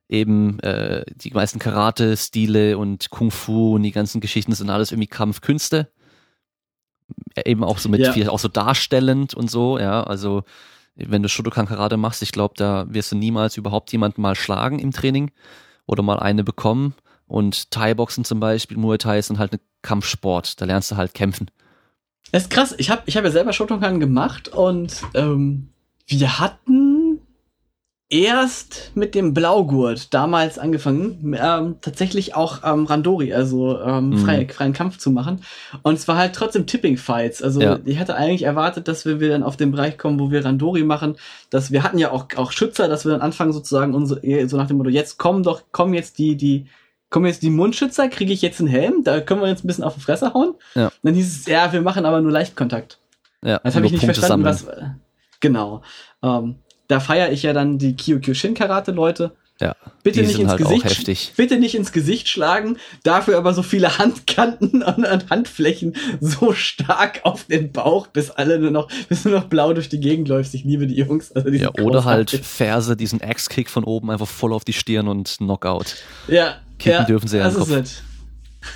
eben 0.08 0.60
äh, 0.62 1.06
die 1.16 1.32
meisten 1.32 1.60
Karate-Stile 1.60 2.78
und 2.78 3.10
Kung 3.12 3.30
Fu 3.32 3.76
und 3.76 3.84
die 3.84 3.92
ganzen 3.92 4.22
Geschichten 4.22 4.54
sind 4.54 4.70
alles 4.70 4.92
irgendwie 4.92 5.08
Kampfkünste. 5.08 5.92
Äh, 7.36 7.50
Eben 7.50 7.64
auch 7.64 7.78
so 7.78 7.90
mit 7.90 8.02
Ja. 8.02 8.14
viel 8.14 8.30
auch 8.30 8.40
so 8.40 8.48
darstellend 8.48 9.34
und 9.34 9.50
so, 9.50 9.78
ja. 9.80 10.04
Also 10.04 10.44
wenn 10.96 11.24
du 11.24 11.30
Shotokan 11.30 11.66
Karate 11.68 11.98
machst, 11.98 12.22
ich 12.22 12.32
glaube, 12.32 12.56
da 12.58 12.86
wirst 12.90 13.12
du 13.12 13.16
niemals 13.16 13.56
überhaupt 13.58 13.92
jemanden 13.92 14.22
mal 14.22 14.36
schlagen 14.36 14.80
im 14.80 14.92
Training 14.92 15.32
oder 15.86 16.04
mal 16.04 16.20
eine 16.20 16.44
bekommen. 16.44 16.94
Und 17.28 17.72
Thai-Boxen 17.72 18.26
zum 18.26 18.40
Beispiel, 18.40 18.78
Muay 18.78 18.98
Thai 18.98 19.22
sind 19.22 19.38
halt 19.40 19.54
ein 19.54 19.60
Kampfsport. 19.82 20.60
Da 20.60 20.66
lernst 20.66 20.92
du 20.92 20.98
halt 20.98 21.14
kämpfen. 21.14 21.50
Das 22.32 22.44
ist 22.44 22.50
krass. 22.50 22.76
Ich 22.78 22.90
habe 22.90 23.04
ich 23.06 23.16
hab 23.18 23.24
ja 23.24 23.32
selber 23.32 23.54
Shotokan 23.54 24.00
gemacht 24.00 24.50
und 24.50 25.04
ähm, 25.14 25.70
wir 26.08 26.40
hatten 26.40 26.99
erst 28.10 28.92
mit 28.96 29.14
dem 29.14 29.34
Blaugurt 29.36 30.14
damals 30.14 30.58
angefangen, 30.58 31.36
ähm, 31.40 31.76
tatsächlich 31.82 32.36
auch 32.36 32.60
ähm, 32.64 32.86
Randori, 32.86 33.34
also 33.34 33.80
ähm, 33.80 34.10
Mhm. 34.10 34.18
frei, 34.18 34.48
freien 34.48 34.74
Kampf 34.74 34.98
zu 34.98 35.12
machen. 35.12 35.42
Und 35.84 35.94
es 35.94 36.08
war 36.08 36.18
halt 36.18 36.34
trotzdem 36.34 36.66
Tipping 36.66 36.98
Fights. 36.98 37.44
Also 37.44 37.62
Ja. 37.62 37.80
ich 37.86 38.00
hatte 38.00 38.16
eigentlich 38.16 38.44
erwartet, 38.44 38.88
dass 38.88 39.06
wir, 39.06 39.20
wir 39.20 39.30
dann 39.30 39.44
auf 39.44 39.58
den 39.58 39.72
Bereich 39.72 39.98
kommen, 40.00 40.20
wo 40.20 40.32
wir 40.32 40.44
Randori 40.44 40.84
machen. 40.84 41.18
Dass 41.52 41.72
wir 41.72 41.84
hatten 41.84 42.00
ja 42.00 42.12
auch, 42.12 42.26
auch 42.36 42.52
Schützer, 42.52 42.88
dass 42.88 43.06
wir 43.06 43.12
dann 43.12 43.22
anfangen 43.22 43.54
sozusagen 43.54 43.94
unsere, 43.94 44.24
eh, 44.24 44.48
so 44.48 44.58
nach 44.58 44.68
dem 44.68 44.78
Motto, 44.78 44.90
jetzt 44.90 45.18
kommen 45.20 45.44
doch, 45.44 45.62
kommen 45.72 45.94
jetzt 45.94 46.18
die, 46.18 46.36
die, 46.36 46.66
kommen 47.12 47.28
jetzt 47.28 47.44
die 47.44 47.50
Mundschützer, 47.52 48.08
kriege 48.10 48.34
ich 48.34 48.42
jetzt 48.42 48.60
einen 48.60 48.70
Helm, 48.70 49.04
da 49.04 49.20
können 49.22 49.42
wir 49.42 49.48
jetzt 49.50 49.64
ein 49.64 49.68
bisschen 49.68 49.84
auf 49.84 49.94
die 49.96 50.02
Fresse 50.02 50.34
hauen. 50.34 50.56
Ja. 50.74 50.88
Und 50.88 50.94
dann 51.04 51.14
hieß 51.14 51.42
es, 51.42 51.46
ja, 51.46 51.72
wir 51.72 51.82
machen 51.82 52.06
aber 52.06 52.22
nur 52.22 52.32
Leichtkontakt. 52.32 53.00
Ja, 53.44 53.60
Das 53.64 53.76
habe 53.76 53.86
ich 53.86 53.92
nicht 53.92 54.02
Punkte 54.02 54.20
verstanden, 54.20 54.52
sammeln. 54.52 54.96
was. 55.00 55.38
Genau. 55.40 55.82
Ähm, 56.24 56.56
da 56.90 57.00
feiere 57.00 57.32
ich 57.32 57.44
ja 57.44 57.54
dann 57.54 57.78
die 57.78 57.96
Kyokyo-Shin 57.96 58.56
Karate 58.56 58.92
Leute. 58.92 59.32
Ja, 59.62 59.76
Bitte 60.04 60.22
nicht 60.22 60.40
ins 60.40 60.52
halt 60.52 60.62
Gesicht. 60.62 61.36
Bitte 61.36 61.60
nicht 61.60 61.76
ins 61.76 61.92
Gesicht 61.92 62.30
schlagen, 62.30 62.78
dafür 63.04 63.38
aber 63.38 63.54
so 63.54 63.62
viele 63.62 63.98
Handkanten 63.98 64.84
und, 64.84 65.30
Handflächen 65.30 65.96
so 66.22 66.54
stark 66.54 67.22
auf 67.24 67.44
den 67.44 67.72
Bauch, 67.72 68.08
bis 68.08 68.32
alle 68.32 68.58
nur 68.58 68.72
noch, 68.72 68.90
bis 69.10 69.26
nur 69.26 69.34
noch 69.34 69.46
blau 69.46 69.74
durch 69.74 69.90
die 69.90 70.00
Gegend 70.00 70.30
läufst. 70.30 70.56
Ich 70.56 70.64
liebe 70.64 70.88
die 70.88 70.96
Jungs. 70.96 71.32
Also 71.34 71.50
Ja, 71.50 71.72
oder 71.82 72.06
halt. 72.06 72.32
Ferse, 72.32 72.96
diesen 72.96 73.22
Axe-Kick 73.22 73.70
von 73.70 73.84
oben 73.84 74.10
einfach 74.10 74.28
voll 74.28 74.54
auf 74.54 74.64
die 74.64 74.74
Stirn 74.74 75.10
und 75.10 75.38
Knockout. 75.38 75.96
Ja, 76.28 76.56
kicken 76.80 77.02
ja, 77.02 77.04
dürfen 77.04 77.28
sie 77.28 77.38
ja 77.38 77.44
das 77.44 77.56
ist 77.56 77.70
es. 77.70 78.04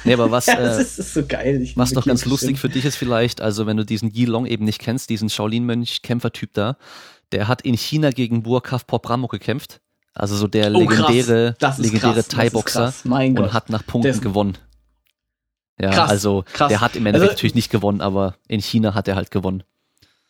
Nee, 0.04 0.14
aber 0.14 0.32
was, 0.32 0.46
Ja, 0.48 0.56
das 0.56 0.78
äh, 0.78 0.82
ist, 0.82 1.00
ist 1.00 1.14
so 1.14 1.26
geil. 1.26 1.66
Was 1.76 1.94
noch 1.94 2.06
ganz 2.06 2.26
lustig 2.26 2.60
für 2.60 2.70
dich 2.70 2.86
ist 2.86 2.96
vielleicht, 2.96 3.42
also 3.42 3.66
wenn 3.66 3.78
du 3.78 3.86
diesen 3.86 4.12
Yi 4.12 4.26
Long 4.26 4.46
eben 4.46 4.66
nicht 4.66 4.80
kennst, 4.80 5.10
diesen 5.10 5.30
Shaolin-Mönch-Kämpfertyp 5.30 6.54
da, 6.54 6.78
der 7.34 7.48
hat 7.48 7.62
in 7.64 7.76
China 7.76 8.12
gegen 8.12 8.44
Burkhaf 8.44 8.88
Popramo 8.88 9.28
gekämpft. 9.28 9.82
Also 10.14 10.36
so 10.36 10.48
der 10.48 10.72
Oh, 10.74 10.80
legendäre, 10.80 11.56
legendäre 11.78 12.24
Thai-Boxer. 12.24 12.94
Mein 13.04 13.34
Gott. 13.36 13.46
und 13.48 13.54
hat 13.54 13.70
nach 13.70 13.86
Punkten 13.86 14.22
gewonnen. 14.22 14.58
Ja, 15.82 15.90
Krass, 15.90 16.10
also 16.12 16.46
krass. 16.54 16.70
der 16.70 16.82
hat 16.82 16.96
im 16.96 17.06
Endeffekt 17.08 17.32
Also- 17.32 17.38
natürlich 17.38 17.56
nicht 17.56 17.72
gewonnen, 17.72 18.00
aber 18.02 18.36
in 18.48 18.62
China 18.62 18.94
hat 18.94 19.08
er 19.08 19.16
halt 19.16 19.32
gewonnen. 19.32 19.64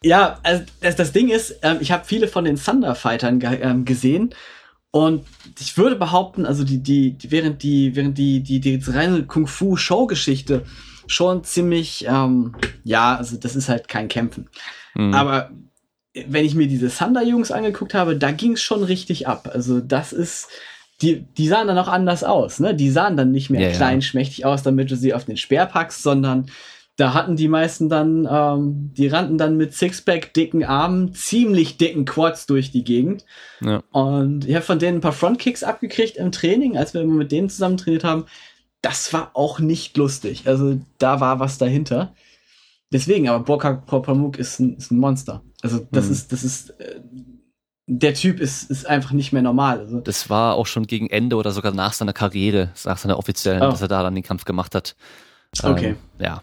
Ja, 0.02 0.40
also 0.44 0.64
das, 0.82 0.96
das 0.96 1.12
Ding 1.12 1.30
ist, 1.30 1.60
ähm, 1.64 1.78
ich 1.82 1.92
habe 1.92 2.06
viele 2.06 2.28
von 2.30 2.46
den 2.46 2.56
Thunder-Fightern 2.56 3.40
ge 3.40 3.60
ähm, 3.62 3.84
gesehen 3.86 4.34
und 4.92 5.26
ich 5.60 5.78
würde 5.78 5.96
behaupten, 5.98 6.46
also 6.46 6.64
die, 6.64 6.82
die, 6.82 7.18
die 7.18 7.32
während 7.32 7.62
die, 7.64 7.96
während 7.96 8.18
die, 8.18 8.42
die, 8.42 8.60
die 8.62 8.82
reine 8.88 9.26
Kung-Fu-Show-Geschichte 9.26 10.66
schon 11.08 11.44
ziemlich, 11.44 12.06
ähm, 12.08 12.56
ja, 12.84 13.16
also 13.18 13.36
das 13.38 13.56
ist 13.58 13.68
halt 13.70 13.88
kein 13.90 14.08
Kämpfen. 14.08 14.50
Mhm. 14.96 15.14
Aber 15.14 15.52
wenn 16.28 16.46
ich 16.46 16.56
mir 16.56 16.68
diese 16.68 16.90
Thunder-Jungs 16.90 17.52
angeguckt 17.52 17.94
habe, 17.94 18.16
da 18.18 18.32
ging 18.32 18.54
es 18.54 18.62
schon 18.62 18.84
richtig 18.84 19.28
ab. 19.28 19.50
Also 19.52 19.80
das 19.80 20.14
ist, 20.14 20.48
die, 21.02 21.22
die 21.38 21.48
sahen 21.48 21.68
dann 21.68 21.78
auch 21.78 21.88
anders 21.88 22.24
aus, 22.24 22.60
ne? 22.60 22.76
Die 22.76 22.92
sahen 22.92 23.18
dann 23.18 23.32
nicht 23.32 23.50
mehr 23.50 23.62
Ja, 23.62 23.70
ja. 23.70 23.76
klein, 23.76 24.02
schmächtig 24.02 24.46
aus, 24.46 24.64
damit 24.64 24.92
du 24.92 24.96
sie 24.96 25.14
auf 25.14 25.26
den 25.26 25.38
Speer 25.38 25.66
packst, 25.66 26.04
sondern 26.04 26.48
da 26.96 27.16
hatten 27.16 27.36
die 27.36 27.48
meisten 27.48 27.90
dann, 27.90 28.28
ähm, 28.30 28.92
die 28.96 29.08
rannten 29.08 29.40
dann 29.40 29.58
mit 29.58 29.74
Sixpack, 29.74 30.34
dicken 30.36 30.64
Armen, 30.64 31.16
ziemlich 31.16 31.78
dicken 31.78 32.06
Quads 32.06 32.46
durch 32.46 32.72
die 32.72 32.84
Gegend. 32.84 33.26
ja. 33.62 33.82
Und 33.92 34.46
ich 34.46 34.54
habe 34.54 34.64
von 34.64 34.78
denen 34.78 35.00
ein 35.00 35.02
paar 35.02 35.14
Frontkicks 35.14 35.64
abgekriegt 35.64 36.18
im 36.18 36.32
Training, 36.32 36.78
als 36.78 36.94
wir 36.94 37.02
immer 37.02 37.16
mit 37.16 37.32
denen 37.32 37.50
zusammen 37.50 37.78
trainiert 37.78 38.04
haben. 38.04 38.26
Das 38.84 39.12
war 39.14 39.32
auch 39.34 39.60
nicht 39.60 39.98
lustig. 39.98 40.44
Also 40.46 40.80
da 41.00 41.20
war 41.20 41.40
was 41.40 41.58
dahinter. 41.58 42.14
Deswegen, 42.92 43.28
aber 43.28 43.44
Burkhard 43.44 43.88
Popamuk 43.88 44.38
ist 44.38 44.60
ein, 44.60 44.78
ist 44.78 44.92
ein 44.92 45.00
Monster. 45.00 45.42
Also 45.64 45.88
das 45.92 46.06
Mhm. 46.06 46.12
ist, 46.12 46.32
das 46.32 46.44
ist, 46.44 46.70
äh, 46.80 47.00
der 47.88 48.14
Typ 48.14 48.40
ist, 48.40 48.70
ist 48.70 48.86
einfach 48.86 49.12
nicht 49.12 49.34
mehr 49.34 49.42
normal. 49.42 49.80
Also, 49.80 50.00
Das 50.02 50.30
war 50.30 50.54
auch 50.56 50.68
schon 50.68 50.86
gegen 50.88 51.10
Ende 51.10 51.36
oder 51.36 51.52
sogar 51.52 51.74
nach 51.74 51.94
seiner 51.94 52.14
Karriere, 52.14 52.70
nach 52.86 52.98
seiner 52.98 53.18
offiziellen, 53.18 53.62
Oh. 53.64 53.72
dass 53.72 53.82
er 53.82 53.88
da 53.88 54.04
dann 54.04 54.14
den 54.16 54.24
Kampf 54.24 54.46
gemacht 54.46 54.76
hat. 54.76 54.96
Okay. 55.64 55.90
Ähm, 55.90 55.96
ja. 56.20 56.42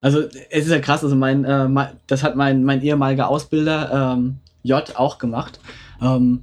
also 0.00 0.20
es 0.50 0.66
ist 0.66 0.70
ja 0.70 0.78
krass, 0.80 1.02
also 1.02 1.16
mein, 1.16 1.44
äh, 1.44 1.68
mein 1.68 1.96
das 2.06 2.22
hat 2.22 2.36
mein, 2.36 2.62
mein 2.64 2.82
ehemaliger 2.82 3.28
Ausbilder 3.28 4.14
ähm, 4.14 4.38
J 4.62 4.96
auch 4.96 5.18
gemacht. 5.18 5.58
Ähm, 6.00 6.42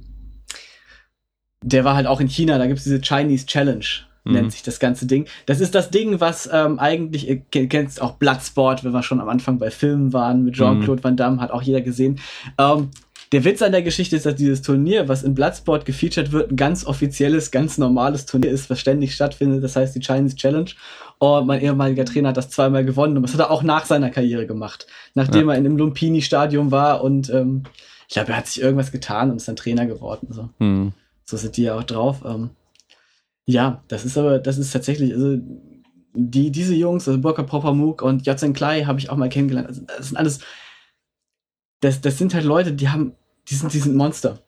der 1.62 1.84
war 1.84 1.94
halt 1.94 2.06
auch 2.06 2.20
in 2.20 2.28
China, 2.28 2.56
da 2.58 2.66
gibt's 2.66 2.84
diese 2.84 3.00
Chinese 3.00 3.46
Challenge, 3.46 3.84
Mhm. 4.30 4.36
nennt 4.36 4.52
sich 4.52 4.62
das 4.62 4.80
ganze 4.80 5.06
Ding. 5.06 5.26
Das 5.46 5.60
ist 5.60 5.74
das 5.74 5.90
Ding, 5.90 6.20
was 6.20 6.48
ähm, 6.52 6.78
eigentlich, 6.78 7.28
ihr 7.28 7.40
kennt- 7.50 7.70
kennst 7.70 8.00
auch 8.02 8.12
Bloodsport, 8.14 8.82
wenn 8.84 8.92
wir 8.92 9.02
schon 9.02 9.20
am 9.20 9.28
Anfang 9.28 9.58
bei 9.58 9.70
Filmen 9.70 10.12
waren, 10.12 10.44
mit 10.44 10.54
Jean-Claude 10.54 11.04
Van 11.04 11.16
Damme, 11.16 11.40
hat 11.40 11.50
auch 11.50 11.62
jeder 11.62 11.80
gesehen. 11.82 12.18
Ähm, 12.58 12.88
der 13.32 13.44
Witz 13.44 13.62
an 13.62 13.70
der 13.70 13.82
Geschichte 13.82 14.16
ist, 14.16 14.26
dass 14.26 14.34
dieses 14.34 14.60
Turnier, 14.60 15.06
was 15.06 15.22
in 15.22 15.34
Bloodsport 15.36 15.84
gefeatured 15.84 16.32
wird, 16.32 16.50
ein 16.50 16.56
ganz 16.56 16.84
offizielles, 16.84 17.52
ganz 17.52 17.78
normales 17.78 18.26
Turnier 18.26 18.50
ist, 18.50 18.68
was 18.70 18.80
ständig 18.80 19.14
stattfindet. 19.14 19.62
Das 19.62 19.76
heißt 19.76 19.94
die 19.94 20.00
Chinese 20.00 20.34
Challenge. 20.34 20.70
Und 21.18 21.46
mein 21.46 21.60
ehemaliger 21.60 22.04
Trainer 22.04 22.30
hat 22.30 22.36
das 22.36 22.50
zweimal 22.50 22.84
gewonnen. 22.84 23.16
Und 23.16 23.22
das 23.22 23.32
hat 23.34 23.40
er 23.40 23.50
auch 23.52 23.62
nach 23.62 23.84
seiner 23.84 24.10
Karriere 24.10 24.46
gemacht. 24.46 24.88
Nachdem 25.14 25.48
er 25.48 25.56
in 25.56 25.62
dem 25.64 25.76
Lumpini-Stadion 25.76 26.70
war 26.72 27.04
und 27.04 27.30
ähm, 27.30 27.62
ich 28.08 28.14
glaube, 28.14 28.32
er 28.32 28.38
hat 28.38 28.48
sich 28.48 28.60
irgendwas 28.62 28.90
getan 28.90 29.30
und 29.30 29.36
ist 29.36 29.46
dann 29.46 29.54
Trainer 29.54 29.86
geworden. 29.86 30.26
So, 30.30 30.48
Hm. 30.58 30.92
so 31.24 31.36
sind 31.36 31.56
die 31.56 31.62
ja 31.62 31.76
auch 31.76 31.84
drauf. 31.84 32.22
Ähm, 32.26 32.50
ja, 33.50 33.82
das 33.88 34.04
ist 34.04 34.16
aber, 34.16 34.38
das 34.38 34.58
ist 34.58 34.72
tatsächlich, 34.72 35.12
also 35.12 35.38
die, 36.14 36.50
diese 36.50 36.74
Jungs, 36.74 37.06
also 37.08 37.20
Burka 37.20 37.42
Popamuk 37.42 38.02
und 38.02 38.26
Jotzen 38.26 38.52
Klei 38.52 38.84
habe 38.84 38.98
ich 38.98 39.10
auch 39.10 39.16
mal 39.16 39.28
kennengelernt. 39.28 39.68
Also, 39.68 39.82
das 39.86 40.08
sind 40.08 40.16
alles, 40.16 40.40
das, 41.80 42.00
das 42.00 42.18
sind 42.18 42.34
halt 42.34 42.44
Leute, 42.44 42.72
die 42.72 42.88
haben, 42.88 43.14
die 43.48 43.54
sind, 43.54 43.72
die 43.72 43.78
sind 43.78 43.96
Monster. 43.96 44.38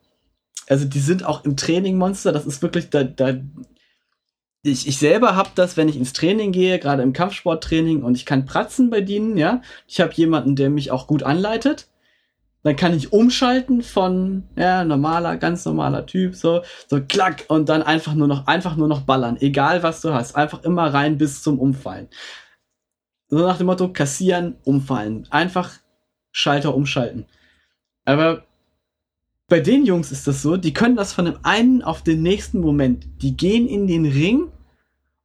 Also 0.68 0.84
die 0.84 1.00
sind 1.00 1.24
auch 1.24 1.44
im 1.44 1.56
Training 1.56 1.98
Monster. 1.98 2.32
Das 2.32 2.46
ist 2.46 2.62
wirklich, 2.62 2.90
da, 2.90 3.04
da, 3.04 3.40
ich, 4.62 4.86
ich 4.86 4.98
selber 4.98 5.34
habe 5.34 5.50
das, 5.54 5.76
wenn 5.76 5.88
ich 5.88 5.96
ins 5.96 6.12
Training 6.12 6.52
gehe, 6.52 6.78
gerade 6.78 7.02
im 7.02 7.12
Kampfsporttraining 7.12 8.02
und 8.02 8.16
ich 8.16 8.26
kann 8.26 8.46
pratzen 8.46 8.90
bei 8.90 9.00
denen, 9.00 9.36
ja. 9.36 9.62
Ich 9.88 10.00
habe 10.00 10.12
jemanden, 10.14 10.56
der 10.56 10.70
mich 10.70 10.90
auch 10.90 11.06
gut 11.06 11.22
anleitet. 11.22 11.88
Dann 12.64 12.76
kann 12.76 12.94
ich 12.94 13.12
umschalten 13.12 13.82
von 13.82 14.44
ja 14.56 14.84
normaler, 14.84 15.36
ganz 15.36 15.64
normaler 15.64 16.06
Typ 16.06 16.36
so 16.36 16.62
so 16.89 17.01
klack 17.01 17.44
und 17.48 17.68
dann 17.68 17.82
einfach 17.82 18.14
nur 18.14 18.28
noch 18.28 18.47
einfach 18.47 18.76
nur 18.76 18.89
noch 18.89 19.02
ballern, 19.02 19.36
egal 19.40 19.82
was 19.82 20.01
du 20.01 20.12
hast, 20.14 20.36
einfach 20.36 20.62
immer 20.62 20.94
rein 20.94 21.18
bis 21.18 21.43
zum 21.43 21.59
Umfallen. 21.59 22.09
So 23.28 23.39
nach 23.39 23.59
dem 23.59 23.66
Motto 23.66 23.93
kassieren, 23.93 24.56
umfallen, 24.64 25.26
einfach 25.30 25.72
Schalter 26.30 26.74
umschalten. 26.74 27.26
Aber 28.05 28.44
bei 29.48 29.60
den 29.60 29.84
Jungs 29.84 30.12
ist 30.12 30.26
das 30.26 30.43
so, 30.43 30.56
die 30.56 30.72
können 30.72 30.97
das 30.97 31.12
von 31.12 31.24
dem 31.26 31.39
einen 31.43 31.82
auf 31.82 32.02
den 32.02 32.22
nächsten 32.22 32.60
Moment. 32.60 33.06
Die 33.22 33.36
gehen 33.36 33.66
in 33.68 33.86
den 33.86 34.06
Ring 34.06 34.51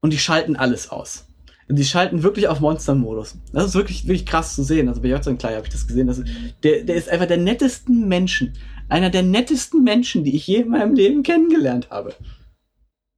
und 0.01 0.11
die 0.11 0.19
schalten 0.19 0.55
alles 0.55 0.89
aus. 0.89 1.26
Die 1.69 1.83
schalten 1.83 2.23
wirklich 2.23 2.47
auf 2.47 2.61
Monster-Modus. 2.61 3.35
Das 3.51 3.65
ist 3.65 3.75
wirklich, 3.75 4.03
wirklich 4.07 4.25
krass 4.25 4.55
zu 4.55 4.63
sehen. 4.63 4.87
Also 4.87 5.01
bei 5.01 5.09
Jotson 5.09 5.37
Klein 5.37 5.55
habe 5.55 5.65
ich 5.65 5.73
das 5.73 5.85
gesehen. 5.85 6.07
Ist, 6.07 6.23
der, 6.63 6.83
der 6.83 6.95
ist 6.95 7.09
einfach 7.09 7.27
der 7.27 7.37
nettesten 7.37 8.07
Menschen. 8.07 8.53
Einer 8.87 9.09
der 9.09 9.23
nettesten 9.23 9.83
Menschen, 9.83 10.23
die 10.23 10.35
ich 10.35 10.47
je 10.47 10.61
in 10.61 10.69
meinem 10.69 10.95
Leben 10.95 11.23
kennengelernt 11.23 11.89
habe. 11.89 12.09
Und 12.09 12.15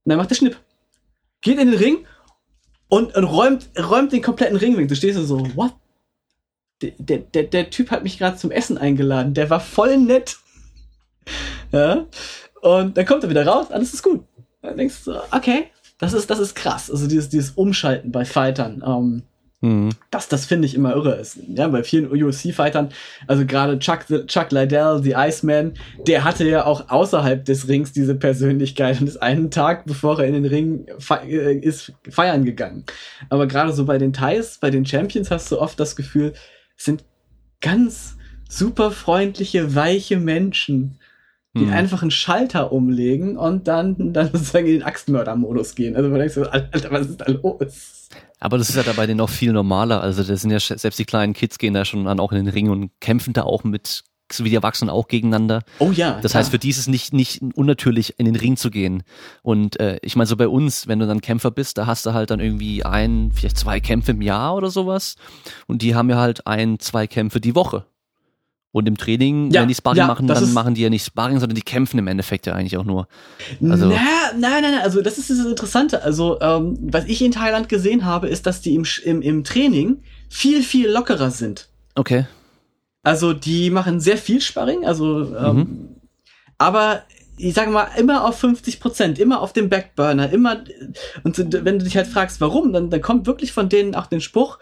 dann 0.05 0.17
macht 0.17 0.31
der 0.31 0.35
Schnipp. 0.35 0.57
Geht 1.41 1.59
in 1.59 1.69
den 1.69 1.77
Ring 1.77 2.05
und, 2.87 3.15
und 3.15 3.23
räumt, 3.23 3.69
räumt 3.77 4.11
den 4.11 4.23
kompletten 4.23 4.57
Ring 4.57 4.75
weg. 4.77 4.87
Du 4.87 4.95
stehst 4.95 5.19
so, 5.19 5.55
what? 5.55 5.75
Der, 6.81 7.19
der, 7.19 7.43
der 7.43 7.69
Typ 7.69 7.91
hat 7.91 8.03
mich 8.03 8.17
gerade 8.17 8.37
zum 8.37 8.51
Essen 8.51 8.77
eingeladen. 8.77 9.35
Der 9.35 9.49
war 9.49 9.59
voll 9.59 9.97
nett. 9.97 10.37
ja. 11.71 12.07
Und 12.61 12.97
dann 12.97 13.05
kommt 13.05 13.23
er 13.23 13.29
wieder 13.29 13.45
raus, 13.45 13.69
alles 13.69 13.93
ist 13.93 14.03
gut. 14.03 14.25
Dann 14.61 14.75
denkst 14.75 15.05
du, 15.05 15.13
okay, 15.31 15.65
das 15.99 16.13
ist, 16.13 16.29
das 16.29 16.39
ist 16.39 16.55
krass. 16.55 16.89
Also 16.89 17.07
dieses, 17.07 17.29
dieses 17.29 17.51
Umschalten 17.51 18.11
bei 18.11 18.25
Fightern. 18.25 18.81
Ähm, 18.85 19.23
mhm. 19.61 19.89
Das, 20.11 20.29
das 20.29 20.45
finde 20.45 20.65
ich 20.65 20.73
immer 20.73 20.95
irre 20.95 21.15
ist. 21.15 21.37
Ja, 21.49 21.67
bei 21.67 21.83
vielen 21.83 22.09
UFC-Fightern, 22.09 22.89
also 23.27 23.45
gerade 23.45 23.77
Chuck, 23.77 24.05
Chuck 24.27 24.51
Liddell, 24.51 25.01
the 25.03 25.13
Iceman, 25.15 25.73
der 26.07 26.23
hatte 26.23 26.47
ja 26.47 26.65
auch 26.65 26.89
außerhalb 26.89 27.43
des 27.43 27.67
Rings 27.67 27.91
diese 27.91 28.15
Persönlichkeit 28.15 28.99
und 29.01 29.07
ist 29.07 29.21
einen 29.21 29.51
Tag, 29.51 29.85
bevor 29.85 30.19
er 30.19 30.27
in 30.27 30.33
den 30.33 30.45
Ring 30.45 30.87
fe 30.99 31.19
äh, 31.25 31.59
ist, 31.59 31.91
feiern 32.09 32.45
gegangen. 32.45 32.85
Aber 33.29 33.45
gerade 33.45 33.73
so 33.73 33.85
bei 33.85 33.97
den 33.97 34.13
Thais, 34.13 34.57
bei 34.59 34.69
den 34.69 34.85
Champions 34.85 35.29
hast 35.29 35.51
du 35.51 35.59
oft 35.59 35.79
das 35.79 35.97
Gefühl, 35.97 36.33
es 36.77 36.85
sind 36.85 37.03
ganz 37.59 38.15
super 38.47 38.91
freundliche, 38.91 39.75
weiche 39.75 40.17
Menschen 40.17 40.98
die 41.55 41.65
hm. 41.65 41.73
einfach 41.73 42.01
einen 42.01 42.11
Schalter 42.11 42.71
umlegen 42.71 43.37
und 43.37 43.67
dann, 43.67 44.13
dann 44.13 44.31
sozusagen 44.31 44.67
in 44.67 44.73
den 44.73 44.83
Axtmörder-Modus 44.83 45.75
gehen. 45.75 45.95
Also 45.95 46.09
man 46.09 46.19
denkt 46.19 46.35
so, 46.35 46.43
Alter, 46.43 46.91
was 46.91 47.07
ist 47.07 47.21
da 47.21 47.25
los? 47.31 48.09
Aber 48.39 48.57
das 48.57 48.69
ist 48.69 48.75
ja 48.75 48.83
dabei 48.83 49.07
noch 49.07 49.29
viel 49.29 49.51
normaler. 49.51 50.01
Also 50.01 50.23
das 50.23 50.41
sind 50.41 50.51
ja 50.51 50.59
selbst 50.59 50.99
die 50.99 51.05
kleinen 51.05 51.33
Kids 51.33 51.57
gehen 51.57 51.73
da 51.73 51.85
schon 51.85 52.05
dann 52.05 52.19
auch 52.19 52.31
in 52.31 52.45
den 52.45 52.53
Ring 52.53 52.69
und 52.69 52.91
kämpfen 52.99 53.33
da 53.33 53.43
auch 53.43 53.63
mit, 53.63 54.03
so 54.31 54.45
wie 54.45 54.49
die 54.49 54.55
Erwachsenen 54.55 54.91
auch 54.91 55.07
gegeneinander. 55.07 55.63
Oh 55.79 55.91
ja. 55.91 56.19
Das 56.21 56.31
klar. 56.31 56.39
heißt, 56.39 56.51
für 56.51 56.59
die 56.59 56.69
ist 56.69 56.77
es 56.77 56.87
nicht, 56.87 57.13
nicht 57.13 57.41
unnatürlich, 57.55 58.19
in 58.19 58.25
den 58.25 58.35
Ring 58.35 58.55
zu 58.55 58.69
gehen. 58.69 59.03
Und 59.41 59.79
äh, 59.79 59.97
ich 60.03 60.15
meine, 60.15 60.27
so 60.27 60.37
bei 60.37 60.47
uns, 60.47 60.87
wenn 60.87 60.99
du 60.99 61.07
dann 61.07 61.19
Kämpfer 61.19 61.49
bist, 61.49 61.79
da 61.79 61.87
hast 61.87 62.05
du 62.05 62.13
halt 62.13 62.29
dann 62.29 62.39
irgendwie 62.39 62.85
ein, 62.85 63.31
vielleicht 63.33 63.57
zwei 63.57 63.79
Kämpfe 63.79 64.11
im 64.11 64.21
Jahr 64.21 64.55
oder 64.55 64.69
sowas. 64.69 65.15
Und 65.65 65.81
die 65.81 65.95
haben 65.95 66.09
ja 66.11 66.17
halt 66.17 66.45
ein, 66.45 66.79
zwei 66.79 67.07
Kämpfe 67.07 67.41
die 67.41 67.55
Woche. 67.55 67.85
Und 68.71 68.87
im 68.87 68.97
Training, 68.97 69.49
ja, 69.49 69.61
wenn 69.61 69.67
die 69.67 69.75
Sparring 69.75 69.99
ja, 69.99 70.07
machen, 70.07 70.27
dann 70.27 70.53
machen 70.53 70.75
die 70.75 70.81
ja 70.81 70.89
nicht 70.89 71.03
Sparring, 71.03 71.39
sondern 71.39 71.55
die 71.55 71.63
kämpfen 71.63 71.97
im 71.97 72.07
Endeffekt 72.07 72.45
ja 72.45 72.53
eigentlich 72.53 72.77
auch 72.77 72.83
nur. 72.83 73.07
Also 73.67 73.87
Na, 73.87 73.95
nein, 73.95 74.39
nein, 74.39 74.61
nein, 74.61 74.81
also 74.83 75.01
das 75.01 75.17
ist 75.17 75.31
das 75.31 75.39
Interessante. 75.39 76.03
Also, 76.03 76.39
ähm, 76.39 76.77
was 76.79 77.05
ich 77.05 77.23
in 77.23 77.31
Thailand 77.31 77.67
gesehen 77.67 78.05
habe, 78.05 78.27
ist, 78.27 78.45
dass 78.45 78.61
die 78.61 78.75
im, 78.75 78.85
im, 79.03 79.23
im 79.23 79.43
Training 79.43 80.03
viel, 80.29 80.61
viel 80.61 80.87
lockerer 80.87 81.31
sind. 81.31 81.69
Okay. 81.95 82.27
Also, 83.01 83.33
die 83.33 83.71
machen 83.71 83.99
sehr 83.99 84.17
viel 84.17 84.39
Sparring, 84.39 84.85
also, 84.85 85.35
ähm, 85.35 85.55
mhm. 85.55 85.95
aber 86.59 87.03
ich 87.37 87.53
sage 87.55 87.71
mal, 87.71 87.87
immer 87.97 88.25
auf 88.25 88.37
50 88.37 88.81
Prozent, 88.81 89.17
immer 89.17 89.41
auf 89.41 89.53
dem 89.53 89.69
Backburner, 89.69 90.29
immer, 90.31 90.63
und 91.23 91.37
wenn 91.37 91.79
du 91.79 91.85
dich 91.85 91.95
halt 91.95 92.07
fragst, 92.07 92.41
warum, 92.41 92.73
dann, 92.73 92.89
dann 92.89 93.01
kommt 93.01 93.25
wirklich 93.25 93.53
von 93.53 93.69
denen 93.69 93.95
auch 93.95 94.07
den 94.07 94.19
Spruch, 94.19 94.59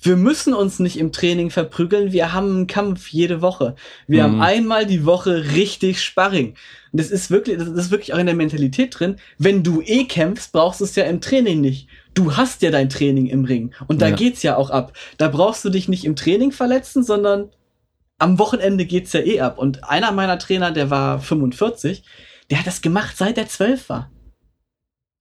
wir 0.00 0.16
müssen 0.16 0.54
uns 0.54 0.78
nicht 0.78 0.98
im 0.98 1.12
Training 1.12 1.50
verprügeln, 1.50 2.12
wir 2.12 2.32
haben 2.32 2.50
einen 2.50 2.66
Kampf 2.66 3.08
jede 3.08 3.42
Woche. 3.42 3.74
Wir 4.06 4.26
mhm. 4.26 4.32
haben 4.32 4.40
einmal 4.42 4.86
die 4.86 5.04
Woche 5.04 5.52
richtig 5.54 6.02
Sparring. 6.02 6.54
Und 6.92 7.00
das 7.00 7.10
ist 7.10 7.30
wirklich, 7.30 7.58
das 7.58 7.68
ist 7.68 7.90
wirklich 7.90 8.14
auch 8.14 8.18
in 8.18 8.26
der 8.26 8.34
Mentalität 8.34 8.98
drin. 8.98 9.16
Wenn 9.38 9.62
du 9.62 9.82
eh 9.82 10.04
kämpfst, 10.04 10.52
brauchst 10.52 10.80
du 10.80 10.84
es 10.84 10.94
ja 10.94 11.04
im 11.04 11.20
Training 11.20 11.60
nicht. 11.60 11.88
Du 12.14 12.36
hast 12.36 12.62
ja 12.62 12.70
dein 12.70 12.88
Training 12.88 13.26
im 13.26 13.44
Ring. 13.44 13.74
Und 13.88 14.00
da 14.00 14.08
ja. 14.08 14.16
geht's 14.16 14.42
ja 14.42 14.56
auch 14.56 14.70
ab. 14.70 14.92
Da 15.18 15.28
brauchst 15.28 15.64
du 15.64 15.70
dich 15.70 15.88
nicht 15.88 16.04
im 16.04 16.16
Training 16.16 16.52
verletzen, 16.52 17.02
sondern 17.02 17.50
am 18.18 18.38
Wochenende 18.38 18.86
geht's 18.86 19.12
ja 19.12 19.20
eh 19.20 19.40
ab. 19.40 19.58
Und 19.58 19.84
einer 19.84 20.12
meiner 20.12 20.38
Trainer, 20.38 20.70
der 20.70 20.90
war 20.90 21.20
45, 21.20 22.04
der 22.50 22.60
hat 22.60 22.66
das 22.66 22.82
gemacht, 22.82 23.16
seit 23.16 23.36
er 23.36 23.48
zwölf 23.48 23.88
war. 23.88 24.10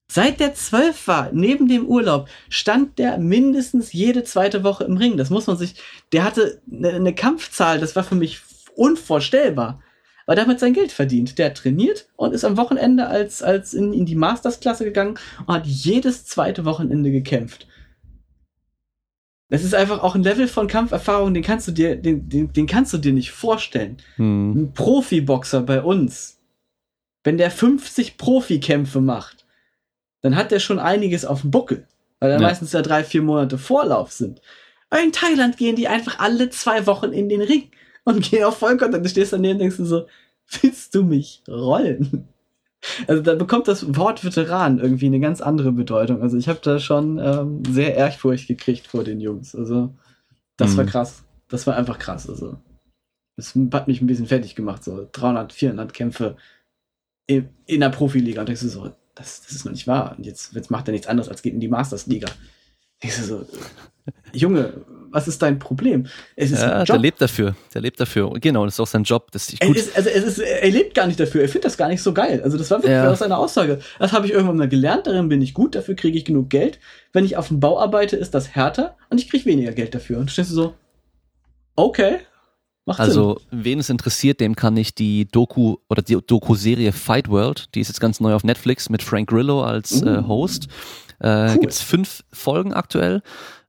Seit 0.09 0.39
der 0.39 0.53
zwölf 0.55 1.07
war, 1.07 1.31
neben 1.34 1.67
dem 1.67 1.85
Urlaub, 1.85 2.29
stand 2.49 2.97
der 2.97 3.17
mindestens 3.17 3.91
jede 3.91 4.23
zweite 4.23 4.63
Woche 4.63 4.85
im 4.85 4.95
Ring. 4.95 5.17
Das 5.17 5.29
muss 5.29 5.47
man 5.47 5.57
sich, 5.57 5.75
der 6.13 6.23
hatte 6.23 6.61
eine, 6.71 6.91
eine 6.91 7.13
Kampfzahl, 7.13 7.79
das 7.79 7.95
war 7.95 8.03
für 8.03 8.15
mich 8.15 8.41
unvorstellbar. 8.75 9.81
Weil 10.25 10.35
damit 10.35 10.59
sein 10.59 10.73
Geld 10.73 10.91
verdient. 10.91 11.38
Der 11.38 11.47
hat 11.47 11.57
trainiert 11.57 12.09
und 12.17 12.34
ist 12.34 12.43
am 12.43 12.57
Wochenende 12.57 13.07
als, 13.07 13.41
als 13.41 13.73
in, 13.73 13.93
in 13.93 14.05
die 14.05 14.15
Masters-Klasse 14.15 14.84
gegangen 14.84 15.17
und 15.45 15.53
hat 15.53 15.65
jedes 15.65 16.25
zweite 16.25 16.65
Wochenende 16.65 17.11
gekämpft. 17.11 17.67
Das 19.49 19.63
ist 19.63 19.73
einfach 19.73 20.03
auch 20.03 20.15
ein 20.15 20.23
Level 20.23 20.49
von 20.49 20.67
Kampferfahrung, 20.67 21.34
den 21.34 21.43
kannst 21.43 21.69
du 21.69 21.71
dir, 21.71 21.95
den, 21.95 22.27
den, 22.27 22.51
den 22.51 22.67
kannst 22.67 22.91
du 22.91 22.97
dir 22.97 23.13
nicht 23.13 23.31
vorstellen. 23.31 23.97
Hm. 24.17 24.51
Ein 24.51 24.73
Profiboxer 24.73 25.61
bei 25.61 25.81
uns, 25.81 26.41
wenn 27.23 27.38
der 27.38 27.49
50 27.49 28.17
Profikämpfe 28.17 28.99
macht, 28.99 29.47
dann 30.27 30.35
hat 30.35 30.51
der 30.51 30.59
schon 30.59 30.77
einiges 30.77 31.23
auf 31.23 31.41
dem 31.41 31.51
Buckel. 31.51 31.87
Weil 32.19 32.31
da 32.31 32.35
ja. 32.35 32.41
meistens 32.41 32.73
ja 32.73 32.81
drei, 32.81 33.03
vier 33.03 33.21
Monate 33.21 33.57
Vorlauf 33.57 34.11
sind. 34.11 34.41
Aber 34.89 35.01
in 35.01 35.13
Thailand 35.13 35.55
gehen 35.55 35.77
die 35.77 35.87
einfach 35.87 36.19
alle 36.19 36.49
zwei 36.49 36.85
Wochen 36.85 37.13
in 37.13 37.29
den 37.29 37.41
Ring 37.41 37.69
und 38.03 38.22
gehen 38.30 38.43
auf 38.43 38.57
Vollkontakt. 38.57 39.06
Du 39.06 39.09
stehst 39.09 39.31
daneben 39.31 39.53
und 39.53 39.59
denkst 39.59 39.77
du 39.77 39.85
so, 39.85 40.07
willst 40.61 40.93
du 40.93 41.03
mich 41.03 41.43
rollen? 41.47 42.27
Also 43.07 43.22
da 43.22 43.35
bekommt 43.35 43.67
das 43.67 43.95
Wort 43.95 44.23
Veteran 44.23 44.80
irgendwie 44.80 45.07
eine 45.07 45.19
ganz 45.19 45.41
andere 45.41 45.72
Bedeutung. 45.72 46.22
Also 46.22 46.38
ich 46.38 46.47
habe 46.47 46.59
da 46.61 46.80
schon 46.80 47.19
ähm, 47.19 47.64
sehr 47.69 47.95
Ehrfurcht 47.95 48.47
gekriegt 48.47 48.88
vor 48.88 49.03
den 49.03 49.19
Jungs. 49.19 49.56
Also 49.56 49.93
das 50.57 50.73
mhm. 50.73 50.77
war 50.77 50.85
krass. 50.85 51.23
Das 51.47 51.65
war 51.67 51.75
einfach 51.75 51.99
krass. 51.99 52.30
Also 52.30 52.57
das 53.35 53.56
hat 53.72 53.88
mich 53.88 54.01
ein 54.01 54.07
bisschen 54.07 54.27
fertig 54.27 54.56
gemacht. 54.56 54.83
So 54.83 55.07
300, 55.11 55.53
400 55.53 55.93
Kämpfe 55.93 56.35
in, 57.27 57.49
in 57.65 57.80
der 57.80 57.89
Profiliga. 57.89 58.41
Und 58.41 58.49
denkst 58.49 58.61
du 58.61 58.69
so, 58.69 58.91
das, 59.17 59.41
das 59.41 59.51
ist 59.51 59.65
noch 59.65 59.71
nicht 59.71 59.87
wahr. 59.87 60.15
Und 60.17 60.25
jetzt, 60.25 60.53
jetzt 60.53 60.71
macht 60.71 60.87
er 60.87 60.91
nichts 60.91 61.07
anderes, 61.07 61.29
als 61.29 61.41
geht 61.41 61.53
in 61.53 61.59
die 61.59 61.67
Masters-Liga. 61.67 62.27
Ich 62.99 63.15
so, 63.15 63.45
Junge, 64.33 64.73
was 65.11 65.27
ist 65.27 65.41
dein 65.41 65.59
Problem? 65.59 66.07
Es 66.35 66.51
ist 66.51 66.61
ja, 66.61 66.83
der 66.83 66.97
lebt 66.97 67.21
dafür. 67.21 67.55
Der 67.73 67.81
lebt 67.81 67.99
dafür. 67.99 68.33
Genau, 68.39 68.65
das 68.65 68.75
ist 68.75 68.79
auch 68.79 68.87
sein 68.87 69.03
Job. 69.03 69.31
Das 69.31 69.49
ist 69.49 69.59
gut. 69.59 69.75
Es 69.75 69.87
ist, 69.87 69.97
also 69.97 70.09
es 70.09 70.23
ist, 70.23 70.39
er 70.39 70.69
lebt 70.69 70.93
gar 70.95 71.07
nicht 71.07 71.19
dafür. 71.19 71.41
Er 71.41 71.49
findet 71.49 71.65
das 71.65 71.77
gar 71.77 71.87
nicht 71.87 72.01
so 72.01 72.13
geil. 72.13 72.41
Also 72.43 72.57
das 72.57 72.69
war 72.71 72.79
wirklich 72.79 72.91
ja. 72.91 73.15
seine 73.15 73.37
Aussage. 73.37 73.79
Das 73.99 74.13
habe 74.13 74.25
ich 74.25 74.33
irgendwann 74.33 74.57
mal 74.57 74.69
gelernt. 74.69 75.07
Darin 75.07 75.29
bin 75.29 75.41
ich 75.41 75.53
gut. 75.53 75.75
Dafür 75.75 75.95
kriege 75.95 76.17
ich 76.17 76.25
genug 76.25 76.49
Geld. 76.49 76.79
Wenn 77.13 77.25
ich 77.25 77.37
auf 77.37 77.49
dem 77.49 77.59
Bau 77.59 77.79
arbeite, 77.79 78.15
ist 78.17 78.33
das 78.33 78.55
härter 78.55 78.95
und 79.09 79.19
ich 79.19 79.29
kriege 79.29 79.45
weniger 79.45 79.71
Geld 79.71 79.93
dafür. 79.95 80.17
Und 80.19 80.27
du 80.27 80.33
stehst 80.33 80.49
so, 80.49 80.73
okay, 81.75 82.19
Macht 82.88 83.01
also, 83.01 83.41
Sinn. 83.51 83.66
wen 83.66 83.80
es 83.80 83.90
interessiert, 83.90 84.40
dem 84.40 84.56
kann 84.56 84.77
ich 84.77 84.95
die 84.95 85.25
Doku 85.25 85.75
oder 85.90 86.01
die 86.01 86.17
Doku-Serie 86.25 86.93
Fight 86.93 87.27
World, 87.27 87.75
die 87.75 87.82
ist 87.82 87.90
jetzt 87.90 87.99
ganz 87.99 88.22
neu 88.22 88.33
auf 88.33 88.45
Netflix 88.45 88.90
mit 88.90 89.03
Frank 89.03 89.30
Grillo 89.30 89.61
als 89.61 90.01
uh, 90.01 90.07
äh, 90.07 90.24
Host. 90.24 90.69
Äh, 91.19 91.49
cool. 91.49 91.57
Gibt 91.59 91.74
es 91.74 91.82
fünf 91.82 92.24
Folgen 92.32 92.74
aktuell. 92.74 93.24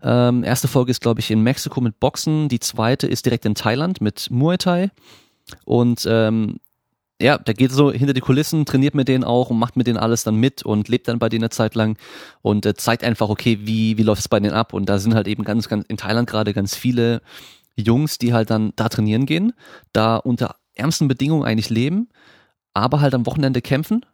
Ähm, 0.04 0.44
erste 0.44 0.68
Folge 0.68 0.92
ist, 0.92 1.00
glaube 1.00 1.18
ich, 1.18 1.32
in 1.32 1.42
Mexiko 1.42 1.80
mit 1.80 1.98
Boxen. 1.98 2.48
Die 2.48 2.60
zweite 2.60 3.08
ist 3.08 3.26
direkt 3.26 3.44
in 3.44 3.56
Thailand 3.56 4.00
mit 4.00 4.30
Muay 4.30 4.56
Thai. 4.56 4.92
Und 5.64 6.06
ähm, 6.08 6.60
ja, 7.20 7.38
der 7.38 7.54
geht 7.54 7.72
so 7.72 7.90
hinter 7.90 8.14
die 8.14 8.20
Kulissen, 8.20 8.66
trainiert 8.66 8.94
mit 8.94 9.08
denen 9.08 9.24
auch 9.24 9.50
und 9.50 9.58
macht 9.58 9.76
mit 9.76 9.88
denen 9.88 9.98
alles 9.98 10.22
dann 10.22 10.36
mit 10.36 10.62
und 10.62 10.88
lebt 10.88 11.08
dann 11.08 11.18
bei 11.18 11.28
denen 11.28 11.42
eine 11.42 11.50
Zeit 11.50 11.74
lang 11.74 11.98
und 12.42 12.64
äh, 12.66 12.74
zeigt 12.74 13.02
einfach, 13.02 13.28
okay, 13.28 13.58
wie, 13.62 13.98
wie 13.98 14.04
läuft 14.04 14.20
es 14.20 14.28
bei 14.28 14.38
denen 14.38 14.54
ab. 14.54 14.72
Und 14.72 14.88
da 14.88 15.00
sind 15.00 15.16
halt 15.16 15.26
eben 15.26 15.42
ganz, 15.42 15.68
ganz 15.68 15.84
in 15.88 15.96
Thailand 15.96 16.30
gerade 16.30 16.54
ganz 16.54 16.76
viele 16.76 17.20
Jungs, 17.80 18.18
die 18.18 18.32
halt 18.32 18.50
dann 18.50 18.72
da 18.76 18.88
trainieren 18.88 19.26
gehen, 19.26 19.52
da 19.92 20.16
unter 20.16 20.56
ärmsten 20.74 21.08
Bedingungen 21.08 21.44
eigentlich 21.44 21.70
leben, 21.70 22.08
aber 22.74 23.00
halt 23.00 23.14
am 23.14 23.26
Wochenende 23.26 23.60
kämpfen, 23.60 24.04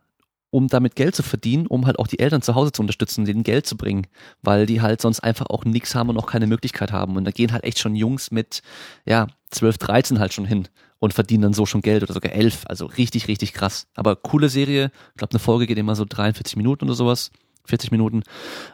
um 0.51 0.69
damit 0.69 0.95
Geld 0.95 1.17
zu 1.17 1.23
verdienen, 1.23 1.67
um 1.67 1.85
halt 1.85 1.99
auch 1.99 2.07
die 2.07 2.21
Eltern 2.21 2.41
zu 2.41 2.55
Hause 2.55 2.73
zu 2.73 2.83
unterstützen, 2.83 3.25
denen 3.25 3.43
Geld 3.43 3.67
zu 3.67 3.77
bringen, 3.77 4.07
weil 4.41 4.67
die 4.67 4.81
halt 4.81 5.01
sonst 5.01 5.21
einfach 5.21 5.47
auch 5.47 5.65
nichts 5.65 5.95
haben 5.95 6.09
und 6.11 6.17
auch 6.17 6.27
keine 6.27 6.47
Möglichkeit 6.47 6.93
haben. 6.93 7.17
Und 7.17 7.25
da 7.25 7.33
gehen 7.33 7.53
halt 7.53 7.65
echt 7.65 7.81
schon 7.81 7.97
Jungs 7.97 8.31
mit, 8.31 8.63
ja, 9.05 9.27
12, 9.51 9.79
13 9.79 10.19
halt 10.21 10.33
schon 10.33 10.45
hin 10.45 10.69
und 11.01 11.13
verdienen 11.13 11.43
dann 11.43 11.55
so 11.55 11.67
schon 11.67 11.83
Geld 11.83 12.03
oder 12.03 12.15
sogar 12.15 12.33
11. 12.33 12.65
Also 12.67 12.87
richtig, 12.87 13.29
richtig 13.29 13.53
krass. 13.53 13.89
Aber 13.95 14.17
coole 14.17 14.49
Serie. 14.49 14.93
Ich 15.11 15.17
glaube, 15.17 15.33
eine 15.33 15.41
Folge 15.41 15.67
geht 15.67 15.79
immer 15.79 15.97
so 15.97 16.05
43 16.05 16.57
Minuten 16.57 16.85
oder 16.85 16.95
sowas. 16.95 17.31
40 17.67 17.91
Minuten. 17.91 18.23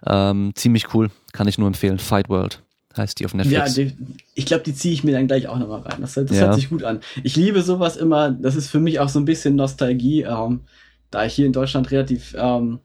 Ähm, 0.06 0.52
ziemlich 0.54 0.92
cool. 0.94 1.10
Kann 1.32 1.48
ich 1.48 1.58
nur 1.58 1.66
empfehlen. 1.66 1.98
Fight 1.98 2.28
World 2.28 2.62
heißt 2.96 3.20
die 3.20 3.26
auf 3.26 3.34
Netflix. 3.34 3.76
Ja, 3.76 3.84
die, 3.84 3.96
ich 4.34 4.46
glaube, 4.46 4.64
die 4.64 4.74
ziehe 4.74 4.92
ich 4.92 5.04
mir 5.04 5.12
dann 5.12 5.26
gleich 5.26 5.46
auch 5.48 5.58
nochmal 5.58 5.80
rein. 5.80 6.00
Das, 6.00 6.14
das 6.14 6.30
ja. 6.30 6.46
hört 6.46 6.54
sich 6.54 6.68
gut 6.68 6.82
an. 6.82 7.00
Ich 7.22 7.36
liebe 7.36 7.62
sowas 7.62 7.96
immer, 7.96 8.30
das 8.30 8.56
ist 8.56 8.68
für 8.68 8.80
mich 8.80 9.00
auch 9.00 9.08
so 9.08 9.20
ein 9.20 9.24
bisschen 9.24 9.56
Nostalgie, 9.56 10.22
ähm, 10.22 10.60
da 11.10 11.24
ich 11.24 11.34
hier 11.34 11.46
in 11.46 11.52
Deutschland 11.52 11.90
relativ, 11.90 12.34
ähm, 12.38 12.80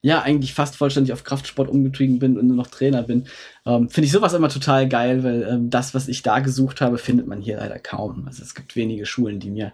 ja, 0.00 0.22
eigentlich 0.22 0.54
fast 0.54 0.76
vollständig 0.76 1.12
auf 1.12 1.22
Kraftsport 1.22 1.68
umgetrieben 1.68 2.18
bin 2.18 2.38
und 2.38 2.46
nur 2.46 2.56
noch 2.56 2.66
Trainer 2.66 3.02
bin, 3.02 3.26
ähm, 3.66 3.88
finde 3.88 4.06
ich 4.06 4.12
sowas 4.12 4.32
immer 4.32 4.48
total 4.48 4.88
geil, 4.88 5.22
weil 5.22 5.42
ähm, 5.42 5.70
das, 5.70 5.94
was 5.94 6.08
ich 6.08 6.22
da 6.22 6.40
gesucht 6.40 6.80
habe, 6.80 6.98
findet 6.98 7.26
man 7.26 7.40
hier 7.40 7.58
leider 7.58 7.78
kaum. 7.78 8.24
Also 8.26 8.42
es 8.42 8.54
gibt 8.54 8.74
wenige 8.74 9.06
Schulen, 9.06 9.38
die 9.38 9.50
mir, 9.50 9.72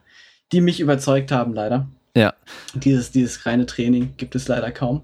die 0.53 0.61
mich 0.61 0.81
überzeugt 0.81 1.33
haben, 1.33 1.55
leider. 1.55 1.89
Ja. 2.17 2.35
Dieses, 2.75 3.11
dieses 3.13 3.47
reine 3.47 3.65
Training 3.65 4.15
gibt 4.17 4.35
es 4.35 4.49
leider 4.49 4.71
kaum. 4.71 5.03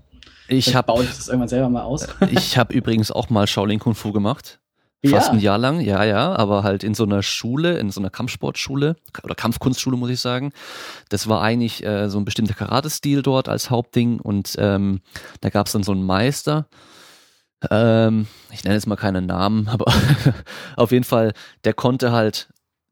Ich 0.49 0.75
habe 0.75 0.87
baue 0.87 1.05
ich 1.05 1.11
das 1.11 1.29
irgendwann 1.29 1.49
selber 1.49 1.71
mal 1.71 1.83
aus. 1.83 2.07
ich 2.31 2.59
habe 2.59 2.75
übrigens 2.75 3.11
auch 3.11 3.31
mal 3.31 3.47
Shaolin 3.47 3.79
Kung 3.79 3.95
Fu 3.95 4.13
gemacht. 4.13 4.59
Fast 5.09 5.29
ja. 5.29 5.33
ein 5.35 5.41
Jahr 5.41 5.59
lang, 5.59 5.81
ja, 5.81 6.05
ja, 6.05 6.35
aber 6.35 6.63
halt 6.63 6.83
in 6.83 6.95
so 6.95 7.05
einer 7.05 7.23
Schule, 7.23 7.79
in 7.79 7.91
so 7.91 8.01
einer 8.01 8.11
Kampfsportschule 8.11 8.97
oder 9.23 9.35
Kampfkunstschule, 9.35 9.97
muss 9.97 10.11
ich 10.11 10.21
sagen. 10.21 10.53
Das 11.09 11.29
war 11.29 11.43
eigentlich 11.43 11.85
äh, 11.85 12.09
so 12.09 12.19
ein 12.19 12.25
bestimmter 12.25 12.55
Karate-Stil 12.55 13.23
dort 13.23 13.49
als 13.49 13.71
Hauptding 13.71 14.21
und 14.21 14.55
ähm, 14.59 15.01
da 15.41 15.51
gab 15.51 15.67
es 15.67 15.73
dann 15.73 15.83
so 15.83 15.93
einen 15.93 16.05
Meister. 16.05 16.67
Ähm, 17.71 18.27
ich 18.51 18.65
nenne 18.65 18.77
jetzt 18.77 18.87
mal 18.87 18.97
keinen 18.97 19.27
Namen, 19.27 19.69
aber 19.73 19.93
auf 20.77 20.91
jeden 20.93 21.05
Fall, 21.05 21.33
der 21.65 21.75
konnte 21.75 22.13
halt 22.13 22.49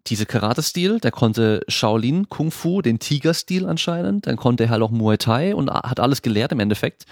diese 0.09 0.27
Karate-Stil, 0.27 0.99
der 0.99 1.13
konnte 1.13 1.63
Shaolin, 1.69 2.29
Kung 2.29 2.51
Fu, 2.51 2.83
den 2.83 2.99
Tiger-Stil 2.99 3.67
anscheinend, 3.67 4.27
dann 4.27 4.37
konnte 4.37 4.65
er 4.65 4.71
halt 4.71 4.83
auch 4.83 4.91
Muay 4.91 5.17
Thai 5.17 5.55
und 5.55 5.71
hat 5.71 6.01
alles 6.01 6.23
gelehrt 6.23 6.53
im 6.53 6.61
Endeffekt. 6.61 7.07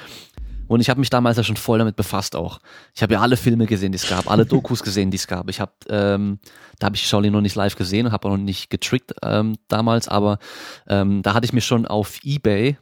Und 0.70 0.81
ich 0.81 0.89
habe 0.89 1.00
mich 1.00 1.10
damals 1.10 1.36
ja 1.36 1.42
schon 1.42 1.57
voll 1.57 1.81
damit 1.81 1.97
befasst 1.97 2.36
auch. 2.36 2.60
Ich 2.94 3.02
habe 3.02 3.15
ja 3.15 3.20
alle 3.20 3.36
Filme 3.36 3.66
gesehen, 3.66 3.90
die 3.90 3.97
es 3.97 4.08
gab, 4.08 4.31
alle 4.31 4.47
Dokus 4.47 4.84
gesehen, 4.84 5.10
die 5.10 5.16
es 5.16 5.26
gab. 5.26 5.50
Ich 5.50 5.58
habe, 5.60 5.73
ähm, 5.89 6.39
da 6.78 6.84
habe 6.84 6.94
ich 6.94 7.08
Shaolin 7.08 7.32
noch 7.32 7.40
nicht 7.40 7.57
live 7.57 7.74
gesehen 7.74 8.07
und 8.07 8.12
habe 8.12 8.28
auch 8.28 8.36
noch 8.36 8.44
nicht 8.44 8.70
getrickt 8.70 9.12
ähm, 9.24 9.57
damals, 9.66 10.07
aber 10.07 10.39
ähm, 10.86 11.23
da 11.23 11.34
hatte 11.34 11.44
ich 11.44 11.52
mir 11.52 11.60
schon 11.60 11.86
auf 11.86 12.20
eBay, 12.23 12.78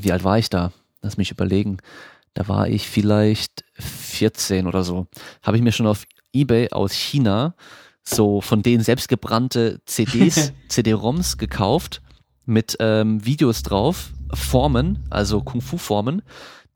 wie 0.00 0.10
alt 0.10 0.24
war 0.24 0.38
ich 0.38 0.48
da? 0.48 0.72
Lass 1.02 1.18
mich 1.18 1.30
überlegen. 1.30 1.76
Da 2.32 2.48
war 2.48 2.66
ich 2.68 2.88
vielleicht 2.88 3.62
14 3.74 4.66
oder 4.66 4.82
so. 4.82 5.06
Habe 5.42 5.58
ich 5.58 5.62
mir 5.62 5.72
schon 5.72 5.86
auf 5.86 6.06
eBay 6.32 6.70
aus 6.70 6.94
China 6.94 7.54
so 8.02 8.40
von 8.40 8.62
denen 8.62 8.82
selbstgebrannte 8.82 9.82
CDs, 9.84 10.54
CD-ROMs 10.68 11.36
gekauft 11.36 12.00
mit 12.46 12.78
ähm, 12.80 13.22
Videos 13.22 13.62
drauf, 13.62 14.12
Formen, 14.32 15.04
also 15.10 15.42
Kung-Fu-Formen 15.42 16.22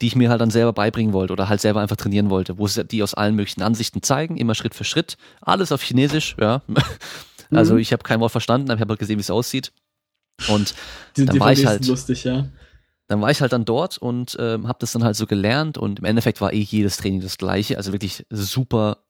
die 0.00 0.08
ich 0.08 0.16
mir 0.16 0.31
halt 0.31 0.41
dann 0.41 0.50
selber 0.50 0.73
beibringen 0.73 1.12
wollte 1.12 1.33
oder 1.33 1.49
halt 1.49 1.60
selber 1.60 1.81
einfach 1.81 1.97
trainieren 1.97 2.31
wollte, 2.31 2.58
wo 2.58 2.66
es 2.66 2.81
die 2.91 3.02
aus 3.02 3.15
allen 3.15 3.34
möglichen 3.34 3.62
Ansichten 3.62 4.02
zeigen, 4.02 4.36
immer 4.36 4.55
Schritt 4.55 4.75
für 4.75 4.84
Schritt, 4.84 5.16
alles 5.41 5.73
auf 5.73 5.83
Chinesisch, 5.83 6.36
ja. 6.41 6.62
Also 7.52 7.75
mhm. 7.75 7.78
ich 7.78 7.92
habe 7.92 8.02
kein 8.02 8.18
Wort 8.18 8.33
verstanden, 8.33 8.70
aber 8.70 8.78
ich 8.78 8.81
habe 8.81 8.91
halt 8.91 8.99
gesehen, 8.99 9.18
wie 9.18 9.20
es 9.20 9.31
aussieht. 9.31 9.73
Und 10.49 10.75
die, 11.16 11.25
dann 11.25 11.34
die 11.34 11.41
war 11.41 11.52
ich 11.52 11.65
halt 11.65 11.86
lustig, 11.86 12.25
ja. 12.25 12.49
Dann 13.07 13.20
war 13.20 13.31
ich 13.31 13.41
halt 13.41 13.52
dann 13.52 13.65
dort 13.65 13.99
und 13.99 14.36
ähm, 14.41 14.66
habe 14.66 14.78
das 14.81 14.91
dann 14.91 15.05
halt 15.05 15.15
so 15.15 15.26
gelernt 15.26 15.78
und 15.78 16.00
im 16.00 16.05
Endeffekt 16.05 16.41
war 16.41 16.52
eh 16.52 16.58
jedes 16.58 16.97
Training 16.97 17.20
das 17.20 17.39
gleiche, 17.39 17.76
also 17.76 17.92
wirklich 17.92 18.26
super 18.31 19.05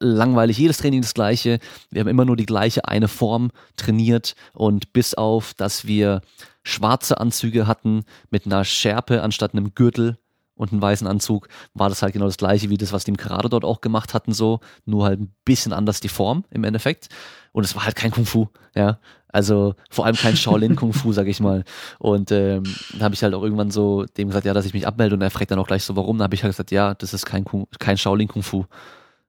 langweilig, 0.00 0.58
jedes 0.58 0.78
Training 0.78 1.02
das 1.02 1.14
gleiche. 1.14 1.58
Wir 1.90 2.00
haben 2.00 2.08
immer 2.08 2.24
nur 2.24 2.36
die 2.36 2.46
gleiche 2.46 2.88
eine 2.88 3.08
Form 3.08 3.50
trainiert 3.76 4.34
und 4.52 4.92
bis 4.92 5.14
auf, 5.14 5.54
dass 5.54 5.86
wir 5.86 6.22
schwarze 6.62 7.20
Anzüge 7.20 7.66
hatten 7.66 8.04
mit 8.30 8.46
einer 8.46 8.64
Schärpe 8.64 9.22
anstatt 9.22 9.54
einem 9.54 9.74
Gürtel 9.74 10.18
und 10.60 10.72
einem 10.72 10.82
weißen 10.82 11.06
Anzug, 11.06 11.48
war 11.72 11.88
das 11.88 12.02
halt 12.02 12.12
genau 12.12 12.26
das 12.26 12.36
gleiche 12.36 12.68
wie 12.68 12.76
das, 12.76 12.92
was 12.92 13.04
die 13.04 13.10
im 13.10 13.16
Karate 13.16 13.48
dort 13.48 13.64
auch 13.64 13.80
gemacht 13.80 14.12
hatten, 14.12 14.34
so, 14.34 14.60
nur 14.84 15.06
halt 15.06 15.18
ein 15.18 15.34
bisschen 15.46 15.72
anders 15.72 16.00
die 16.00 16.10
Form 16.10 16.44
im 16.50 16.64
Endeffekt. 16.64 17.08
Und 17.52 17.64
es 17.64 17.74
war 17.74 17.84
halt 17.86 17.96
kein 17.96 18.10
Kung 18.10 18.26
Fu, 18.26 18.48
ja. 18.74 19.00
Also 19.28 19.74
vor 19.88 20.04
allem 20.04 20.16
kein 20.16 20.36
Shaolin 20.36 20.76
Kung 20.76 20.92
Fu, 20.92 21.12
sag 21.14 21.28
ich 21.28 21.40
mal. 21.40 21.64
Und 21.98 22.30
ähm, 22.30 22.64
dann 22.92 23.02
habe 23.02 23.14
ich 23.14 23.22
halt 23.22 23.32
auch 23.32 23.42
irgendwann 23.42 23.70
so 23.70 24.04
dem 24.04 24.28
gesagt, 24.28 24.44
ja, 24.44 24.52
dass 24.52 24.66
ich 24.66 24.74
mich 24.74 24.86
abmelde 24.86 25.14
und 25.14 25.22
er 25.22 25.30
fragt 25.30 25.50
dann 25.50 25.58
auch 25.58 25.66
gleich 25.66 25.84
so, 25.84 25.96
warum? 25.96 26.18
Dann 26.18 26.24
habe 26.24 26.34
ich 26.34 26.42
halt 26.42 26.52
gesagt, 26.52 26.72
ja, 26.72 26.92
das 26.94 27.14
ist 27.14 27.24
kein, 27.24 27.44
Kung, 27.44 27.66
kein 27.78 27.96
Shaolin 27.96 28.28
Kung 28.28 28.42
Fu, 28.42 28.66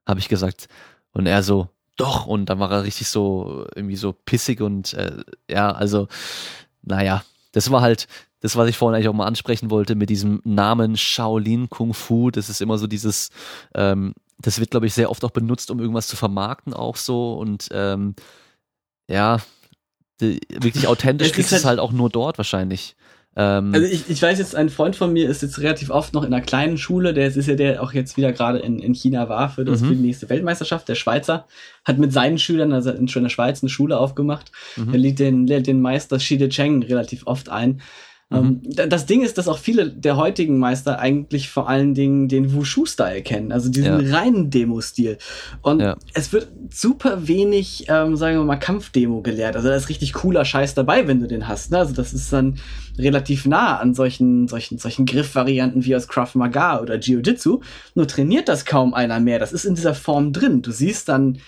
habe 0.08 0.20
ich 0.20 0.30
gesagt. 0.30 0.68
Und 1.14 1.26
er 1.26 1.44
so, 1.44 1.70
doch. 1.98 2.26
Und 2.26 2.48
dann 2.48 2.60
war 2.60 2.72
er 2.72 2.84
richtig 2.84 3.08
so 3.08 3.66
irgendwie 3.76 3.96
so 3.96 4.14
pissig 4.14 4.62
und 4.62 4.94
äh, 4.94 5.24
ja, 5.50 5.72
also 5.72 6.08
naja, 6.82 7.24
das 7.52 7.70
war 7.70 7.82
halt 7.82 8.08
das, 8.40 8.56
was 8.56 8.68
ich 8.70 8.78
vorhin 8.78 8.96
eigentlich 8.96 9.08
auch 9.08 9.14
mal 9.14 9.28
ansprechen 9.28 9.70
wollte 9.70 9.96
mit 9.96 10.10
diesem 10.10 10.42
Namen 10.44 10.98
Shaolin 10.98 11.70
Kung 11.70 11.94
Fu. 11.94 12.32
Das 12.32 12.50
ist 12.50 12.62
immer 12.62 12.78
so 12.78 12.88
dieses, 12.88 13.30
ähm, 13.76 14.14
das 14.40 14.60
wird, 14.60 14.72
glaube 14.72 14.88
ich, 14.88 14.94
sehr 14.94 15.12
oft 15.12 15.24
auch 15.24 15.32
benutzt, 15.32 15.70
um 15.70 15.80
irgendwas 15.80 16.08
zu 16.08 16.16
vermarkten, 16.16 16.74
auch 16.74 16.96
so. 16.96 17.34
Und 17.34 17.70
ähm, 17.72 18.16
ja, 19.08 19.38
die, 20.20 20.40
wirklich 20.50 20.88
authentisch 20.88 21.38
ist 21.38 21.52
es 21.52 21.66
halt 21.66 21.80
auch 21.80 21.92
nur 21.92 22.10
dort 22.10 22.40
wahrscheinlich. 22.40 22.96
Ähm, 23.36 23.74
also 23.74 23.88
ich, 23.88 24.10
ich 24.10 24.22
weiß 24.22 24.40
jetzt, 24.40 24.56
ein 24.56 24.70
Freund 24.70 24.96
von 24.96 25.14
mir 25.14 25.30
ist 25.30 25.42
jetzt 25.42 25.60
relativ 25.60 25.90
oft 25.90 26.14
noch 26.14 26.24
in 26.24 26.34
einer 26.34 26.44
kleinen 26.44 26.78
Schule, 26.78 27.14
der 27.14 27.28
ist 27.28 27.48
ja 27.48 27.56
der 27.56 27.82
auch 27.82 27.94
jetzt 27.94 28.18
wieder 28.18 28.34
gerade 28.34 28.60
in, 28.60 28.80
in 28.80 28.94
China 28.94 29.30
war 29.30 29.50
für, 29.50 29.64
das, 29.64 29.82
mhm. 29.82 29.88
für 29.88 29.96
die 29.96 30.02
nächste 30.02 30.30
Weltmeisterschaft, 30.30 30.90
der 30.90 30.96
Schweizer, 30.96 31.48
hat 31.86 31.98
mit 31.98 32.12
seinen 32.12 32.38
Schülern, 32.38 32.74
also 32.74 32.92
in, 32.92 33.06
der 33.06 33.30
Schweiz, 33.30 33.64
eine 33.64 33.70
Schule 33.70 33.98
aufgemacht. 33.98 34.52
Mhm. 34.76 34.94
Er 34.94 35.00
lädt 35.00 35.20
den, 35.20 35.48
lädt 35.48 35.68
den 35.68 35.82
Meister 35.82 36.20
Shi 36.20 36.38
Cheng 36.50 36.84
relativ 36.84 37.26
oft 37.26 37.50
ein. 37.50 37.82
Mhm. 38.32 38.62
Ähm, 38.78 38.90
das 38.90 39.06
Ding 39.06 39.22
ist, 39.22 39.38
dass 39.38 39.48
auch 39.48 39.60
viele 39.60 39.90
der 39.90 40.16
heutigen 40.16 40.58
Meister 40.58 41.00
eigentlich 41.00 41.50
vor 41.50 41.68
allen 41.68 41.94
Dingen 41.94 42.30
den 42.30 42.54
Wushu-Style 42.54 43.22
kennen, 43.22 43.52
also 43.52 43.70
diesen 43.70 44.06
ja. 44.06 44.18
reinen 44.18 44.50
Demo-Stil. 44.50 45.18
Und 45.62 45.82
ja. 45.82 45.98
es 46.14 46.32
wird 46.32 46.48
super 46.70 47.28
wenig, 47.28 47.86
ähm, 47.90 48.16
sagen 48.16 48.38
wir 48.38 48.46
mal, 48.46 48.56
Kampfdemo 48.56 49.22
gelehrt. 49.22 49.56
Also 49.56 49.68
da 49.68 49.76
ist 49.76 49.90
richtig 49.90 50.14
cooler 50.14 50.46
Scheiß 50.46 50.74
dabei, 50.74 51.08
wenn 51.08 51.20
du 51.20 51.28
den 51.28 51.48
hast. 51.48 51.72
Ne? 51.72 51.78
Also 51.80 51.94
das 51.94 52.14
ist 52.14 52.32
dann 52.32 52.58
relativ 52.98 53.46
nah 53.46 53.78
an 53.78 53.94
solchen, 53.94 54.48
solchen, 54.48 54.78
solchen 54.78 55.06
Griffvarianten 55.06 55.86
wie 55.86 55.96
aus 55.96 56.08
Krav 56.08 56.36
Maga 56.36 56.80
oder 56.80 56.96
Jiu-Jitsu. 56.96 57.60
Nur 57.96 58.08
trainiert 58.08 58.48
das 58.48 58.66
kaum 58.66 58.94
einer 58.94 59.20
mehr. 59.20 59.40
Das 59.40 59.52
ist 59.52 59.66
in 59.66 59.76
dieser 59.76 59.94
Form 59.94 60.32
drin. 60.32 60.62
Du 60.62 60.72
siehst 60.72 61.10
dann 61.10 61.40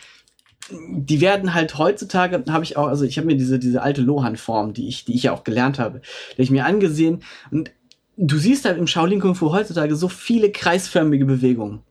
die 0.89 1.21
werden 1.21 1.53
halt 1.53 1.77
heutzutage, 1.77 2.43
habe 2.49 2.63
ich 2.63 2.77
auch, 2.77 2.87
also 2.87 3.05
ich 3.05 3.17
habe 3.17 3.27
mir 3.27 3.37
diese, 3.37 3.59
diese 3.59 3.81
alte 3.81 4.01
Lohan-Form, 4.01 4.73
die 4.73 4.87
ich, 4.87 5.05
die 5.05 5.15
ich 5.15 5.23
ja 5.23 5.33
auch 5.33 5.43
gelernt 5.43 5.79
habe, 5.79 6.01
die 6.37 6.41
ich 6.41 6.51
mir 6.51 6.65
angesehen 6.65 7.19
und 7.51 7.71
du 8.17 8.37
siehst 8.37 8.65
halt 8.65 8.77
im 8.77 8.87
Shaolin 8.87 9.19
Kung 9.19 9.35
Fu 9.35 9.51
heutzutage 9.51 9.95
so 9.95 10.07
viele 10.07 10.51
kreisförmige 10.51 11.25
Bewegungen. 11.25 11.81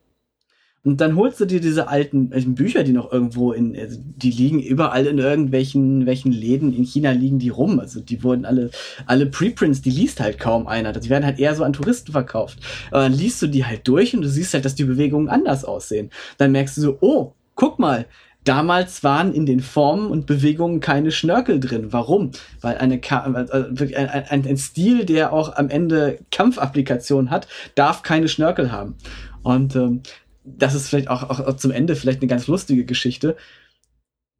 Und 0.85 0.99
dann 0.99 1.15
holst 1.15 1.39
du 1.39 1.45
dir 1.45 1.61
diese 1.61 1.87
alten 1.87 2.29
Bücher, 2.55 2.83
die 2.83 2.91
noch 2.91 3.09
irgendwo 3.09 3.53
in, 3.53 3.73
also 3.77 3.97
die 4.01 4.31
liegen 4.31 4.59
überall 4.61 5.05
in 5.05 5.17
irgendwelchen 5.17 6.05
welchen 6.05 6.33
Läden 6.33 6.73
in 6.73 6.83
China 6.83 7.11
liegen 7.11 7.39
die 7.39 7.49
rum. 7.49 7.79
Also 7.79 8.01
die 8.01 8.21
wurden 8.21 8.43
alle, 8.43 8.69
alle 9.05 9.25
Preprints, 9.27 9.81
die 9.81 9.91
liest 9.91 10.19
halt 10.19 10.39
kaum 10.39 10.67
einer. 10.67 10.91
Die 10.91 11.09
werden 11.09 11.25
halt 11.25 11.39
eher 11.39 11.55
so 11.55 11.63
an 11.63 11.71
Touristen 11.71 12.11
verkauft. 12.11 12.59
Aber 12.91 13.03
dann 13.03 13.13
liest 13.13 13.41
du 13.41 13.47
die 13.47 13.63
halt 13.65 13.87
durch 13.87 14.13
und 14.13 14.23
du 14.23 14.29
siehst 14.29 14.53
halt, 14.53 14.65
dass 14.65 14.75
die 14.75 14.83
Bewegungen 14.83 15.29
anders 15.29 15.63
aussehen. 15.63 16.09
Dann 16.37 16.51
merkst 16.51 16.75
du 16.75 16.81
so, 16.81 16.97
oh, 16.99 17.33
guck 17.55 17.79
mal, 17.79 18.05
Damals 18.43 19.03
waren 19.03 19.33
in 19.33 19.45
den 19.45 19.61
Formen 19.61 20.07
und 20.07 20.25
Bewegungen 20.25 20.79
keine 20.79 21.11
Schnörkel 21.11 21.59
drin. 21.59 21.93
Warum? 21.93 22.31
Weil 22.61 22.77
eine 22.77 22.95
äh, 22.95 23.95
ein, 23.95 24.09
ein, 24.09 24.47
ein 24.47 24.57
Stil, 24.57 25.05
der 25.05 25.31
auch 25.31 25.55
am 25.55 25.69
Ende 25.69 26.19
Kampfapplikation 26.31 27.29
hat, 27.29 27.47
darf 27.75 28.03
keine 28.03 28.27
Schnörkel 28.27 28.71
haben. 28.71 28.95
Und 29.43 29.75
ähm, 29.75 30.01
das 30.43 30.75
ist 30.75 30.89
vielleicht 30.89 31.09
auch, 31.09 31.23
auch 31.23 31.55
zum 31.55 31.71
Ende 31.71 31.95
vielleicht 31.95 32.21
eine 32.21 32.27
ganz 32.27 32.47
lustige 32.47 32.85
Geschichte. 32.85 33.37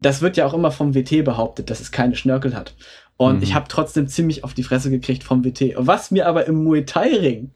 Das 0.02 0.22
wird 0.22 0.36
ja 0.36 0.46
auch 0.46 0.54
immer 0.54 0.72
vom 0.72 0.96
WT 0.96 1.24
behauptet, 1.24 1.70
dass 1.70 1.80
es 1.80 1.92
keine 1.92 2.16
Schnörkel 2.16 2.56
hat. 2.56 2.76
Und 3.16 3.38
mhm. 3.38 3.44
ich 3.44 3.54
habe 3.54 3.68
trotzdem 3.70 4.08
ziemlich 4.08 4.44
auf 4.44 4.54
die 4.54 4.64
Fresse 4.64 4.90
gekriegt 4.90 5.24
vom 5.24 5.46
WT. 5.46 5.76
Was 5.78 6.12
mir 6.12 6.28
aber 6.28 6.46
im 6.46 6.64
Muay 6.64 6.86
Thai 6.86 7.16
Ring 7.16 7.52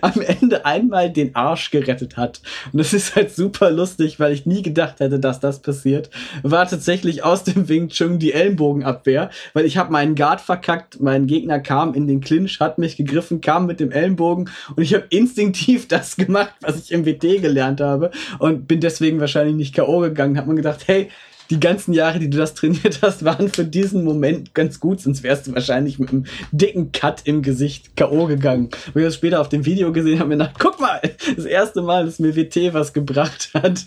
am 0.00 0.20
Ende 0.20 0.64
einmal 0.64 1.10
den 1.10 1.34
Arsch 1.34 1.70
gerettet 1.70 2.16
hat. 2.16 2.40
Und 2.72 2.78
das 2.78 2.92
ist 2.92 3.14
halt 3.14 3.30
super 3.34 3.70
lustig, 3.70 4.18
weil 4.18 4.32
ich 4.32 4.46
nie 4.46 4.62
gedacht 4.62 5.00
hätte, 5.00 5.18
dass 5.18 5.40
das 5.40 5.60
passiert. 5.60 6.10
War 6.42 6.66
tatsächlich 6.66 7.24
aus 7.24 7.44
dem 7.44 7.68
Wing 7.68 7.88
Chun 7.88 8.18
die 8.18 8.32
Ellenbogenabwehr, 8.32 9.30
weil 9.52 9.64
ich 9.64 9.76
habe 9.76 9.92
meinen 9.92 10.14
Guard 10.14 10.40
verkackt, 10.40 11.00
mein 11.00 11.26
Gegner 11.26 11.60
kam 11.60 11.94
in 11.94 12.06
den 12.06 12.20
Clinch, 12.20 12.60
hat 12.60 12.78
mich 12.78 12.96
gegriffen, 12.96 13.40
kam 13.40 13.66
mit 13.66 13.80
dem 13.80 13.90
Ellenbogen 13.90 14.50
und 14.74 14.82
ich 14.82 14.94
habe 14.94 15.06
instinktiv 15.10 15.88
das 15.88 16.16
gemacht, 16.16 16.54
was 16.60 16.78
ich 16.78 16.92
im 16.92 17.04
WT 17.04 17.42
gelernt 17.42 17.80
habe 17.80 18.10
und 18.38 18.66
bin 18.66 18.80
deswegen 18.80 19.20
wahrscheinlich 19.20 19.56
nicht 19.56 19.74
K.O. 19.74 20.00
gegangen. 20.00 20.38
Hat 20.38 20.46
man 20.46 20.56
gedacht, 20.56 20.84
hey, 20.86 21.10
die 21.50 21.60
ganzen 21.60 21.92
Jahre, 21.92 22.18
die 22.18 22.30
du 22.30 22.38
das 22.38 22.54
trainiert 22.54 23.00
hast, 23.02 23.24
waren 23.24 23.48
für 23.48 23.64
diesen 23.64 24.04
Moment 24.04 24.54
ganz 24.54 24.80
gut, 24.80 25.00
sonst 25.00 25.22
wärst 25.22 25.46
du 25.46 25.54
wahrscheinlich 25.54 25.98
mit 25.98 26.10
einem 26.10 26.24
dicken 26.52 26.92
Cut 26.92 27.22
im 27.24 27.42
Gesicht 27.42 27.96
K.O. 27.96 28.26
gegangen. 28.26 28.70
Wo 28.92 29.00
ich 29.00 29.04
das 29.04 29.14
später 29.14 29.40
auf 29.40 29.48
dem 29.48 29.64
Video 29.64 29.92
gesehen 29.92 30.18
habe, 30.18 30.30
mir 30.30 30.36
gedacht, 30.36 30.56
guck 30.58 30.80
mal, 30.80 31.00
das 31.34 31.44
erste 31.44 31.82
Mal, 31.82 32.04
dass 32.04 32.18
mir 32.18 32.36
WT 32.36 32.74
was 32.74 32.92
gebracht 32.92 33.50
hat, 33.54 33.86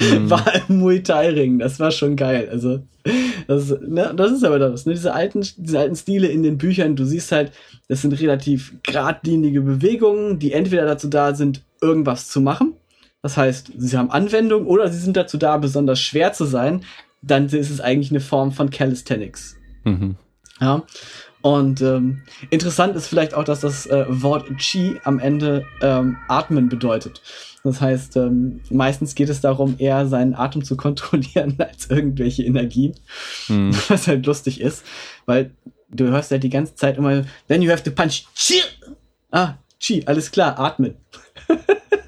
mhm. 0.00 0.30
war 0.30 0.46
im 0.68 0.78
Muay 0.78 1.02
Thai 1.02 1.30
Ring. 1.30 1.58
Das 1.58 1.80
war 1.80 1.90
schon 1.90 2.16
geil. 2.16 2.48
Also, 2.50 2.82
das, 3.46 3.70
ne, 3.86 4.12
das 4.16 4.32
ist 4.32 4.44
aber 4.44 4.58
das, 4.58 4.86
ne? 4.86 4.94
Diese 4.94 5.12
alten, 5.12 5.46
diese 5.58 5.78
alten 5.78 5.96
Stile 5.96 6.28
in 6.28 6.42
den 6.42 6.56
Büchern, 6.56 6.96
du 6.96 7.04
siehst 7.04 7.32
halt, 7.32 7.52
das 7.88 8.02
sind 8.02 8.18
relativ 8.18 8.74
geradlinige 8.82 9.60
Bewegungen, 9.60 10.38
die 10.38 10.52
entweder 10.52 10.86
dazu 10.86 11.08
da 11.08 11.34
sind, 11.34 11.62
irgendwas 11.80 12.28
zu 12.28 12.40
machen 12.40 12.74
das 13.24 13.38
heißt, 13.38 13.72
sie 13.78 13.96
haben 13.96 14.10
Anwendung 14.10 14.66
oder 14.66 14.90
sie 14.90 14.98
sind 14.98 15.16
dazu 15.16 15.38
da, 15.38 15.56
besonders 15.56 15.98
schwer 15.98 16.34
zu 16.34 16.44
sein. 16.44 16.84
Dann 17.22 17.46
ist 17.46 17.70
es 17.70 17.80
eigentlich 17.80 18.10
eine 18.10 18.20
Form 18.20 18.52
von 18.52 18.68
Calisthenics. 18.68 19.56
Mhm. 19.84 20.16
Ja. 20.60 20.82
Und 21.40 21.80
ähm, 21.80 22.20
interessant 22.50 22.94
ist 22.96 23.06
vielleicht 23.06 23.32
auch, 23.32 23.44
dass 23.44 23.60
das 23.60 23.86
äh, 23.86 24.04
Wort 24.10 24.44
Chi 24.58 25.00
am 25.04 25.18
Ende 25.20 25.64
ähm, 25.80 26.18
Atmen 26.28 26.68
bedeutet. 26.68 27.22
Das 27.62 27.80
heißt, 27.80 28.18
ähm, 28.18 28.60
meistens 28.68 29.14
geht 29.14 29.30
es 29.30 29.40
darum, 29.40 29.76
eher 29.78 30.06
seinen 30.06 30.34
Atem 30.34 30.62
zu 30.62 30.76
kontrollieren 30.78 31.54
als 31.56 31.88
irgendwelche 31.88 32.42
Energien. 32.42 32.94
Mhm. 33.48 33.74
Was 33.88 34.06
halt 34.06 34.26
lustig 34.26 34.60
ist, 34.60 34.84
weil 35.24 35.50
du 35.88 36.08
hörst 36.08 36.30
halt 36.30 36.42
die 36.42 36.50
ganze 36.50 36.74
Zeit 36.74 36.98
immer, 36.98 37.24
then 37.48 37.62
you 37.62 37.70
have 37.70 37.82
to 37.82 37.90
punch 37.90 38.26
Chi 38.34 38.60
Ah, 39.30 39.54
Chi, 39.80 40.02
alles 40.04 40.30
klar, 40.30 40.58
atmen. 40.58 40.96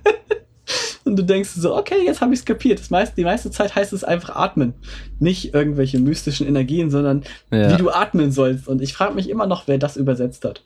und 1.07 1.17
du 1.17 1.23
denkst 1.23 1.51
so, 1.51 1.77
okay, 1.77 2.05
jetzt 2.05 2.21
habe 2.21 2.35
ich 2.35 2.41
es 2.41 2.45
kapiert. 2.45 2.81
Das 2.81 2.91
meiste, 2.91 3.15
die 3.17 3.25
meiste 3.25 3.51
Zeit 3.51 3.75
heißt 3.75 3.93
es 3.93 4.05
einfach 4.05 4.35
atmen. 4.35 4.75
Nicht 5.21 5.55
irgendwelche 5.55 5.99
mystischen 5.99 6.47
Energien, 6.47 6.91
sondern 6.91 7.23
ja. 7.51 7.73
wie 7.73 7.77
du 7.77 7.91
atmen 7.91 8.33
sollst. 8.33 8.67
Und 8.67 8.83
ich 8.83 8.93
frage 8.93 9.15
mich 9.15 9.31
immer 9.31 9.47
noch, 9.47 9.69
wer 9.69 9.79
das 9.79 9.97
übersetzt 9.97 10.45
hat. 10.45 10.63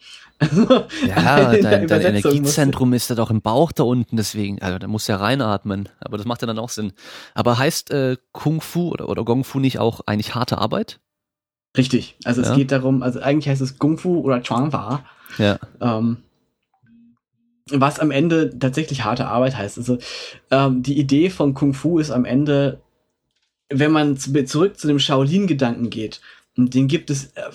ja, 1.06 1.50
dein, 1.60 1.86
dein 1.86 2.02
Energiezentrum 2.02 2.94
ist 2.94 3.10
ja 3.10 3.16
doch 3.16 3.30
im 3.30 3.42
Bauch 3.42 3.72
da 3.72 3.82
unten, 3.82 4.16
deswegen, 4.16 4.62
also 4.62 4.78
da 4.78 4.88
muss 4.88 5.06
ja 5.06 5.16
reinatmen. 5.16 5.88
Aber 6.00 6.16
das 6.16 6.26
macht 6.26 6.40
ja 6.40 6.46
dann 6.46 6.58
auch 6.58 6.70
Sinn. 6.70 6.92
Aber 7.34 7.58
heißt 7.58 7.90
äh, 7.90 8.16
Kung 8.32 8.62
Fu 8.62 8.90
oder, 8.90 9.08
oder 9.08 9.24
Gong 9.24 9.44
Fu 9.44 9.60
nicht 9.60 9.78
auch 9.78 10.00
eigentlich 10.06 10.34
harte 10.34 10.58
Arbeit? 10.58 11.00
Richtig. 11.76 12.16
Also 12.24 12.42
ja. 12.42 12.50
es 12.50 12.56
geht 12.56 12.72
darum, 12.72 13.02
also 13.02 13.20
eigentlich 13.20 13.48
heißt 13.48 13.60
es 13.60 13.78
Kung 13.78 13.98
Fu 13.98 14.20
oder 14.20 14.42
Chuang 14.42 14.70
Fa. 14.70 15.04
Ja. 15.38 15.58
Ähm, 15.80 16.18
was 17.72 17.98
am 17.98 18.10
Ende 18.10 18.58
tatsächlich 18.58 19.04
harte 19.04 19.26
Arbeit 19.26 19.56
heißt. 19.56 19.78
Also 19.78 19.98
ähm, 20.50 20.82
die 20.82 20.98
Idee 20.98 21.30
von 21.30 21.54
Kung 21.54 21.74
Fu 21.74 21.98
ist 21.98 22.10
am 22.10 22.24
Ende, 22.24 22.80
wenn 23.68 23.92
man 23.92 24.16
zurück 24.16 24.78
zu 24.78 24.88
dem 24.88 24.98
Shaolin-Gedanken 24.98 25.90
geht, 25.90 26.20
und 26.56 26.74
den 26.74 26.88
gibt 26.88 27.10
es, 27.10 27.32
äh, 27.34 27.50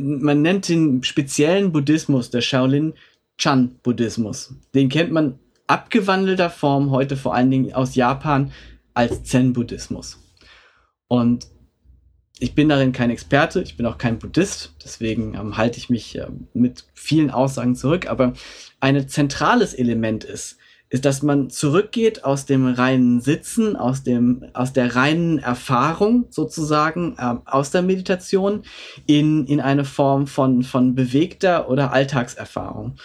man 0.00 0.42
nennt 0.42 0.68
den 0.68 1.02
speziellen 1.02 1.72
Buddhismus, 1.72 2.30
der 2.30 2.40
Shaolin 2.40 2.94
Chan-Buddhismus. 3.38 4.54
Den 4.74 4.88
kennt 4.88 5.12
man 5.12 5.38
abgewandelter 5.66 6.50
Form 6.50 6.90
heute 6.90 7.16
vor 7.16 7.34
allen 7.34 7.50
Dingen 7.50 7.72
aus 7.72 7.94
Japan 7.94 8.52
als 8.94 9.22
Zen-Buddhismus. 9.24 10.18
Und 11.08 11.46
ich 12.40 12.54
bin 12.54 12.68
darin 12.68 12.92
kein 12.92 13.10
Experte, 13.10 13.62
ich 13.62 13.76
bin 13.76 13.86
auch 13.86 13.98
kein 13.98 14.18
Buddhist, 14.18 14.74
deswegen 14.82 15.34
ähm, 15.34 15.56
halte 15.56 15.78
ich 15.78 15.90
mich 15.90 16.18
äh, 16.18 16.26
mit 16.54 16.84
vielen 16.94 17.30
Aussagen 17.30 17.76
zurück, 17.76 18.08
aber 18.08 18.32
ein 18.80 19.08
zentrales 19.08 19.74
Element 19.74 20.24
ist, 20.24 20.56
ist, 20.88 21.04
dass 21.04 21.22
man 21.22 21.50
zurückgeht 21.50 22.24
aus 22.24 22.46
dem 22.46 22.66
reinen 22.66 23.20
Sitzen, 23.20 23.76
aus 23.76 24.02
dem, 24.02 24.46
aus 24.54 24.72
der 24.72 24.96
reinen 24.96 25.38
Erfahrung 25.38 26.26
sozusagen, 26.30 27.14
äh, 27.18 27.36
aus 27.44 27.70
der 27.70 27.82
Meditation 27.82 28.62
in, 29.06 29.46
in 29.46 29.60
eine 29.60 29.84
Form 29.84 30.26
von, 30.26 30.62
von 30.62 30.94
bewegter 30.94 31.68
oder 31.68 31.92
Alltagserfahrung. 31.92 32.96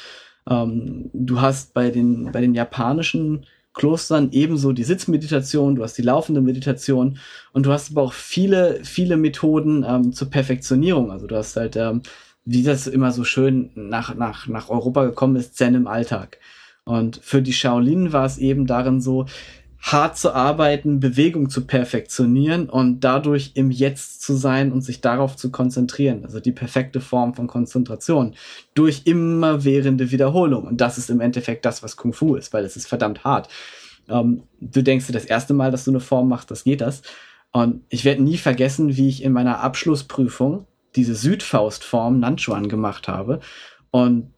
Ähm, 0.49 1.09
du 1.13 1.41
hast 1.41 1.73
bei 1.73 1.91
den, 1.91 2.31
bei 2.31 2.41
den 2.41 2.55
japanischen 2.55 3.45
Klostern 3.75 4.29
ebenso 4.31 4.71
die 4.71 4.85
Sitzmeditation, 4.85 5.75
du 5.75 5.83
hast 5.83 5.97
die 5.97 6.01
laufende 6.01 6.41
Meditation 6.41 7.19
und 7.51 7.65
du 7.65 7.71
hast 7.71 7.91
aber 7.91 8.03
auch 8.03 8.13
viele, 8.13 8.79
viele 8.83 9.17
Methoden 9.17 9.85
ähm, 9.87 10.13
zur 10.13 10.29
Perfektionierung. 10.29 11.11
Also 11.11 11.27
du 11.27 11.35
hast 11.35 11.55
halt, 11.57 11.75
ähm, 11.75 12.01
wie 12.45 12.63
das 12.63 12.87
immer 12.87 13.11
so 13.11 13.23
schön 13.23 13.71
nach, 13.75 14.15
nach, 14.15 14.47
nach 14.47 14.69
Europa 14.69 15.05
gekommen 15.05 15.35
ist, 15.35 15.57
Zen 15.57 15.75
im 15.75 15.87
Alltag. 15.87 16.39
Und 16.85 17.19
für 17.21 17.41
die 17.41 17.53
Shaolin 17.53 18.13
war 18.13 18.25
es 18.25 18.37
eben 18.37 18.65
darin 18.65 19.01
so, 19.01 19.25
hart 19.85 20.17
zu 20.17 20.33
arbeiten, 20.33 20.99
Bewegung 20.99 21.51
zu 21.51 21.67
perfektionieren 21.67 22.69
und 22.71 23.01
dadurch 23.01 23.51
im 23.53 23.69
Jetzt 23.69 24.23
zu 24.23 24.33
sein 24.33 24.71
und 24.71 24.81
sich 24.81 24.99
darauf 24.99 25.35
zu 25.35 25.51
konzentrieren. 25.51 26.25
Also 26.25 26.39
die 26.39 26.51
perfekte 26.51 26.99
Form 27.01 27.35
von 27.35 27.45
Konzentration 27.45 28.33
durch 28.73 29.03
immerwährende 29.05 30.09
Wiederholung. 30.09 30.65
Und 30.65 30.81
das 30.81 30.97
ist 30.97 31.11
im 31.11 31.21
Endeffekt 31.21 31.65
das, 31.65 31.83
was 31.83 31.97
Kung 31.97 32.13
Fu 32.13 32.33
ist, 32.33 32.51
weil 32.51 32.65
es 32.65 32.75
ist 32.75 32.87
verdammt 32.87 33.23
hart. 33.23 33.47
Ähm, 34.09 34.41
du 34.59 34.81
denkst 34.81 35.05
dir 35.05 35.13
das 35.13 35.25
erste 35.25 35.53
Mal, 35.53 35.69
dass 35.69 35.85
du 35.85 35.91
eine 35.91 35.99
Form 35.99 36.29
machst, 36.29 36.49
das 36.49 36.63
geht 36.63 36.81
das. 36.81 37.03
Und 37.51 37.83
ich 37.89 38.05
werde 38.05 38.23
nie 38.23 38.37
vergessen, 38.37 38.97
wie 38.97 39.07
ich 39.07 39.21
in 39.21 39.33
meiner 39.33 39.59
Abschlussprüfung 39.59 40.65
diese 40.95 41.13
Südfaustform 41.13 42.19
Nanchuan 42.19 42.69
gemacht 42.69 43.07
habe. 43.07 43.39
Und 43.91 44.31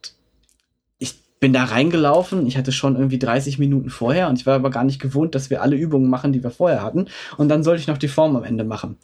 bin 1.39 1.53
da 1.53 1.65
reingelaufen. 1.65 2.47
Ich 2.47 2.57
hatte 2.57 2.71
schon 2.71 2.95
irgendwie 2.95 3.19
30 3.19 3.59
Minuten 3.59 3.89
vorher 3.89 4.27
und 4.27 4.39
ich 4.39 4.45
war 4.45 4.55
aber 4.55 4.69
gar 4.69 4.83
nicht 4.83 4.99
gewohnt, 4.99 5.35
dass 5.35 5.49
wir 5.49 5.61
alle 5.61 5.75
Übungen 5.75 6.09
machen, 6.09 6.33
die 6.33 6.43
wir 6.43 6.51
vorher 6.51 6.81
hatten. 6.81 7.07
Und 7.37 7.49
dann 7.49 7.63
sollte 7.63 7.81
ich 7.81 7.87
noch 7.87 7.97
die 7.97 8.07
Form 8.07 8.35
am 8.35 8.43
Ende 8.43 8.63
machen. 8.63 8.97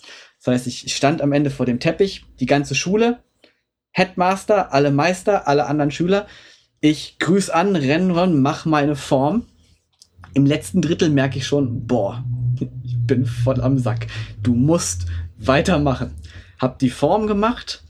Das 0.43 0.53
heißt, 0.53 0.67
ich 0.67 0.95
stand 0.95 1.21
am 1.21 1.31
Ende 1.31 1.49
vor 1.49 1.65
dem 1.65 1.79
Teppich, 1.79 2.25
die 2.39 2.45
ganze 2.45 2.75
Schule, 2.75 3.19
Headmaster, 3.91 4.73
alle 4.73 4.91
Meister, 4.91 5.47
alle 5.47 5.67
anderen 5.67 5.91
Schüler. 5.91 6.27
Ich 6.81 7.17
grüß 7.19 7.49
an, 7.49 7.75
renn 7.75 8.11
ran, 8.11 8.41
mach 8.41 8.65
meine 8.65 8.95
Form. 8.95 9.45
Im 10.33 10.45
letzten 10.45 10.81
Drittel 10.81 11.09
merke 11.09 11.37
ich 11.37 11.45
schon, 11.45 11.85
boah, 11.85 12.23
ich 12.83 12.97
bin 13.05 13.25
voll 13.25 13.61
am 13.61 13.77
Sack. 13.77 14.07
Du 14.41 14.55
musst 14.55 15.05
weitermachen. 15.37 16.15
Hab 16.57 16.79
die 16.79 16.89
Form 16.89 17.27
gemacht, 17.27 17.83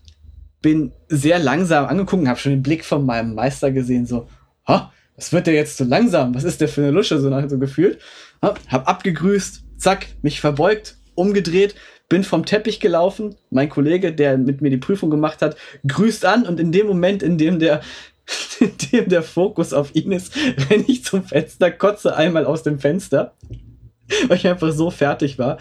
bin 0.63 0.91
sehr 1.09 1.37
langsam 1.37 1.85
angeguckt 1.85 2.23
und 2.23 2.27
habe 2.27 2.39
schon 2.39 2.53
den 2.53 2.63
Blick 2.63 2.83
von 2.83 3.05
meinem 3.05 3.35
Meister 3.35 3.71
gesehen, 3.71 4.07
so, 4.07 4.27
ha, 4.67 4.91
was 5.15 5.31
wird 5.31 5.45
der 5.45 5.53
jetzt 5.53 5.77
so 5.77 5.83
langsam? 5.83 6.33
Was 6.33 6.43
ist 6.43 6.59
der 6.59 6.67
für 6.67 6.81
eine 6.81 6.89
Lusche, 6.89 7.19
so, 7.19 7.47
so 7.47 7.59
gefühlt? 7.59 7.99
Ha, 8.41 8.55
hab 8.69 8.89
abgegrüßt, 8.89 9.63
zack, 9.77 10.07
mich 10.23 10.41
verbeugt, 10.41 10.97
umgedreht, 11.13 11.75
bin 12.09 12.23
vom 12.23 12.45
Teppich 12.45 12.79
gelaufen. 12.79 13.35
Mein 13.51 13.69
Kollege, 13.69 14.13
der 14.13 14.37
mit 14.39 14.61
mir 14.61 14.71
die 14.71 14.77
Prüfung 14.77 15.11
gemacht 15.11 15.43
hat, 15.43 15.55
grüßt 15.87 16.25
an 16.25 16.47
und 16.47 16.59
in 16.59 16.71
dem 16.71 16.87
Moment, 16.87 17.21
in 17.21 17.37
dem 17.37 17.59
der 17.59 17.81
in 18.59 18.71
dem 18.91 19.09
der 19.09 19.21
Fokus 19.21 19.73
auf 19.73 19.93
ihn 19.95 20.11
ist, 20.11 20.35
renne 20.69 20.85
ich 20.87 21.03
zum 21.03 21.23
Fenster, 21.23 21.71
kotze 21.71 22.15
einmal 22.15 22.45
aus 22.45 22.63
dem 22.63 22.79
Fenster, 22.79 23.33
weil 24.27 24.37
ich 24.37 24.47
einfach 24.47 24.71
so 24.71 24.89
fertig 24.89 25.37
war. 25.37 25.57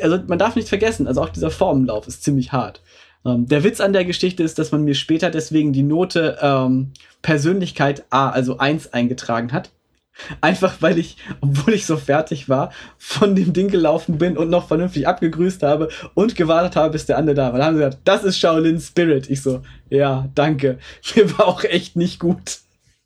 Also 0.00 0.18
man 0.26 0.38
darf 0.38 0.56
nicht 0.56 0.68
vergessen, 0.68 1.06
also 1.06 1.22
auch 1.22 1.28
dieser 1.28 1.50
Formenlauf 1.50 2.06
ist 2.06 2.22
ziemlich 2.22 2.52
hart. 2.52 2.80
Ähm, 3.26 3.46
der 3.48 3.64
Witz 3.64 3.80
an 3.80 3.92
der 3.92 4.04
Geschichte 4.04 4.42
ist, 4.42 4.58
dass 4.58 4.72
man 4.72 4.84
mir 4.84 4.94
später 4.94 5.30
deswegen 5.30 5.72
die 5.72 5.82
Note 5.82 6.38
ähm, 6.40 6.92
Persönlichkeit 7.22 8.04
A, 8.10 8.30
also 8.30 8.58
1, 8.58 8.92
eingetragen 8.92 9.52
hat. 9.52 9.70
Einfach 10.40 10.76
weil 10.80 10.98
ich, 10.98 11.18
obwohl 11.40 11.74
ich 11.74 11.84
so 11.84 11.98
fertig 11.98 12.48
war, 12.48 12.72
von 12.96 13.34
dem 13.34 13.52
Ding 13.52 13.68
gelaufen 13.68 14.16
bin 14.16 14.38
und 14.38 14.48
noch 14.48 14.68
vernünftig 14.68 15.06
abgegrüßt 15.06 15.62
habe 15.62 15.88
und 16.14 16.36
gewartet 16.36 16.76
habe, 16.76 16.92
bis 16.92 17.04
der 17.04 17.18
andere 17.18 17.34
da 17.34 17.52
war. 17.52 17.58
Da 17.58 17.66
haben 17.66 17.76
sie 17.76 17.84
gesagt, 17.84 18.00
das 18.04 18.24
ist 18.24 18.38
Shaolin 18.38 18.80
Spirit. 18.80 19.28
Ich 19.28 19.42
so, 19.42 19.62
ja, 19.90 20.28
danke. 20.34 20.78
Mir 21.14 21.38
war 21.38 21.48
auch 21.48 21.64
echt 21.64 21.96
nicht 21.96 22.18
gut. 22.18 22.60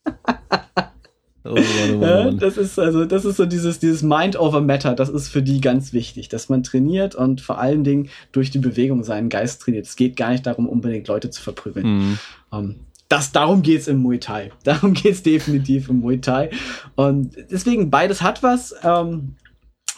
Oh 1.44 1.57
oh 1.57 2.05
oh. 2.05 2.31
Das 2.33 2.57
ist 2.57 2.78
also, 2.78 3.05
das 3.05 3.25
ist 3.25 3.36
so 3.36 3.47
dieses, 3.47 3.78
dieses 3.78 4.02
Mind 4.02 4.39
over 4.39 4.60
Matter. 4.60 4.94
Das 4.94 5.09
ist 5.09 5.28
für 5.28 5.43
die 5.43 5.60
ganz 5.60 5.93
wichtig, 5.93 6.28
dass 6.28 6.49
man 6.49 6.62
trainiert 6.62 7.15
und 7.15 7.41
vor 7.41 7.59
allen 7.59 7.83
Dingen 7.85 8.10
durch 8.33 8.51
die 8.51 8.59
Bewegung 8.59 9.05
seinen 9.05 9.28
Geist 9.28 9.62
trainiert. 9.62 9.86
Es 9.86 9.97
geht 9.97 10.17
gar 10.17 10.31
nicht 10.31 10.47
darum, 10.47 10.69
unbedingt 10.69 11.09
Leute 11.09 11.31
zu 11.31 11.43
verprügeln. 11.43 11.86
Mhm. 11.86 12.19
Um, 12.51 12.59
ähm, 12.59 12.77
das, 13.09 13.33
darum 13.33 13.62
geht's 13.62 13.89
im 13.89 13.99
Muay 13.99 14.19
Thai. 14.19 14.52
Darum 14.62 14.94
geht's 14.94 15.25
definitiv 15.25 15.89
im 15.89 15.99
Muay 15.99 16.20
Thai. 16.20 16.51
Und 16.94 17.35
deswegen, 17.51 17.91
beides 17.91 18.23
hat 18.23 18.44
was. 18.44 18.73
Ähm, 18.85 19.35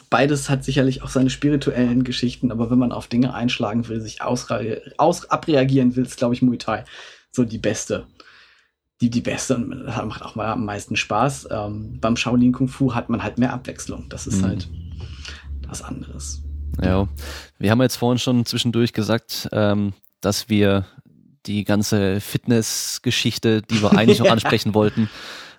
beides 0.08 0.48
hat 0.48 0.64
sicherlich 0.64 1.02
auch 1.02 1.10
seine 1.10 1.28
spirituellen 1.28 2.04
Geschichten, 2.04 2.50
aber 2.50 2.70
wenn 2.70 2.78
man 2.78 2.90
auf 2.90 3.08
Dinge 3.08 3.34
einschlagen 3.34 3.86
will, 3.88 4.00
sich 4.00 4.22
aus 4.22 4.50
abreagieren 4.50 5.94
will, 5.94 6.06
ist, 6.06 6.16
glaube 6.16 6.34
ich, 6.34 6.40
Muay 6.40 6.56
Thai 6.56 6.84
so 7.32 7.44
die 7.44 7.58
beste 7.58 8.06
die, 9.02 9.10
die 9.10 9.20
beste 9.20 9.56
und 9.56 9.84
macht 10.06 10.22
auch 10.22 10.36
mal 10.36 10.52
am 10.52 10.64
meisten 10.64 10.97
Spaß. 10.97 11.48
Ähm, 11.50 11.98
beim 12.00 12.16
Shaolin 12.16 12.52
Kung 12.52 12.68
Fu 12.68 12.94
hat 12.94 13.08
man 13.08 13.22
halt 13.22 13.36
mehr 13.36 13.52
Abwechslung. 13.52 14.08
Das 14.08 14.26
ist 14.26 14.40
mhm. 14.40 14.47
halt 14.47 14.68
was 15.66 15.82
anderes. 15.82 16.42
Ja, 16.81 17.08
wir 17.58 17.70
haben 17.70 17.82
jetzt 17.82 17.97
vorhin 17.97 18.18
schon 18.18 18.47
zwischendurch 18.47 18.92
gesagt, 18.92 19.48
ähm, 19.52 19.92
dass 20.20 20.48
wir 20.48 20.86
die 21.44 21.64
ganze 21.64 22.20
Fitness-Geschichte, 22.20 23.62
die 23.62 23.82
wir 23.82 23.92
eigentlich 23.92 24.20
noch 24.20 24.31
ansprechen 24.31 24.72
wollten, 24.72 25.10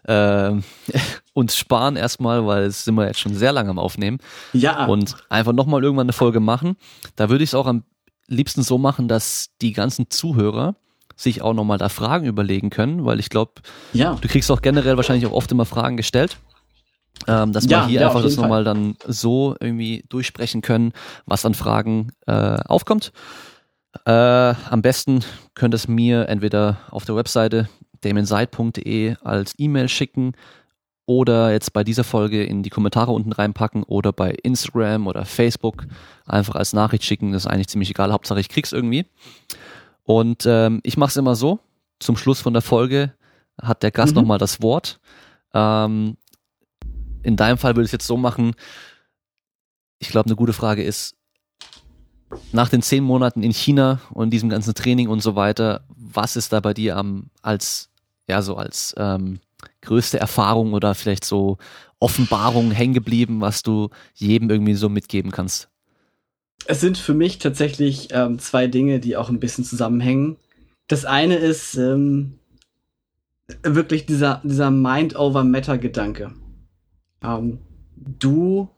äh, 0.06 0.54
uns 1.34 1.58
sparen 1.58 1.98
erstmal, 1.98 2.46
weil 2.46 2.64
es 2.64 2.86
sind 2.86 2.96
wir 2.96 3.08
jetzt 3.08 3.20
schon 3.20 3.36
sehr 3.36 3.52
lange 3.52 3.70
am 3.70 3.80
Aufnehmen. 3.80 4.20
Ja. 4.54 4.86
Und 4.86 5.18
einfach 5.30 5.52
nochmal 5.54 5.84
irgendwann 5.84 6.06
eine 6.06 6.14
Folge 6.14 6.40
machen. 6.40 6.78
Da 7.18 7.30
würde 7.30 7.44
ich 7.44 7.50
es 7.50 7.56
auch 7.56 7.68
am 7.68 7.84
liebsten 8.28 8.64
so 8.64 8.78
machen, 8.78 9.10
dass 9.10 9.50
die 9.62 9.74
ganzen 9.74 10.10
Zuhörer 10.10 10.76
sich 11.16 11.42
auch 11.42 11.54
nochmal 11.54 11.78
da 11.78 11.90
Fragen 11.90 12.26
überlegen 12.26 12.70
können, 12.70 13.06
weil 13.06 13.20
ich 13.20 13.30
glaube, 13.30 13.54
ja. 13.94 14.18
du 14.20 14.28
kriegst 14.28 14.52
auch 14.52 14.62
generell 14.62 14.98
wahrscheinlich 14.98 15.26
auch 15.26 15.34
oft 15.34 15.52
immer 15.52 15.66
Fragen 15.66 15.98
gestellt. 15.98 16.38
Ähm, 17.28 17.54
dass 17.54 17.66
ja, 17.66 17.82
wir 17.82 17.88
hier 17.88 18.02
ja, 18.02 18.08
einfach 18.08 18.24
das 18.24 18.36
nochmal 18.36 18.64
dann 18.64 18.96
so 19.08 19.56
irgendwie 19.60 20.04
durchsprechen 20.10 20.62
können, 20.62 20.94
was 21.26 21.46
an 21.46 21.54
Fragen 21.54 22.12
äh, 22.26 22.34
aufkommt. 22.34 23.14
Äh, 24.06 24.12
am 24.12 24.82
besten 24.82 25.24
könnt 25.54 25.74
ihr 25.74 25.78
es 25.78 25.88
mir 25.88 26.28
entweder 26.28 26.78
auf 26.90 27.06
der 27.06 27.16
Webseite 27.16 27.70
damienside.de 28.02 29.16
als 29.24 29.54
E-Mail 29.58 29.88
schicken 29.88 30.34
oder 31.06 31.52
jetzt 31.52 31.74
bei 31.74 31.84
dieser 31.84 32.04
Folge 32.04 32.44
in 32.44 32.64
die 32.64 32.70
Kommentare 32.70 33.12
unten 33.12 33.32
reinpacken 33.32 33.84
oder 33.84 34.14
bei 34.14 34.32
Instagram 34.32 35.08
oder 35.08 35.26
Facebook 35.26 35.86
einfach 36.26 36.56
als 36.56 36.74
Nachricht 36.74 37.04
schicken. 37.04 37.34
Das 37.34 37.44
ist 37.44 37.52
eigentlich 37.52 37.68
ziemlich 37.68 37.90
egal. 37.90 38.12
Hauptsache 38.12 38.40
ich 38.40 38.50
krieg's 38.50 38.72
irgendwie. 38.72 39.06
Und 40.04 40.46
ähm, 40.46 40.82
ich 40.84 40.98
mache 40.98 41.10
es 41.10 41.18
immer 41.18 41.36
so, 41.36 41.60
zum 42.00 42.18
Schluss 42.18 42.42
von 42.42 42.54
der 42.54 42.62
Folge 42.62 43.14
hat 43.62 43.84
der 43.84 43.92
Gast 43.92 44.14
mhm. 44.14 44.22
nochmal 44.22 44.38
das 44.38 44.62
Wort. 44.62 45.00
Ähm, 45.54 46.18
in 47.24 47.36
deinem 47.36 47.58
Fall 47.58 47.76
würde 47.76 47.84
ich 47.84 47.90
es 47.90 47.94
jetzt 47.94 48.08
so 48.08 48.18
machen, 48.18 48.54
ich 50.00 50.10
glaube, 50.10 50.28
eine 50.28 50.36
gute 50.36 50.54
Frage 50.54 50.84
ist, 50.84 51.16
nach 52.52 52.70
den 52.70 52.82
zehn 52.82 53.04
Monaten 53.04 53.44
in 53.44 53.54
China 53.54 54.02
und 54.12 54.32
diesem 54.32 54.50
ganzen 54.50 54.74
Training 54.74 55.08
und 55.08 55.22
so 55.22 55.36
weiter, 55.36 55.86
was 55.88 56.36
ist 56.36 56.52
da 56.52 56.60
bei 56.60 56.74
dir 56.74 56.98
am, 56.98 57.30
als 57.42 57.90
ja 58.28 58.42
so 58.42 58.56
als 58.56 58.94
ähm, 58.98 59.40
größte 59.82 60.20
Erfahrung 60.20 60.74
oder 60.74 60.96
vielleicht 60.96 61.26
so 61.26 61.58
Offenbarung 62.00 62.72
hängen 62.72 62.94
geblieben, 62.94 63.40
was 63.42 63.64
du 63.64 63.90
jedem 64.16 64.50
irgendwie 64.50 64.74
so 64.74 64.90
mitgeben 64.90 65.32
kannst? 65.32 65.70
Es 66.66 66.82
sind 66.82 66.98
für 66.98 67.14
mich 67.14 67.40
tatsächlich 67.40 68.10
ähm, 68.12 68.40
zwei 68.40 68.68
Dinge, 68.68 69.00
die 69.00 69.18
auch 69.18 69.30
ein 69.30 69.40
bisschen 69.40 69.64
zusammenhängen. 69.64 70.38
Das 70.88 71.06
eine 71.06 71.36
ist 71.36 71.76
ähm, 71.76 72.40
wirklich 73.64 74.06
dieser, 74.06 74.42
dieser 74.44 74.72
Mind-over-Matter-Gedanke. 74.72 76.34
Ähm, 77.24 77.60
du 77.96 78.70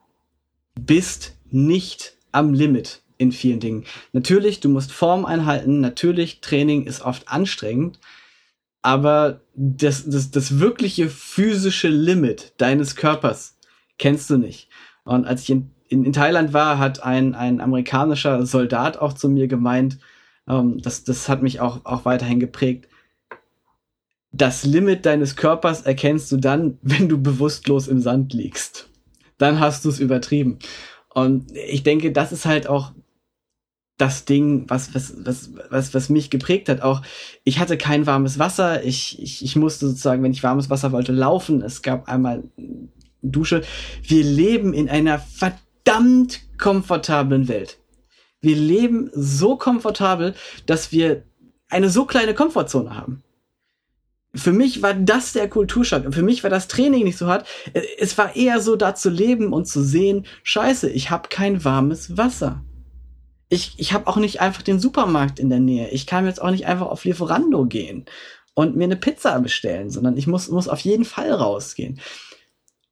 bist 0.80 1.36
nicht 1.50 2.18
am 2.32 2.54
Limit 2.54 3.02
in 3.18 3.32
vielen 3.32 3.60
Dingen. 3.60 3.86
Natürlich, 4.12 4.60
du 4.60 4.70
musst 4.70 4.92
Form 4.92 5.26
einhalten, 5.26 5.80
natürlich, 5.80 6.42
Training 6.42 6.86
ist 6.86 7.02
oft 7.02 7.30
anstrengend, 7.30 8.00
aber 8.82 9.42
das, 9.56 10.08
das, 10.08 10.32
das 10.32 10.60
wirkliche 10.60 11.10
physische 11.10 11.88
Limit 11.88 12.54
deines 12.58 12.96
Körpers 12.96 13.58
kennst 13.98 14.30
du 14.30 14.38
nicht. 14.38 14.70
Und 15.06 15.26
als 15.26 15.44
ich 15.44 15.50
in, 15.52 15.72
in, 15.96 16.04
in 16.04 16.14
Thailand 16.14 16.54
war, 16.54 16.78
hat 16.78 17.04
ein, 17.04 17.36
ein 17.36 17.62
amerikanischer 17.62 18.46
Soldat 18.46 18.98
auch 18.98 19.14
zu 19.14 19.30
mir 19.30 19.48
gemeint, 19.48 19.98
ähm, 20.48 20.82
das, 20.82 21.06
das 21.06 21.30
hat 21.30 21.42
mich 21.42 21.62
auch, 21.62 21.86
auch 21.86 22.04
weiterhin 22.04 22.40
geprägt. 22.40 22.88
Das 24.32 24.66
Limit 24.66 25.06
deines 25.06 25.38
Körpers 25.38 25.84
erkennst 25.84 26.32
du 26.32 26.38
dann, 26.38 26.78
wenn 26.82 27.08
du 27.08 27.22
bewusstlos 27.22 27.88
im 27.88 28.02
Sand 28.02 28.34
liegst. 28.34 28.90
Dann 29.38 29.60
hast 29.60 29.86
du 29.86 29.90
es 29.90 30.00
übertrieben. 30.00 30.60
Und 31.14 31.52
ich 31.54 31.84
denke, 31.84 32.12
das 32.12 32.34
ist 32.34 32.46
halt 32.46 32.68
auch 32.68 32.92
das 33.98 34.26
Ding, 34.26 34.66
was, 34.68 34.94
was, 34.94 35.14
was, 35.26 35.52
was, 35.70 35.94
was 35.94 36.10
mich 36.10 36.30
geprägt 36.30 36.68
hat. 36.68 36.82
Auch 36.82 37.02
ich 37.46 37.60
hatte 37.60 37.78
kein 37.78 38.06
warmes 38.06 38.38
Wasser. 38.38 38.84
Ich, 38.84 39.22
ich, 39.22 39.42
ich 39.44 39.56
musste 39.56 39.88
sozusagen, 39.88 40.22
wenn 40.24 40.34
ich 40.34 40.44
warmes 40.44 40.70
Wasser 40.70 40.92
wollte, 40.92 41.14
laufen. 41.14 41.62
Es 41.62 41.82
gab 41.82 42.10
einmal 42.10 42.44
Dusche. 43.22 43.62
Wir 44.04 44.24
leben 44.24 44.74
in 44.74 44.90
einer 44.90 45.20
verdammt 45.20 45.65
komfortablen 46.58 47.48
Welt. 47.48 47.78
Wir 48.42 48.56
leben 48.56 49.10
so 49.14 49.58
komfortabel, 49.58 50.36
dass 50.66 50.92
wir 50.92 51.24
eine 51.70 51.90
so 51.90 52.06
kleine 52.06 52.34
Komfortzone 52.34 52.96
haben. 52.96 53.24
Für 54.34 54.52
mich 54.52 54.82
war 54.82 54.94
das 54.94 55.34
der 55.34 55.50
Kulturschock. 55.50 56.14
Für 56.14 56.22
mich 56.22 56.44
war 56.44 56.50
das 56.50 56.68
Training 56.68 57.06
nicht 57.06 57.18
so 57.18 57.28
hart. 57.28 57.48
Es 57.98 58.18
war 58.18 58.36
eher 58.36 58.60
so, 58.60 58.76
da 58.76 58.94
zu 58.94 59.10
leben 59.10 59.54
und 59.54 59.66
zu 59.66 59.82
sehen, 59.82 60.26
scheiße, 60.44 60.90
ich 60.90 61.10
habe 61.10 61.30
kein 61.30 61.64
warmes 61.64 62.18
Wasser 62.18 62.64
ich, 63.50 63.74
ich 63.78 63.94
habe 63.94 64.08
auch 64.08 64.18
nicht 64.18 64.42
einfach 64.42 64.62
den 64.62 64.80
Supermarkt 64.80 65.40
in 65.40 65.50
der 65.50 65.60
Nähe. 65.60 65.90
Ich 65.90 66.08
kann 66.08 66.26
jetzt 66.26 66.42
auch 66.42 66.52
nicht 66.52 66.66
einfach 66.66 66.88
auf 66.88 67.06
Lieferando 67.06 67.66
gehen 67.66 68.06
und 68.54 68.76
mir 68.76 68.86
eine 68.86 68.96
Pizza 68.96 69.40
bestellen, 69.40 69.90
sondern 69.90 70.18
ich 70.18 70.28
muss, 70.28 70.50
muss 70.50 70.68
auf 70.68 70.80
jeden 70.80 71.06
Fall 71.06 71.32
rausgehen. 71.32 72.00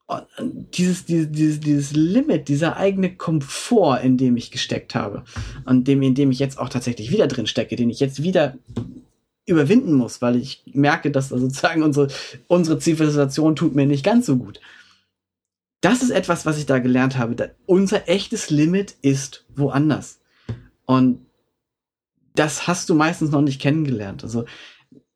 Und 0.05 0.77
dieses, 0.77 1.05
dieses, 1.05 1.31
dieses, 1.31 1.59
dieses 1.59 1.93
Limit, 1.93 2.47
dieser 2.47 2.77
eigene 2.77 3.15
Komfort, 3.15 3.99
in 4.03 4.17
dem 4.17 4.35
ich 4.35 4.51
gesteckt 4.51 4.95
habe 4.95 5.23
und 5.65 5.87
dem, 5.87 6.01
in 6.01 6.13
dem 6.13 6.29
ich 6.29 6.39
jetzt 6.39 6.59
auch 6.59 6.69
tatsächlich 6.69 7.11
wieder 7.11 7.27
drin 7.27 7.47
stecke, 7.47 7.75
den 7.75 7.89
ich 7.89 7.99
jetzt 7.99 8.21
wieder 8.21 8.57
überwinden 9.45 9.93
muss, 9.93 10.21
weil 10.21 10.35
ich 10.35 10.63
merke, 10.73 11.11
dass 11.11 11.29
sozusagen 11.29 11.83
unsere, 11.83 12.07
unsere 12.47 12.79
Zivilisation 12.79 13.55
tut 13.55 13.75
mir 13.75 13.85
nicht 13.85 14.03
ganz 14.03 14.25
so 14.25 14.37
gut. 14.37 14.59
Das 15.81 16.01
ist 16.01 16.11
etwas, 16.11 16.45
was 16.45 16.57
ich 16.57 16.65
da 16.65 16.79
gelernt 16.79 17.17
habe. 17.17 17.55
Unser 17.65 18.07
echtes 18.07 18.49
Limit 18.49 18.95
ist 19.01 19.45
woanders. 19.55 20.21
Und 20.85 21.25
das 22.35 22.67
hast 22.67 22.89
du 22.89 22.95
meistens 22.95 23.31
noch 23.31 23.41
nicht 23.41 23.61
kennengelernt. 23.61 24.23
Also 24.23 24.45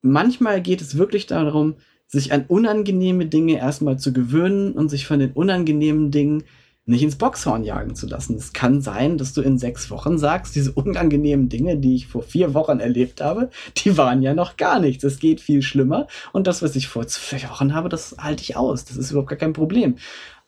manchmal 0.02 0.62
geht 0.62 0.82
es 0.82 0.98
wirklich 0.98 1.26
darum, 1.26 1.76
sich 2.08 2.32
an 2.32 2.46
unangenehme 2.48 3.26
Dinge 3.26 3.58
erstmal 3.58 4.00
zu 4.00 4.14
gewöhnen 4.14 4.72
und 4.72 4.90
sich 4.90 5.06
von 5.06 5.20
den 5.20 5.34
unangenehmen 5.34 6.10
Dingen 6.12 6.44
nicht 6.88 7.04
ins 7.04 7.18
Boxhorn 7.18 7.66
jagen 7.66 7.96
zu 7.96 8.08
lassen. 8.08 8.38
Es 8.38 8.54
kann 8.54 8.82
sein, 8.82 9.18
dass 9.18 9.34
du 9.34 9.42
in 9.42 9.58
sechs 9.58 9.92
Wochen 9.92 10.18
sagst, 10.18 10.56
diese 10.56 10.72
unangenehmen 10.72 11.50
Dinge, 11.50 11.78
die 11.78 11.96
ich 11.96 12.08
vor 12.08 12.24
vier 12.24 12.54
Wochen 12.54 12.80
erlebt 12.80 13.20
habe, 13.20 13.50
die 13.76 13.98
waren 13.98 14.22
ja 14.22 14.34
noch 14.34 14.56
gar 14.56 14.80
nichts. 14.80 15.04
Es 15.04 15.20
geht 15.20 15.42
viel 15.42 15.62
schlimmer. 15.62 16.08
Und 16.32 16.48
das, 16.48 16.62
was 16.62 16.78
ich 16.78 16.88
vor 16.88 17.06
zwei 17.08 17.44
Wochen 17.50 17.74
habe, 17.74 17.90
das 17.90 18.16
halte 18.18 18.42
ich 18.42 18.56
aus. 18.56 18.86
Das 18.86 18.96
ist 18.96 19.12
überhaupt 19.12 19.30
gar 19.30 19.38
kein 19.38 19.52
Problem. 19.52 19.98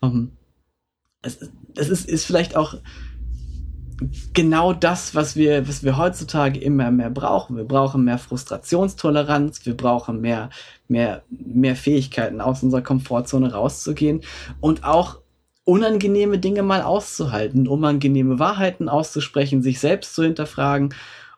Ähm, 0.01 0.31
es, 1.21 1.39
es 1.75 1.89
ist, 1.89 2.09
ist 2.09 2.25
vielleicht 2.25 2.55
auch 2.55 2.75
genau 4.33 4.73
das, 4.73 5.15
was 5.15 5.35
wir, 5.35 5.67
was 5.67 5.83
wir 5.83 5.97
heutzutage 5.97 6.59
immer 6.59 6.91
mehr 6.91 7.09
brauchen. 7.09 7.57
Wir 7.57 7.65
brauchen 7.65 8.03
mehr 8.03 8.17
Frustrationstoleranz, 8.17 9.65
wir 9.65 9.75
brauchen 9.75 10.21
mehr, 10.21 10.49
mehr, 10.87 11.23
mehr 11.29 11.75
Fähigkeiten, 11.75 12.41
aus 12.41 12.63
unserer 12.63 12.81
Komfortzone 12.81 13.51
rauszugehen 13.53 14.21
und 14.59 14.83
auch 14.83 15.19
unangenehme 15.63 16.39
Dinge 16.39 16.63
mal 16.63 16.81
auszuhalten, 16.81 17.67
unangenehme 17.67 18.39
Wahrheiten 18.39 18.89
auszusprechen, 18.89 19.61
sich 19.61 19.79
selbst 19.79 20.15
zu 20.15 20.23
hinterfragen 20.23 20.95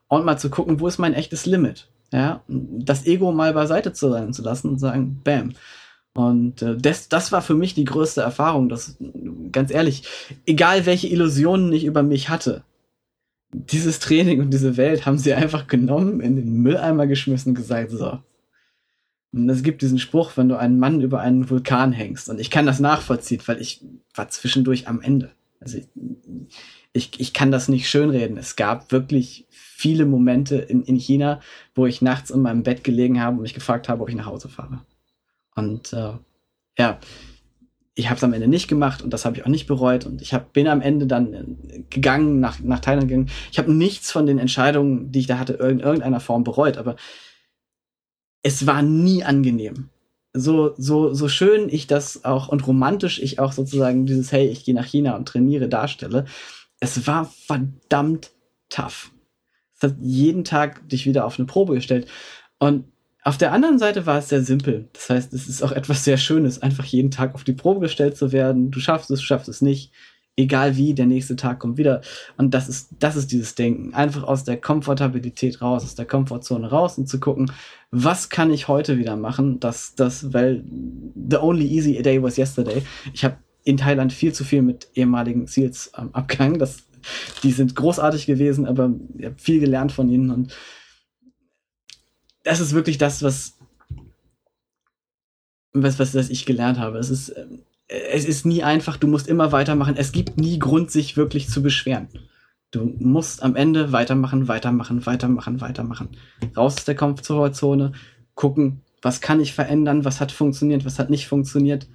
und 0.07 0.25
mal 0.25 0.37
zu 0.37 0.49
gucken, 0.49 0.79
wo 0.79 0.87
ist 0.87 0.99
mein 0.99 1.13
echtes 1.13 1.45
Limit? 1.45 1.89
Ja, 2.13 2.41
das 2.47 3.05
Ego 3.05 3.31
mal 3.31 3.53
beiseite 3.53 3.93
zu 3.93 4.09
sein 4.09 4.33
zu 4.33 4.41
lassen 4.41 4.69
und 4.69 4.79
sagen, 4.79 5.21
bam. 5.23 5.53
Und 6.13 6.61
äh, 6.61 6.77
das, 6.77 7.09
das 7.09 7.31
war 7.31 7.41
für 7.41 7.55
mich 7.55 7.73
die 7.73 7.85
größte 7.85 8.21
Erfahrung. 8.21 8.69
Das, 8.69 8.97
ganz 9.51 9.71
ehrlich, 9.71 10.03
egal 10.45 10.85
welche 10.85 11.07
Illusionen 11.07 11.71
ich 11.71 11.85
über 11.85 12.03
mich 12.03 12.29
hatte, 12.29 12.63
dieses 13.53 13.99
Training 13.99 14.39
und 14.41 14.51
diese 14.51 14.77
Welt 14.77 15.05
haben 15.05 15.17
sie 15.17 15.33
einfach 15.33 15.67
genommen, 15.67 16.21
in 16.21 16.35
den 16.35 16.53
Mülleimer 16.61 17.07
geschmissen 17.07 17.49
und 17.49 17.55
gesagt, 17.55 17.91
so. 17.91 18.19
Und 19.33 19.49
es 19.49 19.63
gibt 19.63 19.81
diesen 19.81 19.99
Spruch, 19.99 20.35
wenn 20.35 20.49
du 20.49 20.57
einen 20.57 20.79
Mann 20.79 20.99
über 20.99 21.21
einen 21.21 21.49
Vulkan 21.49 21.93
hängst. 21.93 22.29
Und 22.29 22.39
ich 22.39 22.51
kann 22.51 22.65
das 22.65 22.81
nachvollziehen, 22.81 23.41
weil 23.45 23.61
ich 23.61 23.81
war 24.13 24.29
zwischendurch 24.29 24.89
am 24.89 25.01
Ende. 25.01 25.31
Also 25.61 25.77
ich, 25.77 25.87
ich, 26.91 27.19
ich 27.19 27.33
kann 27.33 27.51
das 27.51 27.69
nicht 27.69 27.89
schönreden. 27.89 28.37
Es 28.37 28.57
gab 28.57 28.91
wirklich 28.91 29.45
viele 29.49 30.05
Momente 30.05 30.57
in, 30.57 30.83
in 30.83 30.97
China, 30.97 31.39
wo 31.75 31.85
ich 31.85 32.01
nachts 32.01 32.29
in 32.29 32.41
meinem 32.41 32.63
Bett 32.63 32.83
gelegen 32.83 33.21
habe 33.21 33.37
und 33.37 33.43
mich 33.43 33.53
gefragt 33.53 33.87
habe, 33.87 34.03
ob 34.03 34.09
ich 34.09 34.15
nach 34.15 34.25
Hause 34.25 34.49
fahre. 34.49 34.81
Und 35.55 35.93
äh, 35.93 36.13
ja, 36.77 36.99
ich 37.93 38.07
habe 38.07 38.17
es 38.17 38.23
am 38.23 38.33
Ende 38.33 38.47
nicht 38.47 38.67
gemacht 38.67 39.01
und 39.01 39.11
das 39.11 39.25
habe 39.25 39.37
ich 39.37 39.43
auch 39.43 39.49
nicht 39.49 39.67
bereut. 39.67 40.05
Und 40.05 40.21
ich 40.21 40.33
hab, 40.33 40.53
bin 40.53 40.67
am 40.67 40.81
Ende 40.81 41.07
dann 41.07 41.33
äh, 41.33 41.83
gegangen, 41.89 42.39
nach, 42.39 42.59
nach 42.59 42.79
Thailand 42.79 43.07
gegangen. 43.07 43.29
Ich 43.51 43.59
habe 43.59 43.71
nichts 43.71 44.11
von 44.11 44.25
den 44.25 44.39
Entscheidungen, 44.39 45.11
die 45.11 45.19
ich 45.19 45.27
da 45.27 45.37
hatte, 45.37 45.53
in 45.53 45.79
irgendeiner 45.79 46.19
Form 46.19 46.43
bereut, 46.43 46.77
aber 46.77 46.95
es 48.43 48.65
war 48.65 48.81
nie 48.81 49.23
angenehm. 49.23 49.89
So, 50.33 50.73
so, 50.77 51.13
so 51.13 51.27
schön 51.27 51.67
ich 51.69 51.87
das 51.87 52.23
auch 52.23 52.47
und 52.47 52.65
romantisch 52.65 53.19
ich 53.21 53.39
auch 53.39 53.51
sozusagen 53.51 54.05
dieses, 54.05 54.31
hey, 54.31 54.47
ich 54.47 54.63
gehe 54.63 54.73
nach 54.73 54.85
China 54.85 55.15
und 55.17 55.27
trainiere 55.27 55.67
darstelle. 55.67 56.25
Es 56.79 57.05
war 57.05 57.25
verdammt 57.25 58.31
tough. 58.69 59.11
Es 59.75 59.83
hat 59.83 59.95
jeden 59.99 60.45
Tag 60.45 60.87
dich 60.87 61.05
wieder 61.05 61.25
auf 61.25 61.37
eine 61.37 61.45
Probe 61.45 61.75
gestellt. 61.75 62.07
Und 62.59 62.85
auf 63.23 63.37
der 63.37 63.51
anderen 63.51 63.77
Seite 63.77 64.05
war 64.05 64.17
es 64.17 64.29
sehr 64.29 64.43
simpel. 64.43 64.89
Das 64.93 65.09
heißt, 65.09 65.33
es 65.33 65.47
ist 65.47 65.61
auch 65.61 65.71
etwas 65.71 66.03
sehr 66.03 66.17
Schönes, 66.17 66.61
einfach 66.61 66.85
jeden 66.85 67.11
Tag 67.11 67.35
auf 67.35 67.43
die 67.43 67.53
Probe 67.53 67.81
gestellt 67.81 68.17
zu 68.17 68.31
werden. 68.31 68.71
Du 68.71 68.79
schaffst 68.79 69.11
es, 69.11 69.19
du 69.19 69.25
schaffst 69.25 69.47
es 69.47 69.61
nicht. 69.61 69.91
Egal 70.37 70.75
wie, 70.77 70.95
der 70.95 71.05
nächste 71.05 71.35
Tag 71.35 71.59
kommt 71.59 71.77
wieder. 71.77 72.01
Und 72.37 72.53
das 72.53 72.67
ist, 72.67 72.89
das 72.99 73.15
ist 73.15 73.31
dieses 73.31 73.53
Denken. 73.53 73.93
Einfach 73.93 74.23
aus 74.23 74.43
der 74.43 74.57
Komfortabilität 74.57 75.61
raus, 75.61 75.83
aus 75.83 75.93
der 75.93 76.05
Komfortzone 76.05 76.67
raus 76.69 76.97
und 76.97 77.07
zu 77.07 77.19
gucken, 77.19 77.51
was 77.91 78.29
kann 78.29 78.51
ich 78.51 78.67
heute 78.67 78.97
wieder 78.97 79.15
machen, 79.17 79.59
dass 79.59 79.93
das, 79.93 80.33
weil 80.33 80.63
the 81.29 81.37
only 81.37 81.67
easy 81.67 82.01
day 82.01 82.23
was 82.23 82.37
yesterday. 82.37 82.81
Ich 83.13 83.23
habe 83.23 83.37
in 83.63 83.77
Thailand 83.77 84.13
viel 84.13 84.33
zu 84.33 84.43
viel 84.43 84.63
mit 84.63 84.87
ehemaligen 84.95 85.45
Seals 85.45 85.91
ähm, 85.95 86.09
abgehangen. 86.13 86.57
Das, 86.57 86.87
die 87.43 87.51
sind 87.51 87.75
großartig 87.75 88.25
gewesen, 88.25 88.65
aber 88.65 88.93
ich 89.17 89.25
habe 89.25 89.35
viel 89.37 89.59
gelernt 89.59 89.91
von 89.91 90.09
ihnen 90.09 90.31
und 90.31 90.55
das 92.43 92.59
ist 92.59 92.73
wirklich 92.73 92.97
das, 92.97 93.23
was, 93.23 93.57
was, 95.73 95.99
was, 95.99 96.15
was 96.15 96.29
ich 96.29 96.45
gelernt 96.45 96.79
habe. 96.79 96.97
Es 96.97 97.09
ist, 97.09 97.29
äh, 97.29 97.45
es 97.87 98.25
ist 98.25 98.45
nie 98.45 98.63
einfach, 98.63 98.97
du 98.97 99.07
musst 99.07 99.27
immer 99.27 99.51
weitermachen. 99.51 99.95
Es 99.97 100.11
gibt 100.11 100.37
nie 100.37 100.59
Grund, 100.59 100.91
sich 100.91 101.17
wirklich 101.17 101.49
zu 101.49 101.61
beschweren. 101.61 102.07
Du 102.71 102.93
musst 102.99 103.43
am 103.43 103.55
Ende 103.57 103.91
weitermachen, 103.91 104.47
weitermachen, 104.47 105.05
weitermachen, 105.05 105.59
weitermachen. 105.59 106.09
Raus 106.55 106.77
aus 106.77 106.85
der 106.85 106.95
Komfortzone, 106.95 107.91
gucken, 108.33 108.81
was 109.01 109.19
kann 109.19 109.41
ich 109.41 109.53
verändern, 109.53 110.05
was 110.05 110.21
hat 110.21 110.31
funktioniert, 110.31 110.85
was 110.85 110.97
hat 110.97 111.09
nicht 111.09 111.27
funktioniert. 111.27 111.87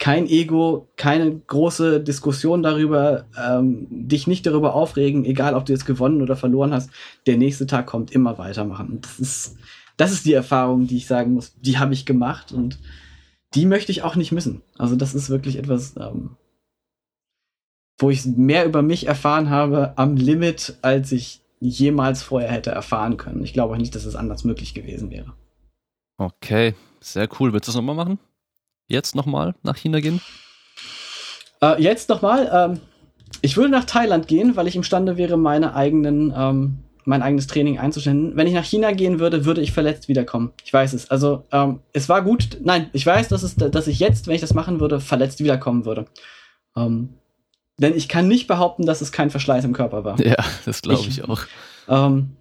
Kein 0.00 0.26
Ego, 0.26 0.88
keine 0.96 1.38
große 1.38 2.00
Diskussion 2.00 2.62
darüber, 2.62 3.26
ähm, 3.36 3.86
dich 3.90 4.26
nicht 4.26 4.46
darüber 4.46 4.74
aufregen, 4.74 5.24
egal 5.24 5.54
ob 5.54 5.66
du 5.66 5.72
jetzt 5.72 5.86
gewonnen 5.86 6.22
oder 6.22 6.36
verloren 6.36 6.72
hast. 6.72 6.90
Der 7.26 7.36
nächste 7.36 7.66
Tag 7.66 7.86
kommt 7.86 8.10
immer 8.10 8.38
weitermachen. 8.38 9.00
Das 9.00 9.20
ist, 9.20 9.56
das 9.98 10.12
ist 10.12 10.24
die 10.24 10.32
Erfahrung, 10.32 10.86
die 10.86 10.96
ich 10.96 11.06
sagen 11.06 11.34
muss, 11.34 11.52
die 11.60 11.78
habe 11.78 11.92
ich 11.92 12.06
gemacht 12.06 12.52
und 12.52 12.78
die 13.54 13.66
möchte 13.66 13.92
ich 13.92 14.02
auch 14.02 14.16
nicht 14.16 14.32
missen. 14.32 14.62
Also 14.78 14.96
das 14.96 15.14
ist 15.14 15.28
wirklich 15.28 15.56
etwas, 15.56 15.96
ähm, 15.96 16.36
wo 17.98 18.08
ich 18.08 18.24
mehr 18.24 18.64
über 18.64 18.80
mich 18.80 19.06
erfahren 19.06 19.50
habe 19.50 19.92
am 19.96 20.16
Limit, 20.16 20.78
als 20.82 21.12
ich 21.12 21.42
jemals 21.60 22.22
vorher 22.22 22.50
hätte 22.50 22.70
erfahren 22.70 23.16
können. 23.16 23.42
Ich 23.42 23.52
glaube 23.52 23.74
auch 23.74 23.78
nicht, 23.78 23.94
dass 23.94 24.04
es 24.04 24.14
anders 24.14 24.44
möglich 24.44 24.72
gewesen 24.72 25.10
wäre. 25.10 25.34
Okay, 26.16 26.74
sehr 27.00 27.28
cool. 27.38 27.52
Willst 27.52 27.66
du 27.66 27.72
das 27.72 27.76
nochmal 27.76 27.96
machen? 27.96 28.18
Jetzt 28.86 29.16
nochmal 29.16 29.54
nach 29.62 29.76
China 29.76 30.00
gehen? 30.00 30.20
Äh, 31.60 31.82
jetzt 31.82 32.08
nochmal. 32.08 32.48
Ähm, 32.52 32.80
ich 33.42 33.56
würde 33.56 33.70
nach 33.70 33.84
Thailand 33.84 34.28
gehen, 34.28 34.56
weil 34.56 34.68
ich 34.68 34.76
imstande 34.76 35.16
wäre, 35.16 35.36
meine 35.36 35.74
eigenen, 35.74 36.32
ähm, 36.36 36.78
mein 37.08 37.22
eigenes 37.22 37.46
Training 37.46 37.78
einzustellen. 37.78 38.36
Wenn 38.36 38.46
ich 38.46 38.52
nach 38.52 38.64
China 38.64 38.92
gehen 38.92 39.18
würde, 39.18 39.46
würde 39.46 39.62
ich 39.62 39.72
verletzt 39.72 40.08
wiederkommen. 40.08 40.52
Ich 40.62 40.72
weiß 40.72 40.92
es. 40.92 41.10
Also 41.10 41.44
ähm, 41.50 41.80
es 41.94 42.08
war 42.10 42.22
gut. 42.22 42.58
Nein, 42.62 42.90
ich 42.92 43.04
weiß, 43.04 43.28
dass, 43.28 43.42
es, 43.42 43.56
dass 43.56 43.86
ich 43.86 43.98
jetzt, 43.98 44.26
wenn 44.26 44.34
ich 44.34 44.42
das 44.42 44.52
machen 44.52 44.78
würde, 44.78 45.00
verletzt 45.00 45.40
wiederkommen 45.40 45.86
würde. 45.86 46.04
Ähm, 46.76 47.14
denn 47.80 47.96
ich 47.96 48.08
kann 48.08 48.28
nicht 48.28 48.46
behaupten, 48.46 48.84
dass 48.84 49.00
es 49.00 49.10
kein 49.10 49.30
Verschleiß 49.30 49.64
im 49.64 49.72
Körper 49.72 50.04
war. 50.04 50.20
Ja, 50.20 50.36
das 50.66 50.82
glaube 50.82 51.00
ich, 51.00 51.08
ich, 51.08 51.24
auch. 51.24 51.40
Ähm, 51.88 52.36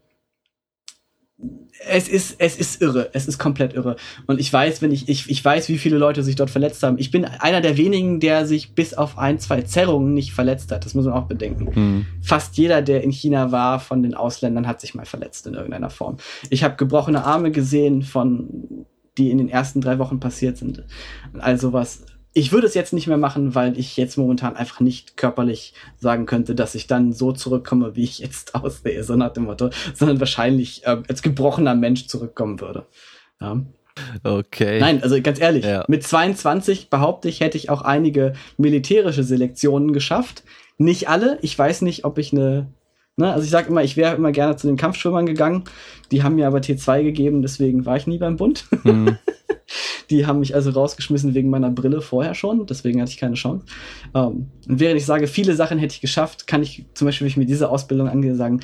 es 1.85 2.07
ist, 2.07 2.35
es 2.39 2.57
ist 2.57 2.81
irre. 2.81 3.09
Es 3.13 3.27
ist 3.27 3.37
komplett 3.37 3.73
irre. 3.73 3.95
Und 4.25 4.39
ich 4.39 4.51
weiß, 4.51 4.81
wenn 4.81 4.91
ich, 4.91 5.07
ich, 5.09 5.29
ich 5.29 5.43
weiß, 5.43 5.69
wie 5.69 5.77
viele 5.77 5.97
Leute 5.97 6.23
sich 6.23 6.35
dort 6.35 6.49
verletzt 6.49 6.83
haben. 6.83 6.97
Ich 6.97 7.11
bin 7.11 7.25
einer 7.25 7.61
der 7.61 7.77
wenigen, 7.77 8.19
der 8.19 8.45
sich 8.45 8.73
bis 8.73 8.93
auf 8.93 9.17
ein, 9.17 9.39
zwei 9.39 9.61
Zerrungen 9.61 10.13
nicht 10.13 10.33
verletzt 10.33 10.71
hat. 10.71 10.85
Das 10.85 10.93
muss 10.93 11.05
man 11.05 11.13
auch 11.13 11.27
bedenken. 11.27 11.73
Hm. 11.73 12.05
Fast 12.21 12.57
jeder, 12.57 12.81
der 12.81 13.03
in 13.03 13.11
China 13.11 13.51
war, 13.51 13.79
von 13.79 14.03
den 14.03 14.13
Ausländern, 14.13 14.67
hat 14.67 14.81
sich 14.81 14.95
mal 14.95 15.05
verletzt 15.05 15.47
in 15.47 15.53
irgendeiner 15.53 15.89
Form. 15.89 16.17
Ich 16.49 16.63
habe 16.63 16.75
gebrochene 16.75 17.23
Arme 17.23 17.51
gesehen 17.51 18.01
von, 18.01 18.85
die 19.17 19.31
in 19.31 19.37
den 19.37 19.49
ersten 19.49 19.81
drei 19.81 19.99
Wochen 19.99 20.19
passiert 20.19 20.57
sind. 20.57 20.83
Also 21.39 21.73
was 21.73 22.05
ich 22.33 22.51
würde 22.51 22.67
es 22.67 22.73
jetzt 22.73 22.93
nicht 22.93 23.07
mehr 23.07 23.17
machen, 23.17 23.55
weil 23.55 23.77
ich 23.79 23.97
jetzt 23.97 24.17
momentan 24.17 24.55
einfach 24.55 24.79
nicht 24.79 25.17
körperlich 25.17 25.73
sagen 25.97 26.25
könnte, 26.25 26.53
dass 26.53 26.75
ich 26.75 26.87
dann 26.87 27.11
so 27.13 27.31
zurückkomme, 27.31 27.95
wie 27.95 28.03
ich 28.03 28.19
jetzt 28.19 28.55
aussehe, 28.55 29.03
so 29.03 29.15
nach 29.15 29.33
dem 29.33 29.45
Motto, 29.45 29.69
sondern 29.93 30.19
wahrscheinlich 30.19 30.85
äh, 30.85 30.97
als 31.07 31.21
gebrochener 31.21 31.75
Mensch 31.75 32.07
zurückkommen 32.07 32.59
würde. 32.61 32.85
Ja. 33.41 33.61
Okay. 34.23 34.79
Nein, 34.79 35.01
also 35.01 35.19
ganz 35.21 35.39
ehrlich, 35.39 35.65
ja. 35.65 35.83
mit 35.87 36.03
22 36.03 36.89
behaupte 36.89 37.29
ich, 37.29 37.39
hätte 37.39 37.57
ich 37.57 37.69
auch 37.71 37.81
einige 37.81 38.33
militärische 38.57 39.23
Selektionen 39.23 39.91
geschafft. 39.91 40.43
Nicht 40.77 41.09
alle. 41.09 41.39
Ich 41.41 41.57
weiß 41.57 41.81
nicht, 41.81 42.05
ob 42.05 42.17
ich 42.19 42.31
eine. 42.31 42.67
Ne, 43.19 43.33
also 43.33 43.43
ich 43.43 43.49
sage 43.49 43.69
immer, 43.69 43.83
ich 43.83 43.97
wäre 43.97 44.15
immer 44.15 44.31
gerne 44.31 44.55
zu 44.57 44.67
den 44.67 44.77
Kampfschwimmern 44.77 45.25
gegangen. 45.25 45.63
Die 46.11 46.21
haben 46.21 46.35
mir 46.35 46.45
aber 46.45 46.59
T2 46.59 47.01
gegeben, 47.01 47.41
deswegen 47.41 47.87
war 47.87 47.97
ich 47.97 48.05
nie 48.05 48.19
beim 48.19 48.35
Bund. 48.35 48.65
Mhm. 48.83 49.17
Die 50.09 50.25
haben 50.25 50.39
mich 50.39 50.55
also 50.55 50.69
rausgeschmissen 50.69 51.33
wegen 51.33 51.49
meiner 51.49 51.69
Brille 51.69 52.01
vorher 52.01 52.33
schon, 52.33 52.65
deswegen 52.65 53.01
hatte 53.01 53.11
ich 53.11 53.17
keine 53.17 53.35
Chance. 53.35 53.65
Ähm, 54.13 54.51
und 54.67 54.79
während 54.79 54.97
ich 54.97 55.05
sage, 55.05 55.27
viele 55.27 55.55
Sachen 55.55 55.79
hätte 55.79 55.93
ich 55.93 56.01
geschafft, 56.01 56.47
kann 56.47 56.63
ich 56.63 56.85
zum 56.93 57.05
Beispiel, 57.05 57.25
wenn 57.25 57.31
ich 57.31 57.37
mir 57.37 57.45
diese 57.45 57.69
Ausbildung 57.69 58.07
angehe, 58.07 58.35
sagen, 58.35 58.61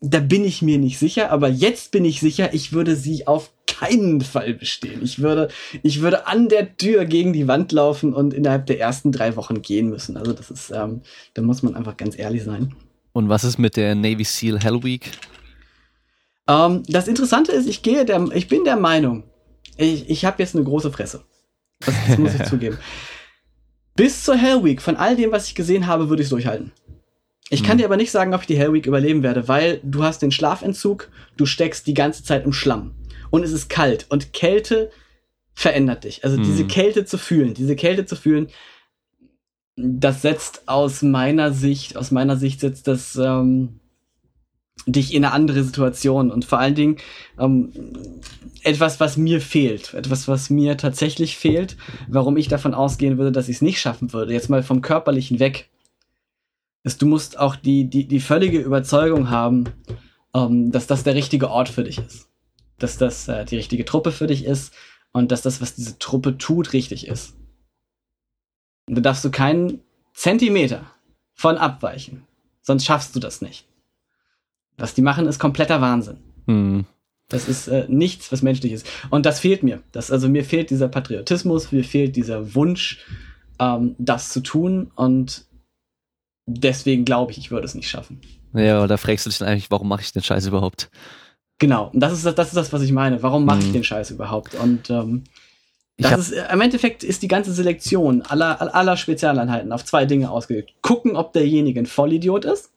da 0.00 0.20
bin 0.20 0.44
ich 0.44 0.62
mir 0.62 0.78
nicht 0.78 0.98
sicher, 0.98 1.30
aber 1.30 1.48
jetzt 1.48 1.90
bin 1.90 2.04
ich 2.04 2.20
sicher, 2.20 2.52
ich 2.52 2.72
würde 2.72 2.96
sie 2.96 3.26
auf 3.26 3.52
keinen 3.66 4.20
Fall 4.20 4.54
bestehen. 4.54 5.00
Ich 5.02 5.18
würde, 5.20 5.48
ich 5.82 6.00
würde 6.00 6.26
an 6.26 6.48
der 6.48 6.76
Tür 6.76 7.04
gegen 7.04 7.32
die 7.32 7.48
Wand 7.48 7.72
laufen 7.72 8.12
und 8.12 8.32
innerhalb 8.32 8.66
der 8.66 8.80
ersten 8.80 9.12
drei 9.12 9.36
Wochen 9.36 9.62
gehen 9.62 9.88
müssen. 9.88 10.16
Also 10.16 10.32
das 10.32 10.50
ist, 10.50 10.70
ähm, 10.70 11.02
da 11.34 11.42
muss 11.42 11.62
man 11.62 11.74
einfach 11.74 11.96
ganz 11.96 12.18
ehrlich 12.18 12.44
sein. 12.44 12.74
Und 13.12 13.28
was 13.28 13.44
ist 13.44 13.58
mit 13.58 13.76
der 13.76 13.94
Navy 13.94 14.24
SEAL 14.24 14.60
Hell 14.60 14.82
Week? 14.82 15.10
Ähm, 16.48 16.82
das 16.86 17.08
Interessante 17.08 17.52
ist, 17.52 17.68
ich 17.68 17.82
gehe 17.82 18.04
der, 18.04 18.28
ich 18.34 18.48
bin 18.48 18.64
der 18.64 18.76
Meinung, 18.76 19.24
ich, 19.76 20.08
ich 20.08 20.24
habe 20.24 20.42
jetzt 20.42 20.54
eine 20.54 20.64
große 20.64 20.90
Fresse. 20.90 21.24
Das, 21.80 21.94
das 22.08 22.18
muss 22.18 22.34
ich 22.34 22.42
zugeben. 22.48 22.78
Bis 23.94 24.24
zur 24.24 24.36
Hell 24.36 24.62
Week, 24.62 24.82
von 24.82 24.96
all 24.96 25.16
dem, 25.16 25.32
was 25.32 25.48
ich 25.48 25.54
gesehen 25.54 25.86
habe, 25.86 26.08
würde 26.08 26.22
ich 26.22 26.26
es 26.26 26.30
durchhalten. 26.30 26.72
Ich 27.48 27.62
kann 27.62 27.72
hm. 27.72 27.78
dir 27.78 27.84
aber 27.86 27.96
nicht 27.96 28.10
sagen, 28.10 28.34
ob 28.34 28.42
ich 28.42 28.46
die 28.46 28.58
Hell 28.58 28.72
Week 28.72 28.86
überleben 28.86 29.22
werde, 29.22 29.48
weil 29.48 29.80
du 29.82 30.02
hast 30.02 30.20
den 30.20 30.32
Schlafentzug, 30.32 31.10
du 31.36 31.46
steckst 31.46 31.86
die 31.86 31.94
ganze 31.94 32.24
Zeit 32.24 32.44
im 32.44 32.52
Schlamm. 32.52 32.94
Und 33.30 33.42
es 33.42 33.52
ist 33.52 33.68
kalt. 33.68 34.06
Und 34.08 34.32
Kälte 34.32 34.90
verändert 35.54 36.04
dich. 36.04 36.24
Also 36.24 36.36
hm. 36.36 36.44
diese 36.44 36.66
Kälte 36.66 37.04
zu 37.04 37.18
fühlen, 37.18 37.54
diese 37.54 37.76
Kälte 37.76 38.04
zu 38.04 38.16
fühlen, 38.16 38.48
das 39.76 40.22
setzt 40.22 40.68
aus 40.68 41.02
meiner 41.02 41.52
Sicht, 41.52 41.96
aus 41.96 42.10
meiner 42.10 42.36
Sicht 42.36 42.60
setzt 42.60 42.88
das 42.88 43.16
ähm, 43.16 43.80
dich 44.84 45.14
in 45.14 45.24
eine 45.24 45.32
andere 45.32 45.64
Situation 45.64 46.30
und 46.30 46.44
vor 46.44 46.58
allen 46.58 46.74
Dingen 46.74 46.96
ähm, 47.38 47.72
etwas, 48.62 49.00
was 49.00 49.16
mir 49.16 49.40
fehlt, 49.40 49.94
etwas, 49.94 50.28
was 50.28 50.50
mir 50.50 50.76
tatsächlich 50.76 51.36
fehlt, 51.36 51.76
warum 52.08 52.36
ich 52.36 52.48
davon 52.48 52.74
ausgehen 52.74 53.16
würde, 53.16 53.32
dass 53.32 53.48
ich 53.48 53.56
es 53.56 53.62
nicht 53.62 53.80
schaffen 53.80 54.12
würde. 54.12 54.32
Jetzt 54.32 54.50
mal 54.50 54.62
vom 54.62 54.82
körperlichen 54.82 55.40
weg. 55.40 55.70
Ist, 56.84 57.02
du 57.02 57.06
musst 57.06 57.38
auch 57.38 57.56
die, 57.56 57.88
die, 57.88 58.06
die 58.06 58.20
völlige 58.20 58.58
Überzeugung 58.58 59.30
haben, 59.30 59.64
ähm, 60.34 60.70
dass 60.70 60.86
das 60.86 61.02
der 61.02 61.14
richtige 61.14 61.50
Ort 61.50 61.68
für 61.68 61.82
dich 61.82 61.98
ist. 61.98 62.28
Dass 62.78 62.98
das 62.98 63.26
äh, 63.28 63.44
die 63.44 63.56
richtige 63.56 63.84
Truppe 63.84 64.12
für 64.12 64.26
dich 64.26 64.44
ist 64.44 64.72
und 65.12 65.32
dass 65.32 65.42
das, 65.42 65.60
was 65.60 65.74
diese 65.74 65.98
Truppe 65.98 66.38
tut, 66.38 66.72
richtig 66.72 67.08
ist. 67.08 67.34
Und 68.88 68.96
da 68.96 69.00
darfst 69.00 69.24
du 69.24 69.30
keinen 69.30 69.80
Zentimeter 70.14 70.90
von 71.34 71.56
abweichen. 71.56 72.24
Sonst 72.62 72.84
schaffst 72.84 73.16
du 73.16 73.20
das 73.20 73.40
nicht. 73.40 73.66
Was 74.78 74.94
die 74.94 75.02
machen, 75.02 75.26
ist 75.26 75.38
kompletter 75.38 75.80
Wahnsinn. 75.80 76.18
Hm. 76.46 76.84
Das 77.28 77.48
ist 77.48 77.66
äh, 77.68 77.86
nichts, 77.88 78.30
was 78.30 78.42
menschlich 78.42 78.72
ist. 78.72 78.86
Und 79.10 79.26
das 79.26 79.40
fehlt 79.40 79.62
mir. 79.62 79.82
Das, 79.92 80.10
also 80.10 80.28
mir 80.28 80.44
fehlt 80.44 80.70
dieser 80.70 80.88
Patriotismus, 80.88 81.72
mir 81.72 81.82
fehlt 81.82 82.14
dieser 82.14 82.54
Wunsch, 82.54 83.04
ähm, 83.58 83.96
das 83.98 84.30
zu 84.30 84.40
tun. 84.40 84.92
Und 84.94 85.44
deswegen 86.46 87.04
glaube 87.04 87.32
ich, 87.32 87.38
ich 87.38 87.50
würde 87.50 87.66
es 87.66 87.74
nicht 87.74 87.88
schaffen. 87.88 88.20
Ja, 88.54 88.78
aber 88.78 88.88
da 88.88 88.96
fragst 88.96 89.26
du 89.26 89.30
dich 89.30 89.38
dann 89.38 89.48
eigentlich, 89.48 89.70
warum 89.70 89.88
mache 89.88 90.02
ich 90.02 90.12
den 90.12 90.22
Scheiß 90.22 90.46
überhaupt? 90.46 90.88
Genau, 91.58 91.90
und 91.92 92.00
das 92.00 92.12
ist 92.12 92.24
das, 92.24 92.34
das 92.34 92.48
ist 92.48 92.56
das, 92.56 92.72
was 92.72 92.82
ich 92.82 92.92
meine. 92.92 93.22
Warum 93.22 93.44
mache 93.44 93.60
ich 93.60 93.66
hm. 93.66 93.72
den 93.72 93.84
Scheiß 93.84 94.10
überhaupt? 94.10 94.54
Und 94.54 94.90
ähm, 94.90 95.24
das 95.98 96.30
ist, 96.30 96.32
im 96.52 96.60
Endeffekt 96.60 97.02
ist 97.02 97.22
die 97.22 97.28
ganze 97.28 97.52
Selektion 97.52 98.22
aller, 98.22 98.74
aller 98.74 98.96
Spezialeinheiten 98.96 99.72
auf 99.72 99.84
zwei 99.84 100.04
Dinge 100.04 100.30
ausgelegt. 100.30 100.74
Gucken, 100.82 101.16
ob 101.16 101.32
derjenige 101.32 101.80
ein 101.80 101.86
Vollidiot 101.86 102.44
ist 102.44 102.70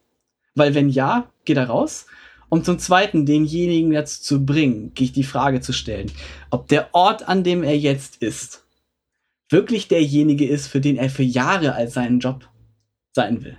weil 0.56 0.76
wenn 0.76 0.90
ja, 0.90 1.32
geht 1.46 1.58
er 1.58 1.68
raus. 1.68 2.06
Um 2.50 2.64
zum 2.64 2.80
Zweiten 2.80 3.28
denjenigen 3.28 3.92
dazu 3.92 4.24
zu 4.24 4.46
bringen, 4.46 4.94
gehe 4.96 5.06
ich 5.06 5.12
die 5.12 5.24
Frage 5.24 5.62
zu 5.62 5.72
stellen, 5.72 6.12
ob 6.50 6.68
der 6.68 6.96
Ort, 6.96 7.28
an 7.28 7.44
dem 7.44 7.64
er 7.64 7.78
jetzt 7.78 8.24
ist, 8.24 8.66
wirklich 9.50 9.88
derjenige 9.88 10.48
ist, 10.48 10.68
für 10.68 10.82
den 10.82 10.98
er 10.98 11.12
für 11.12 11.24
Jahre 11.24 11.74
als 11.74 11.94
seinen 11.94 12.20
Job 12.20 12.50
sein 13.14 13.44
will. 13.44 13.58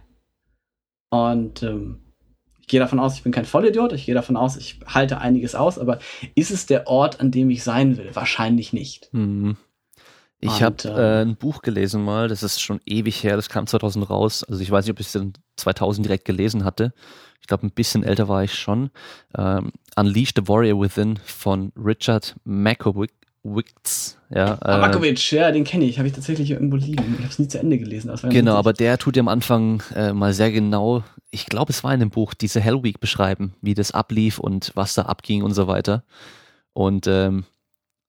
Und 1.11 1.63
ähm, 1.63 2.01
ich 2.61 2.67
gehe 2.67 2.81
davon 2.81 2.99
aus, 2.99 3.15
ich 3.15 3.23
bin 3.23 3.33
kein 3.33 3.45
Vollidiot, 3.45 3.93
ich 3.93 4.07
gehe 4.07 4.15
davon 4.15 4.37
aus, 4.37 4.57
ich 4.57 4.81
halte 4.87 5.19
einiges 5.19 5.55
aus, 5.55 5.79
aber 5.79 5.99
ist 6.35 6.51
es 6.51 6.67
der 6.67 6.89
Ort, 6.89 7.21
an 7.21 7.31
dem 7.31 7.51
ich 7.51 7.63
sein 7.63 7.97
will? 7.97 8.11
Wahrscheinlich 8.15 8.73
nicht. 8.73 9.09
Mhm. 9.13 9.57
Ich 10.41 10.63
habe 10.63 10.89
äh, 10.89 11.23
ein 11.23 11.37
Buch 11.37 11.61
gelesen 11.63 12.03
mal, 12.03 12.29
das 12.29 12.43
ist 12.43 12.61
schon 12.61 12.81
ewig 12.87 13.23
her, 13.23 13.37
das 13.37 13.49
kam 13.49 13.67
2000 13.67 14.09
raus. 14.09 14.43
Also 14.45 14.63
ich 14.63 14.71
weiß 14.71 14.87
nicht, 14.87 14.93
ob 14.93 15.01
ich 15.01 15.09
es 15.09 15.15
in 15.15 15.35
2000 15.57 16.07
direkt 16.07 16.25
gelesen 16.25 16.65
hatte. 16.65 16.95
Ich 17.41 17.47
glaube, 17.47 17.67
ein 17.67 17.73
bisschen 17.73 18.05
älter 18.05 18.29
war 18.29 18.43
ich 18.43 18.55
schon. 18.55 18.91
Ähm, 19.37 19.73
Unleash 19.97 20.33
the 20.35 20.49
Warrior 20.49 20.81
Within 20.81 21.19
von 21.25 21.73
Richard 21.77 22.37
Makowitz. 22.45 24.19
Ja, 24.31 24.59
ah, 24.61 24.77
äh, 24.77 24.81
Makowitz, 24.81 25.31
ja, 25.31 25.51
den 25.51 25.65
kenne 25.65 25.85
ich, 25.85 25.99
habe 25.99 26.09
ich 26.09 26.15
tatsächlich 26.15 26.51
irgendwo 26.53 26.77
liegen. 26.77 27.15
Ich 27.15 27.21
habe 27.21 27.29
es 27.29 27.39
nie 27.39 27.49
zu 27.49 27.59
Ende 27.59 27.79
gelesen. 27.79 28.13
Genau, 28.31 28.55
aber 28.55 28.73
der 28.73 28.97
tut 28.97 29.17
ja 29.17 29.21
am 29.21 29.29
Anfang 29.29 29.83
äh, 29.95 30.13
mal 30.13 30.33
sehr 30.33 30.53
genau, 30.53 31.03
ich 31.31 31.47
glaube, 31.47 31.71
es 31.71 31.85
war 31.85 31.93
in 31.93 32.01
dem 32.01 32.11
Buch, 32.11 32.33
diese 32.33 32.61
Hell 32.61 32.83
Week 32.83 33.01
beschreiben, 33.01 33.55
wie 33.61 33.75
das 33.75 33.93
ablief 33.93 34.39
und 34.39 34.73
was 34.75 34.95
da 34.95 35.03
abging 35.03 35.43
und 35.43 35.53
so 35.53 35.67
weiter. 35.67 36.05
Und 36.73 37.07
ähm, 37.07 37.45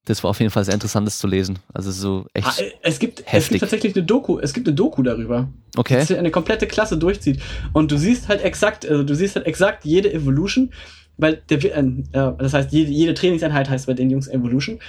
das 0.06 0.24
war 0.24 0.32
auf 0.32 0.40
jeden 0.40 0.52
Fall 0.52 0.66
sehr 0.66 0.74
interessant, 0.74 1.06
das 1.06 1.20
zu 1.20 1.28
lesen. 1.28 1.60
Also 1.74 1.92
so 1.92 2.26
echt. 2.34 2.48
Ah, 2.48 2.54
es 2.82 2.98
gibt, 2.98 3.20
heftig. 3.20 3.34
es 3.34 3.50
gibt 3.50 3.62
tatsächlich 3.62 3.96
eine 3.96 4.04
Doku, 4.04 4.40
es 4.40 4.54
gibt 4.54 4.68
eine 4.68 4.76
Doku 4.76 5.04
darüber. 5.04 5.50
Okay. 5.78 6.00
Dass 6.00 6.12
eine 6.12 6.32
komplette 6.32 6.68
Klasse 6.68 6.98
durchzieht. 6.98 7.40
Und 7.74 7.92
du 7.92 7.98
siehst 7.98 8.28
halt 8.28 8.42
exakt, 8.42 8.88
also 8.88 9.04
du 9.04 9.16
siehst 9.16 9.36
halt 9.36 9.46
exakt 9.46 9.86
jede 9.86 10.12
Evolution, 10.12 10.72
weil 11.18 11.42
der, 11.50 11.64
äh, 11.64 11.84
das 12.12 12.54
heißt, 12.54 12.72
jede, 12.72 12.92
jede 12.92 13.14
Trainingseinheit 13.14 13.70
heißt 13.70 13.86
bei 13.86 13.94
den 13.94 14.10
Jungs 14.10 14.28
Evolution. 14.28 14.80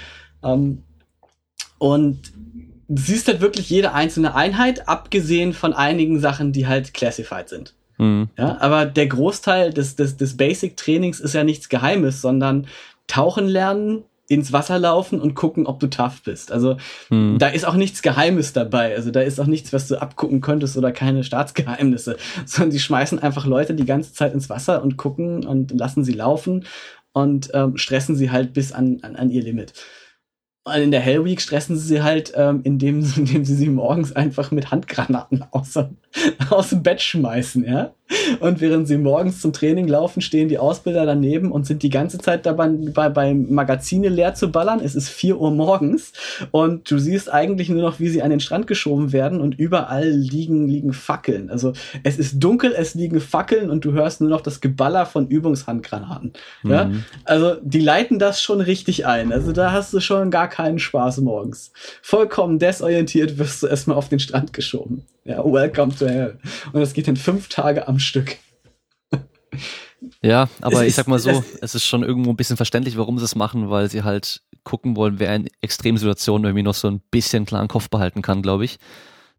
Ähm, 0.43 0.83
und 1.77 2.31
du 2.87 3.01
siehst 3.01 3.27
halt 3.27 3.41
wirklich 3.41 3.69
jede 3.69 3.93
einzelne 3.93 4.33
Einheit, 4.33 4.87
abgesehen 4.87 5.53
von 5.53 5.73
einigen 5.73 6.19
Sachen, 6.19 6.53
die 6.53 6.65
halt 6.65 6.93
classified 6.93 7.49
sind. 7.49 7.75
Mhm. 7.99 8.29
Ja, 8.37 8.59
aber 8.59 8.87
der 8.87 9.07
Großteil 9.07 9.71
des, 9.71 9.95
des, 9.95 10.17
des 10.17 10.37
Basic-Trainings 10.37 11.19
ist 11.19 11.33
ja 11.33 11.43
nichts 11.43 11.69
Geheimes, 11.69 12.21
sondern 12.21 12.67
tauchen 13.07 13.47
lernen, 13.47 14.03
ins 14.33 14.53
Wasser 14.53 14.79
laufen 14.79 15.19
und 15.19 15.35
gucken, 15.35 15.65
ob 15.65 15.79
du 15.79 15.87
tough 15.87 16.21
bist. 16.23 16.51
Also 16.51 16.77
hm. 17.09 17.37
da 17.39 17.47
ist 17.47 17.65
auch 17.65 17.75
nichts 17.75 18.01
Geheimes 18.01 18.53
dabei. 18.53 18.95
Also 18.95 19.11
da 19.11 19.21
ist 19.21 19.39
auch 19.39 19.47
nichts, 19.47 19.73
was 19.73 19.87
du 19.87 20.01
abgucken 20.01 20.41
könntest 20.41 20.77
oder 20.77 20.91
keine 20.91 21.23
Staatsgeheimnisse, 21.23 22.17
sondern 22.45 22.71
sie 22.71 22.79
schmeißen 22.79 23.19
einfach 23.19 23.45
Leute 23.45 23.73
die 23.73 23.85
ganze 23.85 24.13
Zeit 24.13 24.33
ins 24.33 24.49
Wasser 24.49 24.81
und 24.83 24.97
gucken 24.97 25.45
und 25.45 25.71
lassen 25.71 26.03
sie 26.03 26.13
laufen 26.13 26.65
und 27.13 27.51
ähm, 27.53 27.77
stressen 27.77 28.15
sie 28.15 28.31
halt 28.31 28.53
bis 28.53 28.71
an, 28.71 28.99
an, 29.01 29.15
an 29.15 29.29
ihr 29.29 29.43
Limit. 29.43 29.73
Und 30.65 30.75
in 30.75 30.91
der 30.91 31.01
Hell 31.01 31.25
Week 31.25 31.41
stressen 31.41 31.75
sie 31.75 31.87
sie 31.87 32.03
halt, 32.03 32.33
ähm, 32.35 32.61
indem, 32.63 32.99
indem 33.17 33.45
sie 33.45 33.55
sie 33.55 33.69
morgens 33.69 34.13
einfach 34.13 34.51
mit 34.51 34.71
Handgranaten 34.71 35.43
aus, 35.51 35.77
aus 36.49 36.69
dem 36.69 36.83
Bett 36.83 37.01
schmeißen, 37.01 37.65
ja. 37.65 37.93
Und 38.39 38.61
während 38.61 38.87
sie 38.87 38.97
morgens 38.97 39.41
zum 39.41 39.53
Training 39.53 39.87
laufen, 39.87 40.21
stehen 40.21 40.49
die 40.49 40.57
Ausbilder 40.57 41.05
daneben 41.05 41.51
und 41.51 41.65
sind 41.65 41.83
die 41.83 41.89
ganze 41.89 42.17
Zeit 42.17 42.45
dabei, 42.45 42.67
bei, 42.67 43.09
bei 43.09 43.33
Magazine 43.33 44.09
leer 44.09 44.33
zu 44.35 44.51
ballern. 44.51 44.81
Es 44.83 44.95
ist 44.95 45.09
vier 45.09 45.39
Uhr 45.39 45.51
morgens 45.51 46.13
und 46.51 46.89
du 46.89 46.97
siehst 46.97 47.31
eigentlich 47.31 47.69
nur 47.69 47.81
noch, 47.81 47.99
wie 47.99 48.09
sie 48.09 48.21
an 48.21 48.29
den 48.29 48.39
Strand 48.39 48.67
geschoben 48.67 49.11
werden 49.11 49.41
und 49.41 49.57
überall 49.59 50.09
liegen, 50.09 50.67
liegen 50.67 50.93
Fackeln. 50.93 51.49
Also 51.49 51.73
es 52.03 52.17
ist 52.17 52.39
dunkel, 52.39 52.73
es 52.75 52.95
liegen 52.95 53.19
Fackeln 53.19 53.69
und 53.69 53.85
du 53.85 53.93
hörst 53.93 54.21
nur 54.21 54.29
noch 54.29 54.41
das 54.41 54.61
Geballer 54.61 55.05
von 55.05 55.27
Übungshandgranaten. 55.27 56.33
Mhm. 56.63 56.71
Ja? 56.71 56.91
Also 57.25 57.55
die 57.61 57.81
leiten 57.81 58.19
das 58.19 58.41
schon 58.41 58.61
richtig 58.61 59.05
ein. 59.05 59.31
Also 59.31 59.51
da 59.51 59.71
hast 59.71 59.93
du 59.93 59.99
schon 59.99 60.31
gar 60.31 60.47
keinen 60.47 60.79
Spaß 60.79 61.19
morgens. 61.21 61.71
Vollkommen 62.01 62.59
desorientiert 62.59 63.37
wirst 63.37 63.63
du 63.63 63.67
erstmal 63.67 63.97
auf 63.97 64.09
den 64.09 64.19
Strand 64.19 64.53
geschoben. 64.53 65.05
Ja, 65.25 65.43
welcome 65.43 65.95
to 65.95 66.07
hell. 66.07 66.37
Und 66.73 66.81
das 66.81 66.93
geht 66.93 67.07
dann 67.07 67.17
fünf 67.17 67.47
Tage 67.49 67.87
am 67.87 67.99
Stück. 67.99 68.37
Ja, 70.21 70.49
aber 70.61 70.81
es 70.81 70.89
ich 70.89 70.95
sag 70.95 71.07
mal 71.07 71.19
so, 71.19 71.29
es, 71.29 71.55
es 71.61 71.75
ist 71.75 71.85
schon 71.85 72.03
irgendwo 72.03 72.31
ein 72.31 72.35
bisschen 72.35 72.57
verständlich, 72.57 72.97
warum 72.97 73.19
sie 73.19 73.25
es 73.25 73.35
machen, 73.35 73.69
weil 73.69 73.89
sie 73.89 74.03
halt 74.03 74.41
gucken 74.63 74.95
wollen, 74.95 75.19
wer 75.19 75.35
in 75.35 75.47
Extremsituationen 75.61 76.45
irgendwie 76.45 76.63
noch 76.63 76.73
so 76.73 76.89
ein 76.89 77.01
bisschen 77.11 77.45
klaren 77.45 77.67
Kopf 77.67 77.89
behalten 77.89 78.21
kann, 78.21 78.41
glaube 78.41 78.65
ich. 78.65 78.79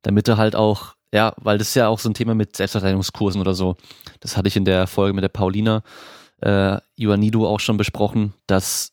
Damit 0.02 0.28
er 0.28 0.36
halt 0.36 0.56
auch, 0.56 0.94
ja, 1.12 1.34
weil 1.36 1.58
das 1.58 1.68
ist 1.68 1.74
ja 1.74 1.88
auch 1.88 1.98
so 1.98 2.08
ein 2.08 2.14
Thema 2.14 2.34
mit 2.34 2.56
Selbstverteidigungskursen 2.56 3.40
oder 3.40 3.54
so. 3.54 3.76
Das 4.20 4.36
hatte 4.36 4.48
ich 4.48 4.56
in 4.56 4.64
der 4.64 4.86
Folge 4.86 5.14
mit 5.14 5.22
der 5.22 5.28
Paulina 5.28 5.82
äh, 6.40 6.78
Ioannidou 6.96 7.46
auch 7.46 7.60
schon 7.60 7.76
besprochen, 7.76 8.34
dass 8.46 8.92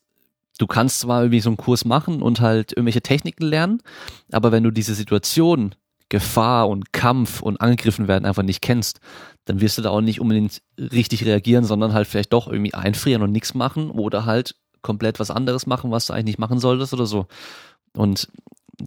du 0.58 0.66
kannst 0.66 1.00
zwar 1.00 1.22
irgendwie 1.22 1.40
so 1.40 1.50
einen 1.50 1.56
Kurs 1.56 1.84
machen 1.84 2.22
und 2.22 2.40
halt 2.40 2.72
irgendwelche 2.72 3.02
Techniken 3.02 3.44
lernen, 3.44 3.82
aber 4.30 4.52
wenn 4.52 4.62
du 4.62 4.70
diese 4.70 4.94
Situation 4.94 5.74
Gefahr 6.12 6.68
und 6.68 6.92
Kampf 6.92 7.40
und 7.40 7.62
angegriffen 7.62 8.06
werden 8.06 8.26
einfach 8.26 8.42
nicht 8.42 8.60
kennst, 8.60 9.00
dann 9.46 9.62
wirst 9.62 9.78
du 9.78 9.82
da 9.82 9.88
auch 9.88 10.02
nicht 10.02 10.20
unbedingt 10.20 10.60
richtig 10.78 11.24
reagieren, 11.24 11.64
sondern 11.64 11.94
halt 11.94 12.06
vielleicht 12.06 12.34
doch 12.34 12.48
irgendwie 12.48 12.74
einfrieren 12.74 13.22
und 13.22 13.32
nichts 13.32 13.54
machen 13.54 13.90
oder 13.90 14.26
halt 14.26 14.54
komplett 14.82 15.18
was 15.20 15.30
anderes 15.30 15.66
machen, 15.66 15.90
was 15.90 16.04
du 16.04 16.12
eigentlich 16.12 16.26
nicht 16.26 16.38
machen 16.38 16.58
solltest 16.58 16.92
oder 16.92 17.06
so. 17.06 17.28
Und 17.96 18.28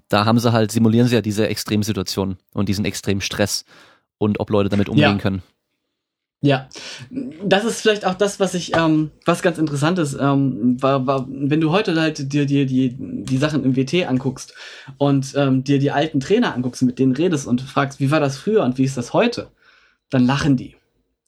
da 0.08 0.26
haben 0.26 0.38
sie 0.38 0.52
halt, 0.52 0.72
simulieren 0.72 1.08
sie 1.08 1.16
ja 1.16 1.22
diese 1.22 1.48
Extremsituation 1.48 2.38
und 2.54 2.70
diesen 2.70 2.86
extremen 2.86 3.22
Stress 3.22 3.66
und 4.20 4.40
ob 4.40 4.52
Leute 4.52 4.70
damit 4.70 4.88
umgehen 4.88 5.04
ja. 5.04 5.18
können. 5.18 5.42
Ja, 6.42 6.70
das 7.44 7.66
ist 7.66 7.82
vielleicht 7.82 8.06
auch 8.06 8.14
das, 8.14 8.40
was 8.40 8.54
ich, 8.54 8.76
ähm, 8.76 9.10
was 9.26 9.42
ganz 9.42 9.58
interessant 9.58 9.98
ist, 9.98 10.14
ähm, 10.20 10.82
war, 10.82 11.08
war, 11.08 11.26
wenn 11.28 11.60
du 11.60 11.72
heute 11.72 12.00
halt 12.00 12.32
dir, 12.32 12.46
dir 12.46 12.68
die, 12.68 12.96
die 13.00 13.38
Sachen 13.38 13.64
im 13.64 13.76
WT 13.76 14.06
anguckst 14.06 14.54
und 14.98 15.34
ähm, 15.36 15.64
dir 15.64 15.80
die 15.80 15.92
alten 15.92 16.20
Trainer 16.20 16.54
anguckst, 16.54 16.84
mit 16.84 17.00
denen 17.00 17.16
redest 17.16 17.48
und 17.48 17.62
fragst, 17.62 18.00
wie 18.00 18.12
war 18.12 18.20
das 18.20 18.38
früher 18.38 18.64
und 18.64 18.78
wie 18.78 18.84
ist 18.84 18.98
das 18.98 19.14
heute, 19.14 19.48
dann 20.12 20.26
lachen 20.26 20.56
die. 20.56 20.76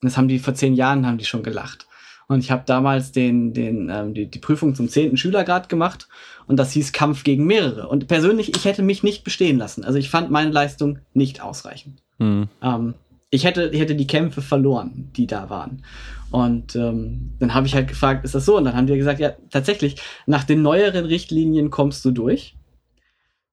Das 0.02 0.18
haben 0.18 0.27
die 0.27 0.38
vor 0.40 0.53
zehn 0.53 0.76
Jahren 0.76 1.08
haben 1.08 1.18
die 1.18 1.26
schon 1.26 1.42
gelacht. 1.42 1.88
Und 2.27 2.40
ich 2.40 2.52
habe 2.52 2.64
damals 2.66 3.11
den, 3.11 3.53
den, 3.53 3.90
ähm, 3.90 4.14
die, 4.14 4.27
die 4.30 4.40
Prüfung 4.40 4.76
zum 4.76 4.90
zehnten 4.90 5.18
Schülergrad 5.18 5.69
gemacht 5.69 6.10
und 6.45 6.58
das 6.58 6.74
hieß 6.74 6.92
Kampf 6.92 7.24
gegen 7.24 7.45
mehrere. 7.45 7.88
Und 7.88 8.08
persönlich, 8.08 8.56
ich 8.56 8.66
hätte 8.66 8.84
mich 8.84 9.02
nicht 9.02 9.24
bestehen 9.24 9.58
lassen. 9.58 9.84
Also 9.86 9.98
ich 9.98 10.10
fand 10.10 10.30
meine 10.30 10.52
Leistung 10.52 11.00
nicht 11.14 11.42
ausreichend. 11.42 12.03
Mhm. 12.19 12.50
Ähm, 12.61 12.94
ich 13.30 13.44
hätte, 13.44 13.70
ich 13.74 13.80
hätte 13.80 13.96
die 13.96 14.08
Kämpfe 14.08 14.42
verloren, 14.42 15.12
die 15.16 15.28
da 15.28 15.50
waren. 15.50 15.84
Und 16.32 16.76
ähm, 16.76 17.32
dann 17.40 17.54
habe 17.54 17.68
ich 17.68 17.76
halt 17.76 17.88
gefragt, 17.88 18.26
ist 18.26 18.36
das 18.36 18.46
so? 18.46 18.58
Und 18.58 18.66
dann 18.66 18.76
haben 18.76 18.88
die 18.88 18.98
gesagt, 18.98 19.20
ja, 19.20 19.34
tatsächlich, 19.50 20.02
nach 20.26 20.44
den 20.44 20.62
neueren 20.62 21.06
Richtlinien 21.06 21.70
kommst 21.70 22.04
du 22.06 22.12
durch. 22.12 22.56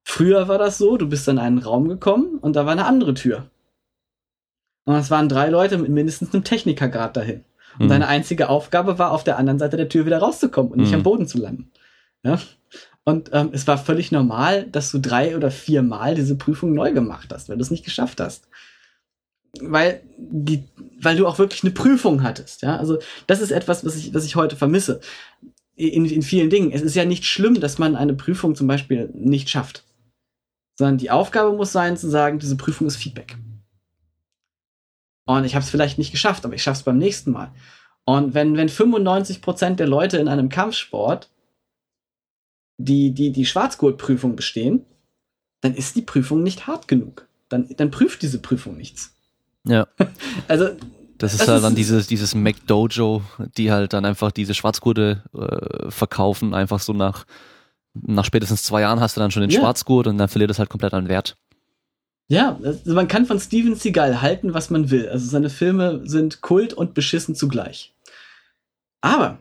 Früher 0.03 0.47
war 0.47 0.57
das 0.57 0.77
so, 0.77 0.97
du 0.97 1.07
bist 1.07 1.27
in 1.27 1.39
einen 1.39 1.57
Raum 1.57 1.87
gekommen 1.87 2.37
und 2.39 2.55
da 2.55 2.65
war 2.65 2.73
eine 2.73 2.85
andere 2.85 3.13
Tür. 3.13 3.49
Und 4.85 4.95
es 4.95 5.09
waren 5.09 5.29
drei 5.29 5.49
Leute 5.49 5.77
mit 5.77 5.89
mindestens 5.89 6.33
einem 6.33 6.43
Technikergrad 6.43 7.17
dahin. 7.17 7.43
Und 7.79 7.87
mhm. 7.87 7.89
deine 7.89 8.07
einzige 8.07 8.49
Aufgabe 8.49 8.99
war, 8.99 9.11
auf 9.11 9.23
der 9.23 9.37
anderen 9.37 9.59
Seite 9.59 9.77
der 9.77 9.89
Tür 9.89 10.05
wieder 10.05 10.19
rauszukommen 10.19 10.71
und 10.71 10.79
nicht 10.79 10.89
mhm. 10.89 10.97
am 10.97 11.03
Boden 11.03 11.27
zu 11.27 11.39
landen. 11.39 11.71
Ja? 12.23 12.39
Und 13.03 13.31
ähm, 13.33 13.49
es 13.51 13.67
war 13.67 13.77
völlig 13.77 14.11
normal, 14.11 14.67
dass 14.67 14.91
du 14.91 14.99
drei 14.99 15.35
oder 15.35 15.49
vier 15.49 15.81
Mal 15.81 16.15
diese 16.15 16.35
Prüfung 16.35 16.73
neu 16.73 16.91
gemacht 16.91 17.29
hast, 17.33 17.49
wenn 17.49 17.57
du 17.57 17.63
es 17.63 17.71
nicht 17.71 17.85
geschafft 17.85 18.19
hast 18.21 18.47
weil 19.61 20.01
die, 20.17 20.63
weil 20.99 21.17
du 21.17 21.27
auch 21.27 21.39
wirklich 21.39 21.63
eine 21.63 21.71
Prüfung 21.71 22.23
hattest, 22.23 22.61
ja. 22.61 22.77
Also 22.77 22.99
das 23.27 23.41
ist 23.41 23.51
etwas, 23.51 23.85
was 23.85 23.95
ich, 23.95 24.13
was 24.13 24.25
ich 24.25 24.35
heute 24.35 24.55
vermisse. 24.55 24.99
In, 25.75 26.05
in 26.05 26.21
vielen 26.21 26.49
Dingen. 26.49 26.71
Es 26.71 26.81
ist 26.81 26.95
ja 26.95 27.03
nicht 27.03 27.25
schlimm, 27.25 27.59
dass 27.59 27.77
man 27.77 27.97
eine 27.97 28.13
Prüfung 28.13 28.55
zum 28.55 28.65
Beispiel 28.65 29.09
nicht 29.13 29.49
schafft. 29.49 29.83
Sondern 30.77 30.97
die 30.97 31.11
Aufgabe 31.11 31.55
muss 31.55 31.73
sein, 31.73 31.97
zu 31.97 32.09
sagen, 32.09 32.39
diese 32.39 32.55
Prüfung 32.55 32.87
ist 32.87 32.95
Feedback. 32.95 33.35
Und 35.25 35.43
ich 35.43 35.55
habe 35.55 35.63
es 35.63 35.69
vielleicht 35.69 35.97
nicht 35.97 36.11
geschafft, 36.11 36.45
aber 36.45 36.53
ich 36.53 36.63
schaffe 36.63 36.79
es 36.79 36.83
beim 36.83 36.97
nächsten 36.97 37.31
Mal. 37.31 37.51
Und 38.05 38.33
wenn, 38.33 38.55
wenn 38.55 38.69
95% 38.69 39.75
der 39.75 39.87
Leute 39.87 40.17
in 40.17 40.27
einem 40.27 40.49
Kampfsport 40.49 41.29
die, 42.77 43.13
die, 43.13 43.31
die 43.31 43.45
Schwarzgurtprüfung 43.45 44.35
bestehen, 44.35 44.85
dann 45.61 45.73
ist 45.73 45.95
die 45.95 46.03
Prüfung 46.03 46.43
nicht 46.43 46.67
hart 46.67 46.87
genug. 46.87 47.27
Dann, 47.49 47.67
dann 47.77 47.91
prüft 47.91 48.21
diese 48.21 48.39
Prüfung 48.39 48.77
nichts. 48.77 49.14
Ja. 49.65 49.87
Also 50.47 50.69
das 51.17 51.31
ist 51.31 51.41
das 51.41 51.47
halt 51.47 51.57
ist 51.57 51.63
dann 51.63 51.75
dieses, 51.75 52.07
dieses 52.07 52.35
McDojo, 52.35 53.21
die 53.57 53.71
halt 53.71 53.93
dann 53.93 54.05
einfach 54.05 54.31
diese 54.31 54.53
Schwarzgurte 54.53 55.23
äh, 55.33 55.89
verkaufen, 55.89 56.53
einfach 56.53 56.79
so 56.79 56.93
nach, 56.93 57.25
nach 57.93 58.25
spätestens 58.25 58.63
zwei 58.63 58.81
Jahren 58.81 58.99
hast 58.99 59.15
du 59.15 59.21
dann 59.21 59.31
schon 59.31 59.41
den 59.41 59.49
ja. 59.49 59.61
Schwarzgurt 59.61 60.07
und 60.07 60.17
dann 60.17 60.27
verliert 60.27 60.51
es 60.51 60.59
halt 60.59 60.69
komplett 60.69 60.93
an 60.93 61.07
Wert. 61.07 61.37
Ja, 62.27 62.59
also 62.63 62.93
man 62.93 63.07
kann 63.07 63.25
von 63.25 63.39
Steven 63.39 63.75
Seagal 63.75 64.21
halten, 64.21 64.53
was 64.53 64.69
man 64.69 64.89
will. 64.89 65.07
Also 65.09 65.29
seine 65.29 65.49
Filme 65.49 66.01
sind 66.05 66.41
Kult 66.41 66.73
und 66.73 66.93
beschissen 66.93 67.35
zugleich. 67.35 67.93
Aber 69.01 69.37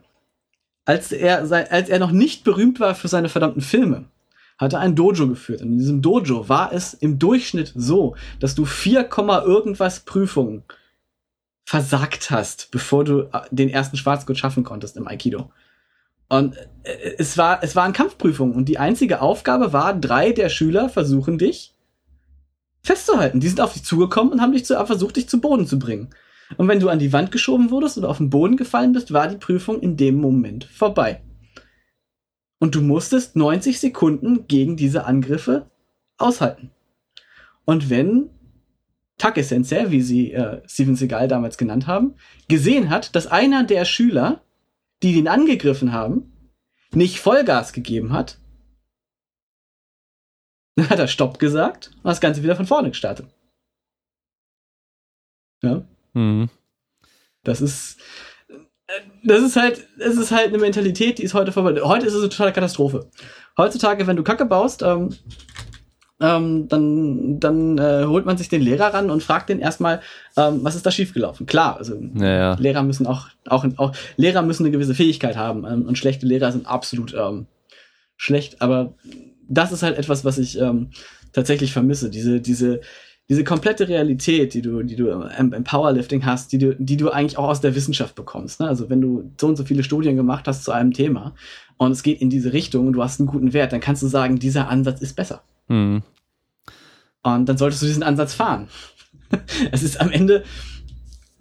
als 0.85 1.11
er, 1.11 1.51
als 1.51 1.89
er 1.89 1.99
noch 1.99 2.11
nicht 2.11 2.45
berühmt 2.45 2.79
war 2.81 2.95
für 2.95 3.09
seine 3.09 3.31
verdammten 3.31 3.63
Filme, 3.63 4.05
hatte 4.59 4.79
ein 4.79 4.95
Dojo 4.95 5.29
geführt. 5.29 5.63
Und 5.63 5.73
in 5.73 5.79
diesem 5.79 6.03
Dojo 6.03 6.49
war 6.49 6.73
es 6.73 6.95
im 6.95 7.19
Durchschnitt 7.19 7.73
so, 7.75 8.17
dass 8.41 8.55
du 8.55 8.65
4, 8.65 9.09
irgendwas 9.45 10.01
Prüfungen 10.01 10.63
versagt 11.65 12.31
hast, 12.31 12.71
bevor 12.71 13.05
du 13.05 13.21
äh, 13.21 13.41
den 13.51 13.71
ersten 13.71 13.97
Schwarzgurt 13.97 14.39
schaffen 14.39 14.65
konntest 14.65 14.97
im 14.97 15.09
Aikido. 15.09 15.51
Und 16.29 16.57
äh, 16.83 17.15
es 17.19 17.39
war, 17.39 17.63
es 17.63 17.75
waren 17.75 17.93
Kampfprüfungen 17.93 18.55
und 18.55 18.69
die 18.69 18.79
einzige 18.79 19.21
Aufgabe 19.21 19.73
war, 19.73 19.99
drei 19.99 20.33
der 20.33 20.49
Schüler 20.49 20.89
versuchen 20.89 21.39
dich 21.39 21.75
festzuhalten. 22.83 23.41
Die 23.41 23.49
sind 23.49 23.61
auf 23.61 23.73
dich 23.73 23.85
zugekommen 23.85 24.33
und 24.33 24.41
haben 24.41 24.53
dich 24.53 24.67
zu, 24.67 24.75
versucht, 24.87 25.17
dich 25.17 25.29
zu 25.29 25.41
Boden 25.41 25.67
zu 25.67 25.79
bringen. 25.79 26.11
Und 26.59 26.69
wenn 26.69 26.81
du 26.81 26.91
an 26.91 26.99
die 26.99 27.13
Wand 27.13 27.33
geschoben 27.33 27.71
wurdest 27.71 27.97
oder 27.97 28.11
auf 28.11 28.19
den 28.19 28.31
Boden 28.31 28.57
gefallen 28.57 28.93
bist, 28.93 29.13
war 29.13 29.29
die 29.29 29.39
Prüfung 29.39 29.81
in 29.81 29.97
dem 29.97 30.17
Moment 30.17 30.65
vorbei. 30.65 31.23
Und 32.65 32.75
du 32.75 32.81
musstest 32.81 33.37
90 33.37 33.79
Sekunden 33.79 34.49
gegen 34.49 34.79
diese 34.79 35.05
Angriffe 35.05 35.71
aushalten. 36.17 36.71
Und 37.67 37.91
wenn 37.91 38.31
Take 39.19 39.45
Sensei, 39.45 39.91
wie 39.91 40.01
sie 40.01 40.33
äh, 40.33 40.67
Steven 40.67 40.97
Seagal 40.97 41.29
damals 41.29 41.59
genannt 41.59 41.87
haben, 41.87 42.15
gesehen 42.49 42.89
hat, 42.89 43.15
dass 43.15 43.27
einer 43.27 43.65
der 43.65 43.85
Schüler, 43.85 44.43
die 45.03 45.13
den 45.13 45.29
angegriffen 45.29 45.93
haben, 45.93 46.33
nicht 46.95 47.21
Vollgas 47.21 47.75
gegeben 47.75 48.15
hat, 48.15 48.41
dann 50.77 50.89
hat 50.89 50.99
er 50.99 51.07
Stopp 51.07 51.39
gesagt 51.39 51.91
und 51.97 52.05
das 52.05 52.23
Ganze 52.23 52.43
wieder 52.43 52.57
von 52.57 52.65
vorne 52.65 52.89
gestartet. 52.89 53.29
Ja. 55.63 55.87
Mhm. 56.15 56.49
Das 57.43 57.61
ist, 57.61 58.01
das 59.25 59.43
ist 59.43 59.57
halt, 59.57 59.87
es 59.99 60.17
ist 60.17 60.31
halt 60.31 60.49
eine 60.49 60.59
Mentalität, 60.59 61.19
die 61.19 61.23
ist 61.23 61.35
heute 61.35 61.53
vorbei. 61.53 61.81
Heute 61.83 62.07
ist 62.07 62.15
es 62.15 62.21
eine 62.21 62.29
totale 62.29 62.53
Katastrophe. 62.53 63.09
Heutzutage, 63.57 64.07
wenn 64.07 64.17
du 64.17 64.23
Kacke 64.23 64.45
baust, 64.45 64.83
ähm, 64.83 65.11
ähm, 66.21 66.69
dann, 66.69 67.41
dann 67.41 67.79
äh, 67.79 68.05
holt 68.07 68.25
man 68.25 68.37
sich 68.37 68.49
den 68.49 68.63
Lehrer 68.63 68.95
ran 68.95 69.11
und 69.11 69.23
fragt 69.23 69.49
den 69.49 69.59
erstmal, 69.59 70.01
ähm, 70.37 70.61
was 70.63 70.77
ist 70.77 70.87
da 70.87 70.91
schiefgelaufen? 70.91 71.47
Klar, 71.47 71.77
also 71.77 71.97
naja. 71.99 72.57
Lehrer 72.59 72.83
müssen 72.83 73.07
auch, 73.07 73.29
auch, 73.47 73.65
auch, 73.77 73.93
Lehrer 74.17 74.43
müssen 74.43 74.65
eine 74.65 74.71
gewisse 74.71 74.95
Fähigkeit 74.95 75.37
haben 75.37 75.65
ähm, 75.65 75.87
und 75.87 75.99
schlechte 75.99 76.27
Lehrer 76.27 76.53
sind 76.53 76.67
absolut 76.67 77.15
ähm, 77.15 77.47
schlecht, 78.17 78.63
aber 78.63 78.95
das 79.49 79.73
ist 79.73 79.83
halt 79.83 79.99
etwas, 79.99 80.25
was 80.25 80.39
ich 80.39 80.59
ähm, 80.59 80.91
tatsächlich 81.33 81.73
vermisse. 81.73 82.11
Diese, 82.11 82.41
diese, 82.41 82.81
diese 83.29 83.45
komplette 83.45 83.89
Realität, 83.89 84.53
die 84.53 84.61
du, 84.61 84.83
die 84.83 84.97
du 84.97 85.11
im, 85.11 85.65
Powerlifting 85.65 86.27
hast, 86.27 86.53
die 86.53 86.59
du, 86.59 86.77
die 86.77 86.97
du 86.97 87.11
eigentlich 87.11 87.39
auch 87.39 87.49
aus 87.49 87.61
der 87.61 87.75
Wissenschaft 87.75 88.15
bekommst. 88.15 88.61
Ne? 88.61 88.69
Also 88.69 88.91
wenn 88.91 89.01
du 89.01 89.31
so 89.41 89.47
und 89.49 89.57
so 89.57 89.65
viele 89.65 89.83
Studien 89.83 90.17
gemacht 90.17 90.47
hast 90.47 90.65
zu 90.65 90.73
einem 90.73 90.93
Thema 90.93 91.35
und 91.79 91.93
es 91.93 92.03
geht 92.03 92.21
in 92.21 92.29
diese 92.29 92.53
Richtung 92.53 92.87
und 92.87 92.93
du 92.93 93.03
hast 93.03 93.21
einen 93.21 93.29
guten 93.29 93.53
Wert, 93.55 93.73
dann 93.73 93.81
kannst 93.81 94.03
du 94.03 94.09
sagen, 94.09 94.39
dieser 94.39 94.69
Ansatz 94.69 95.01
ist 95.01 95.17
besser. 95.17 95.43
Mhm. 95.69 96.03
Und 97.23 97.49
dann 97.49 97.57
solltest 97.57 97.81
du 97.81 97.87
diesen 97.87 98.03
Ansatz 98.03 98.35
fahren. 98.35 98.69
es 99.73 99.83
ist 99.83 100.01
am 100.03 100.11
Ende, 100.11 100.45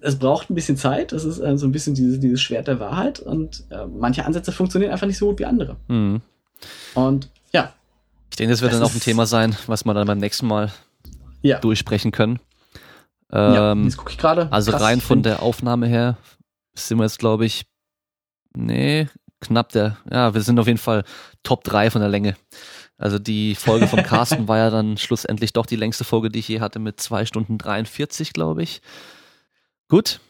es 0.00 0.18
braucht 0.18 0.48
ein 0.48 0.54
bisschen 0.54 0.78
Zeit, 0.78 1.12
das 1.12 1.24
ist 1.24 1.38
äh, 1.38 1.58
so 1.58 1.66
ein 1.66 1.72
bisschen 1.72 1.94
dieses, 1.94 2.18
dieses 2.18 2.40
Schwert 2.40 2.66
der 2.66 2.80
Wahrheit 2.80 3.20
und 3.20 3.64
äh, 3.70 3.84
manche 3.86 4.24
Ansätze 4.24 4.52
funktionieren 4.52 4.92
einfach 4.92 5.06
nicht 5.06 5.18
so 5.18 5.26
gut 5.26 5.38
wie 5.38 5.44
andere. 5.44 5.76
Mhm. 5.88 6.22
Und 6.94 7.28
ja. 7.52 7.74
Ich 8.30 8.36
denke, 8.36 8.52
das 8.52 8.62
wird 8.62 8.72
das 8.72 8.80
dann 8.80 8.88
auch 8.88 8.94
ein 8.94 9.00
Thema 9.00 9.26
sein, 9.26 9.54
was 9.66 9.84
man 9.84 9.94
dann 9.94 10.06
beim 10.06 10.18
nächsten 10.18 10.46
Mal 10.46 10.72
ja. 11.44 11.58
durchsprechen 11.60 12.10
können. 12.10 12.40
ja, 13.30 13.72
ähm, 13.72 13.84
jetzt 13.84 13.96
gucke 13.96 14.10
ich 14.10 14.18
gerade. 14.18 14.50
Also 14.50 14.72
Krass, 14.72 14.82
rein 14.82 15.00
von 15.00 15.22
der 15.22 15.42
Aufnahme 15.42 15.86
her 15.86 16.16
sind 16.74 16.98
wir 16.98 17.04
jetzt, 17.04 17.18
glaube 17.18 17.44
ich, 17.44 17.66
nee, 18.56 19.08
knapp 19.40 19.70
der, 19.70 19.98
ja, 20.10 20.34
wir 20.34 20.40
sind 20.40 20.58
auf 20.58 20.66
jeden 20.66 20.78
Fall 20.78 21.04
Top 21.42 21.62
3 21.64 21.90
von 21.90 22.00
der 22.00 22.10
Länge. 22.10 22.34
Also 22.96 23.18
die 23.18 23.54
Folge 23.54 23.86
von 23.86 24.02
Carsten 24.04 24.48
war 24.48 24.58
ja 24.58 24.70
dann 24.70 24.96
schlussendlich 24.96 25.52
doch 25.52 25.66
die 25.66 25.76
längste 25.76 26.04
Folge, 26.04 26.30
die 26.30 26.38
ich 26.38 26.48
je 26.48 26.60
hatte, 26.60 26.78
mit 26.78 27.00
zwei 27.00 27.26
Stunden 27.26 27.58
43, 27.58 28.32
glaube 28.32 28.62
ich. 28.62 28.80
Gut, 29.88 30.20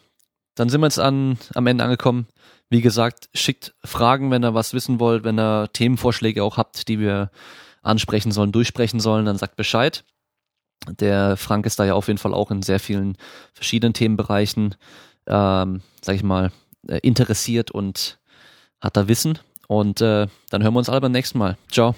dann 0.55 0.69
sind 0.69 0.81
wir 0.81 0.87
jetzt 0.87 0.99
an, 0.99 1.39
am 1.55 1.67
Ende 1.67 1.85
angekommen. 1.85 2.27
Wie 2.71 2.81
gesagt, 2.81 3.29
schickt 3.35 3.75
Fragen, 3.85 4.31
wenn 4.31 4.45
ihr 4.45 4.55
was 4.55 4.75
wissen 4.75 4.99
wollt, 4.99 5.23
wenn 5.25 5.39
ihr 5.39 5.69
Themenvorschläge 5.73 6.43
auch 6.43 6.57
habt, 6.57 6.89
die 6.89 6.99
wir 6.99 7.31
ansprechen 7.83 8.33
sollen, 8.33 8.53
durchsprechen 8.53 8.99
sollen, 8.99 9.27
dann 9.27 9.39
sagt 9.39 9.57
Bescheid. 9.57 10.05
Der 10.99 11.37
Frank 11.37 11.67
ist 11.67 11.79
da 11.79 11.85
ja 11.85 11.95
auf 11.95 12.09
jeden 12.09 12.19
Fall 12.19 12.35
auch 12.35 12.51
in 12.51 12.63
sehr 12.63 12.81
vielen 12.81 13.17
verschiedenen 13.53 13.95
Themenbereichen, 13.95 14.75
ähm, 15.27 15.83
sag 16.01 16.17
ich 16.17 16.23
mal, 16.23 16.53
äh, 16.89 16.99
interessiert 16.99 17.71
und 17.71 18.19
hat 18.81 18.97
da 18.97 19.09
Wissen. 19.09 19.39
Und 19.67 20.01
äh, 20.01 20.27
dann 20.51 20.63
hören 20.63 20.75
wir 20.75 20.79
uns 20.79 20.89
alle 20.89 21.01
beim 21.01 21.13
nächsten 21.13 21.39
Mal. 21.39 21.57
Ciao. 21.71 21.95